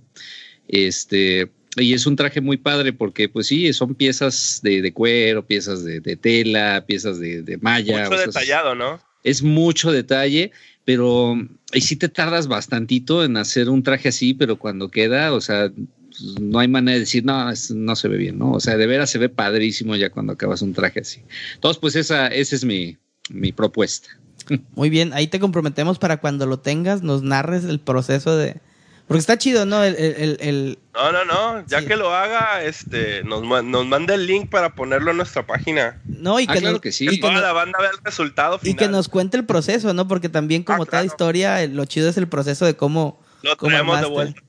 Este, 0.69 1.51
y 1.77 1.93
es 1.95 2.07
un 2.07 2.17
traje 2.17 2.41
muy 2.41 2.57
padre 2.57 2.93
porque 2.93 3.29
pues 3.29 3.47
sí, 3.47 3.73
son 3.73 3.95
piezas 3.95 4.61
de, 4.63 4.83
de 4.83 4.93
cuero, 4.93 5.47
piezas 5.47 5.85
de, 5.85 6.01
de 6.01 6.17
tela, 6.17 6.85
piezas 6.87 7.19
de, 7.19 7.43
de 7.43 7.57
malla. 7.59 8.05
Mucho 8.05 8.15
o 8.15 8.19
sea, 8.19 8.27
detallado, 8.27 8.75
¿no? 8.75 9.01
es 9.25 9.43
mucho 9.43 9.91
detalle, 9.91 10.53
pero 10.85 11.35
y 11.73 11.81
sí 11.81 11.97
te 11.97 12.09
tardas 12.09 12.47
bastantito 12.47 13.25
en 13.25 13.37
hacer 13.37 13.69
un 13.71 13.83
traje 13.83 14.11
así, 14.11 14.35
pero 14.35 14.59
cuando 14.59 14.91
queda, 14.91 15.33
o 15.33 15.41
sea, 15.41 15.73
no 16.41 16.59
hay 16.61 16.69
manera 16.69 16.95
de 16.95 17.01
decir, 17.01 17.25
no, 17.25 17.51
no 17.71 17.97
se 17.97 18.09
ve 18.09 18.17
bien, 18.17 18.39
¿no? 18.39 18.53
O 18.53 18.61
sea, 18.61 18.77
de 18.77 18.87
veras 18.87 19.11
se 19.11 19.19
ve 19.19 19.29
padrísimo 19.29 19.97
ya 19.97 20.11
cuando 20.11 20.35
acabas 20.35 20.63
un 20.63 20.75
traje 20.75 21.01
así. 21.01 21.23
Entonces, 21.55 21.81
pues 21.81 21.97
esa, 21.97 22.29
esa 22.29 22.55
es 22.55 22.65
mi, 22.65 22.97
mi 23.31 23.51
propuesta. 23.51 24.11
Muy 24.77 24.91
bien, 24.91 25.13
ahí 25.15 25.27
te 25.27 25.41
comprometemos 25.41 25.99
para 25.99 26.19
cuando 26.19 26.47
lo 26.47 26.61
tengas, 26.61 27.03
nos 27.03 27.23
narres 27.23 27.65
el 27.65 27.81
proceso 27.81 28.37
de... 28.37 28.61
Porque 29.07 29.19
está 29.21 29.37
chido, 29.37 29.67
¿no? 29.67 29.85
El, 29.85 29.95
el, 29.97 30.15
el- 30.17 30.37
el- 30.41 30.79
No, 30.95 31.13
no, 31.13 31.25
no. 31.27 31.67
Ya 31.67 31.81
Sí. 31.81 31.87
que 31.87 31.97
lo 31.97 32.15
haga, 32.15 32.63
este, 32.63 33.23
nos, 33.25 33.43
nos 33.43 33.87
manda 33.87 34.15
el 34.15 34.27
link 34.27 34.49
para 34.49 34.75
ponerlo 34.75 35.11
en 35.11 35.19
nuestra 35.19 35.47
página. 35.47 36.01
No, 36.07 36.41
y 36.41 36.47
Ah, 36.49 36.55
que, 36.55 36.61
claro 36.61 36.73
nos, 36.73 36.81
que 36.81 36.91
sí. 36.93 37.05
y 37.05 37.09
que 37.17 37.19
Toda 37.19 37.35
nos- 37.35 37.43
la 37.43 37.53
banda 37.53 37.79
ve 37.81 37.89
el 37.93 38.03
resultado 38.03 38.57
y 38.63 38.67
final. 38.69 38.77
que 38.79 38.89
nos 38.89 39.09
cuente 39.09 39.37
el 39.37 39.45
proceso, 39.45 39.93
¿no? 39.93 40.09
Porque 40.09 40.29
también 40.31 40.63
como 40.63 40.85
Ah, 40.85 40.87
toda 40.87 41.05
historia, 41.05 41.63
eh, 41.63 41.69
lo 41.69 41.85
chido 41.85 42.09
es 42.09 42.17
el 42.17 42.29
proceso 42.29 42.65
de 42.65 42.77
cómo... 42.77 43.21
Lo 43.43 43.57
cómo 43.59 43.71
traemos 43.71 44.01
de 44.01 44.07
vuelta. 44.07 44.41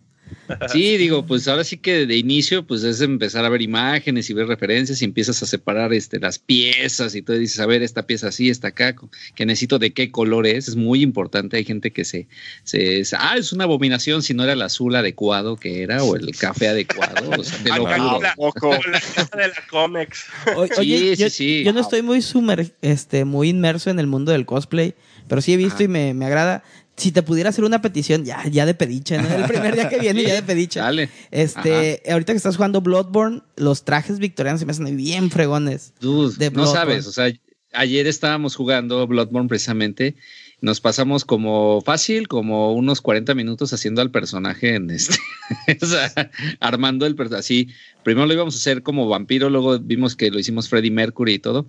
Sí, 0.71 0.97
digo, 0.97 1.25
pues 1.25 1.47
ahora 1.47 1.63
sí 1.63 1.77
que 1.77 2.05
de 2.05 2.17
inicio, 2.17 2.65
pues 2.65 2.83
es 2.83 3.01
empezar 3.01 3.45
a 3.45 3.49
ver 3.49 3.61
imágenes 3.61 4.29
y 4.29 4.33
ver 4.33 4.47
referencias 4.47 5.01
y 5.01 5.05
empiezas 5.05 5.41
a 5.41 5.45
separar 5.45 5.93
este, 5.93 6.19
las 6.19 6.39
piezas 6.39 7.15
y 7.15 7.21
tú 7.21 7.33
dices, 7.33 7.59
a 7.59 7.65
ver, 7.65 7.81
esta 7.81 8.05
pieza 8.05 8.27
así, 8.27 8.49
esta 8.49 8.69
acá, 8.69 8.95
que 9.35 9.45
necesito 9.45 9.79
de 9.79 9.91
qué 9.93 10.11
color 10.11 10.47
es, 10.47 10.67
es 10.67 10.75
muy 10.75 11.01
importante. 11.01 11.57
Hay 11.57 11.65
gente 11.65 11.91
que 11.91 12.05
se, 12.05 12.27
se, 12.63 13.03
ah, 13.17 13.35
es 13.37 13.53
una 13.53 13.63
abominación 13.63 14.21
si 14.21 14.33
no 14.33 14.43
era 14.43 14.53
el 14.53 14.61
azul 14.61 14.95
adecuado 14.95 15.55
que 15.55 15.83
era 15.83 16.03
o 16.03 16.15
el 16.15 16.35
café 16.37 16.69
adecuado, 16.69 17.31
o 17.39 17.43
sea, 17.43 17.57
te 17.63 17.69
lo 17.77 17.85
juro. 17.85 18.19
la, 18.21 18.35
la 18.37 19.41
de 19.41 19.47
la 19.47 20.07
Sí, 20.11 20.79
Oye, 20.79 21.15
sí, 21.15 21.15
yo, 21.15 21.29
sí. 21.29 21.63
yo 21.63 21.73
no 21.73 21.81
estoy 21.81 22.01
muy 22.01 22.21
sumer, 22.21 22.73
este, 22.81 23.25
muy 23.25 23.49
inmerso 23.49 23.89
en 23.89 23.99
el 23.99 24.07
mundo 24.07 24.31
del 24.31 24.45
cosplay, 24.45 24.93
pero 25.27 25.41
sí 25.41 25.53
he 25.53 25.57
visto 25.57 25.83
y 25.83 25.87
me, 25.87 26.13
me 26.13 26.25
agrada. 26.25 26.63
Si 26.97 27.11
te 27.11 27.23
pudiera 27.23 27.49
hacer 27.49 27.63
una 27.65 27.81
petición, 27.81 28.23
ya, 28.23 28.47
ya 28.47 28.65
de 28.65 28.73
pediche, 28.73 29.17
¿no? 29.17 29.27
El 29.29 29.43
primer 29.45 29.75
día 29.75 29.89
que 29.89 29.99
viene 29.99 30.23
ya 30.23 30.33
de 30.33 30.43
pediche. 30.43 30.79
Dale. 30.81 31.09
Este, 31.31 32.01
ahorita 32.09 32.33
que 32.33 32.37
estás 32.37 32.55
jugando 32.55 32.81
Bloodborne, 32.81 33.41
los 33.57 33.83
trajes 33.83 34.19
victorianos 34.19 34.61
se 34.61 34.65
me 34.65 34.71
hacen 34.71 34.95
bien 34.95 35.29
fregones. 35.29 35.93
Dude, 35.99 36.35
de 36.37 36.51
no 36.51 36.65
sabes, 36.67 37.05
o 37.07 37.11
sea, 37.11 37.31
ayer 37.73 38.07
estábamos 38.07 38.55
jugando 38.55 39.05
Bloodborne 39.07 39.49
precisamente, 39.49 40.15
nos 40.61 40.81
pasamos 40.81 41.25
como 41.25 41.81
fácil, 41.81 42.27
como 42.27 42.73
unos 42.73 43.01
40 43.01 43.35
minutos 43.35 43.73
haciendo 43.73 44.01
al 44.01 44.09
personaje 44.11 44.75
en 44.75 44.89
este, 44.89 45.15
o 45.81 45.85
sea, 45.85 46.31
armando 46.59 47.05
el 47.05 47.15
personaje, 47.15 47.39
así, 47.41 47.67
primero 48.03 48.25
lo 48.25 48.33
íbamos 48.33 48.55
a 48.55 48.57
hacer 48.57 48.81
como 48.81 49.07
vampiro, 49.07 49.49
luego 49.49 49.77
vimos 49.79 50.15
que 50.15 50.31
lo 50.31 50.39
hicimos 50.39 50.69
Freddie 50.69 50.91
Mercury 50.91 51.33
y 51.33 51.39
todo, 51.39 51.67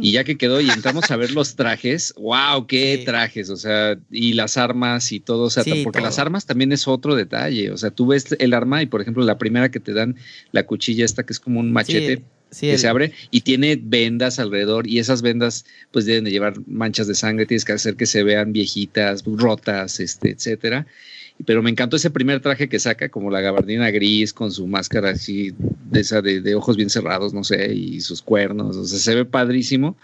y 0.00 0.12
ya 0.12 0.24
que 0.24 0.36
quedó 0.36 0.60
y 0.60 0.68
entramos 0.70 1.10
a 1.10 1.16
ver 1.16 1.32
los 1.32 1.56
trajes, 1.56 2.14
wow, 2.16 2.66
qué 2.66 2.98
Sí. 2.98 3.04
trajes, 3.04 3.48
o 3.50 3.56
sea, 3.56 3.98
y 4.10 4.34
las 4.34 4.56
armas 4.56 5.10
y 5.12 5.20
todo, 5.20 5.44
o 5.44 5.50
sea, 5.50 5.64
Sí, 5.64 5.80
porque 5.82 5.98
todo. 5.98 6.06
las 6.06 6.18
armas 6.18 6.46
también 6.46 6.72
es 6.72 6.86
otro 6.86 7.14
detalle, 7.14 7.70
o 7.70 7.76
sea, 7.78 7.90
tú 7.90 8.06
ves 8.06 8.36
el 8.38 8.52
arma 8.54 8.82
y 8.82 8.86
por 8.86 9.00
ejemplo 9.00 9.24
la 9.24 9.38
primera 9.38 9.70
que 9.70 9.80
te 9.80 9.92
dan, 9.94 10.16
la 10.52 10.64
cuchilla 10.66 11.04
esta 11.04 11.24
que 11.24 11.32
es 11.32 11.40
como 11.40 11.60
un 11.60 11.72
machete, 11.72 12.16
Sí, 12.18 12.22
sí, 12.52 12.66
que 12.68 12.74
el- 12.74 12.78
se 12.78 12.86
abre 12.86 13.12
y 13.32 13.40
tiene 13.40 13.76
vendas 13.82 14.38
alrededor 14.38 14.86
y 14.86 15.00
esas 15.00 15.20
vendas 15.22 15.64
pues 15.90 16.04
deben 16.06 16.22
de 16.24 16.30
llevar 16.30 16.54
manchas 16.68 17.08
de 17.08 17.16
sangre, 17.16 17.46
tienes 17.46 17.64
que 17.64 17.72
hacer 17.72 17.96
que 17.96 18.06
se 18.06 18.22
vean 18.22 18.52
viejitas, 18.52 19.24
rotas, 19.26 19.98
este, 19.98 20.30
etcétera. 20.30 20.86
Pero 21.44 21.62
me 21.62 21.70
encantó 21.70 21.96
ese 21.96 22.10
primer 22.10 22.40
traje 22.40 22.68
que 22.68 22.78
saca, 22.78 23.08
como 23.08 23.30
la 23.30 23.40
gabardina 23.40 23.90
gris 23.90 24.32
con 24.32 24.52
su 24.52 24.66
máscara 24.68 25.10
así, 25.10 25.52
de 25.90 26.00
esa 26.00 26.22
de, 26.22 26.40
de 26.40 26.54
ojos 26.54 26.76
bien 26.76 26.90
cerrados, 26.90 27.34
no 27.34 27.42
sé, 27.42 27.74
y 27.74 28.00
sus 28.00 28.22
cuernos, 28.22 28.76
o 28.76 28.84
sea, 28.84 28.98
se 28.98 29.14
ve 29.16 29.24
padrísimo. 29.24 29.96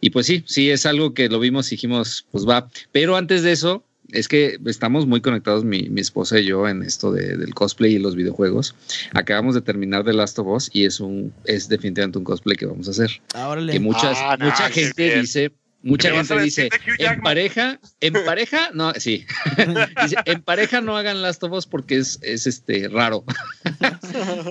Y 0.00 0.10
pues 0.10 0.26
sí, 0.26 0.42
sí, 0.46 0.70
es 0.70 0.84
algo 0.86 1.14
que 1.14 1.28
lo 1.28 1.38
vimos 1.38 1.68
y 1.70 1.76
dijimos, 1.76 2.26
pues 2.32 2.46
va. 2.48 2.68
Pero 2.92 3.16
antes 3.16 3.42
de 3.42 3.52
eso, 3.52 3.84
es 4.12 4.28
que 4.28 4.58
estamos 4.66 5.06
muy 5.06 5.20
conectados 5.20 5.64
mi, 5.64 5.88
mi 5.88 6.00
esposa 6.00 6.38
y 6.38 6.44
yo 6.46 6.68
en 6.68 6.82
esto 6.82 7.10
de- 7.12 7.36
del 7.36 7.54
cosplay 7.54 7.94
y 7.94 7.98
los 7.98 8.14
videojuegos. 8.16 8.74
Acabamos 9.12 9.54
de 9.54 9.60
terminar 9.62 10.04
The 10.04 10.12
Last 10.12 10.38
of 10.38 10.46
Us 10.48 10.70
y 10.72 10.84
es 10.84 11.00
un 11.00 11.32
es 11.44 11.68
definitivamente 11.68 12.18
un 12.18 12.24
cosplay 12.24 12.56
que 12.56 12.66
vamos 12.66 12.88
a 12.88 12.90
hacer. 12.92 13.10
Ah, 13.34 13.48
órale. 13.48 13.72
Que 13.72 13.80
muchas, 13.80 14.16
Ah, 14.20 14.36
mucha 14.40 14.68
gente 14.70 15.18
dice, 15.20 15.52
mucha 15.84 16.08
¿Te 16.08 16.16
vas 16.16 16.28
gente 16.28 16.42
dice, 16.42 16.68
en 16.98 17.20
pareja, 17.20 17.78
en 18.00 18.12
pareja, 18.26 18.70
no, 18.74 18.92
sí. 18.94 19.24
dice, 20.02 20.16
en 20.24 20.42
pareja 20.42 20.80
no 20.80 20.96
hagan 20.96 21.22
Last 21.22 21.42
of 21.44 21.52
Us 21.52 21.66
porque 21.66 21.98
es, 21.98 22.18
es 22.22 22.46
este 22.46 22.88
raro. 22.88 23.24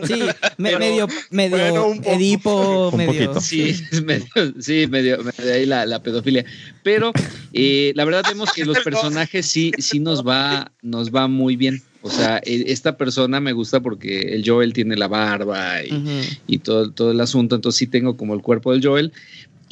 Sí, 0.07 0.21
me- 0.57 0.69
Pero- 0.69 0.79
medio, 0.79 1.07
medio 1.31 1.57
bueno, 1.57 1.87
un 1.87 1.97
poco. 1.99 2.09
Edipo, 2.15 2.89
Un 2.89 2.97
medio... 2.97 3.11
poquito. 3.33 3.41
Sí, 3.41 3.69
es 3.91 4.03
medio, 4.03 4.25
sí, 4.59 4.87
medio, 4.87 5.17
medio 5.23 5.53
ahí 5.53 5.65
la, 5.65 5.85
la 5.85 6.01
pedofilia. 6.01 6.45
Pero 6.83 7.11
eh, 7.53 7.93
la 7.95 8.05
verdad 8.05 8.23
vemos 8.27 8.51
que 8.53 8.65
los 8.65 8.79
personajes 8.79 9.45
sí, 9.45 9.71
sí 9.77 9.99
nos 9.99 10.25
va, 10.25 10.71
nos 10.81 11.11
va 11.13 11.27
muy 11.27 11.55
bien. 11.55 11.81
O 12.05 12.09
sea, 12.09 12.39
eh, 12.43 12.65
esta 12.67 12.97
persona 12.97 13.39
me 13.39 13.53
gusta 13.53 13.79
porque 13.79 14.33
el 14.35 14.43
Joel 14.45 14.73
tiene 14.73 14.97
la 14.97 15.07
barba 15.07 15.81
y, 15.83 16.37
y 16.47 16.57
todo, 16.59 16.91
todo 16.91 17.11
el 17.11 17.21
asunto, 17.21 17.55
entonces 17.55 17.79
sí 17.79 17.87
tengo 17.87 18.17
como 18.17 18.33
el 18.33 18.41
cuerpo 18.41 18.73
del 18.73 18.85
Joel. 18.85 19.13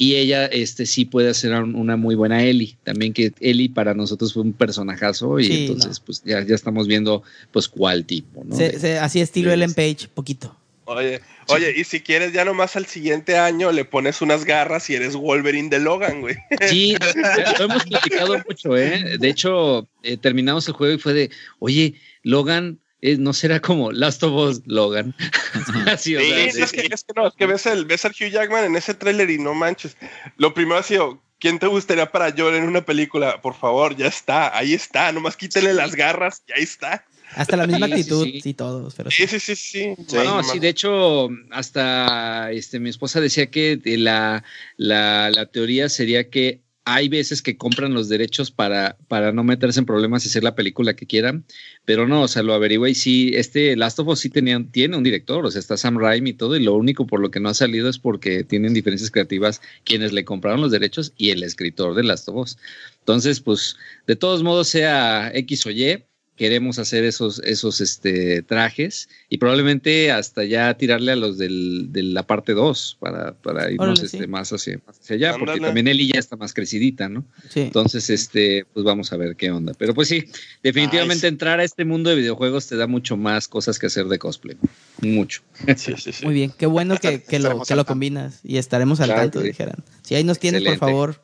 Y 0.02 0.16
ella 0.16 0.46
este, 0.46 0.84
sí 0.84 1.04
puede 1.04 1.30
hacer 1.30 1.52
un- 1.52 1.76
una 1.76 1.96
muy 1.96 2.16
buena 2.16 2.42
Ellie. 2.42 2.76
También 2.82 3.12
que 3.12 3.32
Ellie 3.38 3.68
para 3.68 3.94
nosotros 3.94 4.32
fue 4.32 4.42
un 4.42 4.52
personajazo 4.52 5.38
y 5.38 5.44
Sí, 5.44 5.66
entonces 5.66 6.00
no. 6.00 6.06
pues 6.06 6.22
ya, 6.24 6.44
ya 6.44 6.54
estamos 6.56 6.88
viendo 6.88 7.22
pues 7.52 7.68
cuál 7.68 8.04
tipo, 8.04 8.42
¿no? 8.44 8.56
Se- 8.56 8.70
De- 8.70 8.78
se- 8.80 8.98
así 8.98 9.20
estilo 9.20 9.50
de- 9.50 9.54
Ellen 9.54 9.74
Page, 9.74 10.08
poquito. 10.12 10.56
Oye, 10.86 11.20
oye, 11.46 11.72
y 11.78 11.84
si 11.84 12.00
quieres 12.00 12.32
ya 12.32 12.44
nomás 12.44 12.74
al 12.74 12.86
siguiente 12.86 13.38
año 13.38 13.70
le 13.70 13.84
pones 13.84 14.20
unas 14.20 14.44
garras 14.44 14.90
y 14.90 14.96
eres 14.96 15.14
Wolverine 15.14 15.68
de 15.70 15.78
Logan, 15.78 16.20
güey. 16.20 16.34
Sí, 16.68 16.96
lo 17.60 17.64
hemos 17.66 17.84
platicado 17.84 18.42
mucho, 18.48 18.76
¿eh? 18.76 19.16
De 19.18 19.28
hecho, 19.28 19.88
eh, 20.02 20.16
terminamos 20.16 20.66
el 20.66 20.74
juego 20.74 20.94
y 20.94 20.98
fue 20.98 21.12
de, 21.14 21.30
oye, 21.60 21.94
Logan, 22.24 22.80
¿no 23.18 23.32
será 23.32 23.60
como 23.60 23.90
Last 23.92 24.22
of 24.22 24.32
Us 24.32 24.62
Logan? 24.66 25.14
Así, 25.86 26.16
o 26.16 26.20
Sí, 26.20 26.32
es, 26.32 26.72
que, 26.72 26.86
es 26.90 27.04
que 27.04 27.12
no, 27.16 27.26
es 27.26 27.34
que 27.34 27.46
ves, 27.46 27.66
el, 27.66 27.84
ves 27.84 28.04
al 28.04 28.12
Hugh 28.12 28.30
Jackman 28.30 28.64
en 28.64 28.76
ese 28.76 28.94
tráiler 28.94 29.28
y 29.30 29.38
no 29.38 29.54
manches. 29.54 29.96
Lo 30.36 30.54
primero 30.54 30.78
ha 30.78 30.82
sido, 30.82 31.20
¿quién 31.40 31.58
te 31.58 31.66
gustaría 31.66 32.10
para 32.10 32.32
Joel 32.36 32.54
en 32.54 32.64
una 32.64 32.84
película? 32.84 33.40
Por 33.42 33.54
favor, 33.54 33.96
ya 33.96 34.06
está, 34.06 34.56
ahí 34.56 34.72
está, 34.74 35.10
nomás 35.12 35.36
quítenle 35.36 35.74
las 35.74 35.94
garras 35.96 36.42
y 36.46 36.52
ahí 36.52 36.62
está. 36.62 37.04
Hasta 37.34 37.56
la 37.56 37.66
misma 37.66 37.86
Sí, 37.86 37.92
actitud, 37.94 38.24
sí. 38.24 38.40
sí, 38.42 38.54
todos. 38.54 38.94
Pero 38.94 39.10
Sí, 39.10 39.26
sí, 39.26 39.40
sí, 39.40 39.56
sí. 39.56 39.94
Sí. 40.06 40.16
no, 40.16 40.42
sí, 40.44 40.58
de 40.58 40.68
hecho, 40.68 41.28
hasta 41.50 42.52
este, 42.52 42.78
mi 42.78 42.90
esposa 42.90 43.20
decía 43.20 43.50
que 43.50 43.76
de 43.78 43.96
la, 43.96 44.44
la, 44.76 45.30
la 45.30 45.46
teoría 45.46 45.88
sería 45.88 46.28
que 46.28 46.61
hay 46.84 47.08
veces 47.08 47.42
que 47.42 47.56
compran 47.56 47.94
los 47.94 48.08
derechos 48.08 48.50
para, 48.50 48.96
para 49.08 49.32
no 49.32 49.44
meterse 49.44 49.78
en 49.78 49.86
problemas 49.86 50.24
y 50.24 50.28
hacer 50.28 50.42
la 50.42 50.54
película 50.54 50.94
que 50.94 51.06
quieran, 51.06 51.44
pero 51.84 52.08
no, 52.08 52.22
o 52.22 52.28
sea, 52.28 52.42
lo 52.42 52.54
averigua 52.54 52.90
y 52.90 52.94
sí, 52.94 53.32
este 53.34 53.76
Last 53.76 53.98
of 54.00 54.08
Us 54.08 54.20
sí 54.20 54.30
tenía, 54.30 54.64
tiene 54.72 54.96
un 54.96 55.04
director, 55.04 55.46
o 55.46 55.50
sea, 55.50 55.60
está 55.60 55.76
Sam 55.76 55.98
Raimi 55.98 56.30
y 56.30 56.34
todo, 56.34 56.56
y 56.56 56.62
lo 56.62 56.74
único 56.74 57.06
por 57.06 57.20
lo 57.20 57.30
que 57.30 57.40
no 57.40 57.48
ha 57.48 57.54
salido 57.54 57.88
es 57.88 57.98
porque 57.98 58.42
tienen 58.42 58.74
diferencias 58.74 59.10
creativas 59.10 59.60
quienes 59.84 60.12
le 60.12 60.24
compraron 60.24 60.60
los 60.60 60.72
derechos 60.72 61.12
y 61.16 61.30
el 61.30 61.42
escritor 61.42 61.94
de 61.94 62.02
Last 62.02 62.28
of 62.28 62.36
Us. 62.36 62.58
Entonces, 63.00 63.40
pues, 63.40 63.76
de 64.06 64.16
todos 64.16 64.42
modos, 64.42 64.68
sea 64.68 65.30
X 65.34 65.66
o 65.66 65.70
Y, 65.70 66.04
queremos 66.42 66.80
hacer 66.80 67.04
esos, 67.04 67.38
esos 67.44 67.80
este, 67.80 68.42
trajes 68.42 69.08
y 69.28 69.38
probablemente 69.38 70.10
hasta 70.10 70.42
ya 70.42 70.76
tirarle 70.76 71.12
a 71.12 71.14
los 71.14 71.38
del, 71.38 71.92
de 71.92 72.02
la 72.02 72.24
parte 72.24 72.52
2 72.52 72.96
para, 72.98 73.34
para 73.34 73.70
irnos 73.70 74.00
Órale, 74.00 74.06
este, 74.06 74.18
sí. 74.18 74.26
más, 74.26 74.52
hacia, 74.52 74.80
más 74.84 74.98
hacia 74.98 75.14
allá, 75.14 75.38
porque 75.38 75.60
también 75.60 75.86
Eli 75.86 76.10
ya 76.12 76.18
está 76.18 76.34
más 76.34 76.52
crecidita, 76.52 77.08
¿no? 77.08 77.24
Sí. 77.48 77.60
Entonces, 77.60 78.10
este, 78.10 78.66
pues 78.74 78.84
vamos 78.84 79.12
a 79.12 79.18
ver 79.18 79.36
qué 79.36 79.52
onda. 79.52 79.72
Pero 79.78 79.94
pues 79.94 80.08
sí, 80.08 80.24
definitivamente 80.64 81.28
entrar 81.28 81.60
a 81.60 81.62
este 81.62 81.84
mundo 81.84 82.10
de 82.10 82.16
videojuegos 82.16 82.66
te 82.66 82.74
da 82.74 82.88
mucho 82.88 83.16
más 83.16 83.46
cosas 83.46 83.78
que 83.78 83.86
hacer 83.86 84.06
de 84.06 84.18
cosplay. 84.18 84.56
Mucho. 85.00 85.42
Sí, 85.76 85.92
sí, 85.96 86.12
sí. 86.12 86.24
Muy 86.24 86.34
bien, 86.34 86.52
qué 86.58 86.66
bueno 86.66 86.96
que, 86.96 87.22
que 87.22 87.38
lo, 87.38 87.62
que 87.62 87.76
lo 87.76 87.86
combinas 87.86 88.40
y 88.42 88.56
estaremos 88.56 88.98
al 88.98 89.10
Claro 89.10 89.20
tanto, 89.20 89.42
dijeran. 89.42 89.84
Si 90.02 90.16
ahí 90.16 90.24
nos 90.24 90.40
tienes, 90.40 90.64
por 90.64 90.78
favor, 90.78 91.22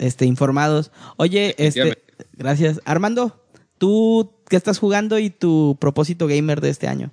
este, 0.00 0.24
informados. 0.24 0.90
Oye, 1.16 1.54
este, 1.58 2.02
gracias. 2.36 2.80
Armando, 2.84 3.41
¿tú 3.82 4.32
qué 4.48 4.54
estás 4.54 4.78
jugando 4.78 5.18
y 5.18 5.28
tu 5.28 5.76
propósito 5.80 6.28
gamer 6.28 6.60
de 6.60 6.70
este 6.70 6.86
año? 6.86 7.10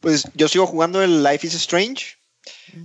Pues 0.00 0.24
yo 0.34 0.48
sigo 0.48 0.66
jugando 0.66 1.00
el 1.00 1.22
Life 1.22 1.46
is 1.46 1.54
Strange. 1.54 2.16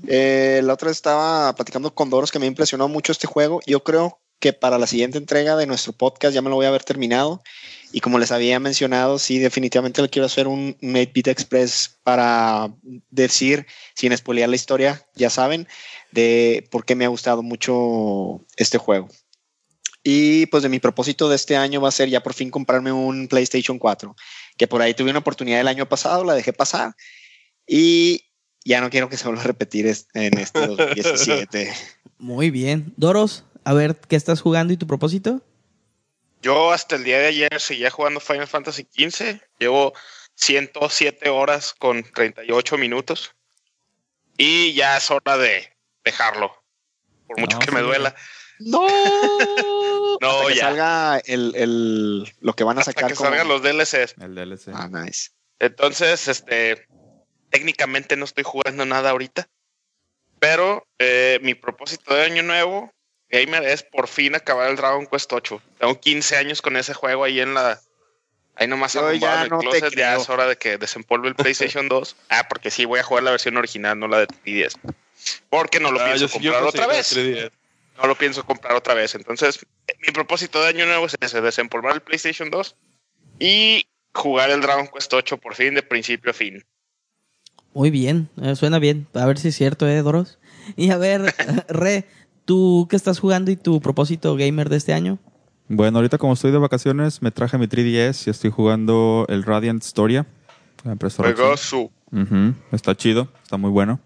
Eh, 0.06 0.62
la 0.64 0.74
otra 0.74 0.90
vez 0.90 0.98
estaba 0.98 1.56
platicando 1.56 1.96
con 1.96 2.12
Doros 2.12 2.32
que 2.32 2.38
me 2.38 2.46
impresionó 2.46 2.88
mucho 2.88 3.12
este 3.12 3.26
juego. 3.26 3.60
Yo 3.66 3.84
creo 3.84 4.20
que 4.40 4.54
para 4.54 4.78
la 4.78 4.86
siguiente 4.86 5.18
entrega 5.18 5.56
de 5.56 5.66
nuestro 5.66 5.94
podcast 5.94 6.36
ya 6.36 6.44
me 6.44 6.52
lo 6.52 6.56
voy 6.56 6.68
a 6.68 6.70
haber 6.70 6.84
terminado. 6.84 7.42
Y 7.92 8.02
como 8.02 8.20
les 8.20 8.32
había 8.32 8.60
mencionado, 8.60 9.18
sí, 9.18 9.40
definitivamente 9.40 10.04
le 10.04 10.10
quiero 10.10 10.28
hacer 10.28 10.48
un, 10.48 10.78
un 10.80 10.94
8-bit 10.94 11.30
express 11.30 11.98
para 12.04 12.72
decir, 13.10 13.66
sin 13.96 14.16
spoilear 14.16 14.50
la 14.50 14.58
historia, 14.58 15.04
ya 15.16 15.32
saben, 15.32 15.68
de 16.12 16.68
por 16.70 16.86
qué 16.86 16.94
me 16.94 17.06
ha 17.06 17.08
gustado 17.08 17.42
mucho 17.42 18.46
este 18.58 18.78
juego. 18.78 19.10
Y 20.04 20.48
pues 20.48 20.64
de 20.64 20.70
mi 20.70 20.80
propósito 20.80 21.30
de 21.30 21.36
este 21.38 21.56
año 21.56 21.80
va 21.80 21.90
a 21.90 21.94
ser 21.94 22.10
ya 22.10 22.22
por 22.22 22.34
fin 22.34 22.52
comprarme 22.52 22.92
un 22.92 23.28
PlayStation 23.28 23.80
4, 23.80 24.16
que 24.58 24.68
por 24.68 24.82
ahí 24.82 24.94
tuve 24.94 25.10
una 25.10 25.20
oportunidad 25.20 25.62
el 25.62 25.68
año 25.68 25.88
pasado, 25.88 26.26
la 26.26 26.34
dejé 26.34 26.52
pasar 26.52 26.94
y 27.66 28.26
ya 28.66 28.82
no 28.82 28.90
quiero 28.90 29.10
que 29.10 29.18
se 29.18 29.26
vuelva 29.26 29.44
a 29.44 29.48
repetir 29.48 29.86
en 30.14 30.38
este 30.38 30.68
2017. 30.68 31.74
Muy 32.18 32.50
bien. 32.50 32.94
Doros, 32.98 33.46
a 33.64 33.74
ver, 33.74 33.96
¿qué 33.96 34.16
estás 34.16 34.42
jugando 34.42 34.74
y 34.74 34.78
tu 34.78 34.88
propósito? 34.88 35.42
Yo 36.42 36.74
hasta 36.74 36.98
el 36.98 37.06
día 37.06 37.20
de 37.20 37.28
ayer 37.28 37.62
seguía 37.62 37.90
jugando 37.90 38.20
Final 38.20 38.48
Fantasy 38.48 38.86
XV. 38.94 39.40
Llevo 39.60 39.94
107 40.36 41.30
horas 41.30 41.74
con 41.74 42.04
38 42.04 42.78
minutos. 42.78 43.34
Y 44.38 44.74
ya 44.74 44.98
es 44.98 45.10
hora 45.10 45.38
de 45.38 45.70
dejarlo. 46.04 46.54
Por 47.28 47.40
mucho 47.40 47.58
No, 47.58 47.66
que 47.66 47.72
me 47.72 47.82
duela. 47.82 48.14
¡No! 48.66 48.88
No, 50.22 50.30
Hasta 50.40 50.48
que 50.48 50.56
ya. 50.56 50.62
salga 50.62 51.18
el, 51.26 51.54
el- 51.56 52.34
lo 52.40 52.54
que 52.54 52.64
van 52.64 52.78
a 52.78 52.82
Hasta 52.82 52.92
sacar. 52.94 53.10
que 53.10 53.16
como- 53.16 53.30
salgan 53.30 53.48
los 53.48 53.62
DLCs. 53.62 54.16
El 54.22 54.36
DLC. 54.36 54.70
Ah, 54.74 54.88
nice. 54.90 55.32
Entonces, 55.60 56.28
este, 56.30 56.88
técnicamente 57.50 58.16
no 58.16 58.24
estoy 58.24 58.44
jugando 58.46 58.86
nada 58.86 59.10
ahorita. 59.10 59.50
Pero 60.40 60.88
eh, 61.00 61.40
mi 61.42 61.56
propósito 61.56 62.14
de 62.14 62.24
año 62.24 62.44
nuevo, 62.44 62.94
gamer, 63.30 63.64
es 63.64 63.84
por 63.84 64.08
fin 64.08 64.36
acabar 64.36 64.70
el 64.70 64.78
Dragon 64.78 65.08
Quest 65.08 65.34
8. 65.34 65.62
Tengo 65.80 66.00
15 66.00 66.38
años 66.38 66.62
con 66.62 66.78
ese 66.78 66.94
juego 66.94 67.24
ahí 67.26 67.42
en 67.42 67.54
la... 67.54 67.82
Ahí 68.56 68.68
nomás 68.68 68.94
Yo 68.94 69.00
arrumbado 69.08 69.20
ya 69.34 69.38
en 69.40 69.44
el 69.46 69.50
no 69.50 69.60
te 69.60 69.80
closet, 69.80 69.98
ya 69.98 70.16
es 70.16 70.30
hora 70.30 70.46
de 70.48 70.56
que 70.58 70.78
desempolve 70.78 71.28
el 71.28 71.36
PlayStation 71.36 71.90
2. 71.90 72.16
Ah, 72.30 72.48
porque 72.48 72.72
sí, 72.72 72.86
voy 72.86 73.00
a 73.00 73.04
jugar 73.04 73.24
la 73.24 73.32
versión 73.32 73.58
original, 73.58 74.00
no 74.00 74.08
la 74.08 74.20
de 74.20 74.28
3DS. 74.28 74.76
Porque 75.50 75.80
no 75.82 75.92
lo 75.92 76.00
Ah, 76.00 76.06
pienso 76.06 76.28
yo 76.40 76.52
comprar 76.54 76.64
otra 76.64 76.86
conseguir 76.86 77.36
vez. 77.36 77.52
La 77.98 78.02
3DS. 78.02 78.02
No 78.02 78.08
lo 78.08 78.16
pienso 78.16 78.46
comprar 78.46 78.76
otra 78.76 78.94
vez. 78.94 79.16
Entonces, 79.16 79.66
mi 80.06 80.14
propósito 80.14 80.62
de 80.62 80.68
año 80.68 80.86
nuevo 80.86 81.06
es 81.06 81.16
ese, 81.20 81.42
desempolvar 81.42 81.96
el 81.96 82.02
PlayStation 82.02 82.50
2 82.50 82.76
y 83.40 83.88
jugar 84.14 84.50
el 84.52 84.62
Dragon 84.62 84.88
Quest 84.88 85.14
8 85.14 85.38
por 85.38 85.56
fin, 85.56 85.74
de 85.74 85.84
principio 85.84 86.32
a 86.32 86.34
fin. 86.34 86.64
Muy 87.74 87.90
bien, 87.90 88.30
eh, 88.42 88.56
suena 88.56 88.80
bien. 88.80 89.08
A 89.14 89.26
ver 89.26 89.40
si 89.40 89.48
es 89.48 89.56
cierto, 89.56 89.88
¿eh, 89.88 90.02
Doros? 90.02 90.38
Y 90.76 90.92
a 90.92 90.98
ver, 90.98 91.34
Re, 91.68 92.06
¿tú 92.46 92.88
qué 92.90 92.96
estás 92.96 93.20
jugando 93.20 93.50
y 93.52 93.56
tu 93.56 93.82
propósito 93.82 94.36
gamer 94.36 94.70
de 94.70 94.78
este 94.78 94.94
año? 94.94 95.18
Bueno, 95.70 95.98
ahorita 95.98 96.18
como 96.18 96.34
estoy 96.34 96.52
de 96.52 96.60
vacaciones, 96.60 97.22
me 97.22 97.32
traje 97.32 97.58
mi 97.58 97.68
3DS 97.68 98.28
y 98.28 98.30
estoy 98.30 98.52
jugando 98.52 99.26
el 99.30 99.44
Radiant 99.44 99.82
Storia. 99.82 100.28
La 100.84 100.92
empresa 100.92 101.24
Roxy. 101.24 101.36
Juego 101.36 101.58
su. 101.58 101.92
Ujú, 102.12 102.54
Está 102.72 102.96
chido, 102.96 103.30
está 103.42 103.58
muy 103.58 103.72
bueno. 103.72 104.00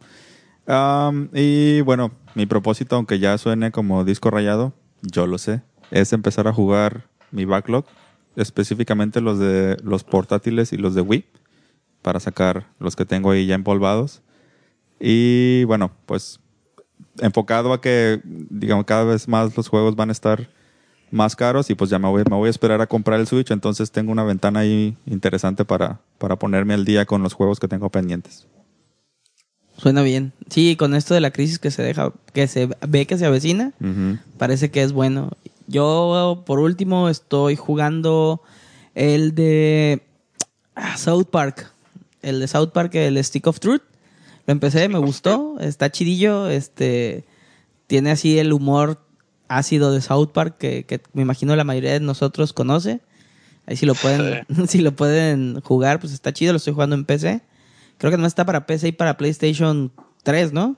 Y 1.33 1.81
bueno, 1.81 2.11
mi 2.37 2.45
propósito, 2.45 2.95
aunque 2.95 3.17
ya 3.17 3.35
suene 3.39 3.71
como 3.71 4.05
disco 4.05 4.29
rayado, 4.29 4.71
yo 5.01 5.25
lo 5.25 5.39
sé, 5.39 5.63
es 5.89 6.13
empezar 6.13 6.47
a 6.47 6.53
jugar 6.53 7.07
mi 7.31 7.45
backlog, 7.45 7.83
específicamente 8.35 9.21
los 9.21 9.39
de 9.39 9.75
los 9.83 10.03
portátiles 10.03 10.71
y 10.71 10.77
los 10.77 10.93
de 10.93 11.01
Wii, 11.01 11.25
para 12.03 12.19
sacar 12.19 12.67
los 12.77 12.95
que 12.95 13.05
tengo 13.05 13.31
ahí 13.31 13.47
ya 13.47 13.55
empolvados. 13.55 14.21
Y 14.99 15.63
bueno, 15.63 15.89
pues 16.05 16.39
enfocado 17.17 17.73
a 17.73 17.81
que, 17.81 18.21
digamos, 18.23 18.85
cada 18.85 19.03
vez 19.03 19.27
más 19.27 19.57
los 19.57 19.67
juegos 19.67 19.95
van 19.95 20.09
a 20.09 20.11
estar 20.11 20.47
más 21.09 21.35
caros 21.35 21.71
y 21.71 21.75
pues 21.75 21.89
ya 21.89 21.97
me 21.97 22.07
voy, 22.07 22.23
me 22.29 22.35
voy 22.35 22.47
a 22.49 22.51
esperar 22.51 22.81
a 22.81 22.87
comprar 22.87 23.19
el 23.19 23.25
Switch, 23.25 23.49
entonces 23.49 23.89
tengo 23.89 24.11
una 24.11 24.23
ventana 24.23 24.59
ahí 24.59 24.95
interesante 25.07 25.65
para, 25.65 26.01
para 26.19 26.35
ponerme 26.35 26.75
al 26.75 26.85
día 26.85 27.07
con 27.07 27.23
los 27.23 27.33
juegos 27.33 27.59
que 27.59 27.67
tengo 27.67 27.89
pendientes. 27.89 28.47
Suena 29.77 30.01
bien. 30.01 30.33
Sí, 30.49 30.75
con 30.75 30.95
esto 30.95 31.13
de 31.13 31.21
la 31.21 31.31
crisis 31.31 31.59
que 31.59 31.71
se 31.71 31.83
deja, 31.83 32.11
que 32.33 32.47
se 32.47 32.69
ve 32.87 33.05
que 33.05 33.17
se 33.17 33.25
avecina, 33.25 33.73
parece 34.37 34.71
que 34.71 34.81
es 34.83 34.91
bueno. 34.91 35.31
Yo, 35.67 36.43
por 36.45 36.59
último, 36.59 37.09
estoy 37.09 37.55
jugando 37.55 38.41
el 38.95 39.35
de 39.35 40.01
ah, 40.75 40.97
South 40.97 41.25
Park. 41.29 41.71
El 42.21 42.39
de 42.39 42.47
South 42.47 42.69
Park, 42.69 42.95
el 42.95 43.23
Stick 43.23 43.45
of 43.47 43.59
Truth. 43.59 43.81
Lo 44.47 44.53
empecé, 44.53 44.89
me 44.89 44.97
gustó, 44.97 45.57
está 45.59 45.91
chidillo, 45.91 46.49
este 46.49 47.25
tiene 47.87 48.11
así 48.11 48.39
el 48.39 48.53
humor 48.53 48.99
ácido 49.47 49.91
de 49.91 50.01
South 50.01 50.29
Park 50.33 50.57
que, 50.57 50.83
que 50.85 51.01
me 51.13 51.21
imagino 51.21 51.55
la 51.55 51.63
mayoría 51.63 51.93
de 51.93 51.99
nosotros 51.99 52.53
conoce. 52.53 53.01
Ahí 53.65 53.75
si 53.75 53.85
lo 53.85 53.93
pueden, 53.93 54.45
si 54.67 54.79
lo 54.79 54.93
pueden 54.93 55.61
jugar, 55.61 55.99
pues 55.99 56.13
está 56.13 56.33
chido, 56.33 56.53
lo 56.53 56.57
estoy 56.57 56.73
jugando 56.73 56.95
en 56.95 57.05
PC. 57.05 57.41
Creo 57.97 58.11
que 58.11 58.17
no 58.17 58.27
está 58.27 58.45
para 58.45 58.65
PC 58.65 58.89
y 58.89 58.91
para 58.91 59.17
PlayStation 59.17 59.91
3, 60.23 60.53
¿no? 60.53 60.77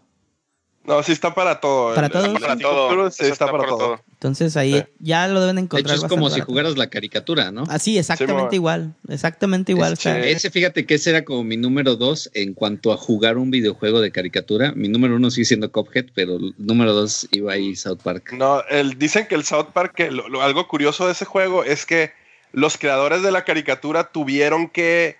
No, 0.85 1.03
sí 1.03 1.11
está 1.11 1.35
para 1.35 1.59
todo. 1.59 1.93
¿Para 1.93 2.07
El- 2.07 2.13
todo? 2.13 2.25
el 2.25 2.33
Para 2.39 2.57
todo. 2.57 3.11
Sí 3.11 3.25
está, 3.25 3.51
para 3.51 3.65
todo. 3.67 4.01
Entonces 4.13 4.57
ahí 4.57 4.73
Sí. 4.73 4.83
ya 4.99 5.27
lo 5.27 5.39
deben 5.41 5.57
De 5.57 5.61
encontrar. 5.63 5.95
hecho, 5.97 6.05
es 6.05 6.09
como 6.09 6.29
si 6.31 6.39
jugaras 6.39 6.77
la 6.77 6.87
caricatura, 6.89 7.51
¿no? 7.51 7.63
Así, 7.69 7.97
exactamente 7.99 8.41
Sí, 8.41 8.45
mo- 8.47 8.53
igual. 8.55 8.95
Exactamente 9.07 9.71
igual. 9.73 9.93
Este, 9.93 10.09
está- 10.09 10.25
Ese, 10.27 10.49
fíjate 10.49 10.85
que 10.87 10.95
ese 10.95 11.11
era 11.11 11.25
como 11.25 11.43
mi 11.43 11.57
número 11.57 11.95
dos 11.95 12.31
en 12.33 12.53
cuanto 12.55 12.91
a 12.91 12.97
jugar 12.97 13.37
un 13.37 13.51
videojuego 13.51 14.01
de 14.01 14.11
caricatura. 14.11 14.71
Mi 14.71 14.87
número 14.87 15.15
uno 15.17 15.29
sigue 15.29 15.45
siendo 15.45 15.71
Cuphead, 15.71 16.07
pero 16.15 16.37
el 16.37 16.55
número 16.57 16.93
dos 16.93 17.27
iba 17.31 17.53
ahí 17.53 17.75
South 17.75 17.99
Park. 18.03 18.33
No, 18.33 18.63
el, 18.69 18.97
dicen 18.97 19.27
que 19.27 19.35
el 19.35 19.43
South 19.43 19.67
Park, 19.73 19.93
que 19.95 20.09
lo- 20.09 20.27
lo- 20.27 20.41
algo 20.41 20.67
curioso 20.67 21.05
de 21.05 21.11
ese 21.11 21.25
juego 21.25 21.63
es 21.63 21.85
que 21.85 22.11
los 22.51 22.77
creadores 22.77 23.21
de 23.21 23.31
la 23.31 23.43
caricatura 23.43 24.05
tuvieron 24.11 24.69
que 24.69 25.17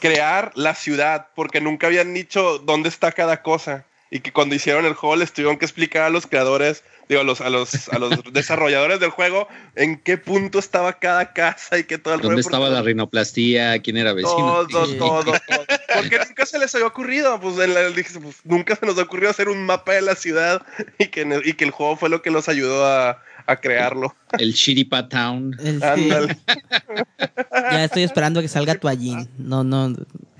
crear 0.00 0.52
la 0.54 0.74
ciudad 0.74 1.28
porque 1.34 1.60
nunca 1.60 1.86
habían 1.86 2.14
dicho 2.14 2.58
dónde 2.58 2.88
está 2.88 3.12
cada 3.12 3.42
cosa. 3.42 3.84
Y 4.10 4.20
que 4.20 4.32
cuando 4.32 4.54
hicieron 4.54 4.84
el 4.86 4.94
juego 4.94 5.16
les 5.16 5.32
tuvieron 5.32 5.58
que 5.58 5.64
explicar 5.64 6.04
a 6.04 6.10
los 6.10 6.28
creadores, 6.28 6.84
digo, 7.08 7.22
a 7.22 7.24
los, 7.24 7.40
a 7.40 7.50
los, 7.50 7.88
a 7.88 7.98
los 7.98 8.10
desarrolladores 8.32 9.00
del 9.00 9.10
juego 9.10 9.48
en 9.74 9.98
qué 9.98 10.16
punto 10.16 10.60
estaba 10.60 11.00
cada 11.00 11.32
casa 11.32 11.76
y 11.76 11.84
que 11.84 11.98
todo 11.98 12.14
el 12.14 12.20
¿Dónde 12.20 12.36
rollo, 12.36 12.40
estaba 12.48 12.68
la 12.68 12.82
rinoplastía? 12.82 13.80
¿Quién 13.82 13.96
era 13.96 14.12
vecino? 14.12 14.64
Todo, 14.68 14.86
todo, 14.96 15.24
todo. 15.24 15.34
Porque 15.94 16.18
nunca 16.24 16.46
se 16.46 16.60
les 16.60 16.72
había 16.76 16.86
ocurrido. 16.86 17.40
Pues, 17.40 17.58
en 17.58 17.74
la- 17.74 17.90
dije, 17.90 18.20
pues, 18.20 18.36
nunca 18.44 18.76
se 18.76 18.86
nos 18.86 18.96
ocurrió 18.96 19.28
hacer 19.28 19.48
un 19.48 19.66
mapa 19.66 19.94
de 19.94 20.02
la 20.02 20.14
ciudad 20.14 20.62
y 20.98 21.08
que, 21.08 21.40
y 21.44 21.54
que 21.54 21.64
el 21.64 21.72
juego 21.72 21.96
fue 21.96 22.08
lo 22.08 22.22
que 22.22 22.30
los 22.30 22.48
ayudó 22.48 22.86
a, 22.86 23.22
a 23.46 23.56
crearlo. 23.56 24.14
El 24.38 24.52
Shiripa 24.52 25.08
Town. 25.08 25.56
El, 25.60 25.80
sí. 25.80 26.08
ya 27.52 27.84
estoy 27.84 28.02
esperando 28.02 28.40
que 28.40 28.48
salga 28.48 28.74
Toallín. 28.74 29.28
No, 29.38 29.64
no, 29.64 29.94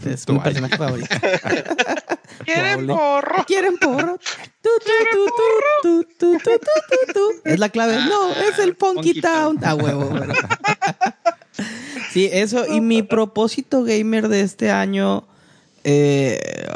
es 0.04 0.24
tu 0.24 0.42
personaje 0.42 0.76
favorito. 0.76 1.08
¿Quieren 2.44 2.86
porro? 2.86 3.44
¿Quieren 3.46 3.78
porro? 3.78 4.18
Es 7.44 7.58
la 7.58 7.68
clave. 7.68 7.96
No, 7.96 8.30
ah, 8.30 8.34
es 8.50 8.58
el 8.58 8.74
Punky 8.74 9.20
Town. 9.20 9.64
A 9.64 9.74
huevo. 9.74 10.06
Bueno. 10.06 10.34
sí, 12.12 12.28
eso. 12.32 12.66
Y 12.66 12.80
mi 12.80 13.02
propósito 13.02 13.84
gamer 13.84 14.28
de 14.28 14.42
este 14.42 14.70
año 14.70 15.26
eh, 15.84 16.66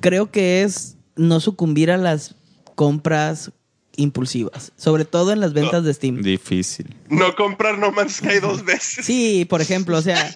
creo 0.00 0.30
que 0.30 0.62
es 0.62 0.96
no 1.16 1.40
sucumbir 1.40 1.90
a 1.90 1.96
las 1.96 2.34
compras 2.74 3.52
impulsivas. 3.96 4.72
Sobre 4.76 5.04
todo 5.04 5.32
en 5.32 5.40
las 5.40 5.52
ventas 5.52 5.84
de 5.84 5.92
Steam. 5.94 6.22
Difícil. 6.22 6.94
No 7.08 7.34
comprar 7.34 7.78
No 7.78 7.92
Man's 7.92 8.16
Sky 8.16 8.38
dos 8.40 8.64
veces. 8.64 9.04
Sí, 9.04 9.44
por 9.44 9.60
ejemplo, 9.60 9.98
o 9.98 10.02
sea. 10.02 10.34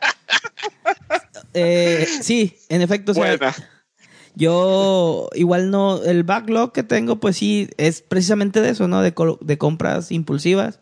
eh, 1.55 2.07
sí, 2.23 2.57
en 2.69 2.83
efecto, 2.83 3.13
o 3.13 3.15
sea, 3.15 3.37
Buena. 3.37 3.55
yo 4.35 5.29
igual 5.35 5.71
no. 5.71 6.03
El 6.03 6.23
backlog 6.23 6.73
que 6.73 6.83
tengo, 6.83 7.17
pues 7.21 7.37
sí, 7.37 7.69
es 7.77 8.03
precisamente 8.03 8.61
de 8.61 8.71
eso, 8.71 8.89
¿no? 8.89 9.01
De, 9.03 9.15
de 9.41 9.59
compras 9.59 10.13
impulsivas. 10.13 10.81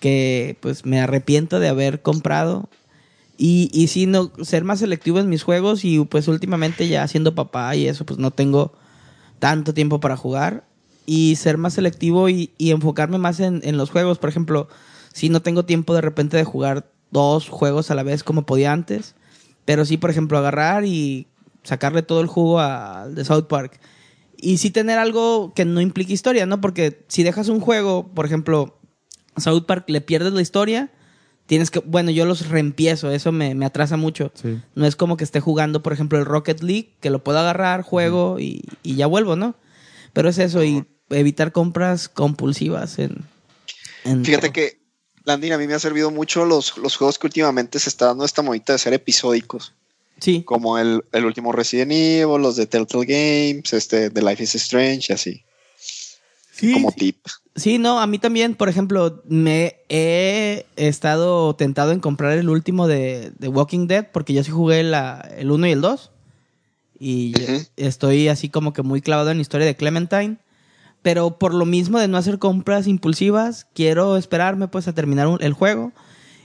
que 0.00 0.56
pues 0.60 0.84
me 0.84 1.00
arrepiento 1.00 1.60
de 1.60 1.68
haber 1.68 2.02
comprado. 2.02 2.68
Y, 3.38 3.70
y 3.72 3.88
sí, 3.88 4.06
no, 4.06 4.30
ser 4.42 4.62
más 4.62 4.80
selectivo 4.80 5.18
en 5.18 5.28
mis 5.28 5.42
juegos 5.42 5.84
y 5.84 5.98
pues 6.04 6.28
últimamente 6.28 6.86
ya 6.86 7.08
siendo 7.08 7.34
papá 7.34 7.74
y 7.74 7.88
eso, 7.88 8.04
pues 8.04 8.18
no 8.18 8.30
tengo 8.30 8.72
tanto 9.38 9.74
tiempo 9.74 9.98
para 9.98 10.16
jugar. 10.16 10.64
Y 11.06 11.36
ser 11.36 11.58
más 11.58 11.74
selectivo 11.74 12.28
y, 12.28 12.50
y 12.58 12.70
enfocarme 12.70 13.18
más 13.18 13.40
en, 13.40 13.60
en 13.64 13.76
los 13.76 13.90
juegos. 13.90 14.18
Por 14.18 14.30
ejemplo, 14.30 14.68
si 15.12 15.28
no 15.28 15.42
tengo 15.42 15.64
tiempo 15.64 15.94
de 15.94 16.00
repente 16.00 16.36
de 16.36 16.44
jugar 16.44 16.90
dos 17.10 17.48
juegos 17.48 17.90
a 17.90 17.94
la 17.94 18.02
vez 18.02 18.22
como 18.22 18.46
podía 18.46 18.72
antes. 18.72 19.14
Pero 19.64 19.84
sí, 19.84 19.96
por 19.96 20.10
ejemplo, 20.10 20.38
agarrar 20.38 20.84
y 20.84 21.26
sacarle 21.62 22.02
todo 22.02 22.20
el 22.20 22.26
jugo 22.26 22.60
al 22.60 23.14
de 23.14 23.24
South 23.24 23.46
Park. 23.48 23.78
Y 24.36 24.58
sí 24.58 24.70
tener 24.70 24.98
algo 24.98 25.52
que 25.54 25.64
no 25.64 25.80
implique 25.80 26.12
historia, 26.12 26.46
¿no? 26.46 26.60
Porque 26.60 27.04
si 27.06 27.22
dejas 27.22 27.48
un 27.48 27.60
juego, 27.60 28.08
por 28.12 28.26
ejemplo, 28.26 28.76
South 29.36 29.64
Park, 29.66 29.84
le 29.88 30.00
pierdes 30.00 30.32
la 30.32 30.42
historia, 30.42 30.90
tienes 31.46 31.70
que... 31.70 31.78
Bueno, 31.78 32.10
yo 32.10 32.24
los 32.24 32.48
reempiezo, 32.48 33.12
eso 33.12 33.30
me, 33.30 33.54
me 33.54 33.66
atrasa 33.66 33.96
mucho. 33.96 34.32
Sí. 34.34 34.60
No 34.74 34.84
es 34.84 34.96
como 34.96 35.16
que 35.16 35.22
esté 35.22 35.38
jugando, 35.38 35.84
por 35.84 35.92
ejemplo, 35.92 36.18
el 36.18 36.24
Rocket 36.24 36.60
League, 36.60 36.94
que 37.00 37.10
lo 37.10 37.22
puedo 37.22 37.38
agarrar, 37.38 37.82
juego 37.82 38.40
y, 38.40 38.64
y 38.82 38.96
ya 38.96 39.06
vuelvo, 39.06 39.36
¿no? 39.36 39.54
Pero 40.12 40.28
es 40.28 40.38
eso, 40.38 40.62
y 40.64 40.84
evitar 41.10 41.52
compras 41.52 42.08
compulsivas 42.08 42.98
en... 42.98 43.24
en 44.04 44.24
Fíjate 44.24 44.48
todo. 44.48 44.52
que, 44.52 44.80
Landin, 45.24 45.52
a 45.52 45.58
mí 45.58 45.66
me 45.66 45.74
ha 45.74 45.78
servido 45.78 46.10
mucho 46.10 46.44
los, 46.44 46.76
los 46.78 46.96
juegos 46.96 47.18
que 47.18 47.26
últimamente 47.26 47.78
se 47.78 47.88
está 47.88 48.06
dando 48.06 48.24
esta 48.24 48.42
modita 48.42 48.72
de 48.72 48.78
ser 48.78 48.92
episódicos, 48.92 49.74
Sí, 50.20 50.44
como 50.44 50.78
el, 50.78 51.04
el 51.10 51.24
último 51.24 51.50
Resident 51.50 51.90
Evil, 51.90 52.40
los 52.40 52.54
de 52.54 52.66
Telltale 52.66 53.06
Games, 53.06 53.72
este, 53.72 54.08
The 54.08 54.22
Life 54.22 54.44
is 54.44 54.54
Strange, 54.54 55.12
así, 55.12 55.42
sí, 56.52 56.72
como 56.74 56.92
tip. 56.92 57.16
Sí, 57.56 57.78
no, 57.78 58.00
a 58.00 58.06
mí 58.06 58.20
también, 58.20 58.54
por 58.54 58.68
ejemplo, 58.68 59.20
me 59.26 59.80
he 59.88 60.64
estado 60.76 61.56
tentado 61.56 61.90
en 61.90 61.98
comprar 61.98 62.38
el 62.38 62.48
último 62.48 62.86
de, 62.86 63.32
de 63.36 63.48
Walking 63.48 63.88
Dead, 63.88 64.06
porque 64.12 64.32
yo 64.32 64.44
sí 64.44 64.52
jugué 64.52 64.84
la, 64.84 65.28
el 65.36 65.50
1 65.50 65.66
y 65.66 65.72
el 65.72 65.80
2. 65.80 66.11
Y 67.04 67.34
estoy 67.76 68.28
así 68.28 68.48
como 68.48 68.72
que 68.72 68.82
muy 68.82 69.00
clavado 69.02 69.30
en 69.32 69.38
la 69.38 69.42
historia 69.42 69.66
de 69.66 69.74
Clementine. 69.74 70.36
Pero 71.02 71.36
por 71.36 71.52
lo 71.52 71.64
mismo 71.66 71.98
de 71.98 72.06
no 72.06 72.16
hacer 72.16 72.38
compras 72.38 72.86
impulsivas, 72.86 73.66
quiero 73.74 74.16
esperarme 74.16 74.68
pues 74.68 74.86
a 74.86 74.92
terminar 74.92 75.26
un- 75.26 75.42
el 75.42 75.52
juego. 75.52 75.90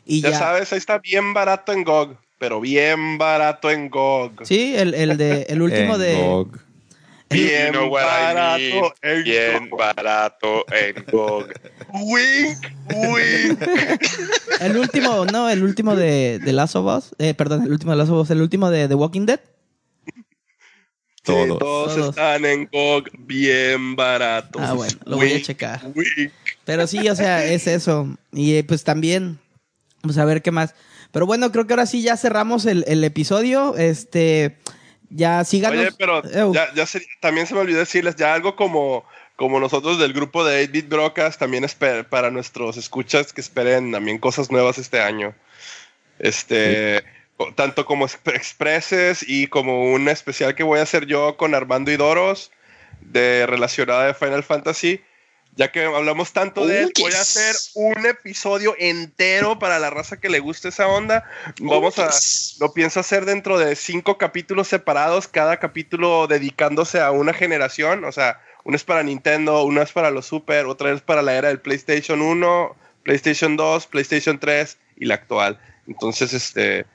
Y 0.04 0.22
Ya, 0.22 0.32
ya, 0.32 0.40
sabes, 0.40 0.72
ahí 0.74 0.80
está 0.80 0.98
bien 0.98 1.36
barato 1.36 1.74
en 1.74 1.84
GOG, 1.84 2.18
pero 2.40 2.60
bien 2.60 3.20
barato 3.20 3.70
en 3.70 3.90
GOG. 3.92 4.46
Sí, 4.48 4.74
el, 4.76 4.96
el 4.96 5.16
de 5.18 5.44
el 5.50 5.62
último 5.62 5.94
En 5.94 6.00
de 6.02 6.16
GOG. 6.16 6.58
Bien 7.30 7.68
You 7.68 7.72
know 7.74 7.88
what 7.90 8.02
I 8.04 8.34
barato 8.34 8.58
mean. 8.58 8.84
en 9.04 9.24
Bien 9.24 9.70
GOG. 9.70 9.80
barato 9.80 10.66
en 10.74 11.06
GOG. 11.12 11.48
Wink, 11.94 12.58
wink. 12.96 13.62
el 14.62 14.78
último, 14.78 15.26
no, 15.26 15.50
el 15.50 15.62
último 15.62 15.96
de, 15.96 16.40
de 16.40 16.52
Last 16.54 16.76
of 16.78 16.86
Us, 16.98 17.16
eh, 17.20 17.34
perdón, 17.36 17.64
el 17.64 17.72
último 17.72 17.92
de 17.92 17.98
Last 17.98 18.12
of 18.12 18.22
Us, 18.24 18.32
el 18.32 18.42
último 18.42 18.72
de 18.72 18.88
The 18.88 18.96
Walking 18.96 19.26
Dead. 19.28 19.40
Sí, 21.34 21.48
Todos. 21.60 22.10
están 22.10 22.46
en 22.46 22.70
GOG 22.72 23.10
bien 23.20 23.96
baratos. 23.96 24.62
Ah, 24.64 24.74
bueno, 24.74 24.98
lo 25.06 25.18
voy 25.18 25.34
a 25.34 25.42
checar. 25.42 25.82
Pero 26.66 26.88
sí, 26.88 27.08
o 27.10 27.16
sea, 27.16 27.44
es 27.46 27.68
eso. 27.68 28.08
Y 28.32 28.56
eh, 28.56 28.64
pues 28.64 28.84
también, 28.84 29.40
pues 30.02 30.18
a 30.18 30.26
ver 30.26 30.42
qué 30.42 30.52
más. 30.52 30.74
Pero 31.12 31.26
bueno, 31.26 31.52
creo 31.52 31.66
que 31.68 31.74
ahora 31.74 31.86
sí 31.86 32.02
ya 32.02 32.18
cerramos 32.18 32.66
el, 32.66 32.84
el 32.88 33.04
episodio. 33.04 33.76
Este, 33.78 34.58
ya 35.10 35.44
síganos. 35.46 35.80
Oye, 35.80 35.92
pero 35.98 36.24
Ew. 36.30 36.54
ya, 36.54 36.74
ya 36.76 36.86
se- 36.86 37.06
también 37.22 37.48
se 37.48 37.54
me 37.54 37.62
olvidó 37.62 37.80
decirles, 37.80 38.16
ya 38.18 38.34
algo 38.34 38.56
como, 38.56 39.06
como 39.38 39.60
nosotros 39.60 39.98
del 40.00 40.14
grupo 40.14 40.44
de 40.44 40.68
8-Bit 40.70 40.90
Brocas, 40.90 41.38
también 41.38 41.64
esper- 41.64 42.06
para 42.10 42.30
nuestros 42.32 42.76
escuchas 42.78 43.32
que 43.34 43.42
esperen 43.42 43.92
también 43.92 44.18
cosas 44.18 44.52
nuevas 44.52 44.78
este 44.78 45.00
año. 45.00 45.34
Este, 46.20 47.04
tanto 47.56 47.86
como 47.86 48.08
exp- 48.08 48.34
expreses 48.36 49.24
y 49.28 49.48
como 49.48 49.92
un 49.92 50.10
especial 50.10 50.56
que 50.56 50.64
voy 50.64 50.80
a 50.80 50.84
hacer 50.84 51.06
yo 51.06 51.38
con 51.38 51.56
Armando 51.56 51.92
y 51.92 51.98
Doros 51.98 52.52
de 53.02 53.46
relacionada 53.48 54.06
de 54.06 54.14
Final 54.14 54.44
Fantasy. 54.44 55.02
Ya 55.56 55.72
que 55.72 55.86
hablamos 55.86 56.34
tanto 56.34 56.68
de 56.68 56.84
él, 56.84 56.92
voy 57.00 57.12
a 57.14 57.20
hacer 57.22 57.56
un 57.74 58.06
episodio 58.06 58.76
entero 58.78 59.58
para 59.58 59.80
la 59.80 59.90
raza 59.90 60.18
que 60.20 60.30
le 60.30 60.38
guste 60.40 60.68
esa 60.70 60.88
onda. 60.88 61.24
Vamos 61.60 61.98
a, 61.98 62.10
Yes. 62.12 62.58
lo 62.60 62.74
pienso 62.74 63.00
hacer 63.00 63.26
dentro 63.26 63.58
de 63.58 63.76
cinco 63.76 64.20
capítulos 64.20 64.68
separados, 64.68 65.28
cada 65.28 65.58
capítulo 65.58 66.28
dedicándose 66.28 67.02
a 67.02 67.10
una 67.10 67.34
generación. 67.34 68.06
O 68.06 68.12
sea, 68.12 68.40
uno 68.66 68.76
es 68.76 68.84
para 68.84 69.02
Nintendo, 69.02 69.64
uno 69.64 69.82
es 69.82 69.92
para 69.94 70.12
los 70.12 70.28
Super, 70.28 70.68
otra 70.68 70.92
es 70.92 71.02
para 71.02 71.24
la 71.24 71.34
era 71.36 71.48
del 71.48 71.60
PlayStation 71.60 72.22
1, 72.22 72.76
PlayStation 73.02 73.58
2, 73.58 73.88
PlayStation 73.88 74.38
3 74.38 74.78
y 74.98 75.06
la 75.06 75.16
actual. 75.16 75.60
Entonces, 75.88 76.34
este, 76.34 76.86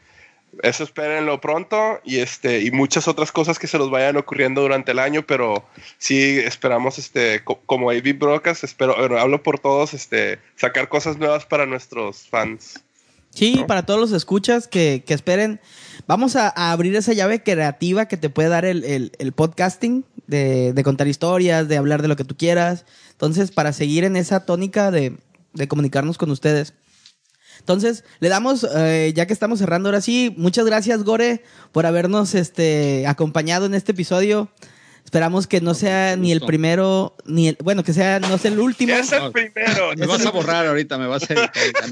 eso 0.62 0.84
espérenlo 0.84 1.40
pronto 1.40 2.00
y 2.04 2.18
este 2.18 2.60
y 2.60 2.70
muchas 2.70 3.08
otras 3.08 3.32
cosas 3.32 3.58
que 3.58 3.66
se 3.66 3.78
nos 3.78 3.90
vayan 3.90 4.16
ocurriendo 4.16 4.60
durante 4.60 4.92
el 4.92 4.98
año, 4.98 5.22
pero 5.26 5.64
sí 5.98 6.38
esperamos 6.38 6.98
este 6.98 7.42
co- 7.44 7.60
como 7.66 7.90
AV 7.90 8.12
Brocas, 8.18 8.62
espero, 8.64 8.94
bueno, 8.98 9.18
hablo 9.18 9.42
por 9.42 9.58
todos, 9.58 9.94
este 9.94 10.38
sacar 10.56 10.88
cosas 10.88 11.16
nuevas 11.18 11.46
para 11.46 11.64
nuestros 11.66 12.28
fans. 12.28 12.82
Sí, 13.30 13.64
para 13.66 13.86
todos 13.86 13.98
los 13.98 14.12
escuchas 14.12 14.68
que, 14.68 15.04
que 15.06 15.14
esperen. 15.14 15.58
Vamos 16.06 16.36
a, 16.36 16.52
a 16.54 16.70
abrir 16.72 16.94
esa 16.96 17.14
llave 17.14 17.42
creativa 17.42 18.06
que 18.06 18.18
te 18.18 18.28
puede 18.28 18.50
dar 18.50 18.66
el, 18.66 18.84
el- 18.84 19.12
el 19.18 19.32
podcasting, 19.32 20.04
de, 20.26 20.74
de 20.74 20.82
contar 20.84 21.08
historias, 21.08 21.66
de 21.66 21.78
hablar 21.78 22.02
de 22.02 22.08
lo 22.08 22.16
que 22.16 22.24
tú 22.24 22.36
quieras. 22.36 22.84
Entonces, 23.12 23.50
para 23.50 23.72
seguir 23.72 24.04
en 24.04 24.16
esa 24.16 24.44
tónica 24.44 24.90
de, 24.90 25.16
de 25.54 25.66
comunicarnos 25.68 26.18
con 26.18 26.30
ustedes. 26.30 26.74
Entonces, 27.58 28.04
le 28.20 28.28
damos, 28.28 28.66
eh, 28.74 29.12
ya 29.14 29.26
que 29.26 29.32
estamos 29.32 29.58
cerrando 29.58 29.88
ahora 29.88 30.00
sí, 30.00 30.34
muchas 30.36 30.64
gracias, 30.64 31.04
Gore, 31.04 31.42
por 31.72 31.86
habernos 31.86 32.34
este, 32.34 33.06
acompañado 33.06 33.66
en 33.66 33.74
este 33.74 33.92
episodio. 33.92 34.50
Esperamos 35.04 35.46
que 35.46 35.60
no 35.60 35.74
sea 35.74 36.16
ni 36.16 36.32
el 36.32 36.40
primero, 36.40 37.14
ni 37.26 37.48
el, 37.48 37.58
bueno, 37.62 37.84
que 37.84 37.92
sea, 37.92 38.18
no 38.18 38.38
sea 38.38 38.50
el 38.50 38.58
último. 38.58 38.94
Es 38.96 39.12
el 39.12 39.30
primero. 39.30 39.92
Me 39.94 40.06
vas 40.06 40.24
a 40.24 40.30
borrar 40.30 40.66
ahorita, 40.66 40.96
me 40.96 41.06
vas 41.06 41.28
a 41.28 41.34
editar. 41.34 41.90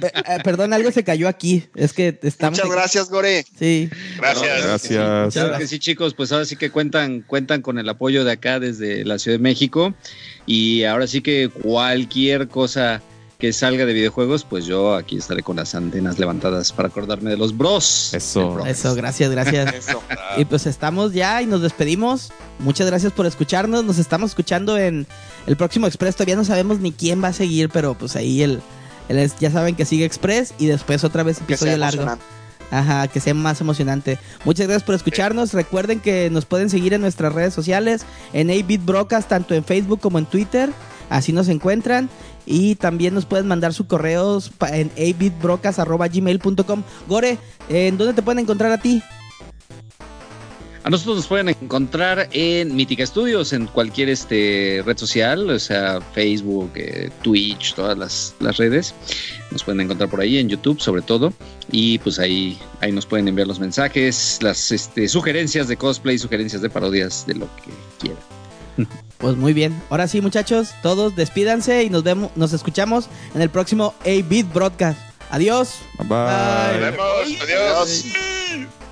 no 0.00 0.06
eh, 0.06 0.38
perdón, 0.42 0.72
algo 0.72 0.90
se 0.90 1.04
cayó 1.04 1.28
aquí. 1.28 1.66
Es 1.74 1.92
que 1.92 2.18
estamos. 2.22 2.58
Muchas 2.58 2.72
gracias, 2.72 3.10
Gore. 3.10 3.44
Sí. 3.58 3.90
Gracias. 4.16 4.64
Gracias. 4.64 5.34
Claro 5.34 5.58
que 5.58 5.66
sí, 5.66 5.78
chicos, 5.78 6.14
pues 6.14 6.32
ahora 6.32 6.46
sí 6.46 6.56
que 6.56 6.70
cuentan, 6.70 7.20
cuentan 7.20 7.60
con 7.60 7.78
el 7.78 7.88
apoyo 7.88 8.24
de 8.24 8.32
acá 8.32 8.58
desde 8.58 9.04
la 9.04 9.18
Ciudad 9.18 9.36
de 9.36 9.42
México. 9.42 9.92
Y 10.46 10.84
ahora 10.84 11.06
sí 11.06 11.20
que 11.20 11.50
cualquier 11.50 12.48
cosa 12.48 13.02
que 13.38 13.52
salga 13.52 13.84
de 13.84 13.92
videojuegos, 13.92 14.44
pues 14.44 14.64
yo 14.64 14.94
aquí 14.94 15.18
estaré 15.18 15.42
con 15.42 15.56
las 15.56 15.74
antenas 15.74 16.18
levantadas 16.18 16.72
para 16.72 16.88
acordarme 16.88 17.28
de 17.28 17.36
los 17.36 17.56
bros. 17.56 18.14
Eso. 18.14 18.64
Eso, 18.66 18.94
gracias, 18.94 19.30
gracias. 19.30 19.74
Eso. 19.88 20.02
Y 20.38 20.46
pues 20.46 20.66
estamos 20.66 21.12
ya 21.12 21.42
y 21.42 21.46
nos 21.46 21.60
despedimos. 21.60 22.32
Muchas 22.58 22.86
gracias 22.86 23.12
por 23.12 23.26
escucharnos. 23.26 23.84
Nos 23.84 23.98
estamos 23.98 24.30
escuchando 24.30 24.78
en 24.78 25.06
el 25.46 25.56
próximo 25.56 25.86
Express. 25.86 26.16
Todavía 26.16 26.36
no 26.36 26.44
sabemos 26.44 26.80
ni 26.80 26.92
quién 26.92 27.22
va 27.22 27.28
a 27.28 27.32
seguir, 27.34 27.68
pero 27.68 27.94
pues 27.94 28.16
ahí 28.16 28.42
el, 28.42 28.62
ya 29.38 29.50
saben 29.50 29.76
que 29.76 29.84
sigue 29.84 30.06
Express 30.06 30.54
y 30.58 30.66
después 30.66 31.04
otra 31.04 31.22
vez 31.22 31.38
episodio 31.38 31.76
largo. 31.76 32.06
Ajá, 32.70 33.06
que 33.06 33.20
sea 33.20 33.34
más 33.34 33.60
emocionante. 33.60 34.18
Muchas 34.44 34.66
gracias 34.66 34.82
por 34.82 34.94
escucharnos. 34.94 35.52
Recuerden 35.52 36.00
que 36.00 36.30
nos 36.30 36.46
pueden 36.46 36.68
seguir 36.68 36.94
en 36.94 37.00
nuestras 37.00 37.32
redes 37.32 37.54
sociales, 37.54 38.04
en 38.32 38.48
8-Bit 38.48 38.84
Brocas, 38.84 39.28
tanto 39.28 39.54
en 39.54 39.62
Facebook 39.62 40.00
como 40.00 40.18
en 40.18 40.26
Twitter. 40.26 40.70
Así 41.08 41.32
nos 41.32 41.48
encuentran. 41.48 42.08
Y 42.46 42.76
también 42.76 43.12
nos 43.12 43.26
pueden 43.26 43.46
mandar 43.48 43.74
sus 43.74 43.86
correos 43.86 44.52
en 44.70 44.90
8bitbrocas.gmail.com. 44.94 46.82
Gore, 47.08 47.38
¿en 47.68 47.98
dónde 47.98 48.14
te 48.14 48.22
pueden 48.22 48.38
encontrar 48.38 48.72
a 48.72 48.78
ti? 48.78 49.02
A 50.86 50.88
nosotros 50.88 51.16
nos 51.16 51.26
pueden 51.26 51.48
encontrar 51.48 52.28
en 52.30 52.76
Mítica 52.76 53.04
Studios, 53.04 53.52
en 53.52 53.66
cualquier 53.66 54.08
este, 54.08 54.84
red 54.86 54.96
social, 54.96 55.50
o 55.50 55.58
sea, 55.58 56.00
Facebook, 56.14 56.70
eh, 56.76 57.10
Twitch, 57.22 57.74
todas 57.74 57.98
las, 57.98 58.36
las 58.38 58.56
redes. 58.58 58.94
Nos 59.50 59.64
pueden 59.64 59.80
encontrar 59.80 60.08
por 60.08 60.20
ahí, 60.20 60.38
en 60.38 60.48
YouTube 60.48 60.80
sobre 60.80 61.02
todo. 61.02 61.32
Y 61.72 61.98
pues 61.98 62.20
ahí, 62.20 62.56
ahí 62.82 62.92
nos 62.92 63.04
pueden 63.04 63.26
enviar 63.26 63.48
los 63.48 63.58
mensajes, 63.58 64.38
las 64.42 64.70
este, 64.70 65.08
sugerencias 65.08 65.66
de 65.66 65.76
cosplay, 65.76 66.18
sugerencias 66.18 66.62
de 66.62 66.70
parodias, 66.70 67.26
de 67.26 67.34
lo 67.34 67.46
que 67.56 67.72
quieran. 67.98 68.22
Pues 69.18 69.34
muy 69.34 69.54
bien. 69.54 69.82
Ahora 69.88 70.08
sí, 70.08 70.20
muchachos, 70.20 70.74
todos 70.82 71.16
despídanse 71.16 71.84
y 71.84 71.88
nos 71.88 72.02
vemos, 72.02 72.30
nos 72.36 72.52
escuchamos 72.52 73.08
en 73.34 73.40
el 73.40 73.48
próximo 73.48 73.94
8-Bit 74.04 74.52
Broadcast. 74.52 74.98
Adiós. 75.30 75.76
Bye. 75.98 76.06
Bye. 76.06 76.80
Nos 76.80 76.80
vemos. 76.80 77.42
Adiós. 77.42 78.04
Adiós. 78.04 78.85